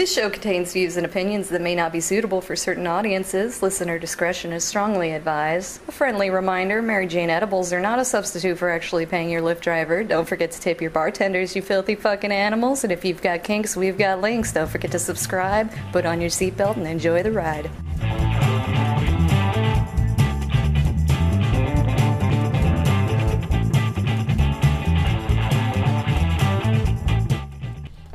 This 0.00 0.14
show 0.14 0.30
contains 0.30 0.72
views 0.72 0.96
and 0.96 1.04
opinions 1.04 1.50
that 1.50 1.60
may 1.60 1.74
not 1.74 1.92
be 1.92 2.00
suitable 2.00 2.40
for 2.40 2.56
certain 2.56 2.86
audiences. 2.86 3.62
Listener 3.62 3.98
discretion 3.98 4.50
is 4.50 4.64
strongly 4.64 5.12
advised. 5.12 5.78
A 5.88 5.92
friendly 5.92 6.30
reminder 6.30 6.80
Mary 6.80 7.06
Jane 7.06 7.28
edibles 7.28 7.70
are 7.70 7.82
not 7.82 7.98
a 7.98 8.04
substitute 8.06 8.56
for 8.56 8.70
actually 8.70 9.04
paying 9.04 9.28
your 9.28 9.42
Lyft 9.42 9.60
driver. 9.60 10.02
Don't 10.02 10.26
forget 10.26 10.52
to 10.52 10.58
tip 10.58 10.80
your 10.80 10.90
bartenders, 10.90 11.54
you 11.54 11.60
filthy 11.60 11.96
fucking 11.96 12.32
animals. 12.32 12.82
And 12.82 12.94
if 12.94 13.04
you've 13.04 13.20
got 13.20 13.44
kinks, 13.44 13.76
we've 13.76 13.98
got 13.98 14.22
links. 14.22 14.54
Don't 14.54 14.70
forget 14.70 14.92
to 14.92 14.98
subscribe, 14.98 15.70
put 15.92 16.06
on 16.06 16.22
your 16.22 16.30
seatbelt, 16.30 16.78
and 16.78 16.86
enjoy 16.86 17.22
the 17.22 17.32
ride. 17.32 17.70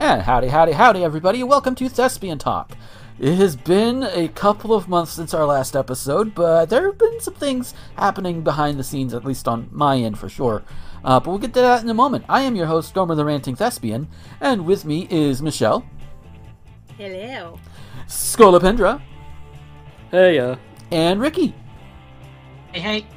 And 0.05 0.21
howdy, 0.21 0.49
howdy, 0.49 0.73
howdy, 0.73 1.03
everybody. 1.03 1.41
Welcome 1.41 1.73
to 1.73 1.89
Thespian 1.89 2.37
Talk. 2.37 2.73
It 3.19 3.33
has 3.37 3.55
been 3.55 4.03
a 4.03 4.27
couple 4.27 4.75
of 4.75 4.87
months 4.87 5.11
since 5.13 5.33
our 5.33 5.47
last 5.47 5.75
episode, 5.75 6.35
but 6.35 6.67
there 6.67 6.85
have 6.85 6.99
been 6.99 7.19
some 7.19 7.33
things 7.33 7.73
happening 7.97 8.43
behind 8.43 8.77
the 8.77 8.83
scenes, 8.83 9.15
at 9.15 9.25
least 9.25 9.47
on 9.47 9.67
my 9.71 9.97
end 9.97 10.19
for 10.19 10.29
sure. 10.29 10.61
Uh, 11.03 11.19
but 11.19 11.27
we'll 11.31 11.39
get 11.39 11.55
to 11.55 11.61
that 11.61 11.81
in 11.81 11.89
a 11.89 11.93
moment. 11.95 12.23
I 12.29 12.41
am 12.41 12.55
your 12.55 12.67
host, 12.67 12.93
Gomer 12.93 13.15
the 13.15 13.25
Ranting 13.25 13.55
Thespian, 13.55 14.07
and 14.41 14.63
with 14.63 14.85
me 14.85 15.07
is 15.09 15.41
Michelle. 15.41 15.83
Hello. 16.99 17.59
Scolopendra. 18.07 19.01
Hey, 20.11 20.37
uh. 20.37 20.55
And 20.91 21.19
Ricky. 21.19 21.55
Hey, 22.73 22.79
hey. 22.79 23.07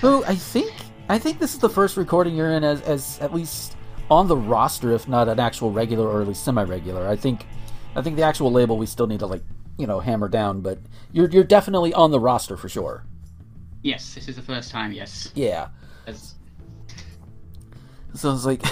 Who 0.00 0.24
I 0.24 0.34
think 0.34 0.72
I 1.10 1.18
think 1.18 1.40
this 1.40 1.52
is 1.52 1.60
the 1.60 1.68
first 1.68 1.98
recording 1.98 2.34
you're 2.34 2.52
in 2.52 2.64
as, 2.64 2.80
as 2.80 3.18
at 3.20 3.34
least 3.34 3.76
on 4.10 4.28
the 4.28 4.36
roster, 4.36 4.92
if 4.92 5.08
not 5.08 5.28
an 5.28 5.40
actual 5.40 5.72
regular 5.72 6.06
or 6.08 6.22
at 6.22 6.28
least 6.28 6.44
semi-regular. 6.44 7.06
I 7.06 7.16
think, 7.16 7.46
I 7.94 8.02
think 8.02 8.16
the 8.16 8.22
actual 8.22 8.50
label 8.50 8.78
we 8.78 8.86
still 8.86 9.06
need 9.06 9.20
to 9.20 9.26
like, 9.26 9.42
you 9.76 9.86
know, 9.86 10.00
hammer 10.00 10.28
down. 10.28 10.60
But 10.60 10.78
you're 11.12 11.28
you're 11.30 11.44
definitely 11.44 11.92
on 11.94 12.10
the 12.10 12.20
roster 12.20 12.56
for 12.56 12.68
sure. 12.68 13.04
Yes, 13.82 14.14
this 14.14 14.28
is 14.28 14.36
the 14.36 14.42
first 14.42 14.70
time. 14.70 14.92
Yes. 14.92 15.32
Yeah. 15.34 15.68
As... 16.06 16.34
So 18.14 18.32
it's 18.32 18.44
like, 18.44 18.62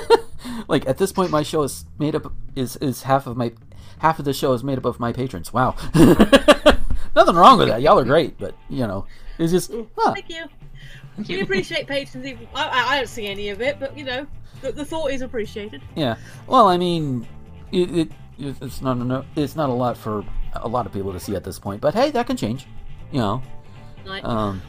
like 0.68 0.88
at 0.88 0.98
this 0.98 1.12
point, 1.12 1.30
my 1.30 1.42
show 1.42 1.62
is 1.62 1.84
made 1.98 2.14
up 2.14 2.32
is 2.54 2.76
is 2.76 3.02
half 3.02 3.26
of 3.26 3.36
my 3.36 3.52
half 3.98 4.18
of 4.18 4.24
the 4.24 4.32
show 4.32 4.52
is 4.52 4.64
made 4.64 4.78
up 4.78 4.84
of 4.84 5.00
my 5.00 5.12
patrons. 5.12 5.52
Wow. 5.52 5.74
Nothing 5.94 7.34
wrong 7.34 7.58
with 7.58 7.68
that. 7.68 7.80
Y'all 7.80 7.98
are 7.98 8.04
great, 8.04 8.38
but 8.38 8.54
you 8.68 8.86
know, 8.86 9.06
it's 9.38 9.52
just. 9.52 9.72
Mm, 9.72 9.86
huh. 9.96 10.14
Thank 10.14 10.30
you. 10.30 10.44
We 11.28 11.40
appreciate 11.40 11.86
patrons. 11.86 12.26
Even 12.26 12.46
I, 12.54 12.64
I, 12.64 12.92
I 12.92 12.96
don't 12.98 13.08
see 13.08 13.26
any 13.26 13.48
of 13.48 13.62
it, 13.62 13.80
but 13.80 13.96
you 13.96 14.04
know, 14.04 14.26
the, 14.62 14.72
the 14.72 14.84
thought 14.84 15.10
is 15.10 15.22
appreciated. 15.22 15.82
Yeah. 15.94 16.16
Well, 16.46 16.68
I 16.68 16.76
mean, 16.76 17.26
it, 17.72 17.96
it 17.96 18.12
it's 18.38 18.82
not 18.82 18.98
a, 18.98 19.24
it's 19.34 19.56
not 19.56 19.70
a 19.70 19.72
lot 19.72 19.96
for 19.96 20.24
a 20.54 20.68
lot 20.68 20.86
of 20.86 20.92
people 20.92 21.12
to 21.12 21.20
see 21.20 21.34
at 21.34 21.44
this 21.44 21.58
point, 21.58 21.80
but 21.80 21.94
hey, 21.94 22.10
that 22.10 22.26
can 22.26 22.36
change. 22.36 22.66
You 23.12 23.20
know. 23.20 23.42
Like, 24.04 24.24
Um, 24.24 24.62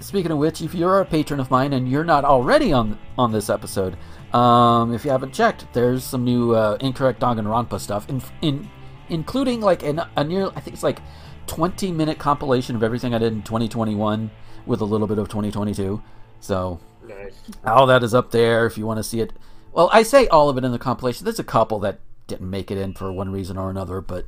speaking 0.00 0.30
of 0.30 0.38
which, 0.38 0.60
if 0.60 0.74
you're 0.74 1.00
a 1.00 1.04
patron 1.04 1.40
of 1.40 1.50
mine 1.50 1.72
and 1.72 1.88
you're 1.88 2.04
not 2.04 2.24
already 2.24 2.72
on 2.72 2.98
on 3.16 3.32
this 3.32 3.48
episode, 3.50 3.96
um, 4.34 4.92
if 4.92 5.04
you 5.04 5.10
haven't 5.10 5.32
checked, 5.32 5.66
there's 5.72 6.04
some 6.04 6.24
new 6.24 6.54
uh, 6.54 6.76
incorrect 6.80 7.20
Danganronpa 7.20 7.78
stuff, 7.80 8.08
in, 8.08 8.22
in 8.42 8.68
including 9.08 9.60
like 9.60 9.82
an, 9.82 10.02
a 10.16 10.24
near 10.24 10.48
I 10.56 10.60
think 10.60 10.74
it's 10.74 10.82
like 10.82 11.00
20 11.46 11.92
minute 11.92 12.18
compilation 12.18 12.74
of 12.76 12.82
everything 12.82 13.14
I 13.14 13.18
did 13.18 13.32
in 13.32 13.42
2021 13.42 14.30
with 14.66 14.80
a 14.80 14.84
little 14.84 15.06
bit 15.06 15.18
of 15.18 15.28
2022. 15.28 16.02
So 16.40 16.80
Nice. 17.08 17.34
all 17.64 17.86
that 17.86 18.02
is 18.02 18.14
up 18.14 18.30
there 18.30 18.66
if 18.66 18.76
you 18.76 18.86
want 18.86 18.98
to 18.98 19.04
see 19.04 19.20
it. 19.20 19.32
Well, 19.72 19.90
I 19.92 20.02
say 20.02 20.26
all 20.28 20.48
of 20.48 20.56
it 20.56 20.64
in 20.64 20.72
the 20.72 20.78
compilation. 20.78 21.24
There's 21.24 21.38
a 21.38 21.44
couple 21.44 21.78
that 21.80 22.00
didn't 22.26 22.50
make 22.50 22.70
it 22.70 22.78
in 22.78 22.94
for 22.94 23.12
one 23.12 23.30
reason 23.30 23.56
or 23.56 23.70
another, 23.70 24.00
but 24.00 24.26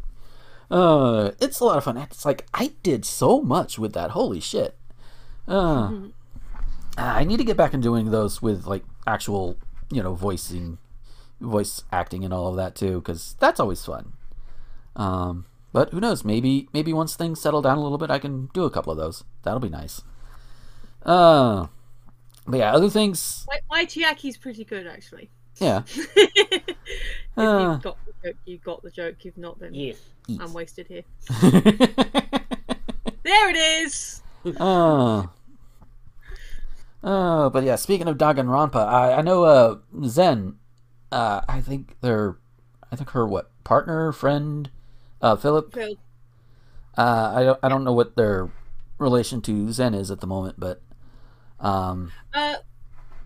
uh, 0.70 1.32
it's 1.40 1.60
a 1.60 1.64
lot 1.64 1.78
of 1.78 1.84
fun. 1.84 1.96
It's 1.96 2.24
like 2.24 2.46
I 2.52 2.72
did 2.82 3.04
so 3.04 3.40
much 3.40 3.78
with 3.78 3.92
that. 3.94 4.10
Holy 4.10 4.40
shit! 4.40 4.76
Uh, 5.46 5.92
I 6.96 7.24
need 7.24 7.38
to 7.38 7.44
get 7.44 7.56
back 7.56 7.72
in 7.72 7.80
doing 7.80 8.10
those 8.10 8.42
with 8.42 8.66
like 8.66 8.84
actual, 9.06 9.56
you 9.90 10.02
know, 10.02 10.14
voicing, 10.14 10.78
voice 11.40 11.82
acting, 11.90 12.24
and 12.24 12.34
all 12.34 12.48
of 12.48 12.56
that 12.56 12.74
too, 12.74 13.00
because 13.00 13.34
that's 13.38 13.60
always 13.60 13.84
fun. 13.84 14.12
Um, 14.96 15.46
but 15.72 15.90
who 15.90 16.00
knows? 16.00 16.24
Maybe 16.24 16.68
maybe 16.72 16.92
once 16.92 17.16
things 17.16 17.40
settle 17.40 17.62
down 17.62 17.78
a 17.78 17.82
little 17.82 17.98
bit, 17.98 18.10
I 18.10 18.18
can 18.18 18.50
do 18.52 18.64
a 18.64 18.70
couple 18.70 18.92
of 18.92 18.98
those. 18.98 19.24
That'll 19.42 19.60
be 19.60 19.68
nice. 19.68 20.02
Uh, 21.04 21.68
but 22.48 22.58
yeah, 22.58 22.72
other 22.72 22.90
things. 22.90 23.46
my, 23.48 23.58
my 23.70 23.84
Chiaki's 23.84 24.36
pretty 24.36 24.64
good 24.64 24.86
actually. 24.86 25.30
Yeah. 25.60 25.82
if 25.94 26.62
Uh. 27.36 27.72
you've 27.72 27.82
got 27.82 27.98
the 28.06 28.28
joke, 28.28 28.36
you 28.44 28.58
got 28.58 28.82
the 28.82 28.90
joke. 28.90 29.16
If 29.24 29.36
not, 29.36 29.58
then 29.60 29.74
Yes. 29.74 29.96
I'm 30.40 30.52
wasted 30.52 30.86
here. 30.88 31.02
There 33.24 33.50
it 33.50 33.56
is. 33.56 34.22
Oh. 34.58 35.28
Oh, 37.02 37.50
but 37.50 37.62
yeah, 37.62 37.76
speaking 37.76 38.08
of 38.08 38.16
Danganronpa, 38.16 38.76
I, 38.76 39.12
I 39.14 39.20
know 39.20 39.44
uh, 39.44 39.76
Zen, 40.06 40.56
uh, 41.12 41.42
I 41.48 41.60
think 41.60 41.96
they're, 42.00 42.38
I 42.90 42.96
think 42.96 43.10
her, 43.10 43.26
what, 43.26 43.50
partner, 43.64 44.12
friend, 44.12 44.70
uh, 45.20 45.36
Philip, 45.36 45.74
Phil. 45.74 45.96
uh, 46.96 47.32
I, 47.36 47.42
don't, 47.44 47.58
I 47.62 47.68
don't 47.68 47.84
know 47.84 47.92
what 47.92 48.16
their 48.16 48.50
relation 48.98 49.42
to 49.42 49.70
Zen 49.72 49.92
is 49.94 50.10
at 50.10 50.20
the 50.20 50.26
moment, 50.26 50.56
but, 50.58 50.80
um, 51.60 52.12
Uh, 52.34 52.56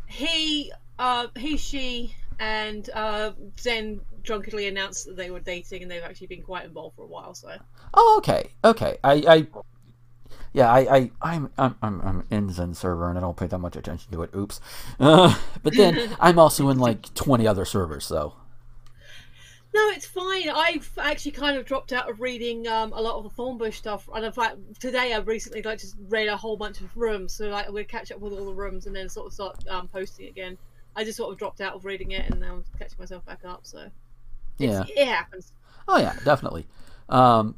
he, 0.07 0.73
uh, 0.99 1.29
he, 1.37 1.57
she, 1.57 2.15
and 2.39 2.89
uh, 2.95 3.33
Zen 3.59 4.01
drunkenly 4.23 4.69
announced 4.69 5.07
that 5.07 5.17
they 5.17 5.31
were 5.31 5.41
dating, 5.41 5.83
and 5.83 5.91
they've 5.91 6.03
actually 6.03 6.29
been 6.29 6.43
quite 6.43 6.65
involved 6.65 6.97
for 6.97 7.05
a 7.05 7.09
while. 7.09 7.35
So 7.35 7.51
oh, 7.95 8.15
okay, 8.19 8.51
okay, 8.65 8.99
I, 9.03 9.13
I, 9.27 9.47
yeah, 10.53 10.71
I, 10.71 10.81
I, 10.97 11.11
I'm, 11.23 11.51
I'm, 11.59 11.77
I'm, 11.83 12.01
I'm 12.03 12.25
in 12.31 12.53
Zen 12.53 12.75
server 12.75 13.09
and 13.09 13.19
I 13.19 13.21
don't 13.21 13.37
pay 13.37 13.47
that 13.47 13.59
much 13.59 13.77
attention 13.77 14.13
to 14.13 14.23
it, 14.23 14.31
oops, 14.35 14.61
uh, 15.01 15.39
but 15.63 15.75
then 15.77 16.15
I'm 16.21 16.39
also 16.39 16.69
in 16.69 16.79
like 16.79 17.13
20 17.15 17.47
other 17.47 17.65
servers, 17.65 18.05
so. 18.05 18.35
No, 19.75 19.89
it's 19.89 20.07
fine. 20.07 20.51
I've 20.51 20.91
actually 20.99 21.31
kind 21.31 21.57
of 21.57 21.65
dropped 21.65 21.95
out 21.95 22.11
of 22.11 22.21
reading 22.21 22.69
um, 22.69 22.93
a 22.93 23.01
lot 23.01 23.15
of 23.17 23.25
the 23.25 23.31
Thornbush 23.31 23.75
stuff, 23.75 24.07
and 24.15 24.25
in 24.25 24.33
fact, 24.33 24.57
today 24.81 25.15
I've 25.15 25.27
recently 25.27 25.63
like 25.63 25.79
just 25.79 25.97
read 26.09 26.29
a 26.29 26.37
whole 26.37 26.59
bunch 26.59 26.83
of 26.83 26.95
rooms. 26.95 27.35
So 27.35 27.49
like 27.49 27.71
we'll 27.71 27.85
catch 27.85 28.13
up 28.13 28.21
with 28.21 28.35
all 28.35 28.45
the 28.45 28.53
rooms 28.53 28.87
and 28.87 28.95
then 28.95 29.09
sort 29.09 29.29
of 29.29 29.33
start 29.33 29.67
um, 29.69 29.89
posting 29.89 30.29
again. 30.29 30.59
I 30.95 31.05
just 31.05 31.17
sort 31.17 31.33
of 31.33 31.39
dropped 31.39 31.63
out 31.63 31.75
of 31.75 31.87
reading 31.87 32.11
it, 32.11 32.29
and 32.31 32.39
now 32.41 32.55
I'm 32.57 32.65
catching 32.79 32.97
myself 32.99 33.25
back 33.25 33.41
up. 33.47 33.61
So 33.63 33.91
Yeah. 34.59 34.85
it 34.89 35.07
happens. 35.09 35.53
Oh 35.89 35.99
yeah, 35.99 36.15
definitely. 36.23 36.67
Um, 37.09 37.55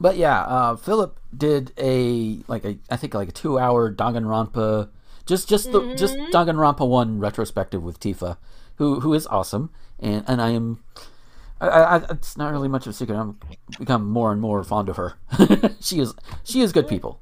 but 0.00 0.16
yeah, 0.16 0.40
uh, 0.40 0.76
Philip 0.76 1.20
did 1.36 1.72
a 1.76 2.38
like 2.48 2.64
a 2.64 2.78
I 2.88 2.96
think 2.96 3.12
like 3.12 3.28
a 3.28 3.32
two 3.32 3.58
hour 3.58 3.92
Danganronpa, 3.92 4.88
just 5.26 5.50
just 5.50 5.70
the 5.70 5.94
just 5.96 6.16
Danganronpa 6.16 6.88
one 6.88 7.20
retrospective 7.20 7.82
with 7.82 8.00
Tifa, 8.00 8.38
who 8.76 9.00
who 9.00 9.12
is 9.12 9.26
awesome, 9.26 9.68
and 10.00 10.24
and 10.26 10.40
I 10.40 10.50
am. 10.50 10.82
I, 11.60 11.68
I, 11.68 11.96
it's 12.10 12.36
not 12.36 12.52
really 12.52 12.68
much 12.68 12.86
of 12.86 12.90
a 12.90 12.92
secret. 12.92 13.16
I'm 13.16 13.38
become 13.78 14.08
more 14.08 14.32
and 14.32 14.40
more 14.40 14.62
fond 14.64 14.88
of 14.88 14.96
her. 14.96 15.14
she 15.80 16.00
is 16.00 16.14
she 16.44 16.60
is 16.60 16.72
good 16.72 16.86
people. 16.88 17.20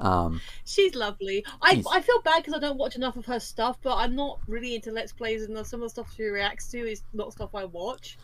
Um, 0.00 0.40
She's 0.64 0.94
lovely. 0.94 1.44
I 1.62 1.74
She's- 1.74 1.86
I 1.90 2.00
feel 2.00 2.20
bad 2.22 2.38
because 2.42 2.54
I 2.54 2.58
don't 2.58 2.76
watch 2.78 2.96
enough 2.96 3.16
of 3.16 3.26
her 3.26 3.40
stuff, 3.40 3.78
but 3.82 3.96
I'm 3.96 4.14
not 4.14 4.40
really 4.46 4.74
into 4.74 4.90
Let's 4.90 5.12
Plays, 5.12 5.44
and 5.44 5.66
some 5.66 5.80
of 5.80 5.86
the 5.86 5.90
stuff 5.90 6.12
she 6.16 6.24
reacts 6.24 6.68
to 6.72 6.78
is 6.78 7.02
not 7.12 7.32
stuff 7.32 7.54
I 7.54 7.64
watch. 7.64 8.18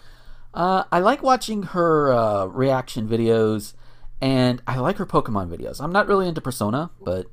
Uh, 0.52 0.82
I 0.90 0.98
like 0.98 1.22
watching 1.22 1.62
her 1.62 2.12
uh, 2.12 2.46
reaction 2.46 3.08
videos, 3.08 3.74
and 4.20 4.60
I 4.66 4.78
like 4.78 4.96
her 4.96 5.06
Pokemon 5.06 5.48
videos. 5.48 5.80
I'm 5.80 5.92
not 5.92 6.08
really 6.08 6.26
into 6.28 6.40
Persona, 6.40 6.90
but 7.02 7.26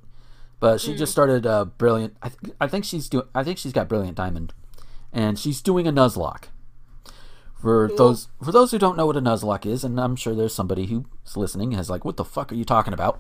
but 0.60 0.80
she 0.80 0.96
just 0.96 1.12
started 1.12 1.46
uh, 1.46 1.66
Brilliant. 1.66 2.16
I, 2.22 2.30
th- 2.30 2.56
I 2.62 2.68
think 2.68 2.86
she's 2.86 3.10
doing. 3.10 3.26
I 3.36 3.44
think 3.44 3.58
she's 3.58 3.74
got 3.74 3.90
Brilliant 3.90 4.16
Diamond, 4.16 4.54
and 5.12 5.38
she's 5.38 5.62
doing 5.62 5.88
a 5.88 5.92
Nuzlocke. 5.92 6.46
For 7.60 7.90
those 7.98 8.28
for 8.44 8.52
those 8.52 8.72
who 8.72 8.78
don't 8.78 8.96
know 8.98 9.08
what 9.08 9.18
a 9.18 9.22
Nuzlocke 9.22 9.66
is, 9.66 9.84
and 9.84 10.00
I'm 10.00 10.16
sure 10.16 10.36
there's 10.36 10.54
somebody 10.54 10.86
who's 10.86 11.36
listening 11.36 11.72
has 11.72 11.90
like, 11.90 12.06
what 12.06 12.18
the 12.18 12.26
fuck 12.26 12.52
are 12.52 12.56
you 12.56 12.66
talking 12.66 12.94
about? 12.94 13.20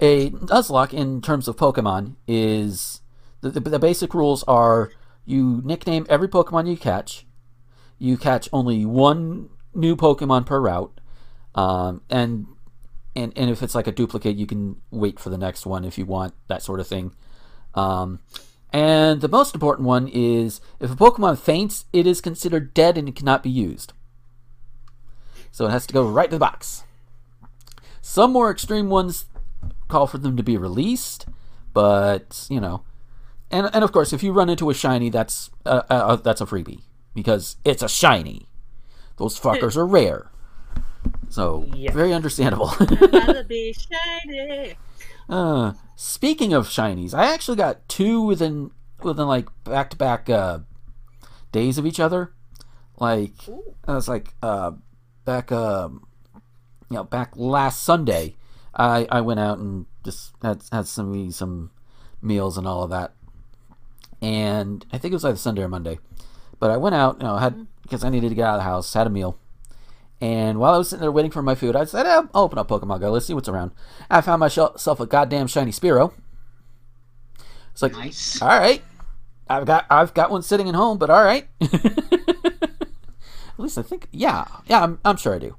A 0.00 0.30
Nuzlocke 0.30 0.92
in 0.92 1.22
terms 1.22 1.46
of 1.46 1.56
Pokemon 1.56 2.16
is 2.26 3.02
the, 3.40 3.50
the, 3.50 3.60
the 3.60 3.78
basic 3.78 4.14
rules 4.14 4.42
are 4.44 4.90
you 5.24 5.62
nickname 5.64 6.06
every 6.08 6.26
Pokemon 6.26 6.68
you 6.68 6.76
catch 6.76 7.24
you 7.98 8.16
catch 8.16 8.48
only 8.52 8.84
one 8.84 9.50
new 9.74 9.96
Pokemon 9.96 10.46
per 10.46 10.60
route, 10.60 11.00
um, 11.54 12.02
and 12.08 12.46
and 13.14 13.32
and 13.36 13.50
if 13.50 13.62
it's 13.62 13.74
like 13.74 13.86
a 13.86 13.92
duplicate, 13.92 14.36
you 14.36 14.46
can 14.46 14.76
wait 14.90 15.18
for 15.18 15.30
the 15.30 15.38
next 15.38 15.66
one 15.66 15.84
if 15.84 15.98
you 15.98 16.06
want 16.06 16.34
that 16.46 16.62
sort 16.62 16.80
of 16.80 16.86
thing. 16.86 17.12
Um, 17.74 18.20
and 18.72 19.20
the 19.20 19.28
most 19.28 19.54
important 19.54 19.86
one 19.86 20.08
is 20.08 20.60
if 20.80 20.90
a 20.90 20.96
Pokemon 20.96 21.38
faints, 21.38 21.86
it 21.92 22.06
is 22.06 22.20
considered 22.20 22.74
dead 22.74 22.98
and 22.98 23.08
it 23.08 23.16
cannot 23.16 23.42
be 23.42 23.50
used. 23.50 23.92
So 25.50 25.66
it 25.66 25.70
has 25.70 25.86
to 25.86 25.94
go 25.94 26.06
right 26.06 26.28
to 26.30 26.36
the 26.36 26.40
box. 26.40 26.84
Some 28.00 28.32
more 28.32 28.50
extreme 28.50 28.90
ones 28.90 29.26
call 29.88 30.06
for 30.06 30.18
them 30.18 30.36
to 30.36 30.42
be 30.42 30.56
released, 30.56 31.26
but 31.72 32.46
you 32.48 32.60
know, 32.60 32.82
and 33.50 33.68
and 33.72 33.82
of 33.82 33.92
course, 33.92 34.12
if 34.12 34.22
you 34.22 34.32
run 34.32 34.48
into 34.48 34.70
a 34.70 34.74
shiny, 34.74 35.10
that's 35.10 35.50
uh, 35.66 35.82
uh, 35.90 36.16
that's 36.16 36.40
a 36.40 36.46
freebie 36.46 36.82
because 37.14 37.56
it's 37.64 37.82
a 37.82 37.88
shiny. 37.88 38.48
Those 39.16 39.38
fuckers 39.40 39.76
are 39.76 39.86
rare. 39.86 40.30
So 41.30 41.66
Yeah. 41.74 41.92
very 41.92 42.12
understandable. 42.12 42.68
Gotta 45.28 45.44
be 45.44 45.50
shiny. 45.50 45.68
uh, 45.68 45.72
speaking 45.96 46.52
of 46.52 46.68
shinies, 46.68 47.14
I 47.14 47.32
actually 47.32 47.56
got 47.56 47.88
two 47.88 48.22
within 48.22 48.70
within 49.02 49.26
like 49.26 49.48
back 49.64 49.90
to 49.90 49.96
back 49.96 50.28
uh 50.30 50.60
days 51.52 51.78
of 51.78 51.86
each 51.86 52.00
other. 52.00 52.32
Like 52.98 53.34
I 53.86 53.94
was 53.94 54.08
like 54.08 54.34
uh 54.42 54.72
back 55.24 55.52
um 55.52 56.06
you 56.90 56.96
know 56.96 57.04
back 57.04 57.32
last 57.36 57.82
Sunday, 57.82 58.36
I 58.74 59.06
I 59.10 59.20
went 59.20 59.40
out 59.40 59.58
and 59.58 59.86
just 60.04 60.32
had 60.42 60.62
had 60.72 60.86
some 60.86 61.30
some 61.32 61.70
meals 62.22 62.58
and 62.58 62.66
all 62.66 62.82
of 62.82 62.90
that, 62.90 63.14
and 64.20 64.84
I 64.92 64.98
think 64.98 65.12
it 65.12 65.16
was 65.16 65.24
either 65.24 65.36
Sunday 65.36 65.62
or 65.62 65.68
Monday, 65.68 65.98
but 66.58 66.70
I 66.70 66.76
went 66.76 66.94
out 66.94 67.18
you 67.20 67.26
know 67.26 67.36
had 67.36 67.66
because 67.82 68.04
I 68.04 68.10
needed 68.10 68.30
to 68.30 68.34
get 68.34 68.46
out 68.46 68.54
of 68.56 68.60
the 68.60 68.64
house, 68.64 68.92
had 68.94 69.06
a 69.06 69.10
meal. 69.10 69.38
And 70.20 70.58
while 70.58 70.74
I 70.74 70.78
was 70.78 70.88
sitting 70.88 71.00
there 71.00 71.12
waiting 71.12 71.30
for 71.30 71.42
my 71.42 71.54
food, 71.54 71.76
I 71.76 71.84
said, 71.84 72.04
eh, 72.06 72.22
I'll 72.34 72.44
open 72.44 72.58
up 72.58 72.68
Pokemon 72.68 73.00
Go. 73.00 73.10
Let's 73.12 73.26
see 73.26 73.34
what's 73.34 73.48
around. 73.48 73.70
I 74.10 74.20
found 74.20 74.40
myself 74.40 75.00
a 75.00 75.06
goddamn 75.06 75.46
shiny 75.46 75.70
Spearow. 75.70 76.12
It's 77.72 77.82
like, 77.82 77.92
Nice. 77.92 78.42
all 78.42 78.48
right, 78.48 78.82
I've 79.48 79.64
got 79.64 79.86
I've 79.88 80.12
got 80.14 80.30
one 80.32 80.42
sitting 80.42 80.68
at 80.68 80.74
home, 80.74 80.98
but 80.98 81.10
all 81.10 81.22
right. 81.22 81.46
at 81.60 81.72
least 83.56 83.78
I 83.78 83.82
think, 83.82 84.08
yeah, 84.10 84.46
yeah, 84.66 84.82
I'm, 84.82 84.98
I'm 85.04 85.16
sure 85.16 85.34
I 85.34 85.38
do. 85.38 85.56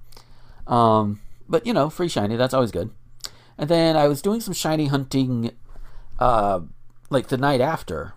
Um, 0.72 1.22
but 1.48 1.66
you 1.66 1.74
know, 1.74 1.90
free 1.90 2.10
shiny, 2.10 2.36
that's 2.36 2.54
always 2.54 2.72
good. 2.72 2.92
And 3.58 3.70
then 3.70 3.96
I 3.96 4.08
was 4.08 4.22
doing 4.22 4.42
some 4.42 4.54
shiny 4.54 4.88
hunting, 4.88 5.52
uh, 6.20 6.62
like 7.10 7.28
the 7.28 7.38
night 7.38 7.62
after, 7.62 8.14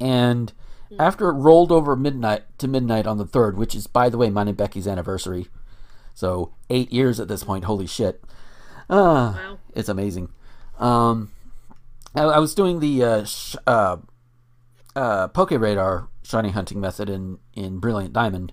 and 0.00 0.52
after 0.98 1.28
it 1.28 1.34
rolled 1.34 1.72
over 1.72 1.96
midnight 1.96 2.42
to 2.58 2.68
midnight 2.68 3.06
on 3.06 3.18
the 3.18 3.26
third, 3.26 3.56
which 3.56 3.74
is 3.74 3.86
by 3.86 4.08
the 4.08 4.16
way 4.18 4.30
mine 4.30 4.48
and 4.48 4.56
Becky's 4.56 4.86
anniversary, 4.88 5.48
so 6.14 6.52
eight 6.70 6.92
years 6.92 7.18
at 7.20 7.28
this 7.28 7.44
point. 7.44 7.64
Holy 7.64 7.86
shit! 7.86 8.22
Uh, 8.88 9.34
Wow. 9.36 9.58
it's 9.74 9.88
amazing. 9.88 10.28
Um, 10.78 11.30
I, 12.14 12.22
I 12.22 12.38
was 12.38 12.54
doing 12.54 12.80
the 12.80 13.02
uh, 13.02 13.24
sh- 13.24 13.56
uh, 13.66 13.96
uh, 14.96 15.28
Poke 15.28 15.50
Radar 15.52 16.08
shiny 16.22 16.50
hunting 16.50 16.80
method 16.80 17.08
in 17.10 17.38
in 17.54 17.78
Brilliant 17.80 18.12
Diamond, 18.12 18.52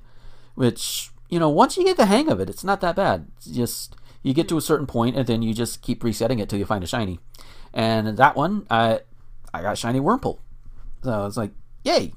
which 0.55 1.09
you 1.29 1.39
know 1.39 1.49
once 1.49 1.77
you 1.77 1.83
get 1.83 1.97
the 1.97 2.05
hang 2.07 2.29
of 2.29 2.39
it, 2.39 2.49
it's 2.49 2.63
not 2.63 2.81
that 2.81 2.95
bad. 2.95 3.27
It's 3.37 3.47
just 3.47 3.95
you 4.23 4.33
get 4.33 4.47
to 4.49 4.57
a 4.57 4.61
certain 4.61 4.85
point 4.87 5.15
and 5.15 5.25
then 5.27 5.41
you 5.41 5.53
just 5.53 5.81
keep 5.81 6.03
resetting 6.03 6.39
it 6.39 6.47
till 6.49 6.59
you 6.59 6.65
find 6.65 6.83
a 6.83 6.87
shiny. 6.87 7.19
And 7.73 8.17
that 8.17 8.35
one, 8.35 8.65
I 8.69 9.01
I 9.53 9.61
got 9.61 9.77
shiny 9.77 9.99
Wurmple, 9.99 10.39
so 11.03 11.25
it's 11.25 11.37
like 11.37 11.51
yay. 11.83 12.13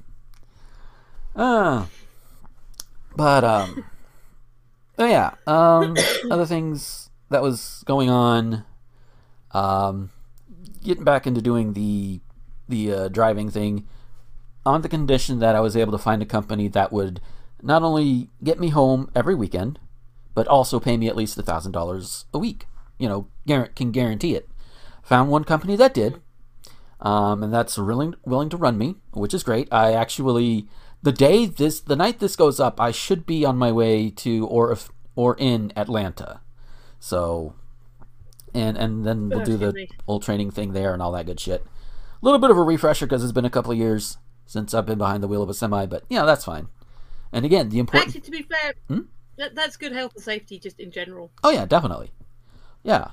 Uh, 1.35 1.85
but 3.15 3.43
um, 3.43 3.85
oh 4.97 5.05
yeah. 5.05 5.33
Um, 5.45 5.95
other 6.31 6.45
things 6.45 7.09
that 7.29 7.41
was 7.41 7.83
going 7.85 8.09
on. 8.09 8.63
Um, 9.51 10.11
getting 10.83 11.03
back 11.03 11.25
into 11.25 11.41
doing 11.41 11.73
the 11.73 12.21
the 12.67 12.91
uh, 12.91 13.07
driving 13.07 13.49
thing 13.49 13.87
on 14.65 14.81
the 14.81 14.89
condition 14.89 15.39
that 15.39 15.55
I 15.55 15.59
was 15.59 15.77
able 15.77 15.91
to 15.91 15.97
find 15.97 16.21
a 16.21 16.25
company 16.25 16.67
that 16.69 16.91
would 16.91 17.21
not 17.61 17.83
only 17.83 18.29
get 18.43 18.59
me 18.59 18.69
home 18.69 19.09
every 19.15 19.35
weekend, 19.35 19.79
but 20.33 20.47
also 20.47 20.79
pay 20.79 20.97
me 20.97 21.07
at 21.07 21.15
least 21.15 21.37
a 21.37 21.43
thousand 21.43 21.71
dollars 21.71 22.25
a 22.33 22.39
week. 22.39 22.65
You 22.97 23.07
know, 23.07 23.27
guar- 23.47 23.73
can 23.75 23.91
guarantee 23.91 24.35
it. 24.35 24.49
Found 25.03 25.29
one 25.29 25.43
company 25.43 25.75
that 25.75 25.93
did, 25.93 26.21
um, 26.99 27.43
and 27.43 27.53
that's 27.53 27.77
willing 27.77 28.15
willing 28.25 28.49
to 28.49 28.57
run 28.57 28.77
me, 28.77 28.95
which 29.13 29.33
is 29.33 29.43
great. 29.43 29.67
I 29.71 29.93
actually 29.93 30.67
the 31.05 31.11
day 31.11 31.45
this 31.45 31.79
the 31.81 31.95
night 31.95 32.17
this 32.17 32.35
goes 32.35 32.59
up, 32.59 32.81
I 32.81 32.89
should 32.89 33.27
be 33.27 33.45
on 33.45 33.57
my 33.57 33.71
way 33.71 34.09
to 34.09 34.47
or 34.47 34.71
if 34.71 34.89
or 35.15 35.35
in 35.37 35.71
Atlanta. 35.75 36.41
So 36.99 37.53
and 38.55 38.75
and 38.75 39.05
then 39.05 39.29
we'll 39.29 39.45
do 39.45 39.55
the 39.55 39.87
old 40.07 40.23
training 40.23 40.49
thing 40.49 40.73
there 40.73 40.93
and 40.93 41.03
all 41.03 41.11
that 41.11 41.27
good 41.27 41.39
shit. 41.39 41.61
A 41.63 42.25
little 42.25 42.39
bit 42.39 42.49
of 42.49 42.57
a 42.57 42.63
refresher 42.63 43.05
because 43.05 43.23
it's 43.23 43.31
been 43.31 43.45
a 43.45 43.51
couple 43.51 43.71
of 43.71 43.77
years 43.77 44.17
since 44.47 44.73
I've 44.73 44.87
been 44.87 44.97
behind 44.97 45.21
the 45.21 45.27
wheel 45.27 45.43
of 45.43 45.49
a 45.49 45.53
semi, 45.53 45.85
but 45.85 46.05
yeah, 46.09 46.25
that's 46.25 46.43
fine. 46.43 46.69
And 47.31 47.45
again, 47.45 47.69
the 47.69 47.77
important 47.77 48.07
Actually, 48.07 48.21
to 48.21 48.31
be 48.31 48.41
fair, 48.41 48.73
Hmm? 48.87 49.01
that, 49.37 49.53
that's 49.53 49.77
good 49.77 49.91
health 49.91 50.13
and 50.15 50.23
safety 50.23 50.57
just 50.57 50.79
in 50.79 50.89
general. 50.89 51.29
Oh 51.43 51.51
yeah, 51.51 51.65
definitely. 51.65 52.13
Yeah. 52.81 53.11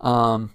Um 0.00 0.52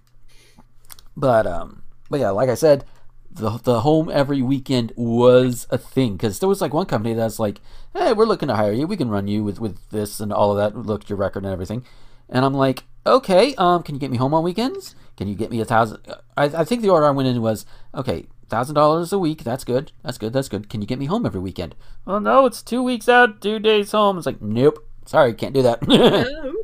but 1.18 1.46
um 1.46 1.84
but 2.10 2.22
yeah, 2.22 2.30
like 2.30 2.48
I 2.48 2.56
said, 2.56 2.86
the 3.32 3.52
the 3.64 3.82
home 3.82 4.10
every 4.12 4.42
weekend 4.42 4.92
was 4.96 5.68
a 5.70 5.78
thing 5.78 6.18
cuz 6.18 6.40
there 6.40 6.50
was 6.50 6.62
like 6.62 6.74
one 6.74 6.86
company 6.86 7.14
that's 7.14 7.40
like, 7.40 7.62
"Hey, 7.94 8.14
we're 8.14 8.26
looking 8.26 8.48
to 8.50 8.56
hire 8.56 8.72
you. 8.74 8.88
We 8.88 8.98
can 8.98 9.10
run 9.10 9.28
you 9.28 9.44
with 9.44 9.60
with 9.60 9.78
this 9.90 10.20
and 10.20 10.34
all 10.34 10.52
of 10.52 10.58
that. 10.58 10.78
Look 10.78 11.04
at 11.04 11.10
your 11.10 11.18
record 11.18 11.44
and 11.46 11.54
everything." 11.54 11.84
And 12.30 12.46
I'm 12.46 12.54
like, 12.54 12.84
"Okay, 13.06 13.56
um 13.56 13.84
can 13.84 13.96
you 13.96 14.00
get 14.02 14.12
me 14.12 14.18
home 14.18 14.34
on 14.34 14.44
weekends? 14.44 14.96
Can 15.18 15.28
you 15.28 15.36
get 15.36 15.52
me 15.52 15.60
a 15.62 15.66
thousand 15.66 16.00
I 16.38 16.46
I 16.46 16.64
think 16.64 16.82
the 16.82 16.90
order 16.90 17.06
I 17.08 17.12
went 17.12 17.28
in 17.30 17.42
was, 17.42 17.66
"Okay, 17.94 18.28
$1000 18.50 19.14
a 19.14 19.20
week. 19.20 19.44
That's 19.44 19.64
good. 19.64 19.92
That's 20.04 20.18
good. 20.18 20.34
That's 20.34 20.50
good. 20.50 20.70
Can 20.70 20.82
you 20.82 20.88
get 20.88 21.00
me 21.00 21.06
home 21.06 21.26
every 21.26 21.40
weekend?" 21.42 21.76
Well, 22.06 22.20
no, 22.20 22.46
it's 22.46 22.62
2 22.64 22.82
weeks 22.84 23.08
out, 23.10 23.42
2 23.42 23.60
days 23.60 23.92
home. 23.92 24.18
It's 24.18 24.26
like, 24.26 24.42
"Nope. 24.42 24.80
Sorry, 25.06 25.34
can't 25.34 25.54
do 25.54 25.62
that." 25.64 25.80
Oh, 25.88 26.64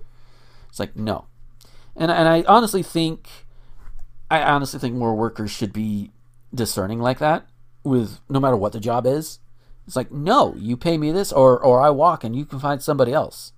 It's 0.69 0.79
like 0.79 0.95
no, 0.95 1.25
and 1.95 2.11
and 2.11 2.27
I 2.27 2.43
honestly 2.47 2.83
think, 2.83 3.29
I 4.29 4.41
honestly 4.41 4.79
think 4.79 4.95
more 4.95 5.15
workers 5.15 5.51
should 5.51 5.71
be 5.73 6.11
discerning 6.55 6.99
like 6.99 7.19
that 7.19 7.47
with 7.83 8.19
no 8.29 8.39
matter 8.39 8.57
what 8.57 8.73
the 8.73 8.79
job 8.79 9.05
is. 9.05 9.39
It's 9.85 9.95
like 9.95 10.11
no, 10.11 10.55
you 10.57 10.77
pay 10.77 10.97
me 10.97 11.11
this, 11.11 11.31
or 11.31 11.63
or 11.63 11.81
I 11.81 11.89
walk 11.91 12.23
and 12.23 12.35
you 12.35 12.45
can 12.45 12.59
find 12.59 12.81
somebody 12.81 13.13
else. 13.13 13.53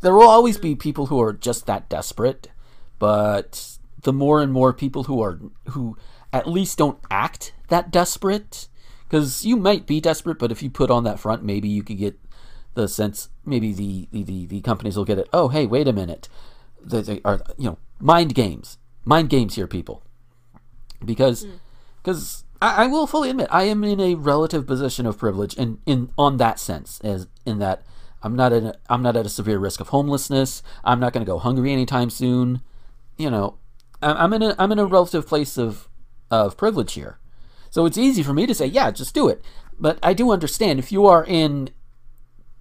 There 0.00 0.14
will 0.14 0.28
always 0.28 0.58
be 0.58 0.74
people 0.74 1.06
who 1.06 1.20
are 1.22 1.32
just 1.32 1.66
that 1.66 1.88
desperate, 1.88 2.48
but 2.98 3.78
the 4.02 4.12
more 4.12 4.42
and 4.42 4.52
more 4.52 4.72
people 4.74 5.04
who 5.04 5.22
are 5.22 5.40
who 5.68 5.96
at 6.32 6.46
least 6.46 6.78
don't 6.78 6.98
act 7.10 7.54
that 7.68 7.90
desperate, 7.90 8.68
because 9.08 9.46
you 9.46 9.56
might 9.56 9.86
be 9.86 10.00
desperate, 10.00 10.38
but 10.38 10.52
if 10.52 10.62
you 10.62 10.68
put 10.68 10.90
on 10.90 11.04
that 11.04 11.18
front, 11.18 11.42
maybe 11.42 11.68
you 11.68 11.82
could 11.82 11.98
get 11.98 12.18
the 12.74 12.88
sense 12.88 13.30
maybe 13.46 13.72
the, 13.72 14.08
the, 14.10 14.46
the, 14.46 14.60
companies 14.60 14.96
will 14.96 15.04
get 15.04 15.18
it. 15.18 15.28
Oh, 15.32 15.48
hey, 15.48 15.66
wait 15.66 15.88
a 15.88 15.92
minute. 15.92 16.28
They, 16.82 17.02
they 17.02 17.20
are 17.24 17.40
you 17.56 17.70
know 17.70 17.78
mind 18.00 18.34
games, 18.34 18.78
mind 19.04 19.30
games 19.30 19.54
here, 19.54 19.66
people. 19.66 20.02
Because 21.04 21.44
hmm. 21.44 21.52
Because 22.04 22.44
I, 22.60 22.84
I 22.84 22.86
will 22.86 23.06
fully 23.06 23.30
admit 23.30 23.48
I 23.50 23.64
am 23.64 23.82
in 23.82 23.98
a 23.98 24.14
relative 24.14 24.66
position 24.66 25.06
of 25.06 25.16
privilege 25.18 25.54
in, 25.54 25.78
in 25.86 26.10
on 26.18 26.36
that 26.36 26.60
sense 26.60 27.00
as 27.00 27.26
in 27.46 27.58
that 27.60 27.82
I'm 28.22 28.36
not 28.36 28.52
in 28.52 28.66
a, 28.66 28.74
I'm 28.88 29.02
not 29.02 29.16
at 29.16 29.26
a 29.26 29.30
severe 29.30 29.58
risk 29.58 29.80
of 29.80 29.88
homelessness. 29.88 30.62
I'm 30.84 31.00
not 31.00 31.12
going 31.12 31.24
to 31.24 31.30
go 31.30 31.38
hungry 31.38 31.72
anytime 31.72 32.10
soon. 32.10 32.60
You 33.16 33.30
know, 33.30 33.56
I- 34.02 34.12
I'm 34.12 34.32
in 34.34 34.42
a 34.42 34.54
I'm 34.58 34.70
in 34.70 34.78
a 34.78 34.86
relative 34.86 35.26
place 35.26 35.56
of 35.58 35.88
of 36.30 36.56
privilege 36.56 36.92
here. 36.92 37.18
So 37.70 37.86
it's 37.86 37.98
easy 37.98 38.22
for 38.22 38.32
me 38.32 38.46
to 38.46 38.54
say, 38.54 38.66
yeah, 38.66 38.90
just 38.90 39.14
do 39.14 39.28
it. 39.28 39.42
But 39.80 39.98
I 40.02 40.12
do 40.14 40.30
understand 40.30 40.78
if 40.78 40.92
you 40.92 41.06
are 41.06 41.24
in 41.24 41.70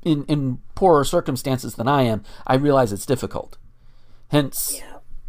in 0.03 0.23
in 0.25 0.59
poorer 0.75 1.03
circumstances 1.03 1.75
than 1.75 1.88
I 1.88 2.03
am, 2.03 2.23
I 2.47 2.55
realize 2.55 2.91
it's 2.93 3.05
difficult. 3.05 3.57
Hence, 4.29 4.81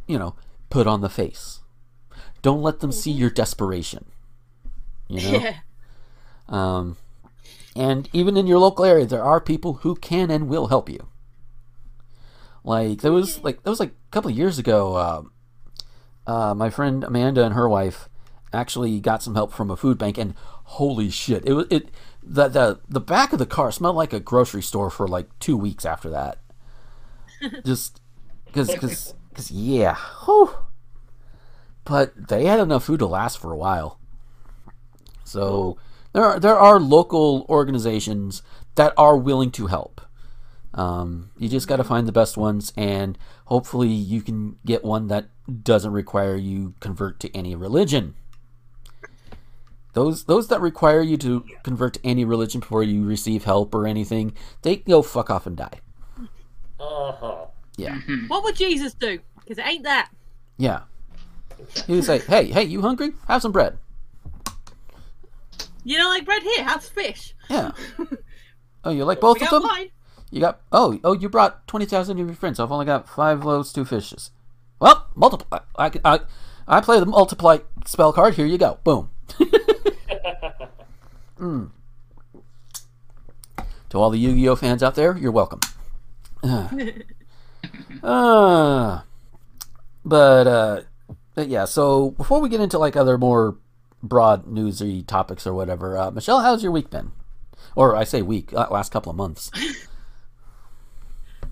you 0.07 0.19
know, 0.19 0.35
put 0.71 0.87
on 0.87 1.01
the 1.01 1.11
face. 1.11 1.61
Don't 2.45 2.61
let 2.61 2.81
them 2.81 2.93
see 2.93 3.11
your 3.11 3.31
desperation. 3.31 4.05
You 5.09 5.21
know? 5.23 5.39
yeah. 5.39 5.57
Um, 6.47 6.99
and 7.75 8.07
even 8.13 8.37
in 8.37 8.47
your 8.47 8.59
local 8.59 8.85
area, 8.85 9.07
there 9.07 9.25
are 9.25 9.41
people 9.41 9.75
who 9.81 9.95
can 9.95 10.31
and 10.31 10.47
will 10.47 10.67
help 10.67 10.91
you. 10.91 11.09
Like 12.63 13.01
there 13.01 13.13
was 13.13 13.43
like 13.43 13.63
that 13.63 13.71
was 13.71 13.81
like 13.81 13.93
a 13.93 14.11
couple 14.11 14.31
of 14.31 14.37
years 14.37 14.59
ago. 14.59 14.95
Uh, 14.95 15.23
uh, 16.31 16.55
my 16.55 16.69
friend 16.69 17.03
Amanda 17.03 17.45
and 17.45 17.55
her 17.55 17.67
wife 17.67 18.11
actually 18.53 19.01
got 19.01 19.23
some 19.23 19.35
help 19.35 19.51
from 19.55 19.71
a 19.71 19.77
food 19.77 19.97
bank, 19.97 20.19
and 20.19 20.35
holy 20.65 21.09
shit, 21.09 21.47
it 21.47 21.55
was 21.55 21.67
it 21.71 21.91
the 22.23 22.49
the 22.49 22.81
the 22.87 23.01
back 23.01 23.33
of 23.33 23.39
the 23.39 23.47
car 23.47 23.73
smelled 23.73 23.97
like 23.97 24.13
a 24.13 24.21
grocery 24.21 24.63
store 24.63 24.91
for 24.91 25.09
like 25.09 25.31
two 25.39 25.57
weeks 25.57 25.87
after 25.87 26.11
that. 26.11 26.39
Just 27.65 28.03
because 28.45 28.71
because 28.71 29.15
because 29.31 29.51
yeah, 29.51 29.97
whew. 30.27 30.51
But 31.85 32.29
they 32.29 32.45
had 32.47 32.61
enough 32.61 32.85
food 32.85 32.99
to 33.01 33.07
last 33.07 33.39
for 33.39 33.53
a 33.53 33.57
while. 33.57 33.99
So 35.25 35.79
there 36.13 36.25
are 36.25 36.39
there 36.41 36.59
are 36.59 36.79
local 36.81 37.47
organizations 37.49 38.43
that 38.75 38.93
are 38.97 39.17
willing 39.17 39.51
to 39.53 39.67
help. 39.67 40.01
Um, 40.75 41.31
you 41.39 41.49
just 41.49 41.69
got 41.69 41.77
to 41.77 41.85
find 41.85 42.09
the 42.09 42.13
best 42.13 42.37
ones, 42.37 42.73
and 42.77 43.17
hopefully 43.47 43.89
you 43.89 44.21
can 44.23 44.57
get 44.67 44.85
one 44.85 45.07
that 45.09 45.27
doesn't 45.63 45.93
require 45.93 46.37
you 46.37 46.75
convert 46.81 47.21
to 47.21 47.37
any 47.37 47.55
religion. 47.55 48.15
Those 49.93 50.25
those 50.25 50.49
that 50.49 50.61
require 50.61 51.01
you 51.03 51.17
to 51.19 51.45
convert 51.63 51.95
to 51.95 52.01
any 52.05 52.25
religion 52.25 52.61
before 52.61 52.83
you 52.83 53.05
receive 53.05 53.45
help 53.45 53.73
or 53.75 53.87
anything, 53.87 54.35
they 54.63 54.77
can 54.77 54.91
go 54.91 55.03
fuck 55.03 55.31
off 55.31 55.47
and 55.47 55.57
die. 55.57 55.81
Uh-huh. 56.81 57.47
Yeah, 57.77 57.99
What 58.29 58.45
would 58.45 58.55
Jesus 58.57 58.95
do? 58.95 59.19
Because 59.41 59.59
it 59.59 59.67
ain't 59.67 59.83
that. 59.85 60.11
yeah. 60.59 60.83
He 61.87 61.95
would 61.95 62.05
say, 62.05 62.19
"Hey, 62.21 62.47
hey, 62.47 62.65
you 62.65 62.83
hungry? 62.83 63.13
Have 63.29 63.43
some 63.43 63.53
bread." 63.53 63.79
You 65.85 65.99
know, 65.99 66.09
like 66.09 66.25
bread 66.25 66.43
here, 66.43 66.65
have 66.65 66.85
fish. 66.85 67.35
Yeah. 67.49 67.73
Oh, 68.87 68.91
you 68.91 69.07
like 69.07 69.19
both 69.19 69.41
we 69.41 69.47
of 69.47 69.51
them? 69.51 69.63
wine. 69.63 69.89
You 70.31 70.41
got 70.41 70.61
oh 70.71 71.01
oh 71.05 71.15
you 71.15 71.31
brought 71.31 71.67
twenty 71.67 71.87
thousand 71.87 72.21
of 72.21 72.27
your 72.27 72.37
friends. 72.37 72.59
So 72.59 72.65
I've 72.65 72.71
only 72.73 72.85
got 72.85 73.09
five 73.09 73.43
loaves, 73.43 73.73
two 73.73 73.87
fishes. 73.87 74.31
Well, 74.79 75.07
multiply. 75.15 75.61
I 75.79 75.91
I 76.05 76.21
I 76.69 76.81
play 76.83 77.01
the 77.01 77.07
multiply 77.07 77.61
spell 77.87 78.13
card. 78.13 78.35
Here 78.35 78.45
you 78.45 78.59
go. 78.59 78.79
Boom. 78.85 79.09
Mm. 81.39 81.71
To 83.91 83.99
all 83.99 84.11
the 84.11 84.19
Yu-Gi-Oh 84.19 84.57
fans 84.57 84.83
out 84.83 84.95
there, 84.95 85.17
you're 85.17 85.33
welcome. 85.33 85.61
uh, 86.43 86.69
but 90.05 90.47
uh, 90.47 90.81
but 91.35 91.49
yeah. 91.49 91.65
So 91.65 92.11
before 92.13 92.41
we 92.41 92.49
get 92.49 92.61
into 92.61 92.79
like 92.79 92.97
other 92.97 93.19
more 93.19 93.57
broad 94.03 94.47
newsy 94.47 95.03
topics 95.03 95.47
or 95.47 95.55
whatever, 95.55 95.97
uh, 95.97 96.11
Michelle, 96.11 96.41
how's 96.41 96.63
your 96.63 96.73
week 96.73 96.91
been? 96.91 97.13
Or 97.77 97.97
I 97.97 98.05
say 98.05 98.23
week, 98.23 98.53
uh, 98.53 98.69
last 98.71 98.93
couple 98.93 99.11
of 99.11 99.17
months. 99.17 99.51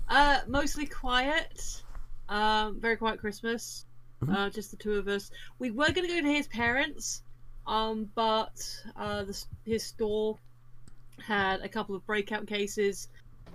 Uh, 0.09 0.39
mostly 0.47 0.85
quiet. 0.85 1.81
Um, 2.29 2.79
very 2.79 2.97
quiet 2.97 3.19
Christmas. 3.19 3.85
Mhm. 4.21 4.35
Uh, 4.35 4.49
just 4.49 4.69
the 4.69 4.77
two 4.77 4.93
of 4.93 5.07
us. 5.07 5.31
We 5.57 5.71
were 5.71 5.91
gonna 5.91 6.07
go 6.07 6.21
to 6.21 6.31
his 6.31 6.47
parents, 6.47 7.23
um, 7.65 8.09
but 8.13 8.53
uh, 8.95 9.23
the, 9.23 9.43
his 9.65 9.83
store 9.83 10.37
had 11.19 11.61
a 11.61 11.69
couple 11.69 11.95
of 11.95 12.05
breakout 12.05 12.45
cases. 12.45 13.07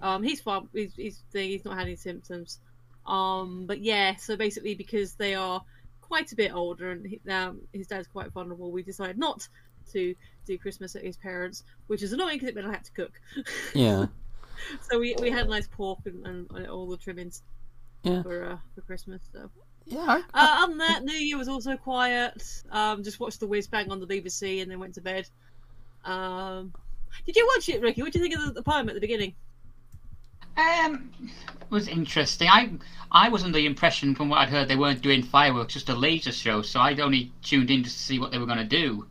Um, 0.02 0.22
he's 0.22 0.40
fine. 0.40 0.68
He's 0.72 0.94
he's, 0.94 1.22
he's 1.32 1.64
not 1.64 1.76
had 1.76 1.86
any 1.86 1.96
symptoms. 1.96 2.58
Um, 3.06 3.66
but 3.66 3.80
yeah, 3.80 4.16
so 4.16 4.36
basically 4.36 4.74
because 4.74 5.14
they 5.14 5.34
are 5.34 5.62
quite 6.08 6.32
a 6.32 6.36
bit 6.36 6.52
older 6.54 6.90
and 6.90 7.06
he, 7.06 7.20
um, 7.30 7.60
his 7.72 7.86
dad's 7.86 8.08
quite 8.08 8.32
vulnerable, 8.32 8.70
we 8.72 8.82
decided 8.82 9.18
not 9.18 9.46
to 9.92 10.14
do 10.46 10.58
Christmas 10.58 10.96
at 10.96 11.02
his 11.04 11.16
parents, 11.16 11.64
which 11.86 12.02
is 12.02 12.12
annoying 12.12 12.36
because 12.36 12.48
it 12.48 12.54
meant 12.54 12.66
I 12.66 12.72
had 12.72 12.84
to 12.84 12.92
cook. 12.92 13.12
Yeah. 13.74 14.06
So 14.90 14.98
we, 14.98 15.14
we 15.20 15.30
had 15.30 15.48
nice 15.48 15.68
pork 15.68 16.00
and, 16.06 16.26
and, 16.26 16.50
and 16.50 16.66
all 16.66 16.88
the 16.88 16.96
trimmings 16.96 17.42
Yeah. 18.02 18.22
for 18.22 18.44
uh, 18.44 18.56
for 18.74 18.80
Christmas. 18.80 19.22
So 19.32 19.48
Yeah. 19.86 20.22
I- 20.34 20.44
uh, 20.44 20.64
other 20.64 20.72
than 20.72 20.78
that, 20.78 21.04
New 21.04 21.12
Year 21.16 21.38
was 21.38 21.48
also 21.48 21.76
quiet. 21.76 22.42
Um, 22.70 23.04
just 23.04 23.20
watched 23.20 23.38
the 23.40 23.46
Whiz 23.46 23.68
Bang 23.68 23.90
on 23.92 24.00
the 24.00 24.06
BBC 24.06 24.60
and 24.62 24.70
then 24.70 24.80
went 24.80 24.94
to 24.94 25.00
bed. 25.00 25.28
Um, 26.04 26.72
did 27.24 27.36
you 27.36 27.48
watch 27.54 27.68
it, 27.68 27.80
Ricky? 27.80 28.02
What 28.02 28.12
do 28.12 28.18
you 28.18 28.24
think 28.24 28.34
of 28.36 28.46
the, 28.46 28.52
the 28.54 28.62
poem 28.62 28.88
at 28.88 28.94
the 28.94 29.00
beginning? 29.00 29.34
Um, 30.58 31.10
was 31.70 31.88
interesting. 31.88 32.48
I 32.48 32.70
I 33.10 33.28
was 33.28 33.44
under 33.44 33.58
the 33.58 33.66
impression 33.66 34.14
from 34.14 34.28
what 34.28 34.40
I'd 34.40 34.48
heard 34.48 34.68
they 34.68 34.76
weren't 34.76 35.00
doing 35.00 35.22
fireworks, 35.22 35.74
just 35.74 35.88
a 35.88 35.94
laser 35.94 36.32
show. 36.32 36.62
So 36.62 36.80
I'd 36.80 37.00
only 37.00 37.32
tuned 37.42 37.70
in 37.70 37.82
to 37.84 37.90
see 37.90 38.18
what 38.18 38.32
they 38.32 38.38
were 38.38 38.46
going 38.46 38.58
to 38.58 38.64
do. 38.64 39.06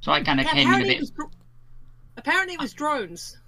So 0.00 0.12
I 0.12 0.22
kind 0.22 0.40
of 0.40 0.46
came 0.46 0.60
in 0.60 0.66
a 0.66 0.70
apparently, 0.70 0.90
it 0.90 0.94
bit. 0.94 1.00
was, 1.00 1.10
dr- 1.10 1.30
apparently 2.16 2.54
it 2.54 2.60
was 2.60 2.72
drones. 2.72 3.38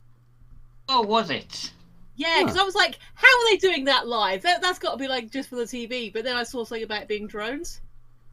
Oh, 0.88 1.02
was 1.02 1.30
it? 1.30 1.72
Yeah, 2.16 2.42
because 2.42 2.56
I 2.56 2.62
was 2.62 2.74
like, 2.74 2.98
how 3.14 3.26
are 3.26 3.50
they 3.50 3.56
doing 3.56 3.86
that 3.86 4.06
live? 4.06 4.42
That, 4.42 4.60
that's 4.60 4.78
got 4.78 4.92
to 4.92 4.96
be 4.98 5.08
like 5.08 5.30
just 5.30 5.48
for 5.48 5.56
the 5.56 5.64
TV. 5.64 6.12
But 6.12 6.24
then 6.24 6.36
I 6.36 6.42
saw 6.42 6.64
something 6.64 6.84
about 6.84 7.02
it 7.02 7.08
being 7.08 7.26
drones. 7.26 7.80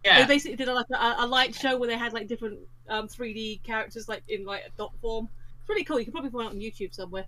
Yeah. 0.04 0.22
They 0.22 0.28
basically 0.28 0.58
did 0.58 0.68
a, 0.68 0.74
like 0.74 0.90
a, 0.92 1.16
a 1.20 1.28
light 1.28 1.56
show 1.56 1.78
where 1.78 1.88
they 1.88 1.98
had 1.98 2.14
like 2.14 2.28
different 2.28 2.60
um, 2.90 3.08
3D 3.08 3.64
characters 3.64 4.10
like 4.10 4.24
in 4.28 4.46
like 4.46 4.64
a 4.66 4.70
dot 4.78 4.92
form. 5.02 5.30
It's 5.62 5.70
really 5.70 5.84
cool. 5.84 6.00
You 6.00 6.06
can 6.06 6.12
probably 6.12 6.32
find 6.32 6.48
it 6.48 6.56
on 6.56 6.60
YouTube 6.60 6.94
somewhere. 6.94 7.26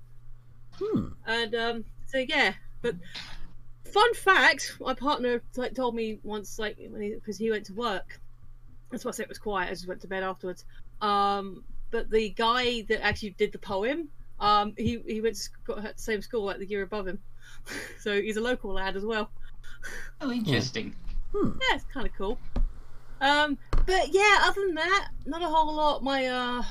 Hmm. 0.80 1.08
And 1.26 1.56
um, 1.56 1.86
so 2.06 2.18
yeah, 2.18 2.54
but 2.82 2.96
fun 3.86 4.14
fact, 4.14 4.78
my 4.80 4.94
partner 4.94 5.42
like 5.56 5.76
told 5.76 5.96
me 5.96 6.20
once, 6.24 6.60
like 6.60 6.78
because 6.78 7.38
he, 7.38 7.52
went 7.52 7.66
to 7.68 7.74
work. 7.74 8.20
That's 8.92 9.06
why 9.06 9.10
I 9.10 9.12
said 9.14 9.24
it 9.24 9.30
was 9.30 9.40
quiet. 9.40 9.68
I 9.68 9.72
just 9.72 9.88
went 9.88 10.02
to 10.02 10.08
bed 10.08 10.24
afterwards. 10.24 10.66
Um, 11.02 11.64
but 11.92 12.10
the 12.10 12.30
guy 12.30 12.82
that 12.90 13.04
actually 13.04 13.32
did 13.32 13.52
the 13.52 13.60
poem, 13.60 14.10
um, 14.40 14.74
he 14.78 15.02
he 15.06 15.22
went 15.22 15.36
to 15.36 15.42
sc- 15.42 15.70
at 15.78 15.98
the 15.98 16.02
same 16.02 16.22
school 16.22 16.44
like 16.44 16.60
the 16.60 16.66
year 16.66 16.82
above 16.82 17.08
him, 17.08 17.20
so 18.00 18.22
he's 18.22 18.38
a 18.38 18.42
local 18.42 18.74
lad 18.74 18.96
as 18.96 19.06
well. 19.06 19.30
Oh, 20.22 20.32
interesting. 20.32 20.96
Hmm. 21.34 21.58
Yeah, 21.62 21.76
it's 21.76 21.86
kind 21.94 22.08
of 22.08 22.14
cool. 22.18 22.38
Um, 23.22 23.58
but 23.86 24.14
yeah, 24.14 24.40
other 24.42 24.62
than 24.66 24.76
that, 24.76 25.10
not 25.26 25.42
a 25.42 25.46
whole 25.46 25.74
lot. 25.74 26.04
My 26.04 26.28
uh, 26.28 26.64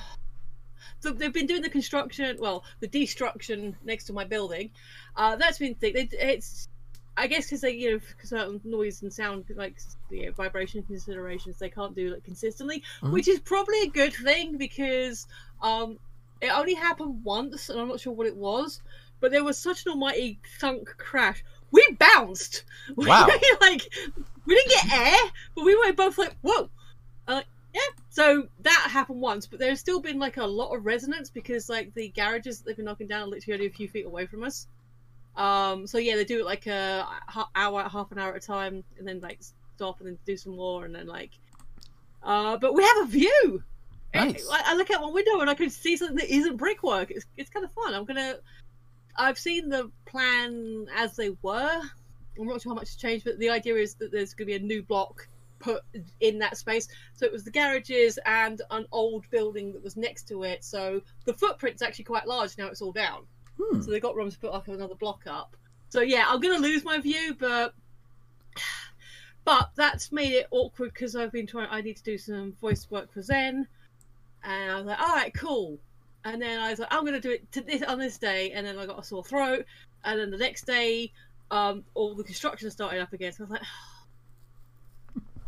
so 1.02 1.10
they've 1.10 1.32
been 1.32 1.46
doing 1.46 1.62
the 1.62 1.68
construction, 1.70 2.36
well, 2.40 2.64
the 2.80 2.86
destruction 2.86 3.76
next 3.84 4.04
to 4.04 4.12
my 4.12 4.24
building. 4.24 4.70
Uh, 5.16 5.34
that's 5.34 5.58
been 5.58 5.74
thick. 5.74 5.94
It's, 6.12 6.68
I 7.16 7.26
guess, 7.26 7.46
because 7.46 7.60
they, 7.60 7.72
you 7.72 7.92
know, 7.92 8.00
certain 8.22 8.60
noise 8.64 9.02
and 9.02 9.12
sound, 9.12 9.44
like 9.56 9.76
you 10.10 10.26
know, 10.26 10.32
vibration 10.32 10.82
considerations, 10.84 11.58
they 11.58 11.68
can't 11.68 11.94
do 11.94 12.14
it 12.14 12.22
consistently, 12.24 12.82
Mhm. 13.02 13.10
which 13.12 13.26
is 13.26 13.40
probably 13.40 13.82
a 13.82 13.88
good 13.88 14.14
thing 14.14 14.56
because 14.56 15.26
um, 15.60 15.98
it 16.40 16.48
only 16.48 16.74
happened 16.74 17.22
once, 17.24 17.68
and 17.68 17.80
I'm 17.80 17.88
not 17.88 18.00
sure 18.00 18.12
what 18.12 18.28
it 18.28 18.36
was, 18.36 18.80
but 19.20 19.32
there 19.32 19.44
was 19.44 19.58
such 19.58 19.84
an 19.86 19.92
almighty 19.92 20.38
thunk 20.60 20.88
crash. 20.98 21.44
We 21.72 21.86
bounced. 21.98 22.64
Wow. 22.96 23.26
like, 23.60 23.92
we 24.46 24.54
didn't 24.54 24.70
get 24.70 24.92
air, 24.92 25.30
but 25.54 25.64
we 25.64 25.74
were 25.74 25.92
both 25.92 26.16
like, 26.16 26.36
whoa. 26.42 26.70
Uh, 27.26 27.42
yeah. 27.74 27.80
So 28.10 28.48
that 28.60 28.88
happened 28.90 29.20
once, 29.20 29.46
but 29.46 29.58
there's 29.58 29.80
still 29.80 30.00
been 30.00 30.18
like 30.18 30.36
a 30.36 30.44
lot 30.44 30.74
of 30.74 30.84
resonance 30.84 31.30
because 31.30 31.68
like 31.68 31.94
the 31.94 32.08
garages 32.08 32.58
that 32.58 32.66
they've 32.66 32.76
been 32.76 32.84
knocking 32.84 33.06
down 33.06 33.22
are 33.22 33.26
literally 33.26 33.54
only 33.54 33.66
a 33.66 33.70
few 33.70 33.88
feet 33.88 34.06
away 34.06 34.26
from 34.26 34.44
us. 34.44 34.66
Um. 35.36 35.86
So 35.86 35.98
yeah, 35.98 36.16
they 36.16 36.24
do 36.24 36.40
it 36.40 36.44
like 36.44 36.66
a 36.66 37.06
hour, 37.54 37.88
half 37.88 38.12
an 38.12 38.18
hour 38.18 38.34
at 38.34 38.42
a 38.42 38.46
time, 38.46 38.84
and 38.98 39.08
then 39.08 39.20
like 39.20 39.40
stop 39.74 40.00
and 40.00 40.08
then 40.08 40.18
do 40.26 40.36
some 40.36 40.56
more, 40.56 40.84
and 40.84 40.94
then 40.94 41.06
like. 41.06 41.30
Uh, 42.22 42.56
but 42.56 42.74
we 42.74 42.84
have 42.84 42.98
a 42.98 43.06
view. 43.06 43.62
Nice. 44.14 44.46
I, 44.50 44.62
I 44.66 44.74
look 44.74 44.90
out 44.90 45.00
my 45.00 45.10
window 45.10 45.40
and 45.40 45.48
I 45.48 45.54
can 45.54 45.70
see 45.70 45.96
something 45.96 46.16
that 46.16 46.32
isn't 46.32 46.56
brickwork. 46.56 47.10
It's 47.10 47.24
it's 47.36 47.50
kind 47.50 47.64
of 47.64 47.72
fun. 47.72 47.94
I'm 47.94 48.04
gonna. 48.04 48.36
I've 49.16 49.38
seen 49.38 49.68
the 49.68 49.90
plan 50.06 50.86
as 50.94 51.16
they 51.16 51.30
were. 51.42 51.80
I'm 52.38 52.46
not 52.46 52.62
sure 52.62 52.72
how 52.72 52.74
much 52.74 52.88
has 52.88 52.96
changed, 52.96 53.24
but 53.24 53.38
the 53.38 53.50
idea 53.50 53.76
is 53.76 53.94
that 53.96 54.10
there's 54.10 54.34
going 54.34 54.48
to 54.48 54.58
be 54.58 54.64
a 54.64 54.66
new 54.66 54.82
block 54.82 55.26
put 55.62 55.82
in 56.20 56.38
that 56.40 56.56
space. 56.56 56.88
So 57.14 57.24
it 57.24 57.32
was 57.32 57.44
the 57.44 57.50
garages 57.50 58.18
and 58.26 58.60
an 58.70 58.86
old 58.92 59.24
building 59.30 59.72
that 59.72 59.82
was 59.82 59.96
next 59.96 60.28
to 60.28 60.42
it. 60.42 60.64
So 60.64 61.00
the 61.24 61.32
footprint's 61.32 61.82
actually 61.82 62.04
quite 62.04 62.26
large 62.26 62.58
now. 62.58 62.66
It's 62.66 62.82
all 62.82 62.92
down. 62.92 63.22
Hmm. 63.60 63.80
So 63.80 63.90
they 63.90 64.00
got 64.00 64.16
room 64.16 64.30
to 64.30 64.38
put 64.38 64.52
like 64.52 64.68
another 64.68 64.94
block 64.94 65.22
up. 65.26 65.56
So 65.88 66.00
yeah, 66.00 66.24
I'm 66.26 66.40
gonna 66.40 66.58
lose 66.58 66.84
my 66.84 66.98
view, 66.98 67.36
but 67.38 67.74
but 69.44 69.70
that's 69.76 70.12
made 70.12 70.32
it 70.32 70.46
awkward 70.50 70.92
because 70.92 71.14
I've 71.16 71.32
been 71.32 71.46
trying. 71.46 71.68
I 71.70 71.80
need 71.80 71.96
to 71.96 72.02
do 72.02 72.18
some 72.18 72.52
voice 72.60 72.90
work 72.90 73.12
for 73.12 73.22
Zen, 73.22 73.66
and 74.42 74.70
I 74.70 74.76
was 74.76 74.86
like, 74.86 75.00
all 75.00 75.14
right, 75.14 75.34
cool. 75.34 75.78
And 76.24 76.40
then 76.40 76.60
I 76.60 76.70
was 76.70 76.78
like, 76.78 76.88
I'm 76.90 77.04
gonna 77.04 77.20
do 77.20 77.30
it 77.30 77.50
to 77.52 77.60
this 77.60 77.82
on 77.82 77.98
this 77.98 78.18
day, 78.18 78.52
and 78.52 78.66
then 78.66 78.78
I 78.78 78.86
got 78.86 78.98
a 78.98 79.04
sore 79.04 79.24
throat, 79.24 79.66
and 80.04 80.18
then 80.18 80.30
the 80.30 80.38
next 80.38 80.66
day, 80.66 81.12
um, 81.50 81.84
all 81.94 82.14
the 82.14 82.24
construction 82.24 82.70
started 82.70 83.00
up 83.00 83.12
again. 83.12 83.32
So 83.32 83.42
I 83.42 83.44
was 83.44 83.50
like, 83.50 83.62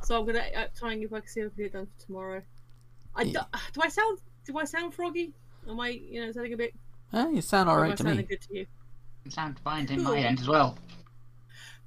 so 0.05 0.19
I'm 0.19 0.27
gonna 0.27 0.45
uh, 0.57 0.67
try 0.77 0.93
and 0.93 1.03
if 1.03 1.13
I 1.13 1.21
can 1.21 1.29
see 1.29 1.41
if 1.41 1.47
I 1.47 1.49
can 1.49 1.57
get 1.57 1.67
it 1.67 1.73
done 1.73 1.87
for 1.99 2.07
tomorrow. 2.07 2.43
I 3.17 3.25
do, 3.25 3.31
Yeah. 3.31 3.45
do 3.73 3.81
I 3.83 3.89
sound 3.89 4.19
do 4.45 4.59
I 4.59 4.65
sound 4.65 4.95
froggy? 4.95 5.33
Am 5.69 5.81
I 5.81 5.89
you 5.89 6.25
know 6.25 6.33
sounding 6.33 6.53
a 6.53 6.57
bit? 6.57 6.75
Eh, 7.13 7.29
you 7.31 7.41
sound 7.43 7.69
all 7.69 7.77
right 7.77 7.83
or 7.83 7.85
am 7.85 7.87
I 7.87 7.89
right 7.91 7.97
to 7.99 8.03
sounding 8.03 8.19
me. 8.19 8.23
good 8.25 8.41
to 8.43 8.55
you? 8.57 8.67
It 9.25 9.33
sounds 9.33 9.59
fine 9.61 9.87
in 9.91 10.05
Cool. 10.05 10.15
my 10.15 10.19
end 10.21 10.41
as 10.41 10.49
well. 10.49 10.77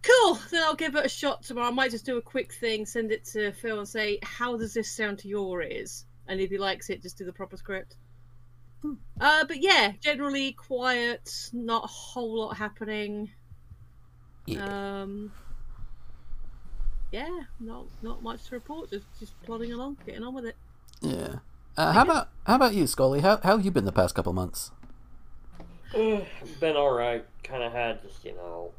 Cool. 0.04 0.40
Then 0.52 0.64
I'll 0.64 0.76
give 0.76 0.96
it 0.96 1.06
a 1.06 1.10
shot 1.10 1.44
tomorrow. 1.44 1.68
I 1.68 1.72
might 1.72 1.92
just 1.92 2.06
do 2.06 2.18
a 2.18 2.22
quick 2.22 2.54
thing, 2.54 2.86
send 2.86 3.12
it 3.12 3.26
to 3.26 3.52
Phil, 3.52 3.80
and 3.80 3.88
say, 3.88 4.20
"How 4.24 4.56
does 4.58 4.74
this 4.74 4.90
sound 4.92 5.20
to 5.20 5.28
your 5.28 5.62
ears?" 5.62 6.06
And 6.28 6.40
if 6.40 6.50
he 6.50 6.58
likes 6.58 6.90
it, 6.90 7.02
just 7.02 7.18
do 7.18 7.26
the 7.26 7.34
proper 7.34 7.58
script. 7.58 7.96
Hmm. 8.82 8.94
Uh, 9.20 9.44
but 9.46 9.62
yeah, 9.62 9.94
generally 10.00 10.54
quiet. 10.54 11.50
Not 11.52 11.84
a 11.84 11.88
whole 11.88 12.40
lot 12.40 12.56
happening. 12.56 13.32
Yeah. 14.46 15.02
Um, 15.02 15.32
yeah, 17.12 17.42
not 17.60 17.86
not 18.02 18.22
much 18.24 18.46
to 18.46 18.56
report. 18.56 18.90
Just 18.92 19.06
just 19.20 19.40
plodding 19.44 19.72
along, 19.74 19.98
getting 20.06 20.24
on 20.24 20.34
with 20.34 20.46
it. 20.46 20.56
yeah. 21.02 21.36
Uh, 21.76 21.92
how 21.92 22.02
about 22.02 22.30
how 22.48 22.56
about 22.56 22.74
you, 22.74 22.88
Scully? 22.88 23.22
How 23.22 23.38
how 23.38 23.56
have 23.58 23.64
you 23.66 23.72
been 23.72 23.86
the 23.86 23.92
past 23.92 24.16
couple 24.16 24.34
months? 24.34 24.72
Uh, 25.96 26.22
been 26.60 26.76
alright. 26.76 27.26
Kind 27.44 27.64
of 27.64 27.72
had 27.72 28.02
just, 28.02 28.26
you 28.26 28.34
know. 28.34 28.72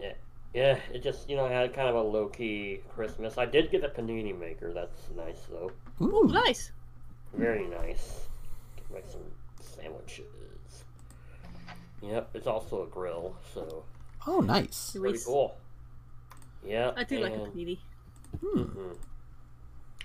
Yeah, 0.00 0.12
yeah, 0.52 0.78
it 0.92 1.02
just, 1.02 1.30
you 1.30 1.36
know, 1.36 1.46
I 1.46 1.50
had 1.50 1.72
kind 1.72 1.88
of 1.88 1.94
a 1.94 2.02
low 2.02 2.26
key 2.26 2.80
Christmas. 2.94 3.38
I 3.38 3.46
did 3.46 3.70
get 3.70 3.82
a 3.84 3.88
panini 3.88 4.38
maker. 4.38 4.72
That's 4.74 5.08
nice, 5.16 5.38
though. 5.50 5.70
Ooh, 6.04 6.28
Nice. 6.30 6.72
Very 7.32 7.66
nice. 7.68 8.26
Can 8.76 8.94
make 8.96 9.06
some 9.10 9.22
sandwiches. 9.60 10.26
Yep, 12.02 12.30
it's 12.34 12.46
also 12.46 12.82
a 12.82 12.86
grill, 12.88 13.36
so 13.54 13.84
oh, 14.26 14.40
nice. 14.40 14.94
pretty 14.98 15.18
cool. 15.24 15.54
Yeah, 16.64 16.92
I 16.96 17.04
do 17.04 17.18
like 17.18 17.32
a 17.32 17.42
and- 17.44 17.52
panini. 17.52 17.78
Hmm. 18.40 18.62
Mhm. 18.62 18.96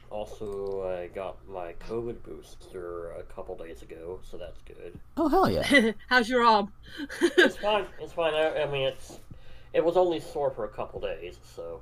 Also, 0.10 0.84
I 0.88 1.08
got 1.08 1.36
my 1.50 1.74
COVID 1.90 2.24
booster 2.24 3.12
a 3.12 3.24
couple 3.24 3.58
days 3.58 3.82
ago, 3.82 4.20
so 4.24 4.38
that's 4.38 4.62
good. 4.62 4.98
Oh 5.18 5.28
hell 5.28 5.50
yeah. 5.50 5.92
How's 6.10 6.30
your 6.30 6.44
arm? 6.44 6.72
It's 7.22 7.58
fine. 7.62 7.86
It's 8.00 8.14
fine. 8.14 8.34
I, 8.34 8.64
I 8.64 8.72
mean, 8.72 8.88
it's 8.88 9.20
it 9.74 9.84
was 9.84 9.98
only 9.98 10.22
sore 10.22 10.50
for 10.52 10.64
a 10.64 10.70
couple 10.70 11.02
days, 11.02 11.38
so 11.44 11.82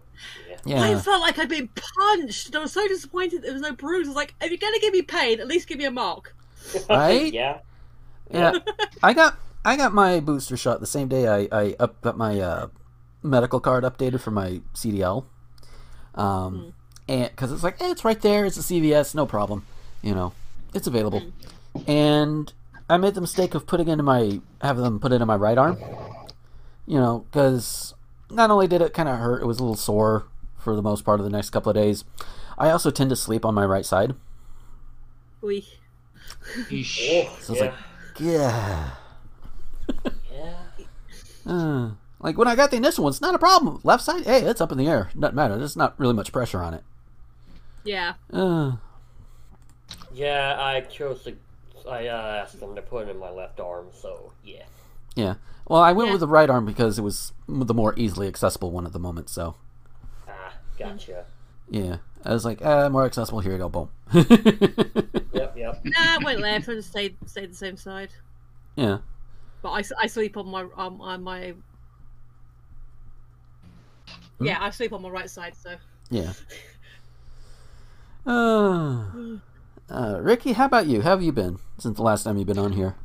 yeah. 0.65 0.82
I 0.82 0.96
felt 1.00 1.22
like 1.22 1.38
I'd 1.38 1.50
been 1.50 1.70
punched. 1.70 2.48
and 2.48 2.55
I 2.55 2.60
was 2.60 2.74
so 2.74 2.88
disappointed 2.88 3.44
there 3.44 3.53
was 3.53 3.62
no 3.62 3.74
bruise. 3.74 4.08
I 4.08 4.10
was 4.10 4.15
like, 4.15 4.34
if 4.41 4.50
you're 4.50 4.58
gonna 4.58 4.79
give 4.79 4.91
me 4.94 5.03
pain, 5.03 5.39
at 5.39 5.48
least 5.48 5.67
give 5.67 5.77
me 5.77 5.86
a 5.86 5.91
mark. 5.91 6.36
Right? 6.89 7.32
yeah. 7.32 7.60
Yeah. 8.32 8.53
I 9.03 9.13
got 9.13 9.38
I 9.63 9.77
got 9.77 9.94
my 9.94 10.20
booster 10.20 10.58
shot 10.58 10.79
the 10.79 10.88
same 10.88 11.08
day 11.08 11.27
I, 11.27 11.48
I 11.51 11.75
up, 11.79 12.01
got 12.01 12.17
my 12.17 12.39
uh, 12.39 12.67
medical 13.25 13.60
card 13.60 13.84
updated 13.84 14.22
for 14.22 14.32
my 14.32 14.62
CDL. 14.74 15.25
Um, 16.15 16.74
and 17.08 17.29
because 17.29 17.51
it's 17.51 17.63
like, 17.63 17.82
eh, 17.82 17.91
it's 17.91 18.05
right 18.05 18.20
there. 18.22 18.46
It's 18.46 18.58
a 18.58 18.62
CVS, 18.62 19.15
no 19.15 19.25
problem. 19.25 19.65
You 20.01 20.15
know, 20.15 20.34
it's 20.74 20.88
available. 20.88 21.24
And 21.88 22.51
I 22.89 22.98
made 22.98 23.15
the 23.15 23.22
mistake 23.22 23.55
of 23.55 23.67
putting 23.67 23.88
into 23.88 24.03
my 24.03 24.41
having 24.62 24.84
them 24.84 25.00
put 25.00 25.12
it 25.12 25.22
in 25.22 25.27
my 25.27 25.36
right 25.36 25.58
arm. 25.58 25.77
You 26.86 27.00
know, 27.00 27.25
because 27.29 27.94
not 28.29 28.51
only 28.51 28.67
did 28.67 28.82
it 28.82 28.94
kind 28.94 29.10
of 29.10 29.17
hurt, 29.17 29.41
it 29.41 29.46
was 29.46 29.60
a 29.60 29.63
little 29.63 29.75
sore 29.75 30.25
for 30.58 30.75
the 30.75 30.82
most 30.82 31.03
part 31.03 31.20
of 31.20 31.24
the 31.24 31.32
next 31.32 31.50
couple 31.50 31.70
of 31.70 31.75
days. 31.75 32.05
I 32.58 32.70
also 32.70 32.91
tend 32.91 33.10
to 33.10 33.15
sleep 33.15 33.46
on 33.46 33.53
my 33.53 33.65
right 33.65 33.86
side. 33.86 34.13
Oy. 35.44 35.63
So 37.41 37.53
it's 37.53 37.62
yeah. 37.62 37.62
like, 37.62 37.74
yeah. 38.20 38.89
yeah. 40.34 40.55
Uh, 41.48 41.91
like 42.25 42.38
when 42.38 42.48
I 42.48 42.55
got 42.55 42.72
the 42.72 42.77
initial 42.77 43.03
one, 43.05 43.12
it's 43.12 43.22
not 43.22 43.36
a 43.36 43.39
problem. 43.39 43.79
Left 43.84 44.03
side, 44.03 44.25
hey, 44.25 44.41
it's 44.41 44.60
up 44.60 44.72
in 44.72 44.77
the 44.77 44.88
air. 44.88 45.10
Doesn't 45.17 45.36
matter. 45.36 45.58
There's 45.58 45.77
not 45.77 45.98
really 46.00 46.13
much 46.13 46.32
pressure 46.32 46.62
on 46.62 46.74
it. 46.74 46.84
Yeah. 47.84 48.13
Uh, 48.34 48.74
Yeah, 50.13 50.58
I 50.60 50.82
chose 50.82 51.24
to. 51.24 51.36
I 51.89 52.08
uh, 52.08 52.41
asked 52.44 52.60
them 52.60 52.74
to 52.75 52.82
put 52.82 53.08
it 53.08 53.12
in 53.12 53.20
my 53.20 53.29
left 53.29 53.60
arm, 53.60 53.88
so 53.94 54.32
yeah. 54.44 54.63
yeah. 55.15 55.36
Well, 55.67 55.82
I 55.82 55.91
went 55.91 56.08
Yeah. 56.08 56.13
with 56.13 56.22
the 56.22 56.27
right 56.27 56.50
arm 56.50 56.65
because 56.65 56.98
it 56.98 57.03
was 57.03 57.32
the 57.48 57.74
more 57.75 57.94
easily 57.96 58.27
accessible 58.27 58.72
one 58.72 58.86
at 58.88 58.94
the 58.94 59.00
moment. 59.00 59.29
So, 59.29 59.55
Ah, 60.27 60.53
gotcha. 60.79 61.25
yeah. 61.70 61.98
I 62.24 62.34
was 62.34 62.44
like, 62.44 62.60
ah, 62.65 62.89
more 62.89 63.05
accessible. 63.05 63.39
Here 63.41 63.51
you 63.51 63.60
go. 63.60 63.70
Boom. 63.70 63.89
Yep, 65.36 65.58
yep. 65.58 65.82
Nah, 65.84 65.94
I 66.00 66.17
went 66.24 66.39
left 66.39 66.67
and 66.70 66.84
stayed 66.84 67.17
stayed 67.27 67.51
the 67.51 67.55
same 67.55 67.77
side. 67.77 68.10
yeah. 68.75 69.00
But 69.62 69.72
I, 69.72 69.84
I 70.03 70.08
sleep 70.08 70.38
on 70.38 70.48
my 70.48 70.62
um 70.77 71.01
on 71.01 71.22
my. 71.24 71.53
Yeah, 74.39 74.57
I 74.61 74.69
sleep 74.69 74.93
on 74.93 75.01
my 75.01 75.09
right 75.09 75.29
side, 75.29 75.55
so. 75.55 75.75
Yeah. 76.09 76.33
Uh, 78.27 79.37
uh, 79.87 80.17
Ricky, 80.19 80.53
how 80.53 80.65
about 80.65 80.87
you? 80.87 81.01
How 81.01 81.11
have 81.11 81.21
you 81.21 81.31
been 81.31 81.59
since 81.77 81.97
the 81.97 82.01
last 82.01 82.23
time 82.23 82.37
you've 82.39 82.47
been 82.47 82.57
on 82.57 82.71
here? 82.71 82.95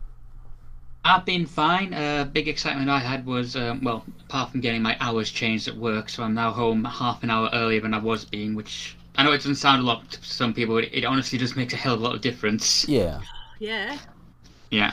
I've 1.05 1.25
been 1.25 1.47
fine. 1.47 1.93
Uh, 1.93 2.25
big 2.25 2.49
excitement 2.49 2.89
I 2.89 3.01
had 3.01 3.27
was, 3.27 3.57
um, 3.57 3.83
well, 3.83 4.05
apart 4.29 4.51
from 4.51 4.61
getting 4.61 4.83
my 4.83 4.97
hours 5.01 5.31
changed 5.31 5.69
at 5.69 5.77
work, 5.77 6.09
so 6.09 6.23
I'm 6.23 6.35
now 6.35 6.53
home 6.53 6.85
half 6.85 7.23
an 7.23 7.31
hour 7.31 7.51
earlier 7.53 7.81
than 7.81 7.95
I 7.95 7.99
was 7.99 8.25
being, 8.25 8.55
which 8.55 8.97
I 9.17 9.23
know 9.23 9.33
it 9.33 9.39
doesn't 9.39 9.57
sound 9.57 9.83
a 9.83 9.85
lot 9.85 10.11
to 10.11 10.25
some 10.25 10.55
people, 10.55 10.75
but 10.75 10.85
it 10.85 11.05
honestly 11.05 11.39
does 11.39 11.57
makes 11.57 11.73
a 11.73 11.77
hell 11.77 11.95
of 11.95 12.01
a 12.01 12.05
lot 12.05 12.15
of 12.15 12.21
difference. 12.21 12.89
Yeah. 12.89 13.21
Yeah. 13.59 13.99
Yeah. 14.71 14.93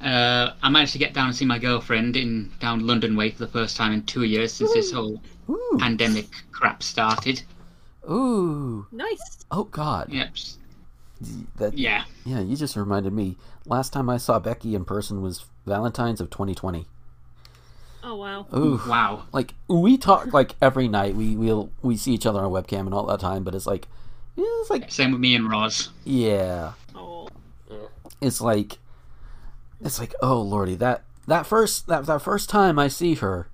Uh, 0.00 0.52
I 0.62 0.68
managed 0.68 0.92
to 0.92 0.98
get 0.98 1.14
down 1.14 1.28
and 1.28 1.36
see 1.36 1.44
my 1.44 1.58
girlfriend 1.58 2.16
in 2.16 2.50
down 2.60 2.86
London 2.86 3.16
way 3.16 3.30
for 3.30 3.38
the 3.38 3.46
first 3.50 3.76
time 3.76 3.92
in 3.92 4.02
two 4.04 4.24
years 4.24 4.52
since 4.52 4.72
this 4.72 4.92
whole 4.92 5.20
Ooh. 5.48 5.76
pandemic 5.78 6.26
crap 6.50 6.82
started. 6.82 7.42
Ooh. 8.10 8.86
Nice. 8.90 9.44
Oh 9.50 9.64
God. 9.64 10.08
Yep. 10.10 10.30
That. 11.56 11.78
Yeah. 11.78 12.04
Yeah. 12.24 12.40
You 12.40 12.56
just 12.56 12.74
reminded 12.76 13.12
me. 13.12 13.36
Last 13.64 13.92
time 13.92 14.10
I 14.10 14.16
saw 14.16 14.38
Becky 14.40 14.74
in 14.74 14.84
person 14.84 15.22
was 15.22 15.44
Valentine's 15.66 16.20
of 16.20 16.30
2020. 16.30 16.86
Oh 18.04 18.16
wow. 18.16 18.46
Ooh. 18.54 18.80
Wow. 18.88 19.24
Like 19.32 19.54
we 19.68 19.96
talk 19.96 20.32
like 20.32 20.56
every 20.60 20.88
night. 20.88 21.14
We 21.14 21.36
we'll 21.36 21.70
we 21.82 21.96
see 21.96 22.12
each 22.12 22.26
other 22.26 22.40
on 22.40 22.50
webcam 22.50 22.80
and 22.80 22.94
all 22.94 23.06
that 23.06 23.20
time. 23.20 23.44
But 23.44 23.54
it's 23.54 23.66
like, 23.66 23.86
it's 24.36 24.70
like 24.70 24.90
Same 24.90 25.12
with 25.12 25.20
me 25.20 25.36
and 25.36 25.48
Roz. 25.48 25.90
yeah. 26.04 26.72
Oh. 26.96 27.28
It's 28.20 28.40
like, 28.40 28.78
it's 29.84 29.98
like 29.98 30.14
oh 30.22 30.40
lordy 30.40 30.74
that 30.76 31.02
that 31.26 31.46
first 31.46 31.86
that 31.86 32.06
that 32.06 32.22
first 32.22 32.48
time 32.48 32.78
I 32.78 32.88
see 32.88 33.14
her, 33.14 33.48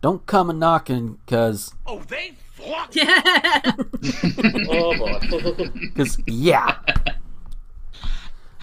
don't 0.00 0.24
come 0.26 0.50
a 0.50 0.52
knocking 0.52 1.18
because 1.26 1.74
oh 1.86 2.02
Yeah. 2.92 3.62
Oh 4.68 4.96
boy. 4.96 5.18
because 5.94 6.18
yeah. 6.26 6.76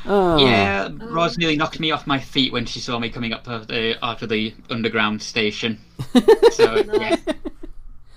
Oh. 0.06 0.38
Yeah, 0.40 0.90
Roz 1.10 1.38
nearly 1.38 1.58
knocked 1.58 1.80
me 1.80 1.92
off 1.92 2.08
my 2.08 2.20
feet 2.20 2.54
when 2.54 2.66
she 2.66 2.80
saw 2.80 2.98
me 2.98 3.10
coming 3.10 3.34
up 3.34 3.48
uh, 3.48 3.60
the, 3.60 3.98
after 4.02 4.26
the 4.26 4.54
underground 4.70 5.22
station. 5.22 5.80
So 6.52 6.76
yeah, 6.94 7.18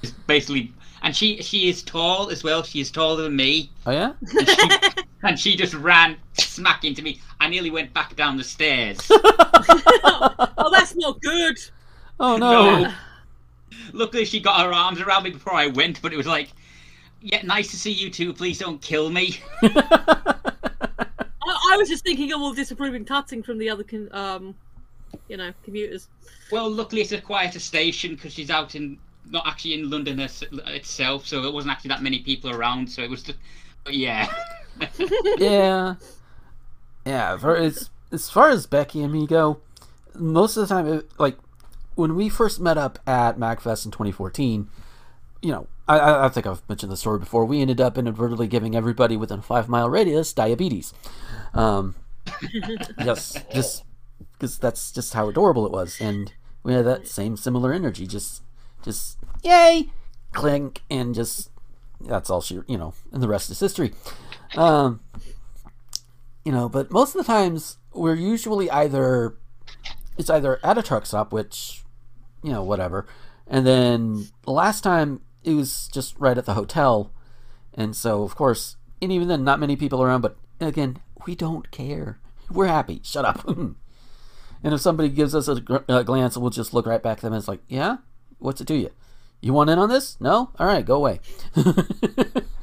It's 0.03 0.13
basically, 0.27 0.73
and 1.03 1.17
she 1.17 1.43
she 1.43 1.69
is 1.69 1.83
tall 1.83 2.31
as 2.31 2.45
well. 2.45 2.63
She 2.63 2.81
is 2.81 2.91
taller 2.91 3.23
than 3.23 3.35
me, 3.35 3.71
Oh 3.87 3.91
yeah. 3.91 4.13
and 4.21 4.49
she, 4.49 5.03
and 5.23 5.39
she 5.39 5.57
just 5.57 5.75
ran 5.75 6.17
smack 6.35 6.85
into 6.85 7.03
me. 7.03 7.21
I 7.41 7.49
nearly 7.49 7.71
went 7.71 7.93
back 7.93 8.17
down 8.17 8.37
the 8.37 8.45
stairs. 8.45 8.99
oh, 9.11 10.71
that's 10.73 10.95
not 10.97 11.21
good. 11.21 11.59
Oh 12.19 12.37
no. 12.37 12.93
Luckily, 13.93 14.25
she 14.25 14.41
got 14.41 14.65
her 14.65 14.73
arms 14.73 15.01
around 15.01 15.25
me 15.25 15.31
before 15.31 15.55
I 15.55 15.69
went, 15.69 16.01
but 16.03 16.13
it 16.13 16.17
was 16.17 16.27
like, 16.27 16.51
yeah, 17.23 17.43
nice 17.43 17.71
to 17.71 17.77
see 17.77 17.93
you 17.93 18.11
too. 18.11 18.33
Please 18.33 18.59
don't 18.59 18.81
kill 18.81 19.11
me. 19.11 19.39
I, 19.63 20.53
I 21.43 21.77
was 21.77 21.89
just 21.89 22.05
thinking 22.05 22.33
of 22.33 22.41
all 22.41 22.53
disapproving 22.53 23.05
tutting 23.05 23.43
from 23.43 23.59
the 23.59 23.71
other, 23.71 23.85
con- 23.85 24.09
um, 24.13 24.55
you 25.29 25.37
know, 25.37 25.53
commuters. 25.65 26.09
Well, 26.51 26.71
luckily 26.71 27.03
it's 27.03 27.13
a 27.13 27.21
quieter 27.21 27.61
station 27.61 28.15
because 28.15 28.33
she's 28.33 28.51
out 28.51 28.75
in 28.75 28.99
not 29.29 29.47
actually 29.47 29.75
in 29.75 29.91
London 29.91 30.21
its- 30.21 30.45
itself, 30.67 31.27
so 31.27 31.45
it 31.45 31.53
wasn't 31.53 31.73
actually 31.73 31.89
that 31.89 32.03
many 32.03 32.21
people 32.21 32.51
around. 32.51 32.91
So 32.91 33.03
it 33.03 33.11
was, 33.11 33.23
just, 33.23 33.39
but 33.85 33.95
yeah, 33.95 34.33
yeah. 35.39 35.95
Yeah. 37.05 37.37
For 37.37 37.57
as 37.57 37.91
as 38.13 38.29
far 38.31 38.51
as 38.51 38.67
Becky 38.67 39.03
and 39.03 39.13
me 39.13 39.27
go, 39.27 39.61
most 40.15 40.57
of 40.57 40.69
the 40.69 40.75
time, 40.75 40.87
it, 40.87 41.11
like 41.19 41.37
when 41.95 42.15
we 42.15 42.29
first 42.29 42.61
met 42.61 42.79
up 42.79 42.99
at 43.07 43.39
MAGFest 43.39 43.85
in 43.85 43.91
2014, 43.91 44.69
you 45.43 45.53
know, 45.53 45.67
I- 45.89 45.99
I, 45.99 46.27
I 46.27 46.29
think 46.29 46.47
I've 46.47 46.67
mentioned 46.69 46.91
the 46.93 46.97
story 46.97 47.19
before. 47.19 47.45
We 47.45 47.61
ended 47.61 47.81
up 47.81 47.97
inadvertently 47.99 48.47
giving 48.49 48.75
everybody 48.75 49.17
within 49.17 49.41
a 49.41 49.43
five 49.43 49.69
mile 49.69 49.89
radius 49.89 50.33
diabetes. 50.33 50.93
Um, 51.55 51.95
just, 53.05 53.39
just 53.51 53.85
because 54.33 54.59
that's 54.59 54.91
just 54.93 55.15
how 55.15 55.29
adorable 55.29 55.67
it 55.67 55.73
was, 55.73 56.01
and 56.01 56.33
we 56.63 56.73
had 56.75 56.85
that 56.87 57.09
same 57.09 57.37
similar 57.37 57.73
energy. 57.73 58.07
Just, 58.07 58.43
just 58.83 59.19
yay, 59.43 59.91
clink, 60.33 60.83
and 60.91 61.15
just 61.15 61.51
that's 62.01 62.31
all 62.31 62.41
she, 62.41 62.61
you 62.67 62.79
know, 62.79 62.95
and 63.13 63.23
the 63.23 63.29
rest 63.29 63.51
is 63.51 63.61
history. 63.61 63.93
Um, 64.57 65.01
you 66.45 66.53
know, 66.53 66.69
but 66.69 66.91
most 66.91 67.15
of 67.15 67.25
the 67.25 67.33
times 67.33 67.79
we're 67.93 68.15
usually 68.15 68.71
either 68.71 69.37
it's 70.17 70.31
either 70.31 70.59
at 70.65 70.79
a 70.79 70.83
truck 70.83 71.07
stop, 71.07 71.33
which 71.33 71.83
you 72.43 72.53
know, 72.53 72.63
whatever, 72.63 73.07
and 73.47 73.67
then 73.67 74.29
the 74.43 74.53
last 74.53 74.83
time 74.83 75.21
it 75.45 75.55
was 75.55 75.89
just 75.93 76.19
right 76.19 76.39
at 76.39 76.47
the 76.47 76.55
hotel, 76.55 77.13
and 77.75 77.95
so 77.95 78.23
of 78.23 78.35
course, 78.35 78.77
and 79.01 79.13
even 79.13 79.29
then, 79.29 79.45
not 79.45 79.61
many 79.61 79.77
people 79.77 80.03
around. 80.03 80.21
But 80.21 80.37
again, 80.61 80.99
we 81.27 81.35
don't 81.35 81.71
care. 81.71 82.19
We're 82.51 82.67
happy. 82.67 83.01
Shut 83.05 83.25
up. 83.25 83.47
and 83.49 83.77
if 84.63 84.81
somebody 84.81 85.09
gives 85.09 85.35
us 85.35 85.49
a, 85.49 85.63
a 85.89 86.05
glance, 86.05 86.37
we'll 86.37 86.51
just 86.51 86.75
look 86.75 86.87
right 86.87 87.03
back 87.03 87.19
at 87.19 87.23
them. 87.23 87.33
And 87.33 87.41
it's 87.41 87.49
like, 87.49 87.61
yeah, 87.69 87.99
what's 88.39 88.61
it 88.61 88.67
to 88.69 88.77
you? 88.77 88.91
You 89.41 89.55
want 89.55 89.71
in 89.71 89.79
on 89.79 89.89
this? 89.89 90.21
No. 90.21 90.51
All 90.59 90.67
right, 90.67 90.85
go 90.85 90.97
away. 90.97 91.21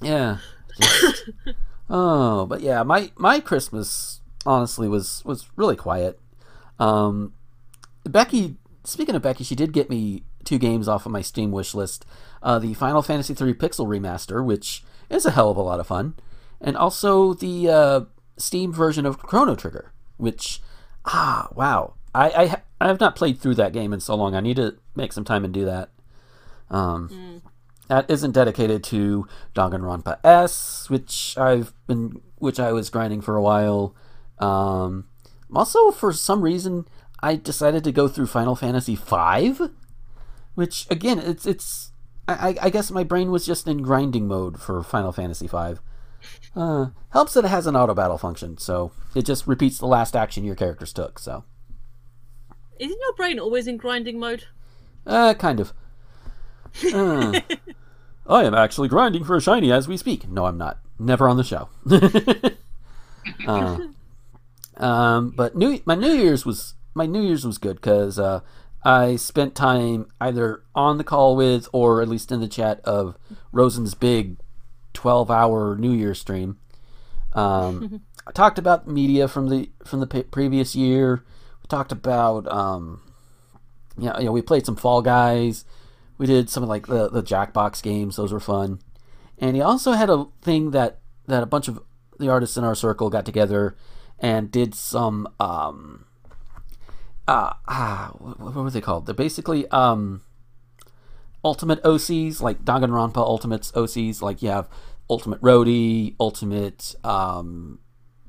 Yeah. 0.00 0.38
Oh, 1.88 2.46
but 2.46 2.62
yeah, 2.62 2.82
my 2.82 3.12
my 3.16 3.38
Christmas 3.38 4.20
honestly 4.44 4.88
was 4.88 5.24
was 5.24 5.48
really 5.54 5.76
quiet. 5.76 6.18
Um, 6.80 7.32
Becky, 8.04 8.56
speaking 8.82 9.14
of 9.14 9.22
Becky, 9.22 9.44
she 9.44 9.54
did 9.54 9.72
get 9.72 9.88
me 9.88 10.24
two 10.42 10.58
games 10.58 10.88
off 10.88 11.06
of 11.06 11.12
my 11.12 11.22
Steam 11.22 11.52
wish 11.52 11.74
list. 11.74 12.04
Uh, 12.42 12.58
the 12.58 12.74
Final 12.74 13.02
Fantasy 13.02 13.32
III 13.34 13.54
Pixel 13.54 13.86
remaster, 13.86 14.44
which 14.44 14.82
is 15.08 15.26
a 15.26 15.30
hell 15.30 15.50
of 15.50 15.56
a 15.56 15.62
lot 15.62 15.78
of 15.78 15.86
fun, 15.86 16.14
and 16.60 16.76
also 16.76 17.34
the 17.34 17.68
uh, 17.68 18.00
Steam 18.36 18.72
version 18.72 19.06
of 19.06 19.18
Chrono 19.18 19.54
Trigger, 19.54 19.92
which 20.16 20.60
ah 21.04 21.48
wow, 21.54 21.94
I 22.12 22.30
I, 22.30 22.62
I 22.80 22.88
have 22.88 22.98
not 22.98 23.14
played 23.14 23.38
through 23.38 23.54
that 23.56 23.72
game 23.72 23.92
in 23.92 24.00
so 24.00 24.16
long. 24.16 24.34
I 24.34 24.40
need 24.40 24.56
to 24.56 24.76
make 24.96 25.12
some 25.12 25.24
time 25.24 25.44
and 25.44 25.54
do 25.54 25.64
that. 25.66 25.90
Um, 26.68 27.42
that 27.88 28.10
isn't 28.10 28.32
dedicated 28.32 28.82
to 28.84 29.26
Danganronpa 29.54 30.18
S, 30.24 30.88
which 30.90 31.36
I've 31.38 31.72
been, 31.86 32.20
which 32.36 32.58
I 32.60 32.72
was 32.72 32.90
grinding 32.90 33.20
for 33.20 33.36
a 33.36 33.42
while. 33.42 33.94
Um, 34.38 35.06
also, 35.54 35.90
for 35.90 36.12
some 36.12 36.42
reason, 36.42 36.86
I 37.22 37.36
decided 37.36 37.84
to 37.84 37.92
go 37.92 38.08
through 38.08 38.26
Final 38.26 38.56
Fantasy 38.56 38.96
V, 38.96 39.54
which 40.54 40.86
again, 40.90 41.18
it's 41.18 41.46
it's. 41.46 41.92
I, 42.28 42.56
I- 42.60 42.70
guess 42.70 42.90
my 42.90 43.04
brain 43.04 43.30
was 43.30 43.46
just 43.46 43.68
in 43.68 43.82
grinding 43.82 44.26
mode 44.26 44.60
for 44.60 44.82
Final 44.82 45.12
Fantasy 45.12 45.46
V. 45.46 45.74
Uh, 46.56 46.86
helps 47.10 47.34
that 47.34 47.44
it 47.44 47.48
has 47.48 47.68
an 47.68 47.76
auto 47.76 47.94
battle 47.94 48.18
function, 48.18 48.58
so 48.58 48.90
it 49.14 49.24
just 49.24 49.46
repeats 49.46 49.78
the 49.78 49.86
last 49.86 50.16
action 50.16 50.42
your 50.42 50.56
characters 50.56 50.92
took. 50.92 51.20
So, 51.20 51.44
Isn't 52.80 52.98
your 53.00 53.12
brain 53.14 53.38
always 53.38 53.68
in 53.68 53.76
grinding 53.76 54.18
mode? 54.18 54.44
uh, 55.06 55.34
kind 55.34 55.60
of. 55.60 55.72
I 58.28 58.44
am 58.44 58.54
actually 58.54 58.88
grinding 58.88 59.24
for 59.24 59.36
a 59.36 59.40
shiny 59.40 59.70
as 59.72 59.86
we 59.88 59.96
speak. 59.96 60.28
No, 60.28 60.46
I'm 60.46 60.58
not. 60.58 60.78
Never 60.98 61.28
on 61.28 61.36
the 61.36 61.44
show. 61.44 61.68
uh, 63.46 63.78
Um, 64.76 65.30
but 65.30 65.56
new 65.56 65.80
my 65.84 65.94
New 65.94 66.12
Year's 66.12 66.44
was 66.44 66.74
my 66.94 67.06
New 67.06 67.22
Year's 67.22 67.46
was 67.46 67.58
good 67.58 67.76
because 67.76 68.18
uh, 68.18 68.40
I 68.84 69.16
spent 69.16 69.54
time 69.54 70.06
either 70.20 70.62
on 70.74 70.98
the 70.98 71.04
call 71.04 71.34
with 71.36 71.68
or 71.72 72.02
at 72.02 72.08
least 72.08 72.30
in 72.30 72.40
the 72.40 72.48
chat 72.48 72.80
of 72.80 73.16
Rosen's 73.52 73.94
big 73.94 74.36
twelve 74.92 75.30
hour 75.30 75.76
New 75.76 75.92
Year 75.92 76.14
stream. 76.14 76.58
Um, 77.32 78.02
I 78.26 78.32
talked 78.32 78.58
about 78.58 78.86
media 78.86 79.28
from 79.28 79.48
the 79.48 79.70
from 79.84 80.00
the 80.00 80.06
previous 80.06 80.76
year. 80.76 81.24
We 81.62 81.68
talked 81.68 81.92
about 81.92 82.46
um, 82.48 83.00
you 83.98 84.08
know, 84.08 84.18
you 84.18 84.24
know 84.26 84.32
we 84.32 84.42
played 84.42 84.66
some 84.66 84.76
Fall 84.76 85.00
Guys. 85.00 85.64
We 86.18 86.26
did 86.26 86.48
some 86.48 86.62
of 86.62 86.68
like 86.68 86.86
the 86.86 87.08
the 87.08 87.22
Jackbox 87.22 87.82
games; 87.82 88.16
those 88.16 88.32
were 88.32 88.40
fun. 88.40 88.80
And 89.38 89.54
he 89.54 89.62
also 89.62 89.92
had 89.92 90.10
a 90.10 90.26
thing 90.42 90.70
that 90.70 90.98
that 91.26 91.42
a 91.42 91.46
bunch 91.46 91.68
of 91.68 91.80
the 92.18 92.28
artists 92.28 92.56
in 92.56 92.64
our 92.64 92.74
circle 92.74 93.10
got 93.10 93.26
together 93.26 93.76
and 94.18 94.50
did 94.50 94.74
some 94.74 95.28
um 95.38 96.06
uh 97.28 97.52
ah 97.68 98.12
what, 98.18 98.40
what 98.40 98.54
were 98.54 98.70
they 98.70 98.80
called? 98.80 99.06
They're 99.06 99.14
basically 99.14 99.66
um 99.68 100.22
ultimate 101.44 101.82
OCs 101.82 102.40
like 102.40 102.64
Danganronpa 102.64 103.18
Ultimates 103.18 103.72
OCs 103.72 104.22
like 104.22 104.42
you 104.42 104.48
have 104.48 104.68
Ultimate 105.10 105.40
Roadie, 105.40 106.14
Ultimate 106.18 106.94
um 107.04 107.78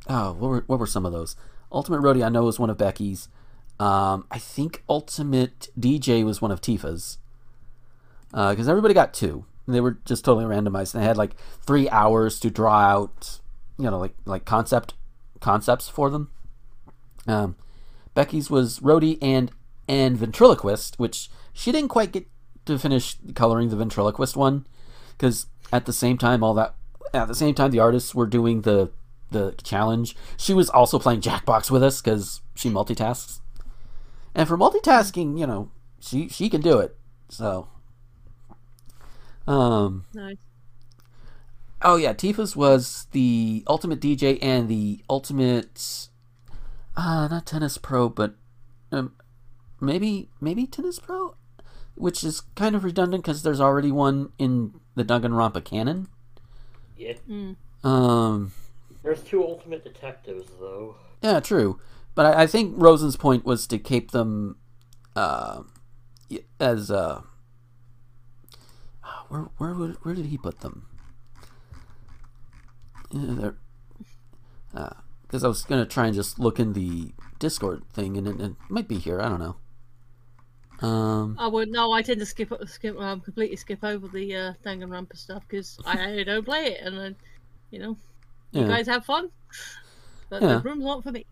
oh 0.08 0.34
what 0.34 0.50
were 0.50 0.64
what 0.68 0.80
were 0.80 0.88
some 0.88 1.06
of 1.06 1.12
those? 1.14 1.36
Ultimate 1.72 2.02
Roadie 2.02 2.26
I 2.26 2.30
know 2.30 2.44
was 2.44 2.60
one 2.60 2.70
of 2.70 2.78
Becky's. 2.78 3.30
Um 3.80 4.26
I 4.30 4.40
think 4.40 4.84
Ultimate 4.90 5.70
DJ 5.80 6.26
was 6.26 6.42
one 6.42 6.52
of 6.52 6.60
Tifa's. 6.60 7.18
Uh, 8.38 8.52
because 8.52 8.70
everybody 8.70 8.94
got 8.94 9.16
two. 9.16 9.46
They 9.68 9.82
were 9.82 9.98
just 10.06 10.24
totally 10.24 10.46
randomized. 10.46 10.94
And 10.94 11.02
they 11.02 11.08
had 11.08 11.18
like 11.18 11.36
three 11.66 11.90
hours 11.90 12.40
to 12.42 12.52
draw 12.52 12.80
out, 12.80 13.40
you 13.80 13.90
know, 13.90 13.98
like 13.98 14.14
like 14.26 14.46
concept 14.46 14.94
concepts 15.40 15.90
for 15.90 16.12
them. 16.12 16.30
Um, 17.28 17.56
Becky's 18.14 18.52
was 18.52 18.80
Roadie 18.80 19.18
and 19.24 19.52
and 19.88 20.16
ventriloquist, 20.16 21.00
which 21.00 21.32
she 21.52 21.72
didn't 21.72 21.90
quite 21.90 22.12
get 22.12 22.28
to 22.68 22.78
finish 22.78 23.18
coloring 23.34 23.70
the 23.70 23.76
ventriloquist 23.76 24.38
one, 24.38 24.68
because 25.18 25.48
at 25.74 25.88
the 25.88 25.94
same 25.94 26.20
time 26.20 26.44
all 26.44 26.54
that 26.54 26.76
at 27.16 27.28
the 27.28 27.34
same 27.34 27.56
time 27.56 27.72
the 27.72 27.80
artists 27.80 28.14
were 28.14 28.28
doing 28.28 28.62
the 28.62 28.92
the 29.32 29.56
challenge, 29.64 30.16
she 30.38 30.54
was 30.54 30.70
also 30.70 31.00
playing 31.00 31.22
Jackbox 31.22 31.72
with 31.72 31.82
us 31.82 32.04
because 32.04 32.42
she 32.54 32.70
multitasks. 32.70 33.40
And 34.36 34.48
for 34.48 34.60
multitasking, 34.60 35.40
you 35.40 35.48
know, 35.48 35.72
she 36.00 36.30
she 36.30 36.50
can 36.50 36.62
do 36.62 36.78
it. 36.78 36.96
So 37.30 37.70
um, 39.48 40.06
Nice. 40.14 40.38
oh 41.82 41.96
yeah, 41.96 42.14
Tifa's 42.14 42.56
was 42.56 43.08
the 43.12 43.64
ultimate 43.68 44.00
DJ 44.02 44.38
and 44.42 44.68
the 44.70 45.02
ultimate, 45.10 46.08
uh, 46.96 47.28
not 47.30 47.46
tennis 47.46 47.78
pro, 47.78 48.10
but 48.10 48.36
um, 48.92 49.14
maybe 49.80 50.30
maybe 50.42 50.66
tennis 50.66 51.00
pro, 51.00 51.36
which 51.96 52.24
is 52.24 52.42
kind 52.56 52.76
of 52.76 52.84
redundant 52.84 53.24
because 53.24 53.44
there's 53.44 53.62
already 53.62 53.92
one 53.92 54.32
in 54.38 54.74
the 54.96 55.04
Danganronpa 55.06 55.64
canon. 55.64 56.08
Yeah. 56.98 57.14
Um, 57.84 58.52
There's 59.04 59.22
two 59.22 59.44
ultimate 59.44 59.84
detectives 59.84 60.50
though. 60.60 60.96
yeah, 61.22 61.40
true, 61.40 61.80
but 62.16 62.26
I, 62.26 62.44
I 62.44 62.48
think 62.48 62.74
Rosen's 62.76 63.16
point 63.16 63.46
was 63.46 63.68
to 63.68 63.78
keep 63.78 64.12
them, 64.12 64.58
uh, 65.16 65.62
as 66.60 66.90
uh, 66.90 67.22
where 69.30 69.48
where 69.58 69.74
would, 69.74 69.96
where 70.04 70.16
did 70.16 70.28
he 70.28 70.38
put 70.38 70.62
them? 70.62 70.88
Yeah, 73.12 73.52
because 75.22 75.44
I 75.44 75.48
was 75.48 75.64
gonna 75.64 75.86
try 75.86 76.06
and 76.08 76.16
just 76.16 76.40
look 76.40 76.60
in 76.60 76.74
the 76.74 77.14
Discord 77.40 77.84
thing, 77.94 78.18
and 78.18 78.28
it, 78.28 78.40
it 78.40 78.56
might 78.70 78.88
be 78.88 78.98
here. 78.98 79.22
I 79.22 79.30
don't 79.30 79.40
know. 79.40 79.56
Um, 80.88 81.36
I 81.40 81.48
would 81.48 81.70
no. 81.70 81.92
I 81.92 82.02
tend 82.02 82.20
to 82.20 82.26
skip 82.26 82.52
skip 82.68 83.00
um, 83.00 83.22
completely 83.22 83.56
skip 83.56 83.84
over 83.84 84.08
the 84.08 84.36
uh, 84.36 84.54
Danganronpa 84.66 85.18
stuff 85.18 85.44
because 85.48 85.80
I, 85.86 86.20
I 86.20 86.24
don't 86.24 86.46
play 86.46 86.74
it, 86.74 86.82
and 86.86 86.98
then 86.98 87.16
you 87.72 87.80
know, 87.80 87.98
you 88.52 88.66
guys 88.66 88.88
have 88.88 89.06
fun, 89.06 89.30
but 90.30 90.42
Yeah. 90.42 90.58
the 90.58 90.62
room's 90.70 90.84
not 90.84 91.04
for 91.04 91.12
me. 91.12 91.26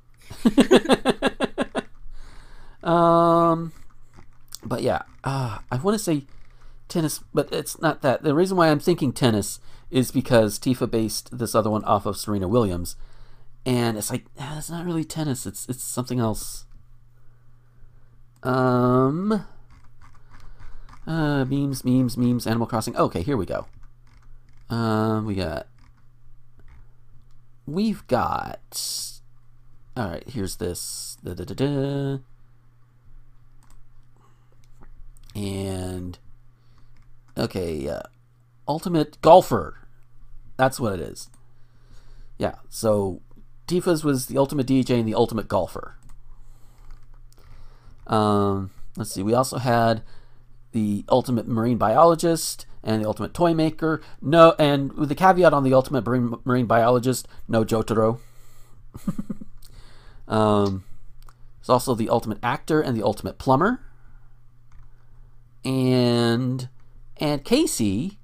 um, 2.83 3.71
but 4.63 4.81
yeah, 4.81 5.03
uh, 5.23 5.59
I 5.71 5.75
want 5.77 5.97
to 5.97 6.03
say 6.03 6.23
tennis, 6.87 7.19
but 7.33 7.51
it's 7.51 7.81
not 7.81 8.01
that. 8.01 8.23
The 8.23 8.35
reason 8.35 8.57
why 8.57 8.69
I'm 8.69 8.79
thinking 8.79 9.11
tennis 9.11 9.59
is 9.89 10.11
because 10.11 10.59
Tifa 10.59 10.89
based 10.89 11.37
this 11.37 11.55
other 11.55 11.69
one 11.69 11.83
off 11.85 12.05
of 12.05 12.17
Serena 12.17 12.47
Williams, 12.47 12.95
and 13.65 13.97
it's 13.97 14.09
like 14.09 14.25
ah, 14.39 14.57
it's 14.57 14.69
not 14.69 14.85
really 14.85 15.03
tennis. 15.03 15.45
It's 15.45 15.67
it's 15.69 15.83
something 15.83 16.19
else. 16.19 16.65
Um. 18.43 19.45
Uh, 21.07 21.45
memes, 21.45 21.85
memes, 21.85 22.17
memes. 22.17 22.47
Animal 22.47 22.67
Crossing. 22.67 22.95
Okay, 22.97 23.21
here 23.21 23.37
we 23.37 23.45
go. 23.45 23.67
Um, 24.69 25.25
we 25.25 25.35
got. 25.35 25.67
We've 27.67 28.05
got. 28.07 29.11
All 29.95 30.09
right, 30.09 30.27
here's 30.27 30.57
this. 30.57 31.17
Da, 31.23 31.33
da, 31.33 31.43
da, 31.43 31.53
da. 31.53 32.19
And 35.35 36.17
okay, 37.37 37.87
uh, 37.87 38.01
ultimate 38.67 39.21
golfer. 39.21 39.77
That's 40.57 40.79
what 40.79 40.93
it 40.93 40.99
is. 40.99 41.29
Yeah. 42.37 42.55
So 42.69 43.21
Tifa's 43.67 44.03
was 44.03 44.27
the 44.27 44.37
ultimate 44.37 44.67
DJ 44.67 44.99
and 44.99 45.07
the 45.07 45.15
ultimate 45.15 45.47
golfer. 45.47 45.95
Um, 48.07 48.71
let's 48.97 49.11
see. 49.11 49.23
We 49.23 49.33
also 49.33 49.57
had 49.57 50.03
the 50.71 51.05
ultimate 51.09 51.47
marine 51.47 51.77
biologist 51.77 52.65
and 52.83 53.01
the 53.01 53.07
ultimate 53.07 53.33
toy 53.33 53.53
maker. 53.53 54.01
No, 54.21 54.55
and 54.59 54.93
with 54.93 55.09
the 55.09 55.15
caveat 55.15 55.53
on 55.53 55.63
the 55.63 55.73
ultimate 55.73 56.05
marine, 56.05 56.35
marine 56.43 56.67
biologist, 56.67 57.27
no 57.47 57.65
Jotaro. 57.65 58.19
um, 60.27 60.83
there's 61.59 61.69
also 61.69 61.95
the 61.95 62.09
ultimate 62.09 62.37
actor 62.43 62.81
and 62.81 62.95
the 62.95 63.03
ultimate 63.03 63.37
plumber. 63.39 63.81
And 65.63 66.69
and 67.17 67.43
Casey 67.43 68.19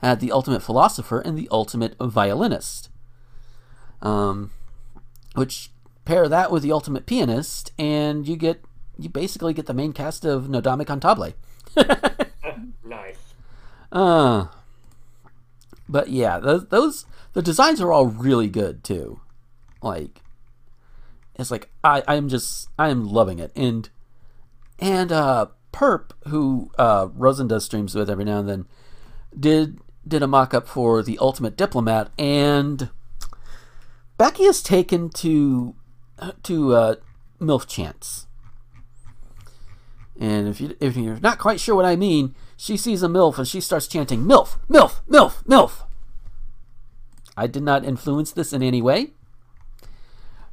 had 0.00 0.20
the 0.20 0.32
ultimate 0.32 0.62
philosopher 0.62 1.20
and 1.20 1.38
the 1.38 1.48
ultimate 1.50 1.94
violinist. 2.00 2.90
Um, 4.00 4.50
which 5.34 5.70
pair 6.04 6.28
that 6.28 6.50
with 6.50 6.62
the 6.62 6.72
ultimate 6.72 7.06
pianist, 7.06 7.72
and 7.78 8.26
you 8.26 8.36
get 8.36 8.62
you 8.98 9.08
basically 9.08 9.54
get 9.54 9.66
the 9.66 9.74
main 9.74 9.92
cast 9.92 10.24
of 10.24 10.44
Nodame 10.44 10.84
Cantabile. 10.84 11.34
nice. 12.84 13.34
Uh, 13.90 14.46
but 15.88 16.08
yeah, 16.08 16.38
those, 16.38 16.66
those 16.68 17.06
the 17.32 17.42
designs 17.42 17.80
are 17.80 17.92
all 17.92 18.06
really 18.06 18.48
good 18.48 18.84
too. 18.84 19.20
Like, 19.82 20.22
it's 21.36 21.50
like 21.50 21.70
I 21.82 22.02
I'm 22.06 22.28
just 22.28 22.68
I 22.78 22.88
am 22.88 23.08
loving 23.08 23.38
it, 23.38 23.52
and 23.56 23.88
and 24.78 25.12
uh, 25.12 25.46
Perp, 25.72 26.10
who 26.28 26.70
uh, 26.78 27.08
Rosen 27.14 27.48
does 27.48 27.64
streams 27.64 27.94
with 27.94 28.10
every 28.10 28.24
now 28.24 28.38
and 28.38 28.48
then, 28.48 28.66
did 29.38 29.78
did 30.06 30.22
a 30.22 30.26
mock 30.26 30.52
up 30.52 30.66
for 30.68 31.02
the 31.02 31.18
Ultimate 31.18 31.56
Diplomat, 31.56 32.10
and 32.18 32.90
Becky 34.18 34.44
has 34.44 34.62
taken 34.62 35.08
to 35.10 35.74
to 36.42 36.74
uh, 36.74 36.94
MILF 37.40 37.66
chants. 37.66 38.26
And 40.18 40.46
if 40.46 40.60
you 40.60 40.76
if 40.78 40.96
you're 40.96 41.20
not 41.20 41.38
quite 41.38 41.60
sure 41.60 41.74
what 41.74 41.84
I 41.84 41.96
mean, 41.96 42.34
she 42.56 42.76
sees 42.76 43.02
a 43.02 43.08
MILF 43.08 43.38
and 43.38 43.48
she 43.48 43.60
starts 43.60 43.86
chanting 43.86 44.24
MILF, 44.24 44.58
MILF, 44.68 45.00
MILF, 45.08 45.44
MILF. 45.44 45.82
I 47.36 47.46
did 47.46 47.62
not 47.62 47.84
influence 47.84 48.30
this 48.30 48.52
in 48.52 48.62
any 48.62 48.82
way. 48.82 49.12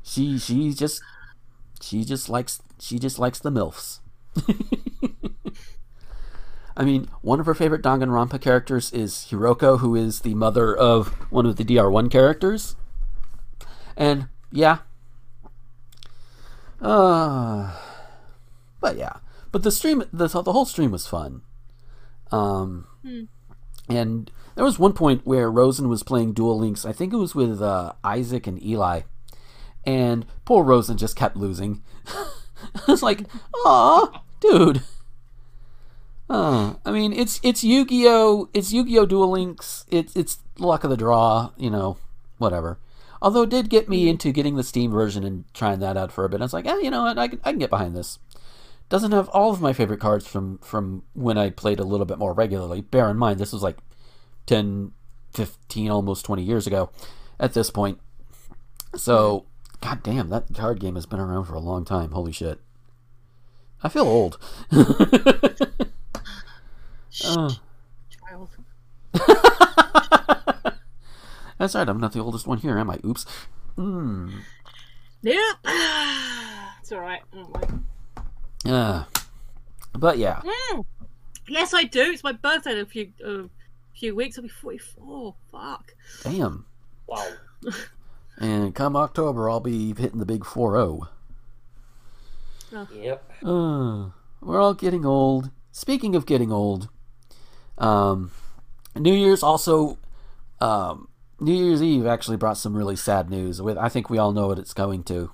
She 0.02 0.40
she 0.40 0.74
just 0.74 1.02
she 1.82 2.04
just 2.04 2.30
likes 2.30 2.62
she 2.80 2.98
just 2.98 3.20
likes 3.20 3.40
the 3.40 3.52
MILFs. 3.52 4.00
I 6.80 6.86
mean, 6.86 7.10
one 7.22 7.42
of 7.42 7.46
her 7.46 7.54
favorite 7.54 7.82
Danganronpa 7.84 8.40
characters 8.40 8.94
is 8.94 9.28
Hiroko, 9.30 9.80
who 9.80 9.98
is 9.98 10.22
the 10.22 10.34
mother 10.34 10.74
of 10.74 11.10
one 11.30 11.46
of 11.46 11.58
the 11.58 11.66
DR1 11.66 12.10
characters. 12.10 12.78
And 13.98 14.30
yeah. 14.50 14.80
Uh 16.82 17.78
but 18.80 18.96
yeah. 18.96 19.18
But 19.52 19.64
the 19.64 19.72
stream 19.72 20.06
the 20.14 20.28
the 20.28 20.54
whole 20.54 20.64
stream 20.64 20.92
was 20.92 21.06
fun. 21.06 21.42
Um 22.32 22.88
and 23.90 24.32
there 24.56 24.64
was 24.64 24.80
one 24.80 24.94
point 24.94 25.26
where 25.26 25.52
Rosen 25.52 25.90
was 25.90 26.04
playing 26.04 26.32
Duel 26.32 26.58
Links. 26.58 26.86
I 26.86 26.94
think 26.94 27.12
it 27.12 27.18
was 27.18 27.36
with 27.36 27.62
uh, 27.62 27.94
Isaac 28.04 28.46
and 28.46 28.62
Eli. 28.64 29.02
And 29.86 30.26
poor 30.46 30.64
Rosen 30.64 30.98
just 30.98 31.16
kept 31.16 31.36
losing. 31.36 31.82
I 32.08 32.92
was 32.92 33.02
like, 33.02 33.26
"Aw, 33.66 34.22
dude." 34.42 34.84
I 36.30 36.92
mean, 36.92 37.14
it's 37.14 37.40
it's 37.44 37.64
Yu-Gi-Oh, 37.64 38.50
it's 38.54 38.72
Yu-Gi-Oh 38.72 39.06
Duel 39.06 39.32
Links. 39.32 39.86
It's 39.90 40.16
it's 40.16 40.40
luck 40.58 40.84
of 40.84 40.90
the 40.90 40.98
draw, 40.98 41.52
you 41.58 41.70
know, 41.70 41.98
whatever. 42.38 42.78
Although 43.22 43.44
it 43.44 43.50
did 43.50 43.70
get 43.70 43.90
me 43.90 44.08
into 44.08 44.32
getting 44.32 44.56
the 44.56 44.64
Steam 44.64 44.92
version 44.92 45.24
and 45.24 45.46
trying 45.54 45.80
that 45.80 45.98
out 45.98 46.12
for 46.12 46.24
a 46.24 46.30
bit. 46.30 46.40
I 46.40 46.46
was 46.46 46.54
like, 46.54 46.66
eh, 46.66 46.80
you 46.82 46.90
know 46.90 47.04
what, 47.04 47.18
I 47.18 47.28
can, 47.28 47.40
I 47.44 47.52
can 47.52 47.60
get 47.60 47.70
behind 47.70 47.96
this. 47.96 48.20
Doesn't 48.88 49.12
have 49.12 49.28
all 49.30 49.52
of 49.52 49.62
my 49.62 49.74
favorite 49.74 50.00
cards 50.00 50.26
from 50.26 50.58
from 50.60 51.04
when 51.14 51.38
I 51.38 51.50
played 51.50 51.80
a 51.80 51.84
little 51.84 52.06
bit 52.06 52.18
more 52.18 52.34
regularly. 52.34 52.82
Bear 52.82 53.10
in 53.10 53.18
mind, 53.18 53.40
this 53.40 53.54
was 53.54 53.64
like 53.64 53.78
10, 54.46 54.92
15, 55.34 55.92
almost 55.92 56.26
20 56.26 56.44
years 56.44 56.66
ago 56.66 56.90
at 57.40 57.54
this 57.54 57.70
point. 57.70 58.00
So, 58.96 59.46
god 59.82 60.02
damn, 60.02 60.30
that 60.30 60.46
card 60.56 60.80
game 60.80 60.96
has 60.96 61.06
been 61.06 61.20
around 61.20 61.46
for 61.46 61.54
a 61.54 61.60
long 61.60 61.86
time. 61.86 62.12
Holy 62.12 62.32
shit. 62.32 62.60
I 63.84 63.90
feel 63.90 64.08
old. 64.08 64.40
Uh. 67.26 67.50
Child. 68.30 68.50
That's 71.58 71.76
right, 71.76 71.90
I'm 71.90 72.00
not 72.00 72.14
the 72.14 72.22
oldest 72.22 72.48
one 72.48 72.60
here, 72.60 72.78
am 72.78 72.90
I? 72.90 73.00
Oops. 73.06 73.26
Mm. 73.78 74.32
Yep. 75.22 75.38
it's 76.82 76.92
alright. 76.92 77.22
I. 78.66 78.70
Uh, 78.70 79.04
but 79.94 80.18
yeah. 80.18 80.42
Mm. 80.42 80.86
Yes, 81.48 81.74
I 81.74 81.84
do. 81.84 82.02
It's 82.02 82.24
my 82.24 82.32
birthday 82.32 82.74
in 82.74 82.78
a 82.80 82.86
few 82.86 83.12
uh, 83.26 83.44
few 83.96 84.16
weeks. 84.16 84.38
I'll 84.38 84.44
be 84.44 84.50
44. 84.50 85.36
Fuck. 85.52 85.94
Damn. 86.24 86.66
Wow. 87.08 87.28
And 88.42 88.74
come 88.74 88.96
October, 88.96 89.50
I'll 89.50 89.60
be 89.60 89.94
hitting 89.94 90.20
the 90.20 90.26
big 90.26 90.46
4 90.46 90.76
0. 90.78 91.10
Yep. 92.72 93.32
Uh, 93.44 94.10
we're 94.42 94.62
all 94.62 94.74
getting 94.74 95.06
old. 95.06 95.52
Speaking 95.74 96.16
of 96.16 96.26
getting 96.26 96.50
old, 96.50 96.88
um, 97.80 98.32
New 98.96 99.14
Year's 99.14 99.44
also, 99.44 99.98
um, 100.62 101.08
New 101.40 101.54
Year's 101.54 101.82
Eve 101.82 102.06
actually 102.06 102.38
brought 102.38 102.58
some 102.58 102.76
really 102.76 102.96
sad 102.96 103.30
news. 103.30 103.62
With 103.62 103.78
I 103.78 103.90
think 103.90 104.10
we 104.10 104.18
all 104.18 104.32
know 104.32 104.48
what 104.48 104.60
it's 104.60 104.74
going 104.74 105.04
to. 105.04 105.32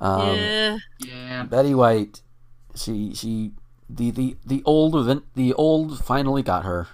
Um, 0.00 0.36
yeah. 0.36 0.78
Yeah. 0.98 1.42
Betty 1.44 1.74
White, 1.74 2.22
she 2.74 3.14
she 3.14 3.52
the 3.88 4.10
the 4.10 4.36
the 4.44 4.62
old 4.64 4.94
event 4.94 5.24
the 5.34 5.52
old 5.54 6.04
finally 6.04 6.42
got 6.42 6.64
her. 6.64 6.88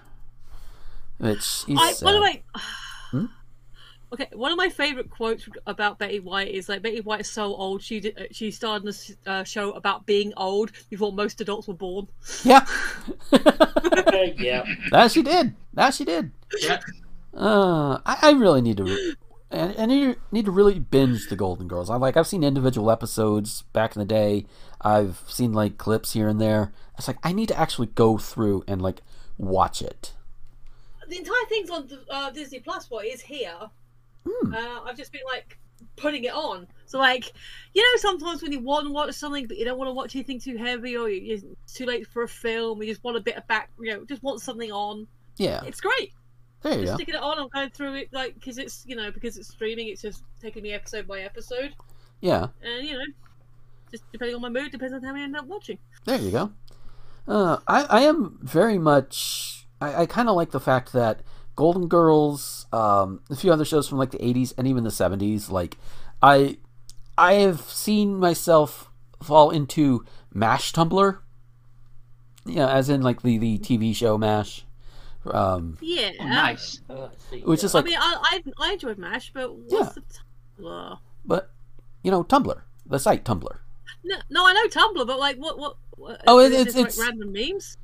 Which 1.18 1.64
is 1.68 1.78
I, 1.78 1.92
sad. 1.92 2.04
by 2.04 2.12
the 2.12 2.20
way? 2.20 2.42
Okay, 4.12 4.28
one 4.32 4.50
of 4.52 4.58
my 4.58 4.68
favorite 4.68 5.10
quotes 5.10 5.48
about 5.66 5.98
Betty 5.98 6.20
White 6.20 6.48
is 6.48 6.68
like 6.68 6.82
Betty 6.82 7.00
White 7.00 7.20
is 7.20 7.30
so 7.30 7.54
old. 7.54 7.82
She 7.82 8.00
did, 8.00 8.18
uh, 8.18 8.24
she 8.32 8.50
starred 8.50 8.82
in 8.82 8.88
a 8.88 8.90
s- 8.90 9.16
uh, 9.26 9.44
show 9.44 9.72
about 9.72 10.06
being 10.06 10.32
old 10.36 10.72
before 10.90 11.12
most 11.12 11.40
adults 11.40 11.68
were 11.68 11.74
born. 11.74 12.08
yeah, 12.44 12.64
yeah. 14.38 14.64
that 14.90 15.10
she 15.12 15.22
did. 15.22 15.54
That 15.74 15.94
she 15.94 16.04
did. 16.04 16.32
Yeah. 16.60 16.80
Uh, 17.34 17.98
I, 18.04 18.18
I 18.22 18.30
really 18.32 18.60
need 18.60 18.78
to, 18.78 19.14
and 19.50 19.74
I 19.78 19.86
need, 19.86 20.16
need 20.32 20.44
to 20.46 20.50
really 20.50 20.78
binge 20.80 21.28
the 21.28 21.36
Golden 21.36 21.68
Girls. 21.68 21.88
I 21.88 21.96
like 21.96 22.16
I've 22.16 22.26
seen 22.26 22.42
individual 22.42 22.90
episodes 22.90 23.62
back 23.72 23.94
in 23.94 24.00
the 24.00 24.06
day. 24.06 24.46
I've 24.80 25.22
seen 25.28 25.52
like 25.52 25.78
clips 25.78 26.12
here 26.12 26.28
and 26.28 26.40
there. 26.40 26.72
It's 26.98 27.06
like 27.06 27.18
I 27.22 27.32
need 27.32 27.48
to 27.48 27.58
actually 27.58 27.88
go 27.88 28.18
through 28.18 28.64
and 28.66 28.82
like 28.82 29.02
watch 29.38 29.80
it. 29.80 30.14
The 31.08 31.18
entire 31.18 31.46
thing's 31.48 31.70
on 31.70 31.88
uh, 32.08 32.30
Disney 32.30 32.60
Plus. 32.60 32.90
What 32.90 33.04
is 33.06 33.20
here? 33.20 33.70
Hmm. 34.28 34.54
Uh, 34.54 34.80
I've 34.84 34.96
just 34.96 35.12
been 35.12 35.22
like 35.32 35.58
putting 35.96 36.24
it 36.24 36.32
on. 36.34 36.66
So 36.86 36.98
like, 36.98 37.32
you 37.74 37.82
know, 37.82 37.96
sometimes 38.00 38.42
when 38.42 38.52
you 38.52 38.60
want 38.60 38.86
to 38.86 38.92
watch 38.92 39.14
something 39.14 39.46
but 39.46 39.56
you 39.56 39.64
don't 39.64 39.78
want 39.78 39.88
to 39.88 39.94
watch 39.94 40.14
anything 40.16 40.40
too 40.40 40.56
heavy 40.56 40.96
or 40.96 41.08
you, 41.08 41.34
it's 41.34 41.74
too 41.74 41.86
late 41.86 42.06
for 42.06 42.22
a 42.22 42.28
film, 42.28 42.82
you 42.82 42.88
just 42.88 43.02
want 43.04 43.16
a 43.16 43.20
bit 43.20 43.36
of 43.36 43.46
back, 43.46 43.70
you 43.80 43.92
know, 43.92 44.04
just 44.04 44.22
want 44.22 44.40
something 44.40 44.70
on. 44.72 45.06
Yeah, 45.36 45.62
It's 45.64 45.80
great. 45.80 46.12
there 46.62 46.72
you 46.74 46.80
Just 46.80 46.92
go. 46.92 46.96
sticking 46.96 47.14
it 47.14 47.22
on. 47.22 47.38
I'm 47.38 47.48
going 47.48 47.70
through 47.70 47.94
it 47.94 48.08
like 48.12 48.34
because 48.34 48.58
it's 48.58 48.84
you 48.86 48.94
know 48.96 49.10
because 49.10 49.38
it's 49.38 49.48
streaming. 49.48 49.88
It's 49.88 50.02
just 50.02 50.22
taking 50.42 50.62
me 50.62 50.72
episode 50.72 51.06
by 51.08 51.20
episode, 51.20 51.72
Yeah, 52.20 52.48
and 52.62 52.86
you 52.86 52.94
know, 52.98 53.04
just 53.90 54.04
depending 54.12 54.34
on 54.34 54.42
my 54.42 54.50
mood, 54.50 54.70
depends 54.70 54.92
on 54.92 55.02
how 55.02 55.14
I 55.14 55.20
end 55.20 55.36
up 55.36 55.46
watching. 55.46 55.78
There 56.04 56.18
you 56.18 56.30
go. 56.30 56.52
Uh, 57.26 57.58
I, 57.66 57.82
I 57.84 58.00
am 58.02 58.38
very 58.42 58.76
much. 58.78 59.66
I, 59.80 60.02
I 60.02 60.06
kind 60.06 60.28
of 60.28 60.36
like 60.36 60.50
the 60.50 60.60
fact 60.60 60.92
that 60.92 61.20
Golden 61.56 61.88
Girls, 61.88 62.66
um, 62.72 63.20
a 63.30 63.36
few 63.36 63.52
other 63.52 63.64
shows 63.64 63.88
from 63.88 63.98
like 63.98 64.10
the 64.12 64.18
80s 64.18 64.52
and 64.56 64.66
even 64.66 64.84
the 64.84 64.90
70s, 64.90 65.50
like, 65.50 65.76
I 66.22 66.58
I 67.18 67.34
have 67.34 67.60
seen 67.62 68.16
myself 68.16 68.90
fall 69.22 69.50
into 69.50 70.04
MASH 70.32 70.72
Tumblr. 70.72 71.18
Yeah, 72.46 72.68
as 72.68 72.88
in 72.88 73.02
like 73.02 73.22
the, 73.22 73.36
the 73.38 73.58
TV 73.58 73.94
show 73.94 74.16
MASH. 74.16 74.64
Um, 75.26 75.76
Yeah. 75.82 76.12
Oh, 76.20 76.24
nice. 76.26 76.80
Which 77.44 77.62
is 77.62 77.74
like 77.74 77.84
I 77.84 77.88
mean, 77.88 77.98
I 78.00 78.40
I, 78.58 78.68
I 78.68 78.72
enjoyed 78.72 78.96
Mash, 78.96 79.32
but 79.34 79.54
what's 79.54 79.72
Yeah. 79.72 79.92
the 79.94 80.62
Tumblr? 80.62 80.98
but, 81.26 81.50
you 82.02 82.10
know, 82.10 82.24
Tumblr, 82.24 82.58
the 82.86 82.98
site 82.98 83.24
Tumblr. 83.24 83.58
No, 84.02 84.16
no, 84.30 84.46
I 84.46 84.52
know 84.54 84.66
Tumblr, 84.68 85.06
but 85.06 85.18
like, 85.18 85.36
what, 85.36 85.58
what? 85.58 85.76
what 85.96 86.22
Oh, 86.26 86.38
is 86.38 86.52
it- 86.52 86.54
it 86.54 86.60
it's- 86.68 86.74
like 86.76 86.86
it's- 86.86 86.98
random 86.98 87.32
memes. 87.32 87.76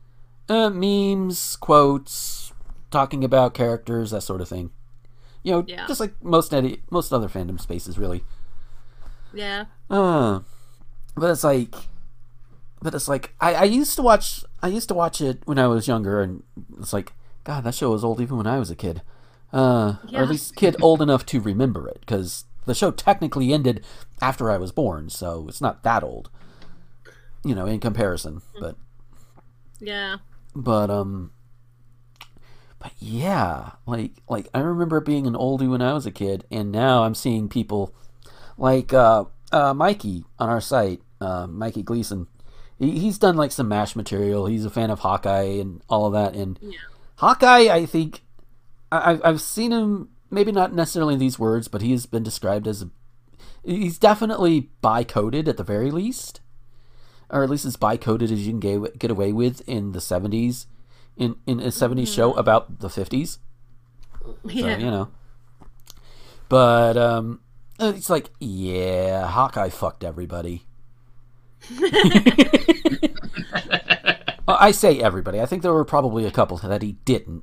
Uh, 0.48 0.70
memes, 0.70 1.56
quotes, 1.56 2.52
talking 2.90 3.24
about 3.24 3.54
characters, 3.54 4.10
that 4.10 4.22
sort 4.22 4.40
of 4.40 4.48
thing. 4.48 4.70
You 5.42 5.52
know, 5.52 5.64
Yeah. 5.66 5.86
just 5.86 6.00
like 6.00 6.14
most 6.22 6.52
edit- 6.52 6.80
most 6.90 7.12
other 7.12 7.28
fandom 7.28 7.60
spaces, 7.60 7.98
really. 7.98 8.24
Yeah. 9.32 9.66
Uh, 9.90 10.40
but 11.16 11.30
it's 11.30 11.44
like, 11.44 11.74
but 12.82 12.94
it's 12.94 13.08
like 13.08 13.34
I, 13.40 13.54
I 13.54 13.64
used 13.64 13.96
to 13.96 14.02
watch 14.02 14.44
I 14.62 14.68
used 14.68 14.88
to 14.88 14.94
watch 14.94 15.20
it 15.20 15.42
when 15.44 15.58
I 15.58 15.66
was 15.66 15.86
younger, 15.88 16.20
and 16.20 16.42
it's 16.78 16.92
like 16.92 17.12
God, 17.44 17.64
that 17.64 17.74
show 17.74 17.90
was 17.92 18.04
old 18.04 18.20
even 18.20 18.36
when 18.36 18.46
I 18.46 18.58
was 18.58 18.70
a 18.70 18.76
kid, 18.76 19.02
uh, 19.52 19.96
or 20.12 20.22
at 20.22 20.28
least 20.28 20.56
kid 20.56 20.76
old 20.82 21.00
enough 21.00 21.24
to 21.26 21.40
remember 21.40 21.86
it, 21.88 22.00
because 22.00 22.44
the 22.64 22.74
show 22.74 22.90
technically 22.90 23.52
ended 23.52 23.84
after 24.20 24.50
I 24.50 24.58
was 24.58 24.72
born, 24.72 25.08
so 25.10 25.46
it's 25.48 25.60
not 25.60 25.84
that 25.84 26.02
old, 26.02 26.28
you 27.44 27.54
know, 27.54 27.66
in 27.66 27.78
comparison. 27.78 28.42
But 28.58 28.76
Yeah. 29.80 30.16
but 30.56 30.90
um 30.90 31.30
yeah 32.98 33.72
like 33.86 34.12
like 34.28 34.48
i 34.54 34.58
remember 34.60 35.00
being 35.00 35.26
an 35.26 35.34
oldie 35.34 35.68
when 35.70 35.82
i 35.82 35.92
was 35.92 36.06
a 36.06 36.10
kid 36.10 36.44
and 36.50 36.70
now 36.72 37.04
i'm 37.04 37.14
seeing 37.14 37.48
people 37.48 37.94
like 38.58 38.92
uh 38.92 39.24
uh 39.52 39.72
mikey 39.74 40.24
on 40.38 40.48
our 40.48 40.60
site 40.60 41.00
uh 41.20 41.46
mikey 41.46 41.82
gleason. 41.82 42.26
He, 42.78 42.98
he's 42.98 43.16
done 43.18 43.36
like 43.36 43.52
some 43.52 43.68
mash 43.68 43.96
material. 43.96 44.44
He's 44.44 44.66
a 44.66 44.70
fan 44.70 44.90
of 44.90 44.98
hawkeye 44.98 45.60
and 45.60 45.82
all 45.88 46.04
of 46.06 46.12
that 46.12 46.34
and 46.34 46.58
Yeah. 46.60 46.72
hawkeye 47.16 47.68
i 47.74 47.86
think 47.86 48.22
I, 48.92 49.18
I've, 49.24 49.40
seen 49.40 49.72
him 49.72 50.10
maybe 50.30 50.52
not 50.52 50.72
necessarily 50.74 51.14
in 51.14 51.20
these 51.20 51.38
words 51.38 51.68
but 51.68 51.82
he's 51.82 52.06
been 52.06 52.22
described 52.22 52.68
as 52.68 52.82
a, 52.82 52.90
he's 53.64 53.98
definitely 53.98 54.70
bi-coded 54.80 55.48
at 55.48 55.56
the 55.56 55.64
very 55.64 55.90
least 55.90 56.40
or 57.30 57.42
at 57.42 57.50
least 57.50 57.64
as 57.64 57.76
bi-coded 57.76 58.30
as 58.30 58.46
you 58.46 58.52
can 58.52 58.60
get, 58.60 58.98
get 58.98 59.10
away 59.10 59.32
with 59.32 59.66
in 59.68 59.92
the 59.92 59.98
70s 59.98 60.66
in 61.16 61.36
in 61.46 61.60
a 61.60 61.68
70s 61.68 62.12
show 62.12 62.32
about 62.34 62.80
the 62.80 62.88
50s 62.88 63.38
so 64.26 64.34
you 64.44 64.90
know. 64.90 65.08
But 66.48 66.96
um 66.96 67.40
it's 67.78 68.10
like 68.10 68.30
yeah 68.40 69.26
hawkeye 69.26 69.68
fucked 69.68 70.04
everybody. 70.04 70.64
Well, 74.46 74.58
i 74.60 74.70
say 74.70 75.00
everybody. 75.00 75.40
I 75.40 75.46
think 75.46 75.62
there 75.62 75.72
were 75.72 75.84
probably 75.84 76.24
a 76.24 76.30
couple 76.30 76.56
that 76.58 76.80
he 76.80 76.92
didn't 77.04 77.42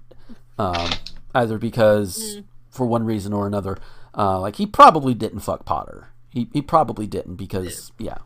um 0.58 0.90
either 1.36 1.58
because 1.58 2.40
for 2.70 2.86
one 2.86 3.04
reason 3.06 3.34
or 3.34 3.46
another 3.46 3.78
uh 4.18 4.40
like 4.40 4.56
he 4.56 4.66
probably 4.66 5.14
didn't 5.14 5.42
fuck 5.42 5.66
potter. 5.66 6.08
He, 6.30 6.48
he 6.54 6.62
probably 6.62 7.06
didn't 7.06 7.36
because 7.36 7.92
yeah. 8.00 8.20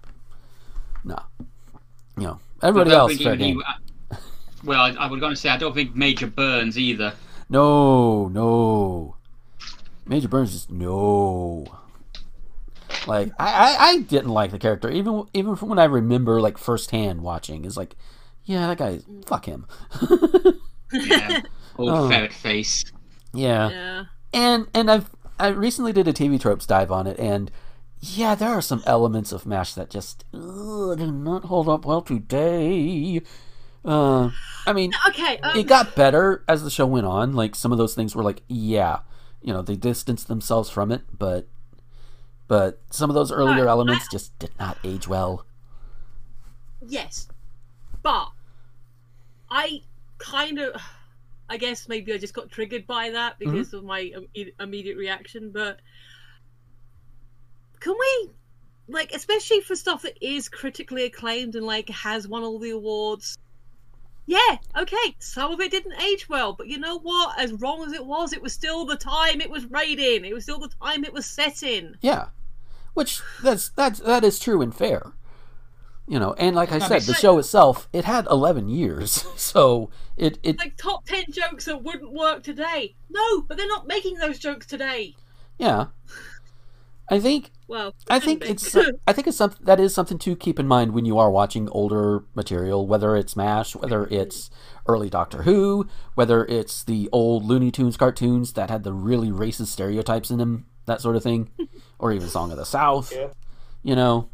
no. 1.03 1.19
You 2.17 2.23
know 2.23 2.39
everybody 2.62 2.91
else 2.95 3.17
fair 3.17 3.33
even 3.33 3.39
he- 3.39 3.53
game. 3.53 3.63
Well, 4.67 4.82
I, 4.82 4.89
I 4.91 5.08
was 5.08 5.19
going 5.19 5.34
to 5.34 5.36
say 5.39 5.49
I 5.49 5.58
don't 5.58 5.73
think 5.73 5.95
Major 5.95 6.27
Burns 6.27 6.77
either. 6.77 7.13
No, 7.49 8.27
no. 8.27 9.15
Major 10.06 10.27
Burns 10.27 10.51
just 10.53 10.69
no. 10.69 11.65
Like 13.08 13.32
I, 13.39 13.45
I, 13.47 13.77
I 13.89 13.97
didn't 14.01 14.30
like 14.32 14.51
the 14.51 14.60
character 14.60 14.89
even 14.89 15.23
even 15.34 15.56
from 15.56 15.69
when 15.69 15.80
I 15.80 15.86
remember 15.86 16.39
like 16.41 16.58
firsthand 16.58 17.21
watching. 17.21 17.65
Is 17.65 17.77
like, 17.77 17.95
yeah, 18.45 18.67
that 18.67 18.77
guy, 18.77 18.99
fuck 19.25 19.45
him. 19.45 19.65
Yeah. 20.91 21.41
Old 21.77 21.89
Oh. 21.89 22.10
ferret 22.10 22.32
face. 22.34 22.86
yeah. 23.34 23.69
Yeah. 23.69 24.03
and 24.34 24.67
and 24.73 24.89
I've 24.89 25.10
I 25.38 25.49
recently 25.49 25.91
did 25.91 26.08
a 26.08 26.13
TV 26.13 26.39
tropes 26.39 26.65
dive 26.65 26.91
on 26.91 27.08
it, 27.08 27.19
and 27.19 27.51
yeah, 27.99 28.36
there 28.36 28.49
are 28.49 28.62
some 28.62 28.82
elements 28.86 29.32
of 29.34 29.45
Mash 29.45 29.73
that 29.73 29.89
just 29.89 30.23
ugh, 30.34 30.97
do 30.97 31.12
not 31.12 31.43
hold 31.45 31.67
up 31.67 31.86
well 31.86 32.01
today. 32.01 33.21
Uh, 33.85 34.31
I 34.65 34.73
mean, 34.73 34.91
Okay. 35.07 35.37
Um, 35.39 35.57
it 35.57 35.63
got 35.67 35.95
better 35.95 36.43
as 36.47 36.63
the 36.63 36.69
show 36.69 36.85
went 36.85 37.05
on. 37.05 37.33
Like 37.33 37.55
some 37.55 37.71
of 37.71 37.77
those 37.77 37.95
things 37.95 38.15
were 38.15 38.23
like, 38.23 38.41
yeah, 38.47 38.99
you 39.41 39.53
know, 39.53 39.61
they 39.61 39.75
distanced 39.75 40.27
themselves 40.27 40.69
from 40.69 40.91
it, 40.91 41.03
but 41.17 41.47
but 42.47 42.79
some 42.91 43.09
of 43.09 43.13
those 43.13 43.31
earlier 43.31 43.65
Right, 43.65 43.69
elements 43.71 44.05
I- 44.09 44.11
just 44.11 44.37
did 44.39 44.51
not 44.59 44.77
age 44.83 45.07
well. 45.07 45.45
Yes, 46.87 47.27
but 48.03 48.29
I 49.49 49.81
kind 50.17 50.59
of, 50.59 50.81
I 51.49 51.57
guess 51.57 51.87
maybe 51.89 52.13
I 52.13 52.17
just 52.17 52.33
got 52.33 52.49
triggered 52.49 52.87
by 52.87 53.09
that 53.11 53.39
because 53.39 53.73
of 53.73 53.83
my 53.83 54.11
immediate 54.59 54.97
reaction. 54.97 55.51
But 55.51 55.79
can 57.79 57.93
we 57.99 58.29
like 58.89 59.11
especially 59.13 59.59
for 59.61 59.75
stuff 59.75 60.01
that 60.03 60.17
is 60.25 60.47
critically 60.47 61.03
acclaimed 61.05 61.55
and 61.55 61.65
like 61.65 61.89
has 61.89 62.27
won 62.27 62.43
all 62.43 62.57
the 62.59 62.69
awards 62.69 63.37
yeah 64.27 64.57
okay 64.77 65.15
some 65.19 65.51
of 65.51 65.59
it 65.61 65.71
didn't 65.71 65.99
age 66.01 66.27
well 66.29 66.53
but 66.53 66.67
you 66.67 66.77
know 66.77 66.99
what? 66.99 67.39
As 67.39 67.53
wrong 67.53 67.83
as 67.85 67.93
it 67.93 68.05
was 68.05 68.33
it 68.33 68.41
was 68.41 68.53
still 68.53 68.85
the 68.85 68.97
time 68.97 69.41
it 69.41 69.49
was 69.49 69.69
made 69.69 69.99
in 69.99 70.25
it 70.25 70.33
was 70.33 70.43
still 70.43 70.59
the 70.59 70.69
time 70.83 71.03
it 71.03 71.13
was 71.13 71.25
set 71.25 71.63
in 71.63 71.95
Yeah, 72.01 72.27
which 72.93 73.21
that's 73.41 73.69
that's 73.69 73.99
that 73.99 74.23
is 74.23 74.37
true 74.39 74.61
and 74.61 74.75
fair. 74.75 75.13
You 76.09 76.19
know, 76.19 76.33
and 76.37 76.55
like 76.55 76.71
I 76.71 76.79
said, 76.79 77.01
the 77.01 77.13
show 77.13 77.37
itself 77.37 77.89
it 77.91 78.05
had 78.05 78.27
eleven 78.27 78.69
years, 78.69 79.25
so 79.35 79.89
it 80.15 80.39
it 80.43 80.57
like 80.57 80.77
top 80.77 81.05
10 81.05 81.25
jokes 81.31 81.65
that 81.65 81.83
wouldn't 81.83 82.13
work 82.13 82.43
today. 82.43 82.95
No 83.09 83.41
but 83.41 83.57
they're 83.57 83.67
not 83.67 83.87
making 83.87 84.15
those 84.15 84.39
jokes 84.39 84.65
today. 84.65 85.15
Yeah. 85.57 85.87
I 87.10 87.20
think 87.20 87.52
well 87.67 87.93
I 88.10 88.20
think 88.20 88.41
be. 88.41 88.50
it's 88.50 88.76
I 89.08 89.13
think 89.13 89.28
it's 89.28 89.38
something 89.38 89.65
that 89.65 89.80
is 89.80 89.93
something 89.93 90.17
to 90.20 90.36
keep 90.36 90.60
in 90.60 90.67
mind 90.67 90.93
when 90.93 91.06
you 91.06 91.17
are 91.17 91.32
watching 91.32 91.70
older 91.70 92.24
material, 92.36 92.86
whether 92.86 93.15
it's 93.15 93.36
MASH, 93.36 93.76
whether 93.76 94.06
it's 94.08 94.50
early 94.88 95.10
Doctor 95.10 95.43
Who, 95.43 95.88
whether 96.15 96.46
it's 96.46 96.84
the 96.84 97.10
old 97.12 97.46
Looney 97.46 97.72
Tunes 97.72 97.98
cartoons 97.98 98.54
that 98.54 98.70
had 98.70 98.84
the 98.84 98.93
really 98.93 99.30
racist 99.30 99.67
stereotypes 99.67 100.32
in 100.32 100.38
them, 100.38 100.65
that 100.86 101.02
sort 101.02 101.15
of 101.15 101.24
thing, 101.24 101.50
or 102.00 102.12
even 102.12 102.28
Song 102.28 102.52
of 102.52 102.58
the 102.58 102.65
South. 102.65 103.13
Yeah. 103.13 103.28
You 103.84 103.96
know, 103.96 104.30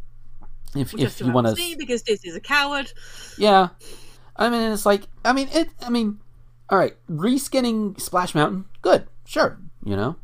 if 0.76 0.94
Which 0.94 1.04
if 1.04 1.20
you 1.22 1.32
want 1.32 1.48
to 1.48 1.56
seen 1.56 1.78
because 1.78 2.02
Disney's 2.02 2.36
a 2.36 2.40
coward 2.40 2.92
Yeah. 3.38 3.70
I 4.36 4.50
mean, 4.50 4.72
it's 4.72 4.86
like, 4.86 5.04
I 5.24 5.34
mean, 5.34 5.48
it, 5.54 5.70
I 5.82 5.90
mean, 5.90 6.20
all 6.70 6.78
right, 6.78 6.96
reskinning 7.10 8.00
Splash 8.02 8.34
Mountain, 8.34 8.66
good, 8.82 9.06
sure, 9.26 9.60
you 9.86 9.96
know? 9.96 10.16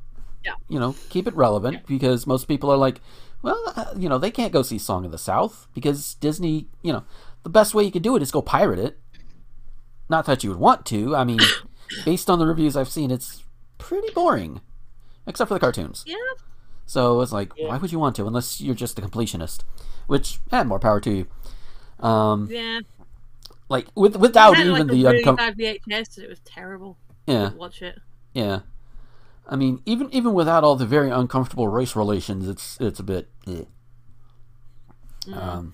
Yeah. 0.45 0.53
You 0.67 0.79
know, 0.79 0.95
keep 1.09 1.27
it 1.27 1.35
relevant 1.35 1.85
because 1.85 2.25
most 2.25 2.47
people 2.47 2.69
are 2.71 2.77
like, 2.77 3.01
well, 3.41 3.61
uh, 3.75 3.93
you 3.97 4.07
know, 4.09 4.17
they 4.17 4.31
can't 4.31 4.53
go 4.53 4.61
see 4.61 4.77
Song 4.77 5.05
of 5.05 5.11
the 5.11 5.17
South 5.17 5.67
because 5.73 6.15
Disney, 6.15 6.67
you 6.81 6.93
know, 6.93 7.03
the 7.43 7.49
best 7.49 7.73
way 7.73 7.83
you 7.83 7.91
could 7.91 8.01
do 8.03 8.15
it 8.15 8.21
is 8.21 8.31
go 8.31 8.41
pirate 8.41 8.79
it. 8.79 8.97
Not 10.09 10.25
that 10.25 10.43
you 10.43 10.49
would 10.49 10.59
want 10.59 10.85
to. 10.87 11.15
I 11.15 11.23
mean, 11.23 11.39
based 12.05 12.29
on 12.29 12.39
the 12.39 12.45
reviews 12.47 12.75
I've 12.77 12.89
seen, 12.89 13.11
it's 13.11 13.43
pretty 13.77 14.11
boring, 14.13 14.61
except 15.27 15.47
for 15.49 15.53
the 15.53 15.59
cartoons. 15.59 16.03
yeah 16.07 16.15
So 16.85 17.21
it's 17.21 17.31
like, 17.31 17.51
Yeah. 17.57 17.67
why 17.67 17.77
would 17.77 17.91
you 17.91 17.99
want 17.99 18.15
to 18.17 18.25
unless 18.27 18.59
you're 18.61 18.75
just 18.75 18.97
a 18.97 19.01
completionist? 19.01 19.61
Which, 20.07 20.39
eh, 20.51 20.63
more 20.63 20.79
power 20.79 20.99
to 21.01 21.11
you. 21.11 21.27
Um, 21.99 22.47
yeah 22.49 22.79
like 23.69 23.87
with 23.93 24.15
without 24.15 24.55
I 24.55 24.59
had, 24.59 24.67
even 24.67 24.87
like, 24.87 24.87
the 24.87 25.05
a 25.05 25.11
really 25.11 25.23
uncom- 25.23 25.55
VHS 25.55 26.15
and 26.17 26.23
it 26.25 26.29
was 26.29 26.39
terrible 26.45 26.97
yeah 27.27 27.51
watch 27.53 27.81
it 27.83 27.99
yeah 28.33 28.61
i 29.47 29.55
mean 29.55 29.81
even 29.85 30.09
even 30.13 30.33
without 30.33 30.63
all 30.63 30.75
the 30.75 30.85
very 30.85 31.09
uncomfortable 31.09 31.67
race 31.67 31.95
relations 31.95 32.47
it's 32.47 32.77
it's 32.79 32.99
a 32.99 33.03
bit 33.03 33.29
eh. 33.47 33.63
um 35.33 35.73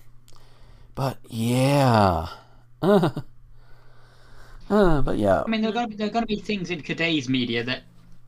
but 0.96 1.18
yeah. 1.28 2.26
Uh, 2.82 3.10
uh, 4.70 5.02
but 5.02 5.18
yeah. 5.18 5.42
I 5.42 5.48
mean, 5.48 5.60
there 5.60 5.70
are 5.70 5.74
going 5.74 5.84
to 5.84 5.90
be, 5.90 5.96
there 5.96 6.06
are 6.08 6.10
going 6.10 6.22
to 6.22 6.26
be 6.26 6.40
things 6.40 6.70
in 6.70 6.82
today's 6.82 7.28
media 7.28 7.62
that 7.64 7.82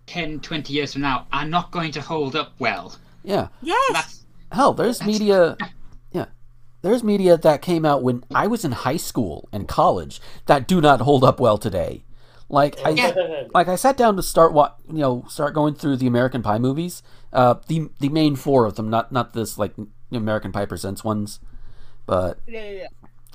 10, 0.07 0.41
20 0.41 0.73
years 0.73 0.93
from 0.93 1.03
now 1.03 1.27
are 1.33 1.47
not 1.47 1.71
going 1.71 1.91
to 1.93 2.03
hold 2.03 2.37
up 2.37 2.53
well. 2.59 2.95
yeah. 3.25 3.49
Yes. 3.63 3.93
That's 3.93 4.25
hell 4.53 4.73
there's 4.73 5.05
media 5.05 5.57
yeah. 6.13 6.27
There's 6.81 7.03
media 7.03 7.37
that 7.37 7.61
came 7.61 7.85
out 7.85 8.03
when 8.03 8.25
i 8.35 8.47
was 8.47 8.65
in 8.65 8.73
high 8.73 8.97
school 8.97 9.47
and 9.53 9.69
college 9.69 10.23
that 10.47 10.67
do 10.67 10.81
not 10.81 11.03
hold 11.03 11.23
up 11.23 11.39
well 11.39 11.59
today 11.59 12.03
like 12.49 12.79
i 12.85 12.91
Yeah. 12.91 13.13
like 13.55 13.69
I 13.69 13.77
sat 13.77 13.97
down 13.97 14.17
to 14.17 14.23
start 14.23 14.53
what 14.53 14.77
you 14.89 14.99
know 14.99 15.25
start 15.29 15.55
going 15.55 15.75
through 15.75 15.97
the 15.97 16.07
American 16.07 16.43
Pie 16.43 16.59
movies. 16.59 17.03
Uh, 17.33 17.57
the 17.67 17.89
the 18.01 18.09
main 18.09 18.37
four 18.37 18.65
of 18.65 18.77
them, 18.77 18.89
not 18.89 19.13
not 19.13 19.35
this 19.35 19.59
like 19.59 19.75
American 20.11 20.53
Pie 20.53 20.67
Presents 20.67 21.05
ones, 21.05 21.41
but 22.07 22.39
yeah 22.47 22.65
yeah, 22.65 22.71
yeah. 22.71 22.87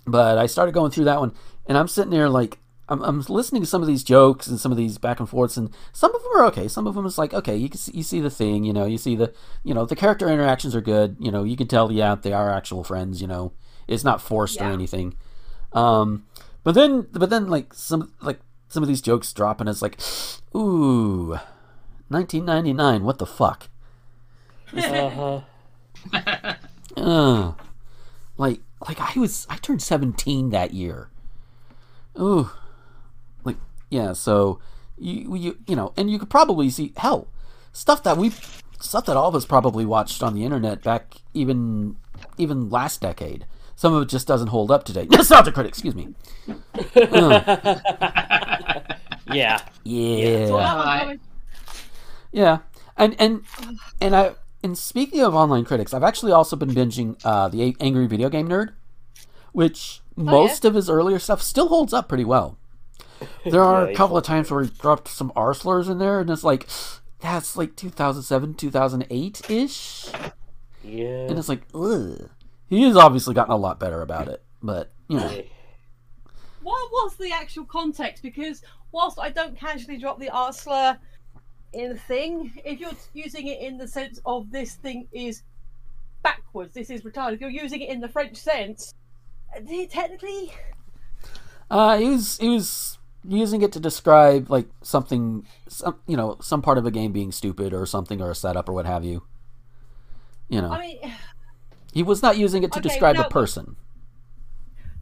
but 0.05 0.37
I 0.37 0.47
started 0.47 0.73
going 0.73 0.91
through 0.91 1.05
that 1.05 1.19
one, 1.19 1.33
and 1.67 1.77
I'm 1.77 1.87
sitting 1.87 2.11
there 2.11 2.29
like 2.29 2.57
I'm, 2.89 3.01
I'm 3.03 3.21
listening 3.21 3.61
to 3.61 3.67
some 3.67 3.81
of 3.81 3.87
these 3.87 4.03
jokes 4.03 4.47
and 4.47 4.59
some 4.59 4.71
of 4.71 4.77
these 4.77 4.97
back 4.97 5.19
and 5.19 5.29
forths, 5.29 5.57
and 5.57 5.69
some 5.93 6.13
of 6.13 6.21
them 6.21 6.31
are 6.35 6.45
okay. 6.45 6.67
Some 6.67 6.87
of 6.87 6.95
them 6.95 7.05
is 7.05 7.17
like 7.17 7.33
okay, 7.33 7.55
you 7.55 7.69
can 7.69 7.77
see, 7.77 7.91
you 7.93 8.03
see 8.03 8.19
the 8.19 8.31
thing, 8.31 8.63
you 8.63 8.73
know, 8.73 8.85
you 8.85 8.97
see 8.97 9.15
the 9.15 9.31
you 9.63 9.73
know 9.73 9.85
the 9.85 9.95
character 9.95 10.27
interactions 10.27 10.75
are 10.75 10.81
good. 10.81 11.17
You 11.19 11.31
know, 11.31 11.43
you 11.43 11.55
can 11.55 11.67
tell 11.67 11.91
yeah 11.91 12.15
they 12.15 12.33
are 12.33 12.51
actual 12.51 12.83
friends. 12.83 13.21
You 13.21 13.27
know, 13.27 13.53
it's 13.87 14.03
not 14.03 14.21
forced 14.21 14.59
or 14.59 14.65
anything. 14.65 15.15
Um, 15.71 16.25
but 16.63 16.75
then 16.75 17.07
but 17.11 17.29
then 17.29 17.47
like 17.47 17.73
some 17.73 18.13
like 18.21 18.39
some 18.73 18.81
of 18.81 18.89
these 18.89 19.01
jokes 19.01 19.31
drop, 19.31 19.61
and 19.61 19.69
it's 19.69 19.83
like, 19.83 19.99
ooh, 20.55 21.37
1999, 22.07 23.03
what 23.03 23.19
the 23.19 23.25
fuck? 23.27 23.69
uh-huh. 24.75 25.41
Ugh. 26.97 27.55
Like, 28.35 28.61
like 28.89 28.99
I 28.99 29.19
was, 29.19 29.45
I 29.47 29.57
turned 29.57 29.83
17 29.83 30.49
that 30.49 30.73
year. 30.73 31.11
Ooh. 32.19 32.49
Like, 33.43 33.57
yeah, 33.91 34.13
so, 34.13 34.59
you, 34.97 35.35
you, 35.35 35.57
you 35.67 35.75
know, 35.75 35.93
and 35.95 36.09
you 36.09 36.17
could 36.17 36.31
probably 36.31 36.71
see, 36.71 36.93
hell, 36.97 37.27
stuff 37.73 38.01
that 38.01 38.17
we, 38.17 38.31
stuff 38.81 39.05
that 39.05 39.15
all 39.15 39.29
of 39.29 39.35
us 39.35 39.45
probably 39.45 39.85
watched 39.85 40.23
on 40.23 40.33
the 40.33 40.43
internet 40.43 40.81
back 40.81 41.17
even, 41.35 41.97
even 42.39 42.71
last 42.71 43.01
decade. 43.01 43.45
Some 43.75 43.93
of 43.93 44.01
it 44.01 44.09
just 44.09 44.27
doesn't 44.27 44.47
hold 44.47 44.71
up 44.71 44.83
today. 44.83 45.05
Nostalgia 45.11 45.51
critic, 45.51 45.69
excuse 45.69 45.93
me. 45.93 46.15
yeah. 49.31 49.59
Yeah. 49.83 50.47
So 50.47 50.57
that 50.57 50.73
Oh, 50.73 50.77
was 50.77 50.85
I- 50.87 50.99
coming- 50.99 51.19
Yeah, 52.31 52.57
and 52.97 53.15
and 53.19 53.41
and 54.01 54.15
I 54.15 54.35
and 54.63 54.77
speaking 54.77 55.21
of 55.21 55.35
online 55.35 55.65
critics, 55.65 55.93
I've 55.93 56.03
actually 56.03 56.31
also 56.31 56.55
been 56.55 56.69
binging 56.71 57.17
uh, 57.23 57.47
the 57.49 57.75
Angry 57.79 58.07
Video 58.07 58.29
Game 58.29 58.47
Nerd, 58.49 58.73
which 59.51 60.01
most 60.15 60.65
of 60.65 60.73
his 60.75 60.89
earlier 60.89 61.19
stuff 61.19 61.41
still 61.41 61.67
holds 61.67 61.93
up 61.93 62.07
pretty 62.07 62.25
well. 62.25 62.57
There 63.45 63.61
are 63.63 63.87
a 63.87 63.93
couple 63.95 64.17
of 64.17 64.23
times 64.23 64.51
where 64.51 64.63
he 64.63 64.69
dropped 64.69 65.07
some 65.07 65.31
R 65.35 65.53
slurs 65.53 65.87
in 65.89 65.97
there, 65.99 66.19
and 66.19 66.29
it's 66.29 66.43
like 66.43 66.67
that's 67.21 67.55
like 67.55 67.75
2007, 67.75 68.53
2008 68.55 69.49
ish, 69.49 70.07
Yeah. 70.83 71.27
and 71.29 71.37
it's 71.39 71.47
like, 71.49 71.61
ugh. 71.73 72.29
He 72.67 72.81
has 72.83 72.97
obviously 72.97 73.33
gotten 73.33 73.53
a 73.53 73.57
lot 73.57 73.79
better 73.79 74.01
about 74.01 74.27
it, 74.27 74.41
but 74.61 74.91
you 75.07 75.17
know, 75.17 75.41
what 76.63 76.91
was 76.91 77.15
the 77.15 77.31
actual 77.31 77.65
context? 77.65 78.23
Because 78.23 78.61
whilst 78.91 79.19
I 79.19 79.29
don't 79.29 79.57
casually 79.57 79.97
drop 79.97 80.19
the 80.19 80.29
art 80.29 80.55
slur 80.55 80.97
in 81.73 81.91
a 81.91 81.95
thing, 81.95 82.53
if 82.63 82.79
you're 82.79 82.91
using 83.13 83.47
it 83.47 83.59
in 83.59 83.77
the 83.77 83.87
sense 83.87 84.19
of 84.25 84.51
this 84.51 84.75
thing 84.75 85.07
is 85.11 85.43
backwards, 86.21 86.73
this 86.73 86.89
is 86.89 87.01
retarded. 87.01 87.33
If 87.33 87.41
you're 87.41 87.49
using 87.49 87.81
it 87.81 87.89
in 87.89 87.99
the 87.99 88.07
French 88.09 88.37
sense, 88.37 88.93
technically, 89.89 90.51
Uh, 91.69 91.97
he 91.97 92.09
was 92.09 92.37
he 92.37 92.49
was 92.49 92.97
using 93.27 93.61
it 93.61 93.71
to 93.71 93.79
describe 93.79 94.49
like 94.49 94.67
something, 94.81 95.45
some 95.67 95.99
you 96.07 96.17
know, 96.17 96.37
some 96.41 96.61
part 96.61 96.77
of 96.77 96.85
a 96.85 96.91
game 96.91 97.11
being 97.11 97.31
stupid 97.31 97.73
or 97.73 97.85
something 97.85 98.21
or 98.21 98.29
a 98.31 98.35
setup 98.35 98.69
or 98.69 98.73
what 98.73 98.85
have 98.85 99.03
you. 99.03 99.23
You 100.49 100.61
know, 100.61 100.71
I 100.71 100.79
mean, 100.79 101.13
he 101.93 102.03
was 102.03 102.21
not 102.21 102.37
using 102.37 102.63
it 102.63 102.71
to 102.73 102.79
Okay, 102.79 102.89
describe 102.89 103.17
a 103.17 103.23
person. 103.29 103.75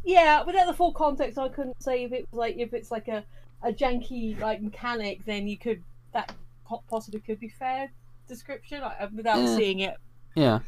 Yeah, 0.03 0.43
without 0.43 0.67
the 0.67 0.73
full 0.73 0.91
context, 0.93 1.37
I 1.37 1.49
couldn't 1.49 1.81
say 1.81 2.03
if 2.03 2.11
it 2.11 2.27
was 2.31 2.37
like 2.37 2.57
if 2.57 2.73
it's 2.73 2.91
like 2.91 3.07
a 3.07 3.23
a 3.63 3.71
janky 3.71 4.39
like 4.39 4.61
mechanic, 4.61 5.23
then 5.25 5.47
you 5.47 5.57
could 5.57 5.83
that 6.13 6.33
possibly 6.89 7.19
could 7.19 7.39
be 7.39 7.49
fair 7.49 7.91
description 8.27 8.81
like, 8.81 9.11
without 9.11 9.37
Eh. 9.39 9.55
seeing 9.57 9.79
it. 9.79 9.95
Yeah. 10.35 10.59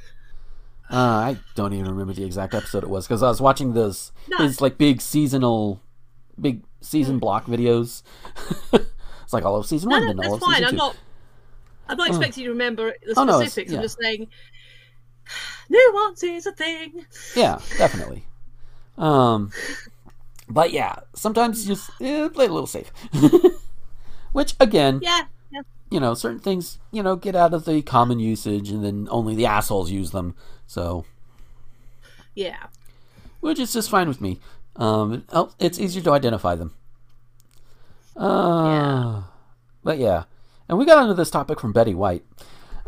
Uh, 0.92 0.98
I 0.98 1.38
don't 1.56 1.74
even 1.74 1.88
remember 1.90 2.14
the 2.14 2.26
exact 2.26 2.54
episode 2.54 2.84
it 2.84 2.90
was 2.90 3.08
because 3.08 3.24
I 3.24 3.30
was 3.30 3.40
watching 3.40 3.74
those 3.74 4.12
No. 4.28 4.38
his 4.40 4.60
like 4.62 4.78
big 4.78 5.00
seasonal, 5.02 5.82
big 6.40 6.62
season 6.82 7.20
block 7.20 7.46
videos. 7.46 8.04
it's 8.74 9.32
like 9.34 9.46
all 9.46 9.56
of 9.56 9.66
season 9.66 9.90
No, 9.90 9.98
one, 10.00 10.06
no, 10.08 10.12
all 10.12 10.16
that's 10.22 10.34
of 10.34 10.40
fine. 10.52 10.66
I'm 10.66 10.76
not. 10.76 10.96
I'm 11.88 11.98
not 11.98 12.10
expecting 12.10 12.44
you 12.44 12.50
to 12.50 12.54
remember 12.54 12.94
the 13.06 13.14
Oh, 13.18 13.24
no, 13.24 13.40
specifics. 13.40 13.72
yeah. 13.72 13.78
I'm 13.78 13.84
just 13.84 13.98
saying, 14.02 14.28
nuance 15.70 16.24
is 16.24 16.46
a 16.46 16.52
thing. 16.52 17.06
Yeah, 17.36 17.60
definitely. 17.78 18.26
Um, 18.98 19.52
but 20.50 20.72
yeah, 20.72 20.96
sometimes 21.16 21.68
you 21.68 21.76
just 21.76 21.90
eh, 22.02 22.28
play 22.30 22.46
a 22.46 22.52
little 22.54 22.68
safe. 22.68 22.92
Which 24.34 24.56
again, 24.60 25.00
Yeah, 25.02 25.26
yeah. 25.52 25.62
you 25.92 26.00
know, 26.00 26.14
certain 26.16 26.40
things, 26.40 26.80
you 26.92 27.04
know, 27.04 27.16
get 27.16 27.36
out 27.36 27.54
of 27.54 27.66
the 27.66 27.82
common 27.82 28.20
usage, 28.20 28.70
and 28.70 28.84
then 28.84 29.08
only 29.12 29.36
the 29.36 29.46
assholes 29.46 29.92
use 29.92 30.12
them. 30.12 30.36
So, 30.68 31.06
yeah. 32.36 32.68
which 33.42 33.60
is 33.60 33.74
just 33.74 33.90
fine 33.90 34.08
with 34.08 34.22
me. 34.22 34.40
Um, 34.76 35.24
it 35.32 35.50
it's 35.60 35.80
easier 35.80 36.02
to 36.04 36.12
identify 36.12 36.56
them. 36.56 36.74
Uh, 38.16 39.24
But 39.84 39.98
yeah, 39.98 40.24
and 40.70 40.78
we 40.78 40.86
got 40.86 40.98
onto 40.98 41.14
this 41.14 41.30
topic 41.32 41.60
from 41.60 41.74
Betty 41.74 41.94
White. 41.94 42.24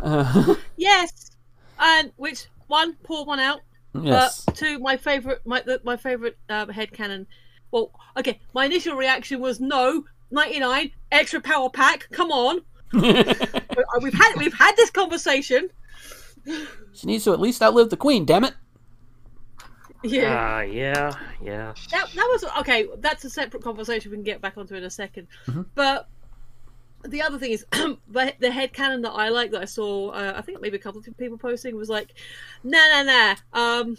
Uh, 0.02 0.56
Yes, 0.76 1.32
and 1.80 2.12
which 2.18 2.48
one? 2.68 2.98
Pour 3.04 3.24
one 3.26 3.40
out. 3.40 3.62
Yes. 4.04 4.46
Uh, 4.48 4.52
two, 4.52 4.80
my 4.80 4.98
favorite, 4.98 5.42
my 5.46 5.62
the, 5.62 5.82
my 5.84 5.98
favorite 5.98 6.38
um, 6.50 6.70
headcanon. 6.70 7.26
Well, 7.72 7.92
okay, 8.18 8.40
my 8.54 8.66
initial 8.66 8.96
reaction 8.96 9.40
was 9.42 9.60
no, 9.60 10.04
ninety 10.32 10.60
nine 10.60 10.92
extra 11.12 11.42
power 11.42 11.70
pack. 11.70 12.08
Come 12.12 12.32
on, 12.32 12.62
We- 12.94 13.02
uh, 13.10 14.00
we've 14.02 14.14
had 14.14 14.34
we've 14.38 14.54
had 14.54 14.76
this 14.76 14.90
conversation. 14.92 15.70
She 16.94 17.08
needs 17.08 17.24
to 17.24 17.34
at 17.34 17.40
least 17.40 17.62
outlive 17.64 17.90
the 17.90 17.98
queen. 17.98 18.26
Damn 18.26 18.44
it! 18.46 18.54
Yeah. 20.04 20.36
Ah, 20.38 20.60
yeah, 20.62 21.12
yeah. 21.44 21.74
That, 21.92 22.08
that 22.14 22.28
was 22.32 22.46
okay. 22.60 22.88
That's 23.00 23.26
a 23.26 23.30
separate 23.30 23.64
conversation 23.64 24.12
we 24.12 24.18
can 24.18 24.24
get 24.24 24.40
back 24.42 24.58
onto 24.58 24.76
in 24.76 24.84
a 24.84 24.88
2nd 24.88 25.26
Mhm. 25.48 25.66
But 25.74 26.08
the 27.08 27.22
other 27.22 27.38
thing 27.38 27.52
is, 27.52 27.66
the 27.72 28.34
the 28.40 28.52
head 28.52 28.74
canon 28.74 29.02
that 29.04 29.12
I 29.12 29.30
like 29.30 29.52
that 29.52 29.62
I 29.62 29.66
saw, 29.66 30.10
uh, 30.10 30.34
I 30.36 30.42
think 30.42 30.62
maybe 30.62 30.76
a 30.78 30.80
couple 30.80 31.02
of 31.06 31.18
people 31.18 31.38
posting 31.38 31.76
was 31.76 31.90
like, 31.90 32.14
nah, 32.64 32.78
nah, 32.92 33.04
nah. 33.04 33.36
Um, 33.54 33.98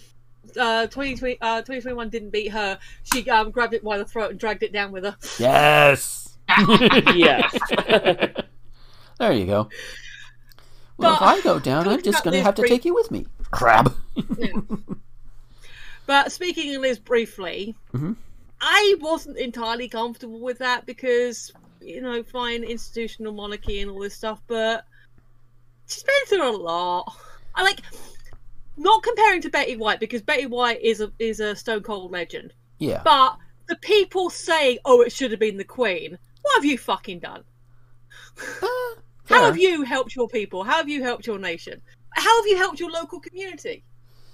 uh, 0.59 0.87
2020, 0.87 1.39
uh, 1.41 1.57
2021 1.63 2.09
didn't 2.09 2.31
beat 2.31 2.49
her. 2.53 2.79
She 3.03 3.29
um, 3.31 3.51
grabbed 3.51 3.75
it 3.75 3.83
by 3.83 3.99
the 3.99 4.05
throat 4.05 4.31
and 4.31 4.39
dragged 4.41 4.63
it 4.63 4.73
down 4.73 4.93
with 4.93 5.05
her. 5.05 5.17
Yes. 5.39 6.37
yes. 7.15 7.57
There 9.19 9.33
you 9.33 9.47
go. 9.47 9.71
Well, 10.99 11.15
if 11.15 11.23
I 11.23 11.41
go 11.41 11.59
down, 11.59 11.89
I'm 11.89 12.03
just 12.03 12.23
going 12.23 12.33
to 12.33 12.39
Liz 12.39 12.45
have 12.45 12.55
to 12.57 12.63
Bree- 12.63 12.69
take 12.69 12.85
you 12.85 12.95
with 12.95 13.11
me. 13.11 13.27
Crab. 13.51 13.95
But 16.07 16.31
speaking 16.33 16.75
of 16.77 16.83
Liz 16.83 16.99
briefly, 16.99 17.75
Mhm. 17.93 18.17
I 18.61 18.95
wasn't 19.01 19.39
entirely 19.39 19.89
comfortable 19.89 20.39
with 20.41 20.59
that 20.59 20.87
because, 20.87 21.53
you 21.87 22.01
know, 22.03 22.23
fine 22.23 22.65
institutional 22.65 23.33
monarchy 23.33 23.81
and 23.81 23.91
all 23.91 24.01
this 24.01 24.15
stuff, 24.15 24.41
but 24.47 24.85
she's 25.87 26.03
been 26.03 26.15
through 26.27 26.49
a 26.49 26.57
lot. 26.57 27.15
I 27.55 27.63
like 27.63 27.81
not 28.77 29.03
comparing 29.03 29.41
to 29.43 29.51
Betty 29.51 29.77
White 29.77 30.01
because 30.01 30.23
Betty 30.23 30.47
White 30.47 30.81
is 30.83 31.01
a 31.01 31.11
is 31.19 31.41
a 31.41 31.55
stone 31.57 31.83
cold 31.83 32.11
legend. 32.13 32.53
yeah. 32.79 33.01
But 33.05 33.39
the 33.69 33.77
people 33.77 34.31
saying, 34.31 34.79
"Oh, 34.85 35.01
it 35.03 35.13
should 35.13 35.31
have 35.31 35.41
been 35.41 35.57
the 35.57 35.65
Queen," 35.65 36.19
what 36.43 36.55
have 36.57 36.65
you 36.65 36.77
fucking 36.79 37.21
done? 37.21 37.45
Uh, 38.39 38.67
How 39.29 39.41
fair. 39.41 39.47
have 39.47 39.59
you 39.59 39.83
helped 39.83 40.15
your 40.15 40.29
people? 40.29 40.63
How 40.63 40.77
have 40.77 40.89
you 40.89 41.03
helped 41.03 41.27
your 41.27 41.39
nation? 41.39 41.81
How 42.15 42.37
have 42.41 42.47
you 42.47 42.57
helped 42.57 42.79
your 42.79 42.91
local 42.91 43.19
community? 43.21 43.83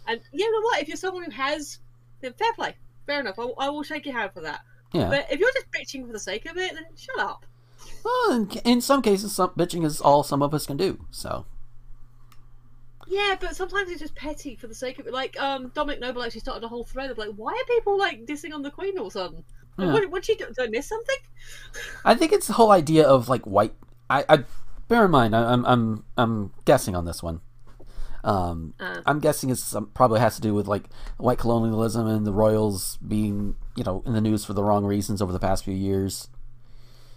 And 0.07 0.21
you 0.33 0.51
know 0.53 0.61
what? 0.63 0.83
If 0.83 0.89
you're 0.89 0.97
someone 0.99 1.25
who 1.25 1.31
has, 1.31 1.79
then 2.21 2.33
fair 2.35 2.53
play. 2.55 2.75
Fair 3.07 3.21
enough. 3.21 3.39
I, 3.39 3.45
I 3.59 3.71
will 3.71 3.83
shake 3.83 4.05
your 4.07 4.17
hand 4.19 4.33
for 4.35 4.41
that. 4.43 4.61
Yeah. 4.93 5.09
But 5.09 5.27
if 5.31 5.41
you're 5.41 5.53
just 5.53 5.71
bitching 5.71 6.07
for 6.07 6.13
the 6.13 6.19
sake 6.19 6.47
of 6.47 6.57
it, 6.57 6.75
then 6.75 6.85
shut 6.97 7.19
up. 7.19 7.47
Well, 8.05 8.33
in, 8.33 8.49
in 8.65 8.81
some 8.81 9.03
cases, 9.03 9.35
some 9.35 9.51
bitching 9.51 9.85
is 9.85 10.01
all 10.01 10.23
some 10.23 10.43
of 10.43 10.55
us 10.55 10.67
can 10.67 10.77
do. 10.77 11.05
So. 11.11 11.47
Yeah, 13.09 13.37
but 13.41 13.57
sometimes 13.57 13.91
it's 13.91 14.01
just 14.01 14.15
petty 14.15 14.57
for 14.57 14.67
the 14.67 14.75
sake 14.75 14.99
of 14.99 15.07
it. 15.07 15.13
Like, 15.13 15.39
um, 15.39 15.71
Dominic 15.75 16.01
Noble 16.01 16.23
actually 16.23 16.41
started 16.41 16.65
a 16.65 16.69
whole 16.69 16.85
thread 16.85 17.11
of 17.11 17.19
like, 17.19 17.31
why 17.37 17.53
are 17.53 17.75
people 17.75 17.99
like 17.99 18.25
dissing 18.27 18.55
on 18.55 18.63
the 18.63 18.71
Queen 18.71 18.99
all 18.99 19.07
of 19.07 19.11
a 19.11 19.19
sudden? 19.19 19.45
Like, 19.77 19.87
Yeah. 19.87 19.93
What, 19.93 20.11
what 20.11 20.25
she 20.25 20.35
do? 20.35 20.47
Did 20.47 20.59
I 20.59 20.67
miss 20.69 20.89
something? 20.89 21.17
I 22.05 22.15
think 22.15 22.33
it's 22.33 22.47
the 22.47 22.55
whole 22.55 22.71
idea 22.71 23.07
of 23.07 23.29
like 23.29 23.43
white. 23.43 23.75
I, 24.09 24.25
I 24.29 24.45
bear 24.89 25.07
in 25.07 25.11
mind, 25.11 25.35
I, 25.35 25.53
I'm 25.53 25.65
I'm 25.65 26.05
I'm 26.17 26.53
guessing 26.65 26.95
on 26.95 27.05
this 27.05 27.23
one. 27.23 27.41
Um, 28.25 28.75
Uh. 28.79 29.01
I'm 29.05 29.19
guessing 29.19 29.51
it's 29.51 29.63
some, 29.63 29.87
probably 29.87 30.21
has 30.21 30.37
to 30.37 30.41
do 30.43 30.55
with 30.55 30.69
like 30.69 30.85
white 31.19 31.39
colonialism 31.39 32.07
and 32.07 32.25
the 32.27 32.33
royals 32.33 32.97
being 33.07 33.57
you 33.77 33.83
know 33.85 34.03
in 34.07 34.13
the 34.13 34.21
news 34.21 34.45
for 34.45 34.53
the 34.53 34.63
wrong 34.63 34.85
reasons 34.85 35.21
over 35.21 35.33
the 35.33 35.41
past 35.41 35.65
few 35.65 35.75
years. 35.75 36.29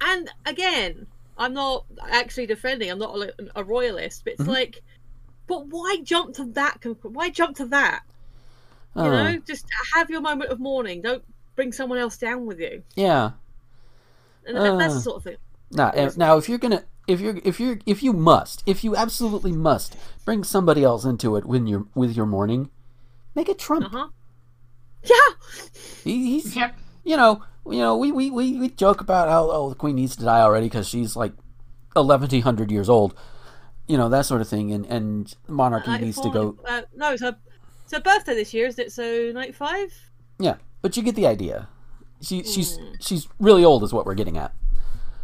And 0.02 0.30
again, 0.46 1.08
I'm 1.38 1.54
not 1.54 1.86
actually 2.10 2.48
defending. 2.48 2.90
I'm 2.90 3.00
not 3.00 3.16
a, 3.18 3.34
a 3.56 3.64
royalist, 3.64 4.24
but 4.24 4.34
it's 4.34 4.44
Mhm. 4.44 4.48
like, 4.48 4.82
but 5.48 5.68
why 5.68 5.98
jump 6.04 6.36
to 6.36 6.46
that? 6.54 6.84
Why 7.04 7.30
jump 7.30 7.58
to 7.58 7.66
that? 7.68 8.02
You 8.96 9.02
Uh, 9.04 9.24
know, 9.34 9.38
just 9.40 9.66
have 9.94 10.10
your 10.10 10.22
moment 10.22 10.50
of 10.52 10.60
mourning. 10.60 11.02
Don't 11.02 11.24
bring 11.56 11.72
someone 11.72 12.00
else 12.00 12.18
down 12.18 12.46
with 12.46 12.60
you. 12.60 12.82
Yeah. 12.96 13.32
And 14.48 14.56
that- 14.58 14.78
that's 14.78 14.94
Uh. 14.94 14.98
the 14.98 15.02
sort 15.02 15.18
of 15.18 15.24
thing. 15.24 15.38
Now, 15.72 15.90
eh, 15.92 16.10
now, 16.18 16.38
if 16.38 16.48
you're 16.50 16.58
gonna, 16.60 16.84
if 17.08 17.20
you're, 17.20 17.40
if 17.44 17.60
you're, 17.60 17.80
if 17.86 18.02
you 18.04 18.14
must, 18.14 18.64
if 18.66 18.84
you 18.84 18.96
absolutely 18.96 19.52
must, 19.52 19.96
bring 20.26 20.44
somebody 20.44 20.84
else 20.84 21.06
into 21.06 21.36
it 21.36 21.46
when 21.46 21.68
you're 21.68 21.86
with 21.96 22.16
your 22.16 22.26
mourning, 22.26 22.70
make 23.36 23.50
it 23.50 23.60
Trump. 23.60 23.86
Uh 23.86 23.90
huh. 23.90 24.08
Yeah. 25.04 25.36
He, 26.04 26.32
he's, 26.34 26.56
Yep. 26.56 26.76
you 27.04 27.16
know, 27.18 27.44
you 27.70 27.80
know, 27.80 27.96
we, 27.98 28.12
we, 28.12 28.30
we, 28.32 28.58
we 28.60 28.70
joke 28.70 29.02
about 29.02 29.28
how 29.30 29.50
oh 29.52 29.70
the 29.70 29.76
queen 29.76 29.96
needs 29.96 30.16
to 30.16 30.24
die 30.24 30.42
already 30.42 30.66
because 30.68 30.88
she's 30.88 31.16
like 31.16 31.34
eleven 31.96 32.42
hundred 32.42 32.72
years 32.72 32.90
old, 32.90 33.16
you 33.88 33.98
know 33.98 34.10
that 34.10 34.26
sort 34.26 34.42
of 34.42 34.48
thing, 34.48 34.72
and 34.72 34.86
and 34.88 35.34
monarchy 35.48 35.90
Like, 35.92 36.02
needs 36.02 36.20
to 36.22 36.30
go. 36.30 36.58
Uh, 36.68 36.82
no, 36.96 37.14
it's 37.14 37.22
her, 37.22 37.36
it's 37.84 37.94
her 37.94 38.02
birthday 38.02 38.36
this 38.36 38.54
year, 38.54 38.68
is 38.68 38.78
it? 38.80 38.92
So 38.92 39.32
night 39.32 39.56
five 39.56 39.94
Yeah, 40.40 40.56
but 40.82 40.98
you 40.98 41.04
get 41.04 41.16
the 41.16 41.26
idea. 41.28 41.68
She 42.22 42.44
she's 42.44 42.78
Hmm. 42.78 42.94
she's 43.00 43.28
really 43.40 43.64
old, 43.64 43.84
is 43.84 43.94
what 43.94 44.06
we're 44.06 44.16
getting 44.16 44.38
at. 44.38 44.54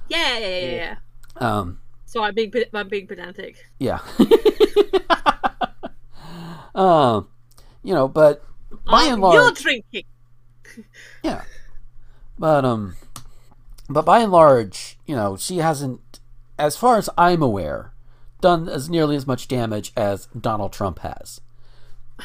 Yeah, 0.10 0.38
yeah, 0.40 0.48
yeah, 0.60 0.72
yeah. 0.76 0.96
Um, 1.38 1.80
So 2.06 2.22
I'm 2.24 2.34
being 2.36 2.52
I'm 2.74 2.88
being 2.90 3.08
pedantic. 3.08 3.56
yeah. 3.80 4.00
um, 6.76 7.28
you 7.84 7.94
know, 7.94 8.08
but 8.08 8.44
by 8.86 9.04
Um, 9.06 9.14
and 9.14 9.22
large, 9.22 9.34
you're 9.36 9.52
drinking. 9.52 10.04
Yeah. 11.24 11.44
But 12.40 12.64
um 12.66 12.96
but 13.90 14.06
by 14.06 14.20
and 14.20 14.32
large, 14.32 14.98
you 15.06 15.16
know, 15.16 15.36
she 15.38 15.58
hasn't 15.58 16.20
as 16.58 16.78
far 16.78 16.98
as 16.98 17.10
I'm 17.18 17.42
aware, 17.42 17.94
done 18.40 18.70
as 18.70 18.90
nearly 18.90 19.16
as 19.16 19.28
much 19.28 19.48
damage 19.48 19.92
as 19.98 20.28
Donald 20.40 20.72
Trump 20.74 21.00
has. 21.00 21.42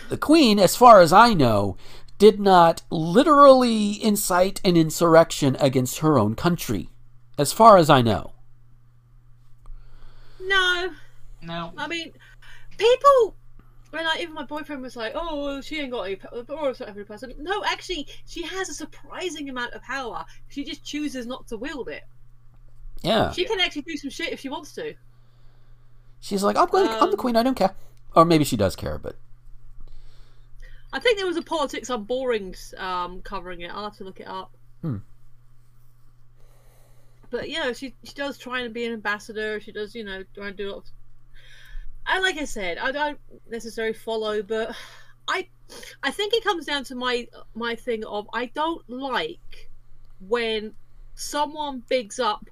The 0.08 0.16
Queen, 0.16 0.58
as 0.58 0.76
far 0.76 1.00
as 1.00 1.12
I 1.12 1.34
know, 1.34 1.76
did 2.18 2.38
not 2.38 2.82
literally 2.90 4.02
incite 4.02 4.60
an 4.64 4.76
insurrection 4.76 5.56
against 5.58 5.98
her 5.98 6.18
own 6.18 6.34
country. 6.34 6.88
As 7.38 7.52
far 7.52 7.76
as 7.76 7.90
I 7.90 8.00
know. 8.00 8.32
No, 10.40 10.90
No. 11.42 11.72
I 11.76 11.88
mean, 11.88 12.12
people. 12.78 13.36
When 13.90 14.04
like 14.04 14.20
even 14.20 14.34
my 14.34 14.44
boyfriend 14.44 14.82
was 14.82 14.96
like, 14.96 15.12
"Oh, 15.14 15.44
well, 15.44 15.62
she 15.62 15.78
ain't 15.80 15.92
got 15.92 16.02
any, 16.02 16.16
pa- 16.16 16.28
or 16.28 16.44
not 16.48 16.80
every 16.82 17.04
person." 17.04 17.32
No, 17.38 17.62
actually, 17.64 18.08
she 18.26 18.42
has 18.42 18.68
a 18.68 18.74
surprising 18.74 19.48
amount 19.48 19.74
of 19.74 19.82
power. 19.82 20.24
She 20.48 20.64
just 20.64 20.84
chooses 20.84 21.24
not 21.26 21.46
to 21.48 21.56
wield 21.56 21.88
it. 21.88 22.02
Yeah. 23.02 23.30
She 23.30 23.44
can 23.44 23.60
actually 23.60 23.82
do 23.82 23.96
some 23.96 24.10
shit 24.10 24.32
if 24.32 24.40
she 24.40 24.48
wants 24.48 24.74
to. 24.74 24.94
She's 26.20 26.42
like, 26.42 26.56
I'm 26.56 26.66
going 26.66 26.88
I'm 26.88 26.98
the 26.98 27.06
Um, 27.12 27.16
Queen, 27.16 27.36
I 27.36 27.42
don't 27.42 27.56
care. 27.56 27.74
Or 28.14 28.24
maybe 28.24 28.42
she 28.44 28.56
does 28.56 28.74
care, 28.74 28.98
but 28.98 29.16
I 30.92 30.98
think 30.98 31.18
there 31.18 31.26
was 31.26 31.36
a 31.36 31.42
politics 31.42 31.90
on 31.90 32.04
Boring's 32.04 32.74
um, 32.78 33.20
covering 33.22 33.60
it. 33.60 33.70
I'll 33.72 33.84
have 33.84 33.96
to 33.98 34.04
look 34.04 34.18
it 34.18 34.26
up. 34.26 34.56
Hmm. 34.82 34.96
But 37.36 37.50
yeah, 37.50 37.72
she 37.72 37.94
she 38.02 38.14
does 38.14 38.38
try 38.38 38.60
and 38.60 38.72
be 38.72 38.86
an 38.86 38.94
ambassador. 38.94 39.60
She 39.60 39.70
does, 39.70 39.94
you 39.94 40.04
know, 40.04 40.24
try 40.34 40.48
and 40.48 40.56
do 40.56 40.70
a 40.70 40.72
lot. 40.72 40.78
Of... 40.78 40.90
And 42.06 42.22
like 42.22 42.38
I 42.38 42.46
said, 42.46 42.78
I 42.78 42.92
don't 42.92 43.18
necessarily 43.50 43.92
follow, 43.92 44.42
but 44.42 44.74
I 45.28 45.46
I 46.02 46.10
think 46.10 46.32
it 46.32 46.42
comes 46.42 46.64
down 46.64 46.84
to 46.84 46.94
my 46.94 47.28
my 47.54 47.74
thing 47.74 48.06
of 48.06 48.26
I 48.32 48.46
don't 48.46 48.88
like 48.88 49.70
when 50.26 50.72
someone 51.14 51.82
bigs 51.90 52.18
up 52.18 52.48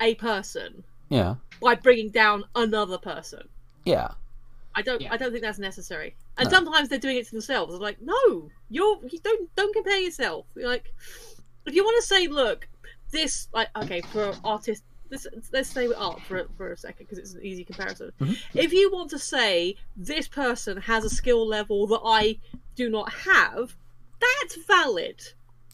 a 0.00 0.14
person 0.16 0.84
yeah. 1.08 1.36
by 1.62 1.74
bringing 1.74 2.10
down 2.10 2.44
another 2.54 2.98
person. 2.98 3.48
Yeah. 3.84 4.08
I 4.74 4.82
don't. 4.82 5.00
Yeah. 5.00 5.12
I 5.12 5.16
don't 5.16 5.32
think 5.32 5.42
that's 5.42 5.58
necessary. 5.58 6.14
And 6.36 6.50
No. 6.50 6.56
sometimes 6.56 6.90
they're 6.90 6.98
doing 6.98 7.16
it 7.16 7.24
to 7.26 7.32
themselves. 7.32 7.74
I'm 7.74 7.80
like, 7.80 8.00
no, 8.02 8.50
you're 8.68 8.98
you 9.10 9.20
don't 9.20 9.48
don't 9.56 9.74
compare 9.74 9.98
yourself. 9.98 10.44
You're 10.54 10.68
like, 10.68 10.92
if 11.64 11.74
you 11.74 11.82
want 11.82 11.96
to 12.02 12.06
say, 12.06 12.28
look, 12.28 12.68
this 13.10 13.48
like 13.52 13.68
okay 13.76 14.00
for 14.00 14.34
artists 14.44 14.84
Let's, 15.10 15.26
let's 15.52 15.70
stay 15.70 15.88
with 15.88 15.96
art 15.96 16.20
for 16.22 16.46
for 16.56 16.72
a 16.72 16.76
second 16.76 17.06
because 17.06 17.18
it's 17.18 17.32
an 17.32 17.42
easy 17.42 17.64
comparison. 17.64 18.12
Mhm. 18.20 18.36
If 18.54 18.72
you 18.72 18.92
want 18.92 19.08
to 19.10 19.18
say 19.18 19.76
this 19.96 20.28
person 20.28 20.76
has 20.76 21.04
a 21.04 21.08
skill 21.08 21.46
level 21.46 21.86
that 21.86 22.00
I 22.04 22.38
do 22.74 22.90
not 22.90 23.10
have, 23.12 23.74
that's 24.20 24.56
valid. 24.66 25.22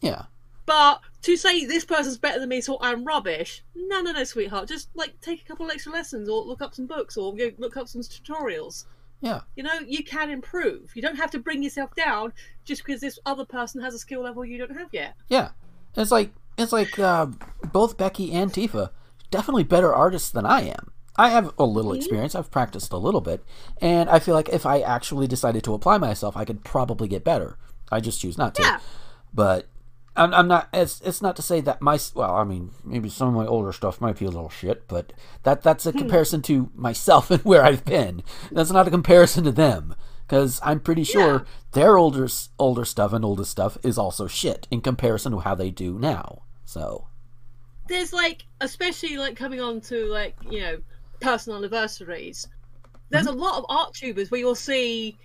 Yeah. 0.01 0.23
But 0.65 1.01
to 1.23 1.35
say 1.37 1.65
this 1.65 1.85
person's 1.85 2.17
better 2.17 2.39
than 2.39 2.49
me, 2.49 2.61
so 2.61 2.77
I'm 2.81 3.03
rubbish. 3.03 3.63
No, 3.75 4.01
no, 4.01 4.13
no, 4.13 4.23
sweetheart. 4.23 4.67
Just 4.67 4.89
like 4.95 5.19
take 5.21 5.41
a 5.41 5.45
couple 5.45 5.65
of 5.65 5.71
extra 5.71 5.91
lessons, 5.91 6.29
or 6.29 6.41
look 6.43 6.61
up 6.61 6.73
some 6.73 6.87
books, 6.87 7.17
or 7.17 7.33
look 7.57 7.77
up 7.77 7.87
some 7.87 8.01
tutorials. 8.01 8.85
Yeah. 9.21 9.41
You 9.55 9.63
know, 9.63 9.79
you 9.85 10.03
can 10.03 10.29
improve. 10.29 10.95
You 10.95 11.01
don't 11.01 11.17
have 11.17 11.31
to 11.31 11.39
bring 11.39 11.61
yourself 11.61 11.93
down 11.95 12.33
just 12.63 12.85
because 12.85 13.01
this 13.01 13.19
other 13.25 13.45
person 13.45 13.81
has 13.81 13.93
a 13.93 13.99
skill 13.99 14.21
level 14.21 14.45
you 14.45 14.57
don't 14.57 14.75
have 14.77 14.89
yet. 14.93 15.15
Yeah, 15.27 15.49
it's 15.95 16.11
like 16.11 16.31
it's 16.57 16.71
like 16.71 16.97
uh, 16.99 17.27
both 17.71 17.97
Becky 17.97 18.31
and 18.31 18.51
Tifa 18.51 18.89
definitely 19.31 19.63
better 19.63 19.93
artists 19.93 20.29
than 20.29 20.45
I 20.45 20.61
am. 20.61 20.91
I 21.17 21.29
have 21.29 21.53
a 21.57 21.63
little 21.65 21.91
Mhm. 21.91 21.97
experience. 21.97 22.35
I've 22.35 22.51
practiced 22.51 22.91
a 22.91 22.97
little 22.97 23.21
bit, 23.21 23.43
and 23.81 24.09
I 24.09 24.19
feel 24.19 24.35
like 24.35 24.49
if 24.49 24.65
I 24.65 24.81
actually 24.81 25.27
decided 25.27 25.63
to 25.63 25.73
apply 25.73 25.97
myself, 25.97 26.35
I 26.35 26.45
could 26.45 26.63
probably 26.63 27.07
get 27.07 27.23
better. 27.23 27.57
I 27.91 27.99
just 28.01 28.19
choose 28.21 28.37
not 28.37 28.55
to. 28.55 28.61
Yeah. 28.63 28.79
But 29.33 29.67
I'm, 30.17 30.33
I'm 30.33 30.47
not. 30.47 30.69
It's 30.73 31.01
it's 31.01 31.21
not 31.21 31.35
to 31.37 31.41
say 31.41 31.61
that 31.61 31.81
my 31.81 31.99
well, 32.15 32.35
I 32.35 32.43
mean, 32.43 32.71
maybe 32.83 33.09
some 33.09 33.27
of 33.29 33.33
my 33.33 33.45
older 33.45 33.71
stuff 33.73 33.99
might 34.01 34.17
be 34.19 34.25
a 34.25 34.29
little 34.29 34.49
shit, 34.49 34.87
but 34.87 35.11
that 35.43 35.61
that's 35.61 35.85
a 35.85 35.91
comparison 35.93 36.41
to 36.43 36.69
myself 36.75 37.29
and 37.31 37.43
where 37.43 37.63
I've 37.63 37.83
been. 37.85 38.23
That's 38.51 38.71
not 38.71 38.87
a 38.87 38.91
comparison 38.91 39.43
to 39.45 39.51
them 39.51 39.95
because 40.27 40.59
I'm 40.63 40.79
pretty 40.79 41.03
sure 41.03 41.33
Yeah. 41.33 41.43
their 41.73 41.97
older 41.97 42.27
older 42.59 42.85
stuff 42.85 43.11
and 43.13 43.23
oldest 43.25 43.51
stuff 43.51 43.77
is 43.83 43.97
also 43.97 44.27
shit 44.27 44.67
in 44.71 44.81
comparison 44.81 45.31
to 45.33 45.39
how 45.39 45.53
they 45.55 45.69
do 45.69 45.99
now. 45.99 46.43
So 46.65 47.07
There's 47.87 48.11
like, 48.13 48.45
especially 48.61 49.17
like 49.17 49.35
coming 49.35 49.61
on 49.61 49.79
to 49.81 50.05
like 50.07 50.35
you 50.49 50.61
know 50.61 50.77
personal 51.21 51.59
anniversaries. 51.59 52.47
there's 53.09 53.27
Mm-hmm. 53.27 53.39
a 53.39 53.43
lot 53.43 53.57
of 53.59 53.65
art 53.69 53.93
tubers 53.93 54.31
where 54.31 54.39
you'll 54.39 54.55
see 54.55 55.17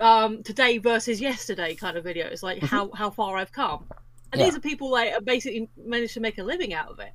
um, 0.00 0.42
today 0.42 0.78
versus 0.78 1.20
yesterday 1.20 1.74
kind 1.74 1.96
of 1.96 2.04
videos, 2.04 2.42
like 2.42 2.62
how 2.62 2.90
how 2.94 3.10
far 3.10 3.36
I've 3.36 3.52
come. 3.52 3.84
And 3.90 3.98
Mm-hmm. 4.32 4.40
Yeah. 4.40 4.44
these 4.46 4.56
are 4.56 4.60
people 4.60 4.90
like 4.90 5.24
basically 5.24 5.68
managed 5.86 6.14
to 6.14 6.20
make 6.20 6.38
a 6.38 6.42
living 6.42 6.74
out 6.74 6.90
of 6.90 6.98
it. 7.00 7.12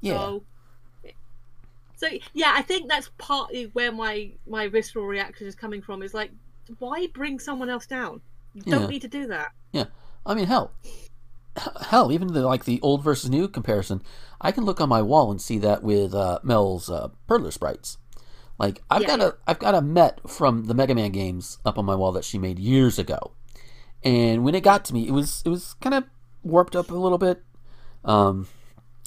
Yeah. 0.00 0.14
So, 0.14 0.44
so 1.96 2.08
yeah, 2.34 2.52
I 2.56 2.62
think 2.62 2.88
that's 2.90 3.10
partly 3.18 3.66
where 3.72 3.92
my 3.92 4.32
my 4.46 4.68
visceral 4.68 5.06
reaction 5.06 5.46
is 5.46 5.54
coming 5.54 5.80
from. 5.80 6.02
Is 6.02 6.12
like, 6.14 6.32
why 6.80 7.06
bring 7.14 7.38
someone 7.38 7.70
else 7.70 7.86
down? 7.86 8.20
You 8.54 8.62
don't 8.62 8.90
need 8.90 9.02
to 9.02 9.08
do 9.08 9.26
that. 9.28 9.52
Yeah, 9.72 9.84
I 10.26 10.34
mean, 10.34 10.46
hell, 10.46 10.72
hell, 11.88 12.12
even 12.12 12.32
the 12.32 12.42
like 12.42 12.64
the 12.64 12.80
old 12.82 13.02
versus 13.02 13.30
new 13.30 13.48
comparison, 13.48 14.02
I 14.40 14.52
can 14.52 14.64
look 14.64 14.80
on 14.80 14.88
my 14.88 15.02
wall 15.02 15.30
and 15.30 15.40
see 15.40 15.58
that 15.58 15.82
with 15.82 16.14
uh, 16.14 16.40
Mel's 16.42 16.90
uh, 16.90 17.08
Perler 17.28 17.52
sprites. 17.52 17.98
Like 18.58 18.82
I've 18.90 19.04
Yeah, 19.04 19.06
got 19.06 19.20
a 19.20 19.36
I've 19.46 19.58
got 19.58 19.74
a 19.74 19.82
Met 19.82 20.20
from 20.28 20.64
the 20.66 20.74
Mega 20.74 20.94
Man 20.94 21.12
games 21.12 21.58
up 21.64 21.78
on 21.78 21.84
my 21.84 21.94
wall 21.96 22.12
that 22.12 22.24
she 22.24 22.38
made 22.38 22.58
years 22.58 22.98
ago, 22.98 23.32
and 24.04 24.44
when 24.44 24.54
it 24.54 24.62
got 24.62 24.84
to 24.86 24.94
me, 24.94 25.08
it 25.08 25.12
was 25.12 25.42
it 25.44 25.50
was 25.50 25.74
kind 25.80 25.94
of 25.94 26.04
warped 26.42 26.76
up 26.76 26.90
a 26.90 26.94
little 26.96 27.18
bit. 27.18 27.42
Um, 28.04 28.48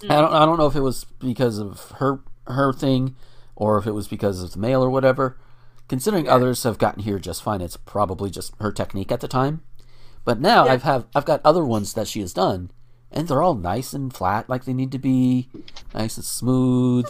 I 0.09 0.21
don't 0.21 0.33
I 0.33 0.45
don't 0.45 0.57
know 0.57 0.67
if 0.67 0.75
it 0.75 0.81
was 0.81 1.05
because 1.19 1.57
of 1.57 1.91
her 1.97 2.21
her 2.47 2.73
thing, 2.73 3.15
or 3.55 3.77
if 3.77 3.87
it 3.87 3.91
was 3.93 4.07
because 4.07 4.41
of 4.43 4.51
the 4.51 4.59
mail 4.59 4.83
or 4.83 4.89
whatever. 4.89 5.37
Considering 5.87 6.27
others 6.27 6.63
have 6.63 6.79
gotten 6.79 7.03
here 7.03 7.19
just 7.19 7.43
fine, 7.43 7.61
it's 7.61 7.77
probably 7.77 8.29
just 8.29 8.53
her 8.59 8.71
technique 8.71 9.11
at 9.11 9.21
the 9.21 9.27
time. 9.27 9.61
But 10.25 10.41
now 10.41 10.65
Yeah. 10.65 10.73
I've 10.73 10.83
have 10.83 11.05
I've 11.15 11.25
got 11.25 11.41
other 11.45 11.63
ones 11.63 11.93
that 11.93 12.07
she 12.07 12.19
has 12.21 12.33
done, 12.33 12.71
and 13.11 13.27
they're 13.27 13.43
all 13.43 13.55
nice 13.55 13.93
and 13.93 14.13
flat, 14.13 14.49
like 14.49 14.65
they 14.65 14.73
need 14.73 14.91
to 14.91 14.99
be, 14.99 15.47
nice 15.93 16.17
and 16.17 16.25
smooth, 16.25 17.05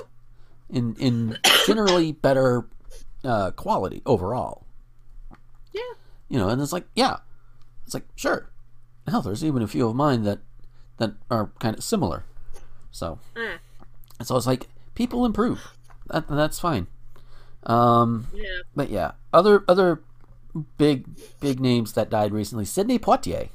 in 0.70 0.96
in 1.00 1.38
generally 1.66 2.12
better 2.12 2.68
uh, 3.24 3.52
quality 3.52 4.02
overall. 4.06 4.66
Yeah. 5.74 5.82
You 6.28 6.38
know, 6.40 6.50
and 6.50 6.62
it's 6.62 6.74
like 6.74 6.86
yeah, 6.96 7.18
it's 7.86 7.94
like 7.94 8.06
sure, 8.16 8.52
hell, 9.08 9.22
there's 9.22 9.44
even 9.44 9.62
a 9.64 9.68
few 9.68 9.88
of 9.88 9.96
mine 9.96 10.24
that 10.24 10.40
that 10.98 11.14
are 11.32 11.52
kind 11.60 11.78
of 11.78 11.84
similar. 11.84 12.26
So 12.92 13.20
Ah, 13.36 13.60
and 14.20 14.28
so 14.28 14.36
it's 14.38 14.48
like 14.48 14.68
people 14.94 15.26
improve, 15.26 15.74
that, 16.08 16.28
that's 16.28 16.60
fine. 16.60 16.88
Um, 17.64 18.28
yeah. 18.34 18.60
but 18.76 18.90
yeah, 18.90 19.12
other 19.34 19.64
other 19.68 20.02
big 20.56 21.06
big 21.40 21.60
names 21.60 21.94
that 21.94 22.10
died 22.10 22.32
recently. 22.32 22.66
Sidney 22.66 23.00
Poitier. 23.00 23.50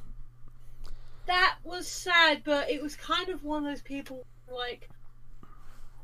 That 1.26 1.56
was 1.62 1.86
sad, 1.86 2.42
but 2.44 2.70
it 2.70 2.82
was 2.82 2.96
kind 2.96 3.28
of 3.28 3.44
one 3.44 3.64
of 3.64 3.70
those 3.70 3.82
people 3.82 4.26
like, 4.52 4.88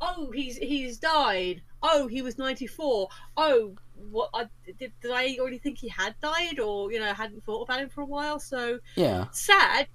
oh, 0.00 0.30
he's 0.32 0.56
he's 0.56 0.98
died. 0.98 1.62
Oh, 1.82 2.06
he 2.06 2.22
was 2.22 2.38
ninety 2.38 2.66
four. 2.66 3.08
Oh, 3.36 3.74
what? 4.10 4.30
I, 4.34 4.46
did, 4.78 4.92
did 5.00 5.10
I 5.10 5.36
already 5.38 5.58
think 5.58 5.78
he 5.78 5.88
had 5.88 6.14
died, 6.20 6.60
or 6.60 6.92
you 6.92 7.00
know, 7.00 7.12
hadn't 7.12 7.44
thought 7.44 7.62
about 7.62 7.80
him 7.80 7.88
for 7.88 8.02
a 8.02 8.06
while? 8.06 8.38
So 8.38 8.78
Yeah, 8.94 9.26
sad, 9.32 9.88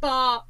but 0.00 0.44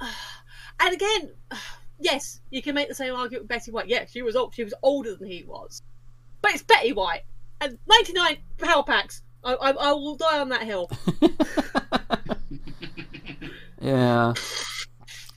and 0.80 0.94
again, 0.94 1.32
yes, 2.00 2.40
you 2.50 2.62
can 2.62 2.74
make 2.74 2.88
the 2.88 2.94
same 2.94 3.14
argument 3.14 3.42
with 3.42 3.48
Betty 3.48 3.70
White. 3.70 3.88
Yeah, 3.88 4.06
she 4.06 4.22
was 4.22 4.36
old. 4.36 4.54
She 4.54 4.64
was 4.64 4.74
older 4.82 5.14
than 5.16 5.28
he 5.28 5.44
was, 5.44 5.82
but 6.40 6.52
it's 6.52 6.62
Betty 6.62 6.92
White 6.92 7.22
and 7.60 7.78
ninety 7.86 8.12
nine 8.12 8.38
power 8.58 8.82
packs. 8.82 9.22
I, 9.46 9.54
I, 9.54 9.70
I 9.70 9.92
will 9.92 10.16
die 10.16 10.40
on 10.40 10.48
that 10.48 10.62
hill. 10.62 10.90
yeah. 13.80 14.34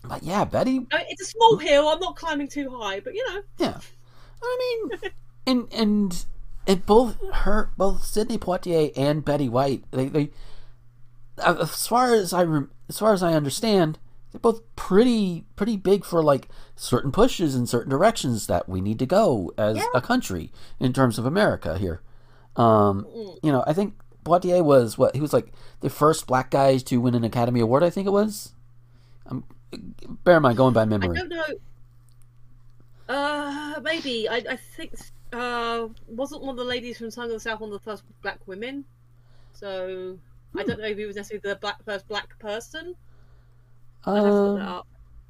But 0.03 0.23
yeah, 0.23 0.45
Betty. 0.45 0.87
I 0.91 0.97
mean, 0.97 1.05
it's 1.09 1.21
a 1.21 1.25
small 1.25 1.57
hill. 1.57 1.87
I'm 1.87 1.99
not 1.99 2.15
climbing 2.15 2.47
too 2.47 2.75
high, 2.75 2.99
but 2.99 3.13
you 3.13 3.23
know. 3.29 3.41
Yeah, 3.59 3.79
I 4.41 4.87
mean, 4.91 5.11
and 5.45 5.67
and 5.71 6.25
and 6.65 6.85
both 6.87 7.17
her, 7.31 7.69
both 7.77 8.03
Sidney 8.03 8.39
Poitier 8.39 8.91
and 8.95 9.23
Betty 9.23 9.47
White, 9.47 9.83
they 9.91 10.07
they, 10.07 10.31
uh, 11.37 11.57
as 11.61 11.85
far 11.85 12.15
as 12.15 12.33
I 12.33 12.43
rem- 12.43 12.71
as 12.89 12.97
far 12.97 13.13
as 13.13 13.21
I 13.21 13.33
understand, 13.33 13.99
they're 14.31 14.39
both 14.39 14.63
pretty 14.75 15.45
pretty 15.55 15.77
big 15.77 16.03
for 16.03 16.23
like 16.23 16.49
certain 16.75 17.11
pushes 17.11 17.53
in 17.53 17.67
certain 17.67 17.91
directions 17.91 18.47
that 18.47 18.67
we 18.67 18.81
need 18.81 18.97
to 18.97 19.05
go 19.05 19.53
as 19.59 19.79
a 19.93 20.01
country 20.01 20.51
in 20.79 20.93
terms 20.93 21.19
of 21.19 21.25
America 21.27 21.77
here. 21.77 22.01
Um, 22.55 23.05
you 23.41 23.51
know, 23.51 23.63
I 23.65 23.73
think 23.73 23.95
Poitier 24.23 24.63
was 24.63 24.97
what 24.97 25.15
he 25.15 25.21
was 25.21 25.33
like 25.33 25.51
the 25.81 25.89
first 25.89 26.27
black 26.27 26.51
guy 26.51 26.77
to 26.77 27.01
win 27.01 27.15
an 27.15 27.23
Academy 27.23 27.59
Award. 27.59 27.83
I 27.83 27.89
think 27.89 28.07
it 28.07 28.11
was. 28.11 28.53
Um, 29.27 29.43
bear 30.23 30.37
in 30.37 30.43
mind, 30.43 30.57
going 30.57 30.73
by 30.73 30.85
memory. 30.85 31.17
I 31.17 31.23
memory. 31.23 31.29
don't 31.29 31.59
know. 33.09 33.15
Uh, 33.15 33.79
maybe 33.81 34.29
I, 34.29 34.43
I 34.49 34.55
think 34.55 34.93
uh 35.33 35.87
wasn't 36.07 36.41
one 36.41 36.51
of 36.51 36.57
the 36.57 36.63
ladies 36.63 36.97
from 36.97 37.11
Song 37.11 37.25
of 37.25 37.31
the 37.31 37.39
South 37.39 37.59
one 37.59 37.69
of 37.71 37.73
the 37.73 37.83
first 37.83 38.03
black 38.21 38.39
women. 38.47 38.85
So 39.53 40.17
I 40.57 40.63
don't 40.63 40.79
know 40.79 40.87
if 40.87 40.97
he 40.97 41.05
was 41.05 41.15
necessarily 41.15 41.41
the 41.49 41.55
black 41.55 41.83
first 41.83 42.07
black 42.07 42.37
person. 42.39 42.95
I'd 44.05 44.15
have 44.15 44.35
to 44.35 44.41
look 44.41 44.59
that 44.59 44.67
Um, 44.67 44.83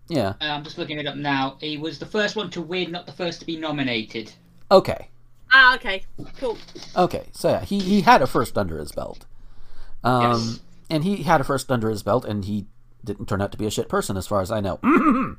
yeah. 0.10 0.30
Uh, 0.42 0.46
I'm 0.46 0.64
just 0.64 0.78
looking 0.78 1.00
it 1.00 1.08
up 1.08 1.16
now. 1.16 1.58
He 1.60 1.78
was 1.78 2.00
the 2.00 2.06
first 2.06 2.36
one 2.36 2.50
to 2.52 2.62
win, 2.62 2.92
not 2.92 3.06
the 3.06 3.12
first 3.12 3.40
to 3.42 3.46
be 3.46 3.58
nominated. 3.58 4.32
Okay. 4.72 5.09
Ah, 5.52 5.76
okay, 5.76 6.04
cool. 6.40 6.58
Okay, 6.96 7.28
so 7.32 7.50
yeah, 7.50 7.62
he, 7.66 7.80
he 7.80 8.02
had 8.02 8.22
a 8.22 8.28
first 8.28 8.58
under 8.58 8.78
his 8.80 8.92
belt. 8.92 9.26
Um, 10.04 10.22
Yes. 10.32 10.60
And 10.92 11.04
he 11.04 11.18
had 11.18 11.40
a 11.40 11.44
first 11.44 11.72
under 11.72 11.90
his 11.92 12.02
belt, 12.02 12.26
and 12.26 12.46
he 12.46 12.66
didn't 13.06 13.28
turn 13.28 13.42
out 13.44 13.52
to 13.52 13.58
be 13.60 13.68
a 13.68 13.72
shit 13.72 13.88
person, 13.90 14.18
as 14.18 14.26
far 14.26 14.42
as 14.42 14.50
I 14.52 14.60
know. 14.60 14.80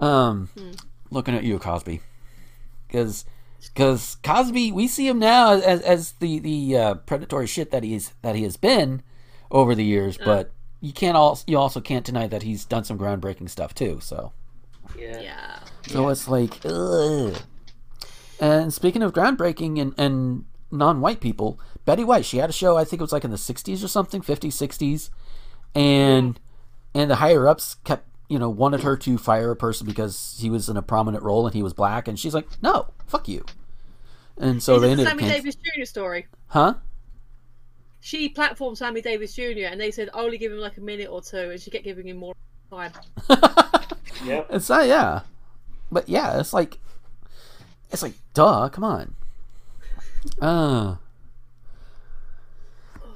um, 0.00 0.48
looking 1.10 1.34
at 1.34 1.42
you, 1.42 1.58
Cosby, 1.58 2.00
because 2.86 3.24
because 3.74 4.16
Cosby, 4.22 4.70
we 4.72 4.86
see 4.86 5.08
him 5.08 5.18
now 5.18 5.52
as 5.54 5.82
as 5.82 6.12
the 6.12 6.38
the 6.38 6.76
uh, 6.76 6.94
predatory 6.94 7.46
shit 7.48 7.70
that 7.72 7.82
he's 7.82 8.14
that 8.22 8.36
he 8.36 8.44
has 8.44 8.56
been 8.56 9.02
over 9.50 9.74
the 9.74 9.84
years, 9.84 10.16
but 10.16 10.52
you 10.80 10.92
can't 10.92 11.16
also 11.16 11.44
you 11.46 11.58
also 11.58 11.80
can't 11.80 12.06
deny 12.06 12.26
that 12.28 12.42
he's 12.44 12.64
done 12.64 12.84
some 12.84 12.98
groundbreaking 12.98 13.50
stuff 13.50 13.74
too. 13.74 13.98
So 14.00 14.32
Yeah. 14.96 15.20
Yeah. 15.20 15.58
so 15.88 16.08
it's 16.08 16.28
like, 16.28 16.58
ugh. 16.64 17.36
And 18.40 18.72
speaking 18.72 19.02
of 19.02 19.12
groundbreaking 19.12 19.80
and, 19.80 19.94
and 19.98 20.44
non-white 20.72 21.20
people, 21.20 21.60
Betty 21.84 22.02
White, 22.04 22.24
she 22.24 22.38
had 22.38 22.50
a 22.50 22.54
show. 22.54 22.76
I 22.76 22.84
think 22.84 23.00
it 23.00 23.04
was 23.04 23.12
like 23.12 23.24
in 23.24 23.30
the 23.30 23.36
'60s 23.36 23.84
or 23.84 23.88
something, 23.88 24.22
'50s, 24.22 24.52
'60s, 24.52 25.10
and 25.74 26.40
and 26.94 27.10
the 27.10 27.16
higher 27.16 27.46
ups 27.46 27.76
kept 27.84 28.06
you 28.28 28.38
know 28.38 28.48
wanted 28.48 28.80
her 28.80 28.96
to 28.96 29.18
fire 29.18 29.50
a 29.50 29.56
person 29.56 29.86
because 29.86 30.38
he 30.40 30.48
was 30.48 30.68
in 30.68 30.76
a 30.76 30.82
prominent 30.82 31.22
role 31.22 31.46
and 31.46 31.54
he 31.54 31.62
was 31.62 31.74
black, 31.74 32.08
and 32.08 32.18
she's 32.18 32.34
like, 32.34 32.48
no, 32.62 32.88
fuck 33.06 33.28
you. 33.28 33.44
And 34.38 34.62
so 34.62 34.76
Is 34.76 34.80
they 34.82 34.92
it 34.92 34.96
the 34.96 35.02
ended 35.02 35.06
up, 35.06 35.18
Sammy 35.20 35.32
Davis 35.32 35.56
Jr. 35.56 35.84
story? 35.84 36.26
huh? 36.46 36.74
She 38.00 38.32
platformed 38.32 38.78
Sammy 38.78 39.02
Davis 39.02 39.34
Jr. 39.34 39.66
and 39.70 39.78
they 39.78 39.90
said 39.90 40.08
only 40.14 40.38
give 40.38 40.50
him 40.50 40.58
like 40.58 40.78
a 40.78 40.80
minute 40.80 41.08
or 41.10 41.20
two, 41.20 41.50
and 41.50 41.60
she 41.60 41.70
kept 41.70 41.84
giving 41.84 42.08
him 42.08 42.16
more 42.16 42.34
time. 42.70 42.92
Yep. 44.24 44.48
It's 44.50 44.68
not, 44.68 44.86
yeah, 44.86 45.20
but 45.90 46.06
yeah, 46.08 46.38
it's 46.40 46.52
like, 46.52 46.78
it's 47.90 48.02
like, 48.02 48.14
duh, 48.34 48.68
come 48.68 48.84
on. 48.84 49.14
Uh. 50.40 50.96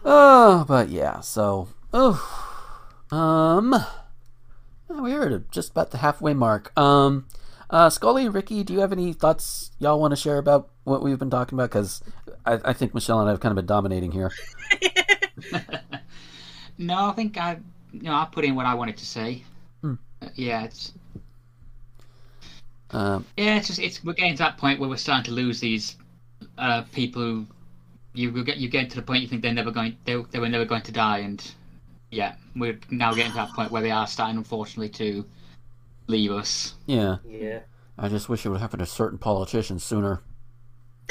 Oh, 0.04 0.64
but 0.66 0.88
yeah, 0.88 1.20
so, 1.20 1.68
oh, 1.92 2.20
um, 3.10 3.74
we 4.88 5.14
are 5.14 5.28
at 5.28 5.50
just 5.50 5.70
about 5.70 5.90
the 5.90 5.98
halfway 5.98 6.34
mark. 6.34 6.78
Um, 6.78 7.26
uh, 7.70 7.88
Scully, 7.88 8.28
Ricky, 8.28 8.62
do 8.62 8.74
you 8.74 8.80
have 8.80 8.92
any 8.92 9.12
thoughts 9.12 9.70
y'all 9.78 9.98
want 9.98 10.12
to 10.12 10.16
share 10.16 10.36
about 10.36 10.68
what 10.84 11.02
we've 11.02 11.18
been 11.18 11.30
talking 11.30 11.56
about? 11.56 11.70
Because 11.70 12.02
I, 12.44 12.60
I 12.64 12.72
think 12.74 12.92
Michelle 12.92 13.20
and 13.20 13.28
I 13.28 13.32
have 13.32 13.40
kind 13.40 13.52
of 13.52 13.56
been 13.56 13.66
dominating 13.66 14.12
here. 14.12 14.30
No, 16.78 17.10
I 17.10 17.12
think 17.12 17.38
I, 17.38 17.58
you 17.92 18.02
know, 18.02 18.14
I 18.14 18.26
put 18.30 18.44
in 18.44 18.54
what 18.54 18.66
I 18.66 18.74
wanted 18.74 18.96
to 18.98 19.06
say. 19.06 19.44
Hmm. 19.80 19.94
Uh, 20.20 20.28
yeah, 20.34 20.64
it's 20.64 20.92
Um, 22.94 23.24
yeah, 23.36 23.56
it's 23.56 23.66
just 23.66 23.80
it's 23.80 24.04
we're 24.04 24.12
getting 24.12 24.34
to 24.34 24.38
that 24.44 24.56
point 24.56 24.78
where 24.78 24.88
we're 24.88 24.96
starting 24.96 25.24
to 25.24 25.32
lose 25.32 25.58
these 25.58 25.96
uh, 26.58 26.82
people 26.92 27.22
who 27.22 27.46
you 28.12 28.32
will 28.32 28.44
get 28.44 28.58
you 28.58 28.68
get 28.68 28.88
to 28.90 28.96
the 28.96 29.02
point 29.02 29.22
you 29.22 29.28
think 29.28 29.42
they're 29.42 29.52
never 29.52 29.72
going 29.72 29.96
they, 30.04 30.14
they 30.30 30.38
were 30.38 30.48
never 30.48 30.64
going 30.64 30.82
to 30.82 30.92
die, 30.92 31.18
and 31.18 31.54
yeah, 32.10 32.36
we're 32.54 32.78
now 32.90 33.12
getting 33.12 33.32
to 33.32 33.36
that 33.36 33.50
point 33.50 33.72
where 33.72 33.82
they 33.82 33.90
are 33.90 34.06
starting, 34.06 34.36
unfortunately, 34.36 34.90
to 34.90 35.24
leave 36.06 36.30
us. 36.30 36.74
yeah, 36.86 37.16
Yeah. 37.28 37.60
I 37.98 38.08
just 38.08 38.28
wish 38.28 38.44
it 38.46 38.50
would 38.50 38.60
happen 38.60 38.78
to 38.78 38.86
certain 38.86 39.18
politicians 39.18 39.84
sooner. 39.84 40.20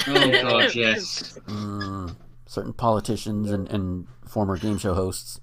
Oh 0.07 0.31
god, 0.31 0.73
yes. 0.75 1.37
Mm, 1.47 2.15
certain 2.45 2.73
politicians 2.73 3.51
and, 3.51 3.69
and 3.69 4.07
former 4.25 4.57
game 4.57 4.77
show 4.77 4.93
hosts. 4.93 5.39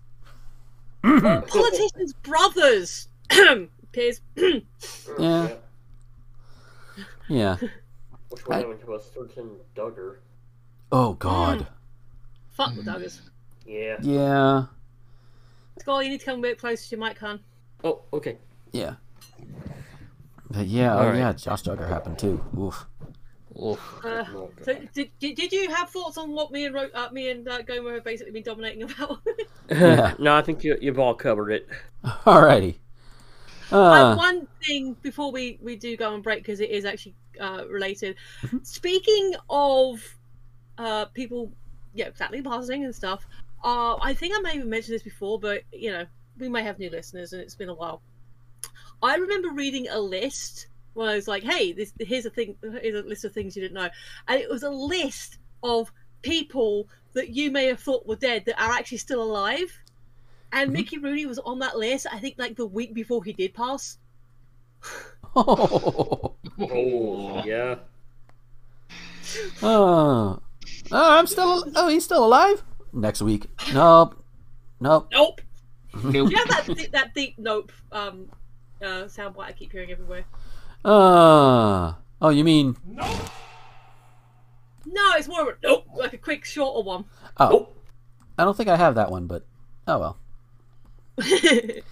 Politicians' 1.03 2.13
brothers. 2.23 3.09
Piers. 3.93 4.21
Yeah. 5.19 5.49
Yeah. 7.31 7.57
Which 8.29 8.47
went 8.47 8.69
into 8.69 8.95
a 8.95 9.01
certain 9.01 9.51
Duggar. 9.77 10.17
Oh 10.93 11.15
God. 11.15 11.67
Fuck 12.51 12.75
the 12.75 12.83
Duggars. 12.83 13.21
Yeah. 13.65 13.97
Yeah. 14.03 14.65
Skull, 15.79 16.03
you 16.03 16.11
need 16.11 16.21
to 16.21 16.27
come 16.27 16.41
a 16.41 16.43
bit 16.43 16.59
closer 16.59 16.91
to 16.91 16.97
your 16.97 17.07
mic, 17.07 17.19
hon. 17.19 17.41
Oh, 17.85 18.03
okay. 18.13 18.37
Yeah. 18.73 18.95
But 20.51 20.67
yeah, 20.67 20.95
oh 20.97 20.99
All 20.99 21.07
right. 21.11 21.19
yeah, 21.19 21.33
Josh 21.33 21.63
Duggar 21.63 21.89
happened 21.89 22.19
too. 22.19 22.45
Oof. 22.59 22.85
Oof, 23.61 24.01
Uh. 24.05 24.25
So, 24.63 24.75
did, 24.95 25.11
did, 25.19 25.37
did 25.37 25.53
you 25.53 25.71
have 25.71 25.91
thoughts 25.91 26.19
on 26.19 26.33
what 26.33 26.51
me 26.51 26.67
and 26.67 26.75
Ro- 26.75 26.89
uh, 26.95 27.09
me 27.13 27.31
and 27.31 27.47
uh, 27.49 27.63
Gomer 27.63 27.95
have 27.95 28.05
basically 28.05 28.33
been 28.33 28.43
dominating 28.43 28.83
about? 28.83 29.21
Yeah. 29.71 30.15
no, 30.19 30.35
I 30.35 30.43
think 30.43 30.65
you, 30.65 30.77
you've 30.81 30.99
all 30.99 31.15
covered 31.15 31.51
it. 31.53 31.69
Alrighty. 32.05 32.75
Uh, 33.73 34.15
one 34.17 34.47
thing 34.65 34.95
before 35.03 35.31
we, 35.31 35.59
we 35.63 35.77
do 35.77 35.97
go 35.97 36.13
on 36.13 36.23
break 36.23 36.39
because 36.43 36.61
it 36.61 36.71
is 36.71 36.85
actually 36.85 37.15
uh, 37.41 37.65
related. 37.69 38.17
Mm-hmm. 38.43 38.59
Speaking 38.63 39.35
of 39.49 40.01
uh, 40.79 41.07
people, 41.07 41.53
yeah, 41.95 42.07
exactly 42.07 42.43
passing 42.43 42.85
and 42.85 42.95
stuff. 42.95 43.27
Uh, 43.63 43.97
I 44.01 44.15
think 44.15 44.35
I 44.37 44.41
may 44.41 44.57
have 44.59 44.67
mentioned 44.67 44.95
this 44.95 45.03
before, 45.03 45.39
but 45.39 45.63
you 45.73 45.93
know, 45.93 46.07
we 46.39 46.49
may 46.49 46.63
have 46.63 46.79
new 46.79 46.91
listeners, 46.91 47.33
and 47.33 47.43
it's 47.43 47.55
been 47.55 47.69
a 47.69 47.75
while. 47.75 48.01
I 49.03 49.17
remember 49.17 49.51
reading 49.51 49.89
a 49.89 49.99
list 49.99 50.69
when 50.95 51.09
I 51.09 51.15
was 51.15 51.29
like, 51.29 51.43
"Hey, 51.43 51.73
this 51.73 51.93
here's 52.01 52.27
a 52.27 52.31
thing, 52.31 52.57
here's 52.63 53.05
a 53.05 53.07
list 53.07 53.25
of 53.25 53.33
things 53.33 53.57
you 53.57 53.63
didn't 53.63 53.75
know," 53.75 53.89
and 54.29 54.41
it 54.41 54.49
was 54.49 54.63
a 54.63 54.71
list 54.71 55.39
of 55.63 55.93
people 56.23 56.89
that 57.13 57.31
you 57.31 57.51
may 57.51 57.67
have 57.67 57.81
thought 57.81 58.07
were 58.07 58.17
dead 58.17 58.45
that 58.47 58.61
are 58.61 58.73
actually 58.73 58.99
still 58.99 59.23
alive. 59.23 59.79
And 60.53 60.73
Mickey 60.73 60.99
Rooney 60.99 61.27
was 61.27 61.39
on 61.39 61.61
that 61.61 61.79
list. 61.79 62.07
I 62.11 62.19
think 62.19 62.35
like 62.39 62.57
the 62.57 62.67
week 62.67 62.95
before 62.95 63.23
he 63.23 63.33
did 63.33 63.55
pass. 63.55 63.99
Oh, 65.37 66.35
yeah. 67.47 67.77
Uh, 69.63 70.37
oh, 70.37 70.41
I'm 70.93 71.27
still. 71.27 71.65
Oh, 71.77 71.89
he's 71.89 72.05
still 72.05 72.25
alive. 72.25 72.63
Next 72.93 73.23
week. 73.23 73.49
Nope. 73.73 74.23
Nope. 74.81 75.09
Nope. 75.13 75.41
Nope. 75.95 76.15
You 76.15 76.31
know 76.31 76.45
that 76.49 76.67
deep, 76.67 76.93
that 76.93 77.15
deep 77.15 77.35
nope 77.37 77.73
um 77.91 78.29
uh 78.81 79.05
soundbite 79.05 79.47
I 79.47 79.53
keep 79.53 79.73
hearing 79.73 79.91
everywhere. 79.91 80.25
Uh. 80.85 81.95
Oh, 82.23 82.29
you 82.29 82.45
mean? 82.45 82.77
Nope. 82.87 83.07
No, 84.87 85.13
it's 85.17 85.29
more 85.29 85.43
of 85.43 85.49
a 85.49 85.55
nope, 85.63 85.87
like 85.95 86.13
a 86.13 86.19
quick 86.19 86.45
shorter 86.45 86.87
one. 86.87 87.05
Oh, 87.39 87.69
I 88.39 88.45
don't 88.45 88.57
think 88.57 88.69
I 88.69 88.77
have 88.77 88.95
that 88.95 89.11
one, 89.11 89.27
but 89.27 89.45
oh 89.87 89.99
well. 89.99 90.19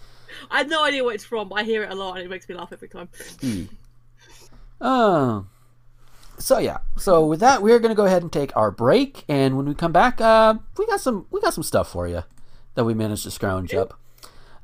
I 0.50 0.58
have 0.58 0.68
no 0.68 0.84
idea 0.84 1.04
where 1.04 1.14
it's 1.14 1.24
from, 1.24 1.48
but 1.48 1.58
I 1.60 1.62
hear 1.64 1.82
it 1.84 1.90
a 1.90 1.94
lot 1.94 2.16
and 2.16 2.24
it 2.24 2.30
makes 2.30 2.48
me 2.48 2.54
laugh 2.54 2.72
every 2.72 2.88
time. 2.88 3.08
Uh, 4.80 5.42
so 6.38 6.58
yeah. 6.58 6.78
So 6.96 7.26
with 7.26 7.40
that, 7.40 7.62
we're 7.62 7.78
gonna 7.78 7.94
go 7.94 8.06
ahead 8.06 8.22
and 8.22 8.32
take 8.32 8.56
our 8.56 8.70
break, 8.70 9.24
and 9.28 9.56
when 9.56 9.66
we 9.66 9.74
come 9.74 9.92
back, 9.92 10.20
uh, 10.20 10.54
we 10.76 10.86
got 10.86 11.00
some 11.00 11.26
we 11.30 11.40
got 11.40 11.54
some 11.54 11.64
stuff 11.64 11.90
for 11.90 12.06
you 12.08 12.24
that 12.74 12.84
we 12.84 12.94
managed 12.94 13.24
to 13.24 13.30
scrounge 13.30 13.74
up. 13.74 13.98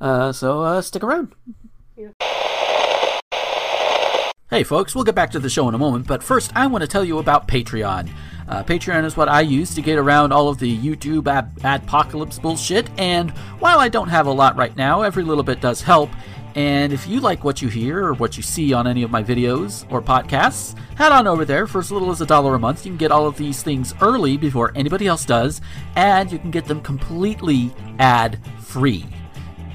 Uh, 0.00 0.32
so 0.32 0.62
uh, 0.62 0.80
stick 0.80 1.02
around. 1.02 1.34
Hey 4.50 4.62
folks, 4.62 4.94
we'll 4.94 5.04
get 5.04 5.16
back 5.16 5.32
to 5.32 5.40
the 5.40 5.50
show 5.50 5.68
in 5.68 5.74
a 5.74 5.78
moment, 5.78 6.06
but 6.06 6.22
first 6.22 6.52
I 6.54 6.66
want 6.68 6.82
to 6.82 6.88
tell 6.88 7.04
you 7.04 7.18
about 7.18 7.48
Patreon. 7.48 8.10
Uh, 8.48 8.62
Patreon 8.62 9.04
is 9.04 9.16
what 9.16 9.28
I 9.28 9.40
use 9.40 9.74
to 9.74 9.82
get 9.82 9.98
around 9.98 10.32
all 10.32 10.48
of 10.48 10.58
the 10.58 10.78
YouTube 10.78 11.26
ad- 11.26 11.54
adpocalypse 11.56 12.40
bullshit, 12.40 12.88
and 12.98 13.30
while 13.58 13.78
I 13.78 13.88
don't 13.88 14.08
have 14.08 14.26
a 14.26 14.32
lot 14.32 14.56
right 14.56 14.76
now, 14.76 15.02
every 15.02 15.22
little 15.22 15.44
bit 15.44 15.60
does 15.60 15.80
help. 15.80 16.10
And 16.54 16.92
if 16.92 17.08
you 17.08 17.18
like 17.18 17.42
what 17.42 17.60
you 17.60 17.68
hear 17.68 18.04
or 18.06 18.14
what 18.14 18.36
you 18.36 18.42
see 18.42 18.72
on 18.72 18.86
any 18.86 19.02
of 19.02 19.10
my 19.10 19.24
videos 19.24 19.90
or 19.90 20.00
podcasts, 20.00 20.78
head 20.96 21.10
on 21.10 21.26
over 21.26 21.44
there. 21.44 21.66
For 21.66 21.80
as 21.80 21.90
little 21.90 22.10
as 22.10 22.20
a 22.20 22.26
dollar 22.26 22.54
a 22.54 22.60
month, 22.60 22.86
you 22.86 22.92
can 22.92 22.96
get 22.96 23.10
all 23.10 23.26
of 23.26 23.36
these 23.36 23.62
things 23.62 23.92
early 24.00 24.36
before 24.36 24.70
anybody 24.76 25.08
else 25.08 25.24
does, 25.24 25.60
and 25.96 26.30
you 26.30 26.38
can 26.38 26.52
get 26.52 26.66
them 26.66 26.80
completely 26.80 27.74
ad 27.98 28.38
free. 28.60 29.04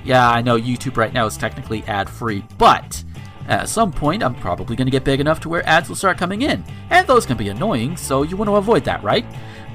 Yeah, 0.05 0.29
I 0.29 0.41
know 0.41 0.57
YouTube 0.57 0.95
right 0.95 1.11
now 1.11 1.25
is 1.25 1.35
technically 1.35 1.83
ad 1.83 2.09
free, 2.09 2.45
but 2.57 3.03
at 3.49 3.69
some 3.69 3.91
point 3.91 4.23
I'm 4.23 4.35
probably 4.35 4.75
going 4.75 4.87
to 4.87 4.91
get 4.91 5.03
big 5.03 5.19
enough 5.19 5.39
to 5.41 5.49
where 5.49 5.67
ads 5.67 5.89
will 5.89 5.95
start 5.95 6.17
coming 6.17 6.43
in, 6.43 6.63
and 6.89 7.05
those 7.07 7.25
can 7.25 7.37
be 7.37 7.49
annoying, 7.49 7.97
so 7.97 8.23
you 8.23 8.37
want 8.37 8.49
to 8.49 8.55
avoid 8.55 8.83
that, 8.85 9.03
right? 9.03 9.25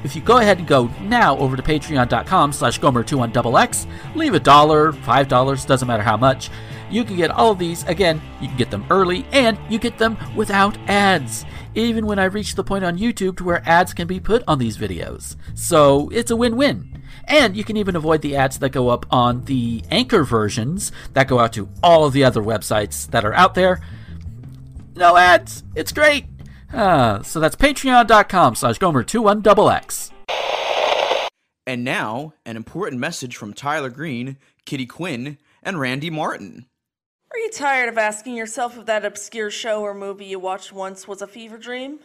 If 0.05 0.15
you 0.15 0.21
go 0.21 0.39
ahead 0.39 0.59
and 0.59 0.67
go 0.67 0.91
now 1.01 1.37
over 1.39 1.57
to 1.57 1.63
patreon.com 1.63 2.53
slash 2.53 2.79
gomer21xx, 2.79 3.87
leave 4.15 4.35
a 4.35 4.41
dollar, 4.41 4.93
five 4.93 5.29
dollars, 5.29 5.65
doesn't 5.65 5.89
matter 5.89 6.03
how 6.03 6.17
much, 6.17 6.51
you 6.91 7.05
can 7.05 7.17
get 7.17 7.31
all 7.31 7.53
of 7.53 7.59
these. 7.59 7.85
Again, 7.85 8.21
you 8.41 8.49
can 8.49 8.57
get 8.57 8.71
them 8.71 8.85
early, 8.91 9.27
and 9.33 9.59
you 9.71 9.79
get 9.79 9.99
them 9.99 10.17
without 10.37 10.77
ads. 10.87 11.47
Even 11.75 12.07
when 12.07 12.19
I 12.19 12.25
reach 12.25 12.55
the 12.55 12.63
point 12.63 12.85
on 12.85 12.99
YouTube 12.99 13.39
to 13.39 13.45
where 13.45 13.67
ads 13.67 13.95
can 13.95 14.07
be 14.07 14.21
put 14.21 14.45
on 14.47 14.59
these 14.59 14.79
videos. 14.79 15.37
So 15.55 16.09
it's 16.11 16.31
a 16.31 16.37
win-win. 16.37 17.03
And 17.27 17.57
you 17.57 17.65
can 17.65 17.77
even 17.77 17.97
avoid 17.97 18.23
the 18.23 18.37
ads 18.37 18.59
that 18.59 18.71
go 18.71 18.89
up 18.89 19.07
on 19.11 19.45
the 19.45 19.83
anchor 19.91 20.25
versions 20.25 20.93
that 21.15 21.29
go 21.29 21.39
out 21.39 21.53
to 21.55 21.69
all 21.83 22.05
of 22.05 22.13
the 22.13 22.25
other 22.25 22.43
websites 22.43 23.11
that 23.11 23.25
are 23.25 23.35
out 23.35 23.55
there. 23.55 23.81
No 24.97 25.17
ads. 25.17 25.65
It's 25.75 25.93
great. 25.93 26.27
Uh, 26.73 27.23
so 27.23 27.41
that's 27.41 27.57
patreon.com 27.57 28.55
slash 28.55 28.79
gomer21xx. 28.79 30.11
And 31.67 31.83
now, 31.83 32.35
an 32.45 32.57
important 32.57 33.01
message 33.01 33.37
from 33.37 33.55
Tyler 33.55 33.89
Green, 33.89 34.37
Kitty 34.67 34.85
Quinn, 34.87 35.39
and 35.63 35.81
Randy 35.81 36.11
Martin. 36.11 36.67
Are 37.31 37.39
you 37.39 37.51
tired 37.51 37.89
of 37.89 37.97
asking 37.97 38.37
yourself 38.37 38.77
if 38.77 38.87
that 38.87 39.05
obscure 39.05 39.51
show 39.51 39.81
or 39.81 39.95
movie 39.95 40.27
you 40.27 40.39
watched 40.39 40.73
once 40.73 41.09
was 41.09 41.23
a 41.23 41.27
fever 41.27 41.57
dream? 41.57 42.01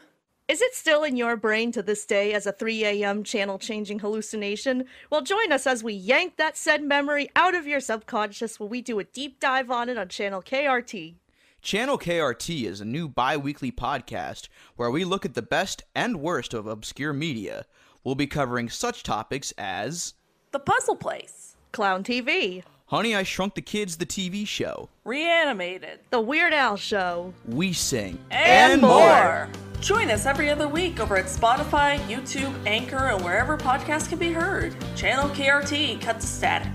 Is 0.50 0.64
it 0.64 0.74
still 0.74 1.04
in 1.04 1.16
your 1.16 1.38
brain 1.38 1.72
to 1.74 1.84
this 1.84 2.08
day 2.08 2.34
as 2.34 2.48
a 2.48 2.52
3 2.52 2.84
a.m. 2.84 3.24
channel 3.24 3.60
changing 3.60 4.00
hallucination? 4.00 4.86
Well, 5.12 5.22
join 5.22 5.52
us 5.52 5.68
as 5.68 5.84
we 5.84 5.94
yank 5.94 6.38
that 6.38 6.58
said 6.58 6.82
memory 6.82 7.30
out 7.36 7.54
of 7.54 7.68
your 7.68 7.80
subconscious 7.80 8.60
while 8.60 8.68
we 8.68 8.82
do 8.82 8.98
a 8.98 9.04
deep 9.04 9.40
dive 9.40 9.70
on 9.70 9.90
it 9.90 9.98
on 10.00 10.08
channel 10.08 10.42
KRT. 10.42 11.14
Channel 11.62 12.00
KRT 12.00 12.64
is 12.64 12.82
a 12.82 12.86
new 12.86 13.08
bi 13.08 13.38
weekly 13.38 13.72
podcast 13.72 14.48
where 14.76 14.90
we 14.90 15.06
look 15.06 15.24
at 15.24 15.36
the 15.36 15.44
best 15.44 15.84
and 15.94 16.20
worst 16.20 16.56
of 16.56 16.66
obscure 16.66 17.14
media. 17.14 17.68
We'll 18.04 18.16
be 18.16 18.26
covering 18.26 18.70
such 18.70 19.04
topics 19.04 19.54
as 19.56 20.16
The 20.50 20.58
Puzzle 20.58 20.96
Place, 20.96 21.58
Clown 21.74 22.04
TV, 22.04 22.64
Honey, 22.90 23.16
I 23.16 23.22
Shrunk 23.22 23.54
the 23.54 23.62
Kids, 23.62 23.98
the 23.98 24.06
TV 24.08 24.48
show, 24.48 24.90
Reanimated, 25.06 26.00
The 26.10 26.20
Weird 26.20 26.54
Al 26.54 26.76
Show, 26.76 27.36
We 27.46 27.72
Sing, 27.72 28.18
and, 28.32 28.82
more. 28.82 29.48
Join 29.80 30.10
us 30.10 30.26
every 30.26 30.50
other 30.50 30.68
week 30.68 31.00
over 31.00 31.16
at 31.16 31.26
Spotify, 31.26 32.00
YouTube, 32.08 32.52
Anchor, 32.66 33.10
and 33.10 33.24
wherever 33.24 33.60
podcasts 33.60 34.10
can 34.10 34.18
be 34.18 34.34
heard. 34.34 34.76
Channel 34.96 35.30
KRT 35.30 36.02
cuts 36.02 36.26
the 36.26 36.32
static. 36.32 36.72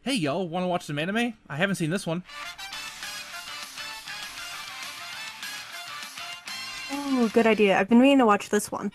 Hey 0.00 0.14
y'all, 0.14 0.48
want 0.48 0.64
to 0.64 0.68
watch 0.68 0.86
some 0.86 0.98
anime? 0.98 1.34
I 1.50 1.56
haven't 1.56 1.74
seen 1.74 1.90
this 1.90 2.06
one. 2.06 2.22
Oh, 7.22 7.28
good 7.28 7.46
idea. 7.46 7.78
I've 7.78 7.88
been 7.88 8.00
meaning 8.00 8.18
to 8.18 8.26
watch 8.26 8.48
this 8.48 8.72
one. 8.72 8.90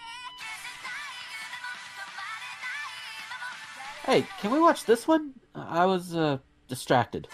Hey, 4.05 4.25
can 4.41 4.51
we 4.51 4.59
watch 4.59 4.83
this 4.83 5.07
one? 5.07 5.31
I 5.55 5.85
was 5.85 6.13
uh, 6.13 6.39
distracted. 6.67 7.29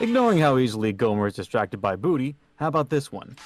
Ignoring 0.00 0.38
how 0.38 0.58
easily 0.58 0.92
Gomer 0.92 1.28
is 1.28 1.34
distracted 1.34 1.80
by 1.80 1.94
booty, 1.94 2.34
how 2.56 2.66
about 2.66 2.90
this 2.90 3.12
one? 3.12 3.36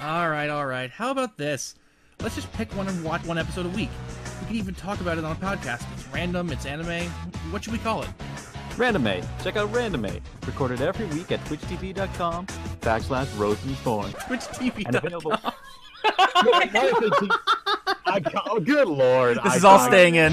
Alright, 0.00 0.48
alright. 0.48 0.90
How 0.90 1.10
about 1.10 1.36
this? 1.36 1.74
Let's 2.22 2.36
just 2.36 2.50
pick 2.54 2.74
one 2.74 2.88
and 2.88 3.04
watch 3.04 3.26
one 3.26 3.36
episode 3.36 3.66
a 3.66 3.70
week. 3.70 3.90
We 4.40 4.46
can 4.46 4.56
even 4.56 4.74
talk 4.74 5.02
about 5.02 5.18
it 5.18 5.24
on 5.24 5.32
a 5.32 5.38
podcast. 5.38 5.84
It's 5.92 6.08
random, 6.08 6.50
it's 6.50 6.64
anime. 6.64 7.12
What 7.50 7.64
should 7.64 7.72
we 7.72 7.78
call 7.78 8.02
it? 8.02 8.08
Randomate. 8.76 9.26
Check 9.42 9.56
out 9.56 9.72
Randomate. 9.72 10.20
Recorded 10.46 10.80
every 10.80 11.06
week 11.06 11.32
at 11.32 11.40
twitchtv.com 11.46 12.46
backslash 12.80 13.38
rosenthorn. 13.38 14.10
Which 14.28 14.40
TV? 14.40 14.84
And 14.86 14.96
available. 14.96 15.32
I 16.04 18.20
got, 18.20 18.46
oh, 18.48 18.60
good 18.60 18.88
lord. 18.88 19.38
This 19.44 19.54
I 19.54 19.56
is 19.56 19.64
all 19.64 19.78
got- 19.78 19.88
staying 19.88 20.14
in. 20.16 20.32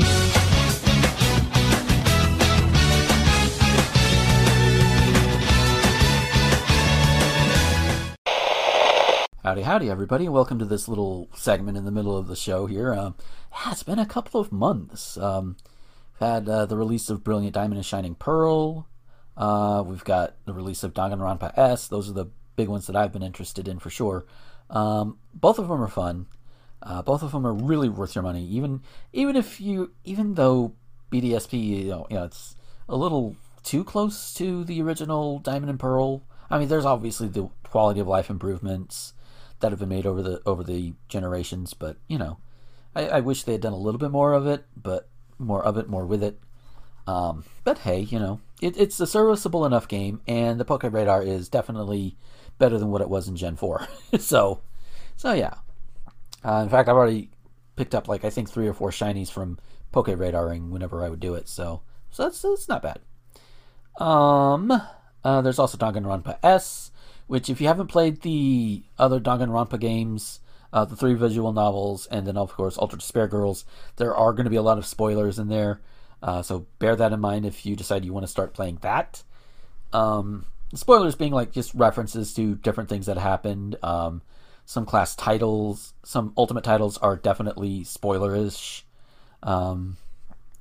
Howdy, 9.44 9.62
howdy, 9.62 9.92
everybody. 9.92 10.28
Welcome 10.28 10.58
to 10.58 10.66
this 10.66 10.88
little 10.88 11.30
segment 11.36 11.78
in 11.78 11.86
the 11.86 11.92
middle 11.92 12.18
of 12.18 12.26
the 12.28 12.36
show 12.36 12.66
here. 12.66 12.92
Um, 12.96 13.14
yeah, 13.52 13.72
it's 13.72 13.84
been 13.84 14.00
a 14.00 14.06
couple 14.06 14.42
of 14.42 14.52
months. 14.52 15.18
Um, 15.18 15.56
we've 15.68 15.75
had 16.20 16.48
uh, 16.48 16.66
the 16.66 16.78
release 16.78 17.10
of 17.10 17.24
Brilliant 17.24 17.54
Diamond 17.54 17.78
and 17.78 17.86
Shining 17.86 18.16
Pearl. 18.16 18.88
Uh, 19.36 19.84
we've 19.86 20.04
got 20.04 20.36
the 20.46 20.54
release 20.54 20.84
of 20.84 20.94
Danganronpa 20.94 21.58
S. 21.58 21.88
Those 21.88 22.10
are 22.10 22.14
the 22.14 22.28
big 22.56 22.70
ones 22.70 22.88
that 22.88 22.96
I've 22.96 23.12
been 23.12 23.24
interested 23.24 23.68
in 23.68 23.80
for 23.80 23.90
sure. 23.90 24.26
Um, 24.70 25.18
both 25.34 25.60
of 25.60 25.68
them 25.68 25.82
are 25.82 25.88
fun. 25.88 26.28
Uh, 26.82 27.02
both 27.02 27.24
of 27.24 27.32
them 27.32 27.46
are 27.46 27.54
really 27.54 27.90
worth 27.90 28.16
your 28.16 28.24
money. 28.24 28.46
Even 28.46 28.82
even 29.12 29.36
if 29.36 29.60
you 29.60 29.92
even 30.04 30.36
though 30.36 30.74
BDSP, 31.12 31.54
you 31.54 31.90
know, 31.90 32.08
you 32.10 32.18
know, 32.18 32.26
it's 32.26 32.56
a 32.88 32.96
little 32.96 33.36
too 33.64 33.84
close 33.84 34.34
to 34.36 34.64
the 34.64 34.82
original 34.82 35.40
Diamond 35.40 35.70
and 35.70 35.80
Pearl. 35.80 36.22
I 36.50 36.60
mean, 36.60 36.68
there's 36.68 36.86
obviously 36.86 37.28
the 37.28 37.50
quality 37.64 38.00
of 38.00 38.08
life 38.08 38.30
improvements. 38.30 39.14
that 39.60 39.72
have 39.72 39.80
been 39.80 39.90
made 39.90 40.06
over 40.06 40.22
the 40.22 40.42
over 40.46 40.64
the 40.64 40.94
generations. 41.10 41.74
But 41.74 41.98
you 42.08 42.18
know, 42.18 42.38
I, 42.96 43.08
I 43.08 43.20
wish 43.22 43.44
they 43.44 43.54
had 43.54 43.62
done 43.62 43.74
a 43.74 43.78
little 43.78 44.00
bit 44.00 44.12
more 44.12 44.34
of 44.34 44.46
it, 44.48 44.66
but 44.76 45.10
more 45.38 45.64
of 45.64 45.78
it, 45.78 45.88
more 45.88 46.06
with 46.06 46.24
it. 46.24 46.40
Um, 47.08 47.44
but 47.64 47.80
hey, 47.80 48.00
you 48.00 48.20
know, 48.20 48.40
it, 48.62 48.78
it's 48.78 49.00
a 49.00 49.08
serviceable 49.08 49.66
enough 49.66 49.88
game, 49.88 50.22
and 50.28 50.60
the 50.60 50.66
Poke 50.66 50.84
Radar 50.84 51.22
is 51.22 51.50
definitely 51.50 52.18
better 52.58 52.78
than 52.78 52.90
what 52.90 53.02
it 53.02 53.10
was 53.10 53.28
in 53.28 53.36
Gen 53.36 53.56
Four. 53.56 53.88
so, 54.20 54.62
so 55.16 55.34
yeah. 55.34 55.56
Uh, 56.44 56.62
in 56.64 56.70
fact, 56.70 56.90
I've 56.90 56.96
already 56.96 57.30
picked 57.76 57.96
up 57.96 58.08
like 58.08 58.24
I 58.24 58.30
think 58.30 58.50
three 58.50 58.68
or 58.68 58.74
four 58.74 58.90
shinies 58.90 59.32
from 59.32 59.60
Poke 59.92 60.08
Radaring 60.08 60.70
whenever 60.70 61.04
I 61.04 61.10
would 61.10 61.20
do 61.20 61.36
it. 61.36 61.48
So, 61.48 61.82
so 62.12 62.24
that's 62.24 62.42
that's 62.42 62.68
not 62.68 62.82
bad. 62.82 63.00
Um, 64.00 64.72
uh, 65.24 65.42
there's 65.42 65.60
also 65.60 65.78
Danganronpa 65.78 66.38
S, 66.44 66.92
which 67.28 67.50
if 67.50 67.62
you 67.62 67.68
haven't 67.68 67.88
played 67.88 68.22
the 68.22 68.84
other 68.98 69.20
Danganronpa 69.20 69.80
games, 69.80 70.40
uh, 70.74 70.86
the 70.86 70.96
three 70.96 71.14
visual 71.14 71.54
novels, 71.54 72.08
and 72.08 72.26
then 72.28 72.38
of 72.38 72.54
course 72.54 72.78
Ultra 72.78 73.00
Despair 73.00 73.28
Girls, 73.28 73.66
there 73.96 74.16
are 74.16 74.34
going 74.34 74.46
to 74.46 74.50
be 74.50 74.56
a 74.56 74.62
lot 74.62 74.78
of 74.78 74.86
spoilers 74.86 75.40
in 75.40 75.48
there. 75.48 75.82
Uh, 76.22 76.42
so 76.42 76.66
bear 76.80 76.96
that 76.96 77.14
in 77.14 77.20
mind 77.20 77.46
if 77.46 77.66
you 77.66 77.76
decide 77.76 78.04
you 78.04 78.14
want 78.14 78.26
to 78.26 78.32
start 78.32 78.54
playing 78.54 78.80
that. 78.82 79.24
Um, 79.94 80.46
spoilers 80.74 81.16
being 81.16 81.34
like 81.34 81.52
just 81.52 81.74
references 81.74 82.34
to 82.34 82.56
different 82.56 82.90
things 82.90 83.06
that 83.06 83.18
happened. 83.18 83.76
Um, 83.84 84.22
some 84.66 84.86
class 84.86 85.16
titles, 85.16 85.94
some 86.04 86.34
ultimate 86.36 86.64
titles 86.64 86.98
are 86.98 87.16
definitely 87.16 87.84
spoilerish. 87.84 88.82
Um, 89.44 89.98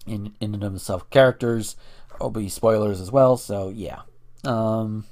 in 0.07 0.35
in 0.41 0.55
and 0.55 0.63
of 0.63 0.73
themselves, 0.73 1.05
characters 1.11 1.77
will 2.21 2.31
be 2.31 2.49
spoilers 2.49 3.01
as 3.01 3.11
well. 3.11 3.37
So 3.37 3.71
yeah, 3.71 4.03
um, 4.45 5.07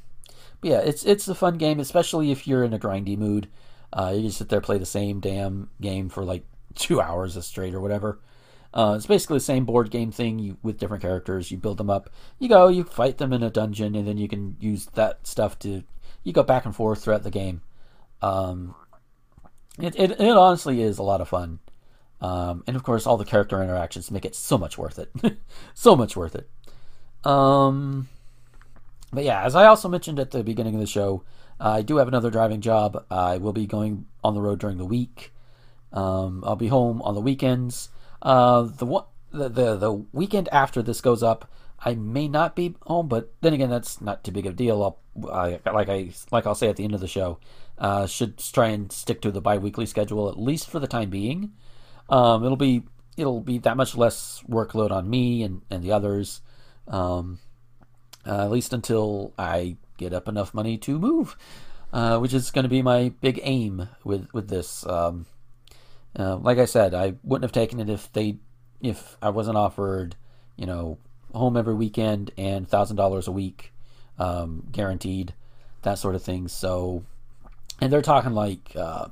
but 0.61 0.71
yeah, 0.71 0.79
it's 0.81 1.05
it's 1.05 1.29
a 1.29 1.35
fun 1.35 1.57
game, 1.57 1.81
especially 1.81 2.31
if 2.31 2.47
you're 2.47 2.65
in 2.65 2.75
a 2.75 2.79
grindy 2.79 3.17
mood. 3.17 3.49
Uh, 3.93 4.13
you 4.15 4.23
just 4.23 4.39
sit 4.39 4.49
there 4.49 4.61
play 4.61 4.79
the 4.79 4.87
same 4.87 5.21
damn 5.21 5.71
game 5.81 6.09
for 6.09 6.25
like 6.25 6.45
two 6.75 7.01
hours 7.01 7.43
straight 7.45 7.75
or 7.75 7.81
whatever. 7.81 8.21
Uh, 8.75 8.95
it's 8.97 9.07
basically 9.07 9.37
the 9.37 9.41
same 9.41 9.67
board 9.67 9.91
game 9.91 10.11
thing 10.11 10.39
you, 10.39 10.57
with 10.63 10.79
different 10.79 11.03
characters. 11.03 11.51
You 11.51 11.59
build 11.59 11.77
them 11.77 11.91
up. 11.91 12.09
You 12.39 12.49
go, 12.49 12.69
you 12.69 12.85
fight 12.85 13.19
them 13.19 13.33
in 13.33 13.43
a 13.43 13.51
dungeon, 13.51 13.95
and 13.95 14.09
then 14.09 14.17
you 14.17 14.29
can 14.29 14.57
use 14.61 14.87
that 14.95 15.27
stuff 15.27 15.59
to. 15.61 15.83
You 16.25 16.33
go 16.33 16.43
back 16.43 16.65
and 16.65 16.75
forth 16.75 17.03
throughout 17.03 17.23
the 17.23 17.31
game. 17.31 17.61
Um, 18.23 18.75
it, 19.79 19.95
it, 19.97 20.13
it 20.13 20.37
honestly 20.37 20.81
is 20.81 20.99
a 20.99 21.03
lot 21.03 21.21
of 21.21 21.29
fun. 21.29 21.59
Um, 22.21 22.63
and 22.67 22.77
of 22.77 22.85
course, 22.85 23.07
all 23.07 23.17
the 23.17 23.25
character 23.25 23.61
interactions 23.63 24.11
make 24.11 24.25
it 24.25 24.35
so 24.37 24.57
much 24.57 24.79
worth 24.79 24.99
it. 24.99 25.11
so 25.75 25.97
much 25.97 26.17
worth 26.17 26.37
it. 26.37 26.49
Um, 27.29 28.09
but 29.13 29.25
yeah, 29.25 29.43
as 29.43 29.55
I 29.55 29.67
also 29.67 29.89
mentioned 29.89 30.21
at 30.21 30.31
the 30.31 30.45
beginning 30.45 30.75
of 30.75 30.81
the 30.81 30.87
show, 30.87 31.25
I 31.63 31.83
do 31.83 31.99
have 31.99 32.09
another 32.09 32.31
driving 32.31 32.61
job. 32.61 33.05
I 33.11 33.39
will 33.39 33.53
be 33.53 33.67
going 33.67 34.07
on 34.25 34.35
the 34.35 34.41
road 34.41 34.59
during 34.59 34.79
the 34.79 34.85
week. 34.85 35.33
Um, 35.93 36.43
I'll 36.45 36.57
be 36.57 36.69
home 36.69 37.01
on 37.03 37.15
the 37.15 37.21
weekends. 37.21 37.89
Uh, 38.21 38.63
the 38.63 39.05
the, 39.31 39.49
the 39.49 39.77
the 39.77 39.93
weekend 40.13 40.49
after 40.51 40.83
this 40.83 41.01
goes 41.01 41.23
up, 41.23 41.51
I 41.79 41.95
may 41.95 42.29
not 42.29 42.57
be 42.57 42.75
home, 42.83 43.09
but 43.09 43.33
then 43.41 43.53
again, 43.53 43.71
that's 43.71 44.01
not 44.01 44.25
too 44.25 44.33
big 44.33 44.47
of 44.47 44.55
a 44.55 44.57
deal. 44.57 44.83
I'll, 44.83 45.31
I, 45.33 45.61
like 45.73 45.89
I 45.89 46.11
like 46.31 46.47
I'll 46.47 46.55
say 46.57 46.69
at 46.69 46.77
the 46.77 46.85
end 46.85 46.95
of 46.95 47.01
the 47.01 47.09
show, 47.09 47.39
uh, 47.79 48.07
should 48.07 48.39
try 48.39 48.69
and 48.69 48.91
stick 48.91 49.21
to 49.23 49.31
the 49.31 49.41
biweekly 49.41 49.87
schedule 49.87 50.29
at 50.29 50.39
least 50.39 50.69
for 50.69 50.81
the 50.81 50.89
time 50.89 51.11
being. 51.11 51.53
Um, 52.09 52.45
it'll 52.45 52.57
be 52.57 52.83
it'll 53.17 53.41
be 53.41 53.59
that 53.59 53.77
much 53.77 53.97
less 53.97 54.43
workload 54.49 54.91
on 54.91 55.09
me 55.09 55.43
and, 55.43 55.63
and 55.71 55.83
the 55.83 55.93
others, 55.93 56.41
um, 56.89 57.39
uh, 58.27 58.45
at 58.45 58.51
least 58.51 58.73
until 58.73 59.33
I 59.39 59.77
get 59.97 60.13
up 60.13 60.29
enough 60.29 60.55
money 60.55 60.79
to 60.79 60.99
move, 60.99 61.37
uh, 61.93 62.19
which 62.19 62.35
is 62.35 62.51
going 62.51 62.65
to 62.65 62.69
be 62.69 62.83
my 62.83 63.13
big 63.21 63.41
aim 63.43 63.89
with 64.05 64.29
with 64.33 64.49
this. 64.49 64.87
Um, 64.87 65.27
uh, 66.19 66.37
like 66.37 66.59
I 66.59 66.67
said, 66.67 66.95
I 66.95 67.15
wouldn't 67.23 67.45
have 67.45 67.53
taken 67.53 67.81
it 67.81 67.89
if 67.89 68.13
they 68.13 68.39
if 68.81 69.17
I 69.23 69.31
wasn't 69.31 69.57
offered, 69.57 70.17
you 70.57 70.67
know, 70.67 70.99
home 71.35 71.57
every 71.57 71.75
weekend 71.75 72.31
and 72.37 72.69
thousand 72.69 72.97
dollars 72.97 73.29
a 73.29 73.33
week, 73.33 73.73
um, 74.19 74.67
guaranteed, 74.71 75.35
that 75.83 75.99
sort 75.99 76.15
of 76.15 76.23
thing. 76.23 76.49
So, 76.49 77.05
and 77.81 77.93
they're 77.93 78.03
talking 78.03 78.33
like, 78.33 78.73
uh, 78.77 79.09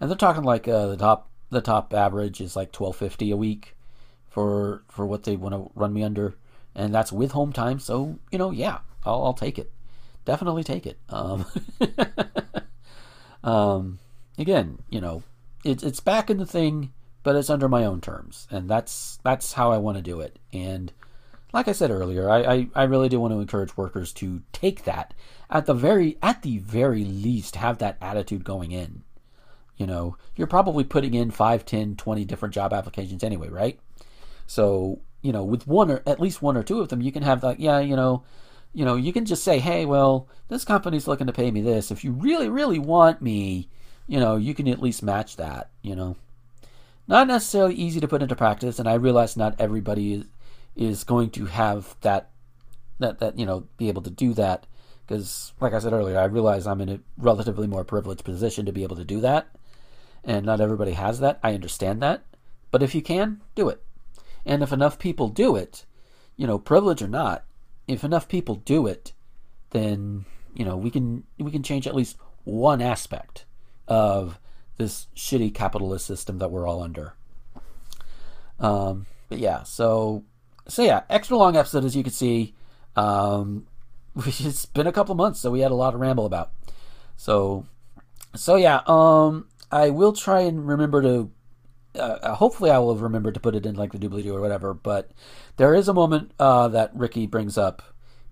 and 0.00 0.10
they're 0.10 0.16
talking 0.16 0.44
like 0.44 0.68
uh, 0.68 0.86
the 0.86 0.96
top 0.96 1.30
the 1.50 1.60
top 1.60 1.92
average 1.92 2.40
is 2.40 2.56
like 2.56 2.72
twelve 2.72 2.96
fifty 2.96 3.30
a 3.30 3.36
week 3.36 3.76
for 4.28 4.82
for 4.88 5.06
what 5.06 5.24
they 5.24 5.36
want 5.36 5.54
to 5.54 5.70
run 5.74 5.92
me 5.92 6.02
under, 6.02 6.36
and 6.74 6.94
that's 6.94 7.12
with 7.12 7.32
home 7.32 7.52
time. 7.52 7.78
So 7.78 8.18
you 8.30 8.38
know, 8.38 8.50
yeah, 8.50 8.78
I'll, 9.04 9.24
I'll 9.24 9.34
take 9.34 9.58
it, 9.58 9.72
definitely 10.24 10.64
take 10.64 10.86
it. 10.86 10.98
Um, 11.08 11.44
um, 13.44 13.98
again, 14.38 14.78
you 14.90 15.00
know, 15.00 15.22
it's 15.64 15.82
it's 15.82 16.00
back 16.00 16.30
in 16.30 16.38
the 16.38 16.46
thing, 16.46 16.92
but 17.22 17.36
it's 17.36 17.50
under 17.50 17.68
my 17.68 17.84
own 17.84 18.00
terms, 18.00 18.46
and 18.50 18.68
that's 18.68 19.18
that's 19.22 19.52
how 19.54 19.72
I 19.72 19.78
want 19.78 19.96
to 19.96 20.02
do 20.02 20.20
it. 20.20 20.38
And 20.52 20.92
like 21.54 21.68
I 21.68 21.72
said 21.72 21.92
earlier, 21.92 22.28
I, 22.28 22.38
I, 22.42 22.68
I 22.74 22.82
really 22.82 23.08
do 23.08 23.20
want 23.20 23.32
to 23.32 23.38
encourage 23.38 23.76
workers 23.76 24.12
to 24.14 24.42
take 24.52 24.84
that 24.84 25.14
at 25.48 25.66
the 25.66 25.72
very 25.72 26.18
at 26.20 26.42
the 26.42 26.58
very 26.58 27.04
least 27.04 27.56
have 27.56 27.78
that 27.78 27.96
attitude 28.00 28.44
going 28.44 28.72
in. 28.72 29.04
You 29.76 29.86
know, 29.86 30.16
you're 30.36 30.46
probably 30.46 30.84
putting 30.84 31.14
in 31.14 31.30
5, 31.30 31.64
10, 31.64 31.96
20 31.96 32.24
different 32.24 32.54
job 32.54 32.72
applications 32.72 33.24
anyway, 33.24 33.48
right? 33.48 33.78
So, 34.46 35.00
you 35.24 35.32
know, 35.32 35.42
with 35.42 35.66
one 35.66 35.90
or 35.90 36.02
at 36.06 36.20
least 36.20 36.42
one 36.42 36.54
or 36.54 36.62
two 36.62 36.80
of 36.80 36.90
them, 36.90 37.00
you 37.00 37.10
can 37.10 37.22
have 37.22 37.42
like, 37.42 37.56
yeah, 37.58 37.80
you 37.80 37.96
know, 37.96 38.22
you 38.74 38.84
know, 38.84 38.94
you 38.94 39.10
can 39.10 39.24
just 39.24 39.42
say, 39.42 39.58
hey, 39.58 39.86
well, 39.86 40.28
this 40.48 40.66
company's 40.66 41.08
looking 41.08 41.26
to 41.26 41.32
pay 41.32 41.50
me 41.50 41.62
this. 41.62 41.90
If 41.90 42.04
you 42.04 42.12
really, 42.12 42.50
really 42.50 42.78
want 42.78 43.22
me, 43.22 43.70
you 44.06 44.20
know, 44.20 44.36
you 44.36 44.52
can 44.52 44.68
at 44.68 44.82
least 44.82 45.02
match 45.02 45.36
that, 45.36 45.70
you 45.80 45.96
know. 45.96 46.16
Not 47.08 47.26
necessarily 47.26 47.74
easy 47.74 48.00
to 48.00 48.08
put 48.08 48.20
into 48.20 48.36
practice, 48.36 48.78
and 48.78 48.86
I 48.86 48.94
realize 48.94 49.34
not 49.34 49.58
everybody 49.58 50.12
is, 50.12 50.24
is 50.76 51.04
going 51.04 51.30
to 51.30 51.46
have 51.46 51.96
that, 52.02 52.30
that, 52.98 53.18
that, 53.20 53.38
you 53.38 53.46
know, 53.46 53.66
be 53.78 53.88
able 53.88 54.02
to 54.02 54.10
do 54.10 54.34
that. 54.34 54.66
Because, 55.06 55.54
like 55.58 55.72
I 55.72 55.78
said 55.78 55.94
earlier, 55.94 56.18
I 56.18 56.24
realize 56.24 56.66
I'm 56.66 56.82
in 56.82 56.90
a 56.90 57.00
relatively 57.16 57.66
more 57.66 57.84
privileged 57.84 58.24
position 58.24 58.66
to 58.66 58.72
be 58.72 58.82
able 58.82 58.96
to 58.96 59.04
do 59.04 59.22
that. 59.22 59.48
And 60.22 60.44
not 60.44 60.60
everybody 60.60 60.92
has 60.92 61.20
that. 61.20 61.40
I 61.42 61.54
understand 61.54 62.02
that. 62.02 62.24
But 62.70 62.82
if 62.82 62.94
you 62.94 63.00
can, 63.00 63.40
do 63.54 63.70
it. 63.70 63.82
And 64.46 64.62
if 64.62 64.72
enough 64.72 64.98
people 64.98 65.28
do 65.28 65.56
it, 65.56 65.84
you 66.36 66.46
know, 66.46 66.58
privilege 66.58 67.02
or 67.02 67.08
not, 67.08 67.44
if 67.86 68.04
enough 68.04 68.28
people 68.28 68.56
do 68.56 68.86
it, 68.86 69.12
then, 69.70 70.24
you 70.54 70.64
know, 70.64 70.76
we 70.76 70.90
can 70.90 71.24
we 71.38 71.50
can 71.50 71.62
change 71.62 71.86
at 71.86 71.94
least 71.94 72.16
one 72.44 72.82
aspect 72.82 73.44
of 73.88 74.38
this 74.76 75.06
shitty 75.16 75.54
capitalist 75.54 76.06
system 76.06 76.38
that 76.38 76.50
we're 76.50 76.66
all 76.66 76.82
under. 76.82 77.14
Um, 78.60 79.06
but 79.28 79.38
yeah, 79.38 79.62
so 79.62 80.24
so 80.68 80.82
yeah, 80.82 81.02
extra 81.10 81.36
long 81.36 81.56
episode 81.56 81.84
as 81.84 81.96
you 81.96 82.02
can 82.02 82.12
see. 82.12 82.54
Um, 82.96 83.66
it's 84.16 84.66
been 84.66 84.86
a 84.86 84.92
couple 84.92 85.14
months, 85.14 85.40
so 85.40 85.50
we 85.50 85.60
had 85.60 85.70
a 85.70 85.74
lot 85.76 85.92
to 85.92 85.96
ramble 85.96 86.26
about. 86.26 86.52
So 87.16 87.66
so 88.34 88.56
yeah, 88.56 88.80
um, 88.86 89.48
I 89.70 89.90
will 89.90 90.12
try 90.12 90.40
and 90.40 90.66
remember 90.66 91.02
to. 91.02 91.30
Uh, 91.94 92.34
hopefully, 92.34 92.70
I 92.70 92.78
will 92.78 92.92
have 92.94 93.02
remembered 93.02 93.34
to 93.34 93.40
put 93.40 93.54
it 93.54 93.66
in 93.66 93.76
like 93.76 93.92
the 93.92 93.98
doobly 93.98 94.22
doo 94.22 94.34
or 94.34 94.40
whatever. 94.40 94.74
But 94.74 95.10
there 95.56 95.74
is 95.74 95.88
a 95.88 95.94
moment 95.94 96.32
uh, 96.38 96.68
that 96.68 96.94
Ricky 96.94 97.26
brings 97.26 97.56
up 97.56 97.82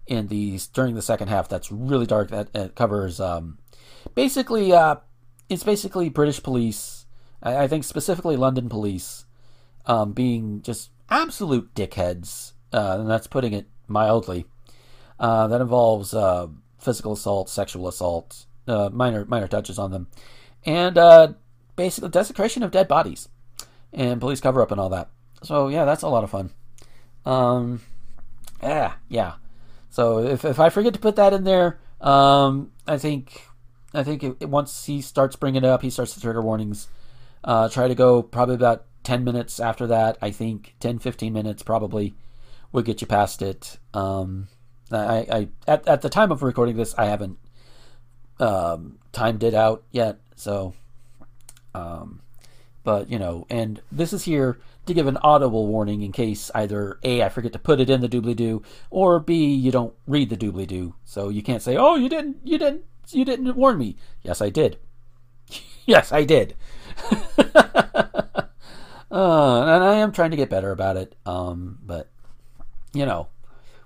in 0.06 0.26
the 0.28 0.58
during 0.72 0.94
the 0.94 1.02
second 1.02 1.28
half 1.28 1.48
that's 1.48 1.70
really 1.70 2.06
dark. 2.06 2.30
That, 2.30 2.52
that 2.52 2.74
covers 2.74 3.20
um, 3.20 3.58
basically 4.14 4.72
uh, 4.72 4.96
it's 5.48 5.64
basically 5.64 6.08
British 6.08 6.42
police. 6.42 7.06
I, 7.42 7.64
I 7.64 7.68
think 7.68 7.84
specifically 7.84 8.36
London 8.36 8.68
police 8.68 9.26
um, 9.86 10.12
being 10.12 10.62
just 10.62 10.90
absolute 11.10 11.74
dickheads, 11.74 12.52
uh, 12.72 12.98
and 13.00 13.10
that's 13.10 13.26
putting 13.26 13.52
it 13.52 13.66
mildly. 13.88 14.46
Uh, 15.20 15.46
that 15.46 15.60
involves 15.60 16.14
uh, 16.14 16.48
physical 16.78 17.12
assault, 17.12 17.48
sexual 17.48 17.86
assault, 17.86 18.46
uh, 18.66 18.90
minor 18.92 19.24
minor 19.26 19.46
touches 19.46 19.78
on 19.78 19.92
them, 19.92 20.08
and 20.64 20.98
uh, 20.98 21.32
basically 21.76 22.08
desecration 22.08 22.62
of 22.62 22.70
dead 22.70 22.88
bodies, 22.88 23.28
and 23.92 24.20
police 24.20 24.40
cover 24.40 24.62
up 24.62 24.70
and 24.70 24.80
all 24.80 24.88
that. 24.90 25.08
So 25.42 25.68
yeah, 25.68 25.84
that's 25.84 26.02
a 26.02 26.08
lot 26.08 26.24
of 26.24 26.30
fun. 26.30 26.50
Um, 27.24 27.80
yeah, 28.62 28.94
yeah. 29.08 29.34
So 29.90 30.18
if 30.18 30.44
if 30.44 30.58
I 30.58 30.70
forget 30.70 30.94
to 30.94 31.00
put 31.00 31.16
that 31.16 31.32
in 31.32 31.44
there, 31.44 31.78
um, 32.00 32.72
I 32.86 32.98
think 32.98 33.42
I 33.94 34.02
think 34.02 34.22
it, 34.22 34.48
once 34.48 34.86
he 34.86 35.00
starts 35.00 35.36
bringing 35.36 35.64
it 35.64 35.68
up, 35.68 35.82
he 35.82 35.90
starts 35.90 36.14
to 36.14 36.20
trigger 36.20 36.42
warnings. 36.42 36.88
Uh, 37.44 37.68
try 37.68 37.88
to 37.88 37.94
go 37.94 38.22
probably 38.22 38.54
about 38.54 38.84
10 39.02 39.24
minutes 39.24 39.58
after 39.58 39.86
that. 39.88 40.16
I 40.22 40.30
think 40.30 40.74
10, 40.80 41.00
15 41.00 41.32
minutes 41.32 41.62
probably 41.62 42.14
would 42.70 42.84
get 42.84 43.00
you 43.00 43.06
past 43.06 43.42
it. 43.42 43.78
Um, 43.92 44.48
I, 44.90 45.26
I 45.30 45.48
at, 45.66 45.86
at 45.88 46.02
the 46.02 46.08
time 46.08 46.30
of 46.30 46.42
recording 46.42 46.76
this, 46.76 46.94
I 46.96 47.06
haven't 47.06 47.38
um, 48.38 48.98
timed 49.12 49.42
it 49.42 49.54
out 49.54 49.82
yet. 49.90 50.18
So, 50.36 50.74
um, 51.74 52.20
but 52.84 53.10
you 53.10 53.18
know, 53.18 53.46
and 53.50 53.80
this 53.90 54.12
is 54.12 54.24
here 54.24 54.58
to 54.86 54.94
give 54.94 55.06
an 55.06 55.18
audible 55.18 55.66
warning 55.66 56.02
in 56.02 56.10
case 56.12 56.50
either 56.54 56.98
A, 57.02 57.22
I 57.22 57.28
forget 57.28 57.52
to 57.52 57.58
put 57.58 57.80
it 57.80 57.88
in 57.88 58.00
the 58.00 58.08
doobly 58.08 58.34
doo, 58.34 58.62
or 58.90 59.20
B, 59.20 59.54
you 59.54 59.70
don't 59.70 59.94
read 60.06 60.30
the 60.30 60.36
doobly 60.36 60.66
doo. 60.66 60.94
So 61.04 61.28
you 61.28 61.42
can't 61.42 61.62
say, 61.62 61.76
oh, 61.76 61.94
you 61.94 62.08
didn't, 62.08 62.38
you 62.42 62.58
didn't 62.58 62.84
you 63.10 63.24
didn't 63.24 63.56
warn 63.56 63.78
me. 63.78 63.96
Yes, 64.22 64.40
I 64.40 64.50
did. 64.50 64.78
yes, 65.86 66.12
I 66.12 66.24
did. 66.24 66.54
uh, 67.38 68.44
and 69.10 69.84
I 69.84 69.94
am 69.96 70.12
trying 70.12 70.30
to 70.30 70.36
get 70.36 70.50
better 70.50 70.70
about 70.70 70.96
it. 70.96 71.14
Um, 71.26 71.78
but 71.82 72.08
you 72.92 73.06
know, 73.06 73.28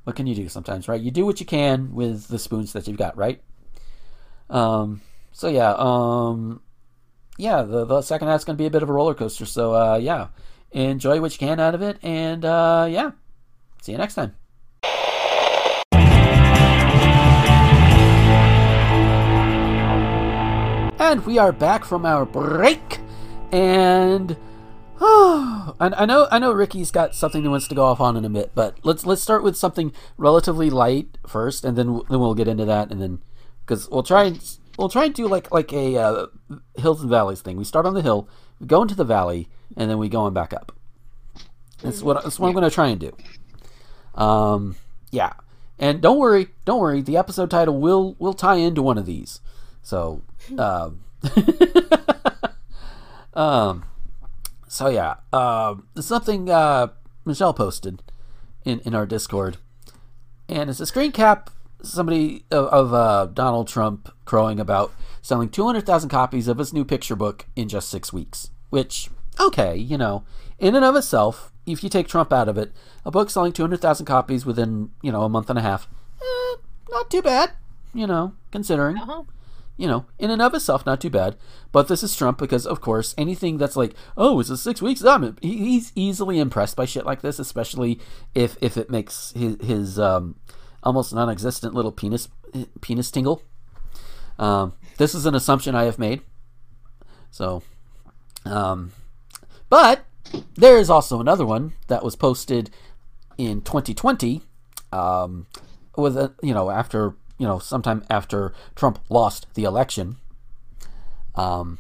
what 0.05 0.17
can 0.17 0.27
you 0.27 0.35
do 0.35 0.49
sometimes, 0.49 0.89
right? 0.89 1.01
You 1.01 1.11
do 1.11 1.27
what 1.27 1.41
you 1.41 1.47
can 1.47 1.95
with 1.95 2.29
the 2.29 2.39
spoons 2.39 2.73
that 2.73 2.87
you've 2.87 2.99
got, 2.99 3.17
right? 3.17 3.43
Um, 4.49 5.01
so 5.33 5.49
yeah, 5.49 5.75
um, 5.77 6.61
yeah, 7.39 7.63
the, 7.63 7.85
the 7.85 8.03
second 8.03 8.29
half's 8.29 8.45
going 8.45 8.57
to 8.57 8.63
be 8.63 8.67
a 8.67 8.71
bit 8.71 8.83
of 8.83 8.89
a 8.89 8.93
roller 8.93 9.15
coaster. 9.15 9.47
So 9.47 9.75
uh, 9.75 9.97
yeah, 9.97 10.29
enjoy 10.71 11.21
what 11.21 11.33
you 11.33 11.39
can 11.39 11.61
out 11.61 11.75
of 11.75 11.83
it, 11.83 11.99
and 12.03 12.45
uh, 12.45 12.87
yeah, 12.91 13.13
see 13.83 13.93
you 13.93 13.99
next 13.99 14.15
time. 14.15 14.35
And 20.99 21.25
we 21.27 21.39
are 21.39 21.53
back 21.53 21.85
from 21.85 22.07
our 22.07 22.25
break, 22.25 23.01
and 23.53 24.37
oh, 25.01 25.75
I, 25.79 26.07
know 26.07 26.27
I 26.31 26.39
know 26.39 26.53
Ricky's 26.53 26.91
got 26.91 27.15
something 27.15 27.43
he 27.43 27.49
wants 27.49 27.69
to 27.69 27.75
go 27.75 27.85
off 27.85 28.01
on 28.01 28.17
in 28.17 28.25
a 28.25 28.31
bit, 28.31 28.53
but 28.55 28.79
let's 28.83 29.05
let's 29.05 29.23
start 29.23 29.43
with 29.43 29.57
something 29.57 29.93
relatively 30.17 30.71
light 30.71 31.19
first, 31.27 31.65
and 31.65 31.77
then 31.77 32.01
then 32.09 32.19
we'll 32.19 32.35
get 32.35 32.49
into 32.49 32.65
that, 32.65 32.91
and 32.91 33.01
then 33.01 33.23
because 33.65 33.89
we'll 33.91 34.03
try 34.03 34.25
and 34.25 34.59
we'll 34.79 34.89
try 34.89 35.05
and 35.05 35.15
do 35.15 35.29
like 35.29 35.53
like 35.53 35.73
a 35.73 35.97
uh, 35.97 36.27
hills 36.77 37.01
and 37.01 37.11
valleys 37.11 37.41
thing. 37.41 37.57
We 37.57 37.65
start 37.65 37.87
on 37.87 37.95
the 37.95 38.03
hill, 38.03 38.29
we 38.61 38.67
go 38.67 38.83
into 38.83 38.95
the 38.95 39.05
valley, 39.05 39.49
and 39.77 39.91
then 39.91 39.99
we 39.99 40.09
go 40.09 40.23
on 40.23 40.35
back 40.35 40.53
up. 40.53 40.73
That's 41.83 42.03
what 42.03 42.23
that's 42.23 42.39
what 42.39 42.49
I'm 42.49 42.55
going 42.55 42.69
to 42.69 42.75
try 42.75 42.89
and 42.89 43.01
do. 43.01 43.17
Um, 44.15 44.77
yeah, 45.11 45.33
and 45.79 46.01
don't 46.01 46.19
worry, 46.19 46.49
don't 46.65 46.81
worry. 46.81 47.03
The 47.03 47.17
episode 47.17 47.51
title 47.51 47.79
will 47.79 48.17
will 48.19 48.35
tie 48.35 48.57
into 48.57 48.83
one 48.83 48.99
of 48.99 49.07
these. 49.07 49.41
So, 49.83 50.23
um, 50.59 51.05
um, 53.35 53.85
so 54.69 54.89
yeah, 54.89 55.17
um, 55.33 55.87
something 56.01 56.51
uh, 56.51 56.89
Michelle 57.25 57.55
posted 57.55 58.03
in 58.65 58.81
in 58.81 58.95
our 58.95 59.07
Discord, 59.07 59.59
and 60.49 60.71
it's 60.71 60.81
a 60.81 60.87
screen 60.87 61.13
cap. 61.13 61.51
Somebody 61.87 62.45
of, 62.51 62.67
of 62.67 62.95
uh, 62.95 63.27
Donald 63.27 63.69
Trump 63.69 64.13
crowing 64.25 64.61
about 64.61 64.93
selling 65.23 65.49
200,000 65.49 66.09
copies 66.09 66.49
of 66.49 66.59
his 66.59 66.73
new 66.73 66.85
picture 66.85 67.17
book 67.17 67.47
in 67.57 67.69
just 67.69 67.89
six 67.89 68.13
weeks. 68.13 68.51
Which, 68.71 69.09
okay, 69.41 69.77
you 69.77 69.97
know, 69.97 70.25
in 70.59 70.75
and 70.75 70.85
of 70.85 70.97
itself, 70.97 71.53
if 71.67 71.83
you 71.83 71.91
take 71.91 72.09
Trump 72.09 72.33
out 72.33 72.49
of 72.49 72.57
it, 72.57 72.73
a 73.05 73.11
book 73.11 73.31
selling 73.31 73.53
200,000 73.53 74.07
copies 74.07 74.47
within, 74.47 74.91
you 75.03 75.13
know, 75.13 75.23
a 75.23 75.29
month 75.29 75.51
and 75.51 75.59
a 75.59 75.63
half, 75.63 75.89
eh, 76.21 76.57
not 76.91 77.11
too 77.11 77.23
bad, 77.23 77.53
you 77.93 78.07
know, 78.07 78.35
considering. 78.51 78.97
Uh-huh. 78.99 79.25
You 79.77 79.87
know, 79.87 80.07
in 80.19 80.31
and 80.31 80.41
of 80.41 80.55
itself, 80.55 80.87
not 80.87 81.03
too 81.03 81.11
bad. 81.11 81.37
But 81.71 81.89
this 81.89 82.03
is 82.03 82.17
Trump 82.17 82.39
because, 82.39 82.67
of 82.67 82.81
course, 82.81 83.15
anything 83.19 83.59
that's 83.59 83.77
like, 83.77 83.95
oh, 84.17 84.41
it's 84.41 84.49
a 84.49 84.57
six 84.57 84.81
weeks, 84.81 85.05
I'm, 85.05 85.37
he's 85.43 85.93
easily 85.95 86.39
impressed 86.39 86.77
by 86.77 86.87
shit 86.87 87.05
like 87.05 87.21
this, 87.21 87.39
especially 87.39 88.01
if 88.35 88.57
if 88.63 88.79
it 88.79 88.89
makes 88.89 89.33
his, 89.37 89.57
his 89.61 89.99
um, 89.99 90.37
almost 90.83 91.15
non-existent 91.15 91.75
little 91.75 91.93
penis 91.93 92.29
penis 92.81 93.11
tingle. 93.11 93.43
Um, 94.39 94.75
this 94.99 95.15
is 95.15 95.27
an 95.27 95.35
assumption 95.35 95.75
I 95.75 95.85
have 95.85 95.99
made. 95.99 96.23
So, 97.31 97.63
um, 98.45 98.93
but 99.69 100.05
there 100.57 100.79
is 100.79 100.91
also 100.91 101.21
another 101.21 101.45
one 101.45 101.73
that 101.89 102.05
was 102.05 102.17
posted 102.17 102.71
in 103.37 103.61
2020, 103.61 104.43
um, 104.93 105.47
with 105.97 106.17
a, 106.17 106.33
you 106.43 106.55
know 106.55 106.71
after 106.71 107.15
you 107.39 107.47
know 107.47 107.59
sometime 107.59 108.05
after 108.09 108.53
Trump 108.75 109.01
lost 109.09 109.47
the 109.55 109.65
election. 109.65 110.17
Um, 111.35 111.79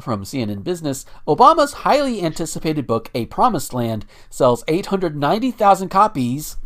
from 0.00 0.24
CNN 0.24 0.64
Business, 0.64 1.06
Obama's 1.26 1.72
highly 1.72 2.22
anticipated 2.22 2.86
book 2.86 3.10
"A 3.14 3.26
Promised 3.26 3.72
Land" 3.72 4.04
sells 4.28 4.64
890,000 4.66 5.88
copies 5.88 6.56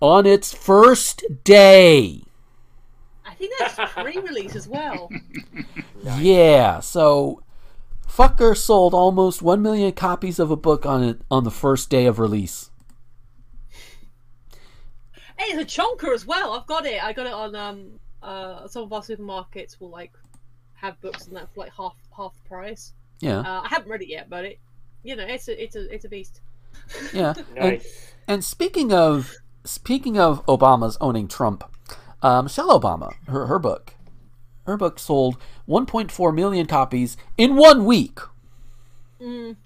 on 0.00 0.26
its 0.26 0.52
first 0.52 1.24
day. 1.44 2.22
I 3.24 3.34
think 3.34 3.52
that's 3.58 3.92
pre-release 3.92 4.56
as 4.56 4.68
well. 4.68 5.10
Yeah, 6.16 6.78
so 6.80 7.42
fucker 8.08 8.56
sold 8.56 8.94
almost 8.94 9.42
1 9.42 9.60
million 9.60 9.92
copies 9.92 10.38
of 10.38 10.50
a 10.50 10.56
book 10.56 10.86
on 10.86 11.02
it 11.02 11.20
on 11.30 11.42
the 11.44 11.50
first 11.50 11.90
day 11.90 12.06
of 12.06 12.18
release. 12.20 12.70
Hey, 15.36 15.52
it's 15.56 15.76
a 15.76 15.80
chonker 15.80 16.14
as 16.14 16.24
well. 16.24 16.52
I've 16.52 16.66
got 16.66 16.86
it. 16.86 17.02
I 17.02 17.12
got 17.12 17.26
it 17.26 17.32
on 17.32 17.54
um 17.54 18.00
uh 18.22 18.66
some 18.68 18.84
of 18.84 18.92
our 18.92 19.02
supermarkets 19.02 19.80
will 19.80 19.90
like 19.90 20.12
have 20.74 21.00
books 21.00 21.26
and 21.26 21.36
that 21.36 21.52
for 21.52 21.60
like 21.64 21.72
half 21.76 21.94
half 22.16 22.32
the 22.42 22.48
price. 22.48 22.92
Yeah. 23.20 23.40
Uh, 23.40 23.62
I 23.64 23.68
haven't 23.68 23.90
read 23.90 24.02
it 24.02 24.08
yet, 24.08 24.30
but 24.30 24.44
it 24.44 24.58
you 25.02 25.16
know 25.16 25.24
it's 25.26 25.48
a 25.48 25.62
it's 25.62 25.76
a 25.76 25.92
it's 25.92 26.04
a 26.04 26.08
beast. 26.08 26.40
Yeah. 27.12 27.34
And, 27.56 27.72
Nice. 27.72 28.12
and 28.28 28.44
speaking 28.44 28.92
of 28.92 29.34
speaking 29.68 30.18
of 30.18 30.44
Obama's 30.46 30.96
owning 31.00 31.28
Trump, 31.28 31.64
uh, 32.22 32.42
Michelle 32.42 32.78
Obama, 32.78 33.12
her 33.26 33.46
her 33.46 33.58
book, 33.58 33.94
her 34.66 34.76
book 34.76 34.98
sold 34.98 35.36
1.4 35.68 36.34
million 36.34 36.66
copies 36.66 37.16
in 37.36 37.56
one 37.56 37.84
week. 37.84 38.18
Mm. 39.20 39.56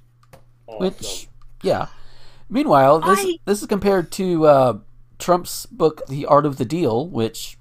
Which, 0.78 1.28
yeah. 1.62 1.86
Meanwhile, 2.48 3.00
this 3.00 3.20
I- 3.20 3.38
this 3.44 3.62
is 3.62 3.68
compared 3.68 4.10
to 4.12 4.46
uh, 4.46 4.78
Trump's 5.18 5.66
book, 5.66 6.06
The 6.06 6.26
Art 6.26 6.46
of 6.46 6.58
the 6.58 6.64
Deal, 6.64 7.06
which, 7.06 7.56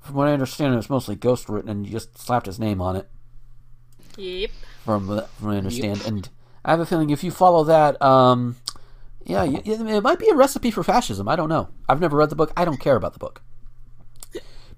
from 0.00 0.16
what 0.16 0.28
I 0.28 0.32
understand, 0.32 0.76
is 0.78 0.90
mostly 0.90 1.14
ghost 1.14 1.48
written, 1.48 1.70
and 1.70 1.86
you 1.86 1.92
just 1.92 2.18
slapped 2.18 2.46
his 2.46 2.58
name 2.58 2.80
on 2.80 2.96
it. 2.96 3.08
Yep. 4.16 4.50
From 4.84 5.08
what 5.08 5.30
from 5.30 5.46
what 5.48 5.54
I 5.54 5.58
understand, 5.58 6.02
and 6.06 6.28
I 6.64 6.70
have 6.72 6.80
a 6.80 6.86
feeling 6.86 7.10
if 7.10 7.24
you 7.24 7.30
follow 7.30 7.64
that, 7.64 8.00
um, 8.02 8.56
yeah, 9.24 9.44
it 9.44 10.02
might 10.02 10.18
be 10.18 10.28
a 10.28 10.34
recipe 10.34 10.70
for 10.70 10.82
fascism. 10.82 11.28
I 11.28 11.36
don't 11.36 11.48
know. 11.48 11.68
I've 11.88 12.00
never 12.00 12.16
read 12.16 12.30
the 12.30 12.36
book. 12.36 12.52
I 12.56 12.64
don't 12.64 12.80
care 12.80 12.96
about 12.96 13.12
the 13.12 13.18
book. 13.18 13.42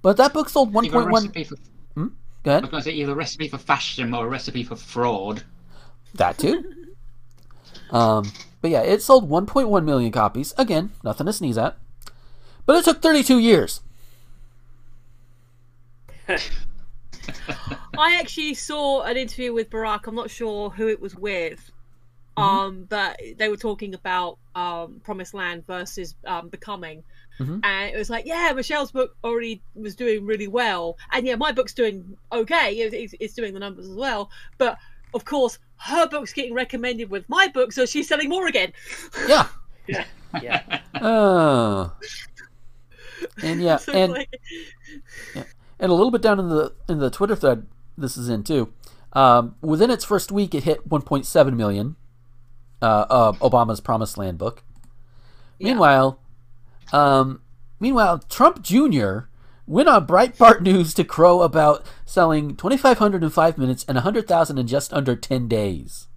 But 0.02 0.16
that 0.16 0.32
book 0.32 0.48
sold 0.48 0.74
Either 0.74 0.98
a 1.00 1.04
1.1. 1.04 1.12
recipe 1.12 1.44
for, 1.44 1.56
Hmm? 1.94 2.06
Go 2.42 2.50
I 2.50 2.54
ahead. 2.54 2.62
was 2.64 2.70
going 2.70 2.82
to 2.82 2.90
say 2.90 2.94
either 2.96 3.12
a 3.12 3.14
recipe 3.14 3.48
for 3.48 3.58
fascism 3.58 4.12
or 4.14 4.26
a 4.26 4.28
recipe 4.28 4.64
for 4.64 4.74
fraud. 4.76 5.44
That 6.14 6.38
too. 6.38 6.64
um, 7.90 8.30
but 8.60 8.70
yeah, 8.72 8.82
it 8.82 9.00
sold 9.02 9.30
1.1 9.30 9.84
million 9.84 10.10
copies. 10.12 10.52
Again, 10.58 10.90
nothing 11.04 11.26
to 11.26 11.32
sneeze 11.32 11.56
at. 11.56 11.76
But 12.66 12.76
it 12.76 12.84
took 12.84 13.00
32 13.00 13.38
years. 13.38 13.80
I 17.98 18.16
actually 18.18 18.54
saw 18.54 19.02
an 19.02 19.16
interview 19.16 19.52
with 19.52 19.70
Barack. 19.70 20.06
I'm 20.06 20.14
not 20.14 20.30
sure 20.30 20.70
who 20.70 20.88
it 20.88 21.00
was 21.00 21.14
with, 21.14 21.70
um, 22.36 22.86
but 22.88 23.20
they 23.36 23.48
were 23.48 23.56
talking 23.56 23.94
about 23.94 24.38
um, 24.54 25.00
Promised 25.04 25.34
Land 25.34 25.66
versus 25.66 26.14
um, 26.26 26.48
Becoming, 26.48 27.02
Mhm. 27.38 27.60
and 27.64 27.94
it 27.94 27.98
was 27.98 28.10
like, 28.10 28.26
yeah, 28.26 28.52
Michelle's 28.54 28.92
book 28.92 29.16
already 29.24 29.62
was 29.74 29.94
doing 29.96 30.26
really 30.26 30.48
well, 30.48 30.96
and 31.12 31.26
yeah, 31.26 31.34
my 31.36 31.52
book's 31.52 31.72
doing 31.74 32.16
okay. 32.30 32.74
It's, 32.74 33.14
it's 33.20 33.34
doing 33.34 33.54
the 33.54 33.60
numbers 33.60 33.88
as 33.88 33.94
well, 33.96 34.30
but 34.58 34.76
of 35.14 35.24
course, 35.24 35.58
her 35.76 36.06
book's 36.08 36.32
getting 36.32 36.54
recommended 36.54 37.10
with 37.10 37.28
my 37.28 37.48
book, 37.48 37.72
so 37.72 37.84
she's 37.86 38.06
selling 38.08 38.28
more 38.28 38.46
again. 38.46 38.72
Yeah. 39.28 39.48
Yeah. 39.86 40.04
Yeah. 40.42 40.80
Uh, 40.94 41.90
and 43.42 43.60
yeah, 43.62 43.76
So, 43.78 43.92
and 43.92 44.12
like- 44.12 44.40
and 45.34 45.90
a 45.90 45.94
little 45.94 46.10
bit 46.10 46.22
down 46.22 46.38
in 46.38 46.48
the 46.48 46.72
in 46.88 46.98
the 46.98 47.10
Twitter 47.10 47.34
thread, 47.36 47.66
this 47.98 48.16
is 48.16 48.28
in 48.28 48.44
too. 48.44 48.72
Um, 49.14 49.56
within 49.60 49.90
its 49.90 50.04
first 50.04 50.32
week, 50.32 50.54
it 50.54 50.62
hit 50.64 50.88
1.7 50.88 51.54
million. 51.56 51.96
Uh, 52.82 53.06
of 53.08 53.38
Obama's 53.38 53.80
Promised 53.80 54.18
Land 54.18 54.38
book. 54.38 54.64
Meanwhile, 55.60 56.18
um, 56.92 57.40
meanwhile, 57.78 58.18
Trump 58.18 58.60
Jr. 58.60 59.20
went 59.68 59.88
on 59.88 60.04
Breitbart 60.06 60.60
News 60.68 60.92
to 60.94 61.04
crow 61.04 61.42
about 61.42 61.86
selling 62.04 62.56
2,500 62.56 63.22
in 63.22 63.30
five 63.30 63.56
minutes 63.56 63.84
and 63.86 63.94
100,000 63.94 64.58
in 64.58 64.66
just 64.66 64.92
under 64.92 65.14
10 65.14 65.46
days. 65.46 66.08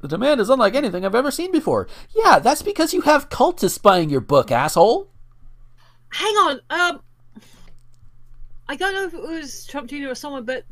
The 0.00 0.06
demand 0.08 0.40
is 0.40 0.48
unlike 0.50 0.74
anything 0.76 1.04
I've 1.04 1.14
ever 1.14 1.30
seen 1.32 1.50
before. 1.52 1.88
Yeah, 2.14 2.38
that's 2.38 2.62
because 2.62 2.94
you 2.94 3.00
have 3.02 3.28
cultists 3.28 3.82
buying 3.82 4.10
your 4.10 4.20
book, 4.20 4.50
asshole. 4.52 5.10
hang 6.10 6.34
on 6.34 6.60
um 6.70 7.00
i 8.68 8.76
don't 8.76 8.92
know 8.92 9.04
if 9.04 9.14
it 9.14 9.22
was 9.22 9.64
trump 9.66 9.88
jr 9.88 10.08
or 10.08 10.14
someone 10.14 10.44
but 10.44 10.64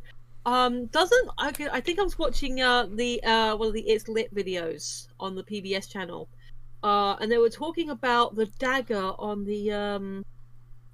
um 0.47 0.87
doesn't 0.87 1.31
i, 1.39 1.53
I 1.73 1.81
think 1.81 1.99
i 1.99 2.03
was 2.03 2.19
watching 2.19 2.61
uh 2.63 2.87
the 2.87 3.23
uh 3.23 3.57
one 3.57 3.69
of 3.69 3.75
the 3.75 3.83
it's 3.83 4.09
lit 4.09 4.35
videos 4.35 5.07
on 5.19 5.35
the 5.35 5.43
pbs 5.43 5.89
channel. 5.89 6.29
Uh 6.83 7.15
and 7.21 7.31
they 7.31 7.39
were 7.39 7.51
talking 7.51 7.91
about 7.91 8.35
the 8.35 8.47
dagger 8.59 9.13
on 9.19 9.45
the 9.45 9.73
um 9.73 10.25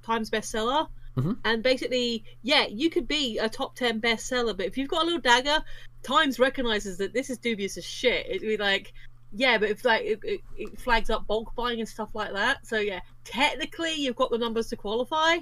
times 0.05 0.31
bestseller. 0.31 0.89
Mhm. 1.17 1.39
and 1.45 1.63
basically 1.63 2.25
yeah 2.43 2.67
you 2.67 2.91
could 2.91 3.09
be 3.09 3.39
a 3.39 3.49
top 3.49 3.75
10 3.77 4.01
bestseller 4.03 4.55
but 4.57 4.67
if 4.67 4.77
you've 4.77 4.91
got 4.91 5.03
a 5.03 5.07
little 5.07 5.21
dagger 5.21 5.63
times 6.03 6.39
recognizes 6.39 6.99
that 6.99 7.13
this 7.13 7.31
is 7.31 7.39
dubious 7.39 7.77
as 7.77 7.85
shit. 7.85 8.27
It'd 8.29 8.43
be 8.43 8.57
like 8.57 8.93
yeah, 9.33 9.59
but 9.59 9.71
if 9.71 9.85
like 9.85 10.03
it, 10.05 10.21
it, 10.23 10.41
it 10.57 10.81
flags 10.81 11.11
up 11.11 11.27
bulk 11.27 11.55
buying 11.55 11.81
and 11.81 11.89
stuff 11.89 12.11
like 12.15 12.33
that, 12.33 12.67
so 12.67 12.79
yeah, 12.79 13.01
technically 13.25 13.93
you've 13.95 14.17
got 14.17 14.31
the 14.31 14.39
numbers 14.39 14.69
to 14.69 14.77
qualify, 14.77 15.39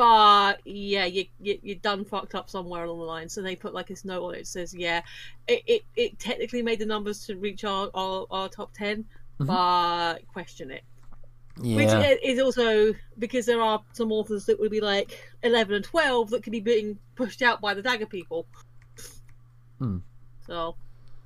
but 0.00 0.60
yeah, 0.66 1.04
you, 1.04 1.26
you 1.42 1.58
you're 1.62 1.76
done 1.76 2.06
fucked 2.06 2.34
up 2.34 2.48
somewhere 2.48 2.84
along 2.84 3.00
the 3.00 3.04
line. 3.04 3.28
So 3.28 3.42
they 3.42 3.54
put 3.54 3.74
like 3.74 3.86
this 3.88 4.02
note 4.02 4.24
on 4.24 4.34
it 4.34 4.38
that 4.38 4.46
says, 4.46 4.72
yeah, 4.72 5.02
it, 5.46 5.62
it, 5.66 5.82
it 5.94 6.18
technically 6.18 6.62
made 6.62 6.78
the 6.78 6.86
numbers 6.86 7.26
to 7.26 7.36
reach 7.36 7.64
our 7.64 7.90
our, 7.92 8.26
our 8.30 8.48
top 8.48 8.72
10 8.72 9.04
Mhm. 9.40 9.46
but 9.46 10.26
question 10.32 10.70
it. 10.70 10.84
Which 11.58 11.88
Yeah. 11.88 11.98
i- 12.00 12.18
is 12.22 12.38
also 12.40 12.94
because 13.18 13.44
there 13.44 13.60
are 13.60 13.82
some 13.92 14.10
authors 14.10 14.46
that 14.46 14.58
would 14.58 14.70
be 14.70 14.80
like 14.80 15.18
eleven 15.42 15.74
and 15.74 15.84
twelve 15.84 16.30
that 16.30 16.42
could 16.42 16.52
be 16.52 16.60
being 16.60 16.98
pushed 17.14 17.42
out 17.42 17.60
by 17.60 17.74
the 17.74 17.82
dagger 17.82 18.06
people. 18.06 18.46
Hmm. 19.78 19.98
So, 20.46 20.76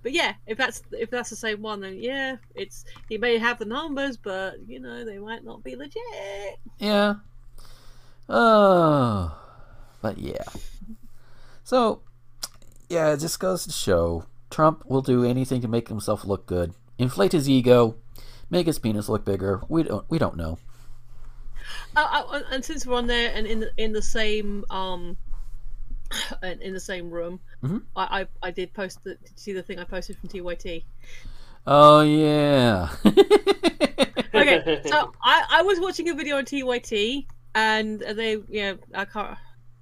but 0.03 0.11
yeah, 0.11 0.35
if 0.49 0.59
that's 0.59 0.83
if 0.91 1.11
that's 1.11 1.31
the 1.31 1.37
same 1.37 1.63
one, 1.63 1.81
then 1.81 1.97
yeah, 2.01 2.37
it's 2.57 2.85
you 3.09 3.21
may 3.21 3.39
have 3.39 3.61
the 3.61 3.67
numbers, 3.67 4.17
but 4.17 4.55
you 4.67 4.81
know 4.81 5.05
they 5.05 5.19
might 5.19 5.45
not 5.45 5.63
be 5.63 5.77
legit. 5.77 6.59
Yeah. 6.79 7.15
Oh, 8.29 9.37
but 10.01 10.19
yeah. 10.19 10.45
So, 11.63 12.01
yeah, 12.89 13.13
it 13.13 13.21
just 13.21 13.39
goes 13.41 13.65
to 13.65 13.73
show 13.73 14.25
Trump 14.51 14.85
will 14.87 15.03
do 15.03 15.25
anything 15.25 15.61
to 15.63 15.69
make 15.69 15.89
himself 15.89 16.25
look 16.25 16.47
good, 16.47 16.75
inflate 16.99 17.33
his 17.33 17.49
ego, 17.49 17.97
make 18.51 18.67
his 18.67 18.79
penis 18.79 19.09
look 19.09 19.25
bigger. 19.25 19.61
We 19.69 19.83
don't. 19.83 20.09
We 20.09 20.19
don't 20.19 20.37
know. 20.37 20.59
Uh, 21.97 22.41
and 22.51 22.65
since 22.65 22.87
we're 22.87 22.97
on 22.97 23.07
there 23.07 23.33
and 23.35 23.47
in 23.47 23.61
the, 23.61 23.71
in 23.79 23.93
the 23.93 24.03
same 24.03 24.65
um 24.71 25.17
in 26.43 26.61
in 26.61 26.73
the 26.75 26.81
same 26.81 27.11
room, 27.11 27.41
Mhm. 27.63 27.83
I, 27.97 28.21
I 28.21 28.49
I 28.49 28.51
did 28.51 28.73
post 28.75 29.03
the 29.05 29.15
did 29.15 29.31
you 29.31 29.37
see 29.37 29.53
the 29.53 29.63
thing 29.63 29.79
I 29.79 29.85
posted 29.85 30.19
from 30.19 30.29
TYT. 30.29 30.85
Oh 31.67 32.03
yeah. 32.03 32.91
okay, 34.35 34.83
so 34.87 35.13
I, 35.25 35.45
I 35.51 35.63
was 35.63 35.81
watching 35.81 36.11
a 36.11 36.15
video 36.15 36.37
on 36.37 36.45
TYT, 36.45 37.27
and 37.55 38.01
they, 38.01 38.33
you 38.49 38.63
know, 38.63 38.79
I 38.95 39.05
can't. 39.05 39.37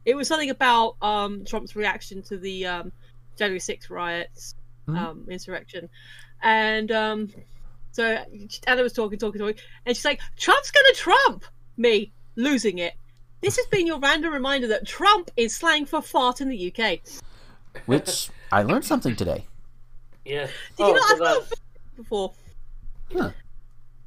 It 0.05 0.17
was 0.17 0.29
something 0.29 0.51
about 0.51 0.97
um, 1.01 1.45
Trump's 1.45 1.77
reaction 1.77 2.23
to 2.23 2.37
the 2.37 2.67
um, 2.67 2.93
January 3.37 3.61
6th 3.61 3.89
riots, 3.89 4.55
Mhm. 4.89 4.99
um, 4.99 5.27
insurrection, 5.29 5.89
and 6.43 6.91
um, 6.91 7.33
so 7.93 8.25
Anna 8.67 8.83
was 8.83 8.93
talking, 8.93 9.19
talking, 9.19 9.39
talking, 9.41 9.57
and 9.87 9.97
she's 9.97 10.05
like, 10.05 10.21
"Trump's 10.37 10.71
gonna 10.71 10.93
Trump 10.95 11.45
me 11.77 12.13
losing 12.35 12.79
it." 12.79 12.95
This 13.43 13.57
has 13.57 13.67
been 13.67 13.87
your 13.87 13.99
random 14.01 14.33
reminder 14.33 14.69
that 14.69 14.87
Trump 14.87 15.31
is 15.37 15.55
slang 15.55 15.87
for 15.87 16.01
fart 16.03 16.41
in 16.41 16.49
the 16.49 16.73
UK. 16.75 17.01
Which 17.87 18.31
I 18.51 18.63
learned 18.63 18.85
something 18.85 19.17
today. 19.17 19.47
Yeah. 20.25 20.47
Did 20.47 20.53
oh, 20.79 20.89
you 20.89 20.95
not 20.95 21.09
so 21.09 21.25
have 21.25 21.49
that 21.49 21.59
before? 21.97 22.33
Yeah. 23.11 23.31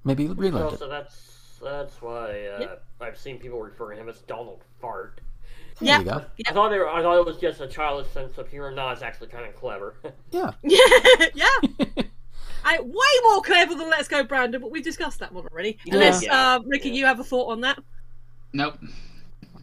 Maybe 0.04 0.28
oh, 0.28 0.34
relearned 0.34 0.74
it. 0.74 0.80
so 0.80 0.88
that's 0.88 1.35
that's 1.64 2.02
why 2.02 2.48
uh, 2.48 2.76
I've 3.02 3.18
seen 3.18 3.38
people 3.40 3.62
refer 3.62 3.94
to 3.94 4.00
him 4.00 4.10
as 4.10 4.20
Donald 4.22 4.64
Fart. 4.82 5.22
Yeah. 5.82 6.00
you 6.00 6.06
go. 6.06 6.26
I 6.48 6.54
thought 6.54 6.70
they 6.70 6.78
were, 6.78 6.90
I 6.90 7.02
thought 7.02 7.18
it 7.18 7.26
was 7.26 7.38
just 7.38 7.60
a 7.62 7.68
childish 7.68 8.12
sense 8.12 8.38
of 8.38 8.48
humor. 8.50 8.72
No, 8.72 8.90
it's 8.90 9.02
actually 9.02 9.28
kind 9.28 9.46
of 9.46 9.56
clever. 9.56 9.96
Yeah. 10.32 10.52
Yeah, 10.64 10.78
yeah. 11.34 11.48
I 12.64 12.80
way 12.82 13.22
more 13.24 13.42
clever 13.42 13.76
than 13.76 13.90
Let's 13.90 14.08
Go 14.08 14.24
Brandon, 14.24 14.60
but 14.60 14.72
we've 14.72 14.84
discussed 14.84 15.20
that 15.20 15.32
one 15.32 15.46
already. 15.52 15.78
Yeah. 15.86 15.94
Unless, 15.96 16.24
Yeah. 16.24 16.56
uh, 16.56 16.60
Ricky, 16.66 16.90
you 16.90 17.06
have 17.06 17.20
a 17.20 17.24
thought 17.24 17.52
on 17.52 17.62
that? 17.62 17.80
Nope. 18.54 18.80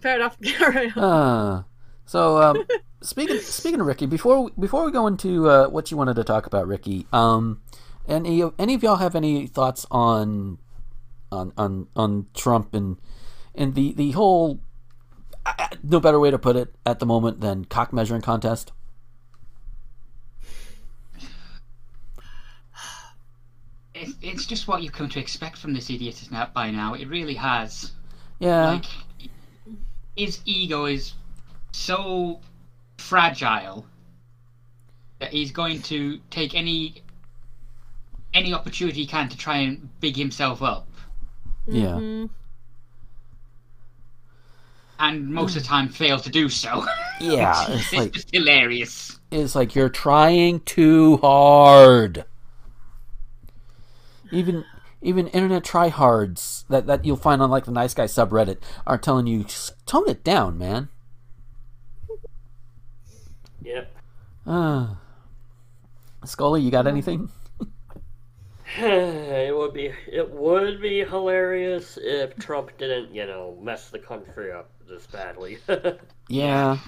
Fair 0.00 0.16
enough. 0.16 0.38
Carry 0.42 0.92
on. 0.96 0.98
Uh, 1.02 1.62
so 2.04 2.40
um, 2.42 2.64
speaking 3.00 3.38
speaking 3.38 3.80
of 3.80 3.86
Ricky, 3.86 4.06
before 4.06 4.50
before 4.58 4.84
we 4.84 4.92
go 4.92 5.06
into 5.06 5.48
uh, 5.48 5.68
what 5.68 5.90
you 5.90 5.96
wanted 5.96 6.14
to 6.16 6.24
talk 6.24 6.46
about, 6.46 6.66
Ricky, 6.66 7.06
um, 7.12 7.60
any 8.06 8.42
any 8.58 8.74
of 8.74 8.82
y'all 8.82 8.96
have 8.96 9.14
any 9.14 9.46
thoughts 9.46 9.86
on 9.90 10.58
on 11.32 11.52
on, 11.56 11.88
on 11.96 12.26
Trump 12.34 12.74
and 12.74 12.96
and 13.54 13.74
the 13.74 13.92
the 13.94 14.12
whole 14.12 14.60
no 15.82 16.00
better 16.00 16.20
way 16.20 16.30
to 16.30 16.38
put 16.38 16.56
it 16.56 16.74
at 16.86 16.98
the 16.98 17.06
moment 17.06 17.40
than 17.40 17.64
cock 17.64 17.92
measuring 17.92 18.22
contest? 18.22 18.72
It's, 23.94 24.14
it's 24.22 24.46
just 24.46 24.66
what 24.68 24.82
you've 24.82 24.92
come 24.92 25.08
to 25.10 25.20
expect 25.20 25.58
from 25.58 25.74
this 25.74 25.90
idiot 25.90 26.20
by 26.54 26.70
now. 26.70 26.94
It 26.94 27.08
really 27.08 27.34
has. 27.34 27.92
Yeah, 28.38 28.72
Like, 28.72 28.86
his 30.16 30.40
ego 30.44 30.86
is 30.86 31.14
so 31.72 32.40
fragile 32.98 33.86
that 35.20 35.30
he's 35.30 35.52
going 35.52 35.82
to 35.82 36.20
take 36.30 36.54
any 36.54 37.02
any 38.34 38.52
opportunity 38.52 39.00
he 39.00 39.06
can 39.06 39.28
to 39.28 39.36
try 39.36 39.58
and 39.58 39.88
big 40.00 40.16
himself 40.16 40.62
up. 40.62 40.88
Yeah, 41.66 41.86
Mhm. 41.94 42.30
And 44.98 45.28
most 45.28 45.56
of 45.56 45.62
the 45.62 45.68
time 45.68 45.88
fail 45.88 46.18
to 46.20 46.30
do 46.30 46.48
so. 46.48 46.86
yeah. 47.20 47.66
it's, 47.70 47.82
It's 47.86 47.92
like 47.92 48.12
just 48.12 48.30
hilarious. 48.32 49.18
it's 49.32 49.54
like 49.56 49.74
you're 49.74 49.88
trying 49.88 50.60
too 50.60 51.16
hard. 51.16 52.24
Even 54.30 54.64
even 55.04 55.26
internet 55.28 55.64
tryhards 55.64 56.64
that, 56.68 56.86
that 56.86 57.04
you'll 57.04 57.16
find 57.16 57.42
on 57.42 57.50
like 57.50 57.64
the 57.64 57.72
nice 57.72 57.92
guy 57.94 58.04
subreddit 58.04 58.58
are 58.86 58.96
telling 58.96 59.26
you 59.26 59.44
tone 59.86 60.08
it 60.08 60.22
down, 60.22 60.56
man. 60.58 60.88
yep. 63.62 63.92
Uh, 64.46 64.94
Scully, 66.24 66.60
you 66.62 66.70
got 66.70 66.86
anything? 66.86 67.28
it 68.78 69.54
would 69.56 69.74
be 69.74 69.92
it 70.10 70.30
would 70.30 70.80
be 70.80 71.00
hilarious 71.04 71.98
if 72.00 72.36
Trump 72.38 72.76
didn't, 72.78 73.14
you 73.14 73.26
know, 73.26 73.58
mess 73.62 73.90
the 73.90 73.98
country 73.98 74.50
up 74.52 74.70
this 74.88 75.06
badly. 75.06 75.58
Yeah. 76.28 76.78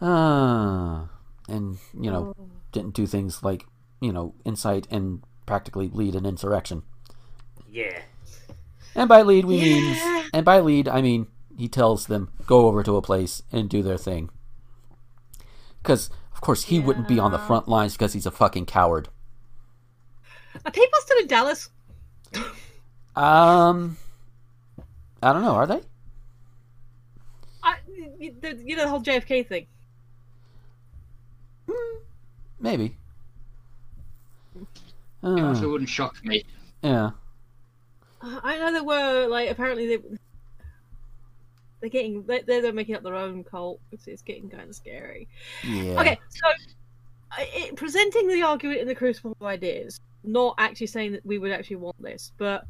Uh, 0.00 1.06
and 1.48 1.78
you 1.92 2.10
know, 2.10 2.34
didn't 2.72 2.94
do 2.94 3.06
things 3.06 3.42
like 3.42 3.66
you 4.00 4.12
know 4.12 4.34
incite 4.44 4.86
and 4.90 5.22
practically 5.44 5.88
lead 5.92 6.14
an 6.14 6.24
insurrection. 6.24 6.82
yeah. 7.70 8.00
And 8.94 9.08
by 9.08 9.22
lead, 9.22 9.44
we 9.44 9.58
mean, 9.60 9.96
and 10.32 10.44
by 10.44 10.60
lead, 10.60 10.88
I 10.88 11.02
mean 11.02 11.26
he 11.56 11.68
tells 11.68 12.06
them 12.06 12.30
go 12.46 12.66
over 12.66 12.82
to 12.84 12.96
a 12.96 13.02
place 13.02 13.42
and 13.52 13.68
do 13.68 13.82
their 13.82 13.98
thing. 13.98 14.30
Because 15.82 16.10
of 16.32 16.40
course 16.40 16.64
he 16.64 16.78
wouldn't 16.80 17.08
be 17.08 17.18
on 17.18 17.32
the 17.32 17.38
front 17.38 17.68
lines 17.68 17.94
because 17.94 18.12
he's 18.12 18.26
a 18.26 18.30
fucking 18.30 18.66
coward. 18.66 19.08
Are 20.64 20.70
people 20.72 20.98
still 21.00 21.18
in 21.18 21.26
Dallas? 21.26 21.70
Um, 23.16 23.96
I 25.22 25.32
don't 25.32 25.42
know. 25.42 25.54
Are 25.54 25.66
they? 25.66 25.80
I, 27.62 27.76
you, 28.18 28.34
the, 28.40 28.54
you 28.64 28.76
know 28.76 28.82
the 28.84 28.88
whole 28.88 29.02
JFK 29.02 29.46
thing. 29.46 29.66
Maybe. 32.60 32.96
It 34.56 34.66
Uh, 35.22 35.48
also 35.48 35.68
wouldn't 35.70 35.88
shock 35.90 36.24
me. 36.24 36.44
yeah. 36.82 37.10
I 38.20 38.58
know 38.58 38.72
there 38.72 38.82
were 38.84 39.26
like 39.28 39.48
apparently 39.50 39.86
they 39.96 40.02
they're 41.80 41.90
getting 41.90 42.24
they- 42.24 42.42
they're, 42.42 42.62
they're 42.62 42.72
making 42.72 42.96
up 42.96 43.02
their 43.04 43.14
own 43.14 43.44
cult. 43.44 43.80
It's, 43.92 44.08
it's 44.08 44.22
getting 44.22 44.48
kind 44.50 44.68
of 44.68 44.74
scary. 44.74 45.28
Yeah. 45.62 46.00
Okay, 46.00 46.18
so 46.30 46.48
uh, 47.32 47.44
it, 47.54 47.76
presenting 47.76 48.26
the 48.28 48.42
argument 48.42 48.80
in 48.80 48.88
the 48.88 48.94
crucible 48.94 49.36
of 49.40 49.46
ideas, 49.46 50.00
not 50.24 50.54
actually 50.58 50.88
saying 50.88 51.12
that 51.12 51.24
we 51.24 51.38
would 51.38 51.52
actually 51.52 51.76
want 51.76 52.00
this, 52.02 52.32
but 52.38 52.66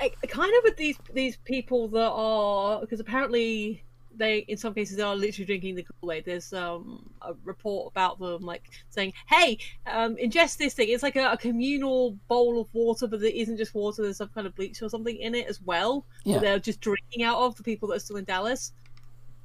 I, 0.00 0.10
kind 0.26 0.52
of 0.56 0.64
with 0.64 0.76
these 0.76 0.98
these 1.12 1.36
people 1.44 1.88
that 1.88 2.10
are 2.10 2.80
because 2.80 3.00
apparently 3.00 3.84
they 4.16 4.38
in 4.48 4.56
some 4.56 4.74
cases 4.74 4.96
they 4.96 5.02
are 5.02 5.14
literally 5.16 5.46
drinking 5.46 5.76
the 5.76 5.84
Kool 5.84 6.12
Aid. 6.12 6.24
There's 6.24 6.52
um, 6.52 7.08
a 7.22 7.34
report 7.44 7.92
about 7.92 8.18
them 8.18 8.42
like 8.42 8.64
saying, 8.90 9.12
"Hey, 9.28 9.58
um, 9.86 10.16
ingest 10.16 10.56
this 10.56 10.74
thing. 10.74 10.88
It's 10.88 11.02
like 11.02 11.16
a, 11.16 11.32
a 11.32 11.36
communal 11.36 12.12
bowl 12.28 12.60
of 12.60 12.72
water, 12.74 13.06
but 13.06 13.22
it 13.22 13.34
isn't 13.34 13.56
just 13.56 13.74
water. 13.74 14.02
There's 14.02 14.18
some 14.18 14.28
kind 14.28 14.46
of 14.46 14.54
bleach 14.54 14.82
or 14.82 14.88
something 14.88 15.16
in 15.16 15.34
it 15.34 15.46
as 15.46 15.62
well. 15.62 16.04
Yeah. 16.24 16.38
They're 16.38 16.58
just 16.58 16.80
drinking 16.80 17.22
out 17.22 17.38
of 17.38 17.56
the 17.56 17.62
people 17.62 17.88
that 17.88 17.96
are 17.96 18.00
still 18.00 18.16
in 18.16 18.24
Dallas." 18.24 18.72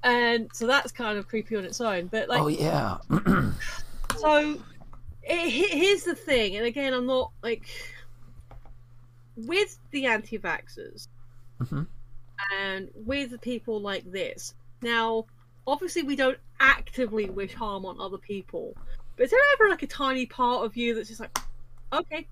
And 0.04 0.50
so 0.54 0.68
that's 0.68 0.92
kind 0.92 1.18
of 1.18 1.28
creepy 1.28 1.56
on 1.56 1.66
its 1.66 1.82
own. 1.82 2.08
But 2.08 2.30
like, 2.30 2.42
oh 2.42 2.48
yeah. 2.48 2.98
so 4.18 4.58
it, 5.30 5.74
here's 5.74 6.04
the 6.04 6.16
thing, 6.16 6.56
and 6.56 6.66
again, 6.66 6.94
I'm 6.94 7.06
not 7.06 7.32
like 7.44 7.64
with 9.36 9.78
the 9.92 10.06
anti-vaxxers 10.08 11.08
Mhm. 11.62 11.88
and 12.54 12.90
with 12.96 13.40
people 13.42 13.80
like 13.80 14.10
this. 14.12 14.54
Now, 14.82 15.26
obviously, 15.66 16.04
we 16.04 16.16
don't 16.16 16.40
actively 16.60 17.30
wish 17.30 17.54
harm 17.54 17.86
on 17.86 18.00
other 18.00 18.18
people, 18.18 18.76
but 19.16 19.26
is 19.26 19.32
there 19.32 19.40
ever 19.54 19.70
like 19.70 19.84
a 19.84 19.88
tiny 19.88 20.26
part 20.26 20.66
of 20.66 20.76
you 20.76 20.96
that's 20.96 21.10
just 21.10 21.20
like, 21.20 21.38
okay, 21.94 22.28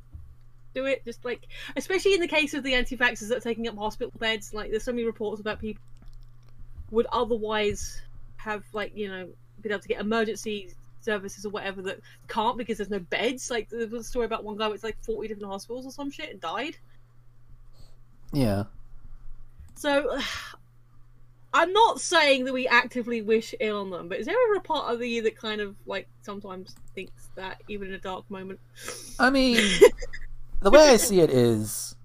do 0.73 0.85
it? 0.85 1.03
Just 1.05 1.23
like, 1.23 1.47
especially 1.75 2.13
in 2.13 2.21
the 2.21 2.27
case 2.27 2.53
of 2.53 2.63
the 2.63 2.73
anti-vaxxers 2.73 3.29
that 3.29 3.37
are 3.37 3.41
taking 3.41 3.67
up 3.67 3.77
hospital 3.77 4.11
beds. 4.19 4.53
Like, 4.53 4.71
there's 4.71 4.83
so 4.83 4.91
many 4.91 5.03
reports 5.05 5.41
about 5.41 5.59
people 5.59 5.83
would 6.91 7.07
otherwise 7.11 8.01
have 8.37 8.63
like 8.73 8.95
you 8.95 9.07
know 9.07 9.27
been 9.61 9.71
able 9.71 9.81
to 9.81 9.87
get 9.87 9.99
emergency 9.99 10.71
services 11.05 11.45
or 11.45 11.49
whatever 11.49 11.81
that 11.83 11.99
can't 12.27 12.57
because 12.57 12.77
there's 12.77 12.89
no 12.89 12.99
beds. 12.99 13.49
Like 13.49 13.69
there 13.69 13.87
was 13.87 14.05
a 14.05 14.09
story 14.09 14.25
about 14.25 14.43
one 14.43 14.57
guy 14.57 14.67
went 14.67 14.83
like 14.83 14.97
40 15.03 15.27
different 15.27 15.51
hospitals 15.51 15.85
or 15.85 15.91
some 15.91 16.11
shit 16.11 16.31
and 16.31 16.41
died. 16.41 16.75
yeah. 18.33 18.63
So, 19.75 20.19
I'm 21.53 21.71
not 21.71 22.01
saying 22.01 22.43
that 22.45 22.53
we 22.53 22.67
actively 22.67 23.21
wish 23.21 23.55
ill 23.61 23.79
on 23.79 23.89
them, 23.89 24.09
but 24.09 24.19
is 24.19 24.25
there 24.25 24.35
ever 24.49 24.55
a 24.55 24.61
part 24.61 24.93
of 24.93 25.01
you 25.01 25.21
that 25.21 25.37
kind 25.37 25.61
of 25.61 25.77
like 25.85 26.09
sometimes 26.21 26.75
thinks 26.93 27.29
that, 27.35 27.61
even 27.69 27.87
in 27.87 27.93
a 27.93 27.97
dark 27.97 28.29
moment? 28.29 28.59
I 29.17 29.29
mean, 29.29 29.55
the 30.61 30.69
way 30.69 30.89
I 30.89 30.97
see 30.97 31.21
it 31.21 31.29
is 31.29 31.95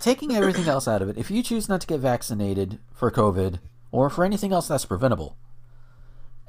taking 0.00 0.34
everything 0.34 0.66
else 0.66 0.88
out 0.88 1.02
of 1.02 1.08
it. 1.08 1.16
If 1.16 1.30
you 1.30 1.40
choose 1.40 1.68
not 1.68 1.80
to 1.82 1.86
get 1.86 2.00
vaccinated 2.00 2.80
for 2.92 3.12
COVID 3.12 3.60
or 3.92 4.10
for 4.10 4.24
anything 4.24 4.52
else 4.52 4.66
that's 4.66 4.84
preventable, 4.84 5.36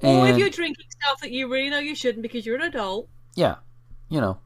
Or 0.01 0.27
if 0.27 0.37
you're 0.37 0.49
drinking 0.49 0.85
stuff 1.01 1.21
that 1.21 1.31
you 1.31 1.51
really 1.51 1.69
know 1.69 1.79
you 1.79 1.95
shouldn't 1.95 2.21
because 2.21 2.45
you're 2.45 2.55
an 2.55 2.61
adult. 2.61 3.09
yeah, 3.35 3.55
you 4.09 4.21
know, 4.21 4.39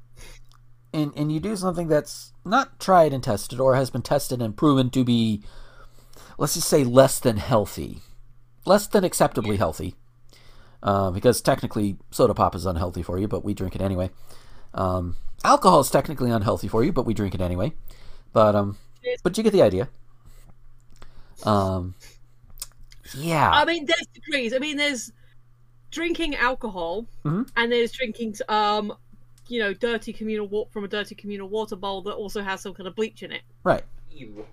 and 0.94 1.12
and 1.16 1.32
you 1.32 1.40
do 1.40 1.56
something 1.56 1.88
that's 1.88 2.32
not 2.46 2.80
tried 2.80 3.14
and 3.14 3.24
tested 3.24 3.60
or 3.60 3.76
has 3.76 3.90
been 3.90 4.02
tested 4.02 4.42
and 4.42 4.56
proven 4.56 4.90
to 4.92 5.04
be, 5.04 5.44
let's 6.38 6.54
just 6.54 6.70
say, 6.70 6.84
less 6.84 7.20
than 7.20 7.38
healthy, 7.38 8.00
less 8.66 8.88
than 8.88 9.04
acceptably 9.04 9.58
healthy, 9.58 9.96
uh, 10.84 11.12
because 11.12 11.42
technically 11.42 11.98
soda 12.12 12.34
pop 12.34 12.56
is 12.56 12.66
unhealthy 12.66 13.04
for 13.04 13.18
you, 13.18 13.28
but 13.28 13.44
we 13.44 13.54
drink 13.54 13.76
it 13.76 13.82
anyway. 13.82 14.10
Um, 14.74 15.18
alcohol 15.44 15.82
is 15.82 15.90
technically 15.92 16.32
unhealthy 16.32 16.70
for 16.70 16.84
you, 16.84 16.94
but 16.94 17.06
we 17.06 17.14
drink 17.14 17.36
it 17.36 17.42
anyway. 17.42 17.74
But 18.32 18.56
um, 18.56 18.78
but 19.24 19.38
you 19.38 19.44
get 19.44 19.52
the 19.52 19.64
idea. 19.64 19.90
Um, 21.44 21.96
yeah. 23.16 23.50
I 23.52 23.66
mean, 23.66 23.86
there's 23.86 24.08
degrees. 24.14 24.54
I 24.54 24.60
mean, 24.60 24.78
there's 24.78 25.12
drinking 25.92 26.36
alcohol, 26.36 27.06
Mhm. 27.26 27.50
and 27.56 27.72
there's 27.72 27.92
drinking, 27.92 28.36
um, 28.50 28.94
you 29.48 29.60
know, 29.60 29.74
dirty 29.74 30.14
communal 30.14 30.48
water 30.48 30.70
from 30.72 30.84
a 30.84 30.88
dirty 30.88 31.14
communal 31.16 31.48
water 31.50 31.76
bowl 31.76 32.02
that 32.04 32.14
also 32.14 32.42
has 32.42 32.62
some 32.62 32.74
kind 32.74 32.88
of 32.88 32.96
bleach 32.96 33.22
in 33.24 33.32
it. 33.32 33.42
Right. 33.64 33.84
Ew. 34.12 34.46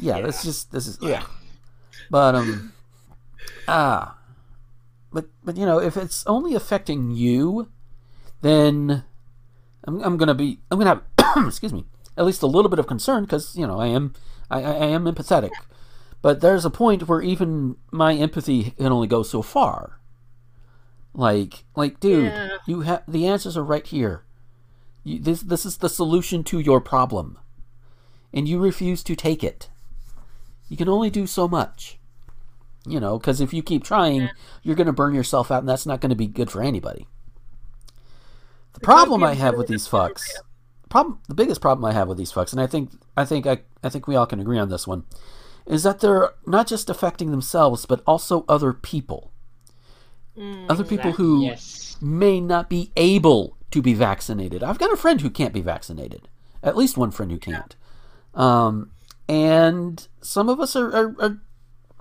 Yeah, 0.00 0.20
that's 0.20 0.42
just 0.42 0.72
this 0.72 0.86
is 0.86 0.98
yeah. 1.00 1.24
But 2.10 2.34
um 2.34 2.72
ah 3.68 4.16
but 5.12 5.26
but 5.44 5.56
you 5.56 5.66
know, 5.66 5.78
if 5.78 5.96
it's 5.96 6.26
only 6.26 6.54
affecting 6.54 7.10
you, 7.10 7.68
then 8.40 9.04
I'm 9.84 10.00
I'm 10.02 10.16
going 10.16 10.28
to 10.28 10.34
be 10.34 10.60
I'm 10.70 10.78
going 10.78 10.96
to 10.96 11.02
have 11.26 11.46
excuse 11.46 11.72
me, 11.72 11.84
at 12.16 12.24
least 12.24 12.42
a 12.42 12.46
little 12.46 12.70
bit 12.70 12.78
of 12.78 12.86
concern 12.86 13.26
cuz 13.26 13.54
you 13.56 13.66
know, 13.66 13.78
I 13.78 13.88
am 13.88 14.14
I, 14.50 14.62
I 14.62 14.72
I 14.72 14.86
am 14.86 15.04
empathetic. 15.04 15.50
But 16.22 16.40
there's 16.40 16.64
a 16.64 16.70
point 16.70 17.08
where 17.08 17.20
even 17.20 17.76
my 17.90 18.14
empathy 18.14 18.70
can 18.78 18.86
only 18.92 19.08
go 19.08 19.22
so 19.22 19.42
far. 19.42 19.98
Like 21.14 21.64
like 21.76 22.00
dude, 22.00 22.26
Yeah. 22.26 22.56
you 22.66 22.80
have 22.82 23.02
the 23.06 23.26
answers 23.26 23.56
are 23.56 23.64
right 23.64 23.86
here. 23.86 24.24
You, 25.04 25.18
this 25.18 25.42
this 25.42 25.66
is 25.66 25.78
the 25.78 25.88
solution 25.88 26.42
to 26.44 26.58
your 26.58 26.80
problem 26.80 27.38
and 28.32 28.48
you 28.48 28.58
refuse 28.58 29.02
to 29.04 29.14
take 29.14 29.44
it. 29.44 29.68
You 30.68 30.76
can 30.76 30.88
only 30.88 31.10
do 31.10 31.26
so 31.26 31.46
much. 31.48 31.98
You 32.86 32.98
know, 32.98 33.18
because 33.18 33.40
if 33.40 33.52
you 33.52 33.62
keep 33.62 33.84
trying, 33.84 34.30
you're 34.62 34.74
going 34.74 34.88
to 34.88 34.92
burn 34.92 35.14
yourself 35.14 35.52
out, 35.52 35.60
and 35.60 35.68
that's 35.68 35.86
not 35.86 36.00
going 36.00 36.10
to 36.10 36.16
be 36.16 36.26
good 36.26 36.50
for 36.50 36.60
anybody. 36.62 37.06
The 38.72 38.80
problem 38.80 39.22
I 39.22 39.34
have 39.34 39.56
with 39.56 39.68
these 39.68 39.86
fucks, 39.86 40.24
problem, 40.88 41.20
the 41.28 41.34
biggest 41.34 41.60
problem 41.60 41.84
I 41.84 41.92
have 41.92 42.08
with 42.08 42.18
these 42.18 42.32
fucks, 42.32 42.50
and 42.52 42.60
I 42.60 42.66
think, 42.66 42.90
I 43.16 43.24
think, 43.24 43.46
I, 43.46 43.60
I 43.84 43.88
think 43.88 44.08
we 44.08 44.16
all 44.16 44.26
can 44.26 44.40
agree 44.40 44.58
on 44.58 44.68
this 44.68 44.86
one, 44.86 45.04
is 45.66 45.84
that 45.84 46.00
they're 46.00 46.30
not 46.46 46.66
just 46.66 46.90
affecting 46.90 47.30
themselves, 47.30 47.86
but 47.86 48.02
also 48.04 48.44
other 48.48 48.72
people. 48.72 49.30
Other 50.68 50.84
people 50.84 51.12
who 51.12 51.42
Yes. 51.44 51.96
may 52.00 52.40
not 52.40 52.68
be 52.68 52.90
able 52.96 53.56
to 53.70 53.82
be 53.82 53.94
vaccinated. 53.94 54.62
I've 54.62 54.78
got 54.78 54.92
a 54.92 54.96
friend 54.96 55.20
who 55.20 55.30
can't 55.30 55.52
be 55.54 55.60
vaccinated. 55.60 56.28
At 56.62 56.76
least 56.76 56.96
one 56.96 57.10
friend 57.10 57.30
who 57.32 57.38
can't. 57.38 57.74
Um, 58.34 58.90
and 59.28 60.06
some 60.20 60.48
of 60.48 60.60
us 60.60 60.74
are, 60.76 60.94
are, 60.94 61.16
are 61.20 61.38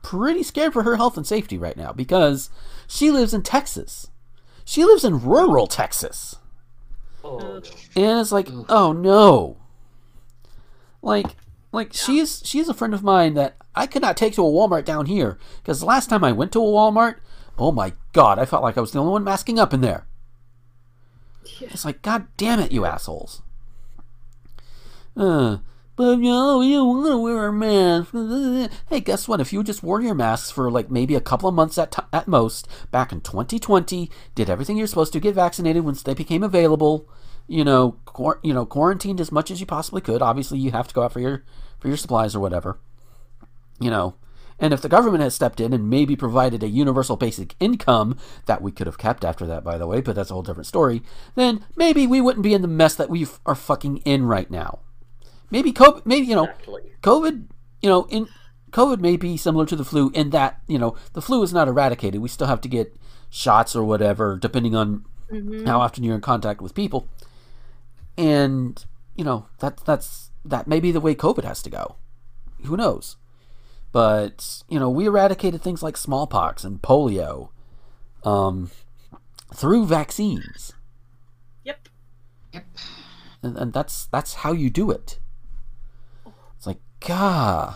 pretty 0.04 0.44
scared 0.44 0.74
for 0.74 0.84
her 0.84 0.96
health 0.98 1.18
and 1.18 1.26
safety 1.28 1.58
right 1.58 1.78
now 1.78 1.92
because 1.94 2.50
she 2.88 3.12
lives 3.12 3.34
in 3.34 3.42
Texas. 3.44 4.08
She 4.66 4.84
lives 4.86 5.04
in 5.04 5.22
rural 5.22 5.68
Texas. 5.68 6.36
Oh. 7.24 7.62
And 7.96 8.20
it's 8.20 8.32
like, 8.32 8.48
oh 8.70 8.92
no. 8.94 9.58
Like, 11.02 11.36
like 11.72 11.94
she's 11.94 12.42
she's 12.46 12.70
a 12.70 12.74
friend 12.74 12.94
of 12.94 13.04
mine 13.04 13.34
that 13.36 13.56
I 13.76 13.88
could 13.88 14.02
not 14.02 14.18
take 14.18 14.34
to 14.36 14.46
a 14.46 14.50
Walmart 14.52 14.86
down 14.86 15.06
here 15.06 15.38
because 15.62 15.80
the 15.80 15.86
last 15.86 16.10
time 16.10 16.24
I 16.24 16.32
went 16.32 16.52
to 16.54 16.60
a 16.60 16.64
Walmart, 16.66 17.18
oh 17.58 17.72
my 17.72 17.94
god, 18.14 18.40
I 18.40 18.46
felt 18.46 18.64
like 18.64 18.78
I 18.78 18.82
was 18.82 18.92
the 18.92 19.00
only 19.00 19.12
one 19.14 19.24
masking 19.24 19.60
up 19.60 19.74
in 19.74 19.82
there. 19.82 20.06
It's 21.60 21.86
like, 21.86 22.02
god 22.02 22.28
damn 22.38 22.60
it, 22.60 22.72
you 22.72 22.86
assholes. 22.86 23.42
Uh, 25.16 25.58
but 25.96 26.18
you 26.18 26.32
know, 26.32 26.60
we 26.60 26.72
don't 26.72 26.88
want 26.88 27.12
to 27.12 27.18
wear 27.18 27.38
our 27.40 27.52
masks. 27.52 28.74
Hey, 28.90 29.02
guess 29.02 29.28
what? 29.28 29.42
If 29.42 29.54
you 29.54 29.64
just 29.64 29.84
wore 29.84 30.02
your 30.02 30.16
masks 30.16 30.50
for 30.50 30.72
like 30.72 30.90
maybe 30.90 31.16
a 31.16 31.22
couple 31.22 31.50
of 31.50 31.56
months 31.56 31.78
at, 31.78 31.92
t- 31.92 32.02
at 32.14 32.28
most, 32.28 32.68
back 32.92 33.12
in 33.12 33.22
2020, 33.22 34.10
did 34.34 34.50
everything 34.50 34.78
you're 34.78 34.88
supposed 34.88 35.14
to, 35.14 35.20
get 35.20 35.36
vaccinated 35.36 35.84
once 35.84 36.02
they 36.02 36.14
became 36.14 36.44
available, 36.44 37.08
you 37.48 37.64
know, 37.64 37.98
you 38.42 38.54
know, 38.54 38.66
quarantined 38.66 39.20
as 39.20 39.32
much 39.32 39.52
as 39.52 39.60
you 39.60 39.66
possibly 39.66 40.02
could. 40.02 40.22
Obviously, 40.22 40.58
you 40.58 40.72
have 40.72 40.88
to 40.88 40.94
go 40.94 41.04
out 41.04 41.14
for 41.14 41.20
your 41.20 41.44
for 41.80 41.88
your 41.88 41.98
supplies 41.98 42.36
or 42.36 42.40
whatever, 42.40 42.80
you 43.80 43.90
know. 43.90 44.16
And 44.62 44.74
if 44.74 44.82
the 44.82 44.88
government 44.88 45.24
had 45.24 45.34
stepped 45.34 45.60
in 45.60 45.74
and 45.74 45.90
maybe 45.90 46.16
provided 46.16 46.62
a 46.62 46.70
universal 46.70 47.18
basic 47.18 47.56
income 47.60 48.16
that 48.46 48.62
we 48.62 48.72
could 48.72 48.86
have 48.86 49.00
kept 49.00 49.26
after 49.26 49.48
that, 49.48 49.64
by 49.64 49.80
the 49.80 49.88
way, 49.88 50.02
but 50.02 50.16
that's 50.16 50.30
a 50.30 50.34
whole 50.34 50.44
different 50.44 50.68
story, 50.68 51.02
then 51.34 51.66
maybe 51.76 52.06
we 52.06 52.22
wouldn't 52.22 52.44
be 52.44 52.54
in 52.54 52.62
the 52.62 52.68
mess 52.68 52.94
that 52.94 53.10
we 53.10 53.26
are 53.48 53.56
fucking 53.56 53.98
in 53.98 54.26
right 54.26 54.52
now. 54.52 54.80
Maybe 55.50 55.74
COVID, 55.74 56.06
maybe 56.06 56.28
you 56.28 56.36
know, 56.36 56.46
Exactly. 56.46 56.94
COVID, 57.02 57.48
you 57.82 57.90
know, 57.90 58.06
in 58.12 58.28
COVID 58.70 59.00
may 59.00 59.18
be 59.18 59.36
similar 59.36 59.66
to 59.66 59.76
the 59.76 59.84
flu 59.84 60.12
in 60.14 60.30
that 60.30 60.62
you 60.68 60.78
know 60.78 60.96
the 61.14 61.22
flu 61.22 61.42
is 61.42 61.52
not 61.52 61.68
eradicated. 61.68 62.22
We 62.22 62.30
still 62.30 62.48
have 62.48 62.62
to 62.62 62.70
get 62.70 62.96
shots 63.32 63.76
or 63.76 63.84
whatever, 63.84 64.38
depending 64.38 64.76
on 64.76 65.06
mm-hmm. 65.30 65.66
how 65.66 65.82
often 65.82 66.04
you're 66.04 66.16
in 66.16 66.22
contact 66.22 66.62
with 66.62 66.76
people. 66.76 67.10
And 68.16 68.86
you 69.16 69.24
know 69.24 69.48
that 69.60 69.78
that's 69.86 70.30
that 70.46 70.68
may 70.68 70.80
be 70.80 70.92
the 70.92 71.02
way 71.02 71.16
COVID 71.16 71.44
has 71.44 71.62
to 71.64 71.70
go. 71.70 71.96
Who 72.66 72.78
knows? 72.78 73.18
But 73.92 74.64
you 74.70 74.80
know, 74.80 74.90
we 74.90 75.06
eradicated 75.08 75.62
things 75.62 75.84
like 75.84 75.98
smallpox 75.98 76.64
and 76.64 76.82
polio 76.82 77.50
um, 78.24 78.72
through 79.54 79.86
vaccines, 79.86 80.74
Yep. 81.64 81.90
Yep. 82.54 82.66
and, 83.44 83.58
and 83.58 83.74
that's 83.74 84.06
that's 84.06 84.36
how 84.36 84.54
you 84.54 84.70
do 84.70 84.92
it. 84.92 85.20
It's 86.58 86.68
like, 86.68 86.80
God. 87.00 87.76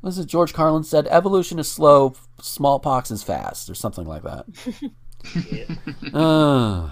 What 0.00 0.10
is 0.10 0.18
it? 0.18 0.26
George 0.28 0.54
Carlin 0.54 0.84
said, 0.84 1.06
"Evolution 1.08 1.58
is 1.58 1.70
slow, 1.70 2.14
smallpox 2.40 3.10
is 3.10 3.22
fast," 3.22 3.68
or 3.68 3.74
something 3.74 4.06
like 4.06 4.22
that. 4.22 4.46
uh, 6.14 6.90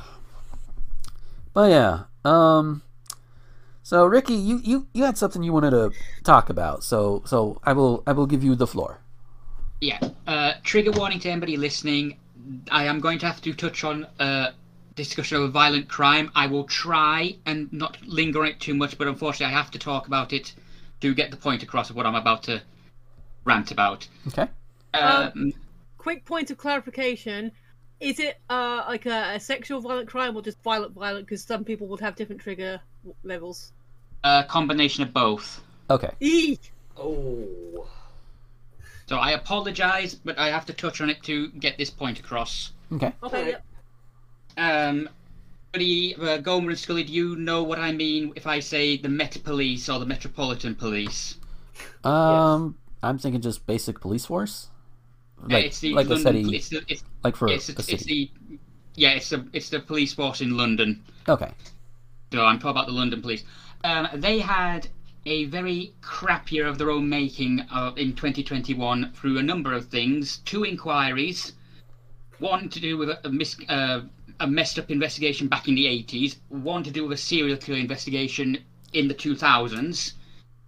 but 1.54 1.70
yeah, 1.70 2.02
um, 2.22 2.82
so 3.88 4.04
Ricky, 4.04 4.34
you, 4.34 4.60
you 4.62 4.86
you 4.92 5.04
had 5.04 5.16
something 5.16 5.42
you 5.42 5.50
wanted 5.50 5.70
to 5.70 5.92
talk 6.22 6.50
about, 6.50 6.84
so 6.84 7.22
so 7.24 7.58
I 7.64 7.72
will 7.72 8.02
I 8.06 8.12
will 8.12 8.26
give 8.26 8.44
you 8.44 8.54
the 8.54 8.66
floor. 8.66 9.00
Yeah. 9.80 9.98
Uh, 10.26 10.52
trigger 10.62 10.90
warning 10.90 11.20
to 11.20 11.30
anybody 11.30 11.56
listening. 11.56 12.18
I 12.70 12.84
am 12.84 13.00
going 13.00 13.18
to 13.20 13.26
have 13.26 13.40
to 13.40 13.54
touch 13.54 13.84
on 13.84 14.06
uh, 14.20 14.50
discussion 14.94 15.38
of 15.38 15.44
a 15.44 15.48
violent 15.48 15.88
crime. 15.88 16.30
I 16.34 16.48
will 16.48 16.64
try 16.64 17.36
and 17.46 17.72
not 17.72 17.96
linger 18.06 18.42
on 18.42 18.48
it 18.48 18.60
too 18.60 18.74
much, 18.74 18.98
but 18.98 19.08
unfortunately, 19.08 19.54
I 19.54 19.56
have 19.56 19.70
to 19.70 19.78
talk 19.78 20.06
about 20.06 20.34
it 20.34 20.52
to 21.00 21.14
get 21.14 21.30
the 21.30 21.38
point 21.38 21.62
across 21.62 21.88
of 21.88 21.96
what 21.96 22.04
I'm 22.04 22.14
about 22.14 22.42
to 22.42 22.60
rant 23.46 23.70
about. 23.70 24.06
Okay. 24.26 24.48
Um, 24.92 25.54
Quick 25.96 26.26
point 26.26 26.50
of 26.50 26.58
clarification: 26.58 27.52
Is 28.00 28.20
it 28.20 28.38
uh 28.50 28.84
like 28.86 29.06
a, 29.06 29.36
a 29.36 29.40
sexual 29.40 29.80
violent 29.80 30.10
crime 30.10 30.36
or 30.36 30.42
just 30.42 30.62
violent 30.62 30.92
violent? 30.92 31.24
Because 31.24 31.42
some 31.42 31.64
people 31.64 31.86
would 31.86 32.00
have 32.00 32.16
different 32.16 32.42
trigger 32.42 32.82
w- 33.02 33.16
levels. 33.24 33.72
A 34.24 34.44
combination 34.48 35.02
of 35.02 35.12
both. 35.12 35.60
Okay. 35.90 36.10
Eek. 36.20 36.72
Oh. 36.96 37.86
So 39.06 39.16
I 39.16 39.30
apologise, 39.32 40.14
but 40.14 40.38
I 40.38 40.48
have 40.48 40.66
to 40.66 40.72
touch 40.72 41.00
on 41.00 41.08
it 41.08 41.22
to 41.24 41.48
get 41.52 41.78
this 41.78 41.90
point 41.90 42.18
across. 42.20 42.72
Okay. 42.92 43.12
Okay. 43.22 43.48
Yep. 43.48 43.64
Um, 44.58 45.08
Buddy, 45.72 46.14
uh, 46.16 46.38
Gomer 46.38 46.70
and 46.70 46.78
Scully, 46.78 47.04
do 47.04 47.12
you 47.12 47.36
know 47.36 47.62
what 47.62 47.78
I 47.78 47.92
mean 47.92 48.32
if 48.36 48.46
I 48.46 48.60
say 48.60 48.96
the 48.96 49.08
Met 49.08 49.42
Police 49.44 49.88
or 49.88 49.98
the 49.98 50.06
Metropolitan 50.06 50.74
Police? 50.74 51.36
Um, 52.04 52.76
I'm 53.02 53.18
thinking 53.18 53.40
just 53.40 53.66
basic 53.66 54.00
police 54.00 54.26
force, 54.26 54.68
Uh, 55.42 55.46
like 55.50 55.66
it's 55.66 55.80
the 55.80 55.92
like 55.92 56.06
a 56.06 56.14
London, 56.14 56.44
city, 56.44 56.56
It's 56.56 56.68
the, 56.70 56.82
it's, 56.88 57.04
like 57.22 57.36
for 57.36 57.48
it's, 57.48 57.68
a 57.68 57.72
it's, 57.72 57.86
city. 57.86 58.32
the 58.48 58.58
yeah, 58.96 59.10
it's 59.10 59.28
the 59.28 59.46
it's 59.52 59.68
the 59.68 59.78
police 59.80 60.12
force 60.12 60.40
in 60.40 60.56
London. 60.56 61.04
Okay. 61.28 61.52
So 62.32 62.44
I'm 62.44 62.58
talking 62.58 62.70
about 62.70 62.86
the 62.86 62.92
London 62.92 63.22
police. 63.22 63.44
Um, 63.84 64.08
they 64.14 64.40
had 64.40 64.88
a 65.26 65.44
very 65.46 65.92
crap 66.00 66.50
year 66.50 66.66
of 66.66 66.78
their 66.78 66.90
own 66.90 67.08
making 67.08 67.60
uh, 67.70 67.92
in 67.96 68.14
2021 68.14 69.12
through 69.14 69.38
a 69.38 69.42
number 69.42 69.72
of 69.72 69.88
things. 69.88 70.38
Two 70.38 70.64
inquiries, 70.64 71.52
one 72.38 72.68
to 72.68 72.80
do 72.80 72.96
with 72.96 73.10
a, 73.10 73.26
a, 73.26 73.30
mis- 73.30 73.60
uh, 73.68 74.00
a 74.40 74.46
messed 74.46 74.78
up 74.78 74.90
investigation 74.90 75.48
back 75.48 75.68
in 75.68 75.74
the 75.74 75.86
80s, 75.86 76.36
one 76.48 76.82
to 76.82 76.90
do 76.90 77.04
with 77.06 77.18
a 77.18 77.20
serial 77.20 77.56
killer 77.56 77.78
investigation 77.78 78.58
in 78.92 79.08
the 79.08 79.14
2000s, 79.14 80.12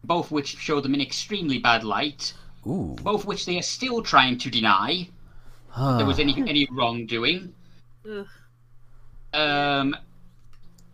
both 0.04 0.30
which 0.30 0.58
show 0.58 0.80
them 0.80 0.94
in 0.94 1.00
extremely 1.00 1.58
bad 1.58 1.84
light, 1.84 2.34
Ooh. 2.66 2.96
both 3.02 3.24
which 3.24 3.46
they 3.46 3.58
are 3.58 3.62
still 3.62 4.02
trying 4.02 4.36
to 4.38 4.50
deny 4.50 5.08
there 5.76 6.06
was 6.06 6.18
any 6.18 6.36
any 6.46 6.66
wrongdoing. 6.70 7.54
Ugh. 8.08 8.26
Um, 9.32 9.96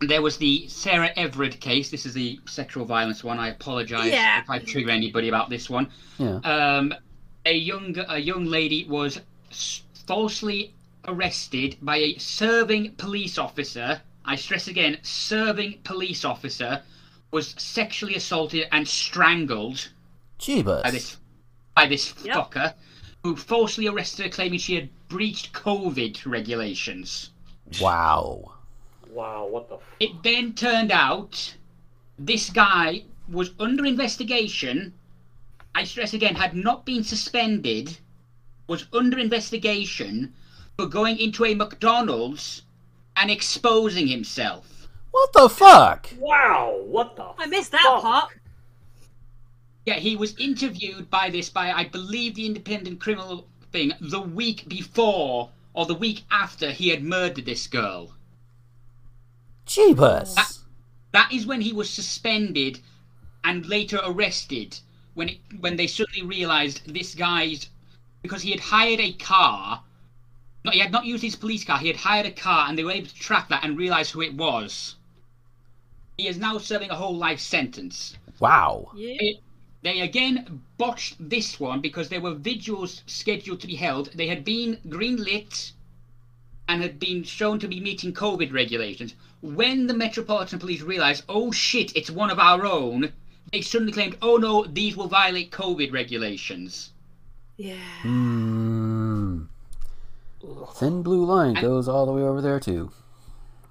there 0.01 0.21
was 0.21 0.37
the 0.37 0.67
Sarah 0.67 1.11
Everard 1.15 1.59
case. 1.59 1.89
This 1.89 2.05
is 2.05 2.13
the 2.13 2.39
sexual 2.45 2.85
violence 2.85 3.23
one. 3.23 3.39
I 3.39 3.49
apologise 3.49 4.11
Yeah. 4.11 4.41
if 4.41 4.49
I 4.49 4.59
trigger 4.59 4.91
anybody 4.91 5.27
about 5.29 5.49
this 5.49 5.69
one. 5.69 5.89
Yeah. 6.19 6.37
Um, 6.43 6.93
a 7.45 7.53
young 7.53 7.95
a 8.09 8.17
young 8.19 8.45
lady 8.45 8.85
was 8.85 9.19
falsely 10.05 10.73
arrested 11.07 11.77
by 11.81 11.97
a 11.97 12.17
serving 12.17 12.93
police 12.95 13.37
officer. 13.37 14.01
I 14.25 14.35
stress 14.35 14.67
again, 14.67 14.97
serving 15.03 15.79
police 15.83 16.25
officer 16.25 16.81
was 17.31 17.55
sexually 17.57 18.15
assaulted 18.15 18.67
and 18.71 18.87
strangled 18.87 19.89
Jeebus. 20.39 20.83
by 20.83 20.91
this 20.91 21.17
by 21.75 21.85
this 21.87 22.13
Yep. 22.23 22.35
fucker 22.35 22.73
who 23.23 23.35
falsely 23.35 23.87
arrested 23.87 24.23
her 24.25 24.29
claiming 24.29 24.59
she 24.59 24.75
had 24.75 24.89
breached 25.07 25.53
COVID 25.53 26.25
regulations. 26.25 27.31
Wow. 27.81 28.53
Wow, 29.17 29.47
what 29.47 29.67
the? 29.67 29.77
F- 29.77 29.95
It 29.99 30.21
then 30.21 30.53
turned 30.53 30.91
out 30.91 31.55
this 32.19 32.51
guy 32.51 33.05
was 33.27 33.49
under 33.59 33.83
investigation. 33.83 34.93
I 35.73 35.85
stress 35.85 36.13
again, 36.13 36.35
had 36.35 36.53
not 36.53 36.85
been 36.85 37.03
suspended, 37.03 37.97
was 38.67 38.85
under 38.93 39.17
investigation 39.17 40.35
for 40.77 40.85
going 40.85 41.17
into 41.17 41.45
a 41.45 41.55
McDonald's 41.55 42.61
and 43.15 43.31
exposing 43.31 44.05
himself. 44.05 44.87
What 45.09 45.33
the 45.33 45.49
fuck? 45.49 46.13
wow, 46.19 46.79
what 46.85 47.15
the? 47.15 47.25
I 47.39 47.47
missed 47.47 47.71
that 47.71 47.81
fuck? 47.81 48.01
part. 48.03 48.33
Yeah, 49.87 49.95
he 49.95 50.15
was 50.15 50.35
interviewed 50.37 51.09
by 51.09 51.31
this, 51.31 51.49
by 51.49 51.71
I 51.71 51.85
believe 51.85 52.35
the 52.35 52.45
independent 52.45 52.99
criminal 52.99 53.47
thing, 53.71 53.93
the 53.99 54.21
week 54.21 54.69
before 54.69 55.49
or 55.73 55.87
the 55.87 55.95
week 55.95 56.23
after 56.29 56.69
he 56.69 56.89
had 56.89 57.01
murdered 57.01 57.45
this 57.45 57.65
girl. 57.65 58.13
Jeebus. 59.67 60.63
That 61.11 61.31
is 61.31 61.45
when 61.45 61.61
he 61.61 61.73
was 61.73 61.89
suspended 61.89 62.79
and 63.43 63.65
later 63.65 63.99
arrested. 64.03 64.79
When 65.13 65.29
it, 65.29 65.37
when 65.59 65.75
they 65.77 65.87
suddenly 65.87 66.23
realised 66.23 66.93
this 66.93 67.15
guy's 67.15 67.69
because 68.21 68.41
he 68.41 68.51
had 68.51 68.59
hired 68.59 68.99
a 68.99 69.13
car. 69.13 69.83
No, 70.65 70.71
he 70.71 70.79
had 70.79 70.91
not 70.91 71.05
used 71.05 71.23
his 71.23 71.35
police 71.35 71.63
car. 71.63 71.79
He 71.79 71.87
had 71.87 71.97
hired 71.97 72.25
a 72.25 72.31
car, 72.31 72.67
and 72.67 72.77
they 72.77 72.83
were 72.83 72.91
able 72.91 73.07
to 73.07 73.15
track 73.15 73.47
that 73.49 73.63
and 73.63 73.77
realise 73.77 74.11
who 74.11 74.21
it 74.21 74.33
was. 74.35 74.95
He 76.17 76.27
is 76.27 76.37
now 76.37 76.57
serving 76.57 76.89
a 76.89 76.95
whole 76.95 77.15
life 77.15 77.39
sentence. 77.39 78.17
Wow. 78.39 78.91
Yeah. 78.95 79.15
It- 79.19 79.43
they 79.83 80.01
again 80.01 80.63
botched 80.77 81.15
this 81.19 81.59
one 81.59 81.79
because 81.81 82.09
there 82.09 82.19
were 82.19 82.33
vigils 82.33 83.03
scheduled 83.05 83.61
to 83.61 83.67
be 83.67 83.75
held. 83.75 84.11
They 84.13 84.27
had 84.27 84.43
been 84.43 84.77
greenlit 84.87 85.71
and 86.67 86.81
had 86.81 86.99
been 86.99 87.23
shown 87.23 87.59
to 87.59 87.67
be 87.67 87.79
meeting 87.79 88.13
COVID 88.13 88.51
regulations. 88.53 89.13
When 89.41 89.87
the 89.87 89.93
Metropolitan 89.93 90.59
Police 90.59 90.81
realised, 90.81 91.23
oh 91.29 91.51
shit, 91.51 91.95
it's 91.95 92.09
one 92.11 92.29
of 92.29 92.39
our 92.39 92.65
own, 92.65 93.11
they 93.51 93.61
suddenly 93.61 93.93
claimed, 93.93 94.17
oh 94.21 94.37
no, 94.37 94.65
these 94.65 94.97
will 94.97 95.07
violate 95.07 95.51
COVID 95.51 95.91
regulations. 95.93 96.91
Yeah. 97.57 97.75
Hmm. 98.01 99.43
Thin 100.75 101.01
blue 101.01 101.25
line 101.25 101.55
goes 101.55 101.87
all 101.87 102.05
the 102.05 102.11
way 102.11 102.21
over 102.21 102.41
there 102.41 102.59
too. 102.59 102.91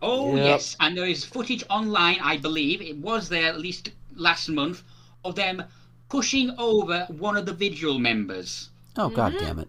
Oh 0.02 0.35
Yep. 0.36 0.44
yes, 0.44 0.77
and 0.81 0.97
there 0.97 1.06
is 1.06 1.24
footage 1.24 1.64
online, 1.70 2.18
I 2.20 2.36
believe, 2.36 2.82
it 2.82 2.97
was 2.98 3.28
there 3.28 3.48
at 3.48 3.59
least 3.60 3.90
last 4.14 4.48
month, 4.48 4.82
of 5.24 5.35
them 5.35 5.62
pushing 6.09 6.51
over 6.59 7.06
one 7.09 7.36
of 7.36 7.47
the 7.47 7.52
vigil 7.52 7.98
members, 7.98 8.70
Oh 8.97 9.09
god 9.09 9.35
damn 9.39 9.59
it. 9.59 9.68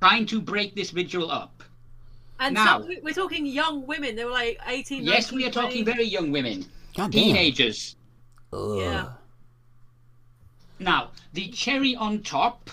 trying 0.00 0.26
to 0.26 0.40
break 0.40 0.74
this 0.74 0.90
vigil 0.90 1.30
up. 1.30 1.53
And 2.40 2.54
Now- 2.54 2.80
some, 2.80 2.90
we're 3.02 3.14
talking 3.14 3.46
young 3.46 3.86
women. 3.86 4.16
They 4.16 4.24
were 4.24 4.30
like 4.30 4.58
18, 4.66 5.04
Yes, 5.04 5.30
19, 5.30 5.36
we 5.36 5.46
are 5.46 5.50
talking 5.52 5.84
20. 5.84 5.92
very 5.92 6.04
young 6.04 6.30
women, 6.32 6.66
God 6.96 7.12
teenagers. 7.12 7.96
Ugh. 8.52 8.78
Yeah. 8.80 9.12
Now, 10.78 11.10
the 11.32 11.48
cherry 11.48 11.94
on 11.94 12.22
top, 12.22 12.70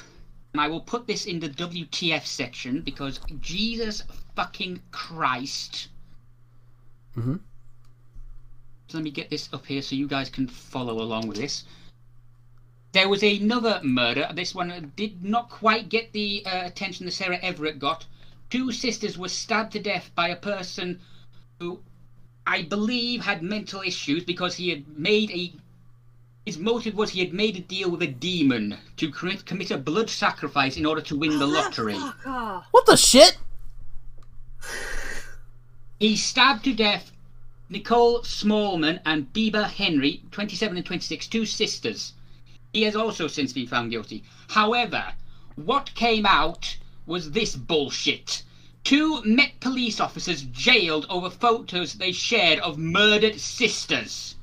and 0.54 0.62
I 0.62 0.68
will 0.68 0.82
put 0.82 1.08
this 1.08 1.26
in 1.26 1.40
the 1.40 1.50
WTF 1.50 2.26
section 2.26 2.82
because 2.82 3.20
Jesus 3.40 4.04
fucking 4.36 4.82
Christ. 4.92 5.88
Mhm. 7.16 7.40
So 8.88 8.98
let 8.98 9.04
me 9.04 9.12
get 9.12 9.30
this 9.30 9.48
up 9.54 9.66
here 9.66 9.82
so 9.82 9.96
you 9.96 10.08
guys 10.08 10.30
can 10.30 10.48
follow 10.48 11.02
along 11.02 11.28
with 11.28 11.38
this. 11.38 11.64
There 12.92 13.08
was 13.08 13.24
another 13.24 13.80
murder. 13.84 14.30
This 14.34 14.54
one 14.54 14.92
did 14.98 15.24
not 15.24 15.50
quite 15.50 15.88
get 15.88 16.12
the 16.12 16.46
uh, 16.46 16.66
attention 16.66 17.06
that 17.06 17.14
Sarah 17.14 17.40
Everard 17.42 17.80
got. 17.80 18.06
Two 18.52 18.72
sisters 18.74 19.18
were 19.18 19.30
stabbed 19.30 19.72
to 19.72 19.80
death 19.80 20.12
by 20.14 20.28
a 20.28 20.36
person 20.36 21.00
who 21.60 21.80
I 22.46 22.64
believe 22.64 23.22
had 23.24 23.42
mental 23.42 23.82
issues 23.82 24.26
because 24.26 24.56
he 24.56 24.70
had 24.70 24.86
made 24.90 25.32
a 25.32 25.54
his 26.46 26.58
motive 26.58 26.96
was 26.96 27.12
he 27.12 27.20
had 27.22 27.34
made 27.34 27.56
a 27.56 27.62
deal 27.62 27.90
with 27.90 28.02
a 28.02 28.08
demon 28.08 28.78
to 28.98 29.10
commit, 29.10 29.46
commit 29.46 29.72
a 29.72 29.78
blood 29.78 30.10
sacrifice 30.10 30.76
in 30.76 30.86
order 30.86 31.00
to 31.02 31.16
win 31.16 31.38
the 31.40 31.46
Oh, 31.46 31.52
that 31.52 31.64
lottery. 31.66 31.94
fucker. 31.94 32.64
What 32.72 32.86
the 32.88 32.98
shit? 32.98 33.38
He 36.00 36.18
stabbed 36.18 36.64
to 36.66 36.74
death 36.74 37.12
Nicole 37.70 38.22
Smallman 38.24 39.00
and 39.06 39.32
Bibaa 39.32 39.70
Henry, 39.70 40.24
27 40.32 40.76
and 40.76 40.86
26, 40.86 41.28
two 41.28 41.46
sisters. 41.46 42.14
He 42.74 42.82
has 42.82 42.96
also 42.96 43.28
since 43.28 43.54
been 43.54 43.68
found 43.68 43.92
guilty. 43.92 44.24
However, 44.50 45.14
what 45.56 45.94
came 45.94 46.26
out 46.26 46.76
was 47.06 47.32
this 47.32 47.56
bullshit. 47.56 48.44
Two 48.84 49.22
Met 49.24 49.60
police 49.60 50.00
officers 50.00 50.44
jailed 50.44 51.06
over 51.10 51.30
photos 51.30 51.94
they 51.94 52.12
shared 52.12 52.60
of 52.60 52.78
murdered 52.78 53.40
sisters. 53.40 54.36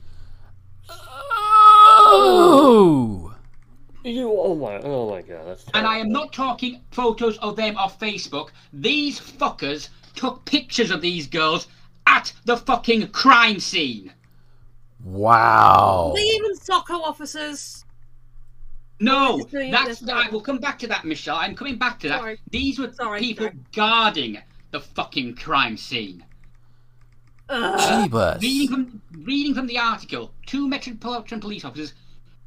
Oh. 1.91 3.35
You, 4.05 4.31
oh 4.31 4.55
my, 4.55 4.79
oh 4.81 5.11
my 5.11 5.23
god, 5.23 5.47
that's. 5.47 5.65
And 5.75 5.87
I 5.87 5.99
am 5.99 6.11
not 6.11 6.33
talking 6.33 6.81
photos 6.93 7.37
of 7.39 7.57
them 7.57 7.77
off 7.77 7.99
Facebook. 7.99 8.51
These 8.73 9.21
fuckers 9.21 9.89
took 10.15 10.45
pictures 10.45 10.91
of 10.91 11.01
these 11.01 11.27
girls 11.27 11.67
at 12.07 12.33
the 12.45 12.57
fucking 12.57 13.09
crime 13.09 13.61
scene. 13.61 14.13
Wow. 15.05 16.11
Are 16.11 16.17
they 16.17 16.23
even 16.23 16.57
SOCO 16.57 16.95
officers? 17.03 17.85
No, 19.01 19.39
Just 19.39 19.51
doing 19.51 19.69
it 19.69 19.73
that's 19.73 20.01
this 20.01 20.11
I 20.11 20.29
will 20.31 20.41
come 20.41 20.59
back 20.59 20.79
to 20.81 20.87
that, 20.89 21.05
Michelle. 21.05 21.37
I'm 21.37 21.55
coming 21.55 21.77
back 21.77 22.01
to 22.01 22.09
that. 22.09 22.19
Sorry. 22.19 22.41
These 22.51 22.79
were 22.79 22.93
Sorry, 22.93 23.21
people 23.21 23.47
sorry. 23.47 23.59
guarding 23.73 24.39
the 24.73 24.81
fucking 24.81 25.37
crime 25.37 25.77
scene. 25.77 26.25
Ugh. 27.49 28.11
Jeebus. 28.11 28.43
Reading 28.43 28.69
from 28.69 29.03
reading 29.25 29.55
from 29.55 29.67
the 29.67 29.79
article, 29.79 30.33
two 30.47 30.69
Metropolitan 30.69 31.41
Police 31.41 31.65
officers 31.65 31.95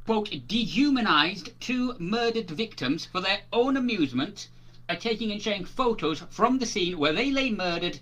quote 0.04 0.30
dehumanized 0.46 1.58
two 1.60 1.94
murdered 1.98 2.50
victims 2.50 3.06
for 3.06 3.20
their 3.20 3.40
own 3.52 3.76
amusement 3.76 4.48
by 4.88 4.96
taking 4.96 5.32
and 5.32 5.40
sharing 5.40 5.64
photos 5.64 6.22
from 6.30 6.58
the 6.58 6.66
scene 6.66 6.98
where 6.98 7.12
they 7.12 7.30
lay 7.30 7.50
murdered. 7.50 7.98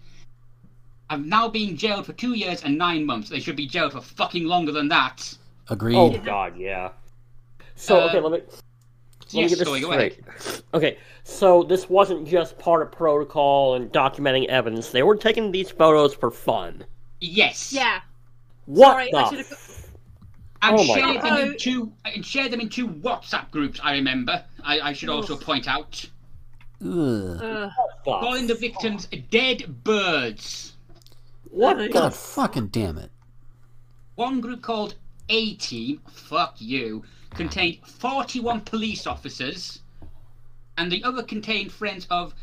Have 1.08 1.24
now 1.24 1.48
been 1.48 1.76
jailed 1.76 2.06
for 2.06 2.12
two 2.12 2.34
years 2.34 2.62
and 2.62 2.78
nine 2.78 3.04
months. 3.04 3.28
They 3.28 3.40
should 3.40 3.56
be 3.56 3.66
jailed 3.66 3.92
for 3.92 4.00
fucking 4.00 4.44
longer 4.44 4.72
than 4.72 4.88
that. 4.88 5.36
Agreed. 5.68 5.96
Oh 5.96 6.18
god, 6.18 6.56
yeah. 6.56 6.90
So 7.80 7.98
Uh, 8.02 8.08
okay, 8.08 8.20
let 8.20 8.32
me. 8.32 8.38
Let 9.32 9.42
me 9.42 9.48
get 9.48 9.58
this 9.58 9.68
Zoe, 9.68 9.80
go 9.80 9.92
ahead. 9.92 10.12
straight. 10.38 10.62
Okay, 10.74 10.98
so 11.24 11.62
this 11.62 11.88
wasn't 11.88 12.26
just 12.28 12.58
part 12.58 12.82
of 12.82 12.90
protocol 12.92 13.74
and 13.76 13.90
documenting 13.92 14.46
evidence. 14.48 14.90
They 14.90 15.02
were 15.02 15.16
taking 15.16 15.50
these 15.52 15.70
photos 15.70 16.12
for 16.12 16.30
fun. 16.30 16.84
Yes. 17.20 17.72
Yeah. 17.72 18.00
What 18.66 18.90
Sorry, 18.92 19.08
the? 19.12 19.18
I 20.62 20.70
and 20.70 20.78
Oh 20.80 20.84
my 20.84 20.94
shared 20.94 21.14
God. 21.14 21.24
them 21.24 21.32
Oh. 21.32 21.40
in 21.52 21.56
two 21.58 21.92
and 22.04 22.26
shared 22.26 22.50
them 22.52 22.60
in 22.60 22.68
two 22.68 22.86
WhatsApp 22.88 23.50
groups. 23.50 23.80
I 23.82 23.92
remember. 23.92 24.44
I, 24.62 24.80
I 24.80 24.92
should 24.92 25.08
also 25.08 25.36
point 25.36 25.66
out 25.66 26.04
Ugh. 26.84 27.40
Ugh. 27.42 27.70
calling 28.04 28.46
the 28.46 28.54
victims 28.56 29.06
dead 29.30 29.82
birds. 29.84 30.74
What 31.50 31.78
God? 31.78 31.92
God 31.92 32.14
fucking 32.14 32.66
damn 32.68 32.98
it. 32.98 33.10
One 34.16 34.40
group 34.40 34.60
called 34.60 34.96
A 35.30 35.54
Team, 35.54 36.00
fuck 36.10 36.56
you, 36.58 37.04
contained 37.34 37.78
41 37.86 38.62
police 38.62 39.06
officers, 39.06 39.80
and 40.76 40.90
the 40.90 41.02
other 41.04 41.22
contained 41.22 41.72
friends 41.72 42.06
of 42.10 42.34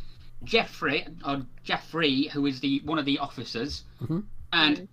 Jeffrey 0.43 1.05
or 1.25 1.45
Jeffrey, 1.63 2.23
who 2.33 2.45
is 2.45 2.59
the 2.59 2.81
one 2.85 2.99
of 2.99 3.05
the 3.05 3.17
officers, 3.19 3.83
Mhm. 4.01 4.23
and 4.53 4.87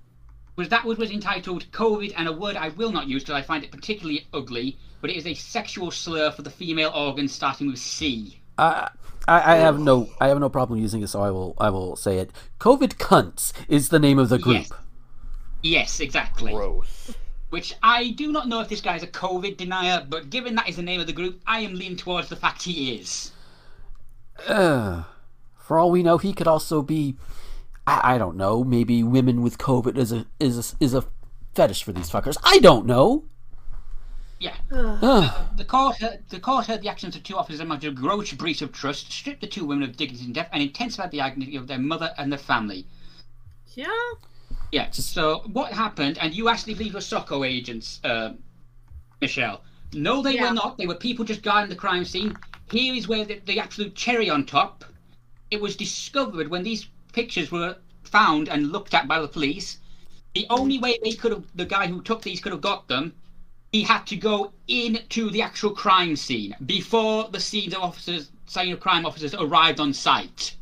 was 0.57 0.69
that 0.69 0.85
was 0.85 0.99
was 0.99 1.11
entitled 1.11 1.71
COVID 1.73 2.15
and 2.17 2.29
a 2.29 2.33
word 2.33 2.57
I 2.57 2.69
will 2.71 2.93
not 2.93 3.07
use 3.09 3.23
because 3.23 3.35
I 3.35 3.43
find 3.43 3.65
it 3.65 3.71
particularly 3.71 4.27
ugly, 4.33 4.79
but 5.01 5.11
it 5.11 5.17
is 5.17 5.27
a 5.27 5.35
sexual 5.35 5.91
slur 5.91 6.31
for 6.31 6.43
the 6.43 6.51
female 6.51 6.91
organ 6.95 7.29
starting 7.29 7.67
with 7.69 7.79
C. 7.79 8.41
I, 8.57 8.89
I 9.29 9.55
I 9.55 9.57
have 9.57 9.79
no 9.79 10.09
I 10.21 10.29
have 10.29 10.39
no 10.39 10.49
problem 10.49 10.81
using 10.81 11.03
it, 11.03 11.09
so 11.09 11.21
I 11.23 11.31
will 11.31 11.55
I 11.59 11.71
will 11.71 11.97
say 11.97 12.19
it. 12.19 12.31
COVID 12.61 12.97
cunts 12.97 13.53
is 13.69 13.89
the 13.91 13.99
name 13.99 14.19
of 14.19 14.29
the 14.29 14.39
group. 14.39 14.57
Yes. 14.57 14.71
Yes, 15.63 16.01
exactly. 16.01 16.53
Gross. 16.53 17.15
Which 17.55 17.73
I 17.85 18.11
do 18.11 18.33
not 18.33 18.49
know 18.49 18.59
if 18.63 18.69
this 18.69 18.81
guy 18.81 18.97
is 18.97 19.05
a 19.05 19.07
COVID 19.07 19.59
denier, 19.59 20.05
but 20.09 20.29
given 20.29 20.57
that 20.57 20.69
is 20.69 20.75
the 20.75 20.83
name 20.83 21.01
of 21.01 21.07
the 21.07 21.13
group, 21.13 21.41
I 21.47 21.61
am 21.61 21.77
leaning 21.77 21.97
towards 21.97 22.29
the 22.29 22.35
fact 22.35 22.65
he 22.65 22.97
is. 22.97 23.31
Uh, 24.49 25.05
for 25.57 25.79
all 25.79 25.93
we 25.93 26.03
know, 26.03 26.19
he 26.19 26.33
could 26.33 26.49
also 26.49 26.83
be. 26.83 27.15
I, 27.87 28.15
I 28.15 28.19
don't 28.19 28.37
know. 28.37 28.65
Maybe 28.65 29.05
women 29.05 29.41
with 29.41 29.59
COVID 29.59 29.97
is 29.97 30.11
a 30.11 30.27
is 30.41 30.59
a, 30.59 30.85
is 30.85 30.95
a 30.95 31.05
fetish 31.55 31.85
for 31.85 31.93
these 31.93 32.11
fuckers. 32.11 32.37
I 32.43 32.59
don't 32.59 32.87
know. 32.87 33.27
Yeah. 34.41 34.57
Ugh. 34.73 35.33
The 35.57 35.65
court, 35.65 35.99
heard, 35.99 36.25
the 36.31 36.41
court 36.41 36.67
heard 36.67 36.83
the 36.83 36.89
actions 36.89 37.15
of 37.15 37.23
two 37.23 37.37
officers 37.37 37.61
amounted 37.61 37.83
to 37.83 38.01
a 38.01 38.03
gross 38.03 38.33
breach 38.33 38.63
of 38.63 38.73
trust, 38.73 39.13
stripped 39.13 39.43
the 39.43 39.47
two 39.47 39.65
women 39.65 39.89
of 39.89 39.97
dignity 39.97 40.25
and 40.25 40.35
death, 40.35 40.49
and 40.51 40.61
intensified 40.61 41.13
the 41.13 41.21
agony 41.21 41.55
of 41.55 41.69
their 41.69 41.79
mother 41.79 42.13
and 42.19 42.33
their 42.33 42.39
family. 42.41 42.89
Yeah. 43.77 43.87
Yeah. 44.75 44.91
So 44.91 45.45
what 45.53 45.73
happened? 45.73 46.19
And 46.21 46.35
you 46.35 46.49
actually 46.49 46.75
believe 46.75 46.95
were 46.95 47.01
SOCO 47.01 47.45
agents, 47.45 48.01
uh, 48.03 48.33
Michelle? 49.21 49.63
No, 49.93 50.21
they 50.21 50.35
Yeah. 50.35 50.49
were 50.49 50.55
not. 50.55 50.79
They 50.79 50.89
were 50.89 50.97
people 50.97 51.25
just 51.25 51.43
guarding 51.43 51.71
the 51.71 51.77
crime 51.77 52.05
scene. 52.05 52.37
Here 52.73 52.93
is 52.93 53.07
where 53.07 53.25
the, 53.25 53.39
the 53.47 53.61
absolute 53.61 53.95
cherry 53.95 54.29
on 54.29 54.45
top. 54.45 54.85
It 55.53 55.61
was 55.61 55.77
discovered 55.77 56.49
when 56.49 56.65
these 56.65 56.89
pictures 57.13 57.53
were 57.53 57.77
found 58.03 58.49
and 58.49 58.73
looked 58.73 58.95
at 58.95 59.07
by 59.07 59.21
the 59.21 59.29
police. 59.29 59.79
The 60.35 60.45
only 60.51 60.81
way 60.81 60.99
they 61.05 61.13
could 61.13 61.31
have, 61.31 61.45
the 61.55 61.67
guy 61.67 61.87
who 61.87 62.03
took 62.03 62.23
these 62.23 62.41
could 62.41 62.51
have 62.51 62.61
got 62.61 62.89
them, 62.89 63.15
he 63.71 63.83
had 63.83 64.05
to 64.09 64.17
go 64.17 64.53
into 64.67 65.31
the 65.31 65.43
actual 65.43 65.71
crime 65.71 66.17
scene 66.17 66.57
before 66.67 67.29
the 67.31 67.39
scenes 67.39 67.75
of 67.75 67.81
officers, 67.81 68.33
scene 68.47 68.73
of 68.73 68.81
crime 68.81 69.07
officers 69.07 69.35
arrived 69.35 69.79
on 69.79 69.93
site. 69.93 70.57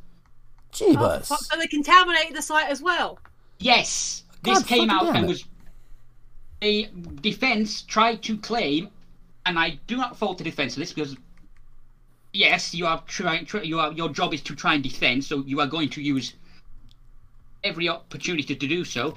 Jeebus. 0.70 1.28
Fuck, 1.28 1.40
so 1.40 1.56
they 1.56 1.66
contaminated 1.66 2.36
the 2.36 2.42
site 2.42 2.68
as 2.68 2.82
well. 2.82 3.18
Yes, 3.62 4.24
this 4.42 4.62
came 4.64 4.90
out 4.90 5.14
and 5.14 5.24
it. 5.24 5.28
was 5.28 5.44
the 6.60 6.88
defense 7.20 7.82
tried 7.82 8.22
to 8.22 8.36
claim, 8.36 8.88
and 9.46 9.58
I 9.58 9.80
do 9.86 9.96
not 9.96 10.16
fault 10.16 10.38
the 10.38 10.44
defense 10.44 10.74
for 10.74 10.80
this 10.80 10.92
because 10.92 11.16
yes, 12.32 12.74
you 12.74 12.86
are 12.86 13.02
trying. 13.06 13.46
Try, 13.46 13.62
you 13.62 13.78
are 13.78 13.92
your 13.92 14.08
job 14.08 14.34
is 14.34 14.42
to 14.42 14.54
try 14.54 14.74
and 14.74 14.82
defend, 14.82 15.24
so 15.24 15.44
you 15.46 15.60
are 15.60 15.66
going 15.66 15.90
to 15.90 16.02
use 16.02 16.34
every 17.64 17.88
opportunity 17.88 18.54
to 18.56 18.66
do 18.66 18.84
so. 18.84 19.16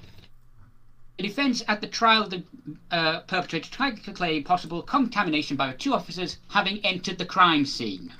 The 1.17 1.23
defense 1.23 1.63
at 1.67 1.81
the 1.81 1.87
trial 1.87 2.23
of 2.23 2.29
the 2.29 2.43
uh, 2.91 3.21
perpetrator 3.21 3.69
tried 3.71 4.03
to 4.03 4.11
claim 4.11 4.43
possible 4.43 4.81
contamination 4.81 5.55
by 5.55 5.71
the 5.71 5.77
two 5.77 5.93
officers 5.93 6.37
having 6.49 6.85
entered 6.85 7.17
the 7.17 7.25
crime 7.25 7.65
scene. 7.65 8.13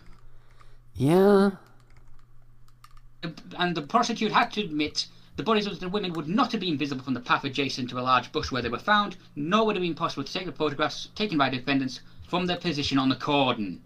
Yeah. 0.96 1.52
and 3.58 3.76
the 3.76 3.82
prosecutor 3.82 4.34
had 4.34 4.52
to 4.54 4.62
admit 4.62 5.08
the 5.36 5.44
bodies 5.44 5.68
of 5.68 5.80
the 5.80 5.90
women 5.90 6.14
would 6.14 6.28
not 6.28 6.52
have 6.52 6.62
been 6.62 6.78
visible 6.78 7.04
from 7.04 7.14
the 7.14 7.20
path 7.20 7.44
adjacent 7.44 7.90
to 7.90 8.00
a 8.00 8.02
large 8.02 8.32
bush 8.32 8.52
where 8.52 8.62
they 8.62 8.70
were 8.70 8.80
found, 8.80 9.18
nor 9.36 9.66
would 9.66 9.76
it 9.76 9.80
have 9.80 9.88
been 9.88 9.96
possible 9.96 10.24
to 10.24 10.32
take 10.32 10.46
the 10.46 10.52
photographs 10.52 11.10
taken 11.16 11.38
by 11.38 11.50
defendants 11.50 12.00
from 12.28 12.46
their 12.46 12.58
position 12.58 12.98
on 12.98 13.10
the 13.10 13.16
cordon. 13.16 13.82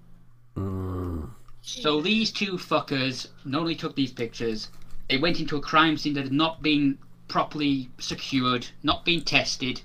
So 1.62 2.02
these 2.02 2.32
two 2.32 2.54
fuckers 2.54 3.28
not 3.46 3.62
only 3.62 3.76
took 3.76 3.96
these 3.96 4.12
pictures, 4.12 4.70
they 5.10 5.18
went 5.18 5.40
into 5.40 5.58
a 5.58 5.62
crime 5.62 5.98
scene 5.98 6.14
that 6.14 6.24
had 6.24 6.32
not 6.32 6.62
been 6.62 6.98
properly 7.28 7.90
secured, 8.00 8.68
not 8.84 9.04
been 9.06 9.24
tested. 9.24 9.82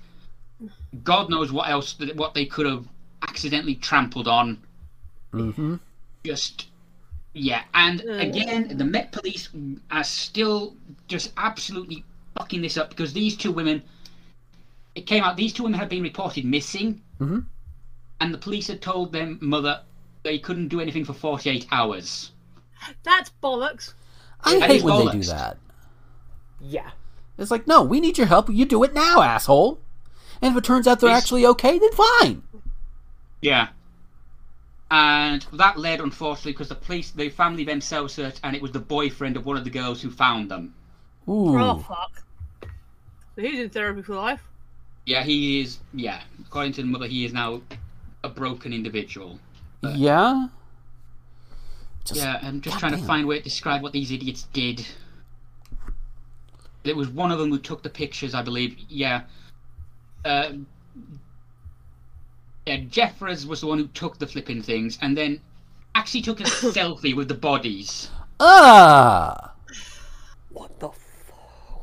God 1.03 1.29
knows 1.29 1.51
what 1.51 1.69
else, 1.69 1.93
that- 1.93 2.15
what 2.15 2.33
they 2.33 2.45
could 2.45 2.65
have 2.65 2.87
accidentally 3.27 3.75
trampled 3.75 4.27
on. 4.27 4.61
Mm-hmm. 5.33 5.75
Just 6.23 6.67
yeah, 7.37 7.63
and 7.73 7.99
again, 8.01 8.77
the 8.77 8.85
Met 8.85 9.11
Police 9.11 9.49
are 9.91 10.05
still 10.05 10.73
just 11.07 11.31
absolutely 11.37 12.03
fucking 12.37 12.61
this 12.61 12.77
up 12.77 12.89
because 12.89 13.13
these 13.13 13.35
two 13.37 13.51
women. 13.51 13.83
It 14.95 15.05
came 15.07 15.23
out 15.23 15.35
these 15.35 15.51
two 15.51 15.63
women 15.63 15.77
had 15.79 15.89
been 15.89 16.03
reported 16.03 16.45
missing, 16.45 17.01
Mhm. 17.19 17.45
and 18.21 18.33
the 18.33 18.37
police 18.37 18.67
had 18.67 18.81
told 18.81 19.11
their 19.11 19.35
mother 19.41 19.81
they 20.23 20.39
couldn't 20.39 20.69
do 20.69 20.79
anything 20.79 21.03
for 21.03 21.13
48 21.13 21.67
hours. 21.71 22.31
That's 23.03 23.31
bollocks. 23.43 23.93
I 24.41 24.59
That 24.59 24.69
hate 24.69 24.77
is 24.77 24.83
when 24.83 25.05
they 25.05 25.11
do 25.11 25.23
that. 25.23 25.57
Yeah. 26.61 26.91
It's 27.37 27.51
like, 27.51 27.67
no, 27.67 27.83
we 27.83 27.99
need 27.99 28.17
your 28.17 28.27
help. 28.27 28.49
You 28.49 28.65
do 28.65 28.83
it 28.83 28.93
now, 28.93 29.21
asshole. 29.21 29.79
And 30.41 30.51
if 30.53 30.57
it 30.57 30.63
turns 30.63 30.87
out 30.87 30.99
they're 31.01 31.09
It's- 31.09 31.23
actually 31.23 31.45
okay, 31.45 31.77
then 31.77 31.91
fine. 31.91 32.43
Yeah. 33.41 33.69
And 34.91 35.45
that 35.53 35.77
led, 35.77 35.99
unfortunately, 35.99 36.53
because 36.53 36.69
the 36.69 36.75
police, 36.75 37.11
the 37.11 37.29
family 37.29 37.63
themselves 37.65 38.13
searched, 38.13 38.39
and 38.43 38.55
it 38.55 38.61
was 38.61 38.71
the 38.71 38.79
boyfriend 38.79 39.35
of 39.35 39.45
one 39.45 39.57
of 39.57 39.63
the 39.63 39.69
girls 39.69 40.01
who 40.01 40.09
found 40.09 40.49
them. 40.49 40.73
Ooh. 41.27 41.57
Oh 41.59 41.79
fuck. 41.79 42.23
So 43.35 43.41
he's 43.41 43.59
in 43.59 43.69
therapy 43.69 44.01
for 44.01 44.15
life. 44.15 44.41
Yeah, 45.05 45.23
he 45.23 45.61
is. 45.61 45.79
Yeah, 45.93 46.21
according 46.45 46.73
to 46.73 46.81
the 46.81 46.87
mother, 46.87 47.07
he 47.07 47.25
is 47.25 47.33
now 47.33 47.61
a 48.23 48.29
broken 48.29 48.73
individual. 48.73 49.39
Yeah. 49.81 50.47
Just, 52.05 52.21
yeah, 52.21 52.39
I'm 52.41 52.61
just 52.61 52.79
trying 52.79 52.93
to 52.93 53.03
find 53.03 53.23
a 53.23 53.27
way 53.27 53.37
to 53.37 53.43
describe 53.43 53.81
what 53.81 53.91
these 53.91 54.11
idiots 54.11 54.43
did. 54.53 54.85
It 56.83 56.95
was 56.95 57.07
one 57.09 57.31
of 57.31 57.39
them 57.39 57.49
who 57.49 57.57
took 57.59 57.81
the 57.81 57.89
pictures, 57.89 58.33
I 58.35 58.41
believe. 58.43 58.77
Yeah. 58.89 59.23
Uh, 60.23 60.53
yeah, 62.65 62.77
Jeffers 62.89 63.45
was 63.45 63.61
the 63.61 63.67
one 63.67 63.77
who 63.77 63.87
took 63.87 64.17
the 64.17 64.27
flipping 64.27 64.61
things, 64.61 64.97
and 65.01 65.15
then 65.17 65.39
actually 65.93 66.21
took 66.21 66.39
a 66.39 66.43
selfie 66.73 67.15
with 67.15 67.27
the 67.27 67.35
bodies. 67.35 68.09
Ah, 68.39 69.53
What 70.49 70.79
the 70.79 70.89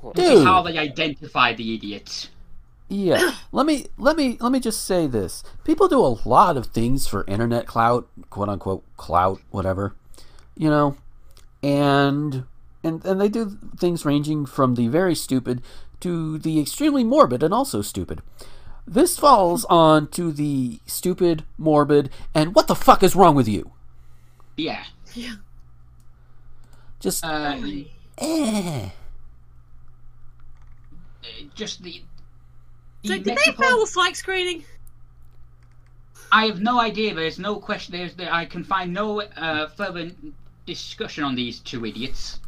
fuck? 0.02 0.14
This 0.14 0.30
is 0.30 0.44
how 0.44 0.62
they 0.62 0.76
identify 0.78 1.54
the 1.54 1.74
idiots. 1.74 2.28
Yeah. 2.88 3.34
let 3.52 3.66
me 3.66 3.86
let 3.96 4.16
me 4.16 4.36
let 4.40 4.52
me 4.52 4.60
just 4.60 4.84
say 4.84 5.06
this. 5.06 5.42
People 5.64 5.88
do 5.88 6.00
a 6.00 6.18
lot 6.28 6.56
of 6.56 6.66
things 6.66 7.06
for 7.06 7.24
internet 7.26 7.66
clout, 7.66 8.08
quote 8.30 8.48
unquote 8.48 8.84
clout, 8.96 9.40
whatever. 9.50 9.94
You 10.56 10.68
know, 10.68 10.96
and 11.62 12.44
and 12.84 13.04
and 13.04 13.20
they 13.20 13.28
do 13.28 13.58
things 13.78 14.04
ranging 14.04 14.44
from 14.46 14.74
the 14.74 14.88
very 14.88 15.14
stupid 15.14 15.62
to 16.00 16.38
the 16.38 16.60
extremely 16.60 17.04
morbid 17.04 17.42
and 17.42 17.54
also 17.54 17.80
stupid. 17.80 18.20
This 18.86 19.16
falls 19.16 19.64
on 19.66 20.08
to 20.08 20.32
the 20.32 20.80
stupid, 20.86 21.44
morbid, 21.56 22.10
and 22.34 22.54
what 22.54 22.66
the 22.66 22.74
fuck 22.74 23.04
is 23.04 23.14
wrong 23.14 23.36
with 23.36 23.46
you? 23.46 23.70
Yeah. 24.56 24.84
Yeah. 25.14 25.34
Just 26.98 27.24
Uh, 27.24 27.56
eh. 28.18 28.88
Just 31.54 31.82
the. 31.82 32.02
So 33.04 33.14
the 33.14 33.18
did 33.18 33.36
they 33.36 33.52
fail 33.52 33.80
the 33.80 33.86
psych 33.86 34.16
screening? 34.16 34.64
I 36.30 36.46
have 36.46 36.60
no 36.60 36.80
idea. 36.80 37.14
There's 37.14 37.38
no 37.38 37.56
question. 37.56 37.92
There's, 37.92 38.14
there, 38.14 38.32
I 38.32 38.46
can 38.46 38.64
find 38.64 38.92
no 38.92 39.20
uh, 39.20 39.68
further 39.68 40.10
discussion 40.66 41.24
on 41.24 41.34
these 41.34 41.60
two 41.60 41.84
idiots. 41.84 42.40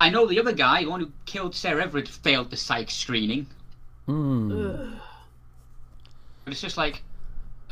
I 0.00 0.10
know 0.10 0.26
the 0.26 0.38
other 0.40 0.52
guy, 0.52 0.82
the 0.82 0.90
one 0.90 1.00
who 1.00 1.10
killed 1.24 1.54
Sarah 1.54 1.84
Everard, 1.84 2.08
failed 2.08 2.50
the 2.50 2.56
psych 2.56 2.90
screening. 2.90 3.46
Hmm. 4.06 4.96
But 6.44 6.52
it's 6.52 6.60
just 6.60 6.76
like, 6.76 7.02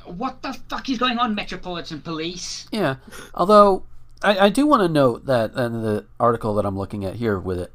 what 0.05 0.41
the 0.41 0.53
fuck 0.69 0.89
is 0.89 0.97
going 0.97 1.19
on, 1.19 1.35
Metropolitan 1.35 2.01
Police? 2.01 2.67
Yeah. 2.71 2.97
Although 3.35 3.83
I, 4.23 4.39
I 4.39 4.49
do 4.49 4.67
want 4.67 4.83
to 4.83 4.89
note 4.89 5.27
that 5.27 5.55
in 5.55 5.83
the 5.83 6.07
article 6.19 6.55
that 6.55 6.65
I'm 6.65 6.79
looking 6.79 7.05
at 7.05 7.17
here 7.17 7.39
with 7.39 7.59
it, 7.59 7.73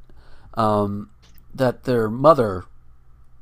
um, 0.53 1.09
that 1.55 1.85
their 1.85 2.09
mother 2.09 2.65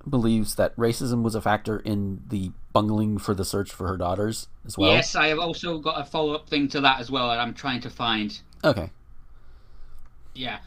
believes 0.08 0.56
that 0.56 0.76
racism 0.76 1.24
was 1.24 1.36
a 1.36 1.42
factor 1.42 1.80
in 1.80 2.22
the 2.30 2.52
bungling 2.74 3.18
for 3.18 3.34
the 3.34 3.46
search 3.46 3.72
for 3.72 3.88
her 3.88 3.98
daughters 3.98 4.48
as 4.66 4.78
well. 4.78 4.92
Yes, 4.92 5.16
I 5.16 5.28
have 5.28 5.40
also 5.40 5.80
got 5.80 6.00
a 6.00 6.06
follow 6.06 6.34
up 6.34 6.48
thing 6.50 6.68
to 6.70 6.82
that 6.82 7.00
as 7.00 7.10
well. 7.10 7.30
that 7.30 7.40
I'm 7.40 7.54
trying 7.54 7.82
to 7.82 7.90
find. 7.90 8.38
Okay. 8.64 8.90
Yeah. 10.34 10.60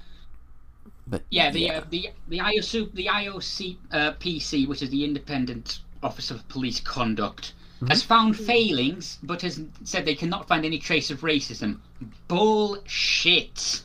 But 1.07 1.23
Yeah, 1.31 1.51
the 1.51 1.71
Uh, 1.71 1.83
the 1.91 2.11
the 2.29 2.39
IOC 2.39 2.93
the 2.95 3.07
IOC 3.07 3.77
uh, 3.93 4.13
PC, 4.13 4.67
which 4.67 4.83
is 4.83 4.91
the 4.91 5.05
Independent 5.05 5.81
Office 6.03 6.31
of 6.31 6.47
Police 6.49 6.81
Conduct, 6.81 7.53
has 7.89 8.03
found 8.03 8.37
failings, 8.37 9.19
but 9.23 9.43
has 9.43 9.61
said 9.85 10.05
they 10.05 10.15
cannot 10.15 10.49
find 10.49 10.65
any 10.65 10.79
trace 10.79 11.11
of 11.11 11.21
racism. 11.21 11.79
Bullshit. 12.27 13.83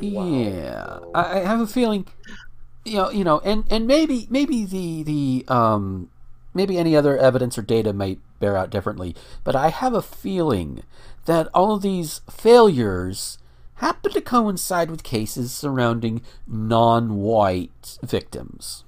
Yeah, 0.00 0.98
I, 1.14 1.40
I 1.40 1.44
have 1.44 1.60
a 1.60 1.66
feeling, 1.66 2.06
you 2.86 2.96
know, 2.96 3.10
you 3.10 3.24
know, 3.24 3.40
and 3.40 3.64
and 3.70 3.86
maybe 3.86 4.26
maybe 4.30 4.64
the 4.64 5.02
the 5.02 5.44
um 5.48 6.10
maybe 6.54 6.78
any 6.78 6.96
other 6.96 7.16
evidence 7.18 7.58
or 7.58 7.62
data 7.62 7.92
might 7.92 8.18
bear 8.40 8.56
out 8.56 8.70
differently, 8.70 9.14
but 9.44 9.56
I 9.56 9.68
have 9.70 9.94
a 9.94 10.02
feeling 10.02 10.82
that 11.26 11.48
all 11.54 11.74
of 11.74 11.82
these 11.82 12.20
failures 12.30 13.38
happen 13.76 14.12
to 14.12 14.20
coincide 14.20 14.90
with 14.90 15.02
cases 15.02 15.52
surrounding 15.52 16.22
non-white 16.46 17.98
victims. 18.02 18.84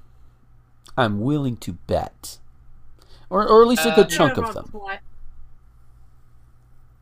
I'm 0.97 1.21
willing 1.21 1.57
to 1.59 1.73
bet, 1.87 2.39
or 3.31 3.47
or 3.49 3.63
at 3.63 3.69
least 3.69 3.87
a 3.87 3.93
Uh, 3.93 3.97
good 3.97 4.11
chunk 4.11 4.37
of 4.39 4.53
them. 4.53 4.75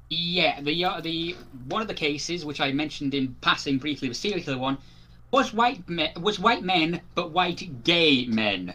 Yeah, 0.08 0.60
the 0.60 0.84
uh, 0.84 1.00
the 1.00 1.36
one 1.68 1.82
of 1.82 1.88
the 1.88 1.94
cases 1.94 2.44
which 2.44 2.60
I 2.60 2.70
mentioned 2.72 3.12
in 3.14 3.34
passing 3.40 3.78
briefly, 3.78 4.08
the 4.08 4.14
serial 4.14 4.40
killer 4.40 4.58
one, 4.58 4.78
was 5.36 5.52
white 5.52 5.88
men, 5.88 6.10
was 6.20 6.38
white 6.38 6.62
men, 6.62 7.00
but 7.14 7.30
white 7.30 7.84
gay 7.84 8.24
men. 8.26 8.74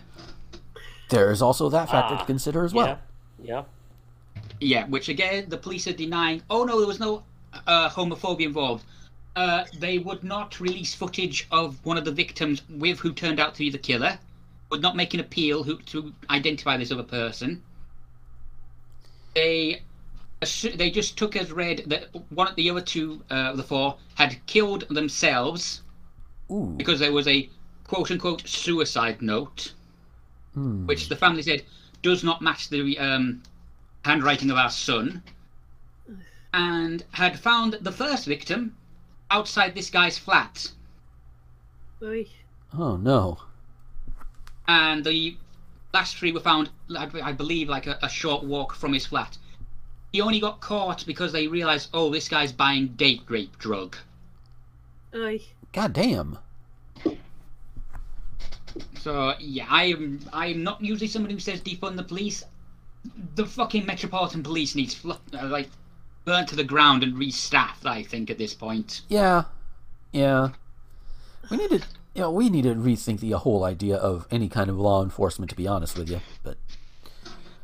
there 1.10 1.32
is 1.32 1.42
also 1.42 1.70
that 1.70 1.90
factor 1.90 2.16
Ah, 2.16 2.20
to 2.20 2.26
consider 2.26 2.64
as 2.64 2.74
well. 2.74 2.88
Yeah. 2.88 2.98
Yeah. 3.44 3.64
Yeah, 4.62 4.86
which 4.88 5.10
again, 5.10 5.50
the 5.50 5.58
police 5.58 5.88
are 5.88 5.94
denying. 5.94 6.42
Oh 6.50 6.64
no, 6.64 6.78
there 6.78 6.88
was 6.88 7.00
no 7.00 7.24
uh, 7.68 7.90
homophobia 7.90 8.46
involved. 8.46 8.84
Uh, 9.36 9.64
they 9.80 9.98
would 9.98 10.24
not 10.24 10.60
release 10.60 10.94
footage 10.94 11.48
of 11.52 11.84
one 11.86 11.98
of 11.98 12.06
the 12.06 12.12
victims 12.12 12.62
with 12.70 13.00
who 13.00 13.12
turned 13.12 13.40
out 13.40 13.54
to 13.56 13.60
be 13.60 13.70
the 13.70 13.78
killer. 13.90 14.20
Would 14.70 14.82
not 14.82 14.96
make 14.96 15.14
an 15.14 15.20
appeal 15.20 15.64
who, 15.64 15.78
to 15.94 16.14
identify 16.30 16.78
this 16.78 16.92
other 16.92 17.04
person. 17.04 17.62
They 19.34 19.82
they 20.76 20.90
just 20.92 21.18
took 21.18 21.36
as 21.36 21.52
read 21.52 21.84
that 21.88 22.08
one 22.30 22.48
of 22.48 22.56
the 22.56 22.70
other 22.70 22.82
two, 22.82 23.22
uh, 23.30 23.54
the 23.56 23.64
four, 23.64 23.98
had 24.16 24.38
killed 24.48 24.86
themselves 24.90 25.82
Ooh. 26.52 26.74
because 26.78 27.00
there 27.00 27.12
was 27.14 27.28
a 27.28 27.50
quote 27.86 28.12
unquote 28.12 28.48
suicide 28.48 29.22
note, 29.22 29.74
Hmm. 30.54 30.86
which 30.86 31.08
the 31.08 31.16
family 31.16 31.42
said 31.44 31.64
does 32.02 32.24
not 32.24 32.42
match 32.42 32.70
the 32.70 32.98
um, 33.00 33.42
handwriting 34.04 34.52
of 34.52 34.58
our 34.58 34.70
son, 34.70 35.24
and 36.54 37.04
had 37.12 37.40
found 37.40 37.74
the 37.82 37.92
first 37.92 38.26
victim 38.26 38.76
outside 39.30 39.74
this 39.76 39.90
guy's 39.90 40.18
flat. 40.18 40.72
Oy. 42.04 42.28
Oh 42.78 42.98
no. 42.98 43.38
and 44.68 45.04
the 45.06 45.38
last 45.94 46.18
three 46.18 46.32
were 46.32 46.40
found, 46.40 46.70
I 46.98 47.10
I 47.22 47.32
believe, 47.34 47.70
like 47.70 47.88
a, 47.88 47.98
a 48.02 48.10
short 48.10 48.44
walk 48.44 48.74
from 48.74 48.94
his 48.94 49.06
flat. 49.06 49.38
He 50.12 50.20
only 50.22 50.40
got 50.42 50.60
caught 50.62 51.06
because 51.06 51.32
they 51.32 51.48
realised, 51.48 51.90
oh, 51.94 52.10
this 52.10 52.28
guy's 52.28 52.52
buying 52.52 52.88
date 52.90 53.24
rape 53.30 53.58
drug. 53.60 53.96
Oy. 55.14 55.42
God 55.74 55.94
damn. 55.94 56.38
So 59.00 59.34
yeah, 59.40 59.66
I 59.70 59.86
am 59.86 60.20
I 60.32 60.48
am 60.48 60.64
not 60.64 60.82
usually 60.82 61.08
someone 61.08 61.32
who 61.32 61.40
says 61.40 61.62
defund 61.62 61.98
the 61.98 62.04
police. 62.04 62.44
The 63.36 63.46
fucking 63.46 63.86
Metropolitan 63.86 64.44
Police 64.44 64.76
needs 64.76 64.94
fl- 64.94 65.14
uh, 65.34 65.48
like 65.48 65.70
burnt 66.24 66.48
to 66.50 66.56
the 66.56 66.64
ground 66.64 67.02
and 67.04 67.16
restaffed. 67.16 67.86
I 67.86 68.04
think 68.04 68.30
at 68.30 68.38
this 68.38 68.54
point. 68.54 69.02
Yeah. 69.10 69.44
Yeah. 70.12 70.50
We 71.50 71.58
need 71.58 71.70
to 71.72 71.82
you 72.14 72.22
know, 72.22 72.32
we 72.32 72.50
need 72.50 72.64
to 72.64 72.76
rethink 72.76 73.20
the 73.22 73.32
whole 73.32 73.64
idea 73.64 73.96
of 73.96 74.28
any 74.30 74.50
kind 74.50 74.70
of 74.70 74.78
law 74.78 75.02
enforcement 75.04 75.50
to 75.50 75.56
be 75.56 75.68
honest 75.68 75.98
with 75.98 76.10
you. 76.10 76.22
But 76.44 76.58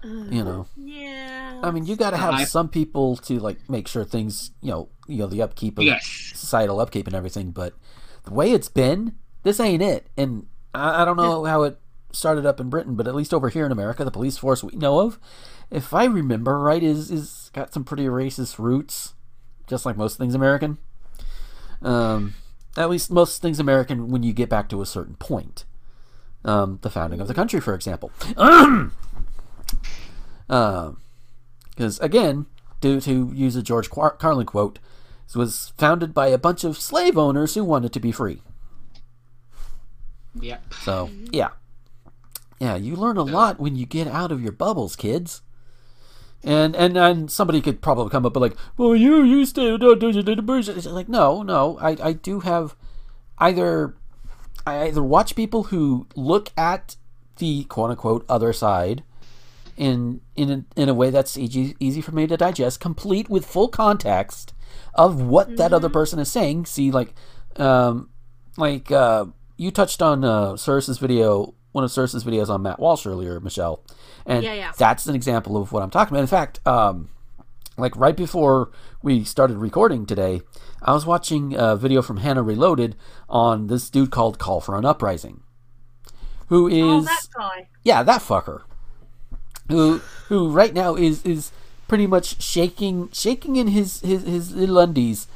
you 0.04 0.44
know. 0.44 0.68
Yeah. 0.76 1.60
I 1.64 1.72
mean 1.72 1.86
you 1.86 1.96
gotta 1.96 2.18
have 2.18 2.34
I- 2.34 2.44
some 2.46 2.68
people 2.68 3.16
to 3.18 3.40
like 3.40 3.70
make 3.70 3.88
sure 3.88 4.04
things 4.04 4.52
you 4.62 4.72
know 4.72 4.90
you 5.08 5.20
know, 5.20 5.28
the 5.28 5.42
upkeep 5.42 5.78
of 5.78 5.86
Yes. 5.86 6.06
societal 6.36 6.80
upkeep 6.82 7.08
and 7.08 7.16
everything, 7.16 7.52
but 7.52 7.74
the 8.28 8.34
way 8.34 8.52
it's 8.52 8.70
been, 8.70 9.16
this 9.44 9.60
ain't 9.60 9.82
it. 9.82 10.08
And 10.18 10.48
I, 10.74 11.02
I 11.02 11.06
don't 11.06 11.18
know 11.18 11.46
how 11.46 11.64
it 11.64 11.80
started 12.12 12.46
up 12.46 12.60
in 12.60 12.70
Britain, 12.70 12.96
but 12.96 13.08
at 13.08 13.16
least 13.16 13.34
over 13.34 13.50
here 13.50 13.66
in 13.66 13.72
America, 13.72 14.04
the 14.04 14.12
police 14.12 14.38
force 14.38 14.64
we 14.64 14.76
know 14.76 15.00
of, 15.00 15.20
if 15.72 15.94
I 15.94 16.06
remember 16.06 16.60
right, 16.60 16.84
is 16.84 17.10
is 17.10 17.50
got 17.54 17.74
some 17.74 17.84
pretty 17.84 18.06
racist 18.06 18.60
roots, 18.60 19.14
just 19.68 19.86
like 19.86 19.98
most 19.98 20.18
things 20.18 20.36
American. 20.36 20.78
Um, 21.82 22.36
at 22.76 22.90
least 22.90 23.12
most 23.12 23.42
things 23.42 23.60
American 23.60 24.10
when 24.10 24.24
you 24.24 24.34
get 24.34 24.50
back 24.50 24.70
to 24.70 24.82
a 24.82 24.86
certain 24.86 25.16
point. 25.16 25.66
Um, 26.46 26.80
the 26.82 26.90
founding 26.90 27.20
of 27.20 27.28
the 27.28 27.34
country, 27.34 27.60
for 27.60 27.74
example. 27.74 28.12
Because 30.48 32.00
again, 32.00 32.46
due 32.80 33.00
to 33.02 33.32
use 33.36 33.56
a 33.56 33.62
George 33.62 33.90
Carlin 33.90 34.46
quote, 34.46 34.80
was 35.36 35.74
founded 35.78 36.14
by 36.14 36.28
a 36.28 36.38
bunch 36.38 36.64
of 36.64 36.78
slave 36.78 37.18
owners 37.18 37.56
who 37.56 37.64
wanted 37.64 37.94
to 37.94 38.00
be 38.00 38.12
free. 38.12 38.42
Yep. 40.40 40.74
So 40.82 41.10
yeah, 41.32 41.50
yeah, 42.60 42.76
you 42.76 42.96
learn 42.96 43.18
a 43.18 43.24
lot 43.24 43.60
when 43.60 43.76
you 43.76 43.86
get 43.86 44.08
out 44.08 44.32
of 44.32 44.42
your 44.42 44.52
bubbles, 44.52 44.96
kids. 44.96 45.42
And 46.44 46.76
and 46.76 46.96
and 46.98 47.32
somebody 47.32 47.62
could 47.62 47.82
probably 47.82 48.12
come 48.12 48.26
up 48.26 48.36
with 48.36 48.44
like, 48.44 48.58
well, 48.78 48.96
you 48.96 49.24
used 49.24 49.56
to 49.56 49.78
do 49.78 49.96
do 49.96 50.12
do 50.12 50.24
do 50.24 50.92
like 50.92 51.10
no, 51.10 51.42
no, 51.42 51.78
I 51.82 51.98
I 52.02 52.14
do 52.14 52.42
have 52.42 52.76
either 53.40 53.96
I 54.66 54.88
either 54.88 55.04
watch 55.04 55.36
people 55.36 55.64
who 55.64 56.08
look 56.16 56.52
at 56.56 56.96
the 57.38 57.64
quote 57.66 57.90
unquote 57.92 58.26
other 58.30 58.54
side 58.54 59.04
in 59.76 60.22
in 60.36 60.52
a, 60.52 60.82
in 60.82 60.90
a 60.90 60.94
way 60.94 61.10
that's 61.10 61.38
easy 61.38 61.76
easy 61.80 62.02
for 62.02 62.12
me 62.12 62.28
to 62.28 62.38
digest, 62.38 62.80
complete 62.80 63.30
with 63.30 63.46
full 63.46 63.68
context 63.68 64.54
of 64.98 65.22
what 65.22 65.58
that 65.58 65.74
other 65.74 65.90
person 65.90 66.20
is 66.20 66.32
saying. 66.32 66.66
See, 66.66 66.92
like, 66.92 67.14
um, 67.58 68.10
like 68.58 68.92
uh, 68.92 69.26
you 69.58 69.72
touched 69.72 70.02
on 70.02 70.24
uh, 70.24 70.54
Cersei's 70.54 70.98
video, 70.98 71.54
one 71.72 71.84
of 71.84 71.92
Cersei's 71.92 72.24
videos 72.24 72.50
on 72.50 72.62
Matt 72.64 72.80
Walsh 72.80 73.06
earlier, 73.06 73.40
Michelle, 73.40 73.84
and 74.26 74.44
Yeah, 74.44 74.54
yeah. 74.54 74.72
that's 74.78 75.06
an 75.08 75.16
example 75.16 75.58
of 75.58 75.72
what 75.72 75.84
I'm 75.84 75.90
talking 75.90 76.14
about. 76.16 76.22
In 76.22 76.28
fact, 76.28 76.66
um, 76.68 77.10
like 77.78 77.96
right 77.96 78.16
before 78.18 78.72
we 79.04 79.24
started 79.24 79.58
recording 79.58 80.06
today, 80.08 80.42
I 80.82 80.94
was 80.94 81.06
watching 81.06 81.54
a 81.56 81.76
video 81.76 82.02
from 82.02 82.18
Hannah 82.18 82.42
Reloaded 82.44 82.96
on 83.30 83.68
this 83.68 83.90
dude 83.90 84.10
called 84.12 84.40
Call 84.40 84.60
for 84.62 84.76
an 84.76 84.86
Uprising, 84.86 85.42
who 86.48 86.68
is 86.68 86.82
Oh, 86.84 87.02
that 87.02 87.28
guy. 87.38 87.68
yeah, 87.84 88.02
that 88.04 88.22
fucker. 88.22 88.64
Who 89.70 89.98
who 90.30 90.50
right 90.50 90.74
now 90.74 90.96
is 90.96 91.22
is 91.24 91.52
pretty 91.88 92.08
much 92.08 92.42
shaking 92.42 93.10
shaking 93.12 93.56
in 93.56 93.68
his 93.68 94.02
his 94.02 94.24
his 94.24 94.56
little 94.56 94.78
undies, 94.80 95.28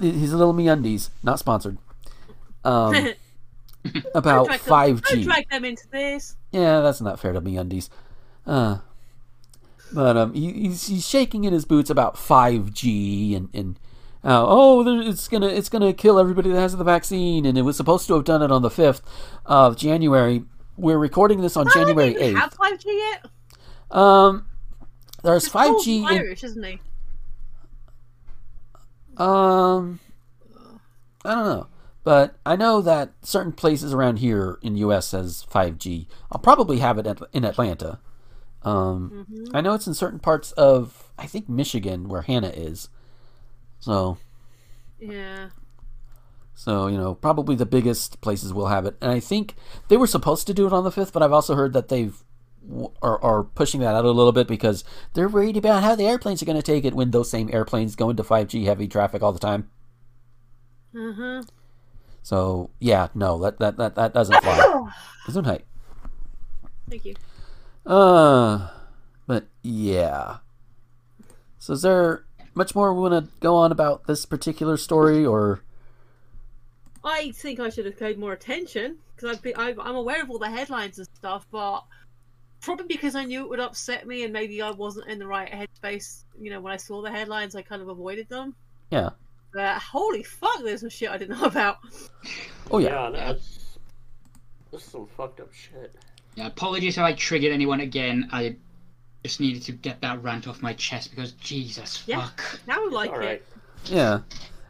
his 0.00 0.32
little 0.32 0.54
MeUndies, 0.54 1.10
not 1.22 1.38
sponsored. 1.38 1.78
Um, 2.64 2.94
about 4.14 4.46
Don't 4.46 4.46
drag 4.48 4.60
them- 4.60 4.68
five 4.68 5.02
G. 5.04 5.24
drag 5.24 5.48
them 5.48 5.64
into 5.64 5.88
this. 5.90 6.36
Yeah, 6.52 6.80
that's 6.80 7.00
not 7.00 7.18
fair 7.18 7.32
to 7.32 7.40
MeUndies. 7.40 7.88
Uh, 8.46 8.78
but 9.92 10.16
um, 10.16 10.34
he, 10.34 10.52
he's 10.52 10.86
he's 10.86 11.08
shaking 11.08 11.44
in 11.44 11.52
his 11.52 11.64
boots 11.64 11.90
about 11.90 12.16
five 12.18 12.72
G 12.74 13.34
and 13.34 13.48
and 13.54 13.76
uh, 14.22 14.44
oh, 14.46 14.82
there- 14.84 15.00
it's 15.00 15.28
gonna 15.28 15.48
it's 15.48 15.68
gonna 15.70 15.92
kill 15.94 16.18
everybody 16.18 16.50
that 16.50 16.60
has 16.60 16.76
the 16.76 16.84
vaccine, 16.84 17.46
and 17.46 17.56
it 17.56 17.62
was 17.62 17.76
supposed 17.76 18.06
to 18.08 18.14
have 18.14 18.24
done 18.24 18.42
it 18.42 18.52
on 18.52 18.62
the 18.62 18.70
fifth 18.70 19.00
of 19.46 19.76
January. 19.76 20.44
We're 20.76 20.98
recording 20.98 21.40
this 21.40 21.56
on 21.56 21.66
January 21.74 22.16
eighth. 22.16 22.36
have 22.38 22.54
5G 22.54 22.84
yet. 22.86 23.26
Um, 23.90 24.46
there's 25.22 25.48
five 25.48 25.82
G. 25.82 25.98
In, 26.00 26.06
Irish, 26.06 26.44
isn't 26.44 26.62
he? 26.62 26.80
um, 29.16 30.00
I 31.24 31.34
don't 31.34 31.44
know, 31.44 31.66
but 32.04 32.36
I 32.46 32.56
know 32.56 32.80
that 32.80 33.12
certain 33.22 33.52
places 33.52 33.92
around 33.92 34.18
here 34.18 34.58
in 34.62 34.74
the 34.74 34.80
U.S. 34.80 35.10
has 35.12 35.42
five 35.44 35.78
G. 35.78 36.08
I'll 36.32 36.40
probably 36.40 36.78
have 36.78 36.98
it 36.98 37.06
at, 37.06 37.20
in 37.32 37.44
Atlanta. 37.44 38.00
Um, 38.62 39.26
Mm-hmm. 39.30 39.56
I 39.56 39.60
know 39.60 39.74
it's 39.74 39.86
in 39.86 39.94
certain 39.94 40.18
parts 40.18 40.52
of 40.52 41.12
I 41.18 41.26
think 41.26 41.48
Michigan 41.48 42.08
where 42.08 42.22
Hannah 42.22 42.48
is. 42.50 42.88
So, 43.78 44.18
Yeah. 44.98 45.48
so 46.54 46.86
you 46.86 46.96
know, 46.98 47.14
probably 47.14 47.56
the 47.56 47.66
biggest 47.66 48.20
places 48.20 48.52
will 48.52 48.66
have 48.68 48.84
it, 48.86 48.96
and 49.00 49.10
I 49.10 49.20
think 49.20 49.54
they 49.88 49.96
were 49.96 50.06
supposed 50.06 50.46
to 50.46 50.54
do 50.54 50.66
it 50.66 50.72
on 50.72 50.84
the 50.84 50.90
fifth, 50.92 51.12
but 51.12 51.22
I've 51.22 51.32
also 51.32 51.54
heard 51.54 51.72
that 51.72 51.88
they've 51.88 52.22
are, 53.02 53.22
are 53.22 53.42
pushing 53.42 53.80
that 53.80 53.94
out 53.94 54.04
a 54.04 54.10
little 54.10 54.32
bit 54.32 54.46
because 54.46 54.84
they're 55.14 55.28
worried 55.28 55.56
about 55.56 55.82
how 55.82 55.94
the 55.94 56.06
airplanes 56.06 56.42
are 56.42 56.46
going 56.46 56.56
to 56.56 56.62
take 56.62 56.84
it 56.84 56.94
when 56.94 57.10
those 57.10 57.30
same 57.30 57.50
airplanes 57.52 57.96
go 57.96 58.10
into 58.10 58.22
5G 58.22 58.64
heavy 58.64 58.86
traffic 58.86 59.22
all 59.22 59.32
the 59.32 59.38
time. 59.38 59.70
Huh. 60.94 61.42
So 62.22 62.70
yeah, 62.80 63.08
no, 63.14 63.38
that 63.38 63.58
that 63.58 63.76
that, 63.76 63.94
that 63.94 64.12
doesn't 64.12 64.42
fly. 64.42 64.90
Gesundheit. 65.26 65.62
Thank 66.88 67.04
you. 67.04 67.14
Uh, 67.86 68.68
but 69.26 69.46
yeah. 69.62 70.38
So 71.58 71.74
is 71.74 71.82
there 71.82 72.24
much 72.54 72.74
more 72.74 72.92
we 72.92 73.00
want 73.00 73.24
to 73.24 73.32
go 73.40 73.56
on 73.56 73.72
about 73.72 74.06
this 74.06 74.26
particular 74.26 74.76
story, 74.76 75.24
or 75.24 75.62
I 77.04 77.32
think 77.32 77.60
I 77.60 77.68
should 77.68 77.86
have 77.86 77.98
paid 77.98 78.18
more 78.18 78.32
attention 78.32 78.98
because 79.14 79.36
I've 79.36 79.42
been, 79.42 79.54
I've, 79.56 79.78
I'm 79.78 79.96
aware 79.96 80.22
of 80.22 80.30
all 80.30 80.38
the 80.38 80.50
headlines 80.50 80.98
and 80.98 81.06
stuff, 81.14 81.46
but 81.50 81.84
probably 82.60 82.86
because 82.86 83.14
I 83.14 83.24
knew 83.24 83.42
it 83.42 83.48
would 83.48 83.60
upset 83.60 84.06
me 84.06 84.24
and 84.24 84.32
maybe 84.32 84.60
I 84.62 84.70
wasn't 84.70 85.08
in 85.08 85.18
the 85.18 85.26
right 85.26 85.50
headspace. 85.50 86.24
You 86.38 86.50
know, 86.50 86.60
when 86.60 86.72
I 86.72 86.76
saw 86.76 87.02
the 87.02 87.10
headlines, 87.10 87.54
I 87.56 87.62
kind 87.62 87.82
of 87.82 87.88
avoided 87.88 88.28
them. 88.28 88.54
yeah? 88.90 89.10
But 89.52 89.78
holy 89.78 90.22
fuck, 90.22 90.62
there's 90.62 90.80
some 90.80 90.90
shit 90.90 91.10
I 91.10 91.18
didn't 91.18 91.38
know 91.40 91.44
about. 91.46 91.78
Oh 92.70 92.78
yeah. 92.78 93.10
Yeah, 93.10 93.10
that's 93.10 93.78
this 94.70 94.84
is 94.84 94.88
some 94.92 95.06
fucked 95.06 95.40
up 95.40 95.52
shit. 95.52 95.94
Yeah, 96.36 96.46
apologies 96.46 96.96
if 96.96 97.02
I 97.02 97.12
triggered 97.14 97.52
anyone 97.52 97.80
again. 97.80 98.28
I 98.32 98.54
just 99.24 99.40
needed 99.40 99.62
to 99.64 99.72
get 99.72 100.00
that 100.02 100.22
rant 100.22 100.46
off 100.46 100.62
my 100.62 100.72
chest 100.74 101.10
because 101.10 101.32
Jesus 101.32 102.04
Yeah. 102.06 102.20
fuck. 102.26 102.60
Now 102.68 102.76
I 102.84 102.88
like 102.90 103.10
All 103.10 103.16
it. 103.16 103.24
right. 103.24 103.42
Yeah. 103.86 104.20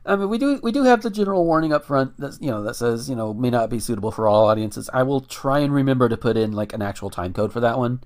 I 0.07 0.17
mean, 0.17 0.29
we 0.31 0.39
do 0.39 0.59
we 0.63 0.73
do 0.73 0.85
have 0.85 1.03
the 1.03 1.11
general 1.11 1.45
warning 1.45 1.73
up 1.73 1.85
front 1.85 2.17
that 2.19 2.39
you 2.41 2.51
know 2.51 2.63
that 2.63 2.75
says 2.75 3.09
you 3.11 3.15
know 3.17 3.35
may 3.35 3.51
not 3.51 3.69
be 3.69 3.79
suitable 3.79 4.11
for 4.11 4.27
all 4.27 4.47
audiences. 4.47 4.89
I 4.95 5.03
will 5.03 5.21
try 5.21 5.59
and 5.59 5.75
remember 5.75 6.09
to 6.09 6.17
put 6.17 6.37
in 6.37 6.53
like 6.53 6.73
an 6.73 6.81
actual 6.83 7.11
time 7.11 7.33
code 7.33 7.53
for 7.53 7.61
that 7.61 7.79
one. 7.79 8.03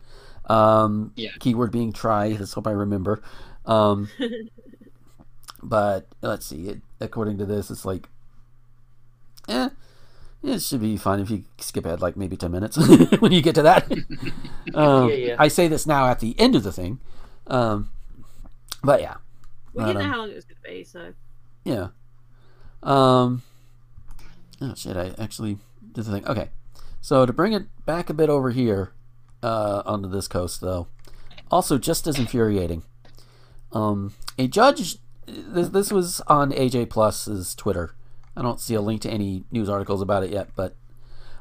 Um, 0.46 1.12
Yeah. 1.16 1.30
Keyword 1.40 1.70
being 1.70 1.92
try. 1.92 2.28
Let's 2.28 2.52
hope 2.54 2.66
I 2.66 2.72
remember. 2.72 3.22
Um, 3.64 4.08
but 5.62 6.06
let's 6.20 6.46
see. 6.46 6.68
It, 6.68 6.82
according 7.00 7.38
to 7.38 7.46
this, 7.46 7.70
it's 7.70 7.84
like, 7.84 8.08
eh, 9.48 9.70
It 10.42 10.60
should 10.62 10.80
be 10.80 10.96
fine 10.96 11.20
if 11.20 11.30
you 11.30 11.44
skip 11.58 11.86
ahead 11.86 12.02
like 12.02 12.16
maybe 12.16 12.36
ten 12.36 12.50
minutes 12.52 12.76
when 13.20 13.32
you 13.32 13.40
get 13.40 13.54
to 13.54 13.62
that. 13.62 13.90
um, 14.74 15.08
Yeah, 15.08 15.14
yeah. 15.14 15.36
I 15.38 15.48
say 15.48 15.68
this 15.68 15.86
now 15.86 16.06
at 16.08 16.20
the 16.20 16.38
end 16.38 16.56
of 16.56 16.62
the 16.64 16.72
thing, 16.72 16.98
um, 17.46 17.90
but 18.82 19.00
yeah, 19.00 19.14
We 19.72 19.84
didn't 19.84 19.98
know 19.98 20.04
um, 20.04 20.10
how 20.10 20.18
long 20.18 20.30
it 20.30 20.34
was 20.34 20.44
going 20.44 20.56
to 20.62 20.68
be, 20.68 20.84
so. 20.84 21.14
Yeah. 21.64 21.88
Um. 22.82 23.42
Oh 24.60 24.74
shit! 24.74 24.96
I 24.96 25.14
actually 25.18 25.58
did 25.92 26.04
the 26.04 26.12
thing. 26.12 26.26
Okay, 26.26 26.50
so 27.00 27.26
to 27.26 27.32
bring 27.32 27.52
it 27.52 27.66
back 27.86 28.10
a 28.10 28.14
bit 28.14 28.28
over 28.28 28.50
here, 28.50 28.92
uh, 29.42 29.82
onto 29.86 30.08
this 30.08 30.28
coast 30.28 30.60
though, 30.60 30.88
also 31.50 31.78
just 31.78 32.06
as 32.06 32.18
infuriating. 32.18 32.82
Um, 33.72 34.14
a 34.38 34.46
judge. 34.46 34.96
This, 35.26 35.68
this 35.68 35.90
was 35.90 36.20
on 36.26 36.52
AJ 36.52 36.90
Plus's 36.90 37.54
Twitter. 37.54 37.94
I 38.36 38.42
don't 38.42 38.60
see 38.60 38.74
a 38.74 38.80
link 38.80 39.00
to 39.02 39.10
any 39.10 39.44
news 39.50 39.68
articles 39.68 40.02
about 40.02 40.22
it 40.22 40.30
yet, 40.30 40.50
but 40.54 40.76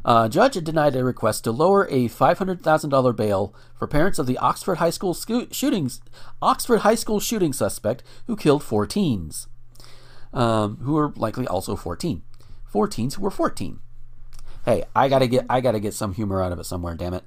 uh, 0.06 0.28
judge 0.28 0.56
had 0.56 0.64
denied 0.64 0.96
a 0.96 1.04
request 1.04 1.44
to 1.46 1.52
lower 1.52 1.88
a 1.90 2.08
five 2.08 2.38
hundred 2.38 2.62
thousand 2.62 2.90
dollar 2.90 3.14
bail 3.14 3.54
for 3.78 3.88
parents 3.88 4.20
of 4.20 4.28
the 4.28 4.38
Oxford 4.38 4.76
High 4.76 4.90
School 4.90 5.14
sco- 5.14 5.48
shootings, 5.52 6.02
Oxford 6.42 6.80
High 6.80 6.96
School 6.96 7.20
shooting 7.20 7.54
suspect 7.54 8.04
who 8.28 8.36
killed 8.36 8.64
four 8.64 8.86
teens, 8.86 9.48
um, 10.34 10.78
who 10.78 10.98
are 10.98 11.14
likely 11.16 11.48
also 11.48 11.76
fourteen. 11.76 12.24
Four 12.66 12.88
teens 12.88 13.16
who 13.16 13.22
were 13.22 13.32
fourteen. 13.32 13.80
Hey, 14.66 14.84
I 14.96 15.10
gotta 15.10 15.28
get 15.28 15.46
I 15.50 15.62
gotta 15.62 15.80
get 15.80 15.94
some 15.94 16.14
humor 16.14 16.42
out 16.42 16.52
of 16.52 16.60
it 16.60 16.66
somewhere. 16.66 16.96
Damn 16.96 17.14
it. 17.16 17.24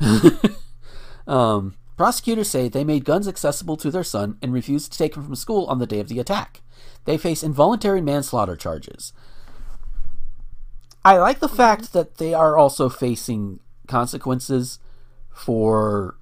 um, 1.26 1.74
prosecutors 1.96 2.48
say 2.48 2.68
they 2.68 2.84
made 2.84 3.04
guns 3.04 3.28
accessible 3.28 3.76
to 3.78 3.90
their 3.90 4.04
son 4.04 4.38
and 4.40 4.52
refused 4.52 4.92
to 4.92 4.98
take 4.98 5.16
him 5.16 5.24
from 5.24 5.34
school 5.34 5.66
on 5.66 5.78
the 5.78 5.86
day 5.86 6.00
of 6.00 6.08
the 6.08 6.18
attack. 6.18 6.60
They 7.04 7.18
face 7.18 7.42
involuntary 7.42 8.00
manslaughter 8.00 8.56
charges. 8.56 9.12
I 11.04 11.16
like 11.16 11.40
the 11.40 11.48
fact 11.48 11.92
that 11.92 12.18
they 12.18 12.34
are 12.34 12.56
also 12.56 12.88
facing 12.88 13.60
consequences 13.86 14.78
for 15.30 16.16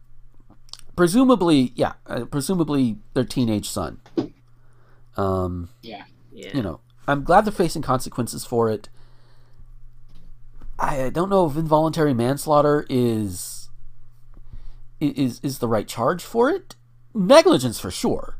presumably, 0.97 1.73
yeah, 1.74 1.95
uh, 2.07 2.24
presumably 2.24 2.97
their 3.15 3.24
teenage 3.24 3.69
son. 3.69 4.01
Um, 5.19 5.69
Yeah. 5.82 6.05
Yeah. 6.32 6.51
you 6.57 6.62
know, 6.62 6.81
I'm 7.07 7.24
glad 7.24 7.45
they're 7.45 7.53
facing 7.53 7.82
consequences 7.82 8.45
for 8.45 8.70
it. 8.70 8.89
I 10.78 11.11
don't 11.11 11.28
know 11.28 11.47
if 11.47 11.57
involuntary 11.57 12.15
manslaughter 12.15 12.86
is 12.89 13.69
is 15.01 15.40
is 15.43 15.59
the 15.59 15.69
right 15.69 15.89
charge 15.89 16.23
for 16.23 16.51
it. 16.51 16.77
Negligence 17.15 17.81
for 17.81 17.90
sure. 17.90 18.36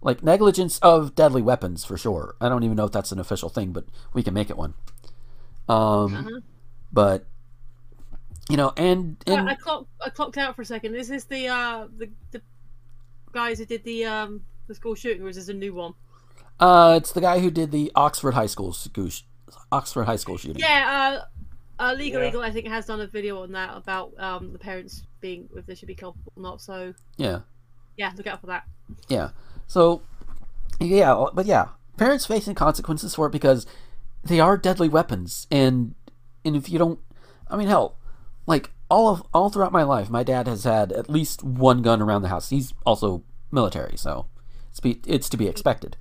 Like 0.00 0.22
negligence 0.22 0.78
of 0.80 1.14
deadly 1.14 1.42
weapons 1.42 1.84
for 1.84 1.96
sure. 1.96 2.36
I 2.40 2.48
don't 2.48 2.62
even 2.62 2.76
know 2.76 2.84
if 2.84 2.92
that's 2.92 3.10
an 3.12 3.18
official 3.18 3.48
thing, 3.48 3.72
but 3.72 3.84
we 4.12 4.22
can 4.22 4.34
make 4.34 4.50
it 4.50 4.56
one. 4.56 4.74
Um 5.68 6.14
Uh-huh. 6.14 6.40
but 6.92 7.26
you 8.50 8.56
know, 8.58 8.72
and, 8.76 9.16
and 9.26 9.48
I, 9.48 9.52
I, 9.52 9.54
clocked, 9.54 9.88
I 10.04 10.10
clocked 10.10 10.36
out 10.36 10.54
for 10.54 10.62
a 10.62 10.66
second. 10.66 10.94
Is 10.94 11.08
this 11.08 11.24
the 11.24 11.48
uh 11.48 11.86
the, 11.96 12.10
the 12.30 12.42
guys 13.32 13.58
who 13.58 13.64
did 13.64 13.82
the 13.84 14.04
um 14.04 14.42
the 14.66 14.74
school 14.74 14.94
shooting, 14.94 15.22
or 15.22 15.28
is 15.28 15.36
this 15.36 15.48
a 15.48 15.54
new 15.54 15.74
one? 15.74 15.94
uh 16.60 16.94
it's 16.96 17.10
the 17.10 17.20
guy 17.20 17.40
who 17.40 17.50
did 17.50 17.72
the 17.72 17.90
Oxford 17.96 18.34
High 18.34 18.46
School 18.46 18.70
scoo- 18.72 19.22
Oxford 19.72 20.04
High 20.04 20.16
School 20.16 20.36
shooting. 20.36 20.60
Yeah, 20.62 21.20
uh, 21.78 21.82
uh 21.82 21.94
Legal 21.94 22.22
Yeah. 22.22 22.28
Eagle 22.28 22.42
I 22.42 22.50
think 22.52 22.68
has 22.68 22.86
done 22.86 23.00
a 23.00 23.08
video 23.08 23.42
on 23.42 23.52
that 23.52 23.76
about 23.76 24.12
um 24.18 24.52
the 24.52 24.58
parents 24.58 25.02
being 25.20 25.48
if 25.56 25.66
they 25.66 25.74
should 25.74 25.88
be 25.88 25.94
culpable 25.96 26.32
or 26.36 26.42
not. 26.42 26.60
So 26.60 26.94
yeah. 27.16 27.40
yeah, 27.96 28.12
look 28.16 28.26
out 28.28 28.40
for 28.40 28.46
that. 28.46 28.64
Yeah. 29.08 29.30
So, 29.66 30.02
yeah, 30.78 31.24
but 31.32 31.46
yeah, 31.46 31.68
parents 31.96 32.26
facing 32.26 32.54
consequences 32.54 33.14
for 33.14 33.26
it 33.26 33.32
because 33.32 33.66
they 34.22 34.38
are 34.40 34.56
deadly 34.56 34.88
weapons, 34.88 35.46
and 35.50 35.94
and 36.44 36.54
if 36.54 36.68
you 36.68 36.78
don't, 36.78 37.00
I 37.48 37.56
mean, 37.56 37.68
hell, 37.68 37.96
like 38.46 38.70
all 38.90 39.08
of 39.08 39.22
all 39.32 39.48
throughout 39.50 39.72
my 39.72 39.82
life, 39.82 40.10
my 40.10 40.22
dad 40.22 40.46
has 40.46 40.64
had 40.64 40.92
at 40.92 41.08
least 41.10 41.42
one 41.42 41.82
gun 41.82 42.02
around 42.02 42.22
the 42.22 42.28
house. 42.28 42.50
He's 42.50 42.74
also 42.84 43.22
military, 43.50 43.96
so 43.96 44.26
it's 44.74 44.80
be, 44.80 45.00
it's 45.06 45.28
to 45.28 45.36
be 45.36 45.46
expected. 45.46 45.96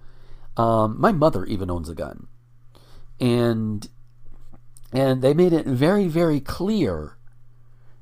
Um, 0.58 1.00
my 1.00 1.12
mother 1.12 1.46
even 1.46 1.70
owns 1.70 1.90
a 1.90 1.94
gun, 1.94 2.26
and 3.20 3.88
and 4.92 5.22
they 5.22 5.36
made 5.36 5.54
it 5.54 5.68
very 5.68 6.08
very 6.08 6.40
clear, 6.40 7.16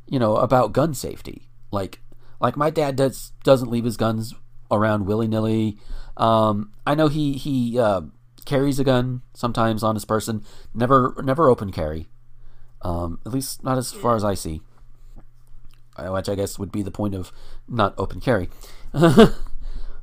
you 0.08 0.18
know, 0.18 0.38
about 0.38 0.72
gun 0.72 0.94
safety. 0.94 1.50
Like 1.72 2.00
like 2.40 2.56
my 2.56 2.70
dad 2.70 2.96
does 2.96 3.34
doesn't 3.44 3.70
leave 3.70 3.84
his 3.84 3.98
guns 3.98 4.34
around 4.72 5.08
willy 5.08 5.28
nilly. 5.28 5.78
Um, 6.16 6.72
I 6.88 6.96
know 6.96 7.10
he 7.10 7.34
he 7.34 7.78
uh, 7.78 8.04
carries 8.46 8.80
a 8.80 8.86
gun 8.86 9.24
sometimes 9.34 9.84
on 9.84 9.96
his 9.96 10.06
person. 10.06 10.42
Never 10.74 11.22
never 11.22 11.50
open 11.50 11.74
carry. 11.74 12.08
Um, 12.82 13.20
at 13.26 13.34
least 13.34 13.62
not 13.62 13.78
as 13.78 13.92
far 13.92 14.16
as 14.16 14.24
I 14.24 14.36
see. 14.36 14.62
Uh, 15.98 16.14
Which 16.14 16.30
I 16.30 16.36
guess 16.36 16.58
would 16.58 16.72
be 16.72 16.82
the 16.82 16.92
point 16.92 17.14
of 17.14 17.34
not 17.68 17.94
open 17.98 18.22
carry. 18.22 18.48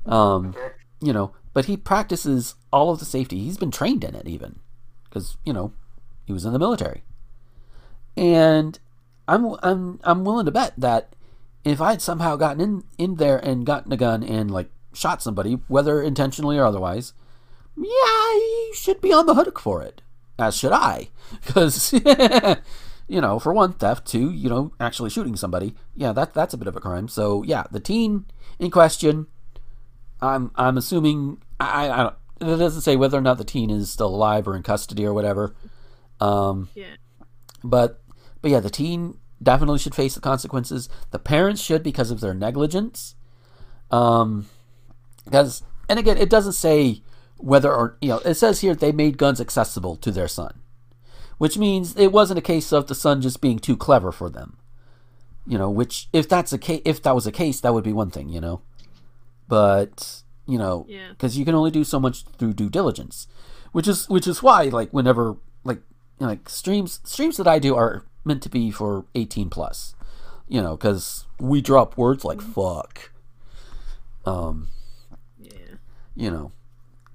um, 0.08 0.54
you 1.00 1.12
know, 1.12 1.32
but 1.52 1.66
he 1.66 1.76
practices 1.76 2.54
all 2.72 2.90
of 2.90 2.98
the 2.98 3.04
safety. 3.04 3.38
He's 3.38 3.58
been 3.58 3.70
trained 3.70 4.04
in 4.04 4.14
it 4.14 4.26
even, 4.26 4.60
because 5.04 5.36
you 5.44 5.52
know, 5.52 5.72
he 6.26 6.32
was 6.32 6.44
in 6.44 6.52
the 6.52 6.58
military. 6.58 7.02
And 8.16 8.78
I'm 9.26 9.54
I'm 9.62 10.00
I'm 10.02 10.24
willing 10.24 10.46
to 10.46 10.52
bet 10.52 10.72
that 10.78 11.14
if 11.64 11.80
I 11.80 11.90
had 11.90 12.02
somehow 12.02 12.36
gotten 12.36 12.60
in 12.60 12.84
in 12.96 13.16
there 13.16 13.38
and 13.38 13.66
gotten 13.66 13.92
a 13.92 13.96
gun 13.96 14.22
and 14.22 14.50
like 14.50 14.70
shot 14.92 15.22
somebody, 15.22 15.60
whether 15.68 16.02
intentionally 16.02 16.58
or 16.58 16.64
otherwise, 16.64 17.12
yeah, 17.76 17.84
you 17.84 18.72
should 18.74 19.00
be 19.00 19.12
on 19.12 19.26
the 19.26 19.34
hook 19.34 19.58
for 19.60 19.82
it. 19.82 20.02
As 20.38 20.56
should 20.56 20.72
I, 20.72 21.08
because 21.46 21.92
you 23.08 23.20
know, 23.20 23.38
for 23.38 23.52
one, 23.52 23.72
theft. 23.72 24.06
Two, 24.06 24.30
you 24.30 24.48
know, 24.48 24.72
actually 24.80 25.10
shooting 25.10 25.36
somebody. 25.36 25.74
Yeah, 25.94 26.12
that 26.12 26.34
that's 26.34 26.54
a 26.54 26.58
bit 26.58 26.68
of 26.68 26.76
a 26.76 26.80
crime. 26.80 27.08
So 27.08 27.42
yeah, 27.42 27.64
the 27.70 27.80
teen 27.80 28.26
in 28.58 28.70
question. 28.70 29.26
I'm 30.20 30.50
I'm 30.54 30.76
assuming 30.76 31.40
I, 31.60 31.88
I 31.90 31.96
don't. 32.04 32.14
It 32.40 32.56
doesn't 32.58 32.82
say 32.82 32.96
whether 32.96 33.18
or 33.18 33.20
not 33.20 33.38
the 33.38 33.44
teen 33.44 33.68
is 33.70 33.90
still 33.90 34.08
alive 34.14 34.46
or 34.46 34.54
in 34.56 34.62
custody 34.62 35.04
or 35.04 35.12
whatever. 35.12 35.54
Um, 36.20 36.68
Yeah. 36.74 36.94
but 37.64 38.00
but 38.42 38.50
yeah, 38.50 38.60
the 38.60 38.70
teen 38.70 39.18
definitely 39.42 39.78
should 39.78 39.94
face 39.94 40.14
the 40.14 40.20
consequences. 40.20 40.88
The 41.10 41.18
parents 41.18 41.60
should 41.62 41.82
because 41.82 42.10
of 42.10 42.20
their 42.20 42.34
negligence. 42.34 43.14
Um, 43.90 44.46
because 45.24 45.62
and 45.88 45.98
again, 45.98 46.16
it 46.18 46.30
doesn't 46.30 46.52
say 46.52 47.02
whether 47.38 47.72
or 47.72 47.96
you 48.00 48.08
know 48.08 48.18
it 48.18 48.34
says 48.34 48.60
here 48.60 48.74
they 48.74 48.92
made 48.92 49.18
guns 49.18 49.40
accessible 49.40 49.96
to 49.96 50.10
their 50.10 50.28
son, 50.28 50.60
which 51.38 51.58
means 51.58 51.96
it 51.96 52.12
wasn't 52.12 52.38
a 52.38 52.42
case 52.42 52.72
of 52.72 52.86
the 52.86 52.94
son 52.94 53.20
just 53.20 53.40
being 53.40 53.58
too 53.58 53.76
clever 53.76 54.12
for 54.12 54.28
them. 54.30 54.56
You 55.46 55.56
know, 55.58 55.70
which 55.70 56.08
if 56.12 56.28
that's 56.28 56.52
a 56.52 56.58
case, 56.58 56.82
if 56.84 57.02
that 57.02 57.14
was 57.14 57.26
a 57.26 57.32
case, 57.32 57.60
that 57.60 57.72
would 57.74 57.84
be 57.84 57.92
one 57.92 58.10
thing. 58.10 58.28
You 58.28 58.40
know, 58.40 58.60
but 59.48 60.22
you 60.46 60.58
know, 60.58 60.86
Yeah. 60.88 61.08
because 61.10 61.36
you 61.36 61.44
can 61.44 61.54
only 61.54 61.70
do 61.70 61.84
so 61.84 61.98
much 62.00 62.24
through 62.38 62.54
due 62.54 62.70
diligence, 62.70 63.26
which 63.72 63.88
is 63.88 64.08
which 64.08 64.26
is 64.26 64.42
why 64.42 64.64
like 64.64 64.90
whenever 64.92 65.36
like 65.64 65.78
you 66.18 66.26
know, 66.26 66.28
like 66.28 66.48
streams 66.48 67.00
streams 67.04 67.36
that 67.38 67.46
I 67.48 67.58
do 67.58 67.74
are 67.76 68.04
meant 68.24 68.42
to 68.42 68.48
be 68.50 68.70
for 68.70 69.06
18 69.14 69.48
plus 69.50 69.94
you 70.48 70.60
know 70.60 70.76
because 70.76 71.24
we 71.40 71.60
drop 71.62 71.96
words 71.96 72.24
like 72.24 72.40
fuck 72.42 73.10
um 74.26 74.68
Yeah. 75.40 75.76
you 76.16 76.30
know 76.30 76.52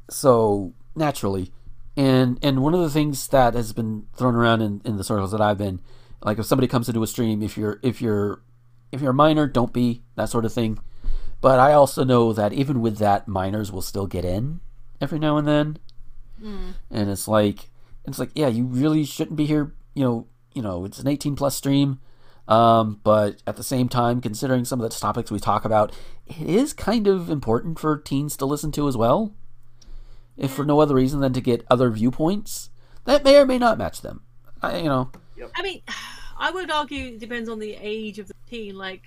so 0.10 0.74
naturally 0.96 1.52
and 1.98 2.40
and 2.42 2.62
one 2.64 2.74
of 2.74 2.80
the 2.80 2.90
things 2.90 3.28
that 3.30 3.54
has 3.54 3.74
been 3.74 4.08
thrown 4.16 4.36
around 4.36 4.62
in, 4.62 4.82
in 4.86 4.98
the 4.98 5.04
circles 5.04 5.32
that 5.32 5.42
i've 5.42 5.58
been 5.58 5.80
like 6.24 6.40
if 6.40 6.46
somebody 6.46 6.68
comes 6.68 6.88
into 6.90 7.04
a 7.04 7.08
stream 7.08 7.42
if 7.44 7.58
you're 7.58 7.80
if 7.84 8.02
you're 8.02 8.42
if 8.92 9.02
you're 9.02 9.12
a 9.12 9.14
minor 9.16 9.48
don't 9.48 9.74
be 9.74 10.02
that 10.16 10.30
sort 10.30 10.46
of 10.46 10.54
thing 10.54 10.80
but 11.44 11.60
i 11.60 11.74
also 11.74 12.04
know 12.04 12.34
that 12.34 12.54
even 12.54 12.82
with 12.82 12.98
that 12.98 13.28
minors 13.28 13.72
will 13.72 13.84
still 13.84 14.08
get 14.08 14.26
in 14.26 14.60
every 15.04 15.20
now 15.20 15.38
and 15.38 15.48
then. 15.48 15.78
And 16.90 17.10
it's 17.10 17.28
like 17.28 17.70
it's 18.06 18.18
like 18.18 18.32
yeah 18.34 18.48
you 18.48 18.66
really 18.66 19.04
shouldn't 19.04 19.38
be 19.38 19.46
here 19.46 19.74
you 19.94 20.04
know 20.04 20.28
you 20.54 20.62
know 20.62 20.86
it's 20.86 21.00
an 21.00 21.08
18 21.08 21.36
plus 21.36 21.56
stream. 21.56 22.00
Um, 22.46 23.00
but 23.06 23.42
at 23.48 23.56
the 23.56 23.64
same 23.64 23.88
time 23.88 24.20
considering 24.20 24.66
some 24.66 24.82
of 24.82 24.90
the 24.90 24.98
topics 24.98 25.32
we 25.32 25.40
talk 25.40 25.64
about 25.64 25.94
it 26.26 26.42
is 26.42 26.74
kind 26.74 27.08
of 27.08 27.30
important 27.30 27.80
for 27.80 27.98
teens 27.98 28.36
to 28.38 28.46
listen 28.46 28.72
to 28.74 28.88
as 28.88 28.98
well. 28.98 29.34
If 30.36 30.52
for 30.52 30.66
no 30.66 30.80
other 30.80 30.96
reason 30.96 31.20
than 31.20 31.34
to 31.34 31.42
get 31.42 31.66
other 31.70 31.90
viewpoints 31.90 32.70
that 33.06 33.24
may 33.24 33.38
or 33.38 33.46
may 33.46 33.58
not 33.58 33.78
match 33.78 34.02
them. 34.02 34.24
I, 34.62 34.78
you 34.78 34.86
know. 34.86 35.12
I 35.56 35.62
mean, 35.62 35.82
I 36.38 36.52
would 36.52 36.72
argue 36.72 37.08
it 37.08 37.20
depends 37.20 37.48
on 37.48 37.60
the 37.60 37.78
age 37.80 38.20
of 38.20 38.28
the 38.28 38.34
teen. 38.50 38.78
Like 38.78 39.04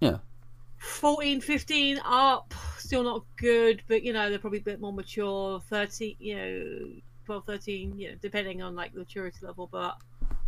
yeah 0.00 0.18
14, 0.78 1.40
15 1.40 2.00
up, 2.04 2.54
still 2.78 3.02
not 3.02 3.24
good, 3.36 3.82
but 3.88 4.02
you 4.02 4.12
know, 4.12 4.30
they're 4.30 4.38
probably 4.38 4.60
a 4.60 4.62
bit 4.62 4.80
more 4.80 4.92
mature. 4.92 5.60
13, 5.60 6.16
you 6.18 6.36
know, 6.36 6.88
12, 7.26 7.44
13, 7.44 7.98
you 7.98 8.08
know, 8.10 8.14
depending 8.22 8.62
on 8.62 8.74
like 8.74 8.92
the 8.92 9.00
maturity 9.00 9.38
level. 9.42 9.68
But 9.70 9.96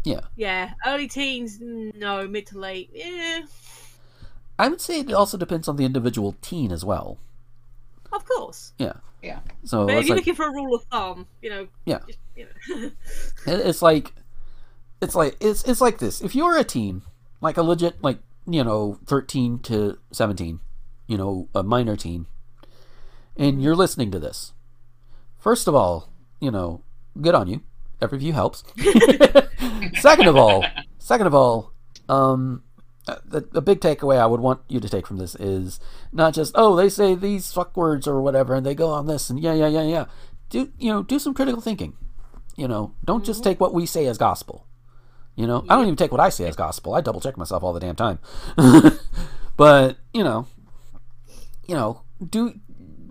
yeah 0.04 0.20
yeah, 0.36 0.72
early 0.86 1.08
teens, 1.08 1.58
no, 1.60 2.26
mid 2.26 2.46
to 2.46 2.58
late, 2.58 2.90
yeah, 2.94 3.40
i 4.58 4.68
would 4.68 4.80
say 4.80 5.00
it 5.00 5.12
also 5.12 5.36
depends 5.36 5.68
on 5.68 5.76
the 5.76 5.84
individual 5.84 6.34
teen 6.42 6.72
as 6.72 6.84
well 6.84 7.18
of 8.12 8.24
course. 8.26 8.72
yeah 8.78 8.94
Yeah. 9.22 9.40
so 9.64 9.86
But 9.86 9.96
if 9.96 10.06
you're 10.06 10.16
like 10.16 10.20
looking 10.26 10.34
for 10.34 10.46
a 10.46 10.52
rule 10.52 10.74
of 10.74 10.82
thumb, 10.84 11.26
you 11.42 11.50
know, 11.50 11.68
Yeah. 11.84 11.98
just, 12.06 12.18
you 12.34 12.46
know. 12.68 12.90
It's 13.46 13.82
like 13.82 14.12
it's 15.02 15.14
like 15.14 15.36
it's 15.40 15.64
it's 15.64 15.80
like 15.80 15.98
this. 15.98 16.20
If 16.22 16.34
you're 16.34 16.56
a 16.58 16.64
teen, 16.64 17.02
like 17.40 17.56
a 17.56 17.62
legit 17.62 18.02
like 18.02 18.18
you 18.52 18.64
know 18.64 18.98
thirteen 19.06 19.58
to 19.60 19.98
seventeen, 20.12 20.60
you 21.06 21.16
know 21.16 21.48
a 21.54 21.62
minor 21.62 21.96
teen, 21.96 22.26
and 23.36 23.62
you're 23.62 23.76
listening 23.76 24.10
to 24.10 24.18
this, 24.18 24.52
first 25.38 25.68
of 25.68 25.74
all, 25.74 26.12
you 26.40 26.50
know, 26.50 26.82
good 27.20 27.34
on 27.34 27.48
you. 27.48 27.62
Every 28.02 28.18
view 28.18 28.32
helps. 28.32 28.64
second 30.00 30.26
of 30.26 30.36
all, 30.36 30.64
second 30.98 31.26
of 31.26 31.34
all, 31.34 31.72
um, 32.08 32.62
the, 33.24 33.40
the 33.52 33.62
big 33.62 33.80
takeaway 33.80 34.18
I 34.18 34.26
would 34.26 34.40
want 34.40 34.60
you 34.68 34.80
to 34.80 34.88
take 34.88 35.06
from 35.06 35.16
this 35.16 35.34
is 35.36 35.80
not 36.12 36.34
just 36.34 36.52
oh 36.54 36.76
they 36.76 36.88
say 36.88 37.14
these 37.14 37.52
fuck 37.52 37.76
words 37.76 38.06
or 38.06 38.20
whatever 38.20 38.54
and 38.54 38.64
they 38.64 38.74
go 38.74 38.90
on 38.90 39.06
this 39.06 39.30
and 39.30 39.40
yeah 39.40 39.54
yeah 39.54 39.68
yeah 39.68 39.82
yeah. 39.82 40.04
Do 40.48 40.72
you 40.78 40.92
know 40.92 41.02
do 41.02 41.18
some 41.18 41.34
critical 41.34 41.60
thinking. 41.60 41.96
You 42.56 42.68
know 42.68 42.94
don't 43.04 43.24
just 43.24 43.42
take 43.42 43.60
what 43.60 43.74
we 43.74 43.86
say 43.86 44.06
as 44.06 44.18
gospel 44.18 44.66
you 45.36 45.46
know 45.46 45.64
I 45.68 45.74
don't 45.74 45.84
even 45.84 45.96
take 45.96 46.12
what 46.12 46.20
I 46.20 46.28
say 46.28 46.46
as 46.46 46.56
gospel 46.56 46.94
I 46.94 47.00
double 47.00 47.20
check 47.20 47.36
myself 47.36 47.62
all 47.62 47.72
the 47.72 47.80
damn 47.80 47.96
time 47.96 48.18
but 49.56 49.96
you 50.12 50.24
know 50.24 50.46
you 51.66 51.74
know 51.74 52.02
do 52.28 52.54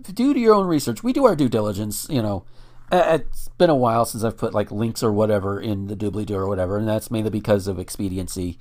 do 0.02 0.38
your 0.38 0.54
own 0.54 0.66
research 0.66 1.02
we 1.02 1.12
do 1.12 1.24
our 1.24 1.36
due 1.36 1.48
diligence 1.48 2.06
you 2.10 2.22
know 2.22 2.44
it's 2.92 3.48
been 3.58 3.70
a 3.70 3.74
while 3.74 4.04
since 4.04 4.24
I've 4.24 4.36
put 4.36 4.54
like 4.54 4.70
links 4.70 5.02
or 5.02 5.12
whatever 5.12 5.60
in 5.60 5.86
the 5.86 5.96
doobly 5.96 6.26
doo 6.26 6.36
or 6.36 6.48
whatever, 6.48 6.76
and 6.76 6.88
that's 6.88 7.10
mainly 7.10 7.30
because 7.30 7.68
of 7.68 7.78
expediency. 7.78 8.58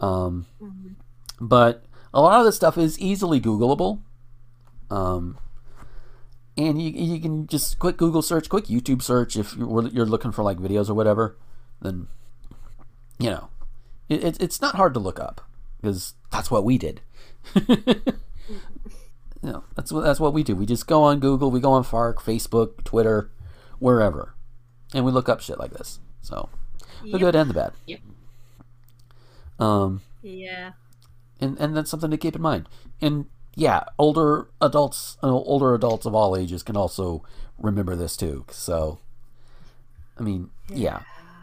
Um, 0.00 0.46
But 1.40 1.84
a 2.12 2.20
lot 2.20 2.40
of 2.40 2.46
this 2.46 2.56
stuff 2.56 2.76
is 2.76 2.98
easily 2.98 3.40
Googleable. 3.40 4.00
Um, 4.90 5.38
and 6.56 6.82
you, 6.82 6.90
you 6.90 7.20
can 7.20 7.46
just 7.46 7.78
quick 7.78 7.96
Google 7.96 8.22
search, 8.22 8.48
quick 8.48 8.64
YouTube 8.66 9.02
search 9.02 9.36
if 9.36 9.56
you're, 9.56 9.86
you're 9.88 10.06
looking 10.06 10.32
for 10.32 10.42
like 10.42 10.58
videos 10.58 10.90
or 10.90 10.94
whatever. 10.94 11.36
Then, 11.80 12.08
you 13.20 13.30
know, 13.30 13.48
it, 14.08 14.24
it, 14.24 14.40
it's 14.42 14.60
not 14.60 14.74
hard 14.74 14.94
to 14.94 15.00
look 15.00 15.20
up 15.20 15.40
because 15.80 16.14
that's 16.32 16.50
what 16.50 16.64
we 16.64 16.78
did. 16.78 17.00
you 17.54 18.02
know, 19.42 19.64
that's 19.76 19.92
what 19.92 20.02
that's 20.02 20.20
what 20.20 20.32
we 20.34 20.42
do. 20.42 20.54
We 20.56 20.66
just 20.66 20.86
go 20.86 21.02
on 21.04 21.20
Google, 21.20 21.50
we 21.50 21.60
go 21.60 21.72
on 21.72 21.84
Fark, 21.84 22.20
Facebook, 22.22 22.84
Twitter, 22.84 23.30
wherever, 23.78 24.34
and 24.94 25.04
we 25.04 25.12
look 25.12 25.28
up 25.28 25.40
shit 25.40 25.58
like 25.58 25.72
this. 25.72 25.98
So, 26.22 26.48
the 27.02 27.08
Yep. 27.10 27.20
good 27.20 27.34
and 27.36 27.50
the 27.50 27.54
bad. 27.54 27.72
Yep. 27.86 28.00
Um, 29.58 30.02
Yeah. 30.22 30.72
and 31.40 31.58
and 31.58 31.76
that's 31.76 31.90
something 31.90 32.10
to 32.10 32.16
keep 32.16 32.36
in 32.36 32.42
mind. 32.42 32.68
And 33.00 33.26
yeah, 33.54 33.84
older 33.98 34.48
adults, 34.60 35.16
uh, 35.22 35.28
older 35.28 35.74
adults 35.74 36.06
of 36.06 36.14
all 36.14 36.36
ages 36.36 36.62
can 36.62 36.76
also 36.76 37.22
remember 37.58 37.96
this 37.96 38.16
too. 38.16 38.44
So, 38.50 38.98
I 40.18 40.22
mean, 40.22 40.50
yeah, 40.68 41.00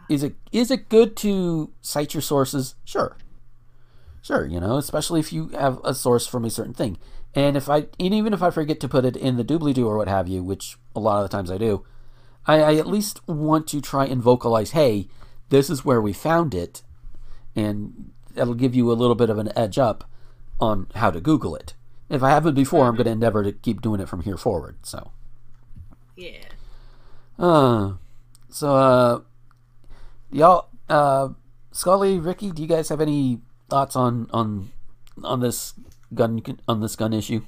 is 0.08 0.22
it 0.22 0.34
is 0.52 0.70
it 0.70 0.88
good 0.88 1.16
to 1.18 1.70
cite 1.80 2.14
your 2.14 2.22
sources? 2.22 2.74
Sure, 2.84 3.16
sure. 4.22 4.46
You 4.46 4.60
know, 4.60 4.76
especially 4.76 5.20
if 5.20 5.32
you 5.32 5.48
have 5.48 5.80
a 5.84 5.94
source 5.94 6.26
from 6.26 6.44
a 6.44 6.50
certain 6.50 6.74
thing. 6.74 6.98
And 7.34 7.56
if 7.56 7.68
I, 7.68 7.86
and 8.00 8.14
even 8.14 8.32
if 8.32 8.42
I 8.42 8.50
forget 8.50 8.80
to 8.80 8.88
put 8.88 9.04
it 9.04 9.14
in 9.16 9.36
the 9.36 9.44
doobly 9.44 9.74
doo 9.74 9.86
or 9.86 9.98
what 9.98 10.08
have 10.08 10.28
you, 10.28 10.42
which 10.42 10.78
a 10.96 11.00
lot 11.00 11.22
of 11.22 11.30
the 11.30 11.36
times 11.36 11.50
I 11.50 11.58
do, 11.58 11.84
I, 12.46 12.60
I 12.62 12.74
at 12.76 12.86
least 12.86 13.20
want 13.28 13.66
to 13.68 13.80
try 13.82 14.06
and 14.06 14.22
vocalize, 14.22 14.70
hey, 14.70 15.08
this 15.50 15.68
is 15.68 15.84
where 15.84 16.00
we 16.00 16.12
found 16.14 16.54
it, 16.54 16.82
and 17.54 18.12
that'll 18.34 18.54
give 18.54 18.74
you 18.74 18.90
a 18.90 18.94
little 18.94 19.14
bit 19.14 19.28
of 19.30 19.38
an 19.38 19.52
edge 19.56 19.78
up 19.78 20.08
on 20.58 20.88
how 20.94 21.10
to 21.10 21.20
Google 21.20 21.54
it. 21.54 21.74
If 22.08 22.22
I 22.22 22.30
haven't 22.30 22.54
before, 22.54 22.86
I'm 22.86 22.94
going 22.94 23.04
to 23.04 23.10
endeavor 23.12 23.44
to 23.44 23.52
keep 23.52 23.82
doing 23.82 24.00
it 24.00 24.08
from 24.08 24.22
here 24.22 24.38
forward. 24.38 24.76
So, 24.82 25.12
Yeah. 26.16 26.38
uh, 27.38 27.92
so 28.48 28.74
uh, 28.74 29.20
y'all, 30.30 30.68
uh, 30.88 31.30
Scully, 31.72 32.18
Ricky, 32.18 32.50
do 32.50 32.62
you 32.62 32.68
guys 32.68 32.88
have 32.88 33.00
any 33.00 33.40
thoughts 33.68 33.96
on 33.96 34.28
on 34.32 34.70
on 35.22 35.40
this 35.40 35.74
gun 36.14 36.42
on 36.66 36.80
this 36.80 36.96
gun 36.96 37.12
issue? 37.12 37.42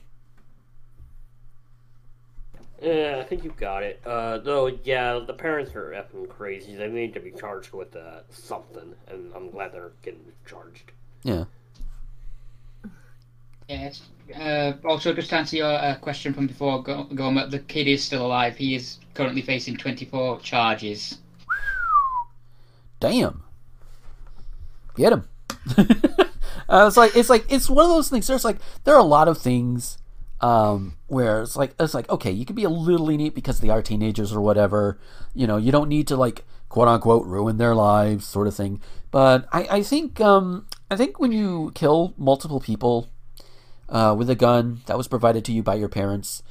Yeah, 2.82 3.18
I 3.20 3.24
think 3.24 3.44
you 3.44 3.52
got 3.58 3.82
it. 3.82 4.00
Uh, 4.06 4.38
though, 4.38 4.68
yeah, 4.84 5.18
the 5.26 5.34
parents 5.34 5.74
are 5.74 5.90
effing 5.90 6.28
crazy. 6.28 6.74
They 6.74 6.88
need 6.88 7.12
to 7.12 7.20
be 7.20 7.30
charged 7.30 7.72
with 7.72 7.94
uh, 7.94 8.20
something, 8.30 8.94
and 9.08 9.32
I'm 9.34 9.50
glad 9.50 9.72
they're 9.72 9.92
getting 10.02 10.32
charged. 10.46 10.92
Yeah. 11.22 11.44
Yes. 13.68 14.02
Uh, 14.34 14.72
also, 14.84 15.12
just 15.12 15.28
to 15.30 15.36
answer 15.36 15.56
your 15.56 15.72
uh, 15.72 15.94
question 15.96 16.32
from 16.32 16.46
before, 16.46 16.82
Go- 16.82 17.06
Goma, 17.12 17.50
the 17.50 17.58
kid 17.58 17.86
is 17.86 18.02
still 18.02 18.24
alive. 18.26 18.56
He 18.56 18.74
is 18.74 18.98
currently 19.14 19.42
facing 19.42 19.76
24 19.76 20.40
charges. 20.40 21.18
Damn. 23.00 23.42
Get 24.96 25.12
him. 25.12 25.28
uh, 26.68 26.86
it's 26.86 26.96
like 26.96 27.16
it's 27.16 27.30
like 27.30 27.50
it's 27.50 27.68
one 27.68 27.84
of 27.84 27.90
those 27.90 28.08
things. 28.08 28.26
There's 28.26 28.44
like 28.44 28.58
there 28.84 28.94
are 28.94 29.00
a 29.00 29.04
lot 29.04 29.28
of 29.28 29.38
things 29.38 29.98
um, 30.40 30.96
where 31.06 31.42
it's 31.42 31.56
like 31.56 31.74
it's 31.78 31.94
like 31.94 32.08
okay, 32.08 32.30
you 32.30 32.44
can 32.44 32.56
be 32.56 32.64
a 32.64 32.70
little 32.70 33.06
lenient 33.06 33.34
because 33.34 33.60
they 33.60 33.68
are 33.68 33.82
teenagers 33.82 34.32
or 34.32 34.40
whatever. 34.40 34.98
You 35.34 35.46
know, 35.46 35.56
you 35.56 35.72
don't 35.72 35.88
need 35.88 36.06
to 36.08 36.16
like 36.16 36.44
quote 36.68 36.88
unquote 36.88 37.26
ruin 37.26 37.58
their 37.58 37.74
lives, 37.74 38.26
sort 38.26 38.46
of 38.46 38.54
thing. 38.54 38.80
But 39.10 39.48
I, 39.52 39.66
I 39.70 39.82
think 39.82 40.20
um, 40.20 40.66
I 40.90 40.96
think 40.96 41.18
when 41.18 41.32
you 41.32 41.72
kill 41.74 42.14
multiple 42.16 42.60
people 42.60 43.08
uh, 43.88 44.14
with 44.16 44.30
a 44.30 44.34
gun 44.34 44.82
that 44.86 44.96
was 44.96 45.08
provided 45.08 45.44
to 45.46 45.52
you 45.52 45.62
by 45.62 45.74
your 45.74 45.88
parents, 45.88 46.42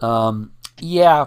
um, 0.00 0.52
yeah, 0.78 1.26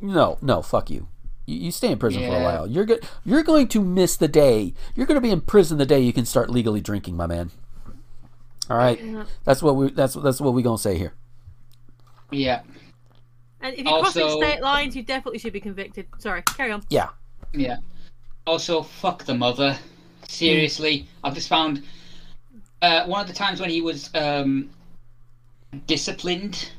no, 0.00 0.38
no, 0.40 0.62
fuck 0.62 0.90
you. 0.90 1.08
You, 1.50 1.58
you 1.58 1.70
stay 1.72 1.90
in 1.90 1.98
prison 1.98 2.22
for 2.22 2.36
a 2.36 2.42
while. 2.42 2.66
You're 2.66 2.84
go- 2.84 2.98
you're 3.24 3.42
going 3.42 3.68
to 3.68 3.80
miss 3.80 4.16
the 4.16 4.28
day. 4.28 4.74
You're 4.94 5.06
going 5.06 5.16
to 5.16 5.20
be 5.20 5.30
in 5.30 5.40
prison 5.40 5.78
the 5.78 5.86
day 5.86 6.00
you 6.00 6.12
can 6.12 6.24
start 6.24 6.50
legally 6.50 6.80
drinking, 6.80 7.16
my 7.16 7.26
man. 7.26 7.50
All 8.70 8.76
right, 8.76 9.02
Yeah. 9.02 9.24
that's 9.42 9.62
what 9.64 9.74
we 9.74 9.90
that's 9.90 10.14
that's 10.14 10.40
what 10.40 10.54
we 10.54 10.62
gonna 10.62 10.78
say 10.78 10.96
here. 10.96 11.12
Yeah. 12.30 12.60
And 13.60 13.74
if 13.74 13.84
you're 13.84 13.98
crossing 13.98 14.30
state 14.30 14.60
lines, 14.60 14.94
you 14.94 15.02
definitely 15.02 15.40
should 15.40 15.52
be 15.52 15.60
convicted. 15.60 16.06
Sorry, 16.18 16.42
carry 16.42 16.70
on. 16.70 16.84
Yeah, 16.88 17.08
Yeah. 17.52 17.78
Also, 18.46 18.82
fuck 18.82 19.24
the 19.24 19.34
mother. 19.34 19.76
Seriously, 20.28 21.08
I've 21.24 21.34
just 21.34 21.48
found 21.48 21.82
uh, 22.80 23.04
one 23.06 23.20
of 23.20 23.26
the 23.26 23.34
times 23.34 23.60
when 23.60 23.70
he 23.70 23.82
was 23.82 24.08
um, 24.14 24.70
disciplined 25.88 26.70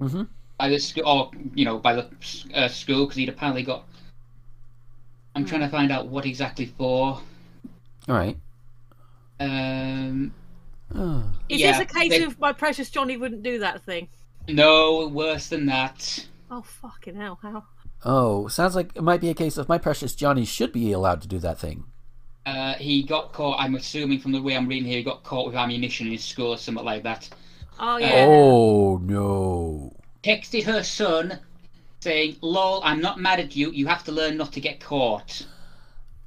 mm-hmm. 0.00 0.24
by 0.58 0.68
the 0.68 0.78
school, 0.78 1.04
or 1.06 1.30
you 1.54 1.64
know, 1.64 1.78
by 1.78 1.94
the 1.94 2.08
uh, 2.54 2.66
school, 2.66 3.06
because 3.06 3.16
he'd 3.16 3.28
apparently 3.28 3.62
got. 3.62 3.86
I'm 5.36 5.44
trying 5.44 5.60
to 5.60 5.68
find 5.68 5.92
out 5.92 6.08
what 6.08 6.24
exactly 6.24 6.64
for. 6.66 7.20
all 8.08 8.14
right. 8.14 8.36
Um, 9.38 10.32
Oh. 10.94 11.24
Is 11.48 11.60
Yeah, 11.60 11.72
this 11.72 11.80
a 11.90 11.94
case 11.94 12.10
they- 12.10 12.22
of 12.22 12.38
my 12.40 12.52
precious 12.52 12.88
Johnny 12.90 13.16
wouldn't 13.16 13.42
do 13.42 13.58
that 13.58 13.82
thing? 13.84 14.08
no, 14.48 15.08
worse 15.08 15.48
than 15.48 15.66
that. 15.66 16.26
Oh 16.50 16.62
fucking 16.62 17.16
hell! 17.16 17.38
How? 17.42 17.64
Oh, 18.04 18.46
sounds 18.48 18.74
like 18.76 18.92
it 18.94 19.02
might 19.02 19.20
be 19.20 19.28
a 19.28 19.34
case 19.34 19.58
of 19.58 19.68
my 19.68 19.78
precious 19.78 20.14
Johnny 20.14 20.44
should 20.44 20.72
be 20.72 20.92
allowed 20.92 21.20
to 21.22 21.28
do 21.28 21.38
that 21.40 21.58
thing. 21.58 21.84
Uh, 22.46 22.74
he 22.74 23.02
got 23.02 23.32
caught. 23.32 23.56
I'm 23.58 23.74
assuming 23.74 24.20
from 24.20 24.30
the 24.32 24.40
way 24.40 24.56
I'm 24.56 24.68
reading 24.68 24.86
here, 24.88 24.98
he 24.98 25.02
got 25.02 25.24
caught 25.24 25.46
with 25.48 25.56
ammunition 25.56 26.06
in 26.06 26.12
his 26.12 26.24
school 26.24 26.52
or 26.52 26.56
something 26.56 26.84
like 26.84 27.02
that. 27.02 27.28
Oh 27.80 27.96
yeah. 27.98 28.24
Oh 28.28 28.98
no. 29.02 29.92
Texted 30.22 30.62
her 30.64 30.82
son, 30.84 31.40
saying, 32.06 32.36
"Lol, 32.40 32.80
I'm 32.84 33.00
not 33.00 33.18
mad 33.18 33.40
at 33.40 33.56
you. 33.56 33.72
You 33.72 33.88
have 33.88 34.04
to 34.04 34.12
learn 34.12 34.36
not 34.36 34.52
to 34.52 34.60
get 34.60 34.78
caught." 34.78 35.44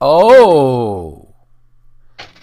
Oh. 0.01 1.33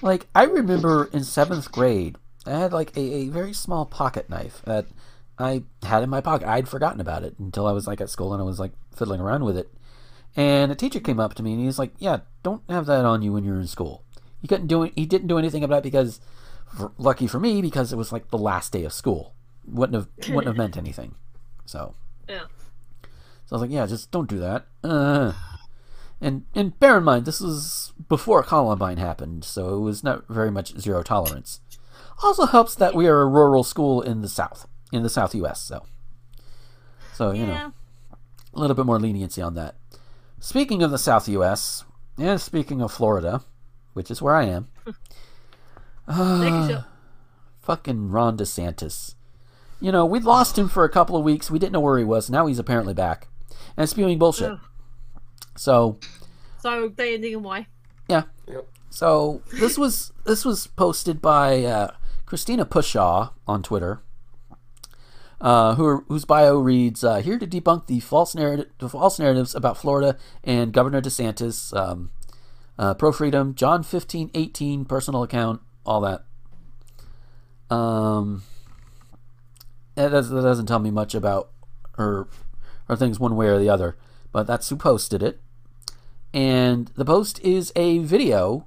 Like 0.00 0.26
I 0.34 0.44
remember 0.44 1.10
in 1.12 1.22
seventh 1.22 1.70
grade, 1.70 2.16
I 2.46 2.58
had 2.58 2.72
like 2.72 2.96
a, 2.96 3.00
a 3.00 3.28
very 3.28 3.52
small 3.52 3.84
pocket 3.84 4.30
knife 4.30 4.62
that 4.64 4.86
I 5.38 5.64
had 5.82 6.02
in 6.02 6.10
my 6.10 6.22
pocket. 6.22 6.48
I'd 6.48 6.68
forgotten 6.68 7.00
about 7.00 7.24
it 7.24 7.34
until 7.38 7.66
I 7.66 7.72
was 7.72 7.86
like 7.86 8.00
at 8.00 8.10
school 8.10 8.32
and 8.32 8.40
I 8.40 8.46
was 8.46 8.58
like 8.58 8.72
fiddling 8.94 9.20
around 9.20 9.44
with 9.44 9.58
it. 9.58 9.68
And 10.34 10.72
a 10.72 10.74
teacher 10.74 11.00
came 11.00 11.20
up 11.20 11.34
to 11.34 11.42
me 11.42 11.52
and 11.52 11.60
he 11.60 11.66
was 11.66 11.78
like, 11.78 11.92
"Yeah, 11.98 12.20
don't 12.42 12.62
have 12.70 12.86
that 12.86 13.04
on 13.04 13.22
you 13.22 13.32
when 13.32 13.44
you're 13.44 13.60
in 13.60 13.66
school." 13.66 14.02
He 14.40 14.48
couldn't 14.48 14.68
do 14.68 14.82
it. 14.84 14.92
He 14.96 15.06
didn't 15.06 15.28
do 15.28 15.38
anything 15.38 15.64
about 15.64 15.78
it 15.78 15.90
because, 15.90 16.20
for, 16.74 16.92
lucky 16.98 17.26
for 17.26 17.40
me, 17.40 17.60
because 17.60 17.92
it 17.92 17.96
was 17.96 18.12
like 18.12 18.30
the 18.30 18.38
last 18.38 18.72
day 18.72 18.84
of 18.84 18.92
school. 18.92 19.34
Wouldn't 19.66 19.94
have 19.94 20.34
wouldn't 20.34 20.46
have 20.46 20.56
meant 20.56 20.76
anything. 20.76 21.14
So 21.64 21.94
Yeah. 22.28 22.44
So 23.46 23.54
I 23.54 23.60
was 23.60 23.62
like, 23.62 23.70
yeah, 23.70 23.86
just 23.86 24.10
don't 24.10 24.28
do 24.28 24.38
that. 24.40 24.66
Uh, 24.82 25.32
and 26.20 26.44
and 26.54 26.78
bear 26.80 26.98
in 26.98 27.04
mind, 27.04 27.26
this 27.26 27.40
was 27.40 27.92
before 28.08 28.42
Columbine 28.42 28.96
happened, 28.96 29.44
so 29.44 29.76
it 29.76 29.80
was 29.80 30.02
not 30.02 30.26
very 30.28 30.50
much 30.50 30.76
zero 30.78 31.02
tolerance. 31.02 31.60
Also 32.24 32.46
helps 32.46 32.74
that 32.74 32.94
we 32.94 33.06
are 33.06 33.20
a 33.20 33.28
rural 33.28 33.62
school 33.62 34.02
in 34.02 34.20
the 34.20 34.28
South, 34.28 34.66
in 34.92 35.04
the 35.04 35.10
South 35.10 35.34
U.S. 35.36 35.60
So, 35.60 35.84
so 37.14 37.30
you 37.30 37.46
know, 37.46 37.72
a 38.52 38.58
little 38.58 38.74
bit 38.74 38.86
more 38.86 38.98
leniency 38.98 39.40
on 39.40 39.54
that. 39.54 39.76
Speaking 40.40 40.82
of 40.82 40.90
the 40.90 40.98
South 40.98 41.28
U.S. 41.28 41.84
and 42.18 42.40
speaking 42.40 42.82
of 42.82 42.92
Florida, 42.92 43.42
which 43.92 44.10
is 44.10 44.20
where 44.20 44.34
I 44.34 44.46
am, 44.46 44.68
uh, 46.08 46.82
fucking 47.60 48.10
Ron 48.10 48.36
DeSantis. 48.36 49.14
You 49.80 49.92
know, 49.92 50.04
we 50.04 50.18
lost 50.18 50.58
him 50.58 50.68
for 50.68 50.84
a 50.84 50.90
couple 50.90 51.16
of 51.16 51.24
weeks. 51.24 51.50
We 51.50 51.58
didn't 51.60 51.74
know 51.74 51.80
where 51.80 51.98
he 51.98 52.04
was. 52.04 52.28
Now 52.28 52.46
he's 52.46 52.58
apparently 52.58 52.94
back 52.94 53.28
and 53.76 53.88
spewing 53.88 54.18
bullshit. 54.18 54.52
Ugh. 54.52 54.60
So, 55.56 55.98
So 56.58 56.88
day 56.88 57.14
ending 57.14 57.34
and 57.34 57.44
why? 57.44 57.66
yeah. 58.08 58.24
Yep. 58.46 58.68
So 58.90 59.42
this 59.52 59.76
was 59.76 60.12
this 60.24 60.44
was 60.44 60.66
posted 60.68 61.20
by 61.20 61.64
uh, 61.64 61.90
Christina 62.24 62.64
Pushaw 62.64 63.30
on 63.46 63.62
Twitter, 63.62 64.00
uh, 65.40 65.74
who, 65.74 66.04
whose 66.08 66.24
bio 66.24 66.58
reads 66.58 67.04
uh, 67.04 67.16
here 67.16 67.38
to 67.38 67.46
debunk 67.46 67.86
the 67.86 68.00
false 68.00 68.34
narrative, 68.34 68.70
the 68.78 68.88
false 68.88 69.18
narratives 69.18 69.54
about 69.54 69.76
Florida 69.76 70.16
and 70.42 70.72
Governor 70.72 71.02
DeSantis, 71.02 71.76
um, 71.76 72.10
uh, 72.78 72.94
pro 72.94 73.12
freedom, 73.12 73.54
John 73.54 73.82
fifteen 73.82 74.30
eighteen 74.34 74.84
personal 74.84 75.22
account, 75.22 75.60
all 75.84 76.00
that. 76.00 76.24
Um, 77.74 78.44
that 79.94 80.10
doesn't 80.10 80.66
tell 80.66 80.78
me 80.78 80.90
much 80.90 81.14
about 81.14 81.50
her 81.96 82.28
her 82.88 82.96
things 82.96 83.20
one 83.20 83.36
way 83.36 83.46
or 83.46 83.58
the 83.58 83.68
other, 83.68 83.96
but 84.32 84.46
that's 84.46 84.68
who 84.68 84.76
posted 84.76 85.22
it. 85.22 85.40
And 86.32 86.88
the 86.96 87.04
post 87.04 87.40
is 87.40 87.72
a 87.76 87.98
video, 87.98 88.66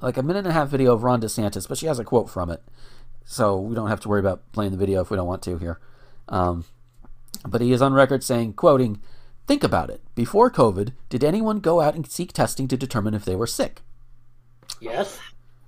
like 0.00 0.16
a 0.16 0.22
minute 0.22 0.40
and 0.40 0.48
a 0.48 0.52
half 0.52 0.68
video 0.68 0.94
of 0.94 1.02
Ron 1.02 1.20
DeSantis, 1.20 1.68
but 1.68 1.78
she 1.78 1.86
has 1.86 1.98
a 1.98 2.04
quote 2.04 2.30
from 2.30 2.50
it. 2.50 2.62
So 3.24 3.58
we 3.60 3.74
don't 3.74 3.88
have 3.88 4.00
to 4.00 4.08
worry 4.08 4.20
about 4.20 4.50
playing 4.52 4.72
the 4.72 4.76
video 4.76 5.02
if 5.02 5.10
we 5.10 5.16
don't 5.16 5.26
want 5.26 5.42
to 5.42 5.58
here. 5.58 5.78
Um, 6.28 6.64
but 7.46 7.60
he 7.60 7.72
is 7.72 7.82
on 7.82 7.92
record 7.92 8.24
saying, 8.24 8.54
quoting, 8.54 9.00
Think 9.50 9.64
about 9.64 9.90
it. 9.90 10.00
Before 10.14 10.48
COVID, 10.48 10.92
did 11.08 11.24
anyone 11.24 11.58
go 11.58 11.80
out 11.80 11.96
and 11.96 12.08
seek 12.08 12.32
testing 12.32 12.68
to 12.68 12.76
determine 12.76 13.14
if 13.14 13.24
they 13.24 13.34
were 13.34 13.48
sick? 13.48 13.82
Yes. 14.80 15.18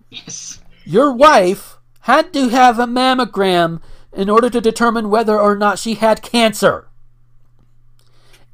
Yes. 0.08 0.60
Your 0.84 1.12
wife 1.12 1.78
had 2.02 2.32
to 2.34 2.48
have 2.50 2.78
a 2.78 2.86
mammogram 2.86 3.82
in 4.12 4.30
order 4.30 4.48
to 4.50 4.60
determine 4.60 5.10
whether 5.10 5.36
or 5.36 5.56
not 5.56 5.80
she 5.80 5.94
had 5.94 6.22
cancer. 6.22 6.86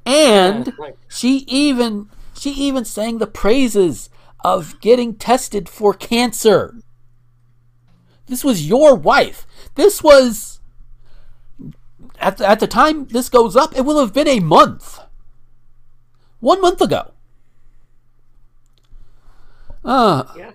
And 0.08 0.72
Right. 0.78 0.96
she 1.08 1.44
even 1.48 2.08
she 2.34 2.50
even 2.52 2.84
sang 2.84 3.18
the 3.18 3.26
praises 3.26 4.08
of 4.44 4.80
getting 4.80 5.14
tested 5.16 5.68
for 5.68 5.92
cancer. 5.92 6.76
This 8.26 8.42
was 8.44 8.66
your 8.68 8.94
wife. 8.94 9.46
This 9.74 10.02
was 10.02 10.60
at 12.20 12.38
the, 12.38 12.48
at 12.48 12.60
the 12.60 12.66
time 12.66 13.06
this 13.06 13.28
goes 13.28 13.54
up, 13.56 13.76
it 13.76 13.82
will 13.82 13.98
have 14.00 14.12
been 14.14 14.28
a 14.28 14.40
month. 14.40 14.98
One 16.40 16.60
month 16.60 16.80
ago. 16.80 17.12
Uh, 19.84 20.24
Yeah. 20.36 20.52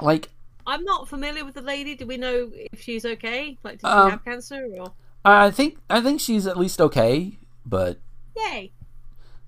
like 0.00 0.30
I'm 0.66 0.84
not 0.84 1.08
familiar 1.08 1.44
with 1.44 1.54
the 1.54 1.62
lady. 1.62 1.94
Do 1.96 2.06
we 2.06 2.16
know 2.16 2.50
if 2.72 2.80
she's 2.80 3.04
okay? 3.04 3.58
Like, 3.64 3.80
does 3.80 3.90
Um, 3.92 4.06
she 4.06 4.10
have 4.12 4.24
cancer 4.24 4.68
or? 4.78 4.92
I 5.24 5.50
think 5.50 5.78
I 5.90 6.00
think 6.00 6.20
she's 6.20 6.46
at 6.46 6.56
least 6.56 6.80
okay, 6.80 7.38
but 7.66 7.98
Yay! 8.36 8.72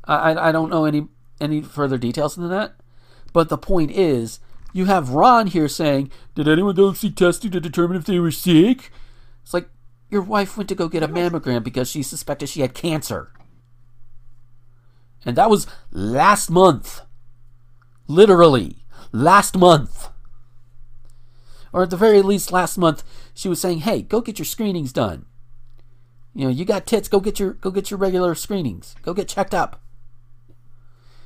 I 0.04 0.48
I 0.48 0.52
don't 0.52 0.70
know 0.70 0.84
any 0.84 1.08
any 1.40 1.62
further 1.62 1.98
details 1.98 2.36
than 2.36 2.48
that. 2.50 2.74
But 3.32 3.48
the 3.48 3.58
point 3.58 3.90
is, 3.90 4.40
you 4.72 4.84
have 4.86 5.10
Ron 5.10 5.48
here 5.48 5.68
saying, 5.68 6.10
"Did 6.34 6.48
anyone 6.48 6.74
go 6.74 6.92
see 6.92 7.10
testing 7.10 7.50
to 7.52 7.60
determine 7.60 7.96
if 7.96 8.04
they 8.04 8.18
were 8.18 8.30
sick?" 8.30 8.92
It's 9.42 9.54
like 9.54 9.68
your 10.10 10.22
wife 10.22 10.56
went 10.56 10.68
to 10.68 10.74
go 10.74 10.88
get 10.88 11.02
a 11.02 11.08
mammogram 11.08 11.64
because 11.64 11.90
she 11.90 12.02
suspected 12.02 12.48
she 12.48 12.60
had 12.60 12.74
cancer, 12.74 13.32
and 15.24 15.36
that 15.36 15.50
was 15.50 15.66
last 15.90 16.50
month. 16.50 17.00
Literally, 18.06 18.84
last 19.12 19.56
month. 19.56 20.08
Or 21.72 21.82
at 21.82 21.90
the 21.90 21.96
very 21.96 22.22
least, 22.22 22.52
last 22.52 22.78
month 22.78 23.02
she 23.34 23.48
was 23.48 23.60
saying, 23.60 23.80
"Hey, 23.80 24.02
go 24.02 24.20
get 24.20 24.38
your 24.38 24.46
screenings 24.46 24.92
done." 24.92 25.26
You 26.34 26.46
know, 26.46 26.50
you 26.50 26.64
got 26.64 26.86
tits. 26.86 27.08
Go 27.08 27.20
get 27.20 27.38
your 27.38 27.52
go 27.54 27.70
get 27.70 27.90
your 27.90 27.98
regular 27.98 28.34
screenings. 28.34 28.94
Go 29.02 29.14
get 29.14 29.28
checked 29.28 29.54
up. 29.54 29.80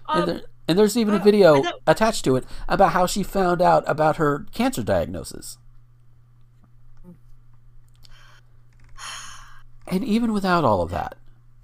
Um, 0.06 0.20
and, 0.20 0.28
there, 0.28 0.36
um, 0.36 0.42
and 0.68 0.78
there's 0.78 0.96
even 0.96 1.14
a 1.14 1.18
uh, 1.18 1.22
video 1.22 1.62
attached 1.86 2.24
to 2.26 2.36
it 2.36 2.44
about 2.68 2.92
how 2.92 3.06
she 3.06 3.22
found 3.22 3.62
out 3.62 3.84
about 3.86 4.16
her 4.16 4.46
cancer 4.52 4.82
diagnosis. 4.82 5.58
And 9.86 10.04
even 10.04 10.34
without 10.34 10.64
all 10.64 10.82
of 10.82 10.90
that, 10.90 11.16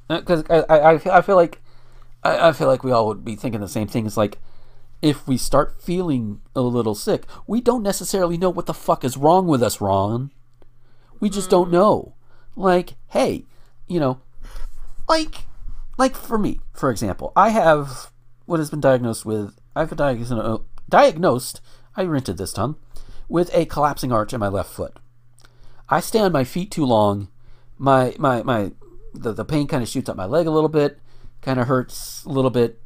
uh, 0.08 0.20
because 0.20 0.44
I, 0.48 0.60
I, 0.60 0.92
I 0.94 0.98
feel- 0.98 1.12
I 1.12 1.20
feel 1.20 1.36
like 1.36 1.60
I, 2.22 2.48
I 2.48 2.52
feel 2.52 2.68
like 2.68 2.82
we 2.82 2.90
all 2.90 3.06
would 3.06 3.24
be 3.24 3.36
thinking 3.36 3.60
the 3.60 3.68
same 3.68 3.86
thing. 3.86 4.06
It's 4.06 4.16
like 4.16 4.38
if 5.02 5.28
we 5.28 5.36
start 5.36 5.82
feeling 5.82 6.40
a 6.56 6.62
little 6.62 6.94
sick, 6.94 7.24
we 7.46 7.60
don't 7.60 7.82
necessarily 7.82 8.38
know 8.38 8.48
what 8.48 8.64
the 8.64 8.72
fuck 8.72 9.04
is 9.04 9.18
wrong 9.18 9.46
with 9.46 9.62
us, 9.62 9.80
Ron. 9.80 10.30
We 11.20 11.28
just 11.28 11.50
don't 11.50 11.68
mm. 11.68 11.72
know. 11.72 12.13
Like, 12.56 12.94
hey, 13.08 13.44
you 13.86 14.00
know, 14.00 14.20
like, 15.08 15.46
like 15.98 16.14
for 16.14 16.38
me, 16.38 16.60
for 16.72 16.90
example, 16.90 17.32
I 17.34 17.50
have 17.50 18.10
what 18.46 18.58
has 18.58 18.70
been 18.70 18.80
diagnosed 18.80 19.24
with. 19.24 19.58
I've 19.74 19.88
been 19.88 19.98
diagnosed. 19.98 20.32
uh, 20.32 20.58
diagnosed 20.88 21.60
I 21.96 22.04
rented 22.04 22.36
this 22.36 22.52
tongue 22.52 22.76
with 23.28 23.54
a 23.54 23.66
collapsing 23.66 24.12
arch 24.12 24.32
in 24.32 24.40
my 24.40 24.48
left 24.48 24.70
foot. 24.70 24.96
I 25.88 26.00
stay 26.00 26.20
on 26.20 26.32
my 26.32 26.44
feet 26.44 26.70
too 26.70 26.84
long. 26.84 27.28
My 27.78 28.14
my 28.18 28.42
my 28.42 28.72
the, 29.12 29.32
the 29.32 29.44
pain 29.44 29.66
kind 29.66 29.82
of 29.82 29.88
shoots 29.88 30.08
up 30.08 30.16
my 30.16 30.24
leg 30.24 30.46
a 30.46 30.50
little 30.50 30.68
bit. 30.68 30.98
Kind 31.42 31.60
of 31.60 31.66
hurts 31.66 32.24
a 32.24 32.30
little 32.30 32.50
bit 32.50 32.80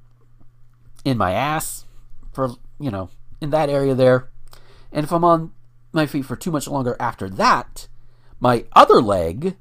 in 1.04 1.16
my 1.16 1.32
ass 1.32 1.84
for 2.32 2.50
you 2.78 2.90
know 2.90 3.10
in 3.40 3.50
that 3.50 3.70
area 3.70 3.94
there. 3.94 4.28
And 4.92 5.04
if 5.04 5.12
I'm 5.12 5.24
on 5.24 5.52
my 5.92 6.06
feet 6.06 6.24
for 6.24 6.36
too 6.36 6.50
much 6.50 6.68
longer 6.68 6.96
after 6.98 7.28
that, 7.30 7.88
my 8.40 8.64
other 8.72 9.02
leg 9.02 9.56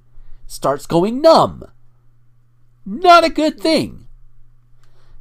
starts 0.45 0.85
going 0.85 1.21
numb. 1.21 1.63
Not 2.85 3.23
a 3.23 3.29
good 3.29 3.59
thing. 3.59 4.07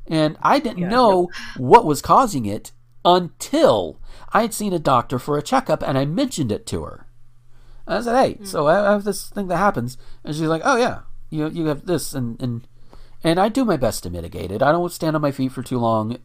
And 0.07 0.37
I 0.41 0.61
didn't 0.61 0.89
know 0.89 1.31
what 1.57 1.85
was 1.85 2.01
causing 2.01 2.47
it 2.47 2.71
until 3.05 3.99
I 4.33 4.43
had 4.43 4.55
seen 4.55 4.73
a 4.73 4.79
doctor 4.79 5.19
for 5.19 5.37
a 5.37 5.43
checkup 5.43 5.83
and 5.83 5.99
I 5.99 6.05
mentioned 6.05 6.53
it 6.53 6.67
to 6.67 6.85
her. 6.85 7.07
I 7.87 8.01
said, 8.01 8.17
"Hey, 8.17 8.45
so 8.45 8.67
I 8.67 8.93
have 8.93 9.05
this 9.05 9.29
thing 9.29 9.47
that 9.49 9.59
happens," 9.59 9.97
and 10.25 10.35
she's 10.35 10.49
like, 10.49 10.63
"Oh 10.65 10.77
yeah, 10.77 11.01
you 11.31 11.49
you 11.49 11.67
have 11.67 11.87
this," 11.87 12.15
and 12.15 12.41
and 12.43 12.67
and 13.23 13.39
I 13.39 13.49
do 13.49 13.65
my 13.65 13.77
best 13.77 14.03
to 14.03 14.11
mitigate 14.11 14.51
it. 14.51 14.63
I 14.63 14.73
don't 14.73 14.91
stand 14.91 15.15
on 15.15 15.23
my 15.23 15.31
feet 15.31 15.53
for 15.53 15.63
too 15.63 15.79
long 15.79 16.19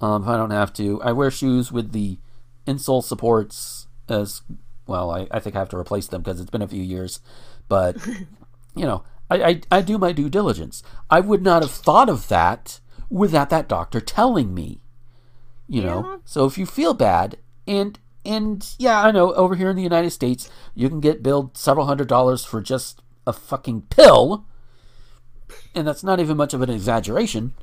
um, 0.00 0.24
if 0.24 0.28
I 0.28 0.36
don't 0.36 0.50
have 0.50 0.72
to. 0.74 1.00
I 1.02 1.12
wear 1.12 1.30
shoes 1.30 1.70
with 1.70 1.92
the 1.92 2.18
insole 2.66 3.04
supports 3.04 3.86
as 4.08 4.42
well. 4.86 5.10
I, 5.10 5.26
I 5.30 5.40
think 5.40 5.56
I 5.56 5.58
have 5.58 5.68
to 5.70 5.78
replace 5.78 6.06
them 6.06 6.22
because 6.22 6.40
it's 6.40 6.50
been 6.50 6.62
a 6.62 6.68
few 6.68 6.82
years, 6.82 7.20
but 7.68 7.96
you 8.74 8.84
know, 8.84 9.04
I, 9.30 9.42
I 9.42 9.60
I 9.70 9.80
do 9.80 9.98
my 9.98 10.12
due 10.12 10.28
diligence. 10.30 10.82
I 11.10 11.20
would 11.20 11.42
not 11.42 11.62
have 11.62 11.70
thought 11.70 12.08
of 12.08 12.28
that 12.28 12.80
without 13.10 13.50
that 13.50 13.68
doctor 13.68 14.00
telling 14.00 14.54
me. 14.54 14.80
You 15.68 15.82
know, 15.82 16.20
so 16.24 16.44
if 16.46 16.56
you 16.56 16.64
feel 16.64 16.94
bad 16.94 17.38
and 17.66 17.98
and 18.24 18.66
yeah, 18.78 19.02
I 19.02 19.10
know 19.10 19.32
over 19.34 19.56
here 19.56 19.70
in 19.70 19.76
the 19.76 19.82
United 19.82 20.10
States 20.10 20.48
you 20.74 20.88
can 20.88 21.00
get 21.00 21.22
billed 21.22 21.56
several 21.56 21.86
hundred 21.86 22.08
dollars 22.08 22.44
for 22.44 22.60
just 22.60 23.02
a 23.26 23.32
fucking 23.32 23.82
pill, 23.82 24.46
and 25.74 25.86
that's 25.86 26.04
not 26.04 26.20
even 26.20 26.36
much 26.36 26.54
of 26.54 26.62
an 26.62 26.70
exaggeration. 26.70 27.54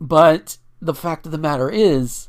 But 0.00 0.58
the 0.80 0.94
fact 0.94 1.26
of 1.26 1.32
the 1.32 1.38
matter 1.38 1.70
is, 1.70 2.28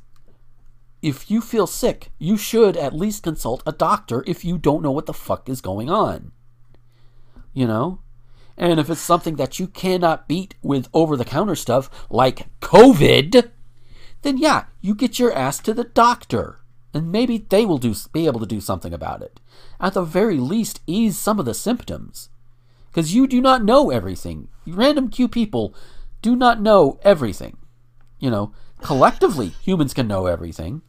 if 1.06 1.30
you 1.30 1.40
feel 1.40 1.68
sick, 1.68 2.10
you 2.18 2.36
should 2.36 2.76
at 2.76 2.96
least 2.96 3.22
consult 3.22 3.62
a 3.68 3.72
doctor 3.72 4.24
if 4.26 4.44
you 4.44 4.58
don't 4.58 4.82
know 4.82 4.90
what 4.90 5.06
the 5.06 5.14
fuck 5.14 5.48
is 5.48 5.62
going 5.62 5.88
on. 5.88 6.32
You 7.54 7.68
know? 7.68 8.00
And 8.58 8.80
if 8.80 8.90
it's 8.90 9.02
something 9.02 9.36
that 9.36 9.60
you 9.60 9.68
cannot 9.68 10.28
beat 10.28 10.56
with 10.64 10.90
over 10.96 11.16
the 11.16 11.24
counter 11.24 11.56
stuff 11.56 11.92
like 12.10 12.48
COVID, 12.60 13.52
then 14.24 14.40
yeah, 14.40 14.66
you 14.82 14.96
get 14.96 15.20
your 15.20 15.32
ass 15.32 15.60
to 15.60 15.76
the 15.76 15.84
doctor. 15.84 16.62
And 16.92 17.12
maybe 17.12 17.38
they 17.38 17.68
will 17.68 17.78
do 17.78 17.94
be 18.12 18.26
able 18.26 18.40
to 18.40 18.48
do 18.48 18.60
something 18.60 18.94
about 18.94 19.22
it. 19.22 19.40
At 19.80 19.94
the 19.94 20.02
very 20.02 20.40
least, 20.40 20.82
ease 20.88 21.20
some 21.20 21.38
of 21.38 21.46
the 21.46 21.54
symptoms. 21.54 22.30
Because 22.90 23.14
you 23.14 23.28
do 23.28 23.42
not 23.42 23.64
know 23.64 23.92
everything. 23.92 24.48
Random 24.66 25.10
Q 25.10 25.28
people 25.28 25.76
do 26.24 26.36
not 26.36 26.62
know 26.62 27.00
everything. 27.04 27.58
You 28.18 28.32
know, 28.32 28.54
collectively, 28.82 29.50
humans 29.50 29.94
can 29.94 30.08
know 30.08 30.26
everything. 30.26 30.82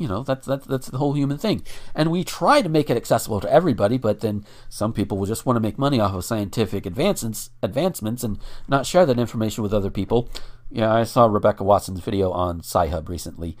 You 0.00 0.08
know, 0.08 0.22
that's, 0.22 0.46
that's, 0.46 0.66
that's 0.66 0.86
the 0.86 0.96
whole 0.96 1.12
human 1.12 1.36
thing. 1.36 1.62
And 1.94 2.10
we 2.10 2.24
try 2.24 2.62
to 2.62 2.70
make 2.70 2.88
it 2.88 2.96
accessible 2.96 3.38
to 3.42 3.52
everybody, 3.52 3.98
but 3.98 4.20
then 4.20 4.46
some 4.70 4.94
people 4.94 5.18
will 5.18 5.26
just 5.26 5.44
want 5.44 5.56
to 5.56 5.60
make 5.60 5.78
money 5.78 6.00
off 6.00 6.14
of 6.14 6.24
scientific 6.24 6.86
advancements, 6.86 7.50
advancements 7.62 8.24
and 8.24 8.38
not 8.66 8.86
share 8.86 9.04
that 9.04 9.18
information 9.18 9.62
with 9.62 9.74
other 9.74 9.90
people. 9.90 10.30
Yeah, 10.70 10.90
I 10.90 11.04
saw 11.04 11.26
Rebecca 11.26 11.64
Watson's 11.64 12.00
video 12.00 12.30
on 12.30 12.60
Sci-Hub 12.60 13.10
recently. 13.10 13.58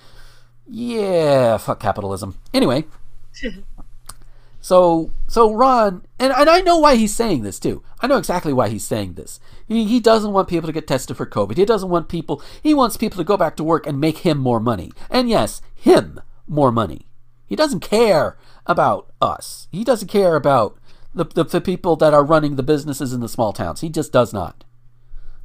Yeah, 0.66 1.58
fuck 1.58 1.78
capitalism. 1.78 2.38
Anyway, 2.54 2.86
so 4.62 5.10
so 5.28 5.52
Ron, 5.52 6.06
and, 6.18 6.32
and 6.32 6.48
I 6.48 6.62
know 6.62 6.78
why 6.78 6.96
he's 6.96 7.14
saying 7.14 7.42
this 7.42 7.58
too. 7.58 7.82
I 8.00 8.06
know 8.06 8.16
exactly 8.16 8.54
why 8.54 8.70
he's 8.70 8.86
saying 8.86 9.12
this. 9.12 9.40
He, 9.68 9.84
he 9.84 10.00
doesn't 10.00 10.32
want 10.32 10.48
people 10.48 10.68
to 10.68 10.72
get 10.72 10.86
tested 10.86 11.18
for 11.18 11.26
COVID. 11.26 11.58
He 11.58 11.66
doesn't 11.66 11.90
want 11.90 12.08
people. 12.08 12.40
He 12.62 12.72
wants 12.72 12.96
people 12.96 13.18
to 13.18 13.24
go 13.24 13.36
back 13.36 13.56
to 13.56 13.64
work 13.64 13.86
and 13.86 14.00
make 14.00 14.18
him 14.18 14.38
more 14.38 14.60
money. 14.60 14.90
And 15.10 15.28
yes, 15.28 15.60
him 15.74 16.20
more 16.50 16.72
money. 16.72 17.06
He 17.46 17.56
doesn't 17.56 17.80
care 17.80 18.36
about 18.66 19.12
us. 19.20 19.68
He 19.72 19.84
doesn't 19.84 20.08
care 20.08 20.36
about 20.36 20.76
the, 21.14 21.24
the, 21.24 21.44
the 21.44 21.60
people 21.60 21.96
that 21.96 22.14
are 22.14 22.24
running 22.24 22.56
the 22.56 22.62
businesses 22.62 23.12
in 23.12 23.20
the 23.20 23.28
small 23.28 23.52
towns. 23.52 23.80
He 23.80 23.88
just 23.88 24.12
does 24.12 24.32
not. 24.32 24.64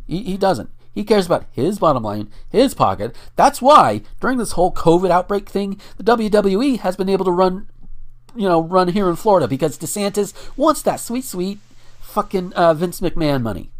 He, 0.07 0.23
he 0.23 0.38
doesn't. 0.38 0.69
He 0.94 1.03
cares 1.03 1.26
about 1.26 1.45
his 1.52 1.80
bottom 1.80 2.03
line, 2.03 2.30
his 2.49 2.73
pocket. 2.73 3.15
That's 3.36 3.61
why 3.61 4.02
during 4.22 4.38
this 4.38 4.53
whole 4.53 4.72
COVID 4.72 5.10
outbreak 5.10 5.49
thing, 5.49 5.80
the 5.98 6.03
WWE 6.03 6.80
has 6.80 6.95
been 6.95 7.10
able 7.10 7.26
to 7.26 7.32
run, 7.32 7.68
you 8.36 8.48
know, 8.48 8.61
run 8.61 8.90
here 8.90 9.10
in 9.10 9.15
Florida 9.15 9.48
because 9.48 9.77
DeSantis 9.77 10.34
wants 10.56 10.82
that 10.84 10.99
sweet, 10.99 11.26
sweet, 11.26 11.60
fucking 11.99 12.53
uh, 12.53 12.73
Vince 12.73 13.02
McMahon 13.02 13.41
money. 13.41 13.72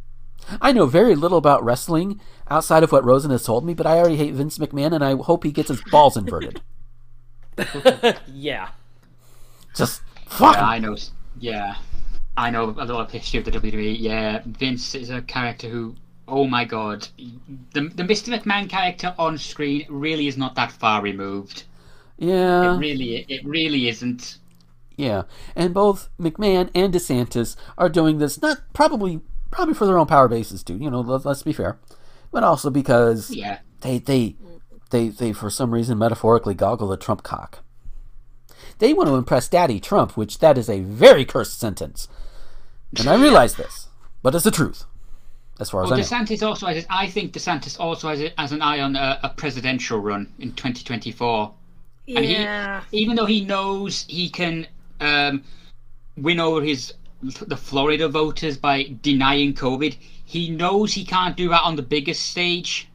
I 0.62 0.74
know 0.74 0.86
very 0.86 1.16
little 1.16 1.38
about 1.38 1.64
wrestling 1.64 2.20
outside 2.50 2.84
of 2.84 2.92
what 2.92 3.06
Rosen 3.06 3.32
has 3.32 3.46
told 3.46 3.66
me, 3.66 3.74
but 3.74 3.88
I 3.88 3.98
already 3.98 4.18
hate 4.18 4.34
Vince 4.34 4.58
McMahon, 4.58 4.94
and 4.94 5.04
I 5.04 5.16
hope 5.16 5.44
he 5.44 5.52
gets 5.52 5.70
his 5.70 5.82
balls 5.90 6.18
inverted. 6.18 6.62
yeah. 8.34 8.70
Just 9.76 10.02
fuck. 10.28 10.56
Yeah. 10.56 10.66
I 10.66 10.80
know. 10.80 10.96
Yeah, 11.40 11.76
I 12.38 12.50
know 12.50 12.70
a 12.78 12.86
lot 12.86 13.06
of 13.06 13.12
history 13.12 13.40
of 13.40 13.46
the 13.46 13.52
WWE. 13.52 13.96
Yeah, 14.00 14.42
Vince 14.46 14.96
is 14.96 15.10
a 15.10 15.22
character 15.22 15.68
who, 15.68 15.96
oh 16.28 16.48
my 16.48 16.64
god, 16.66 17.08
the 17.74 17.82
the 17.90 18.04
Mr. 18.04 18.38
McMahon 18.38 18.70
character 18.70 19.14
on 19.20 19.38
screen 19.38 19.86
really 19.90 20.28
is 20.28 20.38
not 20.38 20.56
that 20.56 20.72
far 20.72 21.02
removed. 21.02 21.64
Yeah. 22.18 22.74
It 22.76 22.78
really, 22.78 23.26
it 23.28 23.46
really 23.46 23.90
isn't. 23.90 24.38
Yeah, 24.98 25.24
and 25.58 25.74
both 25.74 26.08
McMahon 26.18 26.70
and 26.74 26.94
DeSantis 26.94 27.58
are 27.78 27.90
doing 27.90 28.18
this 28.20 28.42
not 28.42 28.60
probably 28.74 29.20
probably 29.52 29.74
for 29.74 29.86
their 29.86 29.98
own 29.98 30.08
power 30.08 30.30
bases 30.30 30.64
too. 30.64 30.78
You 30.78 30.90
know, 30.90 31.02
let, 31.02 31.26
us 31.26 31.44
be 31.44 31.52
fair, 31.52 31.78
but 32.32 32.44
also 32.44 32.70
because 32.70 33.30
Yeah. 33.30 33.60
they 33.82 34.00
they 34.00 34.36
they 34.90 35.10
they 35.10 35.34
for 35.34 35.50
some 35.50 35.72
reason 35.74 35.98
metaphorically 35.98 36.54
goggle 36.54 36.88
the 36.88 36.98
Trump 36.98 37.24
cock. 37.24 37.60
They 38.80 38.94
want 38.94 39.08
to 39.08 39.16
impress 39.16 39.48
Daddy 39.48 39.80
Trump, 39.80 40.18
which 40.18 40.40
that 40.40 40.58
is 40.58 40.70
a 40.70 40.82
very 40.82 41.24
cursed 41.26 41.60
sentence, 41.60 42.08
and 42.98 43.08
I 43.08 43.16
realize 43.16 43.56
this, 43.56 43.88
but 44.22 44.36
it's 44.36 44.44
the 44.44 44.52
truth, 44.52 44.84
as 45.60 45.70
far 45.70 45.84
as 45.84 45.90
Well, 45.90 46.00
I 46.00 46.02
know. 46.02 46.08
DeSantis 46.08 46.46
also 46.46 46.68
has. 46.68 46.86
I 46.90 47.08
think 47.08 47.32
DeSantis 47.34 47.80
also 47.80 48.10
has, 48.10 48.22
has 48.38 48.52
an 48.52 48.62
eye 48.62 48.82
on 48.82 48.96
a, 48.96 49.20
a 49.24 49.30
presidential 49.30 50.00
run 50.00 50.32
in 50.40 50.52
2024. 50.54 51.54
And 52.08 52.26
he, 52.26 52.34
Yeah. 52.34 52.84
even 52.92 53.16
though 53.16 53.26
he 53.26 53.42
knows 53.46 54.06
he 54.08 54.30
can 54.30 54.68
um, 55.00 55.44
win 56.18 56.40
over 56.40 56.62
his 56.62 56.94
the 57.22 57.58
Florida 57.58 58.08
voters 58.08 58.58
by 58.58 58.94
denying 59.02 59.54
COVID, 59.54 59.96
he 60.26 60.50
knows 60.50 60.94
he 60.94 61.04
can't 61.06 61.36
do 61.36 61.50
that 61.50 61.64
on 61.64 61.76
the 61.76 61.82
biggest 61.82 62.28
stage. 62.30 62.88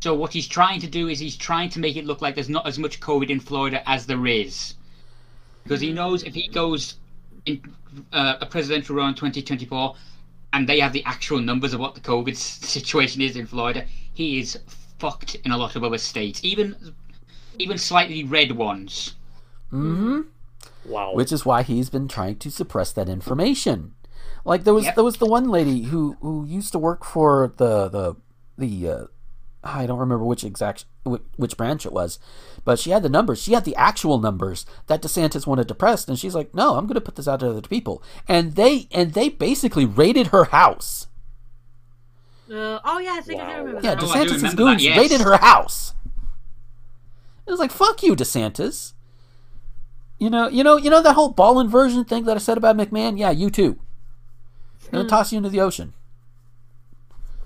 So 0.00 0.14
what 0.14 0.32
he's 0.32 0.46
trying 0.46 0.80
to 0.80 0.86
do 0.86 1.08
is 1.08 1.18
he's 1.18 1.36
trying 1.36 1.70
to 1.70 1.80
make 1.80 1.96
it 1.96 2.04
look 2.06 2.22
like 2.22 2.34
there's 2.34 2.48
not 2.48 2.66
as 2.66 2.78
much 2.78 3.00
COVID 3.00 3.30
in 3.30 3.40
Florida 3.40 3.82
as 3.88 4.06
there 4.06 4.26
is, 4.26 4.74
because 5.64 5.80
he 5.80 5.92
knows 5.92 6.22
if 6.22 6.34
he 6.34 6.48
goes 6.48 6.94
in 7.46 7.60
uh, 8.12 8.36
a 8.40 8.46
presidential 8.46 8.94
run 8.96 9.08
in 9.08 9.14
2024 9.14 9.94
and 10.52 10.68
they 10.68 10.78
have 10.80 10.92
the 10.92 11.04
actual 11.04 11.40
numbers 11.40 11.74
of 11.74 11.80
what 11.80 11.94
the 11.94 12.00
COVID 12.00 12.36
situation 12.74 13.20
is 13.22 13.36
in 13.36 13.46
Florida, 13.46 13.84
he 14.14 14.38
is 14.38 14.58
fucked 14.98 15.34
in 15.44 15.52
a 15.52 15.56
lot 15.56 15.76
of 15.76 15.84
other 15.84 15.98
states, 15.98 16.40
even 16.44 16.76
even 17.58 17.76
slightly 17.76 18.22
red 18.24 18.52
ones. 18.52 19.14
Mm-hmm. 19.72 20.20
Wow. 20.84 21.14
Which 21.14 21.32
is 21.32 21.44
why 21.44 21.62
he's 21.62 21.90
been 21.90 22.08
trying 22.08 22.36
to 22.36 22.50
suppress 22.50 22.92
that 22.92 23.08
information. 23.08 23.94
Like 24.44 24.64
there 24.64 24.74
was 24.74 24.84
Yep. 24.84 24.94
there 24.94 25.04
was 25.04 25.16
the 25.16 25.26
one 25.26 25.48
lady 25.48 25.82
who 25.82 26.16
who 26.20 26.46
used 26.46 26.72
to 26.72 26.78
work 26.78 27.04
for 27.04 27.52
the 27.56 27.88
the 27.88 28.14
the 28.56 28.88
uh, 28.88 29.04
I 29.64 29.86
don't 29.86 29.98
remember 29.98 30.24
which 30.24 30.44
exact 30.44 30.84
which, 31.02 31.22
which 31.36 31.56
branch 31.56 31.84
it 31.84 31.92
was, 31.92 32.18
but 32.64 32.78
she 32.78 32.90
had 32.90 33.02
the 33.02 33.08
numbers. 33.08 33.42
She 33.42 33.52
had 33.54 33.64
the 33.64 33.74
actual 33.76 34.18
numbers 34.18 34.64
that 34.86 35.02
DeSantis 35.02 35.46
wanted 35.46 35.66
to 35.68 35.74
press, 35.74 36.06
and 36.06 36.18
she's 36.18 36.34
like, 36.34 36.54
"No, 36.54 36.76
I'm 36.76 36.86
going 36.86 36.94
to 36.94 37.00
put 37.00 37.16
this 37.16 37.26
out 37.28 37.40
to 37.40 37.50
other 37.50 37.60
people." 37.62 38.02
And 38.28 38.54
they 38.54 38.86
and 38.92 39.14
they 39.14 39.28
basically 39.28 39.84
raided 39.84 40.28
her 40.28 40.44
house. 40.44 41.06
Uh, 42.50 42.78
oh 42.84 42.98
yeah, 42.98 43.14
I 43.18 43.20
think 43.20 43.40
I 43.40 43.46
do 43.56 43.58
remember 43.58 43.80
Yeah, 43.82 43.94
that. 43.96 44.02
Oh, 44.02 44.06
DeSantis' 44.06 44.36
remember 44.36 44.56
goons 44.56 44.82
that, 44.82 44.88
yes. 44.88 44.98
raided 44.98 45.20
her 45.22 45.36
house. 45.36 45.94
It 47.46 47.50
was 47.50 47.60
like, 47.60 47.72
"Fuck 47.72 48.02
you, 48.02 48.14
DeSantis." 48.14 48.92
You 50.18 50.30
know, 50.30 50.48
you 50.48 50.64
know, 50.64 50.76
you 50.76 50.90
know 50.90 51.02
that 51.02 51.14
whole 51.14 51.30
ball 51.30 51.60
inversion 51.60 52.04
thing 52.04 52.24
that 52.24 52.36
I 52.36 52.40
said 52.40 52.56
about 52.58 52.76
McMahon. 52.76 53.18
Yeah, 53.18 53.30
you 53.30 53.50
too. 53.50 53.78
Gonna 54.90 55.08
toss 55.08 55.32
you 55.32 55.36
into 55.36 55.50
the 55.50 55.60
ocean. 55.60 55.92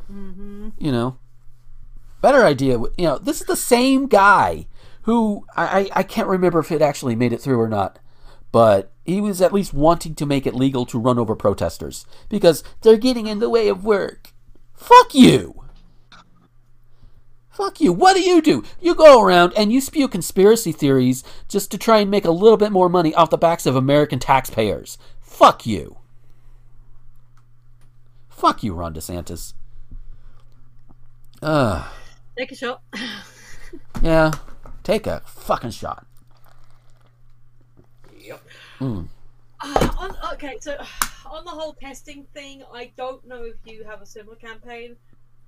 You 0.08 0.92
know, 0.92 1.16
better 2.22 2.44
idea. 2.44 2.78
You 2.96 3.06
know, 3.06 3.18
this 3.18 3.42
is 3.42 3.46
the 3.46 3.56
same 3.56 4.06
guy 4.06 4.66
who 5.02 5.44
I, 5.56 5.90
I 5.92 6.02
can't 6.04 6.28
remember 6.28 6.60
if 6.60 6.72
it 6.72 6.80
actually 6.80 7.16
made 7.16 7.32
it 7.32 7.40
through 7.40 7.60
or 7.60 7.68
not, 7.68 7.98
but 8.52 8.92
he 9.04 9.20
was 9.20 9.42
at 9.42 9.52
least 9.52 9.74
wanting 9.74 10.14
to 10.14 10.26
make 10.26 10.46
it 10.46 10.54
legal 10.54 10.86
to 10.86 10.98
run 10.98 11.18
over 11.18 11.34
protesters 11.34 12.06
because 12.28 12.62
they're 12.80 12.96
getting 12.96 13.26
in 13.26 13.40
the 13.40 13.50
way 13.50 13.68
of 13.68 13.84
work. 13.84 14.32
Fuck 14.72 15.14
you. 15.14 15.64
Fuck 17.50 17.80
you. 17.80 17.92
What 17.92 18.14
do 18.14 18.22
you 18.22 18.40
do? 18.40 18.64
You 18.80 18.94
go 18.94 19.20
around 19.20 19.52
and 19.56 19.72
you 19.72 19.80
spew 19.80 20.08
conspiracy 20.08 20.72
theories 20.72 21.22
just 21.48 21.70
to 21.72 21.78
try 21.78 21.98
and 21.98 22.10
make 22.10 22.24
a 22.24 22.30
little 22.30 22.56
bit 22.56 22.72
more 22.72 22.88
money 22.88 23.14
off 23.14 23.30
the 23.30 23.36
backs 23.36 23.66
of 23.66 23.76
American 23.76 24.18
taxpayers. 24.18 24.96
Fuck 25.20 25.66
you. 25.66 25.98
Fuck 28.30 28.62
you, 28.62 28.74
Ron 28.74 28.94
DeSantis. 28.94 29.54
Ugh. 31.42 31.92
Take 32.36 32.52
a 32.52 32.56
shot. 32.56 32.82
Yeah. 34.02 34.32
Take 34.82 35.06
a 35.06 35.20
fucking 35.24 35.70
shot. 35.70 36.06
Yep. 38.18 38.42
Mm. 38.80 39.08
Uh, 39.60 39.88
on, 39.98 40.16
okay, 40.34 40.56
so 40.60 40.76
on 41.26 41.44
the 41.44 41.50
whole 41.50 41.74
testing 41.74 42.26
thing, 42.34 42.62
I 42.72 42.90
don't 42.96 43.26
know 43.26 43.44
if 43.44 43.56
you 43.64 43.84
have 43.84 44.02
a 44.02 44.06
similar 44.06 44.36
campaign, 44.36 44.96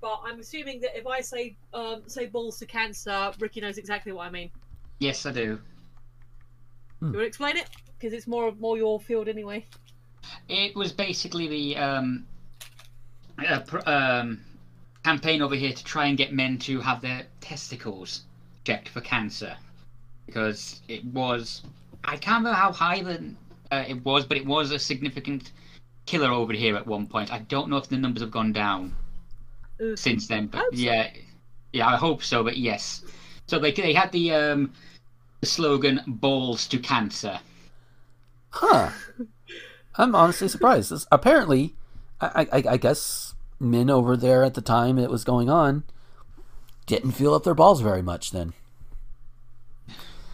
but 0.01 0.21
I'm 0.23 0.39
assuming 0.39 0.79
that 0.81 0.97
if 0.97 1.05
I 1.05 1.21
say 1.21 1.57
um, 1.73 2.03
say 2.07 2.27
balls 2.27 2.59
to 2.59 2.65
cancer, 2.65 3.31
Ricky 3.39 3.61
knows 3.61 3.77
exactly 3.77 4.11
what 4.11 4.27
I 4.27 4.29
mean. 4.29 4.51
Yes, 4.99 5.25
I 5.25 5.31
do. 5.31 5.59
Do 7.01 7.07
you 7.07 7.07
want 7.07 7.15
to 7.15 7.27
explain 7.27 7.57
it? 7.57 7.69
Because 7.97 8.13
it's 8.13 8.27
more 8.27 8.53
more 8.53 8.77
your 8.77 8.99
field 8.99 9.27
anyway. 9.27 9.65
It 10.47 10.75
was 10.75 10.91
basically 10.91 11.47
the 11.47 11.77
um, 11.77 12.25
uh, 13.45 13.59
pr- 13.59 13.87
um, 13.89 14.41
campaign 15.05 15.39
over 15.43 15.53
here 15.53 15.71
to 15.71 15.83
try 15.83 16.07
and 16.07 16.17
get 16.17 16.33
men 16.33 16.57
to 16.57 16.81
have 16.81 16.99
their 16.99 17.27
testicles 17.39 18.23
checked 18.63 18.89
for 18.89 19.01
cancer 19.01 19.55
because 20.25 20.81
it 20.87 21.05
was 21.05 21.61
I 22.03 22.17
can't 22.17 22.39
remember 22.39 22.57
how 22.57 22.71
high 22.71 23.01
the, 23.01 23.33
uh, 23.71 23.83
it 23.87 24.03
was, 24.03 24.25
but 24.25 24.37
it 24.37 24.45
was 24.45 24.71
a 24.71 24.79
significant 24.79 25.51
killer 26.05 26.31
over 26.31 26.53
here 26.53 26.75
at 26.75 26.85
one 26.85 27.07
point. 27.07 27.31
I 27.31 27.39
don't 27.39 27.69
know 27.69 27.77
if 27.77 27.87
the 27.87 27.97
numbers 27.97 28.21
have 28.21 28.31
gone 28.31 28.51
down 28.51 28.95
Ooh. 29.81 29.95
since 29.95 30.27
then, 30.27 30.47
but 30.47 30.59
Hope 30.59 30.75
so. 30.75 30.81
yeah, 30.81 31.09
yeah, 31.73 31.87
I 31.87 31.95
hope 31.95 32.23
so. 32.23 32.43
But 32.43 32.57
yes, 32.57 33.03
so 33.47 33.59
they 33.59 33.71
they 33.71 33.93
had 33.93 34.11
the 34.11 34.33
um, 34.33 34.73
the 35.41 35.47
slogan 35.47 36.01
"Balls 36.07 36.67
to 36.67 36.79
Cancer." 36.79 37.39
Huh. 38.49 38.89
I'm 39.95 40.13
honestly 40.15 40.47
surprised. 40.47 40.91
This, 40.91 41.07
apparently, 41.11 41.75
I, 42.21 42.47
I, 42.51 42.63
I 42.71 42.77
guess 42.77 43.24
men 43.59 43.89
over 43.89 44.17
there 44.17 44.43
at 44.43 44.53
the 44.53 44.61
time 44.61 44.97
it 44.97 45.09
was 45.09 45.23
going 45.23 45.49
on 45.49 45.83
didn't 46.85 47.11
feel 47.13 47.33
up 47.33 47.43
their 47.43 47.55
balls 47.55 47.81
very 47.81 48.01
much 48.01 48.31
then. 48.31 48.53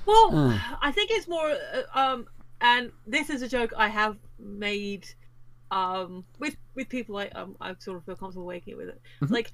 Well, 0.06 0.31
Mm. 0.31 0.60
I 0.81 0.91
think 0.91 1.11
it's 1.11 1.27
more, 1.27 1.49
uh, 1.49 1.84
um, 1.98 2.27
and 2.60 2.91
this 3.07 3.30
is 3.30 3.41
a 3.41 3.48
joke 3.48 3.72
I 3.77 3.88
have 3.88 4.18
made, 4.39 5.07
um, 5.69 6.26
with 6.39 6.57
with 6.76 6.89
people 6.89 7.18
I 7.18 7.27
um, 7.30 7.56
I 7.61 7.76
sort 7.80 7.98
of 7.98 8.03
feel 8.06 8.15
comfortable 8.15 8.48
making 8.48 8.73
it 8.73 8.77
with 8.77 8.89
it. 8.89 9.02
Mhm. 9.22 9.30
Like, 9.31 9.52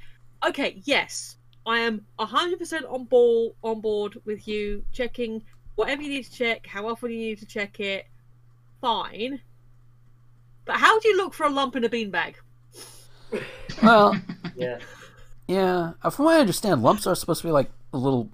okay, 0.47 0.81
yes, 0.85 1.37
I 1.65 1.79
am 1.79 2.05
hundred 2.17 2.57
percent 2.59 2.85
on 2.85 3.03
ball 3.03 3.55
on 3.63 3.81
board 3.81 4.19
with 4.25 4.47
you 4.47 4.83
checking 4.91 5.43
whatever 5.75 6.01
you 6.01 6.09
need 6.09 6.23
to 6.23 6.31
check, 6.31 6.65
how 6.65 6.87
often 6.87 7.11
you 7.11 7.17
need 7.19 7.39
to 7.39 7.45
check 7.45 7.79
it. 7.79 8.07
Fine, 8.81 9.41
but 10.65 10.77
how 10.77 10.99
do 10.99 11.07
you 11.09 11.17
look 11.17 11.33
for 11.33 11.45
a 11.45 11.49
lump 11.49 11.75
in 11.75 11.83
a 11.83 11.89
beanbag? 11.89 12.35
Well, 13.83 14.19
Yeah. 14.55 14.79
yeah. 15.47 15.93
uh, 16.03 16.09
From 16.09 16.25
what 16.25 16.35
I 16.35 16.39
understand, 16.39 16.81
lumps 16.83 17.05
are 17.07 17.15
supposed 17.15 17.41
to 17.41 17.47
be 17.47 17.51
like 17.51 17.69
a 17.93 17.97
little, 17.97 18.29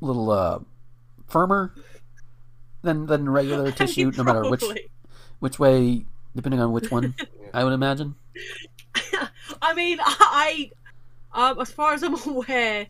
little 0.00 0.30
uh, 0.30 0.58
firmer 1.28 1.72
than 2.82 3.06
than 3.06 3.28
regular 3.28 3.70
tissue, 3.80 4.12
no 4.16 4.24
matter 4.24 4.48
which 4.48 4.64
which 5.40 5.58
way, 5.58 6.04
depending 6.34 6.60
on 6.60 6.72
which 6.72 6.90
one. 6.90 7.14
I 7.54 7.64
would 7.64 7.72
imagine. 7.72 8.14
I 9.60 9.74
mean, 9.74 9.98
I, 10.00 10.70
um, 11.32 11.60
as 11.60 11.70
far 11.70 11.92
as 11.94 12.02
I'm 12.02 12.14
aware, 12.28 12.86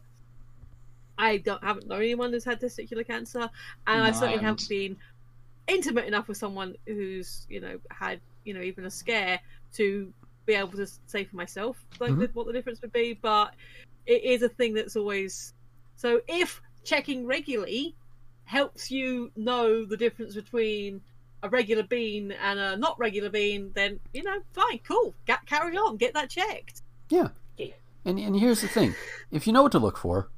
I 1.16 1.38
don't 1.38 1.62
haven't 1.62 1.88
known 1.88 2.00
anyone 2.02 2.32
who's 2.32 2.44
had 2.44 2.60
testicular 2.60 3.06
cancer, 3.06 3.40
and 3.40 3.50
I 3.86 3.96
No, 3.96 4.02
I 4.04 4.10
certainly 4.12 4.32
haven't 4.42 4.62
haven't. 4.62 4.68
been 4.68 4.96
intimate 5.66 6.06
enough 6.06 6.28
with 6.28 6.36
someone 6.38 6.74
who's 6.86 7.46
you 7.50 7.60
know 7.60 7.78
had 7.90 8.20
you 8.44 8.54
know 8.54 8.60
even 8.60 8.84
a 8.84 8.90
scare 8.90 9.38
to 9.74 10.12
be 10.48 10.54
able 10.54 10.72
to 10.72 10.86
say 11.06 11.24
for 11.24 11.36
myself 11.36 11.76
like 12.00 12.10
Mhm. 12.10 12.20
the, 12.20 12.26
what 12.32 12.46
the 12.46 12.52
difference 12.52 12.80
would 12.82 12.92
be. 12.92 13.12
But 13.12 13.54
it 14.06 14.24
is 14.24 14.42
a 14.42 14.48
thing 14.48 14.74
that's 14.74 14.96
always 14.96 15.52
so. 15.96 16.20
If 16.26 16.60
checking 16.84 17.26
regularly 17.26 17.94
helps 18.44 18.90
you 18.90 19.30
know 19.36 19.84
the 19.84 19.96
difference 19.96 20.34
between 20.34 21.00
a 21.42 21.48
regular 21.48 21.82
bean 21.84 22.32
and 22.32 22.58
a 22.58 22.76
not 22.76 22.98
regular 22.98 23.28
bean, 23.30 23.70
then 23.74 24.00
you 24.14 24.22
know, 24.24 24.40
fine, 24.52 24.80
cool, 24.80 25.14
Ga- 25.26 25.38
carry 25.46 25.76
on, 25.76 25.96
get 25.98 26.14
that 26.14 26.30
checked. 26.30 26.82
Yeah. 27.10 27.28
Yeah. 27.56 27.74
And 28.04 28.18
and 28.18 28.34
here's 28.40 28.62
the 28.62 28.68
thing: 28.68 28.94
if 29.30 29.46
you 29.46 29.52
know 29.52 29.62
what 29.62 29.72
to 29.72 29.78
look 29.78 29.98
for, 29.98 30.28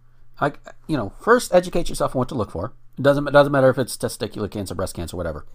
like 0.40 0.58
you 0.88 0.96
know, 0.96 1.12
first 1.20 1.54
educate 1.54 1.88
yourself 1.88 2.14
on 2.14 2.18
what 2.18 2.28
to 2.30 2.34
look 2.34 2.50
for. 2.50 2.72
It 2.98 3.02
doesn't 3.02 3.26
it 3.28 3.30
doesn't 3.30 3.52
matter 3.52 3.70
if 3.70 3.78
it's 3.78 3.96
testicular 3.96 4.50
cancer, 4.50 4.74
breast 4.74 4.94
cancer, 4.94 5.16
whatever. 5.16 5.46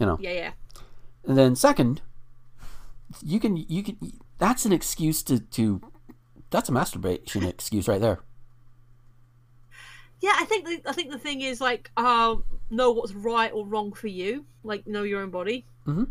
You 0.00 0.06
know. 0.06 0.16
Yeah, 0.20 0.32
yeah. 0.32 0.52
And 1.24 1.36
then 1.38 1.54
second, 1.54 2.00
you 3.22 3.40
can 3.40 3.56
you 3.56 3.82
can 3.82 3.96
that's 4.38 4.64
an 4.64 4.72
excuse 4.72 5.22
to 5.24 5.40
to 5.40 5.80
that's 6.50 6.68
a 6.68 6.72
masturbation 6.72 7.44
excuse 7.44 7.88
right 7.88 8.00
there. 8.00 8.20
Yeah, 10.20 10.34
I 10.36 10.44
think 10.44 10.66
the, 10.66 10.80
I 10.88 10.92
think 10.92 11.10
the 11.10 11.18
thing 11.18 11.40
is 11.40 11.60
like 11.60 11.90
um, 11.96 12.44
know 12.70 12.92
what's 12.92 13.12
right 13.12 13.50
or 13.52 13.66
wrong 13.66 13.92
for 13.92 14.06
you, 14.06 14.44
like 14.62 14.86
know 14.86 15.02
your 15.02 15.20
own 15.22 15.30
body. 15.30 15.66
Mm-hmm. 15.86 16.04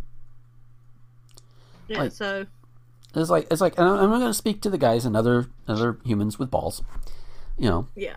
Yeah, 1.88 1.99
Like- 1.99 2.11
so 2.11 2.45
It's 3.15 3.30
like 3.30 3.48
it's 3.52 3.61
like 3.61 3.78
and 3.78 3.88
I'm 3.88 3.95
I'm 3.99 4.10
not 4.10 4.19
going 4.19 4.30
to 4.30 4.34
speak 4.34 4.61
to 4.61 4.69
the 4.69 4.78
guys 4.78 5.06
and 5.06 5.15
other 5.15 5.48
other 5.68 5.98
humans 6.03 6.38
with 6.38 6.52
balls. 6.52 6.84
You 7.57 7.69
know, 7.69 7.88
yeah. 7.95 8.15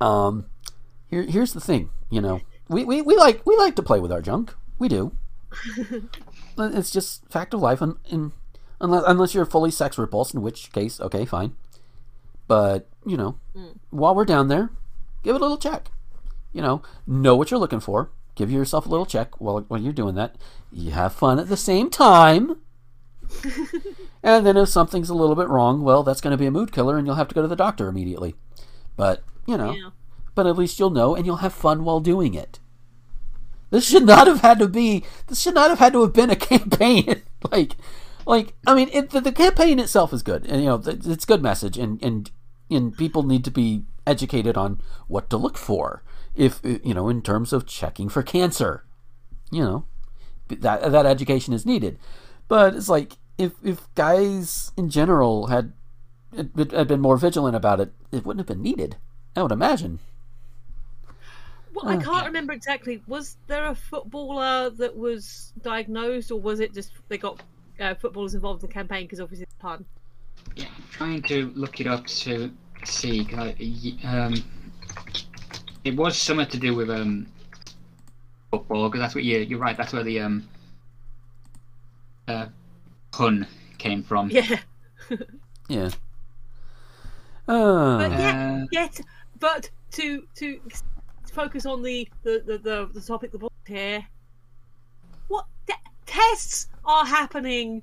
Um, 0.00 0.46
here, 1.08 1.22
here's 1.22 1.52
the 1.54 1.60
thing. 1.60 1.90
You 2.10 2.20
know, 2.20 2.40
we, 2.68 2.84
we, 2.84 3.02
we 3.02 3.16
like 3.16 3.44
we 3.46 3.56
like 3.56 3.76
to 3.76 3.82
play 3.82 4.00
with 4.00 4.12
our 4.12 4.20
junk. 4.22 4.54
We 4.78 4.88
do. 4.88 5.12
It's 6.60 6.90
just 6.90 7.26
fact 7.30 7.54
of 7.54 7.60
life. 7.60 7.80
And, 7.80 7.96
and 8.10 8.32
unless 8.80 9.04
unless 9.06 9.34
you're 9.34 9.46
fully 9.46 9.70
sex 9.70 9.98
repulsed, 9.98 10.34
in 10.34 10.42
which 10.42 10.72
case, 10.72 11.00
okay, 11.00 11.24
fine. 11.24 11.54
But 12.48 12.88
you 13.06 13.16
know, 13.16 13.36
Mm. 13.56 13.76
while 13.90 14.14
we're 14.14 14.24
down 14.24 14.48
there, 14.48 14.70
give 15.22 15.34
it 15.36 15.40
a 15.40 15.44
little 15.44 15.58
check. 15.58 15.90
You 16.52 16.62
know, 16.62 16.82
know 17.06 17.36
what 17.36 17.50
you're 17.50 17.60
looking 17.60 17.80
for. 17.80 18.10
Give 18.34 18.50
yourself 18.50 18.86
a 18.86 18.88
little 18.88 19.06
check 19.06 19.40
while 19.40 19.60
while 19.68 19.80
you're 19.80 19.92
doing 19.92 20.14
that. 20.16 20.36
You 20.72 20.90
have 20.92 21.12
fun 21.12 21.38
at 21.38 21.48
the 21.48 21.56
same 21.56 21.90
time. 21.90 22.56
and 24.22 24.44
then 24.46 24.56
if 24.56 24.68
something's 24.68 25.08
a 25.10 25.14
little 25.14 25.36
bit 25.36 25.48
wrong, 25.48 25.82
well, 25.82 26.02
that's 26.02 26.20
going 26.20 26.32
to 26.32 26.36
be 26.36 26.46
a 26.46 26.50
mood 26.50 26.72
killer, 26.72 26.96
and 26.98 27.06
you'll 27.06 27.16
have 27.16 27.28
to 27.28 27.34
go 27.34 27.42
to 27.42 27.48
the 27.48 27.56
doctor 27.56 27.88
immediately. 27.88 28.34
But 28.96 29.22
you 29.46 29.56
know, 29.56 29.72
Yeah. 29.72 29.90
but 30.34 30.46
at 30.46 30.56
least 30.58 30.78
you'll 30.78 30.90
know, 30.90 31.14
and 31.14 31.24
you'll 31.26 31.36
have 31.36 31.52
fun 31.52 31.84
while 31.84 32.00
doing 32.00 32.34
it. 32.34 32.58
This 33.70 33.88
should 33.88 34.04
not 34.04 34.26
have 34.26 34.40
had 34.40 34.58
to 34.58 34.68
be. 34.68 35.04
This 35.28 35.40
should 35.40 35.54
not 35.54 35.70
have 35.70 35.78
had 35.78 35.92
to 35.92 36.02
have 36.02 36.12
been 36.12 36.30
a 36.30 36.36
campaign. 36.52 37.22
like, 37.50 37.76
like 38.26 38.54
I 38.66 38.74
mean, 38.74 38.90
it, 38.92 39.10
the, 39.10 39.20
the 39.20 39.32
campaign 39.32 39.78
itself 39.78 40.12
is 40.12 40.22
good, 40.22 40.44
and 40.46 40.62
you 40.62 40.68
know, 40.68 40.82
it's 40.84 41.24
good 41.24 41.42
message, 41.42 41.78
and 41.78 42.02
and 42.02 42.30
and 42.70 42.96
people 42.96 43.22
need 43.22 43.44
to 43.44 43.50
be 43.50 43.84
educated 44.06 44.56
on 44.56 44.80
what 45.06 45.30
to 45.30 45.36
look 45.36 45.56
for. 45.56 46.02
If 46.34 46.64
uh, 46.64 46.78
you 46.82 46.94
know, 46.94 47.08
in 47.08 47.22
terms 47.22 47.52
of 47.52 47.66
checking 47.66 48.08
for 48.08 48.22
cancer, 48.22 48.84
you 49.50 49.62
know, 49.62 49.84
that 50.48 50.90
that 50.90 51.06
education 51.06 51.54
is 51.54 51.64
needed. 51.64 51.98
But 52.48 52.74
it's 52.74 52.88
like 52.88 53.14
if 53.38 53.52
if 53.62 53.92
guys 53.94 54.72
in 54.76 54.90
general 54.90 55.46
had 55.46 55.72
had 56.36 56.88
been 56.88 57.00
more 57.00 57.16
vigilant 57.16 57.56
about 57.56 57.80
it, 57.80 57.92
it 58.12 58.24
wouldn't 58.24 58.40
have 58.40 58.54
been 58.56 58.62
needed. 58.62 58.96
I 59.36 59.42
would 59.42 59.52
imagine. 59.52 60.00
Well, 61.82 61.92
I 61.92 61.96
Oh. 61.96 62.00
can't 62.00 62.26
remember 62.26 62.52
exactly. 62.52 63.02
Was 63.06 63.36
there 63.46 63.66
a 63.66 63.74
footballer 63.74 64.70
that 64.70 64.96
was 64.96 65.52
diagnosed, 65.62 66.30
or 66.30 66.40
was 66.40 66.60
it 66.60 66.74
just 66.74 66.92
they 67.08 67.18
got 67.18 67.42
uh, 67.78 67.94
footballers 67.94 68.34
involved 68.34 68.62
in 68.62 68.68
the 68.68 68.74
campaign? 68.74 69.04
Because 69.04 69.20
obviously 69.20 69.44
it's 69.44 69.54
a 69.54 69.62
pun. 69.62 69.84
Yeah, 70.56 70.66
I'm 70.76 70.84
trying 70.90 71.22
to 71.22 71.50
look 71.54 71.80
it 71.80 71.86
up 71.86 72.06
to 72.06 72.50
see. 72.84 73.24
'cause 73.24 73.38
I, 73.38 73.56
y- 73.60 73.98
um, 74.04 74.34
it 75.84 75.96
was 75.96 76.16
something 76.18 76.46
to 76.48 76.58
do 76.58 76.74
with 76.74 76.90
um, 76.90 77.26
football 78.50 78.88
because 78.88 79.00
that's 79.00 79.14
what 79.14 79.24
you 79.24 79.38
you're 79.38 79.58
right. 79.58 79.76
That's 79.76 79.92
where 79.92 80.02
the 80.04 80.20
um, 80.20 80.48
uh, 82.28 82.46
pun 83.12 83.46
came 83.78 84.02
from. 84.02 84.30
Yeah. 84.30 84.58
Yeah. 85.68 85.90
Uh, 87.46 87.98
But 87.98 88.10
yeah, 88.12 88.60
Uh, 88.62 88.66
yet, 88.72 89.00
but 89.38 89.70
to 89.92 90.24
to 90.36 90.60
focus 91.30 91.66
on 91.66 91.82
the 91.82 92.08
the 92.22 92.42
the, 92.46 92.58
the, 92.58 92.90
the 92.92 93.00
topic 93.00 93.32
the 93.32 93.38
book 93.38 93.52
here. 93.66 94.04
What 95.28 95.46
te- 95.66 95.74
tests 96.06 96.68
are 96.84 97.04
happening 97.06 97.82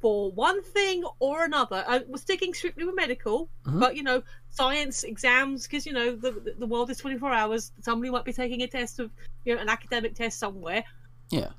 for 0.00 0.30
one 0.32 0.62
thing 0.62 1.04
or 1.18 1.44
another? 1.44 1.84
Uh, 1.86 2.00
we're 2.08 2.18
sticking 2.18 2.54
strictly 2.54 2.84
with 2.84 2.94
medical, 2.94 3.48
Mhm. 3.64 3.80
but 3.80 3.96
you 3.96 4.02
know, 4.02 4.22
science 4.50 5.04
exams 5.04 5.66
because 5.66 5.86
you 5.86 5.92
know 5.92 6.14
the 6.14 6.32
the- 6.32 6.54
the 6.58 6.66
world 6.66 6.90
is 6.90 6.98
twenty 6.98 7.18
four 7.18 7.32
hours. 7.32 7.72
Somebody 7.80 8.10
might 8.10 8.24
be 8.24 8.32
taking 8.32 8.62
a 8.62 8.66
test 8.68 8.98
of 9.00 9.10
you 9.44 9.54
know 9.54 9.60
an 9.60 9.68
academic 9.68 10.14
test 10.14 10.38
somewhere. 10.38 10.84
yeah. 11.30 11.50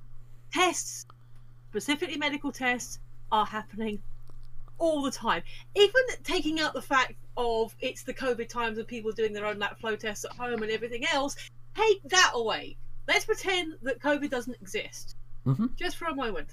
Tests, 0.51 1.05
specifically 1.69 2.17
medical 2.17 2.51
tests, 2.51 2.99
are 3.31 3.45
happening 3.45 4.01
all 4.79 5.01
the 5.01 5.11
time. 5.11 5.43
Even 5.75 6.01
taking 6.23 6.59
out 6.59 6.73
the 6.73 6.81
fact 6.81 7.13
of 7.37 7.75
it's 7.79 8.03
the 8.03 8.13
COVID 8.13 8.49
times 8.49 8.77
and 8.77 8.87
people 8.87 9.11
doing 9.11 9.33
their 9.33 9.45
own 9.45 9.59
lap 9.59 9.79
flow 9.79 9.95
tests 9.95 10.25
at 10.25 10.31
home 10.31 10.63
and 10.63 10.71
everything 10.71 11.05
else, 11.13 11.35
take 11.75 12.01
that 12.09 12.31
away. 12.33 12.77
Let's 13.07 13.25
pretend 13.25 13.75
that 13.83 13.99
COVID 13.99 14.29
doesn't 14.29 14.57
exist. 14.61 15.15
Mhm. 15.45 15.75
Just 15.75 15.97
for 15.97 16.05
a 16.05 16.15
moment. 16.15 16.49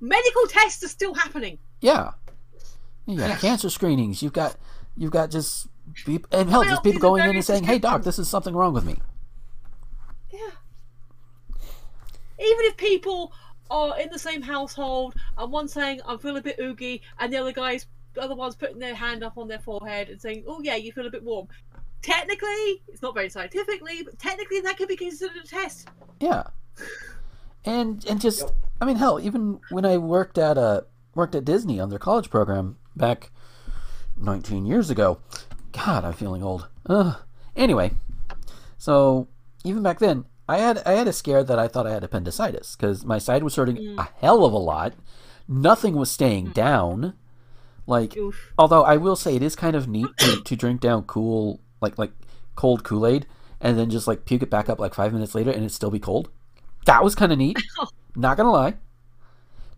Medical 0.00 0.46
tests 0.48 0.82
are 0.84 0.88
still 0.88 1.14
happening. 1.14 1.58
Yeah. 1.80 2.12
You 3.06 3.16
got 3.16 3.38
cancer 3.40 3.70
screenings. 3.70 4.22
You've 4.22 4.32
got 4.32 4.56
you've 4.96 5.10
got 5.12 5.30
just 5.30 5.68
and 6.30 6.50
hell, 6.50 6.60
Well, 6.60 6.68
just 6.68 6.82
people 6.82 7.00
going 7.00 7.24
in 7.28 7.34
and 7.36 7.44
saying, 7.44 7.64
"Hey, 7.64 7.78
doc, 7.78 8.02
this 8.02 8.18
is 8.18 8.28
something 8.28 8.54
wrong 8.54 8.74
with 8.74 8.84
me." 8.84 9.00
Yeah. 10.30 10.50
Even 12.38 12.64
if 12.66 12.76
people 12.76 13.32
are 13.70 13.98
in 13.98 14.08
the 14.10 14.18
same 14.18 14.42
household 14.42 15.14
and 15.36 15.52
one 15.52 15.68
saying 15.68 16.00
I'm 16.06 16.18
feeling 16.18 16.38
a 16.38 16.42
bit 16.42 16.58
oogie 16.60 17.02
and 17.18 17.32
the 17.32 17.38
other 17.38 17.52
guy's 17.52 17.86
the 18.14 18.22
other 18.22 18.34
one's 18.34 18.56
putting 18.56 18.78
their 18.78 18.94
hand 18.94 19.22
up 19.22 19.36
on 19.36 19.48
their 19.48 19.58
forehead 19.58 20.08
and 20.08 20.20
saying, 20.20 20.44
Oh 20.46 20.60
yeah, 20.62 20.76
you 20.76 20.92
feel 20.92 21.06
a 21.06 21.10
bit 21.10 21.22
warm. 21.22 21.48
Technically, 22.02 22.82
it's 22.88 23.02
not 23.02 23.14
very 23.14 23.28
scientifically, 23.28 24.02
but 24.02 24.18
technically 24.18 24.60
that 24.60 24.76
could 24.76 24.88
be 24.88 24.96
considered 24.96 25.36
a 25.44 25.46
test. 25.46 25.88
Yeah. 26.20 26.44
And 27.64 28.04
and 28.06 28.20
just 28.20 28.52
I 28.80 28.84
mean, 28.84 28.96
hell, 28.96 29.20
even 29.20 29.60
when 29.70 29.84
I 29.84 29.98
worked 29.98 30.38
at 30.38 30.56
uh 30.58 30.82
worked 31.14 31.34
at 31.34 31.44
Disney 31.44 31.80
on 31.80 31.90
their 31.90 31.98
college 31.98 32.30
program 32.30 32.76
back 32.96 33.30
19 34.16 34.66
years 34.66 34.90
ago. 34.90 35.20
God, 35.72 36.04
I'm 36.04 36.12
feeling 36.12 36.42
old. 36.42 36.68
Anyway, 37.56 37.90
so 38.78 39.26
even 39.64 39.82
back 39.82 39.98
then, 39.98 40.24
I 40.48 40.58
had 40.58 40.82
I 40.86 40.92
had 40.92 41.06
a 41.06 41.12
scare 41.12 41.44
that 41.44 41.58
I 41.58 41.68
thought 41.68 41.86
I 41.86 41.92
had 41.92 42.04
appendicitis 42.04 42.74
because 42.74 43.04
my 43.04 43.18
side 43.18 43.42
was 43.42 43.56
hurting 43.56 43.76
mm. 43.76 43.98
a 43.98 44.08
hell 44.20 44.44
of 44.44 44.52
a 44.52 44.58
lot. 44.58 44.94
Nothing 45.46 45.94
was 45.94 46.10
staying 46.10 46.48
mm. 46.48 46.54
down. 46.54 47.14
Like, 47.86 48.16
Oof. 48.16 48.52
although 48.58 48.82
I 48.82 48.96
will 48.96 49.16
say 49.16 49.34
it 49.34 49.42
is 49.42 49.56
kind 49.56 49.74
of 49.74 49.88
neat 49.88 50.08
to, 50.18 50.42
to 50.42 50.56
drink 50.56 50.80
down 50.80 51.04
cool, 51.04 51.60
like 51.80 51.98
like 51.98 52.12
cold 52.54 52.84
Kool 52.84 53.06
Aid, 53.06 53.26
and 53.60 53.78
then 53.78 53.90
just 53.90 54.06
like 54.06 54.24
puke 54.24 54.42
it 54.42 54.50
back 54.50 54.68
up 54.68 54.78
like 54.78 54.94
five 54.94 55.12
minutes 55.12 55.34
later 55.34 55.50
and 55.50 55.64
it 55.64 55.72
still 55.72 55.90
be 55.90 55.98
cold. 55.98 56.30
That 56.86 57.04
was 57.04 57.14
kind 57.14 57.32
of 57.32 57.38
neat. 57.38 57.58
Oh. 57.78 57.88
Not 58.16 58.36
gonna 58.36 58.50
lie, 58.50 58.74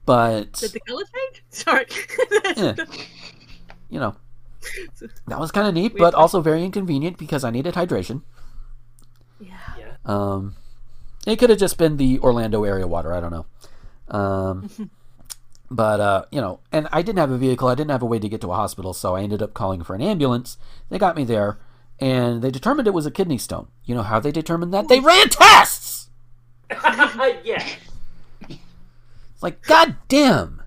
but 0.07 0.55
Did 0.55 0.73
the 0.73 0.81
colour 0.81 1.03
change? 1.03 1.45
Sorry. 1.51 1.87
yeah, 2.57 2.75
you 3.91 4.01
know, 4.01 4.17
that 5.27 5.39
was 5.39 5.53
kind 5.53 5.69
of 5.69 5.75
neat, 5.75 5.95
but 5.95 6.15
also 6.15 6.41
very 6.41 6.65
inconvenient 6.65 7.19
because 7.19 7.45
I 7.45 7.51
needed 7.51 7.75
hydration. 7.75 8.23
Yeah. 9.39 9.59
Um, 10.11 10.57
it 11.27 11.37
could 11.39 11.51
have 11.51 11.59
just 11.59 11.79
been 11.79 11.97
the 11.97 12.19
Orlando 12.21 12.65
area 12.65 12.87
water. 12.87 13.13
I 13.13 13.21
don't 13.21 13.31
know. 13.31 13.47
Um, 14.09 14.91
but 15.71 16.01
uh, 16.01 16.25
you 16.31 16.41
know, 16.41 16.61
and 16.73 16.89
I 16.93 17.03
didn't 17.03 17.19
have 17.19 17.31
a 17.31 17.39
vehicle. 17.39 17.69
I 17.69 17.75
didn't 17.75 17.91
have 17.91 18.03
a 18.03 18.07
way 18.07 18.19
to 18.19 18.29
get 18.29 18.41
to 18.43 18.53
a 18.53 18.57
hospital, 18.57 18.93
so 18.95 19.15
I 19.17 19.23
ended 19.23 19.43
up 19.43 19.55
calling 19.55 19.83
for 19.83 19.95
an 19.95 20.03
ambulance. 20.03 20.57
They 20.89 20.99
got 20.99 21.17
me 21.17 21.25
there, 21.25 21.59
and 22.01 22.43
they 22.43 22.51
determined 22.51 22.89
it 22.89 22.95
was 22.95 23.07
a 23.07 23.11
kidney 23.11 23.39
stone. 23.39 23.69
You 23.85 23.95
know 23.95 24.03
how 24.03 24.19
they 24.21 24.33
determined 24.33 24.73
that? 24.75 24.89
They 24.89 25.01
ran 25.01 25.29
tests. 25.29 26.09
yeah. 26.71 27.65
It's 28.49 29.43
like, 29.43 29.63
God 29.63 29.97
damn, 30.09 30.63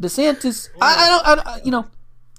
DeSantis. 0.00 0.68
I, 0.80 0.94
I 0.94 1.08
don't. 1.08 1.46
I, 1.46 1.52
I- 1.54 1.60
you 1.64 1.70
know, 1.70 1.86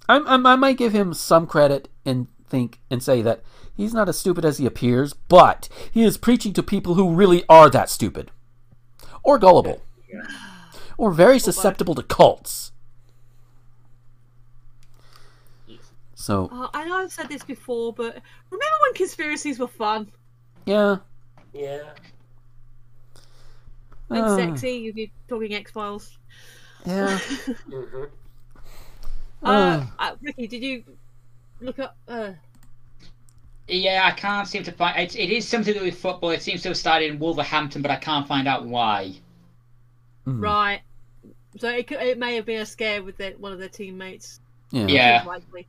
I'm, 0.09 0.27
I'm, 0.27 0.45
I 0.45 0.55
might 0.55 0.77
give 0.77 0.93
him 0.93 1.13
some 1.13 1.47
credit 1.47 1.89
and 2.05 2.27
think 2.47 2.79
and 2.89 3.03
say 3.03 3.21
that 3.23 3.41
he's 3.77 3.93
not 3.93 4.09
as 4.09 4.17
stupid 4.19 4.43
as 4.43 4.57
he 4.57 4.65
appears, 4.65 5.13
but 5.13 5.69
he 5.91 6.03
is 6.03 6.17
preaching 6.17 6.51
to 6.53 6.63
people 6.63 6.95
who 6.95 7.13
really 7.13 7.45
are 7.47 7.69
that 7.69 7.89
stupid, 7.89 8.31
or 9.23 9.37
gullible, 9.37 9.81
or 10.97 11.11
very 11.11 11.39
susceptible 11.39 11.95
to 11.95 12.03
cults. 12.03 12.71
So 16.15 16.49
Uh, 16.51 16.67
I 16.73 16.83
know 16.85 16.97
I've 16.97 17.11
said 17.13 17.29
this 17.29 17.43
before, 17.43 17.93
but 17.93 18.19
remember 18.49 18.77
when 18.81 18.93
conspiracies 18.95 19.59
were 19.59 19.67
fun 19.67 20.11
yeah, 20.65 20.97
Yeah. 21.53 21.93
and 24.09 24.25
Uh. 24.25 24.35
sexy? 24.35 24.71
You'd 24.71 24.95
be 24.95 25.11
talking 25.29 25.53
X 25.53 25.71
Files. 25.71 26.17
yeah. 26.85 27.17
hmm 27.69 28.03
Uh, 29.43 29.85
uh, 29.99 30.15
Ricky, 30.21 30.47
did 30.47 30.63
you 30.63 30.83
look 31.61 31.79
up? 31.79 31.95
Yeah, 33.67 34.03
I 34.05 34.11
can't 34.11 34.47
seem 34.47 34.63
to 34.63 34.71
find. 34.71 34.97
It, 34.97 35.15
it 35.15 35.29
is 35.29 35.47
something 35.47 35.73
to 35.73 35.79
do 35.79 35.85
with 35.85 35.99
football. 35.99 36.29
It 36.29 36.41
seems 36.41 36.61
to 36.63 36.69
have 36.69 36.77
started 36.77 37.11
in 37.11 37.19
Wolverhampton, 37.19 37.81
but 37.81 37.91
I 37.91 37.97
can't 37.97 38.27
find 38.27 38.47
out 38.47 38.65
why. 38.65 39.15
Mhm. 40.25 40.41
Right. 40.41 40.81
So 41.57 41.69
it, 41.69 41.87
could, 41.87 42.01
it 42.01 42.17
may 42.17 42.35
have 42.35 42.45
been 42.45 42.61
a 42.61 42.65
scare 42.65 43.03
with 43.03 43.17
their, 43.17 43.31
one 43.31 43.51
of 43.51 43.59
their 43.59 43.69
teammates. 43.69 44.39
Yeah. 44.71 44.87
Yeah. 44.87 45.23
Likely. 45.25 45.67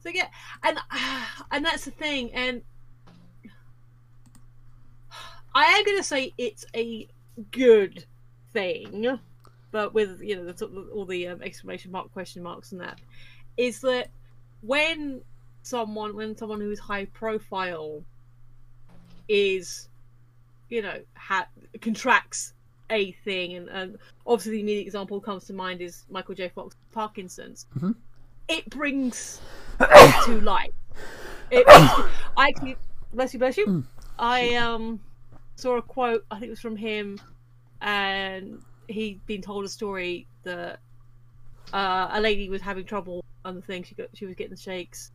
So 0.00 0.10
yeah, 0.10 0.28
and 0.62 0.78
and 1.50 1.64
that's 1.64 1.84
the 1.84 1.90
thing, 1.90 2.32
and 2.32 2.62
I 5.54 5.64
am 5.64 5.84
going 5.84 5.98
to 5.98 6.04
say 6.04 6.32
it's 6.38 6.64
a 6.74 7.08
good 7.50 8.04
thing, 8.52 9.18
but 9.70 9.94
with 9.94 10.20
you 10.20 10.36
know 10.36 10.52
the, 10.52 10.66
all 10.92 11.04
the 11.04 11.28
um, 11.28 11.42
exclamation 11.42 11.92
mark, 11.92 12.12
question 12.12 12.42
marks, 12.42 12.72
and 12.72 12.80
that 12.80 13.00
is 13.56 13.80
that 13.80 14.08
when 14.62 15.20
someone 15.68 16.16
when 16.16 16.34
someone 16.36 16.60
who 16.60 16.70
is 16.70 16.78
high 16.78 17.04
profile 17.06 18.02
is 19.28 19.88
you 20.70 20.80
know 20.80 20.98
ha- 21.14 21.48
contracts 21.82 22.54
a 22.90 23.12
thing 23.24 23.54
and, 23.54 23.68
and 23.68 23.98
obviously 24.26 24.52
the 24.52 24.60
immediate 24.60 24.86
example 24.86 25.20
comes 25.20 25.44
to 25.44 25.52
mind 25.52 25.82
is 25.82 26.06
michael 26.08 26.34
j. 26.34 26.48
Fox 26.48 26.74
parkinson's. 26.92 27.66
Mhm. 27.78 27.94
it 28.48 28.68
brings 28.70 29.40
it 29.80 30.24
to 30.24 30.40
light 30.40 30.72
it, 31.50 31.64
i 31.68 32.48
actually 32.48 32.76
bless 33.12 33.34
you 33.34 33.38
bless 33.38 33.56
you. 33.58 33.84
I 34.18 34.54
um 34.54 35.00
saw 35.56 35.76
a 35.76 35.82
quote 35.82 36.24
i 36.30 36.36
think 36.36 36.46
it 36.46 36.50
was 36.50 36.60
from 36.60 36.76
him 36.76 37.20
and 37.82 38.62
he'd 38.88 39.24
been 39.26 39.42
told 39.42 39.64
a 39.66 39.68
story 39.68 40.26
that 40.44 40.80
uh, 41.74 42.08
a 42.12 42.20
lady 42.20 42.48
was 42.48 42.62
having 42.62 42.86
trouble 42.86 43.22
on 43.44 43.54
the 43.54 43.60
thing 43.60 43.82
she 43.82 43.94
got 43.94 44.08
she 44.14 44.24
was 44.24 44.34
getting 44.34 44.54
the 44.54 44.60
shakes 44.60 45.12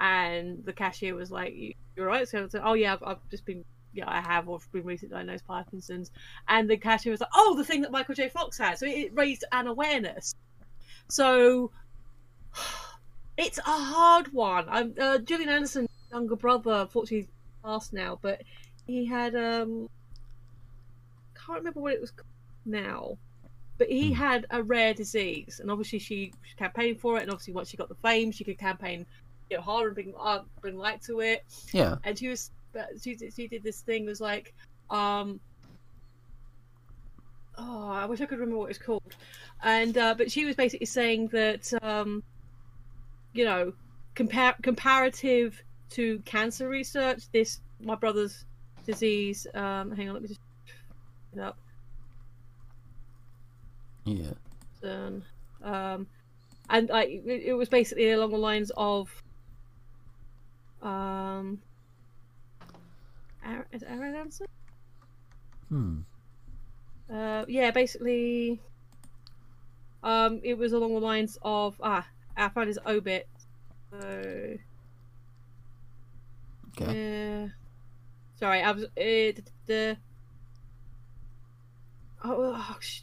and 0.00 0.64
the 0.64 0.72
cashier 0.72 1.14
was 1.14 1.30
like 1.30 1.54
"You- 1.54 1.74
you're 1.96 2.06
right. 2.06 2.26
So 2.26 2.38
I 2.38 2.42
like, 2.42 2.54
oh 2.64 2.74
yeah 2.74 2.94
I've, 2.94 3.02
I've 3.02 3.28
just 3.30 3.44
been 3.44 3.64
yeah 3.92 4.04
i 4.06 4.20
have 4.20 4.48
or 4.48 4.60
been 4.72 4.84
recently 4.84 5.14
diagnosed 5.14 5.46
parkinson's. 5.46 6.10
And 6.48 6.68
the 6.68 6.76
cashier 6.76 7.12
was 7.12 7.20
like 7.20 7.30
oh 7.34 7.56
the 7.56 7.64
thing 7.64 7.82
that 7.82 7.92
michael 7.92 8.14
j. 8.14 8.28
Fox 8.28 8.58
had. 8.58 8.78
So 8.78 8.86
it 8.86 9.12
raised 9.14 9.44
an 9.52 9.66
awareness. 9.66 10.34
So 11.08 11.70
it's 13.36 13.58
a 13.58 13.62
hard 13.62 14.32
one. 14.32 14.66
I'm 14.68 14.94
uh, 14.98 15.18
gillian 15.18 15.50
anderson's 15.50 15.88
younger 16.10 16.36
brother 16.36 16.72
unfortunately 16.72 17.18
he's 17.18 17.28
passed 17.62 17.92
now 17.92 18.18
but 18.20 18.42
he 18.86 19.04
had 19.04 19.36
um 19.36 19.88
can't 21.34 21.58
remember 21.58 21.80
what 21.80 21.92
it 21.92 22.00
was 22.00 22.12
now 22.64 23.16
but 23.78 23.88
he 23.88 24.12
had 24.12 24.44
a 24.50 24.62
rare 24.62 24.92
disease 24.92 25.60
and 25.60 25.70
obviously 25.70 25.98
she 25.98 26.32
campaigned 26.56 27.00
for 27.00 27.16
it 27.16 27.22
and 27.22 27.30
obviously 27.30 27.54
once 27.54 27.68
she 27.68 27.76
got 27.76 27.88
the 27.88 27.94
fame 27.96 28.32
she 28.32 28.42
could 28.44 28.58
campaign 28.58 29.06
you 29.50 29.56
know 29.56 29.62
harder 29.62 29.88
and 29.88 29.94
bring 29.94 30.14
uh, 30.18 30.40
bring 30.60 30.78
light 30.78 31.02
to 31.02 31.20
it 31.20 31.44
Yeah. 31.72 31.96
and 32.04 32.18
she 32.18 32.28
was 32.28 32.50
but 32.72 32.88
she 33.02 33.14
did, 33.16 33.34
she 33.34 33.48
did 33.48 33.62
this 33.62 33.80
thing 33.80 34.06
was 34.06 34.20
like 34.20 34.54
um 34.90 35.40
oh 37.58 37.88
i 37.90 38.06
wish 38.06 38.20
i 38.20 38.26
could 38.26 38.38
remember 38.38 38.58
what 38.58 38.70
it's 38.70 38.78
called 38.78 39.16
and 39.62 39.98
uh 39.98 40.14
but 40.16 40.30
she 40.30 40.44
was 40.44 40.54
basically 40.56 40.86
saying 40.86 41.28
that 41.28 41.72
um 41.82 42.22
you 43.32 43.44
know 43.44 43.72
compare 44.14 44.54
comparative 44.62 45.62
to 45.90 46.18
cancer 46.20 46.68
research 46.68 47.24
this 47.32 47.60
my 47.80 47.94
brother's 47.94 48.44
disease 48.86 49.46
um 49.54 49.90
hang 49.92 50.08
on 50.08 50.14
let 50.14 50.22
me 50.22 50.28
just 50.28 50.40
it 51.32 51.40
up 51.40 51.56
Yeah. 54.04 54.32
um, 54.82 55.22
um, 55.62 56.06
and 56.70 56.88
like 56.88 57.08
it, 57.10 57.42
it 57.46 57.54
was 57.54 57.68
basically 57.68 58.10
along 58.10 58.30
the 58.30 58.38
lines 58.38 58.72
of 58.76 59.10
um, 60.82 61.60
is 63.72 63.82
Aaron 63.82 64.14
Anderson? 64.14 64.46
Hmm. 65.68 65.98
Uh, 67.12 67.44
yeah, 67.48 67.70
basically, 67.70 68.60
um, 70.02 70.40
it 70.42 70.56
was 70.56 70.72
along 70.72 70.94
the 70.94 71.00
lines 71.00 71.38
of 71.42 71.76
ah, 71.82 72.06
I 72.36 72.48
found 72.48 72.68
his 72.68 72.78
obit. 72.86 73.28
So, 73.90 74.56
Okay. 76.78 76.94
yeah. 76.94 77.48
Sorry, 78.36 78.62
I 78.62 78.70
was 78.72 78.84
uh, 78.84 78.88
the, 78.96 79.42
the 79.66 79.96
oh, 82.24 82.54
oh 82.56 82.76
sh- 82.80 83.02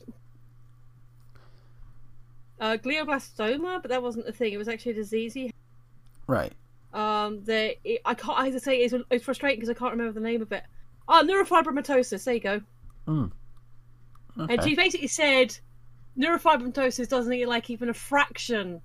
uh, 2.59 2.77
glioblastoma, 2.77 3.81
but 3.81 3.89
that 3.89 4.01
wasn't 4.01 4.25
the 4.25 4.31
thing. 4.31 4.53
It 4.53 4.57
was 4.57 4.67
actually 4.67 4.93
a 4.93 4.95
disease 4.95 5.33
he 5.33 5.51
Right. 6.27 6.53
Um 6.93 7.43
the 7.43 7.75
it, 7.83 8.01
i 8.05 8.13
can't 8.13 8.37
i 8.39 8.45
have 8.45 8.53
to 8.53 8.59
say 8.59 8.77
it's, 8.79 8.93
it's 9.11 9.23
frustrating 9.23 9.59
because 9.59 9.69
i 9.69 9.73
can't 9.73 9.91
remember 9.91 10.13
the 10.13 10.25
name 10.25 10.41
of 10.41 10.51
it. 10.51 10.63
Oh 11.09 11.25
neurofibromatosis. 11.25 12.23
There 12.23 12.33
you 12.33 12.39
go. 12.39 12.61
Mm. 13.07 13.31
and 14.37 14.63
she 14.63 14.75
basically 14.75 15.07
said 15.07 15.57
neurofibromatosis 16.17 17.07
doesn't 17.07 17.35
get 17.35 17.47
like 17.47 17.69
even 17.69 17.89
a 17.89 17.93
fraction 17.93 18.81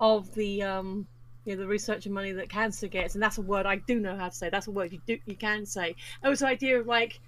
of 0.00 0.32
the 0.34 0.62
um 0.62 1.06
you 1.44 1.54
know 1.54 1.62
the 1.62 1.66
research 1.66 2.06
and 2.06 2.14
money 2.14 2.32
that 2.32 2.48
cancer 2.48 2.86
gets 2.86 3.14
and 3.14 3.22
that's 3.22 3.38
a 3.38 3.42
word 3.42 3.64
i 3.64 3.76
do 3.76 3.98
know 3.98 4.16
how 4.16 4.28
to 4.28 4.34
say. 4.34 4.50
That's 4.50 4.66
a 4.66 4.70
word 4.70 4.92
you 4.92 5.00
do 5.06 5.18
you 5.26 5.36
can 5.36 5.64
say. 5.64 5.94
It 6.22 6.28
was 6.28 6.40
the 6.40 6.46
idea 6.46 6.80
of 6.80 6.86
like 6.86 7.20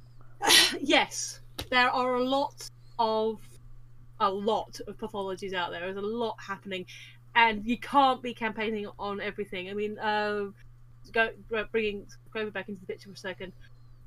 yes 0.80 1.40
there 1.70 1.90
are 1.90 2.14
a 2.14 2.24
lot 2.24 2.70
of 2.98 3.40
a 4.20 4.30
lot 4.30 4.80
of 4.86 4.96
pathologies 4.98 5.54
out 5.54 5.70
there. 5.70 5.80
There's 5.80 5.96
a 5.96 6.00
lot 6.00 6.36
happening 6.40 6.86
and 7.38 7.64
you 7.64 7.78
can't 7.78 8.20
be 8.20 8.34
campaigning 8.34 8.88
on 8.98 9.20
everything 9.20 9.70
i 9.70 9.72
mean 9.72 9.98
uh 10.00 10.46
go 11.12 11.30
bringing 11.70 12.04
going 12.34 12.50
back 12.50 12.68
into 12.68 12.80
the 12.80 12.86
picture 12.86 13.08
for 13.08 13.14
a 13.14 13.16
second 13.16 13.52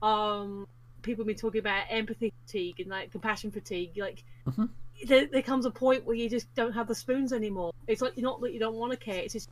um 0.04 0.68
people 1.02 1.24
have 1.24 1.28
been 1.28 1.38
talking 1.38 1.60
about 1.60 1.84
empathy 1.90 2.32
fatigue 2.46 2.80
and 2.80 2.90
like 2.90 3.12
compassion 3.12 3.50
fatigue 3.50 3.92
like 3.98 4.24
Mhm. 4.46 4.70
there, 5.08 5.28
there 5.28 5.42
comes 5.42 5.66
a 5.66 5.72
point 5.72 6.06
where 6.06 6.16
you 6.16 6.30
just 6.30 6.54
don't 6.56 6.74
have 6.74 6.88
the 6.88 6.96
spoons 6.96 7.32
anymore 7.34 7.72
it's 7.88 8.02
like 8.02 8.18
not 8.18 8.42
that 8.42 8.54
you 8.54 8.60
don't 8.60 8.76
want 8.76 8.92
to 8.92 8.98
care 8.98 9.24
it's 9.24 9.34
just 9.34 9.50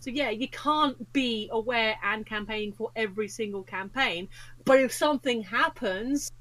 so 0.00 0.10
yeah 0.10 0.30
you 0.30 0.48
can't 0.48 1.12
be 1.12 1.48
aware 1.52 1.96
and 2.02 2.26
campaign 2.26 2.72
for 2.72 2.90
every 2.96 3.28
single 3.28 3.62
campaign 3.62 4.28
but 4.64 4.80
if 4.80 4.92
something 4.92 5.42
happens 5.42 6.32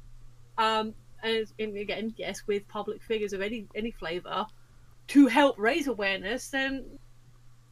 um 0.58 0.94
and, 1.22 1.48
and 1.60 1.78
again 1.78 2.14
yes 2.18 2.44
with 2.48 2.68
public 2.68 3.02
figures 3.02 3.34
of 3.34 3.42
any 3.42 3.68
any 3.76 3.92
flavor 3.92 4.46
to 5.08 5.28
help 5.28 5.58
raise 5.60 5.88
awareness 5.88 6.50
then 6.50 6.86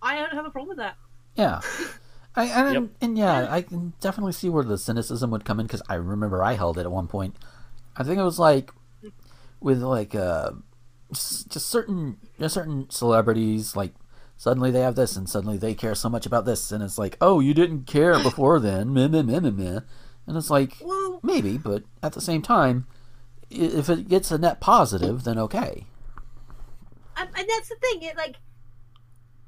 i 0.02 0.16
don't 0.16 0.34
have 0.34 0.45
a 0.45 0.49
problem 0.49 0.70
with 0.70 0.78
that 0.78 0.95
Yeah. 1.36 1.62
I 2.36 2.45
and, 2.45 2.74
Yep. 2.74 2.90
and 3.02 3.18
yeah, 3.18 3.48
I 3.52 3.62
can 3.62 3.91
definitely 3.99 4.32
see 4.32 4.48
where 4.48 4.64
the 4.64 4.78
cynicism 4.78 5.32
would 5.32 5.44
come 5.44 5.60
in 5.60 5.66
because 5.68 5.82
I 5.90 5.95
remember 5.95 6.41
I 6.41 6.53
held 6.53 6.78
it 6.78 6.82
at 6.82 6.91
one 6.91 7.08
point. 7.08 7.36
I 7.98 8.03
think 8.03 8.20
it 8.20 8.24
was 8.24 8.40
like 8.40 8.72
with 9.60 9.82
like 9.82 10.16
uh 10.16 10.52
just 11.10 11.52
certain 11.52 12.18
just 12.40 12.53
certain 12.53 12.90
celebrities 12.90 13.76
like 13.76 13.91
suddenly 14.38 14.72
they 14.72 14.80
have 14.80 14.95
this 14.95 15.18
and 15.18 15.28
suddenly 15.30 15.58
they 15.58 15.74
care 15.74 15.94
so 15.94 16.08
much 16.08 16.26
about 16.26 16.45
this 16.45 16.72
and 16.72 16.82
it's 16.82 16.98
like 16.98 17.18
oh 17.20 17.41
you 17.41 17.53
didn't 17.53 17.86
care 17.86 18.18
before 18.24 18.62
then 18.62 18.94
meh, 18.94 19.10
meh, 19.10 19.22
meh, 19.24 19.41
meh, 19.41 19.52
meh. 19.52 19.80
and 20.26 20.38
it's 20.38 20.49
like 20.49 20.78
well 20.82 21.20
maybe 21.24 21.58
but 21.58 21.84
at 22.02 22.14
the 22.14 22.22
same 22.22 22.41
time 22.41 22.88
if 23.49 23.90
it 23.90 24.08
gets 24.08 24.32
a 24.32 24.38
net 24.38 24.62
positive 24.62 25.26
then 25.26 25.38
okay 25.38 25.86
and, 27.22 27.30
and 27.38 27.49
that's 27.49 27.69
the 27.69 27.76
thing. 27.76 28.03
It 28.03 28.18
like, 28.18 28.38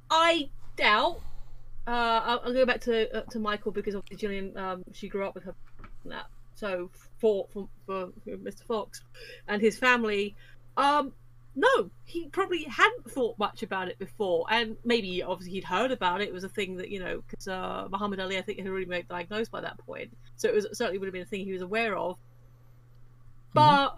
I 0.10 0.50
doubt. 0.76 1.20
Uh, 1.86 1.90
I'll, 2.24 2.42
I'll 2.46 2.54
go 2.54 2.66
back 2.66 2.82
to 2.82 3.18
uh, 3.18 3.22
to 3.32 3.40
Michael 3.40 3.72
because 3.72 3.96
obviously 3.96 4.18
Gillian, 4.18 4.58
um, 4.58 4.84
she 4.94 5.10
grew 5.10 5.26
up 5.26 5.36
with 5.36 5.44
her. 5.44 5.56
That 6.06 6.28
so 6.56 6.90
for 7.20 7.48
for, 7.52 7.68
for 7.86 8.08
Mr. 8.28 8.64
Fox 8.64 9.02
and 9.48 9.62
his 9.62 9.78
family, 9.78 10.36
um, 10.78 11.14
no, 11.56 11.90
he 12.06 12.28
probably 12.28 12.64
hadn't 12.64 13.12
thought 13.12 13.38
much 13.38 13.64
about 13.64 13.90
it 13.90 14.00
before, 14.00 14.46
and 14.50 14.78
maybe 14.84 15.22
obviously 15.22 15.54
he'd 15.54 15.64
heard 15.64 15.92
about 15.92 16.22
it. 16.22 16.30
It 16.30 16.34
was 16.34 16.44
a 16.44 16.50
thing 16.50 16.78
that 16.78 16.90
you 16.90 17.00
know 17.00 17.22
because 17.28 17.48
uh, 17.48 17.88
Muhammad 17.92 18.20
Ali, 18.20 18.38
I 18.38 18.42
think, 18.42 18.60
had 18.60 18.68
already 18.68 18.86
been 18.86 19.04
diagnosed 19.10 19.52
by 19.52 19.62
that 19.62 19.78
point, 19.86 20.16
so 20.36 20.48
it 20.48 20.56
was 20.56 20.68
certainly 20.74 21.00
would 21.00 21.08
have 21.08 21.14
been 21.14 21.24
a 21.24 21.26
thing 21.26 21.46
he 21.46 21.54
was 21.54 21.62
aware 21.62 21.98
of. 21.98 22.18
But 23.54 23.98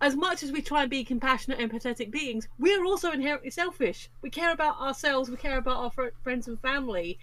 as 0.00 0.14
much 0.14 0.42
as 0.42 0.52
we 0.52 0.60
try 0.60 0.82
and 0.82 0.90
be 0.90 1.04
compassionate, 1.04 1.58
empathetic 1.58 2.10
beings, 2.10 2.48
we 2.58 2.74
are 2.74 2.84
also 2.84 3.12
inherently 3.12 3.50
selfish. 3.50 4.10
We 4.22 4.30
care 4.30 4.52
about 4.52 4.80
ourselves, 4.80 5.30
we 5.30 5.36
care 5.36 5.58
about 5.58 5.76
our 5.76 5.90
fr- 5.90 6.14
friends 6.22 6.48
and 6.48 6.60
family, 6.60 7.18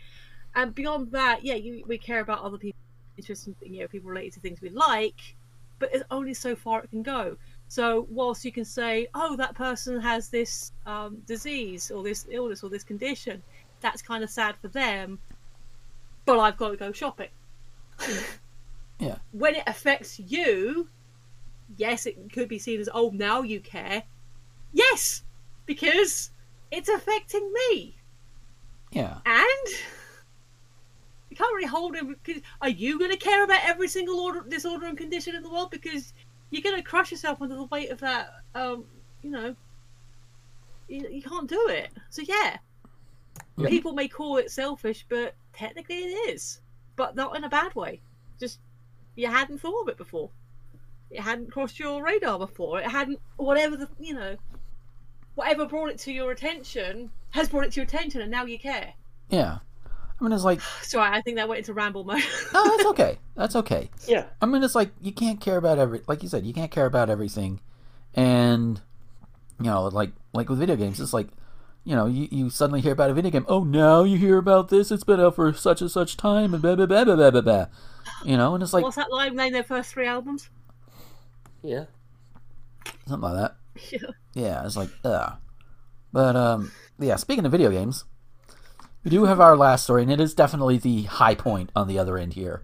and 0.56 0.74
beyond 0.74 1.12
that, 1.12 1.44
yeah, 1.44 1.56
you, 1.56 1.84
we 1.88 1.98
care 1.98 2.20
about 2.20 2.42
other 2.42 2.58
people, 2.58 2.80
interesting, 3.18 3.56
you 3.62 3.82
know, 3.82 3.88
people 3.88 4.10
related 4.10 4.34
to 4.34 4.40
things 4.40 4.62
we 4.62 4.70
like, 4.70 5.36
but 5.80 5.94
it's 5.94 6.04
only 6.10 6.34
so 6.34 6.56
far 6.56 6.84
it 6.84 6.90
can 6.90 7.04
go. 7.04 7.38
So 7.68 8.08
whilst 8.10 8.44
you 8.46 8.52
can 8.52 8.66
say, 8.66 9.08
oh, 9.14 9.36
that 9.36 9.56
person 9.56 10.00
has 10.00 10.30
this 10.30 10.72
um, 10.86 11.22
disease 11.28 11.92
or 11.92 12.04
this 12.04 12.26
illness 12.30 12.64
or 12.64 12.70
this 12.70 12.84
condition, 12.84 13.42
that's 13.82 14.02
kind 14.02 14.24
of 14.24 14.30
sad 14.30 14.56
for 14.62 14.68
them, 14.70 15.20
but 16.26 16.40
I've 16.40 16.58
got 16.58 16.70
to 16.70 16.78
go 16.78 16.92
shopping. 16.92 17.30
Yeah. 19.00 19.18
When 19.32 19.56
it 19.56 19.64
affects 19.68 20.20
you, 20.20 20.88
yes, 21.78 22.06
it 22.06 22.32
could 22.32 22.48
be 22.50 22.60
seen 22.60 22.80
as, 22.80 22.90
oh, 22.94 23.12
now 23.14 23.42
you 23.42 23.60
care. 23.60 24.04
Yes, 24.74 25.24
because 25.66 26.32
it's 26.72 26.90
affecting 26.90 27.52
me. 27.70 27.96
yeah 28.92 29.18
And 29.26 29.68
you 31.30 31.38
can't 31.38 31.54
really 31.56 31.68
hold 31.68 31.96
him. 31.96 32.16
Because 32.24 32.42
are 32.62 32.70
you 32.70 32.98
going 33.00 33.12
to 33.12 33.18
care 33.18 33.44
about 33.44 33.62
every 33.64 33.88
single 33.88 34.20
order, 34.20 34.42
disorder 34.48 34.86
and 34.88 34.98
condition 34.98 35.36
in 35.36 35.44
the 35.44 35.50
world? 35.50 35.72
Because 35.72 36.14
you're 36.52 36.62
going 36.62 36.76
to 36.76 36.84
crush 36.84 37.12
yourself 37.12 37.42
under 37.42 37.56
the 37.56 37.66
weight 37.66 37.90
of 37.92 38.00
that. 38.02 38.30
Um, 38.56 38.86
you 39.24 39.30
know, 39.32 39.56
you, 40.88 41.08
you 41.10 41.22
can't 41.22 41.48
do 41.50 41.68
it. 41.70 41.90
So 42.10 42.22
yeah, 42.24 42.58
Yeah. 43.58 43.70
people 43.70 43.94
may 43.94 44.08
call 44.08 44.38
it 44.38 44.52
selfish, 44.52 45.06
but 45.10 45.34
technically 45.54 45.96
it 45.98 46.30
is, 46.34 46.62
but 46.96 47.16
not 47.16 47.36
in 47.38 47.44
a 47.44 47.50
bad 47.50 47.74
way. 47.76 48.02
Just 48.40 48.60
you 49.16 49.28
hadn't 49.28 49.60
thought 49.60 49.82
of 49.84 49.88
it 49.90 49.98
before. 49.98 50.30
It 51.14 51.22
hadn't 51.22 51.52
crossed 51.52 51.80
your 51.80 52.04
radar 52.04 52.40
before. 52.40 52.80
It 52.80 52.90
hadn't 52.90 53.20
whatever 53.38 53.78
the 53.78 53.88
you 54.00 54.14
know 54.14 54.36
whatever 55.36 55.66
brought 55.66 55.90
it 55.90 56.00
to 56.00 56.12
your 56.12 56.32
attention 56.32 57.10
has 57.32 57.50
brought 57.50 57.66
it 57.66 57.72
to 57.74 57.80
your 57.80 57.86
attention, 57.86 58.22
and 58.22 58.32
now 58.32 58.46
you 58.46 58.60
care. 58.60 58.94
Yeah. 59.30 59.58
I 60.20 60.24
mean, 60.24 60.32
it's 60.32 60.44
like, 60.44 60.62
Sorry, 60.82 61.10
I 61.12 61.22
think 61.22 61.38
that 61.38 61.50
went 61.50 61.60
into 61.60 61.74
ramble 61.74 62.04
mode. 62.04 62.24
no, 62.54 62.64
that's 62.64 62.86
okay. 62.88 63.20
That's 63.36 63.56
okay. 63.58 63.90
Yeah. 64.08 64.26
I 64.42 64.46
mean, 64.46 64.64
it's 64.64 64.76
like 64.76 64.92
you 65.02 65.12
can't 65.12 65.40
care 65.40 65.58
about 65.58 65.80
every, 65.80 66.02
like 66.08 66.24
you 66.24 66.30
said, 66.30 66.46
you 66.46 66.54
can't 66.54 66.72
care 66.72 66.86
about 66.86 67.10
everything, 67.10 67.62
and 68.14 68.82
you 69.60 69.66
know, 69.66 69.84
like 69.86 70.12
like 70.34 70.50
with 70.50 70.60
video 70.60 70.76
games, 70.76 71.00
it's 71.00 71.14
like, 71.14 71.30
you 71.86 71.96
know, 71.96 72.06
you, 72.06 72.28
you 72.32 72.50
suddenly 72.50 72.82
hear 72.82 72.92
about 72.92 73.10
a 73.10 73.14
video 73.14 73.32
game. 73.32 73.46
Oh, 73.48 73.64
now 73.64 74.04
you 74.04 74.18
hear 74.18 74.38
about 74.38 74.70
this. 74.70 74.92
It's 74.92 75.04
been 75.04 75.20
out 75.20 75.36
for 75.36 75.54
such 75.54 75.82
and 75.82 75.90
such 75.90 76.18
time, 76.18 76.54
and 76.54 76.62
blah 76.62 76.76
blah 76.76 76.86
blah 76.86 77.06
blah 77.06 77.32
blah 77.32 77.42
blah. 77.42 77.66
You 78.26 78.38
know, 78.38 78.54
and 78.54 78.64
it's 78.64 78.74
like 78.74 78.84
What's 78.84 78.98
that 78.98 79.12
line? 79.12 79.36
Name 79.36 79.54
their 79.54 79.64
first 79.64 79.92
three 79.92 80.06
albums. 80.08 80.50
Yeah. 81.64 81.86
something 83.08 83.30
like 83.30 83.42
that. 83.42 83.56
Yeah. 83.92 84.10
Yeah, 84.36 84.66
it's 84.66 84.78
like, 84.78 84.90
ugh. 85.04 85.34
But 86.12 86.36
um, 86.36 86.72
yeah. 87.00 87.16
Speaking 87.16 87.46
of 87.46 87.52
video 87.52 87.72
games, 87.72 88.06
we 89.04 89.10
do 89.10 89.26
have 89.26 89.40
our 89.40 89.58
last 89.58 89.84
story, 89.84 90.04
and 90.04 90.12
it 90.12 90.22
is 90.22 90.34
definitely 90.36 90.78
the 90.78 91.04
high 91.04 91.36
point 91.36 91.72
on 91.76 91.88
the 91.88 91.98
other 91.98 92.18
end 92.18 92.34
here. 92.34 92.64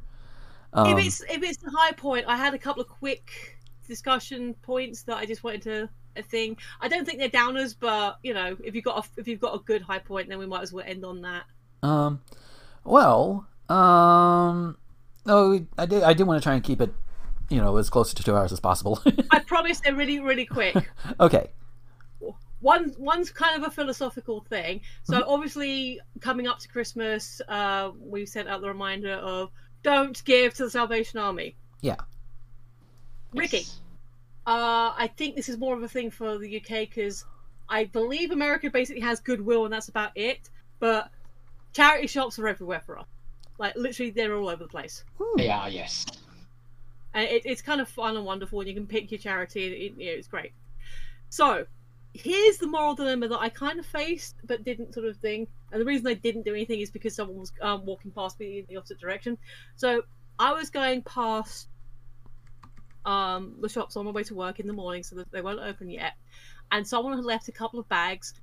Um, 0.72 0.98
if 0.98 1.06
it's 1.06 1.22
if 1.22 1.42
it's 1.42 1.58
the 1.58 1.72
high 1.72 1.94
point, 1.94 2.26
I 2.28 2.38
had 2.38 2.54
a 2.54 2.60
couple 2.60 2.84
of 2.84 2.88
quick 2.88 3.58
discussion 3.88 4.54
points 4.62 5.02
that 5.04 5.18
I 5.18 5.26
just 5.26 5.44
wanted 5.44 5.64
to 5.64 5.90
a 6.16 6.22
thing. 6.22 6.58
I 6.80 6.88
don't 6.88 7.06
think 7.06 7.18
they're 7.18 7.30
downers, 7.30 7.76
but 7.78 8.20
you 8.22 8.34
know, 8.34 8.56
if 8.64 8.76
you've 8.76 8.84
got 8.84 9.06
a, 9.06 9.20
if 9.20 9.28
you've 9.28 9.40
got 9.40 9.56
a 9.56 9.60
good 9.60 9.82
high 9.82 10.00
point, 10.00 10.30
then 10.30 10.38
we 10.38 10.46
might 10.46 10.62
as 10.62 10.72
well 10.72 10.86
end 10.88 11.04
on 11.04 11.22
that. 11.24 11.44
Um, 11.82 12.22
well, 12.84 13.48
um, 13.68 14.78
no, 15.26 15.66
I 15.78 15.86
did. 15.86 16.04
I 16.04 16.14
did 16.14 16.28
want 16.28 16.42
to 16.42 16.44
try 16.44 16.54
and 16.54 16.64
keep 16.64 16.82
it, 16.82 16.94
you 17.50 17.60
know, 17.62 17.76
as 17.78 17.90
close 17.90 18.14
to 18.14 18.24
two 18.24 18.36
hours 18.36 18.52
as 18.52 18.60
possible. 18.60 19.02
I 19.32 19.40
promise 19.40 19.80
they're 19.82 19.96
really 19.96 20.20
really 20.20 20.46
quick. 20.46 20.76
okay. 21.20 21.50
One 22.62 22.94
one's 22.98 23.30
kind 23.32 23.62
of 23.62 23.68
a 23.68 23.72
philosophical 23.72 24.42
thing. 24.42 24.82
So 25.04 25.14
Mm-hmm. 25.22 25.30
obviously, 25.30 26.00
coming 26.20 26.46
up 26.48 26.60
to 26.60 26.68
Christmas, 26.68 27.42
uh, 27.48 27.92
we 28.00 28.26
sent 28.26 28.50
out 28.50 28.60
the 28.62 28.68
reminder 28.68 29.14
of 29.14 29.50
don't 29.82 30.22
give 30.26 30.54
to 30.56 30.66
the 30.66 30.70
Salvation 30.70 31.20
Army. 31.20 31.56
Yeah. 31.82 31.96
Ricky, 33.34 33.66
uh, 34.46 34.92
I 34.98 35.10
think 35.16 35.36
this 35.36 35.48
is 35.50 35.58
more 35.58 35.76
of 35.76 35.84
a 35.84 35.88
thing 35.88 36.12
for 36.12 36.38
the 36.38 36.58
UK 36.58 36.90
because 36.90 37.24
I 37.70 37.86
believe 37.86 38.32
America 38.32 38.70
basically 38.70 39.02
has 39.04 39.20
goodwill 39.22 39.64
and 39.66 39.74
that's 39.74 39.88
about 39.88 40.12
it. 40.16 40.50
But 40.80 41.10
charity 41.74 42.08
shops 42.08 42.40
are 42.40 42.48
everywhere 42.48 42.82
for 42.86 42.98
us. 43.00 43.06
Like 43.58 43.76
literally, 43.76 44.12
they're 44.12 44.36
all 44.36 44.50
over 44.50 44.64
the 44.64 44.70
place, 44.70 45.04
They 45.38 45.50
are, 45.50 45.70
yes. 45.70 46.06
And 47.14 47.26
it, 47.26 47.44
it's 47.46 47.62
kind 47.62 47.82
of 47.82 47.90
fun 47.90 48.16
and 48.16 48.26
wonderful. 48.26 48.60
And 48.60 48.68
you 48.68 48.76
can 48.76 48.88
pick 48.88 49.12
your 49.12 49.20
charity, 49.20 49.66
and 49.66 49.76
it, 49.76 50.04
you 50.04 50.12
know, 50.12 50.18
it's 50.18 50.28
great. 50.28 50.54
So 51.30 51.66
here's 52.14 52.58
the 52.58 52.68
moral 52.68 52.96
dilemma 52.96 53.28
that 53.28 53.40
I 53.40 53.50
kind 53.50 53.80
of 53.80 53.86
faced 53.86 54.36
but 54.44 54.64
didn't 54.64 54.94
sort 54.94 55.06
of 55.06 55.18
thing. 55.18 55.48
And 55.72 55.80
the 55.80 55.86
reason 55.86 56.08
I 56.08 56.16
didn't 56.16 56.44
do 56.44 56.54
anything 56.54 56.80
is 56.80 56.90
because 56.90 57.16
someone 57.16 57.38
was 57.38 57.52
um, 57.62 57.86
walking 57.86 58.12
past 58.12 58.40
me 58.40 58.60
in 58.60 58.66
the 58.68 58.78
opposite 58.78 59.00
direction. 59.00 59.38
So 59.76 60.04
I 60.40 60.54
was 60.54 60.70
going 60.70 61.04
past 61.04 61.68
um, 63.06 63.56
the 63.62 63.70
shops 63.70 63.96
on 63.96 64.06
my 64.06 64.12
way 64.12 64.24
to 64.24 64.36
work 64.36 64.60
in 64.60 64.68
the 64.68 64.74
morning, 64.74 65.04
so 65.04 65.16
that 65.18 65.32
they 65.32 65.42
weren't 65.42 65.60
open 65.60 65.90
yet. 65.90 66.14
And 66.72 66.88
someone 66.88 67.16
had 67.16 67.26
left 67.26 67.48
a 67.48 67.52
couple 67.52 67.80
of 67.80 67.88
bags 67.90 68.34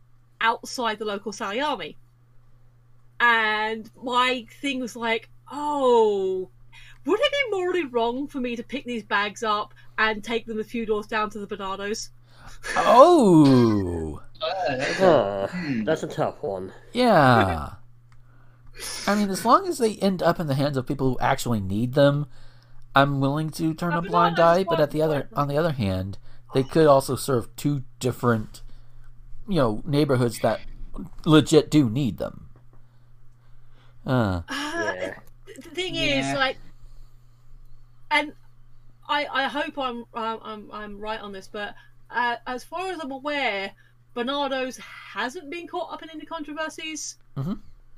outside 0.40 0.98
the 0.98 1.04
local 1.04 1.32
Sally 1.32 1.60
Army. 1.60 1.96
And 3.18 3.90
my 4.02 4.46
thing 4.60 4.80
was 4.80 4.94
like, 4.94 5.28
oh, 5.50 6.50
would 7.06 7.20
it 7.20 7.32
be 7.32 7.56
morally 7.56 7.84
wrong 7.86 8.26
for 8.26 8.40
me 8.40 8.56
to 8.56 8.62
pick 8.62 8.84
these 8.84 9.02
bags 9.04 9.42
up 9.42 9.72
and 9.98 10.22
take 10.22 10.44
them 10.46 10.60
a 10.60 10.64
few 10.64 10.84
doors 10.86 11.06
down 11.06 11.30
to 11.30 11.38
the 11.38 11.46
Barnardos? 11.46 12.10
Oh, 12.76 14.20
Huh. 14.40 15.48
That's 15.84 16.02
a 16.02 16.06
tough 16.08 16.42
one. 16.42 16.72
yeah. 16.92 17.70
I 19.08 19.14
mean, 19.14 19.30
as 19.30 19.44
long 19.44 19.66
as 19.66 19.78
they 19.78 19.94
end 19.96 20.22
up 20.22 20.38
in 20.40 20.46
the 20.48 20.54
hands 20.54 20.76
of 20.76 20.86
people 20.86 21.10
who 21.10 21.18
actually 21.20 21.60
need 21.60 21.94
them, 21.94 22.26
I'm 22.94 23.20
willing 23.20 23.50
to 23.50 23.72
turn 23.72 23.94
a 23.94 24.02
blind 24.02 24.38
eye. 24.40 24.64
But 24.64 24.80
at 24.80 24.90
the 24.90 25.00
other, 25.02 25.28
on 25.34 25.48
the 25.48 25.56
other 25.56 25.72
hand, 25.72 26.18
they 26.54 26.62
could 26.64 26.86
also 26.86 27.14
serve 27.16 27.54
two 27.56 27.84
different, 28.00 28.62
you 29.48 29.56
know, 29.56 29.82
neighborhoods 29.86 30.40
that 30.40 30.60
legit 31.24 31.70
do 31.70 31.88
need 31.88 32.18
them. 32.18 32.48
Uh, 34.04 34.42
Uh, 34.48 34.92
the 35.46 35.70
thing 35.72 35.94
Yeah. 35.94 36.32
is, 36.32 36.34
like, 36.36 36.58
and 38.10 38.32
I 39.08 39.26
I 39.26 39.44
hope 39.44 39.78
I'm 39.78 40.04
I'm 40.14 40.38
I'm, 40.42 40.70
I'm 40.72 40.98
right 40.98 41.20
on 41.20 41.32
this, 41.32 41.48
but 41.50 41.74
uh, 42.10 42.36
as 42.46 42.64
far 42.64 42.88
as 42.90 42.98
I'm 43.02 43.10
aware, 43.10 43.72
Barnardo's 44.14 44.76
hasn't 44.78 45.50
been 45.50 45.66
caught 45.66 45.92
up 45.92 46.02
in 46.02 46.10
any 46.10 46.24
controversies. 46.24 47.16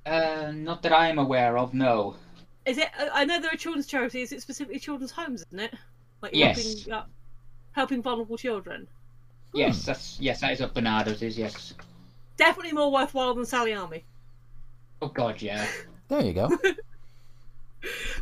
Uh, 0.07 0.53
not 0.55 0.83
that 0.83 0.93
I'm 0.93 1.19
aware 1.19 1.59
of, 1.59 1.75
no. 1.75 2.17
Is 2.67 2.79
it? 2.79 2.89
I 2.99 3.23
I 3.23 3.25
know 3.25 3.41
there 3.41 3.53
are 3.53 3.57
children's 3.57 3.87
charities. 3.87 4.33
Is 4.33 4.39
it 4.39 4.43
specifically 4.43 4.79
children's 4.79 5.13
homes? 5.13 5.43
Isn't 5.49 5.61
it? 5.61 5.75
Like 6.23 6.35
Yes. 6.35 6.65
helping 6.85 6.93
uh, 6.93 7.05
helping 7.73 8.03
vulnerable 8.03 8.37
children. 8.37 8.87
Yes, 9.55 9.85
that's 9.85 10.19
yes, 10.21 10.41
that 10.41 10.53
is 10.53 10.61
what 10.61 10.75
Barnardo's 10.75 11.23
is. 11.23 11.39
Yes. 11.39 11.75
Definitely 12.37 12.73
more 12.73 12.93
worthwhile 12.93 13.35
than 13.35 13.45
Sally 13.47 13.75
Army. 13.75 14.05
Oh 15.01 15.09
God, 15.09 15.41
yeah. 15.41 15.67
there 16.09 16.21
you 16.23 16.33
go. 16.33 16.51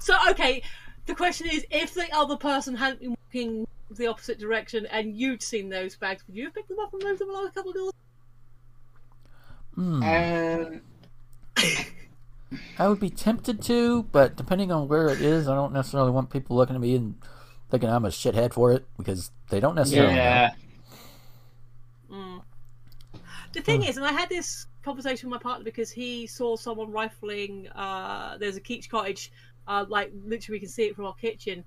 So 0.01 0.15
okay, 0.31 0.63
the 1.07 1.15
question 1.15 1.49
is, 1.49 1.65
if 1.71 1.95
the 1.95 2.07
other 2.15 2.37
person 2.37 2.75
hadn't 2.75 3.01
been 3.01 3.17
walking 3.27 3.67
the 3.91 4.07
opposite 4.07 4.39
direction 4.39 4.87
and 4.87 5.17
you'd 5.17 5.43
seen 5.43 5.69
those 5.69 5.97
bags, 5.97 6.25
would 6.27 6.37
you 6.37 6.45
have 6.45 6.55
picked 6.55 6.69
them 6.69 6.79
up 6.81 6.93
and 6.93 7.03
moved 7.03 7.21
them 7.21 7.31
along 7.31 7.47
a 7.47 7.51
couple 7.51 7.71
of 7.71 7.77
doors? 7.77 7.93
Hmm. 9.75 10.03
Um, 10.03 10.81
I 12.79 12.89
would 12.89 13.01
be 13.01 13.11
tempted 13.11 13.63
to, 13.63 14.05
but 14.05 14.37
depending 14.37 14.73
on 14.73 14.89
where 14.89 15.09
it 15.09 15.21
is, 15.21 15.49
I 15.49 15.55
don't 15.55 15.73
necessarily 15.73 16.11
want 16.11 16.31
people 16.31 16.57
looking 16.57 16.77
at 16.77 16.83
me 16.83 16.97
and 16.97 17.17
thinking 17.71 17.89
I'm 17.89 18.05
a 18.05 18.09
shithead 18.09 18.53
for 18.53 18.73
it 18.73 18.87
because 18.97 19.31
they 19.51 19.61
don't 19.61 19.75
necessarily. 19.75 20.15
yeah. 20.15 20.53
Mm. 22.11 22.43
The 23.53 23.61
thing 23.61 23.83
is, 23.83 23.97
and 23.97 24.07
I 24.07 24.13
had 24.13 24.29
this 24.29 24.67
conversation 24.83 25.31
with 25.31 25.39
my 25.39 25.43
partner 25.43 25.65
because 25.65 25.91
he 25.91 26.27
saw 26.27 26.57
someone 26.57 26.93
rifling. 26.93 27.69
Uh, 27.75 28.39
there's 28.39 28.57
a 28.57 28.61
Keech 28.61 28.89
cottage, 28.89 29.33
uh, 29.69 29.85
like 29.89 30.13
literally 30.25 30.57
we 30.57 30.61
can 30.61 30.69
see 30.69 30.85
it 30.85 30.97
from 30.97 31.07
our 31.07 31.15
kitchen, 31.15 31.65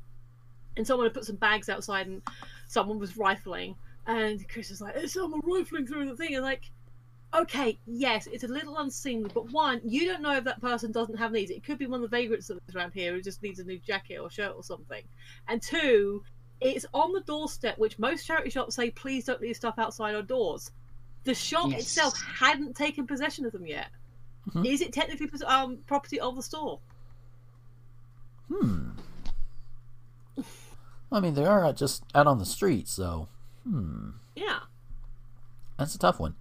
and 0.78 0.86
someone 0.86 1.06
had 1.06 1.14
put 1.14 1.26
some 1.26 1.36
bags 1.38 1.70
outside, 1.70 2.08
and 2.08 2.22
someone 2.68 3.00
was 3.00 3.18
rifling. 3.18 3.76
And 4.08 4.48
Chris 4.50 4.70
was 4.70 4.82
like, 4.82 4.96
"There's 4.96 5.14
someone 5.14 5.42
rifling 5.44 5.86
through 5.86 6.10
the 6.10 6.16
thing," 6.16 6.36
and 6.36 6.44
like, 6.44 6.72
okay, 7.36 7.78
yes, 7.86 8.28
it's 8.28 8.44
a 8.44 8.48
little 8.48 8.78
unseemly, 8.78 9.30
but 9.34 9.52
one, 9.52 9.80
you 9.84 10.08
don't 10.08 10.22
know 10.22 10.36
if 10.36 10.44
that 10.46 10.60
person 10.62 10.92
doesn't 10.92 11.18
have 11.18 11.32
needs. 11.32 11.52
It 11.52 11.64
could 11.64 11.78
be 11.78 11.86
one 11.86 12.04
of 12.04 12.10
the 12.10 12.18
vagrants 12.18 12.48
that 12.48 12.56
lives 12.56 12.76
around 12.76 12.92
here 12.94 13.14
who 13.14 13.22
just 13.22 13.44
needs 13.44 13.60
a 13.60 13.64
new 13.64 13.78
jacket 13.80 14.18
or 14.18 14.30
shirt 14.32 14.54
or 14.56 14.64
something. 14.64 15.04
And 15.48 15.62
two, 15.62 16.24
it's 16.60 16.86
on 16.94 17.14
the 17.14 17.22
doorstep, 17.22 17.78
which 17.78 18.00
most 18.00 18.26
charity 18.26 18.50
shops 18.50 18.76
say, 18.76 18.90
please 18.90 19.26
don't 19.26 19.42
leave 19.42 19.56
stuff 19.56 19.76
outside 19.78 20.16
our 20.16 20.24
doors. 20.24 20.72
The 21.24 21.36
shop 21.36 21.70
Yes. 21.70 21.82
itself 21.82 22.20
hadn't 22.20 22.76
taken 22.76 23.06
possession 23.06 23.46
of 23.46 23.52
them 23.52 23.68
yet. 23.68 23.90
Is 24.64 24.82
it 24.82 24.92
technically 24.92 25.30
um, 25.46 25.78
property 25.86 26.20
of 26.20 26.36
the 26.36 26.42
store? 26.42 26.80
Hmm. 28.52 28.90
I 31.12 31.20
mean, 31.20 31.34
they 31.34 31.46
are 31.46 31.72
just 31.74 32.04
out 32.14 32.28
on 32.28 32.38
the 32.40 32.46
street, 32.46 32.88
so 32.88 33.28
hmm, 33.64 34.10
Yeah. 34.36 34.60
that's 35.78 35.96
a 35.96 36.00
tough 36.00 36.20
one. 36.20 36.36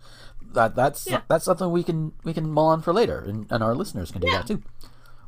That 0.52 0.74
that's 0.74 1.06
Yeah. 1.06 1.22
that's 1.28 1.44
something 1.44 1.70
we 1.70 1.82
can 1.82 2.12
we 2.24 2.32
can 2.34 2.50
mull 2.50 2.66
on 2.68 2.82
for 2.82 2.92
later, 2.92 3.20
and, 3.20 3.46
and 3.50 3.62
our 3.62 3.74
listeners 3.74 4.10
can 4.10 4.20
do 4.20 4.30
that 4.30 4.46
too. 4.46 4.62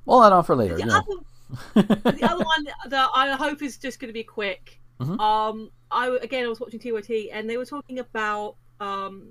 Mull 0.07 0.21
that 0.21 0.33
on 0.33 0.45
for 0.45 0.57
later. 0.57 0.77
The 0.77 0.85
You 0.85 0.91
other, 0.91 2.17
the 2.17 2.29
other 2.31 2.45
one 2.45 2.65
that 2.89 3.09
I 3.15 3.33
hope 3.37 3.63
is 3.63 3.77
just 3.79 3.99
going 3.99 4.09
to 4.09 4.13
be 4.15 4.25
quick. 4.25 4.79
Mhm. 5.01 5.19
Um, 5.19 5.71
I 5.91 6.09
again 6.23 6.45
I 6.45 6.49
was 6.49 6.61
watching 6.61 6.79
TYT 6.81 7.31
and 7.33 7.49
they 7.49 7.57
were 7.57 7.65
talking 7.65 7.99
about 7.99 8.57
um, 8.79 9.29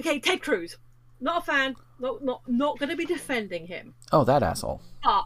okay 0.00 0.20
Ted 0.20 0.42
Cruz. 0.42 0.76
Not 1.20 1.42
a 1.42 1.44
fan. 1.46 1.76
Not 1.98 2.22
not 2.24 2.42
not 2.46 2.78
going 2.78 2.90
to 2.90 2.96
be 2.96 3.04
defending 3.06 3.66
him. 3.66 3.94
Oh, 4.12 4.22
that 4.24 4.42
asshole. 4.44 4.80
But 5.02 5.24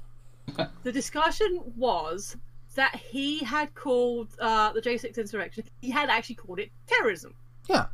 the 0.83 0.93
discussion 0.93 1.61
was 1.77 2.37
that 2.75 2.95
he 2.97 3.39
had 3.41 3.75
called 3.75 4.29
uh, 4.41 4.73
the 4.73 4.81
J6 4.81 5.17
insurrection. 5.19 5.65
He 5.81 5.91
had 5.91 6.09
actually 6.09 6.37
called 6.37 6.59
it 6.61 6.71
terrorism. 6.87 7.35
Yeah. 7.69 7.87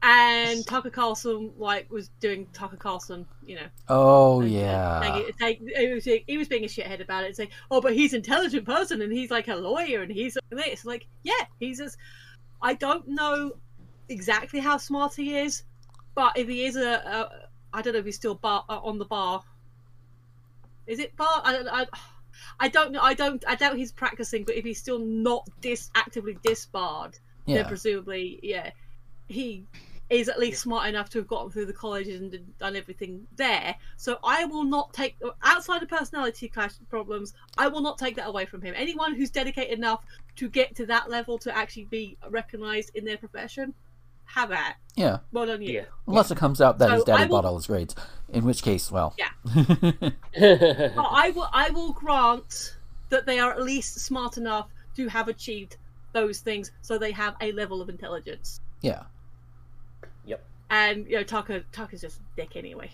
And 0.00 0.64
Tucker 0.66 0.90
Carlson 0.90 1.52
like 1.58 1.90
was 1.90 2.10
doing 2.20 2.46
Tucker 2.52 2.76
Carlson, 2.76 3.26
you 3.44 3.56
know, 3.56 3.66
Oh 3.88 4.42
yeah. 4.42 5.00
saying- 5.40 5.68
he, 5.76 5.92
was, 5.92 6.04
he 6.04 6.38
was 6.38 6.46
being 6.46 6.62
a 6.64 6.68
shithead 6.68 7.00
about 7.02 7.24
it, 7.24 7.28
and 7.28 7.36
saying, 7.36 7.48
"Oh, 7.68 7.80
but 7.80 7.94
he's 7.94 8.12
an 8.12 8.18
intelligent 8.18 8.64
person, 8.64 9.02
and 9.02 9.12
he's 9.12 9.32
like 9.32 9.48
a 9.48 9.56
lawyer, 9.56 10.02
and 10.02 10.12
he's 10.12 10.36
like 10.36 10.64
this." 10.64 10.84
Like, 10.84 11.08
yeah, 11.24 11.44
he's 11.58 11.80
as. 11.80 11.96
I 12.62 12.74
don't 12.74 13.08
know 13.08 13.54
exactly 14.08 14.60
how 14.60 14.76
smart 14.76 15.14
he 15.16 15.36
is, 15.36 15.64
but 16.14 16.36
if 16.38 16.46
he 16.46 16.64
is 16.64 16.76
a, 16.76 16.92
a 16.92 17.48
I 17.72 17.82
don't 17.82 17.94
know 17.94 17.98
if 17.98 18.04
he's 18.04 18.14
still 18.16 18.36
bar, 18.36 18.64
uh, 18.68 18.78
on 18.78 18.98
the 18.98 19.04
bar. 19.04 19.42
Is 20.88 20.98
it 20.98 21.16
bar? 21.16 21.42
I, 21.44 21.62
I, 21.70 21.86
I 22.60 22.68
don't 22.68 22.92
know. 22.92 23.00
I 23.00 23.14
don't. 23.14 23.44
I 23.46 23.54
doubt 23.54 23.76
he's 23.76 23.92
practicing. 23.92 24.44
But 24.44 24.56
if 24.56 24.64
he's 24.64 24.78
still 24.78 24.98
not 24.98 25.46
dis 25.60 25.90
actively 25.94 26.36
disbarred, 26.42 27.18
Yeah. 27.46 27.56
then 27.58 27.66
presumably, 27.66 28.40
yeah, 28.42 28.70
he 29.28 29.64
is 30.10 30.30
at 30.30 30.38
least 30.38 30.62
smart 30.62 30.88
enough 30.88 31.10
to 31.10 31.18
have 31.18 31.28
gotten 31.28 31.50
through 31.50 31.66
the 31.66 31.72
colleges 31.74 32.18
and 32.22 32.58
done 32.58 32.74
everything 32.74 33.26
there. 33.36 33.74
So 33.98 34.18
I 34.24 34.46
will 34.46 34.64
not 34.64 34.94
take 34.94 35.16
outside 35.42 35.82
of 35.82 35.90
personality 35.90 36.48
clash 36.48 36.72
problems. 36.88 37.34
I 37.58 37.68
will 37.68 37.82
not 37.82 37.98
take 37.98 38.16
that 38.16 38.26
away 38.26 38.46
from 38.46 38.62
him. 38.62 38.72
Anyone 38.74 39.14
who's 39.14 39.28
dedicated 39.30 39.76
enough 39.76 40.02
to 40.36 40.48
get 40.48 40.74
to 40.76 40.86
that 40.86 41.10
level 41.10 41.36
to 41.40 41.54
actually 41.54 41.84
be 41.84 42.16
recognised 42.30 42.92
in 42.94 43.04
their 43.04 43.18
profession, 43.18 43.74
have 44.24 44.50
at. 44.50 44.76
Yeah. 44.96 45.18
Well 45.30 45.44
done, 45.44 45.60
you. 45.60 45.84
Unless 46.06 46.30
it 46.30 46.38
comes 46.38 46.62
out 46.62 46.78
that 46.78 46.88
So 46.88 46.94
his 46.94 47.04
daddy 47.04 47.22
I 47.24 47.26
will- 47.26 47.36
bought 47.36 47.44
all 47.44 47.56
his 47.56 47.66
grades, 47.66 47.94
in 48.32 48.44
which 48.44 48.62
case, 48.62 48.90
well, 48.90 49.14
Yeah. 49.18 49.30
But 50.94 51.08
I 51.10 51.32
will. 51.34 51.48
I 51.52 51.70
will 51.70 51.92
grant 51.92 52.76
that 53.08 53.26
they 53.26 53.38
are 53.38 53.50
at 53.50 53.62
least 53.62 54.00
smart 54.00 54.36
enough 54.36 54.68
to 54.96 55.08
have 55.08 55.28
achieved 55.28 55.76
those 56.12 56.40
things, 56.40 56.70
so 56.82 56.98
they 56.98 57.12
have 57.12 57.36
a 57.40 57.52
level 57.52 57.80
of 57.80 57.88
intelligence. 57.88 58.60
yeah, 58.82 59.04
Yep. 60.26 60.44
And 60.70 61.06
you 61.06 61.16
know, 61.16 61.22
Tucker 61.22 61.64
Tucker's 61.72 62.02
just 62.02 62.18
a 62.18 62.22
dick 62.36 62.56
anyway. 62.56 62.90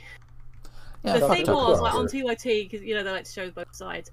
yeah. 1.03 1.15
the 1.15 1.21
fuck 1.21 1.37
thing 1.37 1.47
Tucker 1.47 1.57
was, 1.57 1.81
like 1.81 1.95
on 1.95 2.09
Carlson. 2.09 2.21
TYT, 2.21 2.71
because 2.71 2.87
you 2.87 2.95
know 2.95 3.03
they 3.03 3.11
like 3.11 3.25
to 3.25 3.33
show 3.33 3.51
both 3.51 3.75
sides, 3.75 4.11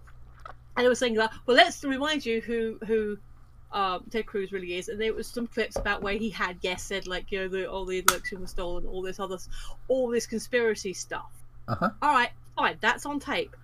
and 0.75 0.85
they 0.85 0.89
were 0.89 0.95
saying 0.95 1.15
that. 1.15 1.31
Well, 1.45 1.55
let's 1.57 1.83
remind 1.83 2.25
you 2.25 2.41
who 2.41 2.79
who 2.87 3.17
um, 3.73 4.03
Ted 4.09 4.25
Cruz 4.25 4.51
really 4.51 4.75
is, 4.77 4.89
and 4.89 4.99
there 4.99 5.13
was 5.13 5.27
some 5.27 5.47
clips 5.47 5.77
about 5.77 6.01
where 6.01 6.15
he 6.15 6.29
had 6.29 6.57
yes 6.61 6.83
said 6.83 7.07
like 7.07 7.31
you 7.31 7.39
know 7.39 7.47
the 7.47 7.69
all 7.69 7.85
the 7.85 7.99
election 7.99 8.41
was 8.41 8.51
stolen, 8.51 8.85
all 8.85 9.01
this 9.01 9.19
other, 9.19 9.37
all 9.87 10.09
this 10.09 10.27
conspiracy 10.27 10.93
stuff. 10.93 11.31
Uh-huh. 11.67 11.89
All 12.01 12.11
right, 12.13 12.31
fine, 12.55 12.77
that's 12.81 13.05
on 13.05 13.19
tape. 13.19 13.55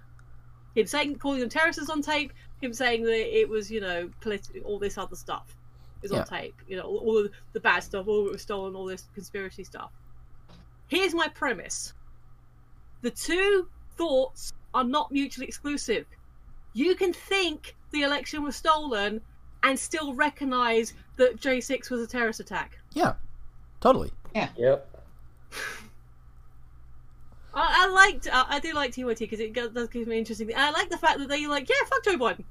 Him 0.75 0.85
saying 0.87 1.15
calling 1.17 1.39
them 1.39 1.49
terrorists 1.49 1.81
is 1.81 1.89
on 1.89 2.01
tape. 2.01 2.31
Him 2.61 2.73
saying 2.73 3.03
that 3.03 3.37
it 3.39 3.49
was 3.49 3.69
you 3.69 3.81
know 3.81 4.09
politi- 4.21 4.63
all 4.63 4.79
this 4.79 4.97
other 4.97 5.15
stuff 5.15 5.55
is 6.03 6.11
Yeah. 6.11 6.19
on 6.19 6.25
tape. 6.25 6.55
You 6.67 6.77
know 6.77 6.83
all, 6.83 6.97
all 6.99 7.23
the, 7.23 7.31
the 7.53 7.59
bad 7.59 7.83
stuff, 7.83 8.07
all 8.07 8.25
that 8.25 8.31
was 8.31 8.41
stolen, 8.41 8.75
all 8.75 8.85
this 8.85 9.07
conspiracy 9.13 9.63
stuff. 9.63 9.91
Here's 10.87 11.13
my 11.13 11.27
premise 11.27 11.93
the 13.01 13.11
two 13.11 13.67
thoughts 13.97 14.53
are 14.73 14.83
not 14.83 15.11
mutually 15.11 15.47
exclusive. 15.47 16.05
You 16.73 16.95
can 16.95 17.11
think 17.13 17.75
the 17.91 18.03
election 18.03 18.43
was 18.43 18.55
stolen 18.55 19.21
and 19.67 19.77
still 19.77 20.13
recognize 20.13 20.93
that 21.17 21.39
J6 21.39 21.89
was 21.91 22.01
a 22.01 22.07
terrorist 22.07 22.39
attack. 22.39 22.77
Yeah, 22.93 23.13
totally. 23.81 24.11
Yeah. 24.33 24.49
Yep. 24.57 24.87
I, 27.53 27.85
I 27.85 27.89
liked, 27.89 28.27
I, 28.31 28.45
I 28.49 28.59
do 28.59 28.73
like 28.73 28.91
TYT 28.91 29.19
because 29.19 29.39
it 29.39 29.53
does 29.53 29.71
does 29.71 29.87
give 29.89 30.07
me 30.07 30.17
interesting. 30.17 30.49
I 30.55 30.71
like 30.71 30.89
the 30.89 30.97
fact 30.97 31.19
that 31.19 31.27
they 31.27 31.47
like, 31.47 31.67
yeah, 31.69 31.75
fuck 31.87 32.03
Joe 32.03 32.17
Biden. 32.17 32.43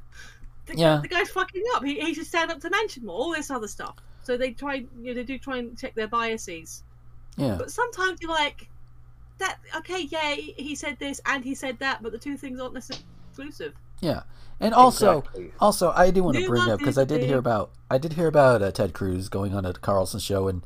The, 0.67 0.77
Yeah. 0.77 0.99
the 1.01 1.09
guy's 1.09 1.31
fucking 1.31 1.63
up. 1.75 1.85
He, 1.85 2.01
he 2.01 2.13
should 2.15 2.27
stand 2.27 2.51
up 2.51 2.61
to 2.61 2.71
mention 2.71 3.07
more. 3.07 3.17
All 3.17 3.33
this 3.33 3.51
other 3.51 3.69
stuff. 3.69 3.97
So 4.25 4.37
they 4.37 4.51
try, 4.53 4.75
you 4.75 4.87
know, 5.09 5.15
they 5.15 5.23
do 5.23 5.39
try 5.39 5.59
and 5.59 5.79
check 5.79 5.95
their 5.95 6.09
biases. 6.09 6.83
Yeah, 7.37 7.55
But 7.59 7.71
sometimes 7.71 8.21
you're 8.21 8.31
like, 8.31 8.69
that 9.39 9.59
okay, 9.77 10.01
yeah, 10.11 10.33
he 10.33 10.55
he 10.57 10.75
said 10.75 10.99
this 10.99 11.21
and 11.27 11.45
he 11.45 11.55
said 11.55 11.79
that, 11.81 12.03
but 12.03 12.11
the 12.11 12.19
two 12.19 12.37
things 12.39 12.59
aren't 12.59 12.73
necessarily 12.75 13.05
exclusive. 13.29 13.75
Yeah. 14.01 14.23
And 14.59 14.73
also, 14.73 15.18
Exactly. 15.18 15.52
also, 15.60 15.93
I 15.94 16.10
do 16.10 16.23
want 16.23 16.39
to 16.39 16.48
bring 16.48 16.70
up 16.70 16.78
because 16.78 16.97
I 16.97 17.05
did 17.05 17.23
hear 17.23 17.36
about 17.39 17.73
I 17.90 17.98
did 17.98 18.14
hear 18.14 18.27
about 18.27 18.62
uh, 18.62 18.70
Ted 18.70 18.94
Cruz 18.94 19.28
going 19.28 19.55
on 19.55 19.66
a 19.66 19.74
Carlson 19.74 20.18
show, 20.18 20.48
and 20.48 20.62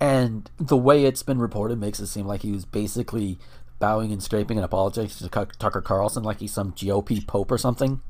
and 0.00 0.50
the 0.58 0.76
way 0.76 1.04
it's 1.04 1.22
been 1.22 1.38
reported 1.38 1.78
makes 1.78 2.00
it 2.00 2.08
seem 2.08 2.26
like 2.26 2.42
he 2.42 2.50
was 2.50 2.64
basically 2.64 3.38
bowing 3.78 4.12
and 4.12 4.22
scraping 4.22 4.58
and 4.58 4.64
apologizing 4.64 5.28
to 5.28 5.46
Tucker 5.58 5.80
Carlson 5.80 6.22
like 6.22 6.40
he's 6.40 6.52
some 6.52 6.72
GOP 6.72 7.26
pope 7.26 7.50
or 7.52 7.58
something. 7.58 8.02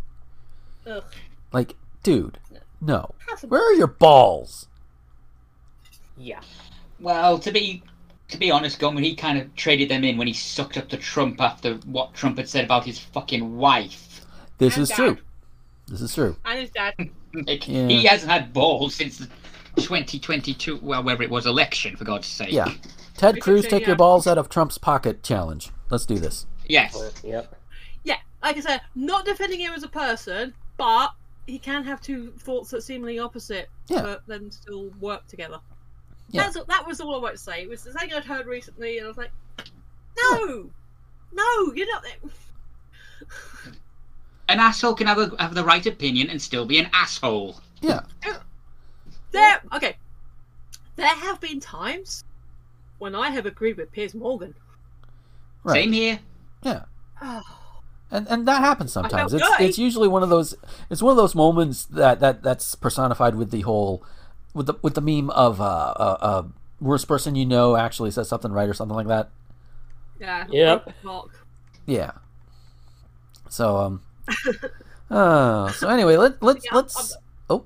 Ugh. 0.87 1.05
Like, 1.53 1.77
dude, 2.03 2.39
no. 2.81 3.15
Where 3.47 3.63
are 3.63 3.75
your 3.75 3.87
balls? 3.87 4.69
Yeah. 6.17 6.41
Well, 6.99 7.39
to 7.39 7.53
be 7.53 7.83
to 8.29 8.39
be 8.39 8.51
honest, 8.51 8.79
Gomer, 8.79 9.01
he 9.01 9.15
kind 9.15 9.39
of 9.39 9.55
traded 9.57 9.89
them 9.89 10.05
in 10.05 10.17
when 10.17 10.27
he 10.27 10.33
sucked 10.33 10.77
up 10.77 10.89
to 10.89 10.97
Trump 10.97 11.41
after 11.41 11.75
what 11.87 12.15
Trump 12.15 12.39
had 12.39 12.49
said 12.49 12.65
about 12.65 12.85
his 12.85 12.99
fucking 12.99 13.57
wife. 13.57 14.07
This 14.61 14.77
And 14.77 14.83
is 14.85 14.91
true. 14.91 15.19
This 15.89 16.01
is 16.03 16.15
true. 16.15 16.37
And 16.45 16.61
his 16.61 16.71
dad. 16.71 16.95
Like, 17.33 17.67
Yeah. 17.67 17.89
He 17.89 18.05
hasn't 18.05 18.31
had 18.31 18.53
balls 18.53 18.95
since 18.95 19.19
2022, 19.77 20.79
well, 20.83 21.03
whether 21.03 21.23
it 21.23 21.31
was 21.31 21.47
election, 21.47 21.97
for 21.97 22.05
God's 22.05 22.27
sake. 22.27 22.53
Yeah. 22.53 22.73
Ted 23.17 23.37
We 23.37 23.41
Cruz, 23.41 23.63
say, 23.65 23.71
take 23.71 23.81
yeah. 23.83 23.89
your 23.89 23.95
um, 23.95 23.99
balls 23.99 24.27
out 24.27 24.37
of 24.39 24.49
Trump's 24.49 24.79
pocket 24.79 25.23
challenge. 25.23 25.71
Let's 25.89 26.07
do 26.07 26.19
this. 26.19 26.47
Yes. 26.69 27.13
Yep. 27.25 27.55
Yeah, 28.05 28.17
like 28.43 28.57
I 28.57 28.61
said, 28.61 28.81
not 28.95 29.25
defending 29.25 29.61
him 29.61 29.73
as 29.73 29.83
a 29.83 29.89
person, 29.89 30.55
but 30.77 31.11
he 31.47 31.59
can 31.59 31.83
have 31.85 32.01
two 32.01 32.33
thoughts 32.39 32.71
that 32.71 32.83
seemingly 32.83 33.19
opposite, 33.19 33.69
Yeah. 33.89 34.03
but 34.03 34.23
then 34.27 34.51
still 34.51 34.91
work 35.01 35.27
together. 35.27 35.59
Yeah. 36.29 36.43
That's, 36.51 36.65
that 36.67 36.87
was 36.87 37.01
all 37.01 37.15
I 37.17 37.19
wanted 37.19 37.37
to 37.39 37.43
say. 37.43 37.63
It 37.63 37.69
was 37.69 37.83
the 37.83 37.93
thing 37.93 38.13
I'd 38.13 38.25
heard 38.25 38.47
recently, 38.47 38.99
and 38.99 39.07
I 39.07 39.09
was 39.09 39.17
like, 39.17 39.33
no, 40.17 40.71
no, 41.33 41.73
you're 41.75 41.87
not. 41.89 42.05
An 44.51 44.59
asshole 44.59 44.95
can 44.95 45.07
have, 45.07 45.19
a, 45.19 45.31
have 45.39 45.55
the 45.55 45.65
right 45.65 45.87
opinion 45.87 46.29
and 46.29 46.43
still 46.43 46.67
be 46.67 46.79
an 46.79 46.91
asshole. 46.93 47.61
Yeah. 47.81 48.01
There, 49.31 49.63
okay. 49.73 49.97
There 50.97 51.07
have 51.07 51.41
been 51.41 51.61
times 51.61 52.25
when 52.99 53.15
I 53.15 53.31
have 53.31 53.47
agreed 53.47 53.77
with 53.77 53.93
Piers 53.93 54.13
Morgan. 54.13 54.55
Right. 55.63 55.75
Same 55.75 55.93
here. 55.93 56.19
Yeah. 56.63 56.83
Oh, 57.23 57.43
And 58.13 58.27
and 58.27 58.49
that 58.49 58.59
happens 58.59 58.93
sometimes. 58.93 59.33
It's 59.33 59.41
good. 59.41 59.61
it's 59.61 59.79
usually 59.79 60.09
one 60.09 60.25
of 60.25 60.31
those 60.31 60.57
it's 60.91 61.01
one 61.01 61.13
of 61.13 61.17
those 61.17 61.37
moments 61.37 61.85
that, 61.85 62.19
that 62.19 62.43
that's 62.43 62.75
personified 62.75 63.37
with 63.37 63.53
the 63.53 63.61
whole 63.61 64.05
with 64.53 64.67
the 64.67 64.75
with 64.83 64.95
the 64.95 65.01
meme 65.01 65.31
of 65.31 65.61
uh 65.61 65.65
uh, 65.65 66.17
uh 66.21 66.43
worst 66.81 67.07
person 67.07 67.37
you 67.37 67.47
know 67.47 67.77
actually 67.77 68.11
says 68.11 68.29
something 68.29 68.51
right 68.51 68.69
or 68.69 68.75
something 68.75 68.97
like 68.97 69.07
that. 69.07 69.31
yeah. 70.19 70.45
Yep. 70.51 70.93
Mark. 71.05 71.47
Yeah. 71.87 72.11
So 73.49 73.77
um 73.77 74.03
uh 75.11 75.71
so 75.73 75.89
anyway, 75.89 76.17
let 76.17 76.43
let's 76.43 76.65
Yeah, 76.65 76.77
let's 76.77 77.17
oh 77.49 77.65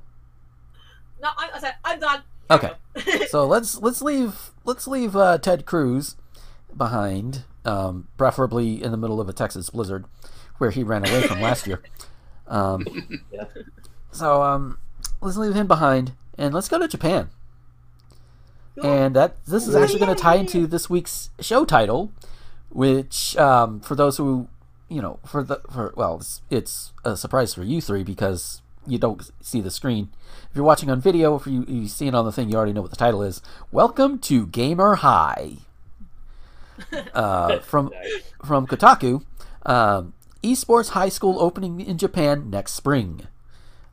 No, 1.23 1.31
I, 1.37 1.51
I 1.55 1.59
said 1.59 1.75
I'm 1.85 2.01
done. 2.01 2.23
Okay. 2.51 2.73
so 3.29 3.47
let's 3.47 3.81
let's 3.81 4.03
leave 4.03 4.53
let's 4.65 4.87
leave 4.87 5.17
uh, 5.17 5.39
Ted 5.39 5.67
Cruz 5.67 6.17
behind, 6.77 7.45
um, 7.65 8.09
preferably 8.17 8.83
in 8.83 8.91
the 8.91 8.97
middle 8.97 9.21
of 9.21 9.29
a 9.29 9.33
Texas 9.33 9.71
blizzard, 9.71 10.05
where 10.59 10.71
he 10.71 10.83
ran 10.83 11.07
away 11.07 11.23
from 11.23 11.41
last 11.41 11.67
year. 11.67 11.83
Um, 12.47 12.85
Yeah. 13.33 13.45
So 14.11 14.43
um, 14.43 14.77
let's 15.23 15.39
leave 15.39 15.55
him 15.55 15.67
behind, 15.67 16.13
and 16.37 16.53
let's 16.53 16.69
go 16.69 16.79
to 16.79 16.87
Japan. 16.87 17.31
And 18.83 19.17
that 19.17 19.43
this 19.47 19.67
is 19.67 19.75
actually 19.75 20.01
going 20.01 20.15
to 20.15 20.21
tie 20.21 20.35
into 20.35 20.67
this 20.67 20.91
week's 20.91 21.31
show 21.41 21.65
title, 21.65 22.13
which 22.69 23.35
um, 23.39 23.81
for 23.81 23.95
those 23.95 24.19
who 24.19 24.49
you 24.95 25.03
know 25.03 25.19
for 25.27 25.43
the 25.43 25.61
for 25.71 25.93
well 25.97 26.17
it's, 26.17 26.41
it's 26.51 26.93
a 27.05 27.17
surprise 27.17 27.53
for 27.53 27.65
you 27.65 27.81
three 27.81 28.05
because 28.05 28.63
you 28.87 28.99
don't 28.99 29.31
see 29.41 29.61
the 29.61 29.71
screen. 29.71 30.11
If 30.51 30.57
you're 30.57 30.65
watching 30.65 30.91
on 30.91 31.01
video, 31.01 31.35
if 31.37 31.47
you, 31.47 31.65
you 31.67 31.89
see 31.89 32.07
it 32.07 32.15
on 32.15 32.27
the 32.27 32.33
thing, 32.33 32.51
you 32.51 32.57
already 32.57 32.75
know 32.75 32.83
what 32.83 32.91
the 32.91 32.97
title 32.97 33.23
is. 33.23 33.41
Welcome 33.73 34.19
to 34.21 34.47
Gamer 34.47 34.97
High. 34.97 35.59
Uh, 37.15 37.61
from 37.61 37.93
from 38.45 38.67
Kotaku, 38.67 39.25
um, 39.65 40.13
esports 40.43 40.89
high 40.89 41.09
school 41.09 41.41
opening 41.41 41.81
in 41.81 41.97
Japan 41.97 42.51
next 42.51 42.73
spring. 42.73 43.29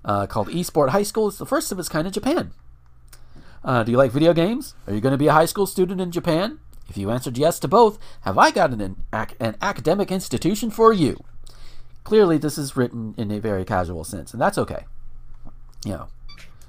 Uh, 0.04 0.26
called 0.26 0.48
Esport 0.48 0.90
High 0.90 1.04
School. 1.04 1.28
It's 1.28 1.38
the 1.38 1.46
first 1.46 1.72
of 1.72 1.78
its 1.78 1.90
kind 1.90 2.08
in 2.08 2.14
Japan. 2.14 2.54
Uh, 3.64 3.84
do 3.84 3.92
you 3.92 4.00
like 4.00 4.12
video 4.12 4.34
games? 4.34 4.74
Are 4.88 4.96
you 4.96 5.00
going 5.00 5.12
to 5.12 5.18
be 5.18 5.28
a 5.28 5.32
high 5.32 5.46
school 5.46 5.68
student 5.68 6.02
in 6.02 6.12
Japan? 6.12 6.58
If 6.90 6.98
you 6.98 7.10
answered 7.10 7.38
yes 7.38 7.60
to 7.60 7.68
both, 7.68 7.98
have 8.22 8.38
I 8.38 8.52
got 8.52 8.72
an, 8.72 9.04
an 9.14 9.56
academic 9.62 10.12
institution 10.12 10.72
for 10.72 10.92
you? 10.92 11.24
Clearly, 12.04 12.38
this 12.38 12.58
is 12.58 12.76
written 12.76 13.14
in 13.18 13.32
a 13.32 13.40
very 13.40 13.64
casual 13.64 14.04
sense, 14.04 14.34
and 14.34 14.42
that's 14.42 14.58
okay. 14.58 14.86
You 15.86 15.92
know, 15.92 16.08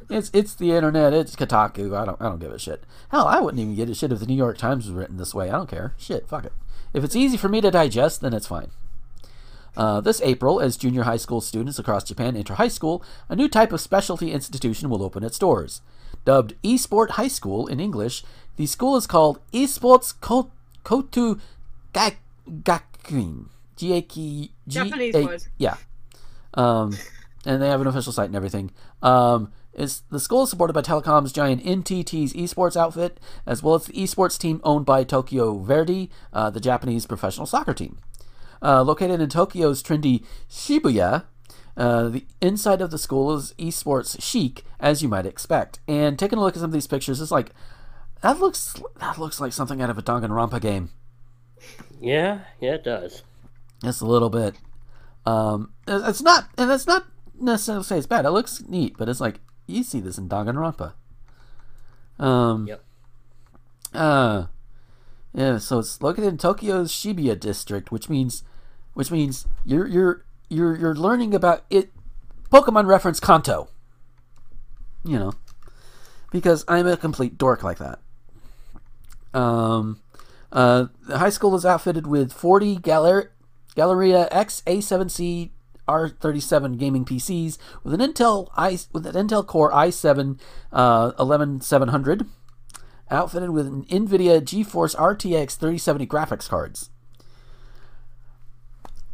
it's 0.08 0.30
it's 0.32 0.54
the 0.54 0.72
internet. 0.72 1.12
It's 1.12 1.34
Kotaku. 1.34 1.96
I 1.96 2.04
don't 2.04 2.20
I 2.20 2.28
don't 2.28 2.38
give 2.38 2.52
a 2.52 2.58
shit. 2.58 2.84
Hell, 3.10 3.26
I 3.26 3.40
wouldn't 3.40 3.60
even 3.60 3.74
give 3.74 3.88
a 3.88 3.94
shit 3.94 4.12
if 4.12 4.20
the 4.20 4.26
New 4.26 4.36
York 4.36 4.58
Times 4.58 4.86
was 4.86 4.94
written 4.94 5.16
this 5.16 5.34
way. 5.34 5.48
I 5.48 5.52
don't 5.52 5.70
care. 5.70 5.94
Shit, 5.98 6.28
fuck 6.28 6.44
it. 6.44 6.52
If 6.92 7.02
it's 7.02 7.16
easy 7.16 7.36
for 7.36 7.48
me 7.48 7.60
to 7.60 7.70
digest, 7.70 8.20
then 8.20 8.34
it's 8.34 8.46
fine. 8.46 8.70
Uh, 9.74 10.02
this 10.02 10.20
April, 10.22 10.60
as 10.60 10.76
junior 10.76 11.04
high 11.04 11.16
school 11.16 11.40
students 11.40 11.78
across 11.78 12.04
Japan 12.04 12.36
enter 12.36 12.54
high 12.54 12.68
school, 12.68 13.02
a 13.28 13.36
new 13.36 13.48
type 13.48 13.72
of 13.72 13.80
specialty 13.80 14.30
institution 14.30 14.90
will 14.90 15.02
open 15.02 15.24
its 15.24 15.38
doors. 15.38 15.80
Dubbed 16.24 16.54
Esport 16.62 17.10
High 17.10 17.28
School 17.28 17.66
in 17.66 17.80
English, 17.80 18.22
the 18.56 18.66
school 18.66 18.96
is 18.96 19.06
called 19.06 19.40
Esports 19.52 20.14
Ko- 20.20 20.50
Kotu 20.84 21.40
Gak- 21.92 22.16
Gakuin. 22.48 23.46
G 23.76 23.92
A 23.94 24.02
K 24.02 24.50
Japanese 24.68 25.14
A- 25.14 25.24
word. 25.24 25.44
Yeah. 25.58 25.76
Um, 26.54 26.96
and 27.44 27.60
they 27.60 27.68
have 27.68 27.80
an 27.80 27.86
official 27.86 28.12
site 28.12 28.26
and 28.26 28.36
everything. 28.36 28.70
Um, 29.02 29.52
is 29.72 30.02
the 30.10 30.20
school 30.20 30.42
is 30.42 30.50
supported 30.50 30.74
by 30.74 30.82
Telecom's 30.82 31.32
giant 31.32 31.64
NTT's 31.64 32.34
esports 32.34 32.76
outfit, 32.76 33.18
as 33.46 33.62
well 33.62 33.74
as 33.74 33.86
the 33.86 33.94
esports 33.94 34.38
team 34.38 34.60
owned 34.64 34.84
by 34.84 35.02
Tokyo 35.02 35.58
Verdy, 35.58 36.10
uh, 36.32 36.50
the 36.50 36.60
Japanese 36.60 37.06
professional 37.06 37.46
soccer 37.46 37.72
team. 37.72 37.98
Uh, 38.60 38.82
located 38.82 39.20
in 39.20 39.28
Tokyo's 39.30 39.82
trendy 39.82 40.24
Shibuya, 40.50 41.24
uh, 41.76 42.08
the 42.10 42.24
inside 42.42 42.82
of 42.82 42.90
the 42.90 42.98
school 42.98 43.34
is 43.34 43.54
esports 43.58 44.20
chic, 44.22 44.62
as 44.78 45.02
you 45.02 45.08
might 45.08 45.24
expect. 45.26 45.80
And 45.88 46.18
taking 46.18 46.38
a 46.38 46.42
look 46.42 46.54
at 46.54 46.60
some 46.60 46.68
of 46.70 46.74
these 46.74 46.86
pictures, 46.86 47.20
it's 47.20 47.30
like 47.30 47.50
that 48.22 48.38
looks 48.40 48.74
that 48.98 49.18
looks 49.18 49.40
like 49.40 49.52
something 49.52 49.80
out 49.82 49.90
of 49.90 49.98
a 49.98 50.02
Danganronpa 50.02 50.60
game. 50.60 50.90
Yeah, 52.00 52.40
yeah, 52.60 52.74
it 52.74 52.84
does. 52.84 53.22
Just 53.82 54.00
a 54.02 54.06
little 54.06 54.30
bit. 54.30 54.54
Um, 55.24 55.72
it's 55.86 56.22
not, 56.22 56.48
and 56.58 56.68
that's 56.70 56.86
not 56.86 57.04
necessarily 57.40 57.84
say 57.84 57.98
it's 57.98 58.06
bad. 58.06 58.24
It 58.24 58.30
looks 58.30 58.62
neat, 58.68 58.96
but 58.98 59.08
it's 59.08 59.20
like 59.20 59.40
you 59.66 59.82
see 59.84 60.00
this 60.00 60.18
in 60.18 60.28
Danganronpa. 60.28 60.94
Um, 62.18 62.66
Yep. 62.66 62.84
uh, 63.94 64.46
yeah. 65.34 65.58
So 65.58 65.78
it's 65.78 66.00
located 66.02 66.26
in 66.28 66.38
Tokyo's 66.38 66.90
Shibuya 66.92 67.38
district, 67.38 67.90
which 67.92 68.08
means, 68.08 68.42
which 68.94 69.10
means 69.10 69.46
you're 69.64 69.86
you're 69.86 70.24
you're 70.48 70.76
you're 70.76 70.94
learning 70.94 71.34
about 71.34 71.64
it. 71.70 71.90
Pokemon 72.50 72.86
reference 72.86 73.18
Kanto. 73.20 73.68
You 75.04 75.18
know, 75.18 75.32
because 76.30 76.64
I'm 76.68 76.86
a 76.86 76.96
complete 76.96 77.38
dork 77.38 77.62
like 77.64 77.78
that. 77.78 77.98
Um, 79.34 80.00
uh, 80.52 80.86
the 81.06 81.18
high 81.18 81.30
school 81.30 81.54
is 81.54 81.64
outfitted 81.64 82.06
with 82.06 82.32
40 82.32 82.76
Galer- 82.76 83.32
Galleria 83.74 84.28
X 84.30 84.62
A7C 84.66 85.50
R37 85.88 86.78
gaming 86.78 87.04
PCs 87.04 87.58
with 87.82 87.92
an 87.92 88.00
Intel 88.00 88.48
i 88.56 88.78
with 88.92 89.06
an 89.06 89.14
Intel 89.14 89.46
Core 89.46 89.72
i7 89.72 90.38
uh, 90.72 91.12
11700, 91.18 92.26
outfitted 93.10 93.50
with 93.50 93.66
an 93.66 93.84
NVIDIA 93.86 94.40
GeForce 94.40 94.96
RTX 94.96 95.56
3070 95.56 96.06
graphics 96.06 96.48
cards. 96.48 96.90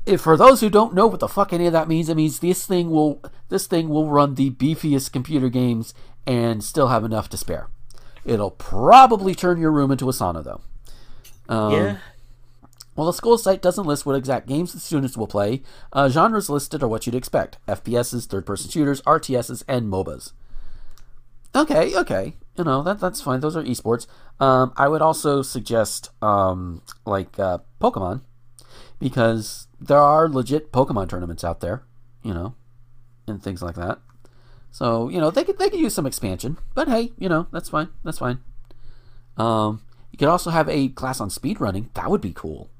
If 0.04 0.20
for 0.22 0.36
those 0.36 0.60
who 0.60 0.70
don't 0.70 0.94
know 0.94 1.06
what 1.06 1.20
the 1.20 1.28
fuck 1.28 1.52
any 1.52 1.66
of 1.66 1.72
that 1.72 1.88
means, 1.88 2.08
it 2.08 2.16
means 2.16 2.38
this 2.38 2.66
thing 2.66 2.90
will 2.90 3.22
this 3.48 3.66
thing 3.66 3.88
will 3.88 4.08
run 4.08 4.34
the 4.34 4.50
beefiest 4.50 5.12
computer 5.12 5.48
games 5.48 5.94
and 6.26 6.62
still 6.62 6.88
have 6.88 7.04
enough 7.04 7.28
to 7.30 7.36
spare. 7.36 7.68
It'll 8.28 8.50
probably 8.50 9.34
turn 9.34 9.58
your 9.58 9.72
room 9.72 9.90
into 9.90 10.08
a 10.08 10.12
sauna 10.12 10.44
though. 10.44 10.60
Um, 11.48 11.72
yeah. 11.72 11.96
While 12.94 13.06
the 13.06 13.12
school 13.12 13.38
site 13.38 13.62
doesn't 13.62 13.86
list 13.86 14.04
what 14.04 14.16
exact 14.16 14.48
games 14.48 14.72
the 14.72 14.80
students 14.80 15.16
will 15.16 15.28
play, 15.28 15.62
uh, 15.92 16.08
genres 16.08 16.50
listed 16.50 16.82
are 16.82 16.88
what 16.88 17.06
you'd 17.06 17.14
expect 17.14 17.56
FPSs, 17.68 18.26
third 18.26 18.44
person 18.44 18.70
shooters, 18.70 19.00
RTSs, 19.02 19.62
and 19.68 19.86
MOBAs. 19.86 20.32
Okay, 21.54 21.96
okay. 21.96 22.34
You 22.56 22.64
know, 22.64 22.82
that 22.82 22.98
that's 22.98 23.20
fine. 23.20 23.40
Those 23.40 23.56
are 23.56 23.62
esports. 23.62 24.06
Um, 24.40 24.72
I 24.76 24.88
would 24.88 25.00
also 25.00 25.42
suggest, 25.42 26.10
um, 26.20 26.82
like, 27.06 27.38
uh, 27.38 27.58
Pokemon, 27.80 28.22
because 28.98 29.68
there 29.80 30.00
are 30.00 30.28
legit 30.28 30.72
Pokemon 30.72 31.08
tournaments 31.08 31.44
out 31.44 31.60
there, 31.60 31.84
you 32.24 32.34
know, 32.34 32.54
and 33.28 33.42
things 33.42 33.62
like 33.62 33.76
that. 33.76 34.00
So, 34.70 35.08
you 35.08 35.18
know, 35.20 35.30
they 35.30 35.44
could, 35.44 35.58
they 35.58 35.70
could 35.70 35.80
use 35.80 35.94
some 35.94 36.06
expansion, 36.06 36.58
but 36.74 36.88
hey, 36.88 37.12
you 37.18 37.28
know, 37.28 37.48
that's 37.52 37.70
fine. 37.70 37.88
That's 38.04 38.18
fine. 38.18 38.38
Um, 39.36 39.82
you 40.12 40.18
could 40.18 40.28
also 40.28 40.50
have 40.50 40.68
a 40.68 40.88
class 40.88 41.20
on 41.20 41.30
speedrunning. 41.30 41.92
That 41.94 42.10
would 42.10 42.20
be 42.20 42.32
cool. 42.32 42.70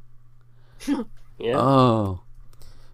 Yeah. 1.39 1.57
Oh, 1.57 2.21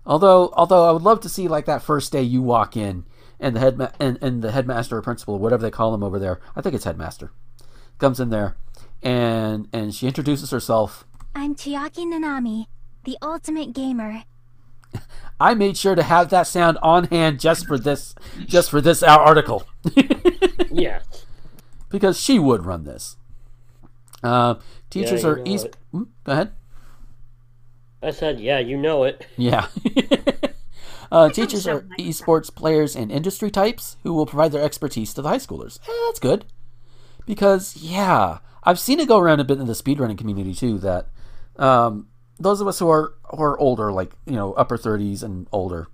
although 0.04 0.52
although 0.54 0.86
I 0.88 0.92
would 0.92 1.02
love 1.02 1.20
to 1.20 1.28
see 1.28 1.48
like 1.48 1.64
that 1.64 1.82
first 1.82 2.12
day 2.12 2.22
you 2.22 2.42
walk 2.42 2.76
in 2.76 3.04
and 3.40 3.56
the 3.56 3.60
head 3.60 3.92
and, 3.98 4.18
and 4.20 4.42
the 4.42 4.52
headmaster 4.52 4.98
or 4.98 5.02
principal, 5.02 5.38
whatever 5.38 5.62
they 5.62 5.70
call 5.70 5.92
them 5.92 6.02
over 6.02 6.18
there. 6.18 6.40
I 6.54 6.60
think 6.60 6.74
it's 6.74 6.84
headmaster. 6.84 7.32
Comes 7.98 8.20
in 8.20 8.30
there, 8.30 8.56
and 9.02 9.68
and 9.72 9.94
she 9.94 10.06
introduces 10.06 10.50
herself. 10.50 11.06
I'm 11.34 11.54
Chiaki 11.54 12.04
Nanami, 12.04 12.66
the 13.04 13.16
ultimate 13.22 13.72
gamer. 13.72 14.24
I 15.40 15.54
made 15.54 15.76
sure 15.76 15.94
to 15.94 16.02
have 16.02 16.30
that 16.30 16.46
sound 16.46 16.78
on 16.82 17.04
hand 17.04 17.40
just 17.40 17.66
for 17.66 17.78
this, 17.78 18.14
just 18.46 18.70
for 18.70 18.80
this 18.80 19.02
article. 19.02 19.64
yeah. 20.70 21.00
Because 21.90 22.20
she 22.20 22.38
would 22.38 22.64
run 22.64 22.84
this. 22.84 23.16
Uh, 24.22 24.54
teachers 24.90 25.22
Yeah, 25.22 25.28
are 25.28 25.36
know 25.36 25.44
east. 25.46 25.64
it. 25.66 25.76
Hmm, 25.92 26.02
Go 26.24 26.32
ahead. 26.32 26.52
I 28.02 28.10
said, 28.10 28.38
yeah, 28.40 28.58
you 28.58 28.76
know 28.76 29.04
it. 29.04 29.26
Yeah. 29.36 29.66
uh, 31.12 31.28
teachers 31.30 31.66
are 31.66 31.82
esports 31.98 32.54
players 32.54 32.94
and 32.96 33.10
industry 33.10 33.50
types 33.50 33.96
who 34.02 34.12
will 34.12 34.26
provide 34.26 34.52
their 34.52 34.62
expertise 34.62 35.14
to 35.14 35.22
the 35.22 35.28
high 35.28 35.38
schoolers. 35.38 35.78
Eh, 35.88 35.92
that's 36.06 36.20
good. 36.20 36.44
Because, 37.26 37.76
yeah, 37.76 38.38
I've 38.62 38.78
seen 38.78 39.00
it 39.00 39.08
go 39.08 39.18
around 39.18 39.40
a 39.40 39.44
bit 39.44 39.58
in 39.58 39.66
the 39.66 39.72
speedrunning 39.72 40.18
community 40.18 40.54
too 40.54 40.78
that 40.80 41.08
um, 41.56 42.08
those 42.38 42.60
of 42.60 42.66
us 42.68 42.78
who 42.78 42.88
are, 42.88 43.14
are 43.42 43.58
older, 43.58 43.92
like, 43.92 44.12
you 44.26 44.34
know, 44.34 44.52
upper 44.54 44.76
30s 44.76 45.22
and 45.22 45.46
older 45.52 45.88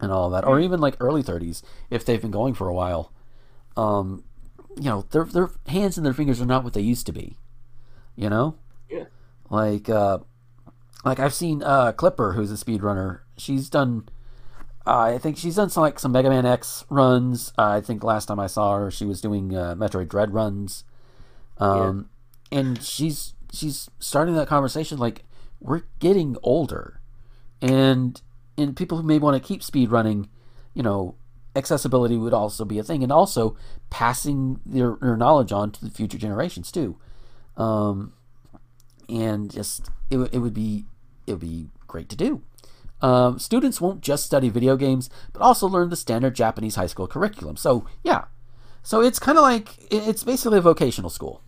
and 0.00 0.10
all 0.10 0.30
that, 0.30 0.44
or 0.44 0.60
even 0.60 0.80
like 0.80 0.96
early 1.00 1.22
30s, 1.22 1.62
if 1.90 2.04
they've 2.04 2.20
been 2.20 2.30
going 2.30 2.54
for 2.54 2.68
a 2.68 2.74
while, 2.74 3.12
um, 3.76 4.24
you 4.76 4.84
know, 4.84 5.02
their, 5.10 5.24
their 5.24 5.50
hands 5.68 5.96
and 5.96 6.04
their 6.04 6.12
fingers 6.12 6.40
are 6.40 6.46
not 6.46 6.64
what 6.64 6.72
they 6.72 6.80
used 6.80 7.06
to 7.06 7.12
be. 7.12 7.36
You 8.16 8.28
know? 8.28 8.56
Yeah. 8.90 9.04
Like, 9.50 9.88
uh, 9.88 10.18
like 11.04 11.18
I've 11.18 11.34
seen 11.34 11.62
uh, 11.62 11.92
Clipper, 11.92 12.32
who's 12.32 12.50
a 12.50 12.64
speedrunner. 12.64 13.20
She's 13.36 13.68
done, 13.68 14.08
uh, 14.86 14.98
I 14.98 15.18
think 15.18 15.36
she's 15.36 15.56
done 15.56 15.70
some 15.70 15.82
like 15.82 15.98
some 15.98 16.12
Mega 16.12 16.30
Man 16.30 16.46
X 16.46 16.84
runs. 16.90 17.52
Uh, 17.58 17.68
I 17.70 17.80
think 17.80 18.04
last 18.04 18.26
time 18.26 18.40
I 18.40 18.46
saw 18.46 18.76
her, 18.76 18.90
she 18.90 19.04
was 19.04 19.20
doing 19.20 19.56
uh, 19.56 19.74
Metroid 19.74 20.08
Dread 20.08 20.34
runs. 20.34 20.84
Um, 21.58 22.10
and 22.50 22.82
she's 22.82 23.34
she's 23.52 23.88
starting 23.98 24.34
that 24.34 24.48
conversation 24.48 24.98
like 24.98 25.24
we're 25.62 25.82
getting 25.98 26.36
older, 26.42 27.00
and 27.60 28.20
and 28.58 28.76
people 28.76 28.98
who 28.98 29.04
may 29.04 29.18
want 29.18 29.40
to 29.40 29.46
keep 29.46 29.62
speed 29.62 29.90
running, 29.90 30.28
you 30.74 30.82
know, 30.82 31.14
accessibility 31.56 32.16
would 32.16 32.34
also 32.34 32.64
be 32.64 32.78
a 32.78 32.82
thing, 32.82 33.02
and 33.02 33.12
also 33.12 33.56
passing 33.90 34.60
their, 34.64 34.96
their 35.00 35.16
knowledge 35.16 35.52
on 35.52 35.70
to 35.70 35.84
the 35.84 35.90
future 35.90 36.18
generations 36.18 36.70
too. 36.72 36.98
Um, 37.56 38.12
and 39.08 39.50
just 39.50 39.90
it, 40.10 40.18
it 40.32 40.38
would 40.38 40.54
be 40.54 40.86
it 41.26 41.32
would 41.32 41.40
be 41.40 41.68
great 41.86 42.08
to 42.08 42.16
do. 42.16 42.42
Um, 43.00 43.38
students 43.38 43.80
won't 43.80 44.00
just 44.00 44.24
study 44.24 44.48
video 44.48 44.76
games, 44.76 45.10
but 45.32 45.42
also 45.42 45.66
learn 45.66 45.90
the 45.90 45.96
standard 45.96 46.34
Japanese 46.36 46.76
high 46.76 46.86
school 46.86 47.08
curriculum. 47.08 47.56
So 47.56 47.84
yeah, 48.04 48.26
so 48.82 49.00
it's 49.00 49.18
kind 49.18 49.36
of 49.36 49.42
like 49.42 49.70
it's 49.90 50.22
basically 50.24 50.58
a 50.58 50.62
vocational 50.62 51.10
school, 51.10 51.42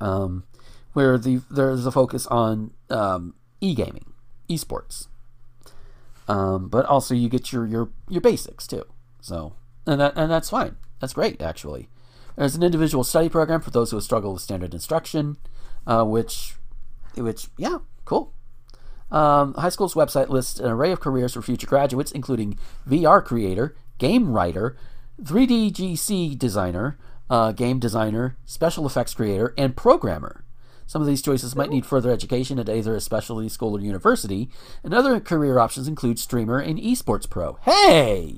um, 0.00 0.44
where 0.92 1.16
the 1.16 1.40
there's 1.50 1.86
a 1.86 1.92
focus 1.92 2.26
on 2.26 2.72
um, 2.94 3.34
e-gaming, 3.60 4.12
esports, 4.48 5.08
um, 6.28 6.68
but 6.68 6.86
also 6.86 7.14
you 7.14 7.28
get 7.28 7.52
your 7.52 7.66
your 7.66 7.90
your 8.08 8.20
basics 8.20 8.66
too. 8.66 8.84
So 9.20 9.54
and 9.86 10.00
that 10.00 10.14
and 10.16 10.30
that's 10.30 10.50
fine. 10.50 10.76
That's 11.00 11.12
great 11.12 11.42
actually. 11.42 11.88
There's 12.36 12.56
an 12.56 12.62
individual 12.62 13.04
study 13.04 13.28
program 13.28 13.60
for 13.60 13.70
those 13.70 13.90
who 13.90 14.00
struggle 14.00 14.32
with 14.32 14.42
standard 14.42 14.74
instruction, 14.74 15.36
uh, 15.86 16.04
which, 16.04 16.54
which 17.14 17.48
yeah, 17.56 17.78
cool. 18.04 18.32
Um, 19.10 19.54
high 19.54 19.68
school's 19.68 19.94
website 19.94 20.28
lists 20.28 20.58
an 20.58 20.70
array 20.70 20.90
of 20.90 21.00
careers 21.00 21.34
for 21.34 21.42
future 21.42 21.68
graduates, 21.68 22.10
including 22.10 22.58
VR 22.88 23.24
creator, 23.24 23.76
game 23.98 24.32
writer, 24.32 24.76
3D 25.22 25.72
GC 25.72 26.36
designer, 26.36 26.98
uh, 27.30 27.52
game 27.52 27.78
designer, 27.78 28.36
special 28.44 28.86
effects 28.86 29.14
creator, 29.14 29.54
and 29.56 29.76
programmer. 29.76 30.43
Some 30.94 31.02
of 31.02 31.08
these 31.08 31.22
choices 31.22 31.56
might 31.56 31.70
need 31.70 31.84
further 31.84 32.12
education 32.12 32.60
at 32.60 32.68
either 32.68 32.94
a 32.94 33.00
specialty 33.00 33.48
school 33.48 33.76
or 33.76 33.80
university, 33.80 34.48
and 34.84 34.94
other 34.94 35.18
career 35.18 35.58
options 35.58 35.88
include 35.88 36.20
streamer 36.20 36.60
and 36.60 36.78
esports 36.78 37.28
pro. 37.28 37.54
Hey, 37.62 38.36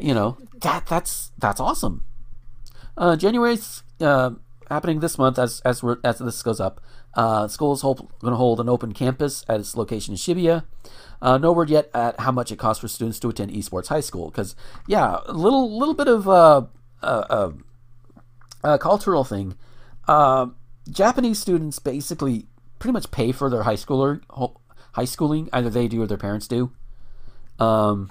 you 0.00 0.12
know 0.12 0.38
that 0.60 0.86
that's 0.86 1.30
that's 1.38 1.60
awesome. 1.60 2.02
Uh, 2.98 3.14
January's 3.14 3.84
uh, 4.00 4.32
happening 4.68 4.98
this 4.98 5.18
month 5.18 5.38
as 5.38 5.60
as 5.60 5.84
we're, 5.84 5.98
as 6.02 6.18
this 6.18 6.42
goes 6.42 6.58
up. 6.58 6.80
Uh, 7.14 7.46
school 7.46 7.74
is 7.74 7.82
going 7.82 8.08
to 8.24 8.34
hold 8.34 8.58
an 8.58 8.68
open 8.68 8.92
campus 8.92 9.44
at 9.48 9.60
its 9.60 9.76
location 9.76 10.14
in 10.14 10.18
Shibuya. 10.18 10.64
Uh, 11.22 11.38
no 11.38 11.52
word 11.52 11.70
yet 11.70 11.90
at 11.94 12.18
how 12.18 12.32
much 12.32 12.50
it 12.50 12.56
costs 12.56 12.80
for 12.80 12.88
students 12.88 13.20
to 13.20 13.28
attend 13.28 13.52
esports 13.52 13.86
high 13.86 14.00
school. 14.00 14.30
Because 14.30 14.56
yeah, 14.88 15.20
a 15.26 15.32
little 15.32 15.78
little 15.78 15.94
bit 15.94 16.08
of 16.08 16.28
uh, 16.28 16.62
uh, 17.04 17.24
uh, 17.30 17.52
uh, 18.64 18.78
cultural 18.78 19.22
thing. 19.22 19.54
Japanese 20.88 21.38
students 21.38 21.78
basically 21.78 22.46
pretty 22.78 22.92
much 22.92 23.10
pay 23.10 23.32
for 23.32 23.50
their 23.50 23.64
high 23.64 23.74
schooler 23.74 24.22
ho- 24.30 24.60
high 24.92 25.04
schooling. 25.04 25.48
Either 25.52 25.70
they 25.70 25.88
do 25.88 26.02
or 26.02 26.06
their 26.06 26.16
parents 26.18 26.48
do. 26.48 26.72
Um, 27.58 28.10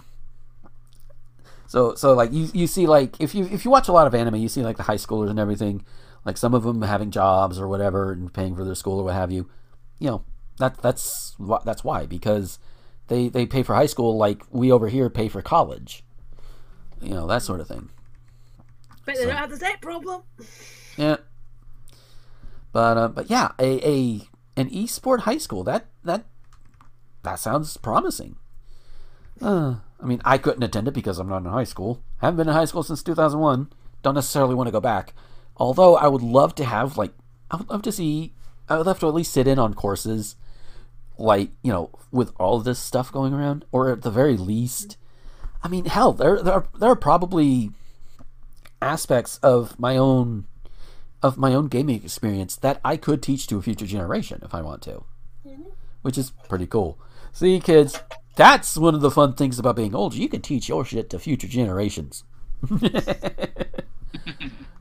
so 1.68 1.96
so 1.96 2.14
like 2.14 2.32
you 2.32 2.50
you 2.54 2.68
see 2.68 2.88
like 2.88 3.20
if 3.20 3.34
you 3.36 3.46
if 3.46 3.66
you 3.66 3.72
watch 3.72 3.88
a 3.88 3.92
lot 3.92 4.08
of 4.08 4.16
anime, 4.16 4.36
you 4.36 4.50
see 4.50 4.62
like 4.64 4.78
the 4.78 4.84
high 4.84 4.96
schoolers 4.96 5.30
and 5.30 5.40
everything, 5.40 5.84
like 6.26 6.38
some 6.38 6.54
of 6.54 6.64
them 6.64 6.82
having 6.82 7.12
jobs 7.12 7.60
or 7.60 7.68
whatever 7.68 8.12
and 8.12 8.34
paying 8.34 8.56
for 8.56 8.64
their 8.64 8.76
school 8.76 9.00
or 9.00 9.04
what 9.04 9.14
have 9.14 9.32
you. 9.32 9.50
You 10.00 10.08
know 10.10 10.24
that 10.58 10.78
that's 10.82 11.36
that's 11.66 11.84
why 11.84 12.06
because 12.06 12.60
they 13.08 13.30
they 13.30 13.46
pay 13.46 13.64
for 13.64 13.76
high 13.76 13.86
school 13.88 14.18
like 14.18 14.44
we 14.52 14.72
over 14.72 14.88
here 14.90 15.10
pay 15.10 15.28
for 15.28 15.42
college. 15.42 16.04
you 17.02 17.14
know 17.14 17.28
that 17.28 17.42
sort 17.42 17.60
of 17.60 17.68
thing. 17.68 17.90
Bet 19.06 19.16
they 19.18 19.26
don't 19.26 19.36
have 19.36 19.50
the 19.50 19.58
debt 19.58 19.82
problem. 19.82 20.22
Yeah. 20.98 21.18
But 22.72 22.98
uh, 22.98 23.08
but 23.10 23.30
yeah, 23.30 23.52
a, 23.60 23.88
a 23.88 24.22
an 24.56 24.70
esport 24.70 25.22
high 25.22 25.38
school 25.38 25.64
that 25.64 25.88
that 26.04 26.26
that 27.24 27.40
sounds 27.40 27.78
promising. 27.78 28.36
Uh, 29.42 29.76
I 30.02 30.06
mean, 30.06 30.22
I 30.26 30.38
couldn't 30.38 30.64
attend 30.64 30.88
it 30.88 30.94
because 30.94 31.20
I'm 31.20 31.30
not 31.30 31.44
in 31.44 31.50
high 31.50 31.64
school. 31.64 32.04
haven't 32.20 32.38
been 32.38 32.50
in 32.50 32.54
high 32.54 32.66
school 32.66 32.84
since 32.84 33.04
2001. 33.04 33.72
Don't 34.02 34.16
necessarily 34.16 34.56
want 34.56 34.68
to 34.68 34.72
go 34.72 34.82
back. 34.82 35.14
Although 35.58 35.96
I 35.96 36.08
would 36.08 36.22
love 36.22 36.56
to 36.56 36.66
have 36.66 36.98
like 36.98 37.12
I 37.52 37.58
would 37.58 37.70
love 37.70 37.82
to 37.84 37.92
see 37.92 38.34
I 38.68 38.78
would 38.78 38.86
love 38.86 39.00
to 39.00 39.08
at 39.08 39.14
least 39.14 39.34
sit 39.34 39.48
in 39.48 39.60
on 39.60 39.74
courses 39.74 40.36
like, 41.18 41.50
you 41.64 41.72
know, 41.72 41.90
with 42.12 42.32
all 42.40 42.60
this 42.60 42.80
stuff 42.80 43.12
going 43.12 43.34
around 43.34 43.66
or 43.72 43.92
at 43.92 44.04
the 44.04 44.12
very 44.12 44.38
least 44.38 44.98
I 45.62 45.68
mean, 45.68 45.86
hell, 45.86 46.14
there 46.14 46.42
there 46.42 46.54
are, 46.54 46.68
there 46.80 46.92
are 46.92 46.96
probably 46.96 47.72
aspects 48.82 49.38
of 49.40 49.78
my 49.80 49.98
own 49.98 50.46
of 51.22 51.38
my 51.38 51.54
own 51.54 51.68
gaming 51.68 52.04
experience 52.04 52.56
that 52.58 52.80
I 52.84 52.98
could 52.98 53.22
teach 53.22 53.48
to 53.48 53.58
a 53.58 53.62
future 53.62 53.86
generation 53.86 54.42
if 54.44 54.54
I 54.54 54.62
want 54.62 54.82
to. 54.84 55.04
Which 56.02 56.18
is 56.18 56.32
pretty 56.48 56.66
cool. 56.66 56.98
See, 57.34 57.60
kids, 57.60 58.00
that's 58.36 58.78
one 58.78 58.96
of 58.96 59.02
the 59.02 59.12
fun 59.12 59.34
things 59.34 59.60
about 59.60 59.76
being 59.76 59.94
older. 59.94 60.16
You 60.16 60.30
can 60.30 60.42
teach 60.42 60.70
your 60.70 60.86
shit 60.86 61.10
to 61.10 61.20
future 61.20 61.48
generations. 61.48 62.24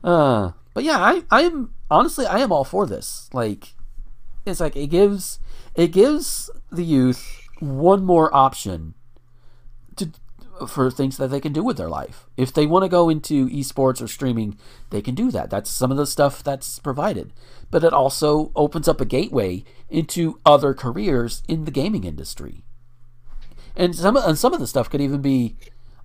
uh, 0.03 0.51
but 0.73 0.83
yeah, 0.83 0.97
I, 0.97 1.23
I'm 1.29 1.73
honestly 1.91 2.25
I 2.25 2.39
am 2.39 2.51
all 2.51 2.63
for 2.63 2.85
this. 2.85 3.29
Like, 3.33 3.73
it's 4.45 4.59
like 4.59 4.75
it 4.75 4.87
gives 4.87 5.39
it 5.75 5.91
gives 5.91 6.49
the 6.71 6.83
youth 6.83 7.47
one 7.59 8.05
more 8.05 8.33
option 8.33 8.93
for 10.67 10.89
things 10.89 11.17
that 11.17 11.27
they 11.27 11.39
can 11.39 11.53
do 11.53 11.63
with 11.63 11.77
their 11.77 11.89
life. 11.89 12.25
If 12.35 12.51
they 12.53 12.65
want 12.65 12.83
to 12.83 12.89
go 12.89 13.09
into 13.09 13.47
esports 13.49 14.01
or 14.01 14.07
streaming, 14.07 14.57
they 14.89 15.01
can 15.01 15.15
do 15.15 15.31
that. 15.31 15.49
That's 15.49 15.69
some 15.69 15.91
of 15.91 15.97
the 15.97 16.05
stuff 16.05 16.43
that's 16.43 16.79
provided. 16.79 17.31
But 17.71 17.83
it 17.83 17.93
also 17.93 18.51
opens 18.55 18.87
up 18.87 18.99
a 18.99 19.05
gateway 19.05 19.63
into 19.89 20.39
other 20.45 20.73
careers 20.73 21.43
in 21.47 21.65
the 21.65 21.71
gaming 21.71 22.03
industry. 22.03 22.63
And 23.75 23.95
some 23.95 24.17
and 24.17 24.37
some 24.37 24.53
of 24.53 24.59
the 24.59 24.67
stuff 24.67 24.89
could 24.89 25.01
even 25.01 25.21
be 25.21 25.55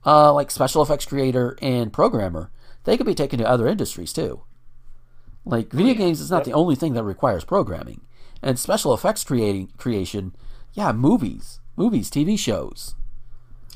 uh, 0.06 0.32
like 0.32 0.50
special 0.50 0.82
effects 0.82 1.06
creator 1.06 1.56
and 1.60 1.92
programmer. 1.92 2.50
They 2.84 2.96
could 2.96 3.06
be 3.06 3.14
taken 3.14 3.38
to 3.38 3.48
other 3.48 3.66
industries 3.66 4.12
too. 4.12 4.42
Like 5.44 5.72
video 5.72 5.94
games 5.94 6.20
is 6.20 6.30
not 6.30 6.44
the 6.44 6.52
only 6.52 6.74
thing 6.74 6.94
that 6.94 7.04
requires 7.04 7.44
programming. 7.44 8.02
And 8.42 8.58
special 8.58 8.92
effects 8.92 9.24
creating 9.24 9.72
creation, 9.78 10.34
yeah, 10.72 10.92
movies, 10.92 11.60
movies, 11.76 12.10
TV 12.10 12.38
shows. 12.38 12.94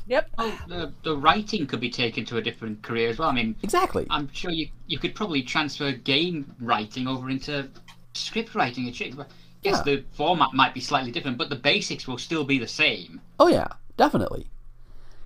Yep. 0.09 0.29
Oh, 0.39 0.59
the, 0.67 0.91
the 1.03 1.15
writing 1.15 1.67
could 1.67 1.79
be 1.79 1.89
taken 1.89 2.25
to 2.25 2.37
a 2.37 2.41
different 2.41 2.81
career 2.81 3.09
as 3.09 3.19
well. 3.19 3.29
I 3.29 3.33
mean, 3.33 3.55
exactly. 3.61 4.07
I'm 4.09 4.27
sure 4.33 4.51
you 4.51 4.67
you 4.87 4.97
could 4.97 5.13
probably 5.15 5.43
transfer 5.43 5.91
game 5.91 6.53
writing 6.59 7.07
over 7.07 7.29
into 7.29 7.69
script 8.13 8.55
writing. 8.55 8.85
Yes, 8.85 9.27
Yeah. 9.61 9.81
the 9.83 10.03
format 10.13 10.53
might 10.53 10.73
be 10.73 10.79
slightly 10.79 11.11
different, 11.11 11.37
but 11.37 11.49
the 11.49 11.55
basics 11.55 12.07
will 12.07 12.17
still 12.17 12.43
be 12.43 12.57
the 12.57 12.67
same. 12.67 13.21
Oh 13.39 13.47
yeah, 13.47 13.67
definitely. 13.97 14.47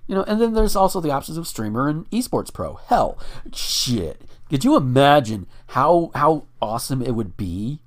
You 0.06 0.16
know, 0.16 0.22
and 0.24 0.38
then 0.38 0.52
there's 0.52 0.76
also 0.76 1.00
the 1.00 1.10
options 1.10 1.38
of 1.38 1.46
streamer 1.48 1.88
and 1.88 2.08
esports 2.10 2.52
pro. 2.52 2.74
Hell, 2.74 3.18
shit. 3.54 4.20
Could 4.50 4.64
you 4.64 4.76
imagine 4.76 5.46
how 5.68 6.10
how 6.14 6.44
awesome 6.60 7.00
it 7.00 7.12
would 7.12 7.38
be 7.38 7.80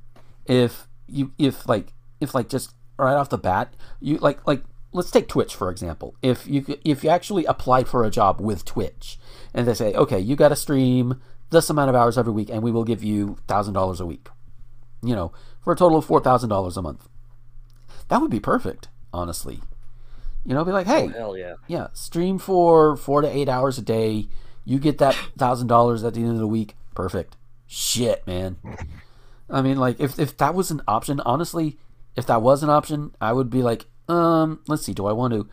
if 0.47 0.87
you 1.07 1.31
if 1.37 1.69
like 1.69 1.93
if 2.19 2.33
like 2.33 2.49
just 2.49 2.73
right 2.97 3.13
off 3.13 3.29
the 3.29 3.37
bat 3.37 3.71
you 4.01 4.17
like 4.17 4.45
like 4.47 4.63
let's 4.97 5.11
take 5.11 5.27
Twitch 5.27 5.55
for 5.55 5.69
example. 5.69 6.15
If 6.21 6.45
you 6.47 6.65
if 6.83 7.03
you 7.03 7.09
actually 7.09 7.45
applied 7.45 7.87
for 7.87 8.03
a 8.03 8.09
job 8.11 8.41
with 8.41 8.65
Twitch 8.65 9.17
and 9.53 9.67
they 9.67 9.73
say, 9.73 9.93
okay, 9.93 10.19
you 10.19 10.35
got 10.35 10.49
to 10.49 10.55
stream 10.55 11.21
this 11.49 11.69
amount 11.69 11.89
of 11.89 11.95
hours 11.95 12.17
every 12.17 12.33
week, 12.33 12.49
and 12.49 12.61
we 12.61 12.71
will 12.71 12.83
give 12.83 13.03
you 13.03 13.37
thousand 13.47 13.73
dollars 13.73 13.99
a 14.01 14.05
week. 14.05 14.27
You 15.01 15.15
know, 15.15 15.31
for 15.61 15.71
a 15.73 15.75
total 15.75 15.97
of 15.99 16.05
four 16.05 16.19
thousand 16.21 16.49
dollars 16.49 16.75
a 16.77 16.81
month. 16.81 17.07
That 18.09 18.21
would 18.21 18.31
be 18.31 18.39
perfect, 18.39 18.87
honestly. 19.13 19.61
You 20.45 20.53
know, 20.53 20.63
be 20.63 20.71
like, 20.71 20.87
hey, 20.87 21.05
Oh, 21.07 21.09
hell 21.09 21.37
yeah. 21.37 21.55
yeah, 21.67 21.87
stream 21.93 22.39
for 22.39 22.95
four 22.95 23.21
to 23.21 23.27
eight 23.27 23.49
hours 23.49 23.77
a 23.77 23.81
day. 23.81 24.27
You 24.65 24.79
get 24.79 24.97
that 24.99 25.13
thousand 25.37 25.67
dollars 25.67 26.03
at 26.03 26.13
the 26.13 26.21
end 26.21 26.31
of 26.31 26.37
the 26.39 26.47
week. 26.47 26.75
Perfect. 26.95 27.35
Shit, 27.67 28.25
man. 28.25 28.57
I 29.49 29.61
mean, 29.61 29.77
like, 29.77 29.99
if 29.99 30.17
if 30.19 30.35
that 30.37 30.53
was 30.55 30.71
an 30.71 30.81
option, 30.87 31.19
honestly, 31.25 31.77
if 32.15 32.25
that 32.27 32.41
was 32.41 32.63
an 32.63 32.69
option, 32.69 33.13
I 33.21 33.31
would 33.33 33.49
be 33.49 33.61
like, 33.61 33.85
um, 34.07 34.59
let's 34.67 34.83
see, 34.83 34.93
do 34.93 35.05
I 35.05 35.11
want 35.11 35.33
to 35.33 35.47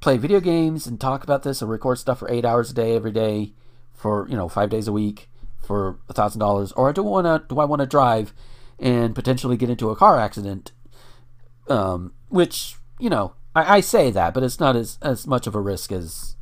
play 0.00 0.16
video 0.16 0.40
games 0.40 0.86
and 0.86 1.00
talk 1.00 1.22
about 1.22 1.42
this 1.42 1.62
or 1.62 1.66
record 1.66 1.98
stuff 1.98 2.18
for 2.18 2.30
eight 2.30 2.44
hours 2.44 2.70
a 2.70 2.74
day 2.74 2.96
every 2.96 3.12
day 3.12 3.52
for 3.92 4.26
you 4.28 4.36
know 4.36 4.48
five 4.48 4.70
days 4.70 4.88
a 4.88 4.92
week 4.92 5.28
for 5.62 5.98
a 6.08 6.12
thousand 6.12 6.40
dollars, 6.40 6.72
or 6.72 6.92
do 6.92 7.02
I 7.06 7.08
want 7.08 7.26
to 7.48 7.54
do 7.54 7.60
I 7.60 7.64
want 7.64 7.80
to 7.80 7.86
drive 7.86 8.32
and 8.78 9.14
potentially 9.14 9.56
get 9.56 9.70
into 9.70 9.90
a 9.90 9.96
car 9.96 10.18
accident? 10.18 10.72
Um, 11.68 12.12
which 12.28 12.76
you 12.98 13.08
know, 13.10 13.34
I, 13.54 13.76
I 13.76 13.80
say 13.80 14.10
that, 14.10 14.34
but 14.34 14.42
it's 14.42 14.60
not 14.60 14.76
as 14.76 14.98
as 15.02 15.26
much 15.26 15.46
of 15.46 15.54
a 15.54 15.60
risk 15.60 15.92
as 15.92 16.36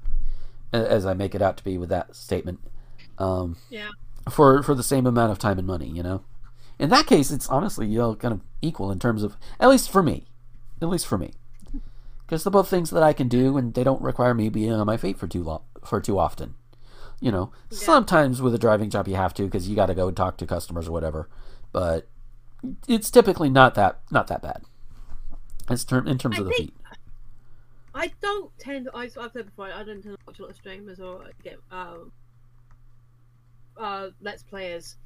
as 0.73 1.05
I 1.07 1.15
make 1.15 1.35
it 1.35 1.43
out 1.43 1.57
to 1.59 1.65
be 1.65 1.77
with 1.79 1.89
that 1.91 2.17
statement. 2.17 2.61
Um, 3.19 3.57
Yeah. 3.71 3.91
for 4.31 4.63
for 4.63 4.75
the 4.75 4.83
same 4.83 5.07
amount 5.07 5.31
of 5.33 5.39
time 5.39 5.59
and 5.59 5.67
money, 5.67 5.89
you 5.89 6.03
know. 6.03 6.23
In 6.79 6.89
that 6.91 7.07
case, 7.07 7.31
it's 7.31 7.49
honestly 7.49 7.87
you 7.87 7.99
know 7.99 8.15
kind 8.15 8.33
of 8.35 8.41
equal 8.61 8.91
in 8.91 8.99
terms 8.99 9.23
of 9.23 9.37
at 9.61 9.69
least 9.69 9.91
for 9.91 10.03
me, 10.03 10.27
at 10.83 10.89
least 10.89 11.07
for 11.07 11.19
me, 11.19 11.33
because 12.27 12.45
they're 12.45 12.51
both 12.51 12.69
things 12.69 12.91
that 12.91 13.03
I 13.03 13.13
can 13.13 13.29
do, 13.29 13.57
and 13.57 13.75
they 13.75 13.85
don't 13.85 14.03
require 14.03 14.35
me 14.35 14.49
being 14.49 14.73
on 14.73 14.87
my 14.87 14.97
feet 14.97 15.19
for 15.19 15.27
too 15.27 15.43
long 15.43 15.63
for 15.85 16.01
too 16.01 16.19
often. 16.19 16.55
You 17.21 17.31
know, 17.31 17.53
sometimes 17.71 18.43
with 18.43 18.55
a 18.55 18.59
driving 18.59 18.91
job 18.91 19.07
you 19.07 19.15
have 19.15 19.33
to 19.35 19.45
because 19.45 19.69
you 19.69 19.77
got 19.77 19.87
to 19.87 19.95
go 19.95 20.11
talk 20.11 20.37
to 20.39 20.47
customers 20.47 20.89
or 20.89 20.93
whatever, 20.93 21.29
but 21.71 22.09
it's 22.89 23.11
typically 23.11 23.49
not 23.49 23.75
that 23.77 24.01
not 24.11 24.27
that 24.27 24.43
bad. 24.43 24.63
As 25.69 25.85
term 25.85 26.09
in 26.09 26.19
terms 26.19 26.37
I 26.37 26.41
of 26.41 26.47
the 26.47 26.53
feet. 26.53 26.75
I 27.95 28.11
don't 28.21 28.51
tend. 28.59 28.89
I, 28.95 29.05
I've 29.05 29.33
said 29.33 29.47
before. 29.47 29.67
I 29.67 29.85
don't 29.85 30.03
tend 30.03 30.17
to 30.17 30.17
watch 30.27 30.39
a 30.39 30.43
lot 30.43 30.51
of 30.51 30.57
streamers 30.57 30.99
or 30.99 31.25
get 31.45 31.59
um, 31.71 32.11
uh, 33.77 34.09
let's 34.21 34.43
players. 34.43 34.97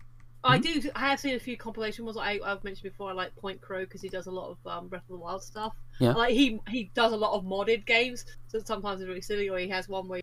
I 0.47 0.59
do. 0.59 0.82
I 0.94 1.10
have 1.10 1.20
seen 1.20 1.35
a 1.35 1.39
few 1.39 1.56
compilation 1.56 2.05
ones. 2.05 2.16
I, 2.16 2.39
I've 2.44 2.62
mentioned 2.64 2.90
before. 2.90 3.10
I 3.10 3.12
like 3.12 3.35
PointCrow 3.36 3.81
because 3.81 4.01
he 4.01 4.09
does 4.09 4.27
a 4.27 4.31
lot 4.31 4.51
of 4.51 4.59
um, 4.66 4.89
Breath 4.89 5.02
of 5.02 5.09
the 5.09 5.16
Wild 5.16 5.43
stuff. 5.43 5.74
Yeah. 5.98 6.12
Like 6.12 6.32
he 6.32 6.60
he 6.68 6.90
does 6.94 7.12
a 7.12 7.16
lot 7.16 7.32
of 7.32 7.44
modded 7.44 7.86
games. 7.86 8.24
So 8.48 8.59
sometimes 8.59 9.01
it's 9.01 9.09
really 9.09 9.20
silly. 9.20 9.48
Or 9.48 9.59
he 9.59 9.68
has 9.68 9.89
one 9.89 10.09
where 10.09 10.20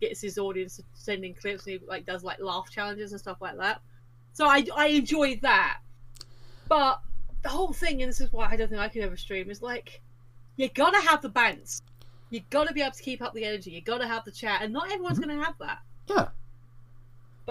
he 0.00 0.06
gets 0.06 0.20
his 0.20 0.38
audience 0.38 0.76
to 0.76 0.84
send 0.94 1.24
in 1.24 1.34
clips 1.34 1.66
and 1.66 1.80
he 1.80 1.86
like 1.86 2.06
does 2.06 2.22
like 2.22 2.40
laugh 2.40 2.70
challenges 2.70 3.12
and 3.12 3.20
stuff 3.20 3.38
like 3.40 3.56
that. 3.58 3.80
So 4.32 4.46
I 4.46 4.64
I 4.74 4.86
enjoy 4.88 5.38
that. 5.42 5.80
But 6.68 7.00
the 7.42 7.48
whole 7.48 7.72
thing, 7.72 8.02
and 8.02 8.08
this 8.08 8.20
is 8.20 8.32
why 8.32 8.48
I 8.50 8.56
don't 8.56 8.68
think 8.68 8.80
I 8.80 8.88
could 8.88 9.02
ever 9.02 9.16
stream, 9.16 9.50
is 9.50 9.62
like 9.62 10.00
you 10.56 10.68
gotta 10.68 11.00
have 11.00 11.22
the 11.22 11.28
bands. 11.28 11.82
You 12.30 12.40
gotta 12.50 12.72
be 12.72 12.80
able 12.80 12.92
to 12.92 13.02
keep 13.02 13.20
up 13.20 13.34
the 13.34 13.44
energy. 13.44 13.70
You 13.70 13.82
gotta 13.82 14.06
have 14.06 14.24
the 14.24 14.30
chat, 14.30 14.62
and 14.62 14.72
not 14.72 14.90
everyone's 14.90 15.18
gonna 15.18 15.42
have 15.42 15.54
that. 15.58 15.78
Yeah. 16.06 16.28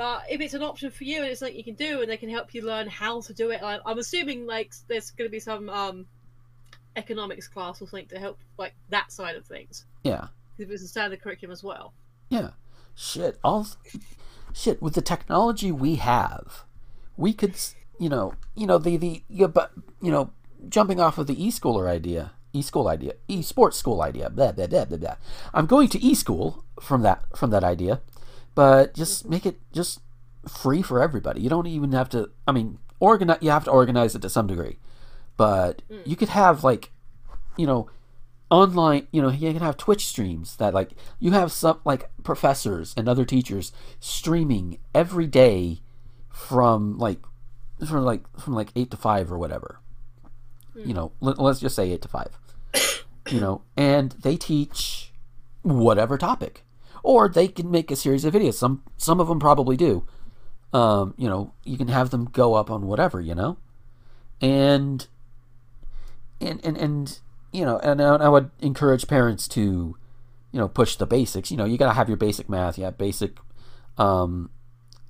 But 0.01 0.23
if 0.31 0.41
it's 0.41 0.55
an 0.55 0.63
option 0.63 0.89
for 0.89 1.03
you 1.03 1.17
and 1.17 1.27
it's 1.27 1.41
something 1.41 1.55
you 1.55 1.63
can 1.63 1.75
do, 1.75 2.01
and 2.01 2.09
they 2.09 2.17
can 2.17 2.27
help 2.27 2.55
you 2.55 2.65
learn 2.65 2.87
how 2.87 3.21
to 3.21 3.33
do 3.35 3.51
it, 3.51 3.61
like, 3.61 3.81
I'm 3.85 3.99
assuming 3.99 4.47
like 4.47 4.73
there's 4.87 5.11
gonna 5.11 5.29
be 5.29 5.39
some 5.39 5.69
um 5.69 6.07
economics 6.95 7.47
class 7.47 7.83
or 7.83 7.87
something 7.87 8.07
to 8.07 8.17
help 8.17 8.39
like 8.57 8.73
that 8.89 9.11
side 9.11 9.35
of 9.35 9.45
things. 9.45 9.85
Yeah. 10.03 10.29
If 10.57 10.71
it's 10.71 10.81
a 10.81 10.87
standard 10.87 11.21
curriculum 11.21 11.51
as 11.51 11.63
well. 11.63 11.93
Yeah. 12.29 12.49
Shit. 12.95 13.37
All 13.43 13.67
shit 14.55 14.81
with 14.81 14.95
the 14.95 15.03
technology 15.03 15.71
we 15.71 15.97
have, 15.97 16.63
we 17.15 17.31
could, 17.31 17.53
you 17.99 18.09
know, 18.09 18.33
you 18.55 18.65
know 18.65 18.79
the 18.79 18.97
the 18.97 19.21
you, 19.29 19.47
but 19.47 19.71
you 20.01 20.11
know, 20.11 20.31
jumping 20.67 20.99
off 20.99 21.19
of 21.19 21.27
the 21.27 21.45
e-schooler 21.45 21.87
idea, 21.87 22.31
e-school 22.53 22.87
idea, 22.87 23.13
e-sports 23.27 23.77
school 23.77 24.01
idea. 24.01 24.31
Blah 24.31 24.53
blah 24.53 24.65
blah 24.65 24.85
blah 24.85 24.97
blah. 24.97 25.15
I'm 25.53 25.67
going 25.67 25.89
to 25.89 26.03
e-school 26.03 26.65
from 26.81 27.03
that 27.03 27.37
from 27.37 27.51
that 27.51 27.63
idea, 27.63 28.01
but 28.55 28.93
just 28.93 29.27
make 29.27 29.45
it 29.45 29.59
just 29.71 30.01
free 30.47 30.81
for 30.81 31.01
everybody. 31.01 31.41
You 31.41 31.49
don't 31.49 31.67
even 31.67 31.91
have 31.93 32.09
to. 32.09 32.29
I 32.47 32.51
mean, 32.51 32.79
organize. 32.99 33.39
You 33.41 33.51
have 33.51 33.65
to 33.65 33.71
organize 33.71 34.15
it 34.15 34.21
to 34.23 34.29
some 34.29 34.47
degree, 34.47 34.77
but 35.37 35.81
mm. 35.89 36.01
you 36.05 36.15
could 36.15 36.29
have 36.29 36.63
like, 36.63 36.91
you 37.57 37.65
know, 37.65 37.89
online 38.51 39.07
you 39.11 39.21
know 39.21 39.29
you 39.29 39.53
can 39.53 39.61
have 39.61 39.77
twitch 39.77 40.05
streams 40.05 40.57
that 40.57 40.73
like 40.73 40.91
you 41.19 41.31
have 41.31 41.51
some 41.53 41.79
like 41.85 42.11
professors 42.21 42.93
and 42.97 43.07
other 43.07 43.23
teachers 43.23 43.71
streaming 44.01 44.77
every 44.93 45.25
day 45.25 45.79
from 46.29 46.97
like 46.97 47.19
from 47.87 48.03
like 48.03 48.21
from 48.37 48.53
like 48.53 48.71
8 48.75 48.91
to 48.91 48.97
5 48.97 49.31
or 49.31 49.37
whatever 49.39 49.79
mm. 50.75 50.85
you 50.85 50.93
know 50.93 51.13
let, 51.21 51.39
let's 51.39 51.61
just 51.61 51.77
say 51.77 51.91
8 51.91 52.01
to 52.01 52.07
5 52.09 52.27
you 53.29 53.39
know 53.39 53.61
and 53.77 54.11
they 54.21 54.35
teach 54.35 55.13
whatever 55.61 56.17
topic 56.17 56.65
or 57.03 57.29
they 57.29 57.47
can 57.47 57.69
make 57.69 57.91
a 57.91 57.95
series 57.95 58.25
of 58.25 58.33
videos 58.33 58.55
some 58.55 58.83
some 58.97 59.19
of 59.19 59.27
them 59.27 59.39
probably 59.39 59.77
do 59.77 60.05
um 60.73 61.13
you 61.17 61.27
know 61.27 61.53
you 61.63 61.77
can 61.77 61.87
have 61.87 62.09
them 62.09 62.25
go 62.25 62.53
up 62.53 62.69
on 62.69 62.87
whatever 62.87 63.19
you 63.19 63.35
know 63.35 63.57
and 64.41 65.07
and 66.39 66.63
and, 66.63 66.77
and 66.77 67.19
you 67.51 67.65
know 67.65 67.77
and 67.79 68.01
I 68.01 68.15
I 68.15 68.29
would 68.29 68.51
encourage 68.61 69.07
parents 69.07 69.47
to 69.49 69.95
you 70.51 70.59
know, 70.59 70.67
push 70.67 70.95
the 70.95 71.05
basics. 71.05 71.49
You 71.49 71.57
know, 71.57 71.65
you 71.65 71.77
got 71.77 71.87
to 71.87 71.93
have 71.93 72.07
your 72.07 72.17
basic 72.17 72.49
math, 72.49 72.77
yeah, 72.77 72.89
basic 72.91 73.37
um, 73.97 74.49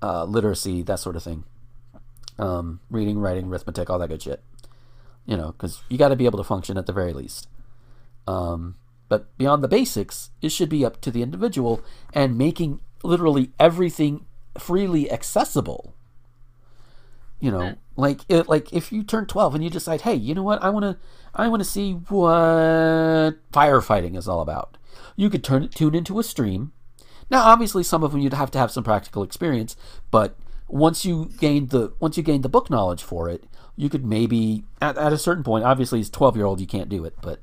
uh, 0.02 0.24
literacy, 0.26 0.84
that 0.84 1.00
sort 1.00 1.16
of 1.16 1.24
thing. 1.24 1.44
Um, 2.38 2.80
reading, 2.90 3.20
writing, 3.20 3.48
arithmetic, 3.48 3.90
all 3.90 4.00
that 4.00 4.10
good 4.10 4.22
shit. 4.22 4.44
You 5.26 5.38
know, 5.38 5.52
because 5.52 5.84
you 5.90 5.98
got 5.98 6.10
to 6.10 6.16
be 6.16 6.26
able 6.26 6.38
to 6.38 6.44
function 6.44 6.78
at 6.78 6.86
the 6.86 6.94
very 6.94 7.14
least. 7.14 7.48
Um, 8.28 8.76
but 9.12 9.38
beyond 9.38 9.62
the 9.62 9.68
basics, 9.68 10.30
it 10.42 10.54
should 10.54 10.70
be 10.70 10.86
up 10.86 11.02
to 11.02 11.12
the 11.12 11.22
individual 11.22 11.82
and 12.14 12.38
making 12.38 12.80
literally 13.04 13.52
everything 13.60 14.26
freely 14.58 15.12
accessible. 15.12 15.94
You 17.42 17.52
know, 17.52 17.62
uh. 17.62 17.74
like 17.98 18.22
it, 18.30 18.48
like 18.48 18.72
if 18.72 18.94
you 18.94 19.04
turn 19.04 19.26
12 19.26 19.56
and 19.56 19.64
you 19.66 19.70
decide, 19.70 20.02
"Hey, 20.02 20.14
you 20.16 20.34
know 20.34 20.44
what? 20.44 20.64
I 20.64 20.70
want 20.70 20.84
to 20.84 20.98
I 21.36 21.50
want 21.50 21.60
to 21.60 21.68
see 21.68 21.92
what 21.92 23.36
firefighting 23.52 24.16
is 24.16 24.30
all 24.30 24.40
about." 24.40 24.78
You 25.18 25.30
could 25.30 25.44
turn 25.44 25.64
it 25.64 25.76
tune 25.76 25.94
into 25.94 26.18
a 26.18 26.24
stream. 26.24 26.72
Now, 27.30 27.44
obviously 27.44 27.84
some 27.84 28.04
of 28.04 28.14
them 28.14 28.22
you'd 28.22 28.34
have 28.34 28.52
to 28.52 28.60
have 28.60 28.72
some 28.72 28.86
practical 28.86 29.24
experience, 29.24 29.76
but 30.10 30.38
once 30.70 31.04
you 31.04 31.32
gain 31.38 31.68
the 31.68 31.92
once 32.00 32.16
you 32.16 32.24
gain 32.24 32.44
the 32.44 32.56
book 32.56 32.70
knowledge 32.70 33.04
for 33.04 33.28
it, 33.28 33.44
you 33.76 33.90
could 33.90 34.06
maybe 34.06 34.64
at, 34.82 34.98
at 34.98 35.12
a 35.12 35.18
certain 35.18 35.44
point, 35.44 35.66
obviously 35.66 36.00
as 36.00 36.10
12-year-old 36.10 36.62
you 36.62 36.68
can't 36.68 36.88
do 36.88 37.04
it, 37.04 37.16
but 37.22 37.42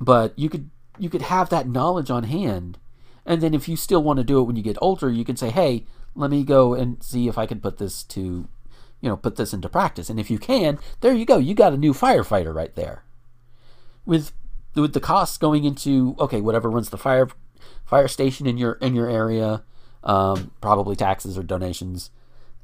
but 0.00 0.38
you 0.38 0.48
could 0.48 0.70
you 0.98 1.08
could 1.08 1.22
have 1.22 1.48
that 1.50 1.68
knowledge 1.68 2.10
on 2.10 2.24
hand. 2.24 2.78
And 3.24 3.42
then 3.42 3.54
if 3.54 3.68
you 3.68 3.76
still 3.76 4.02
want 4.02 4.18
to 4.18 4.24
do 4.24 4.40
it 4.40 4.44
when 4.44 4.56
you 4.56 4.62
get 4.62 4.78
older 4.80 5.10
you 5.10 5.24
can 5.24 5.36
say 5.36 5.50
hey 5.50 5.84
let 6.14 6.30
me 6.30 6.42
go 6.42 6.74
and 6.74 7.02
see 7.02 7.28
if 7.28 7.38
i 7.38 7.46
can 7.46 7.60
put 7.60 7.78
this 7.78 8.02
to 8.02 8.48
you 9.00 9.08
know 9.08 9.16
put 9.16 9.36
this 9.36 9.52
into 9.52 9.68
practice. 9.68 10.10
And 10.10 10.18
if 10.18 10.30
you 10.30 10.38
can 10.38 10.78
there 11.00 11.12
you 11.12 11.24
go 11.24 11.38
you 11.38 11.54
got 11.54 11.72
a 11.72 11.76
new 11.76 11.92
firefighter 11.92 12.54
right 12.54 12.74
there. 12.74 13.04
With 14.06 14.32
with 14.74 14.92
the 14.92 15.00
costs 15.00 15.38
going 15.38 15.64
into 15.64 16.16
okay 16.18 16.40
whatever 16.40 16.70
runs 16.70 16.90
the 16.90 16.98
fire 16.98 17.28
fire 17.84 18.08
station 18.08 18.46
in 18.46 18.58
your 18.58 18.72
in 18.74 18.94
your 18.94 19.08
area 19.08 19.62
um, 20.04 20.52
probably 20.60 20.96
taxes 20.96 21.36
or 21.36 21.42
donations. 21.42 22.10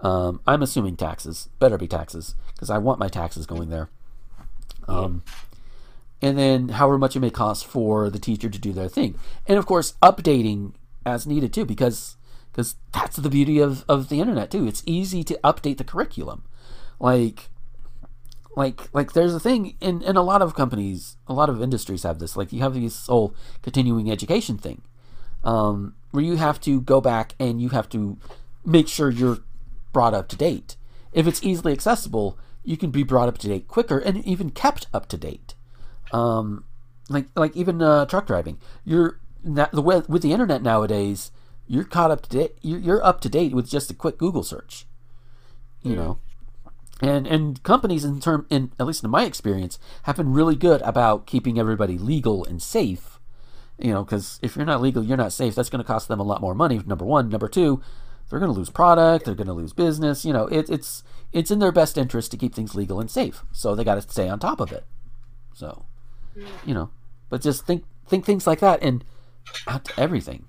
Um, 0.00 0.40
i'm 0.46 0.62
assuming 0.62 0.96
taxes 0.96 1.48
better 1.58 1.78
be 1.78 1.86
taxes 1.86 2.34
because 2.52 2.68
i 2.68 2.78
want 2.78 2.98
my 2.98 3.08
taxes 3.08 3.46
going 3.46 3.70
there. 3.70 3.88
Um, 4.86 5.22
and 6.24 6.38
then 6.38 6.70
however 6.70 6.96
much 6.96 7.14
it 7.14 7.20
may 7.20 7.28
cost 7.28 7.66
for 7.66 8.08
the 8.08 8.18
teacher 8.18 8.48
to 8.48 8.58
do 8.58 8.72
their 8.72 8.88
thing. 8.88 9.18
And 9.46 9.58
of 9.58 9.66
course 9.66 9.92
updating 10.02 10.72
as 11.04 11.26
needed 11.26 11.52
too 11.52 11.66
because 11.66 12.16
because 12.50 12.76
that's 12.94 13.16
the 13.16 13.28
beauty 13.28 13.58
of, 13.58 13.84
of 13.90 14.08
the 14.08 14.20
internet 14.20 14.50
too. 14.50 14.66
It's 14.66 14.82
easy 14.86 15.22
to 15.24 15.38
update 15.44 15.76
the 15.76 15.84
curriculum. 15.84 16.44
Like 16.98 17.50
like 18.56 18.88
like 18.94 19.12
there's 19.12 19.34
a 19.34 19.40
thing 19.40 19.76
in, 19.82 20.00
in 20.00 20.16
a 20.16 20.22
lot 20.22 20.40
of 20.40 20.54
companies 20.54 21.18
a 21.28 21.34
lot 21.34 21.50
of 21.50 21.60
industries 21.60 22.04
have 22.04 22.20
this. 22.20 22.38
Like 22.38 22.54
you 22.54 22.62
have 22.62 22.72
this 22.72 23.06
whole 23.06 23.34
continuing 23.60 24.10
education 24.10 24.56
thing 24.56 24.80
um, 25.44 25.94
where 26.10 26.24
you 26.24 26.36
have 26.36 26.58
to 26.62 26.80
go 26.80 27.02
back 27.02 27.34
and 27.38 27.60
you 27.60 27.68
have 27.68 27.90
to 27.90 28.16
make 28.64 28.88
sure 28.88 29.10
you're 29.10 29.40
brought 29.92 30.14
up 30.14 30.28
to 30.28 30.36
date. 30.36 30.76
If 31.12 31.26
it's 31.26 31.44
easily 31.44 31.74
accessible 31.74 32.38
you 32.66 32.78
can 32.78 32.90
be 32.90 33.02
brought 33.02 33.28
up 33.28 33.36
to 33.36 33.48
date 33.48 33.68
quicker 33.68 33.98
and 33.98 34.24
even 34.24 34.48
kept 34.48 34.86
up 34.94 35.06
to 35.10 35.18
date 35.18 35.43
um, 36.12 36.64
like 37.08 37.26
like 37.36 37.56
even 37.56 37.82
uh, 37.82 38.06
truck 38.06 38.26
driving. 38.26 38.58
You're 38.84 39.20
the 39.42 39.82
with, 39.82 40.08
with 40.08 40.22
the 40.22 40.32
internet 40.32 40.62
nowadays. 40.62 41.30
You're 41.66 41.84
caught 41.84 42.10
up 42.10 42.22
to 42.22 42.28
date. 42.28 42.56
You're, 42.60 42.78
you're 42.78 43.04
up 43.04 43.20
to 43.22 43.28
date 43.28 43.54
with 43.54 43.68
just 43.68 43.90
a 43.90 43.94
quick 43.94 44.18
Google 44.18 44.42
search. 44.42 44.86
You 45.82 45.96
know, 45.96 46.18
and 47.02 47.26
and 47.26 47.62
companies 47.62 48.04
in 48.04 48.20
term 48.20 48.46
in 48.48 48.72
at 48.80 48.86
least 48.86 49.04
in 49.04 49.10
my 49.10 49.24
experience 49.24 49.78
have 50.04 50.16
been 50.16 50.32
really 50.32 50.56
good 50.56 50.80
about 50.82 51.26
keeping 51.26 51.58
everybody 51.58 51.98
legal 51.98 52.44
and 52.44 52.62
safe. 52.62 53.18
You 53.78 53.92
know, 53.92 54.04
because 54.04 54.38
if 54.40 54.56
you're 54.56 54.64
not 54.64 54.80
legal, 54.80 55.04
you're 55.04 55.16
not 55.16 55.32
safe. 55.32 55.54
That's 55.54 55.68
going 55.68 55.82
to 55.82 55.86
cost 55.86 56.08
them 56.08 56.20
a 56.20 56.24
lot 56.24 56.40
more 56.40 56.54
money. 56.54 56.80
Number 56.86 57.04
one, 57.04 57.28
number 57.28 57.48
two, 57.48 57.82
they're 58.30 58.38
going 58.38 58.52
to 58.52 58.56
lose 58.56 58.70
product. 58.70 59.24
They're 59.24 59.34
going 59.34 59.48
to 59.48 59.52
lose 59.52 59.72
business. 59.72 60.24
You 60.24 60.32
know, 60.32 60.46
it, 60.46 60.70
it's 60.70 61.02
it's 61.32 61.50
in 61.50 61.58
their 61.58 61.72
best 61.72 61.98
interest 61.98 62.30
to 62.30 62.36
keep 62.36 62.54
things 62.54 62.74
legal 62.74 63.00
and 63.00 63.10
safe. 63.10 63.42
So 63.52 63.74
they 63.74 63.84
got 63.84 63.96
to 63.96 64.02
stay 64.02 64.28
on 64.28 64.38
top 64.38 64.60
of 64.60 64.72
it. 64.72 64.84
So 65.52 65.84
you 66.64 66.74
know 66.74 66.90
but 67.28 67.40
just 67.40 67.66
think 67.66 67.84
think 68.06 68.24
things 68.24 68.46
like 68.46 68.60
that 68.60 68.82
and 68.82 69.04
out 69.66 69.84
to 69.84 70.00
everything 70.00 70.46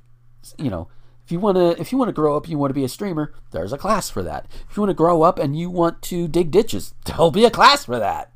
you 0.57 0.69
know 0.69 0.87
if 1.23 1.31
you 1.31 1.39
want 1.39 1.57
to 1.57 1.79
if 1.79 1.91
you 1.91 1.97
want 1.97 2.09
to 2.09 2.13
grow 2.13 2.35
up 2.35 2.47
you 2.47 2.57
want 2.57 2.69
to 2.69 2.75
be 2.75 2.83
a 2.83 2.89
streamer 2.89 3.33
there's 3.51 3.73
a 3.73 3.77
class 3.77 4.09
for 4.09 4.23
that 4.23 4.45
if 4.69 4.75
you 4.75 4.81
want 4.81 4.89
to 4.89 4.95
grow 4.95 5.21
up 5.21 5.39
and 5.39 5.57
you 5.57 5.69
want 5.69 6.01
to 6.01 6.27
dig 6.27 6.51
ditches 6.51 6.93
there'll 7.05 7.31
be 7.31 7.45
a 7.45 7.51
class 7.51 7.85
for 7.85 7.99
that 7.99 8.31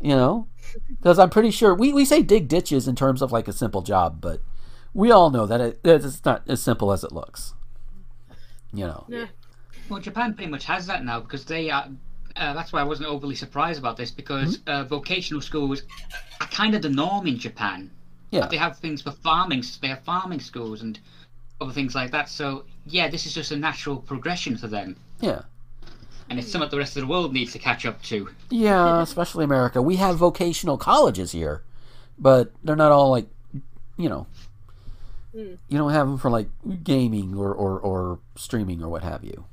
you 0.00 0.14
know 0.14 0.46
because 0.88 1.18
i'm 1.18 1.30
pretty 1.30 1.50
sure 1.50 1.74
we, 1.74 1.92
we 1.92 2.04
say 2.04 2.22
dig 2.22 2.48
ditches 2.48 2.86
in 2.86 2.94
terms 2.94 3.22
of 3.22 3.32
like 3.32 3.48
a 3.48 3.52
simple 3.52 3.82
job 3.82 4.20
but 4.20 4.40
we 4.94 5.10
all 5.10 5.30
know 5.30 5.46
that 5.46 5.60
it, 5.60 5.80
it's 5.84 6.24
not 6.24 6.42
as 6.48 6.60
simple 6.62 6.92
as 6.92 7.02
it 7.02 7.12
looks 7.12 7.54
you 8.72 8.84
know 8.86 9.04
Yeah. 9.08 9.26
Well, 9.88 10.00
Japan 10.00 10.34
pretty 10.34 10.50
much 10.50 10.64
has 10.66 10.86
that 10.86 11.04
now 11.04 11.20
because 11.20 11.44
they 11.46 11.70
are. 11.70 11.88
Uh, 12.38 12.52
that's 12.54 12.72
why 12.72 12.80
I 12.80 12.84
wasn't 12.84 13.08
overly 13.08 13.34
surprised 13.34 13.78
about 13.78 13.96
this 13.96 14.10
because 14.10 14.60
uh, 14.66 14.84
vocational 14.84 15.40
schools 15.42 15.82
are 16.40 16.46
kind 16.48 16.74
of 16.74 16.82
the 16.82 16.88
norm 16.88 17.26
in 17.26 17.38
Japan. 17.38 17.90
Yeah. 18.30 18.46
They 18.46 18.56
have 18.56 18.78
things 18.78 19.02
for 19.02 19.10
farming. 19.10 19.64
They 19.82 19.88
have 19.88 20.02
farming 20.04 20.40
schools 20.40 20.82
and 20.82 20.98
other 21.60 21.72
things 21.72 21.94
like 21.94 22.10
that. 22.12 22.28
So 22.28 22.64
yeah, 22.86 23.08
this 23.08 23.26
is 23.26 23.34
just 23.34 23.50
a 23.52 23.56
natural 23.56 23.96
progression 23.96 24.56
for 24.56 24.68
them, 24.68 24.96
yeah 25.20 25.42
and 26.30 26.38
it's 26.38 26.52
something 26.52 26.68
the 26.68 26.76
rest 26.76 26.94
of 26.96 27.00
the 27.00 27.06
world 27.06 27.32
needs 27.32 27.52
to 27.52 27.58
catch 27.58 27.86
up 27.86 28.02
to. 28.02 28.28
Yeah, 28.50 29.00
especially 29.02 29.44
America. 29.44 29.80
We 29.80 29.96
have 29.96 30.16
vocational 30.16 30.76
colleges 30.76 31.32
here, 31.32 31.62
but 32.18 32.52
they're 32.62 32.76
not 32.76 32.92
all 32.92 33.10
like, 33.10 33.26
you 33.96 34.08
know, 34.08 34.26
Mm. 35.36 35.58
you 35.68 35.76
don't 35.76 35.92
have 35.92 36.06
them 36.06 36.16
for 36.16 36.30
like 36.30 36.48
gaming 36.82 37.36
or, 37.36 37.52
or, 37.54 37.78
or 37.78 38.18
streaming 38.34 38.82
or 38.82 38.88
what 38.88 39.02
have 39.02 39.22
you. 39.22 39.44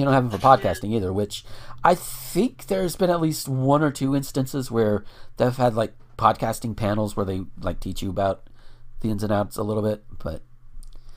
You 0.00 0.06
don't 0.06 0.14
have 0.14 0.30
them 0.30 0.40
for 0.40 0.44
podcasting 0.46 0.94
either, 0.94 1.12
which 1.12 1.44
I 1.84 1.94
think 1.94 2.66
there's 2.66 2.96
been 2.96 3.10
at 3.10 3.20
least 3.20 3.48
one 3.48 3.82
or 3.82 3.90
two 3.90 4.16
instances 4.16 4.70
where 4.70 5.04
they've 5.36 5.54
had 5.54 5.74
like 5.74 5.92
podcasting 6.16 6.74
panels 6.74 7.16
where 7.16 7.26
they 7.26 7.42
like 7.60 7.80
teach 7.80 8.00
you 8.00 8.08
about 8.08 8.48
the 9.00 9.10
ins 9.10 9.22
and 9.22 9.30
outs 9.30 9.58
a 9.58 9.62
little 9.62 9.82
bit, 9.82 10.02
but 10.18 10.40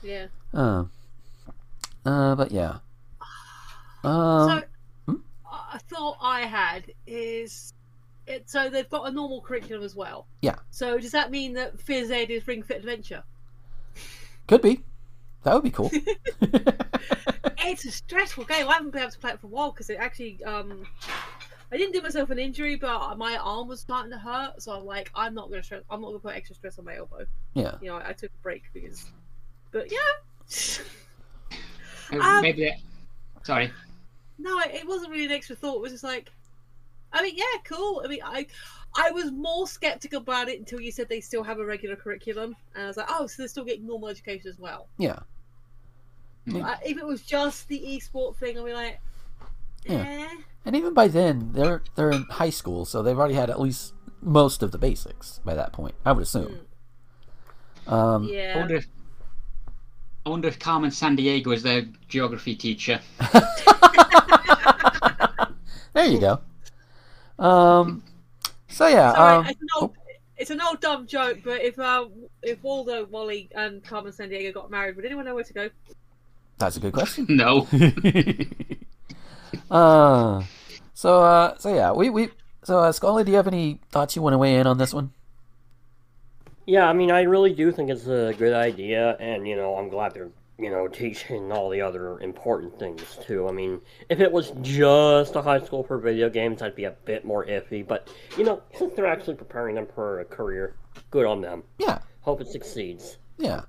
Yeah. 0.02 0.26
uh, 0.52 0.84
uh 2.04 2.34
but 2.34 2.52
yeah. 2.52 2.78
Um, 4.02 4.64
so 5.08 5.16
a 5.72 5.78
thought 5.78 6.18
I 6.20 6.42
had 6.42 6.92
is 7.06 7.72
it 8.26 8.50
so 8.50 8.68
they've 8.68 8.88
got 8.90 9.08
a 9.08 9.10
normal 9.10 9.40
curriculum 9.40 9.82
as 9.82 9.94
well. 9.96 10.26
yeah, 10.42 10.56
So 10.70 10.98
does 10.98 11.12
that 11.12 11.30
mean 11.30 11.54
that 11.54 11.78
Phys 11.78 12.10
Ed 12.10 12.30
is 12.30 12.46
Ring 12.46 12.62
Fit 12.62 12.78
Adventure? 12.78 13.24
could 14.46 14.60
be. 14.60 14.82
That 15.44 15.54
would 15.54 15.62
be 15.62 15.70
cool. 15.70 15.90
it's 17.66 17.84
a 17.84 17.90
stressful 17.90 18.44
game. 18.44 18.68
I 18.68 18.74
haven't 18.74 18.90
been 18.90 19.02
able 19.02 19.12
to 19.12 19.18
play 19.18 19.32
it 19.32 19.40
for 19.40 19.46
a 19.46 19.50
while 19.50 19.72
because 19.72 19.90
it 19.90 19.98
actually 19.98 20.42
um 20.44 20.86
I 21.72 21.76
didn't 21.76 21.92
do 21.92 22.02
myself 22.02 22.30
an 22.30 22.38
injury, 22.38 22.76
but 22.76 23.16
my 23.18 23.36
arm 23.36 23.68
was 23.68 23.80
starting 23.80 24.12
to 24.12 24.18
hurt. 24.18 24.62
So 24.62 24.72
I'm 24.72 24.84
like, 24.84 25.10
I'm 25.14 25.34
not 25.34 25.50
gonna 25.50 25.62
stress. 25.62 25.82
I'm 25.90 26.00
not 26.00 26.08
gonna 26.08 26.18
put 26.20 26.34
extra 26.34 26.54
stress 26.54 26.78
on 26.78 26.84
my 26.84 26.96
elbow. 26.96 27.26
Yeah. 27.54 27.76
You 27.80 27.88
know, 27.88 27.96
I 28.04 28.12
took 28.12 28.30
a 28.30 28.42
break 28.42 28.62
because, 28.72 29.10
but 29.70 29.90
yeah. 29.90 30.78
Um, 32.12 32.42
Maybe. 32.42 32.62
They... 32.62 32.82
Sorry. 33.42 33.72
No, 34.38 34.58
it 34.60 34.74
it 34.74 34.86
wasn't 34.86 35.10
really 35.10 35.26
an 35.26 35.32
extra 35.32 35.56
thought. 35.56 35.76
It 35.76 35.82
was 35.82 35.92
just 35.92 36.04
like, 36.04 36.30
I 37.12 37.22
mean, 37.22 37.34
yeah, 37.36 37.60
cool. 37.64 38.02
I 38.04 38.08
mean, 38.08 38.20
I, 38.24 38.46
I 38.96 39.10
was 39.10 39.30
more 39.32 39.66
skeptical 39.66 40.20
about 40.20 40.48
it 40.48 40.58
until 40.58 40.80
you 40.80 40.92
said 40.92 41.08
they 41.08 41.20
still 41.20 41.42
have 41.42 41.58
a 41.58 41.64
regular 41.64 41.96
curriculum, 41.96 42.56
and 42.74 42.84
I 42.84 42.86
was 42.86 42.96
like, 42.96 43.06
oh, 43.08 43.26
so 43.26 43.42
they're 43.42 43.48
still 43.48 43.64
getting 43.64 43.86
normal 43.86 44.08
education 44.08 44.48
as 44.48 44.58
well. 44.58 44.88
Yeah. 44.98 45.18
Uh, 46.52 46.76
if 46.84 46.98
it 46.98 47.06
was 47.06 47.22
just 47.22 47.68
the 47.68 47.92
e-sport 47.94 48.36
thing, 48.36 48.58
I'd 48.58 48.64
be 48.64 48.72
like, 48.74 49.00
Yeah. 49.84 50.04
eh. 50.06 50.28
And 50.66 50.76
even 50.76 50.94
by 50.94 51.08
then, 51.08 51.52
they're 51.52 51.82
they're 51.94 52.10
in 52.10 52.24
high 52.24 52.50
school, 52.50 52.84
so 52.84 53.02
they've 53.02 53.18
already 53.18 53.34
had 53.34 53.50
at 53.50 53.60
least 53.60 53.92
most 54.22 54.62
of 54.62 54.72
the 54.72 54.78
basics 54.78 55.40
by 55.44 55.54
that 55.54 55.72
point. 55.72 55.94
I 56.04 56.12
would 56.12 56.22
assume. 56.22 56.60
Um, 57.86 58.30
I 58.32 58.54
wonder 58.56 58.76
if. 58.76 58.86
I 60.24 60.30
wonder 60.30 60.48
if 60.48 60.58
Carmen 60.58 60.90
Sandiego 60.90 61.54
is 61.54 61.62
their 61.62 61.82
geography 62.08 62.56
teacher. 62.56 62.98
there 65.92 66.06
you 66.06 66.18
go. 66.18 66.40
Um, 67.38 68.02
so 68.68 68.86
yeah, 68.86 69.12
Sorry, 69.12 69.36
um, 69.36 69.46
it's, 69.46 69.60
an 69.60 69.68
old, 69.76 69.96
it's 70.38 70.50
an 70.50 70.60
old 70.62 70.80
dumb 70.80 71.06
joke, 71.06 71.40
but 71.44 71.60
if 71.60 71.78
uh, 71.78 72.06
if 72.42 72.62
Waldo, 72.62 73.04
Wally, 73.04 73.50
and 73.54 73.84
Carmen 73.84 74.12
Sandiego 74.12 74.54
got 74.54 74.70
married, 74.70 74.96
would 74.96 75.04
anyone 75.04 75.26
know 75.26 75.34
where 75.34 75.44
to 75.44 75.52
go? 75.52 75.68
That's 76.58 76.76
a 76.76 76.80
good 76.80 76.92
question. 76.92 77.26
no. 77.28 77.66
uh, 79.70 80.42
so 80.94 81.22
uh, 81.22 81.56
so 81.58 81.74
yeah, 81.74 81.92
we 81.92 82.10
we 82.10 82.28
so 82.62 82.80
uh, 82.80 82.92
Scully, 82.92 83.24
do 83.24 83.30
you 83.30 83.36
have 83.36 83.46
any 83.46 83.80
thoughts 83.90 84.16
you 84.16 84.22
want 84.22 84.34
to 84.34 84.38
weigh 84.38 84.56
in 84.56 84.66
on 84.66 84.78
this 84.78 84.94
one? 84.94 85.12
Yeah, 86.66 86.88
I 86.88 86.94
mean, 86.94 87.10
I 87.10 87.22
really 87.22 87.52
do 87.52 87.70
think 87.72 87.90
it's 87.90 88.06
a 88.06 88.34
good 88.38 88.54
idea, 88.54 89.16
and 89.18 89.46
you 89.46 89.56
know, 89.56 89.76
I'm 89.76 89.88
glad 89.88 90.14
they're 90.14 90.30
you 90.58 90.70
know 90.70 90.88
teaching 90.88 91.52
all 91.52 91.68
the 91.68 91.80
other 91.80 92.20
important 92.20 92.78
things 92.78 93.18
too. 93.26 93.48
I 93.48 93.52
mean, 93.52 93.80
if 94.08 94.20
it 94.20 94.32
was 94.32 94.52
just 94.62 95.36
a 95.36 95.42
high 95.42 95.60
school 95.60 95.82
for 95.82 95.98
video 95.98 96.30
games, 96.30 96.62
I'd 96.62 96.76
be 96.76 96.84
a 96.84 96.92
bit 96.92 97.24
more 97.24 97.44
iffy. 97.44 97.86
But 97.86 98.08
you 98.38 98.44
know, 98.44 98.62
since 98.74 98.94
they're 98.94 99.06
actually 99.06 99.34
preparing 99.34 99.74
them 99.74 99.86
for 99.94 100.20
a 100.20 100.24
career, 100.24 100.76
good 101.10 101.26
on 101.26 101.40
them. 101.40 101.64
Yeah. 101.78 101.98
Hope 102.22 102.40
it 102.40 102.48
succeeds. 102.48 103.18
Yeah. 103.36 103.62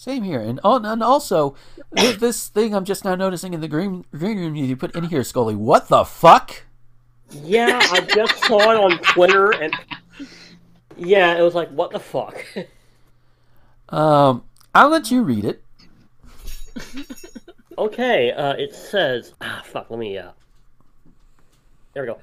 Same 0.00 0.22
here, 0.22 0.40
and 0.40 0.58
oh, 0.64 0.82
and 0.82 1.02
also 1.02 1.54
this 1.92 2.48
thing 2.48 2.74
I'm 2.74 2.86
just 2.86 3.04
now 3.04 3.14
noticing 3.14 3.52
in 3.52 3.60
the 3.60 3.68
green 3.68 4.06
green 4.12 4.38
room 4.38 4.56
you 4.56 4.74
put 4.74 4.96
in 4.96 5.04
here, 5.04 5.22
Scully. 5.22 5.54
What 5.54 5.88
the 5.88 6.06
fuck? 6.06 6.62
Yeah, 7.30 7.78
I 7.82 8.00
just 8.00 8.42
saw 8.44 8.72
it 8.72 8.78
on 8.78 8.96
Twitter, 9.00 9.50
and 9.50 9.74
yeah, 10.96 11.36
it 11.36 11.42
was 11.42 11.54
like, 11.54 11.68
what 11.68 11.90
the 11.90 12.00
fuck? 12.00 12.42
Um, 13.90 14.44
I'll 14.74 14.88
let 14.88 15.10
you 15.10 15.22
read 15.22 15.44
it. 15.44 15.62
Okay, 17.76 18.30
uh, 18.30 18.52
it 18.54 18.74
says, 18.74 19.32
ah, 19.40 19.62
fuck, 19.64 19.90
let 19.90 19.98
me, 19.98 20.18
uh, 20.18 20.32
there 21.94 22.02
we 22.02 22.08
go. 22.08 22.18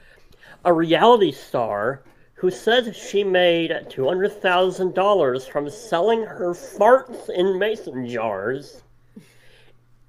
A 0.65 0.71
reality 0.71 1.31
star 1.31 2.03
who 2.37 2.51
says 2.51 2.95
she 2.95 3.23
made 3.23 3.71
$200,000 3.71 5.49
from 5.49 5.69
selling 5.69 6.21
her 6.23 6.53
farts 6.53 7.29
in 7.29 7.57
mason 7.57 8.07
jars. 8.07 8.83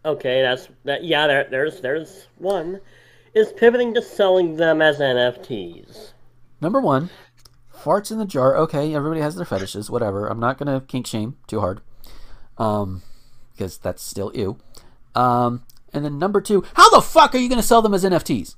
Okay, 0.04 0.42
that's, 0.42 0.68
that, 0.84 1.04
yeah, 1.04 1.26
there, 1.26 1.48
there's, 1.50 1.80
there's 1.80 2.28
one. 2.36 2.80
Is 3.34 3.52
pivoting 3.52 3.94
to 3.94 4.02
selling 4.02 4.56
them 4.56 4.82
as 4.82 4.98
NFTs. 4.98 6.12
Number 6.60 6.80
one, 6.80 7.08
farts 7.74 8.10
in 8.10 8.18
the 8.18 8.26
jar. 8.26 8.56
Okay, 8.56 8.94
everybody 8.94 9.20
has 9.20 9.36
their 9.36 9.44
fetishes. 9.44 9.90
Whatever. 9.90 10.26
I'm 10.26 10.40
not 10.40 10.58
gonna 10.58 10.80
kink 10.80 11.06
shame 11.06 11.36
too 11.46 11.60
hard, 11.60 11.80
um, 12.56 13.02
because 13.52 13.78
that's 13.78 14.02
still 14.02 14.32
ew. 14.34 14.58
Um, 15.14 15.62
and 15.92 16.04
then 16.04 16.18
number 16.18 16.40
two, 16.40 16.64
how 16.74 16.90
the 16.90 17.00
fuck 17.00 17.34
are 17.34 17.38
you 17.38 17.48
gonna 17.48 17.62
sell 17.62 17.82
them 17.82 17.94
as 17.94 18.04
NFTs? 18.04 18.56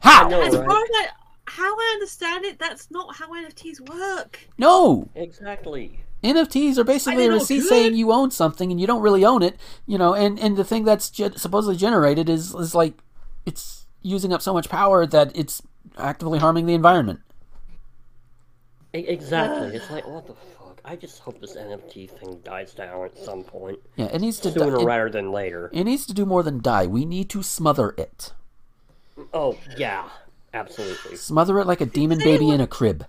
How? 0.00 0.30
As 0.30 0.54
far 0.54 0.62
as 0.62 0.90
I, 0.94 1.08
how 1.48 1.74
I 1.76 1.90
understand 1.94 2.44
it, 2.44 2.58
that's 2.58 2.90
not 2.90 3.16
how 3.16 3.28
NFTs 3.32 3.80
work. 3.88 4.40
No. 4.58 5.08
Exactly. 5.14 6.00
NFTs 6.22 6.78
are 6.78 6.84
basically 6.84 7.26
a 7.26 7.30
receipt 7.32 7.60
good. 7.60 7.68
saying 7.68 7.94
you 7.94 8.10
own 8.12 8.30
something 8.30 8.70
and 8.72 8.80
you 8.80 8.86
don't 8.86 9.02
really 9.02 9.24
own 9.24 9.42
it, 9.42 9.56
you 9.86 9.96
know. 9.98 10.14
And 10.14 10.38
and 10.40 10.56
the 10.56 10.64
thing 10.64 10.84
that's 10.84 11.10
ge- 11.10 11.36
supposedly 11.36 11.76
generated 11.76 12.28
is 12.28 12.54
is 12.54 12.74
like 12.74 12.94
it's 13.46 13.86
using 14.02 14.32
up 14.32 14.42
so 14.42 14.52
much 14.52 14.68
power 14.68 15.06
that 15.06 15.30
it's 15.36 15.62
actively 15.96 16.38
harming 16.40 16.66
the 16.66 16.74
environment. 16.74 17.20
Exactly. 18.92 19.76
It's 19.76 19.90
like, 19.90 20.06
what 20.08 20.26
the 20.26 20.34
fuck? 20.34 20.80
I 20.84 20.96
just 20.96 21.18
hope 21.20 21.40
this 21.40 21.54
NFT 21.56 22.10
thing 22.10 22.40
dies 22.42 22.72
down 22.74 23.04
at 23.04 23.18
some 23.18 23.44
point. 23.44 23.78
Yeah, 23.96 24.06
it 24.06 24.20
needs 24.20 24.40
to 24.40 24.50
Sooner 24.50 24.76
di- 24.76 24.82
it- 24.82 24.86
rather 24.86 25.10
than 25.10 25.30
later. 25.30 25.70
It 25.72 25.84
needs 25.84 26.06
to 26.06 26.14
do 26.14 26.24
more 26.24 26.42
than 26.42 26.60
die. 26.62 26.86
We 26.86 27.04
need 27.04 27.28
to 27.30 27.42
smother 27.42 27.94
it. 27.98 28.32
Oh, 29.34 29.56
yeah. 29.76 30.08
Absolutely. 30.54 31.16
Smother 31.16 31.58
it 31.58 31.66
like 31.66 31.80
a 31.80 31.86
demon 31.86 32.18
baby 32.18 32.50
in 32.50 32.60
a 32.60 32.66
crib. 32.66 33.06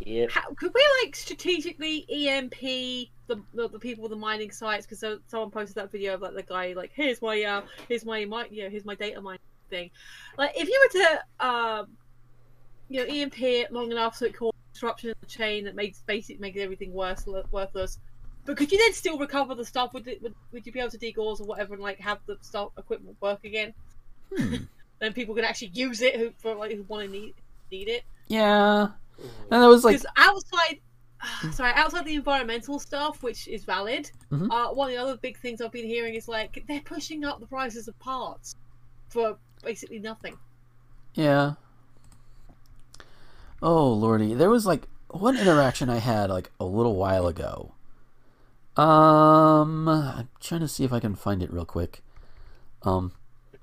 Yep. 0.00 0.30
How, 0.30 0.48
could 0.54 0.72
we 0.74 0.84
like 1.04 1.14
strategically 1.14 2.06
EMP 2.10 2.58
the 2.60 3.40
the, 3.54 3.68
the 3.68 3.78
people 3.78 4.02
with 4.02 4.10
the 4.10 4.16
mining 4.16 4.50
sites? 4.50 4.86
Because 4.86 4.98
so, 4.98 5.18
someone 5.28 5.50
posted 5.50 5.76
that 5.76 5.92
video 5.92 6.14
of 6.14 6.22
like 6.22 6.34
the 6.34 6.42
guy 6.42 6.72
like, 6.72 6.90
here's 6.94 7.22
my 7.22 7.40
uh, 7.42 7.62
here's 7.88 8.04
my 8.04 8.24
my 8.24 8.46
yeah, 8.50 8.68
here's 8.68 8.84
my 8.84 8.94
data 8.94 9.20
mining 9.20 9.40
thing. 9.68 9.90
Like, 10.36 10.52
if 10.56 10.68
you 10.68 10.80
were 10.82 11.00
to 11.00 11.46
um, 11.46 11.88
you 12.88 13.06
know, 13.06 13.14
EMP 13.14 13.40
it 13.40 13.72
long 13.72 13.92
enough 13.92 14.16
so 14.16 14.24
it 14.24 14.36
causes 14.36 14.58
disruption 14.72 15.10
in 15.10 15.14
the 15.20 15.26
chain 15.26 15.64
that 15.64 15.76
makes 15.76 16.00
basically 16.00 16.40
makes 16.40 16.58
everything 16.58 16.92
worse 16.92 17.26
worthless. 17.52 17.98
But 18.46 18.56
could 18.56 18.72
you 18.72 18.78
then 18.78 18.94
still 18.94 19.18
recover 19.18 19.54
the 19.54 19.64
stuff? 19.64 19.92
Would, 19.94 20.08
it, 20.08 20.22
would 20.22 20.34
would 20.52 20.66
you 20.66 20.72
be 20.72 20.80
able 20.80 20.90
to 20.90 20.98
degauss 20.98 21.40
or 21.40 21.44
whatever 21.44 21.74
and 21.74 21.82
like 21.82 22.00
have 22.00 22.18
the 22.26 22.38
stuff 22.40 22.70
equipment 22.78 23.16
work 23.20 23.44
again? 23.44 23.74
Then 25.00 25.12
people 25.12 25.34
can 25.34 25.44
actually 25.44 25.70
use 25.74 26.00
it 26.02 26.16
who 26.16 26.32
for 26.38 26.54
like 26.54 26.72
who 26.72 26.82
want 26.84 27.04
to 27.06 27.10
need 27.10 27.34
need 27.72 27.88
it. 27.88 28.04
Yeah, 28.28 28.88
and 29.50 29.62
that 29.62 29.66
was 29.66 29.84
like 29.84 30.00
outside, 30.16 30.78
sorry, 31.52 31.72
outside 31.74 32.04
the 32.04 32.14
environmental 32.14 32.78
stuff, 32.78 33.22
which 33.22 33.48
is 33.48 33.64
valid, 33.64 34.10
Mhm. 34.30 34.48
uh, 34.50 34.72
one 34.72 34.88
of 34.90 34.94
the 34.96 35.02
other 35.02 35.16
big 35.16 35.36
things 35.38 35.60
I've 35.60 35.72
been 35.72 35.86
hearing 35.86 36.14
is 36.14 36.28
like 36.28 36.64
they're 36.68 36.80
pushing 36.80 37.24
up 37.24 37.40
the 37.40 37.46
prices 37.46 37.88
of 37.88 37.98
parts 37.98 38.54
for 39.08 39.36
basically 39.64 39.98
nothing. 39.98 40.38
Yeah. 41.14 41.54
Oh 43.62 43.92
lordy, 43.92 44.34
there 44.34 44.48
was 44.50 44.64
like 44.66 44.86
one 45.08 45.36
interaction 45.36 45.90
I 45.90 45.98
had 45.98 46.30
like 46.30 46.50
a 46.60 46.64
little 46.64 46.94
while 46.96 47.26
ago. 47.26 47.72
Um, 48.76 49.88
I'm 49.88 50.28
trying 50.40 50.60
to 50.60 50.68
see 50.68 50.84
if 50.84 50.92
I 50.92 51.00
can 51.00 51.14
find 51.14 51.42
it 51.42 51.52
real 51.52 51.64
quick. 51.66 52.02
Um, 52.82 53.12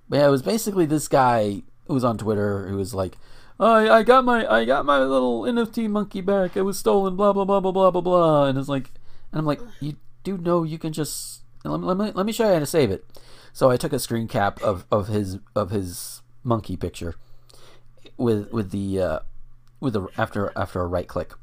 but 0.10 0.18
yeah, 0.18 0.28
it 0.28 0.32
was 0.32 0.42
basically 0.42 0.86
this 0.86 1.08
guy 1.08 1.64
who 1.88 1.94
was 1.94 2.04
on 2.04 2.18
Twitter 2.18 2.68
who 2.68 2.78
was 2.78 2.94
like, 2.94 3.18
"I 3.60 3.90
I 3.90 4.04
got 4.04 4.26
my 4.26 4.46
I 4.46 4.66
got 4.66 4.86
my 4.86 5.00
little 5.00 5.42
NFT 5.44 5.90
monkey 5.90 6.22
back. 6.22 6.56
It 6.56 6.64
was 6.64 6.78
stolen. 6.78 7.16
Blah 7.16 7.34
blah 7.34 7.46
blah 7.46 7.60
blah 7.60 7.72
blah 7.72 7.92
blah 7.92 8.02
blah." 8.02 8.46
And 8.46 8.58
it's 8.58 8.70
like, 8.70 8.92
and 9.32 9.40
I'm 9.40 9.46
like, 9.46 9.62
you 9.80 9.98
do 10.24 10.38
know 10.38 10.64
you 10.64 10.78
can 10.78 10.94
just 10.94 11.42
let 11.64 11.80
me 11.80 11.86
let 11.86 11.98
me, 11.98 12.12
let 12.14 12.26
me 12.26 12.32
show 12.32 12.48
you 12.48 12.54
how 12.54 12.60
to 12.60 12.66
save 12.66 12.92
it. 12.92 13.06
So 13.54 13.70
I 13.70 13.78
took 13.78 13.94
a 13.94 14.00
screen 14.00 14.28
cap 14.28 14.62
of, 14.62 14.86
of 14.92 15.08
his 15.08 15.40
of 15.56 15.72
his 15.72 16.22
monkey 16.44 16.78
picture 16.78 17.16
with 18.18 18.52
with 18.52 18.72
the 18.72 19.02
uh, 19.02 19.20
with 19.80 19.94
the 19.94 20.08
after 20.18 20.52
after 20.56 20.82
a 20.82 20.88
right 20.88 21.08
click. 21.08 21.34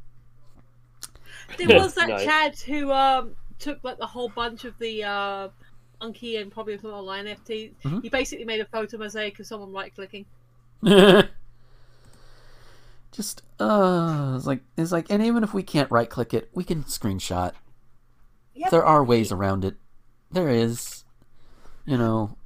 There 1.58 1.78
was 1.78 1.94
that 1.94 2.08
Nice. 2.08 2.24
Chad 2.24 2.58
who 2.60 2.92
um 2.92 3.36
took 3.58 3.82
like 3.82 3.98
the 3.98 4.06
whole 4.06 4.28
bunch 4.28 4.64
of 4.64 4.78
the 4.78 5.04
uh 5.04 5.48
monkey 6.04 6.36
and 6.36 6.52
probably 6.52 6.78
some 6.78 6.90
online 6.90 7.26
NFT. 7.26 7.72
Mhm. 7.82 8.02
He 8.02 8.08
basically 8.08 8.44
made 8.44 8.60
a 8.60 8.66
photo 8.66 8.98
mosaic 8.98 9.38
of 9.40 9.46
someone 9.46 9.72
right 9.72 9.94
clicking. 9.94 10.26
Just 13.12 13.42
uh, 13.60 14.34
it's 14.36 14.46
like 14.46 14.60
it's 14.76 14.92
like, 14.92 15.06
and 15.08 15.22
even 15.22 15.44
if 15.44 15.54
we 15.54 15.62
can't 15.62 15.90
right 15.90 16.10
click 16.10 16.34
it, 16.34 16.50
we 16.52 16.64
can 16.64 16.82
screenshot. 16.84 17.52
Yep. 18.54 18.70
There 18.70 18.84
are 18.84 19.04
ways 19.04 19.30
around 19.30 19.64
it. 19.64 19.76
There 20.32 20.48
is, 20.48 21.04
you 21.86 21.96
know, 21.96 22.36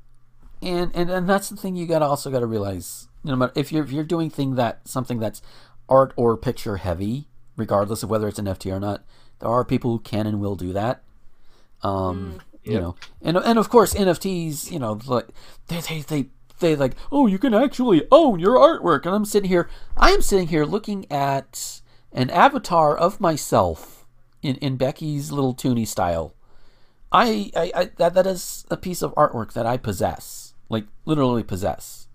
and 0.60 0.90
and 0.94 1.10
and 1.10 1.28
that's 1.28 1.48
the 1.48 1.56
thing 1.56 1.74
you 1.74 1.86
got 1.86 2.00
to 2.00 2.04
also 2.04 2.30
got 2.30 2.40
to 2.40 2.46
realize. 2.46 3.08
You 3.24 3.34
know, 3.34 3.50
if 3.54 3.72
you're 3.72 3.82
if 3.84 3.90
you're 3.90 4.04
doing 4.04 4.28
thing 4.28 4.56
that 4.56 4.86
something 4.86 5.18
that's 5.18 5.40
art 5.88 6.12
or 6.16 6.36
picture 6.36 6.76
heavy, 6.76 7.28
regardless 7.56 8.02
of 8.02 8.10
whether 8.10 8.28
it's 8.28 8.38
an 8.38 8.44
NFT 8.44 8.70
or 8.70 8.78
not, 8.78 9.04
there 9.38 9.48
are 9.48 9.64
people 9.64 9.92
who 9.92 10.00
can 10.00 10.26
and 10.26 10.38
will 10.38 10.54
do 10.56 10.74
that. 10.74 11.02
Um, 11.82 12.40
you 12.64 12.72
Yep. 12.74 12.82
know, 12.82 12.94
and 13.22 13.36
and 13.38 13.58
of 13.58 13.68
course 13.68 13.94
NFTs, 13.94 14.70
you 14.70 14.78
know, 14.78 14.98
like 15.06 15.28
they 15.68 15.80
they 15.80 16.00
they 16.02 16.26
they 16.60 16.76
like, 16.76 16.94
oh, 17.12 17.26
you 17.26 17.38
can 17.38 17.54
actually 17.54 18.06
own 18.10 18.40
your 18.40 18.56
artwork, 18.56 19.06
and 19.06 19.14
I'm 19.14 19.24
sitting 19.24 19.48
here, 19.48 19.68
I 19.96 20.10
am 20.10 20.22
sitting 20.22 20.48
here 20.48 20.64
looking 20.64 21.10
at 21.10 21.80
an 22.12 22.30
avatar 22.30 22.96
of 22.96 23.20
myself 23.20 24.06
in 24.42 24.56
in 24.56 24.76
Becky's 24.76 25.30
little 25.32 25.54
toony 25.54 25.86
style. 25.86 26.34
I, 27.10 27.50
I, 27.56 27.72
I 27.74 27.84
that 27.96 28.14
that 28.14 28.26
is 28.26 28.66
a 28.70 28.76
piece 28.76 29.00
of 29.02 29.14
artwork 29.14 29.52
that 29.54 29.64
I 29.66 29.76
possess, 29.76 30.54
like 30.68 30.84
literally 31.04 31.42
possess. 31.42 32.08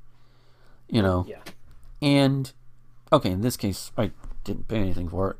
You 0.88 1.02
know. 1.02 1.26
Yeah. 1.28 1.40
And 2.02 2.52
okay, 3.12 3.32
in 3.32 3.42
this 3.42 3.58
case, 3.58 3.92
I 3.98 4.12
didn't 4.44 4.68
pay 4.68 4.78
anything 4.78 5.08
for 5.10 5.32
it 5.32 5.38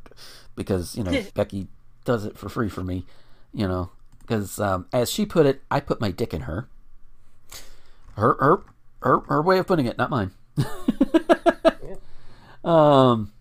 because 0.56 0.96
you 0.96 1.04
know 1.04 1.22
Becky 1.36 1.68
does 2.06 2.26
it 2.26 2.38
for 2.38 2.48
free 2.50 2.70
for 2.70 2.84
me. 2.84 3.06
You 3.54 3.68
know, 3.68 3.92
because 4.24 4.60
um, 4.60 4.88
as 4.92 5.12
she 5.12 5.26
put 5.26 5.46
it, 5.46 5.62
I 5.70 5.80
put 5.80 6.02
my 6.02 6.12
dick 6.12 6.34
in 6.34 6.42
her. 6.42 6.68
Her 8.16 8.36
her 8.40 8.64
her 9.02 9.20
her 9.28 9.42
way 9.42 9.60
of 9.60 9.68
putting 9.68 9.86
it, 9.86 9.98
not 9.98 10.10
mine. 10.10 10.32
Um, 12.64 13.32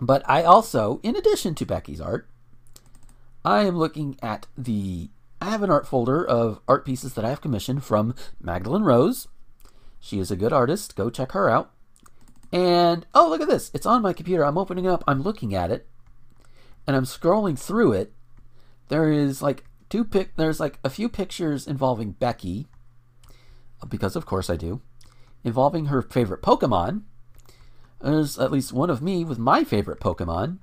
but 0.00 0.22
I 0.28 0.42
also, 0.42 1.00
in 1.02 1.16
addition 1.16 1.54
to 1.56 1.66
Becky's 1.66 2.00
art, 2.00 2.28
I 3.44 3.62
am 3.62 3.76
looking 3.76 4.16
at 4.22 4.46
the. 4.56 5.10
I 5.40 5.50
have 5.50 5.62
an 5.62 5.70
art 5.70 5.86
folder 5.86 6.24
of 6.24 6.60
art 6.66 6.86
pieces 6.86 7.14
that 7.14 7.24
I 7.24 7.28
have 7.28 7.40
commissioned 7.40 7.84
from 7.84 8.14
Magdalene 8.40 8.82
Rose. 8.82 9.28
She 10.00 10.18
is 10.18 10.30
a 10.30 10.36
good 10.36 10.52
artist. 10.52 10.96
Go 10.96 11.10
check 11.10 11.32
her 11.32 11.50
out. 11.50 11.70
And 12.52 13.04
oh, 13.14 13.28
look 13.28 13.40
at 13.40 13.48
this! 13.48 13.70
It's 13.74 13.86
on 13.86 14.02
my 14.02 14.12
computer. 14.12 14.44
I'm 14.44 14.58
opening 14.58 14.84
it 14.84 14.90
up. 14.90 15.04
I'm 15.06 15.22
looking 15.22 15.54
at 15.54 15.70
it, 15.70 15.86
and 16.86 16.96
I'm 16.96 17.04
scrolling 17.04 17.58
through 17.58 17.92
it. 17.92 18.12
There 18.88 19.10
is 19.10 19.42
like 19.42 19.64
two 19.94 20.04
pic. 20.04 20.34
There's 20.34 20.58
like 20.58 20.80
a 20.82 20.90
few 20.90 21.08
pictures 21.08 21.68
involving 21.68 22.12
Becky, 22.12 22.66
because 23.88 24.16
of 24.16 24.26
course 24.26 24.50
I 24.50 24.56
do, 24.56 24.80
involving 25.44 25.84
her 25.84 26.02
favorite 26.02 26.42
Pokemon. 26.42 27.02
There's 28.00 28.36
at 28.36 28.50
least 28.50 28.72
one 28.72 28.90
of 28.90 29.00
me 29.00 29.24
with 29.24 29.38
my 29.38 29.62
favorite 29.62 30.00
Pokemon. 30.00 30.58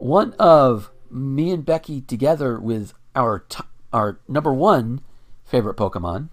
One 0.00 0.32
of 0.38 0.90
me 1.10 1.50
and 1.50 1.66
Becky 1.66 2.00
together 2.00 2.58
with 2.58 2.94
our 3.14 3.40
t- 3.40 3.62
our 3.92 4.20
number 4.26 4.54
one 4.54 5.02
favorite 5.44 5.76
Pokemon. 5.76 6.30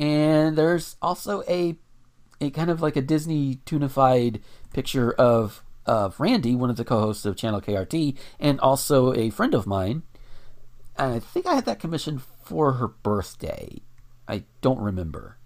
And 0.00 0.58
there's 0.58 0.96
also 1.00 1.44
a 1.48 1.76
a 2.40 2.50
kind 2.50 2.68
of 2.68 2.82
like 2.82 2.96
a 2.96 3.00
Disney 3.00 3.60
tunified 3.64 4.40
picture 4.72 5.12
of 5.12 5.62
of 5.86 6.18
Randy, 6.18 6.56
one 6.56 6.68
of 6.68 6.74
the 6.74 6.84
co-hosts 6.84 7.24
of 7.24 7.36
Channel 7.36 7.60
KRT, 7.60 8.16
and 8.40 8.58
also 8.58 9.14
a 9.14 9.30
friend 9.30 9.54
of 9.54 9.68
mine. 9.68 10.02
And 10.98 11.14
I 11.14 11.18
think 11.18 11.46
I 11.46 11.54
had 11.54 11.66
that 11.66 11.80
commission 11.80 12.20
for 12.42 12.74
her 12.74 12.88
birthday. 12.88 13.82
I 14.28 14.44
don't 14.60 14.80
remember. 14.80 15.36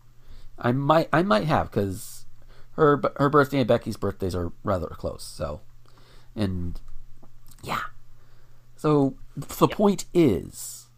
I 0.59 0.73
might 0.73 1.09
I 1.13 1.23
might 1.23 1.45
have 1.45 1.71
because 1.71 2.27
her 2.73 3.01
her 3.17 3.29
birthday 3.29 3.59
and 3.59 3.69
Becky's 3.69 3.97
birthdays 3.97 4.35
are 4.35 4.53
rather 4.63 4.89
close. 4.89 5.23
So, 5.25 5.61
and 6.37 6.81
Yeah. 7.63 7.81
So 8.77 9.17
the 9.37 9.69
point 9.69 10.07
is, 10.15 10.89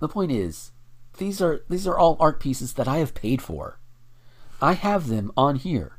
the 0.00 0.08
point 0.08 0.32
is, 0.32 0.72
these 1.18 1.40
are 1.40 1.62
these 1.68 1.86
are 1.86 1.98
all 1.98 2.16
art 2.18 2.40
pieces 2.40 2.72
that 2.74 2.88
I 2.88 2.98
have 2.98 3.14
paid 3.14 3.42
for. 3.42 3.78
I 4.62 4.72
have 4.72 5.06
them 5.08 5.30
on 5.36 5.56
here, 5.56 5.98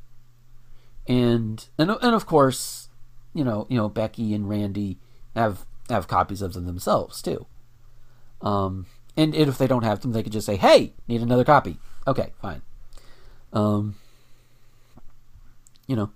and 1.07 1.65
and 1.77 1.91
and 1.91 2.15
of 2.15 2.25
course, 2.25 2.89
you 3.33 3.43
know 3.43 3.67
you 3.69 3.77
know 3.77 3.89
Becky 3.89 4.33
and 4.33 4.49
Randy 4.49 4.99
have 5.35 5.65
have 5.89 6.07
copies 6.07 6.41
of 6.41 6.53
them 6.53 6.65
themselves 6.65 7.21
too. 7.21 7.45
Um, 8.42 8.86
and 9.18 9.36
if 9.36 9.58
they 9.58 9.68
don't 9.68 9.84
have 9.84 10.02
them, 10.02 10.11
they 10.11 10.24
could 10.24 10.32
just 10.32 10.45
say, 10.45 10.56
"Hey, 10.56 10.94
need 11.08 11.22
another 11.22 11.44
copy." 11.44 11.78
Okay, 12.08 12.34
fine. 12.42 12.61
Um, 13.53 13.95
you 15.88 15.95
know, 15.95 16.11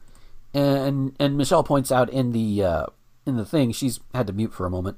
and 0.54 1.16
and 1.20 1.38
Michelle 1.38 1.64
points 1.64 1.92
out 1.92 2.10
in 2.10 2.32
the 2.32 2.64
uh, 2.64 2.86
in 3.26 3.36
the 3.38 3.46
thing 3.46 3.72
she's 3.72 4.00
had 4.14 4.28
to 4.28 4.34
mute 4.34 4.54
for 4.54 4.66
a 4.66 4.70
moment 4.70 4.98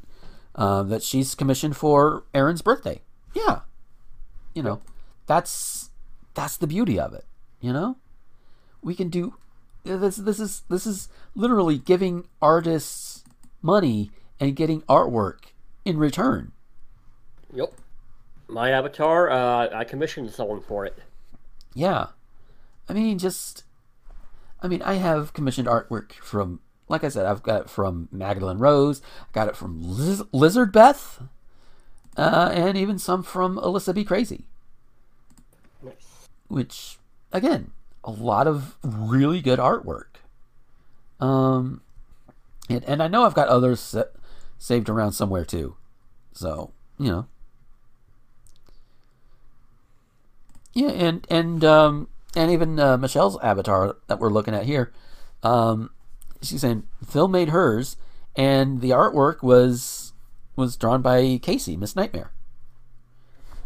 uh, 0.56 0.84
that 0.84 1.04
she's 1.04 1.36
commissioned 1.36 1.76
for 1.76 2.26
Aaron's 2.34 2.62
birthday. 2.62 3.02
Yeah, 3.34 3.62
you 4.54 4.64
know, 4.64 4.82
that's 5.26 5.90
that's 6.34 6.58
the 6.58 6.68
beauty 6.68 7.00
of 7.00 7.14
it. 7.14 7.26
You 7.60 7.74
know, 7.74 7.98
we 8.82 8.94
can 8.96 9.10
do 9.10 9.36
this. 9.84 10.18
This 10.18 10.40
is 10.40 10.62
this 10.70 10.86
is 10.86 11.10
literally 11.36 11.78
giving 11.78 12.28
artists 12.42 13.24
money 13.62 14.12
and 14.40 14.56
getting 14.56 14.82
artwork 14.84 15.54
in 15.86 15.98
return. 15.98 16.52
Yep. 17.58 17.74
My 18.48 18.70
avatar, 18.70 19.32
uh, 19.32 19.70
I 19.74 19.84
commissioned 19.84 20.30
someone 20.32 20.62
for 20.62 20.86
it. 20.86 20.96
Yeah. 21.74 22.08
I 22.88 22.94
mean, 22.94 23.18
just. 23.18 23.64
I 24.62 24.68
mean, 24.68 24.84
I 24.84 24.94
have 24.94 25.34
commissioned 25.34 25.68
artwork 25.68 26.14
from, 26.14 26.60
like 26.88 27.04
I 27.04 27.10
said, 27.10 27.26
I've 27.26 27.44
got 27.44 27.62
it 27.62 27.70
from 27.70 28.10
Magdalene 28.12 28.60
Rose, 28.60 29.02
I 29.22 29.32
got 29.34 29.48
it 29.48 29.56
from 29.56 29.82
Liz- 29.82 30.24
Lizard 30.32 30.72
Beth, 30.72 31.22
uh, 32.16 32.52
and 32.54 32.78
even 32.78 32.98
some 32.98 33.22
from 33.22 33.58
Alyssa 33.58 33.94
B. 33.94 34.04
Crazy. 34.04 34.46
Nice. 35.84 36.28
Which, 36.48 36.98
again, 37.32 37.72
a 38.04 38.12
lot 38.12 38.48
of 38.48 38.78
really 38.84 39.42
good 39.42 39.60
artwork. 39.60 40.22
Um, 41.20 41.82
and, 42.70 42.84
and 42.86 43.04
I 43.04 43.08
know 43.08 43.26
I've 43.26 43.36
got 43.36 43.48
others 43.48 43.80
sa- 43.80 44.04
saved 44.58 44.90
around 44.90 45.12
somewhere 45.12 45.46
too. 45.46 45.76
So, 46.34 46.72
you 47.00 47.12
know. 47.12 47.28
Yeah, 50.78 50.90
and 50.90 51.26
and 51.28 51.66
um, 51.66 52.08
and 52.36 52.52
even 52.52 52.80
uh, 52.80 52.98
Michelle's 52.98 53.36
avatar 53.42 53.98
that 54.06 54.20
we're 54.20 54.30
looking 54.30 54.54
at 54.54 54.66
here, 54.66 54.94
um, 55.42 55.90
she's 56.40 56.62
saying 56.62 56.84
Phil 57.04 57.28
made 57.28 57.50
hers, 57.50 57.98
and 58.36 58.80
the 58.80 58.92
artwork 58.92 59.42
was 59.42 60.14
was 60.56 60.78
drawn 60.78 61.02
by 61.02 61.40
Casey, 61.42 61.76
Miss 61.76 61.96
Nightmare. 61.96 62.32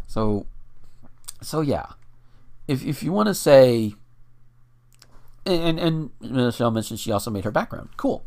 So, 0.06 0.46
so 1.42 1.60
yeah, 1.60 1.88
if 2.66 2.82
if 2.82 3.02
you 3.02 3.12
want 3.12 3.26
to 3.26 3.34
say, 3.34 3.92
and 5.44 5.78
and 5.78 6.12
Michelle 6.22 6.70
mentioned 6.70 6.98
she 6.98 7.12
also 7.12 7.30
made 7.30 7.44
her 7.44 7.50
background. 7.50 7.90
Cool. 7.98 8.24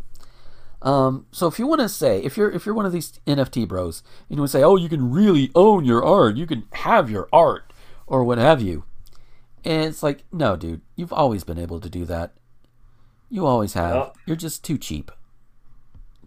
Um, 0.83 1.25
so 1.31 1.47
if 1.47 1.57
you 1.57 1.65
want 1.65 1.81
to 1.81 1.89
say, 1.89 2.21
if 2.21 2.37
you're 2.37 2.51
if 2.51 2.67
you're 2.67 2.75
one 2.75 2.85
of 2.85 2.91
these 2.91 3.19
NFT 3.25 3.67
bros, 3.67 4.03
and 4.29 4.37
you 4.37 4.43
want 4.43 4.51
to 4.51 4.57
say, 4.59 4.63
oh, 4.63 4.75
you 4.75 4.89
can 4.89 5.09
really 5.09 5.49
own 5.55 5.85
your 5.85 6.05
art, 6.05 6.37
you 6.37 6.45
can 6.45 6.67
have 6.73 7.09
your 7.09 7.27
art, 7.33 7.73
or 8.07 8.23
what 8.23 8.37
have 8.37 8.61
you, 8.61 8.83
and 9.63 9.85
it's 9.85 10.03
like, 10.03 10.23
no, 10.31 10.55
dude, 10.55 10.81
you've 10.95 11.13
always 11.13 11.43
been 11.43 11.57
able 11.57 11.79
to 11.79 11.89
do 11.89 12.05
that. 12.05 12.33
You 13.29 13.45
always 13.45 13.73
have. 13.73 14.13
You're 14.25 14.35
just 14.35 14.63
too 14.63 14.77
cheap 14.77 15.11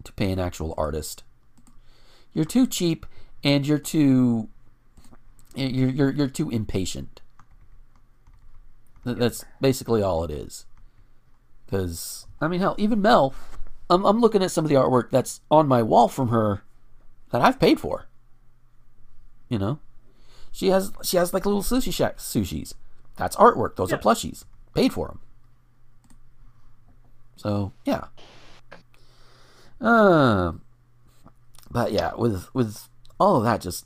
to 0.03 0.11
pay 0.13 0.31
an 0.31 0.39
actual 0.39 0.73
artist. 0.77 1.23
You're 2.33 2.45
too 2.45 2.67
cheap, 2.67 3.05
and 3.43 3.65
you're 3.65 3.79
too 3.79 4.49
eh, 5.57 5.67
you're 5.67 5.89
you're 5.89 6.11
you're 6.11 6.27
too 6.27 6.49
impatient. 6.49 7.21
That's 9.05 9.45
basically 9.61 10.03
all 10.03 10.23
it 10.23 10.31
is. 10.31 10.65
Because 11.65 12.27
I 12.41 12.47
mean, 12.47 12.59
hell, 12.59 12.75
even 12.77 13.01
Mel, 13.01 13.33
I'm 13.89 14.05
I'm 14.05 14.19
looking 14.19 14.43
at 14.43 14.51
some 14.51 14.65
of 14.65 14.69
the 14.69 14.75
artwork 14.75 15.09
that's 15.09 15.41
on 15.49 15.67
my 15.67 15.81
wall 15.81 16.09
from 16.09 16.27
her 16.27 16.63
that 17.31 17.41
I've 17.41 17.59
paid 17.59 17.79
for. 17.79 18.07
You 19.47 19.57
know, 19.57 19.79
she 20.59 20.67
has 20.71 20.91
she 21.03 21.15
has 21.15 21.33
like 21.33 21.45
little 21.45 21.63
sushi 21.63 21.93
shack 21.93 22.17
sushis. 22.17 22.73
That's 23.15 23.37
artwork. 23.37 23.77
Those 23.77 23.93
are 23.93 23.97
plushies. 23.97 24.43
Paid 24.75 24.91
for 24.91 25.07
them. 25.07 25.19
So 27.37 27.71
yeah. 27.85 28.07
Um. 29.79 30.61
But 31.71 31.93
yeah, 31.93 32.11
with 32.13 32.53
with 32.53 32.89
all 33.21 33.37
of 33.37 33.43
that, 33.45 33.61
just 33.61 33.85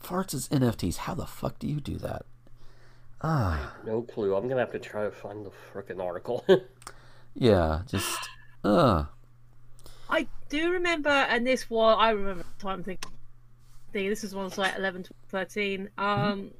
farts 0.00 0.34
as 0.34 0.48
NFTs. 0.50 0.98
How 0.98 1.14
the 1.14 1.26
fuck 1.26 1.58
do 1.58 1.66
you 1.66 1.80
do 1.80 1.96
that? 1.96 2.26
Ah, 3.20 3.74
No 3.84 4.02
clue. 4.02 4.36
I'm 4.36 4.46
gonna 4.46 4.60
have 4.60 4.70
to 4.70 4.78
try 4.78 5.02
to 5.02 5.10
find 5.10 5.44
the 5.44 5.50
frickin' 5.50 6.00
article. 6.00 6.44
yeah, 7.34 7.82
just 7.88 8.28
uh 8.62 9.06
I 10.08 10.28
do 10.48 10.70
remember, 10.70 11.08
and 11.08 11.44
this 11.44 11.68
was 11.68 11.96
I 11.98 12.10
remember 12.10 12.44
the 12.56 12.62
time 12.64 12.84
thinking, 12.84 13.10
thinking 13.94 14.10
this 14.10 14.22
was 14.22 14.34
one 14.34 14.50
like 14.56 14.76
11, 14.76 15.04
12, 15.30 15.48
13. 15.48 15.88
Um, 15.96 16.50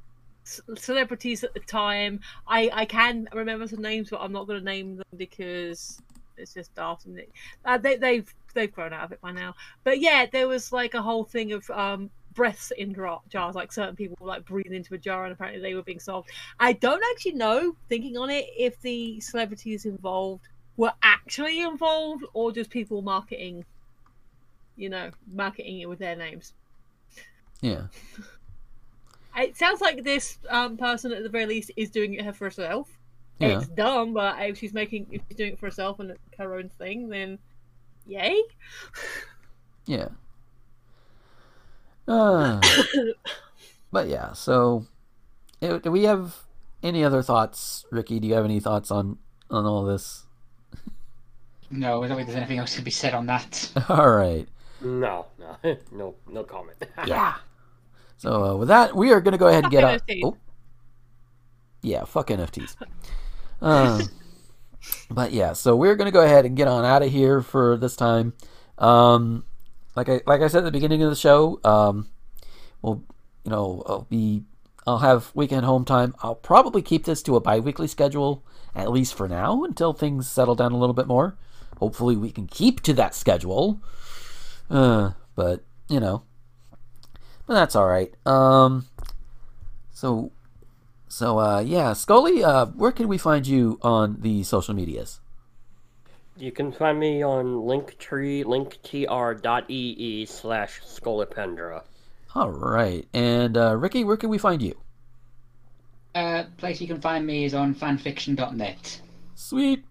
c- 0.45 0.61
celebrities 0.77 1.43
at 1.43 1.53
the 1.53 1.59
time. 1.59 2.21
I 2.47 2.71
I 2.73 2.85
can 2.85 3.27
remember 3.33 3.67
some 3.67 3.81
names, 3.81 4.09
but 4.09 4.21
I'm 4.21 4.31
not 4.31 4.47
going 4.47 4.59
to 4.59 4.65
name 4.65 4.95
them 4.95 5.05
because 5.17 6.01
it's 6.37 6.53
just 6.53 6.73
daft. 6.73 7.05
And 7.05 7.21
uh, 7.65 7.77
they 7.77 7.97
they've 7.97 8.33
they've 8.53 8.71
grown 8.71 8.93
out 8.93 9.03
of 9.03 9.11
it 9.11 9.21
by 9.21 9.31
now. 9.31 9.53
But 9.83 9.99
yeah, 9.99 10.25
there 10.31 10.47
was 10.47 10.71
like 10.71 10.93
a 10.93 11.01
whole 11.01 11.25
thing 11.25 11.51
of 11.51 11.69
um 11.69 12.09
breaths 12.33 12.71
in 12.77 12.93
jars 13.29 13.55
like 13.55 13.71
certain 13.71 13.95
people 13.95 14.17
were, 14.19 14.27
like 14.27 14.43
breathing 14.43 14.73
into 14.73 14.93
a 14.93 14.97
jar 14.97 15.23
and 15.23 15.31
apparently 15.31 15.61
they 15.61 15.73
were 15.73 15.81
being 15.81 16.01
solved 16.01 16.29
i 16.59 16.73
don't 16.73 17.01
actually 17.11 17.31
know 17.31 17.73
thinking 17.87 18.17
on 18.17 18.29
it 18.29 18.45
if 18.57 18.77
the 18.81 19.17
celebrities 19.21 19.85
involved 19.85 20.43
were 20.75 20.91
actually 21.01 21.61
involved 21.61 22.25
or 22.33 22.51
just 22.51 22.69
people 22.69 23.01
marketing 23.01 23.63
you 24.75 24.89
know 24.89 25.09
marketing 25.31 25.79
it 25.79 25.87
with 25.87 25.97
their 25.97 26.17
names 26.17 26.51
yeah. 27.61 27.83
it 29.37 29.57
sounds 29.57 29.81
like 29.81 30.03
this 30.03 30.37
um, 30.49 30.77
person 30.77 31.11
at 31.11 31.23
the 31.23 31.29
very 31.29 31.45
least 31.45 31.71
is 31.75 31.89
doing 31.89 32.13
it 32.13 32.35
for 32.35 32.45
herself 32.45 32.87
Yeah. 33.39 33.57
it's 33.59 33.67
dumb 33.67 34.13
but 34.13 34.35
if 34.41 34.57
she's 34.57 34.73
making 34.73 35.07
if 35.11 35.21
she's 35.27 35.37
doing 35.37 35.53
it 35.53 35.59
for 35.59 35.65
herself 35.67 35.99
and 35.99 36.11
it's 36.11 36.19
her 36.37 36.55
own 36.55 36.69
thing 36.69 37.09
then 37.09 37.37
yay 38.05 38.41
Yeah. 39.87 40.07
Uh, 42.07 42.59
but 43.91 44.07
yeah, 44.07 44.33
so 44.33 44.85
do 45.61 45.79
we 45.91 46.03
have 46.03 46.35
any 46.83 47.03
other 47.03 47.21
thoughts, 47.21 47.85
Ricky? 47.91 48.19
Do 48.19 48.27
you 48.27 48.33
have 48.35 48.45
any 48.45 48.59
thoughts 48.59 48.91
on 48.91 49.17
on 49.49 49.65
all 49.65 49.83
this? 49.83 50.23
No, 51.71 52.03
I 52.03 52.07
don't 52.07 52.17
think 52.17 52.27
there's 52.27 52.37
anything 52.37 52.59
else 52.59 52.75
to 52.75 52.81
be 52.81 52.91
said 52.91 53.13
on 53.15 53.25
that. 53.25 53.71
All 53.89 54.09
right. 54.11 54.47
no, 54.81 55.25
no, 55.39 55.77
no, 55.91 56.15
no 56.31 56.43
comment. 56.43 56.77
Yeah. 57.07 57.35
So 58.17 58.43
uh, 58.43 58.55
with 58.55 58.67
that, 58.69 58.95
we 58.95 59.11
are 59.11 59.21
going 59.21 59.33
to 59.33 59.37
go 59.37 59.47
ahead 59.47 59.63
and 59.63 59.71
get 59.71 59.83
on. 59.83 59.99
NFTs. 59.99 60.21
Oh. 60.23 60.37
Yeah, 61.81 62.05
fuck 62.05 62.29
NFTs. 62.29 62.75
Um, 63.61 64.01
but 65.11 65.31
yeah, 65.31 65.53
so 65.53 65.75
we're 65.75 65.95
going 65.95 66.07
to 66.07 66.11
go 66.11 66.23
ahead 66.23 66.45
and 66.45 66.55
get 66.55 66.67
on 66.67 66.85
out 66.85 67.03
of 67.03 67.11
here 67.11 67.41
for 67.41 67.77
this 67.77 67.95
time. 67.95 68.33
Um, 68.77 69.45
like 69.95 70.09
I 70.09 70.21
like 70.25 70.41
I 70.41 70.47
said 70.47 70.59
at 70.59 70.65
the 70.65 70.71
beginning 70.71 71.03
of 71.03 71.09
the 71.09 71.15
show, 71.15 71.59
um, 71.63 72.09
we'll 72.81 73.03
you 73.43 73.51
know 73.51 73.83
I'll 73.85 74.07
be 74.09 74.43
I'll 74.85 74.99
have 74.99 75.31
weekend 75.33 75.65
home 75.65 75.85
time. 75.85 76.15
I'll 76.21 76.35
probably 76.35 76.81
keep 76.81 77.05
this 77.05 77.23
to 77.23 77.35
a 77.35 77.41
bi-weekly 77.41 77.87
schedule 77.87 78.43
at 78.75 78.91
least 78.91 79.13
for 79.13 79.27
now 79.27 79.63
until 79.63 79.93
things 79.93 80.29
settle 80.29 80.55
down 80.55 80.73
a 80.73 80.77
little 80.77 80.93
bit 80.93 81.07
more. 81.07 81.37
Hopefully, 81.77 82.15
we 82.15 82.31
can 82.31 82.47
keep 82.47 82.81
to 82.81 82.93
that 82.93 83.15
schedule. 83.15 83.81
Uh, 84.69 85.11
but 85.35 85.63
you 85.87 85.99
know, 85.99 86.23
but 87.47 87.53
that's 87.53 87.75
all 87.75 87.87
right. 87.87 88.13
Um, 88.25 88.85
so, 89.91 90.31
so 91.07 91.39
uh, 91.39 91.59
yeah, 91.59 91.93
Scully, 91.93 92.43
uh, 92.43 92.67
where 92.67 92.91
can 92.91 93.07
we 93.07 93.17
find 93.17 93.45
you 93.47 93.79
on 93.81 94.17
the 94.21 94.43
social 94.43 94.73
medias? 94.73 95.19
You 96.37 96.51
can 96.51 96.71
find 96.71 96.99
me 96.99 97.23
on 97.23 97.45
Linktree, 97.45 98.43
linktr.ee 98.43 100.25
slash 100.25 100.81
Scolipendra. 100.81 101.83
All 102.33 102.51
right, 102.51 103.07
and 103.13 103.55
uh, 103.55 103.75
Ricky, 103.77 104.03
where 104.03 104.17
can 104.17 104.29
we 104.29 104.37
find 104.37 104.61
you? 104.61 104.77
Uh, 106.13 106.43
place 106.57 106.81
you 106.81 106.87
can 106.87 106.99
find 106.99 107.25
me 107.25 107.45
is 107.45 107.53
on 107.53 107.73
fanfiction.net. 107.75 109.01
Sweet. 109.35 109.83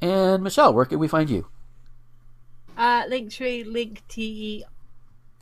And 0.00 0.42
Michelle, 0.42 0.72
where 0.74 0.84
can 0.84 0.98
we 0.98 1.08
find 1.08 1.30
you? 1.30 1.46
uh 2.76 3.04
linktree 3.06 3.64
link 3.64 4.02
te 4.08 4.64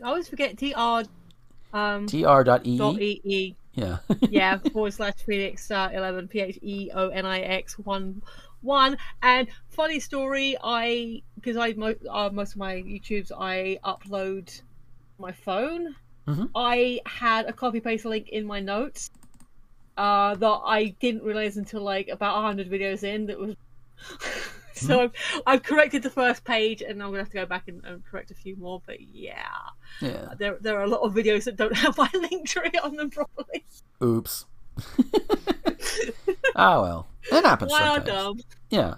i 0.03 0.07
always 0.07 0.29
forget 0.29 0.59
tr 0.59 1.09
um 1.73 2.07
tr.ee. 2.07 3.20
ee 3.25 3.57
Yeah. 3.75 3.99
yeah 4.31 4.59
forward 4.59 4.92
slash 4.92 5.15
phoenix 5.25 5.70
uh, 5.70 5.89
11 5.92 6.28
p 6.28 6.41
h 6.41 6.59
e 6.62 6.91
o 6.94 7.09
n 7.09 7.25
i 7.26 7.41
x 7.41 7.78
1 7.78 8.23
one. 8.62 8.97
And 9.23 9.49
funny 9.68 10.01
story, 10.01 10.57
I 10.62 11.23
because 11.34 11.57
I 11.57 11.73
mo- 11.75 11.94
uh, 12.09 12.31
most 12.33 12.52
of 12.52 12.59
my 12.59 12.75
YouTubes 12.76 13.31
I 13.36 13.78
upload 13.84 14.62
my 15.18 15.33
phone. 15.33 15.94
Mhm. 16.26 16.51
I 16.55 17.01
had 17.05 17.47
a 17.47 17.52
copy 17.52 17.81
paste 17.81 18.05
link 18.05 18.28
in 18.28 18.47
my 18.47 18.60
notes 18.60 19.10
uh, 19.97 20.36
that 20.36 20.60
I 20.65 20.94
didn't 21.01 21.25
realize 21.25 21.57
until 21.57 21.83
like 21.83 22.09
about 22.09 22.41
hundred 22.42 22.70
videos 22.70 23.02
in 23.02 23.26
that 23.26 23.39
was. 23.39 23.57
so 24.75 25.02
I've, 25.02 25.12
I've 25.47 25.62
corrected 25.62 26.02
the 26.02 26.10
first 26.10 26.44
page, 26.44 26.83
and 26.83 27.02
I'm 27.02 27.10
gonna 27.10 27.18
have 27.18 27.28
to 27.31 27.34
go 27.34 27.47
back 27.47 27.68
and, 27.68 27.84
and 27.84 28.05
correct 28.05 28.31
a 28.31 28.34
few 28.34 28.57
more. 28.57 28.81
But 28.86 29.01
yeah, 29.01 29.51
Yeah. 30.01 30.35
there 30.39 30.57
there 30.61 30.79
are 30.79 30.85
a 30.85 30.89
lot 30.89 31.01
of 31.01 31.15
videos 31.15 31.45
that 31.45 31.57
don't 31.57 31.77
have 31.85 31.97
my 31.97 32.11
link 32.15 32.47
tree 32.47 32.73
on 32.83 32.97
them 32.97 33.11
properly. 33.11 33.65
Oops. 34.03 34.47
ah 36.57 36.81
well, 36.81 37.09
it 37.31 37.45
happens 37.45 37.71
Why 37.71 37.79
sometimes. 37.79 38.07
dumb? 38.07 38.41
Yeah. 38.71 38.95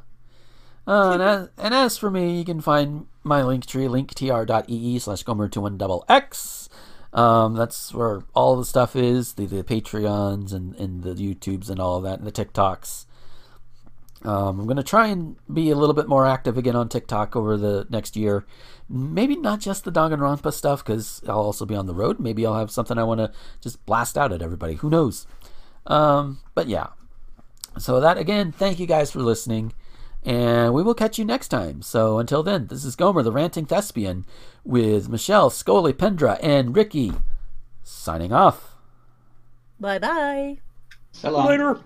Uh, 0.87 1.13
and, 1.13 1.23
as, 1.23 1.49
and 1.57 1.75
as 1.75 1.97
for 1.97 2.11
me, 2.11 2.39
you 2.39 2.45
can 2.45 2.61
find 2.61 3.07
my 3.23 3.43
link 3.43 3.67
tree, 3.67 3.87
linktr.ee 3.87 4.99
slash 4.99 5.25
gomer21xx. 5.25 6.69
Um, 7.15 7.55
that's 7.55 7.95
where 7.95 8.23
all 8.35 8.57
the 8.57 8.65
stuff 8.65 8.95
is, 8.95 9.35
the, 9.35 9.47
the 9.47 9.63
Patreons 9.63 10.53
and, 10.53 10.75
and 10.77 11.03
the 11.03 11.15
YouTubes 11.15 11.71
and 11.71 11.81
all 11.81 12.01
that, 12.03 12.19
and 12.19 12.27
the 12.27 12.33
TikToks. 12.33 13.07
Um, 14.25 14.61
I'm 14.61 14.67
going 14.67 14.77
to 14.79 14.83
try 14.83 15.07
and 15.09 15.37
be 15.53 15.71
a 15.71 15.77
little 15.77 15.95
bit 15.95 16.09
more 16.09 16.27
active 16.27 16.59
again 16.59 16.75
on 16.77 16.89
TikTok 16.89 17.37
over 17.37 17.57
the 17.57 17.87
next 17.91 18.17
year. 18.17 18.45
Maybe 18.89 19.37
not 19.37 19.61
just 19.61 19.85
the 19.85 19.93
Danganronpa 19.93 20.53
stuff, 20.53 20.85
because 20.85 21.23
I'll 21.27 21.39
also 21.39 21.65
be 21.65 21.75
on 21.75 21.87
the 21.87 21.95
road. 21.95 22.21
Maybe 22.21 22.45
I'll 22.45 22.59
have 22.59 22.71
something 22.71 22.99
I 22.99 23.05
want 23.05 23.19
to 23.19 23.33
just 23.61 23.85
blast 23.87 24.19
out 24.19 24.33
at 24.33 24.43
everybody. 24.43 24.75
Who 24.75 24.91
knows? 24.91 25.27
Um, 25.87 26.41
but 26.55 26.69
yeah. 26.69 26.89
So 27.79 28.01
that 28.01 28.19
again, 28.19 28.53
thank 28.53 28.79
you 28.79 28.87
guys 28.87 29.11
for 29.11 29.21
listening. 29.21 29.73
And 30.23 30.73
we 30.73 30.83
will 30.83 30.95
catch 30.95 31.19
you 31.19 31.25
next 31.25 31.49
time. 31.49 31.83
So 31.83 32.19
until 32.19 32.43
then, 32.43 32.69
this 32.69 32.85
is 32.85 32.97
Gomer, 32.97 33.23
the 33.23 33.33
ranting 33.33 33.67
thespian, 33.67 34.25
with 34.65 35.09
Michelle, 35.09 35.51
Scully, 35.51 35.93
Pendra, 35.93 36.39
and 36.43 36.75
Ricky 36.75 37.13
signing 37.83 38.33
off. 38.33 38.75
Bye 39.79 39.99
bye. 39.99 40.59
So. 41.13 41.47
Later. 41.47 41.81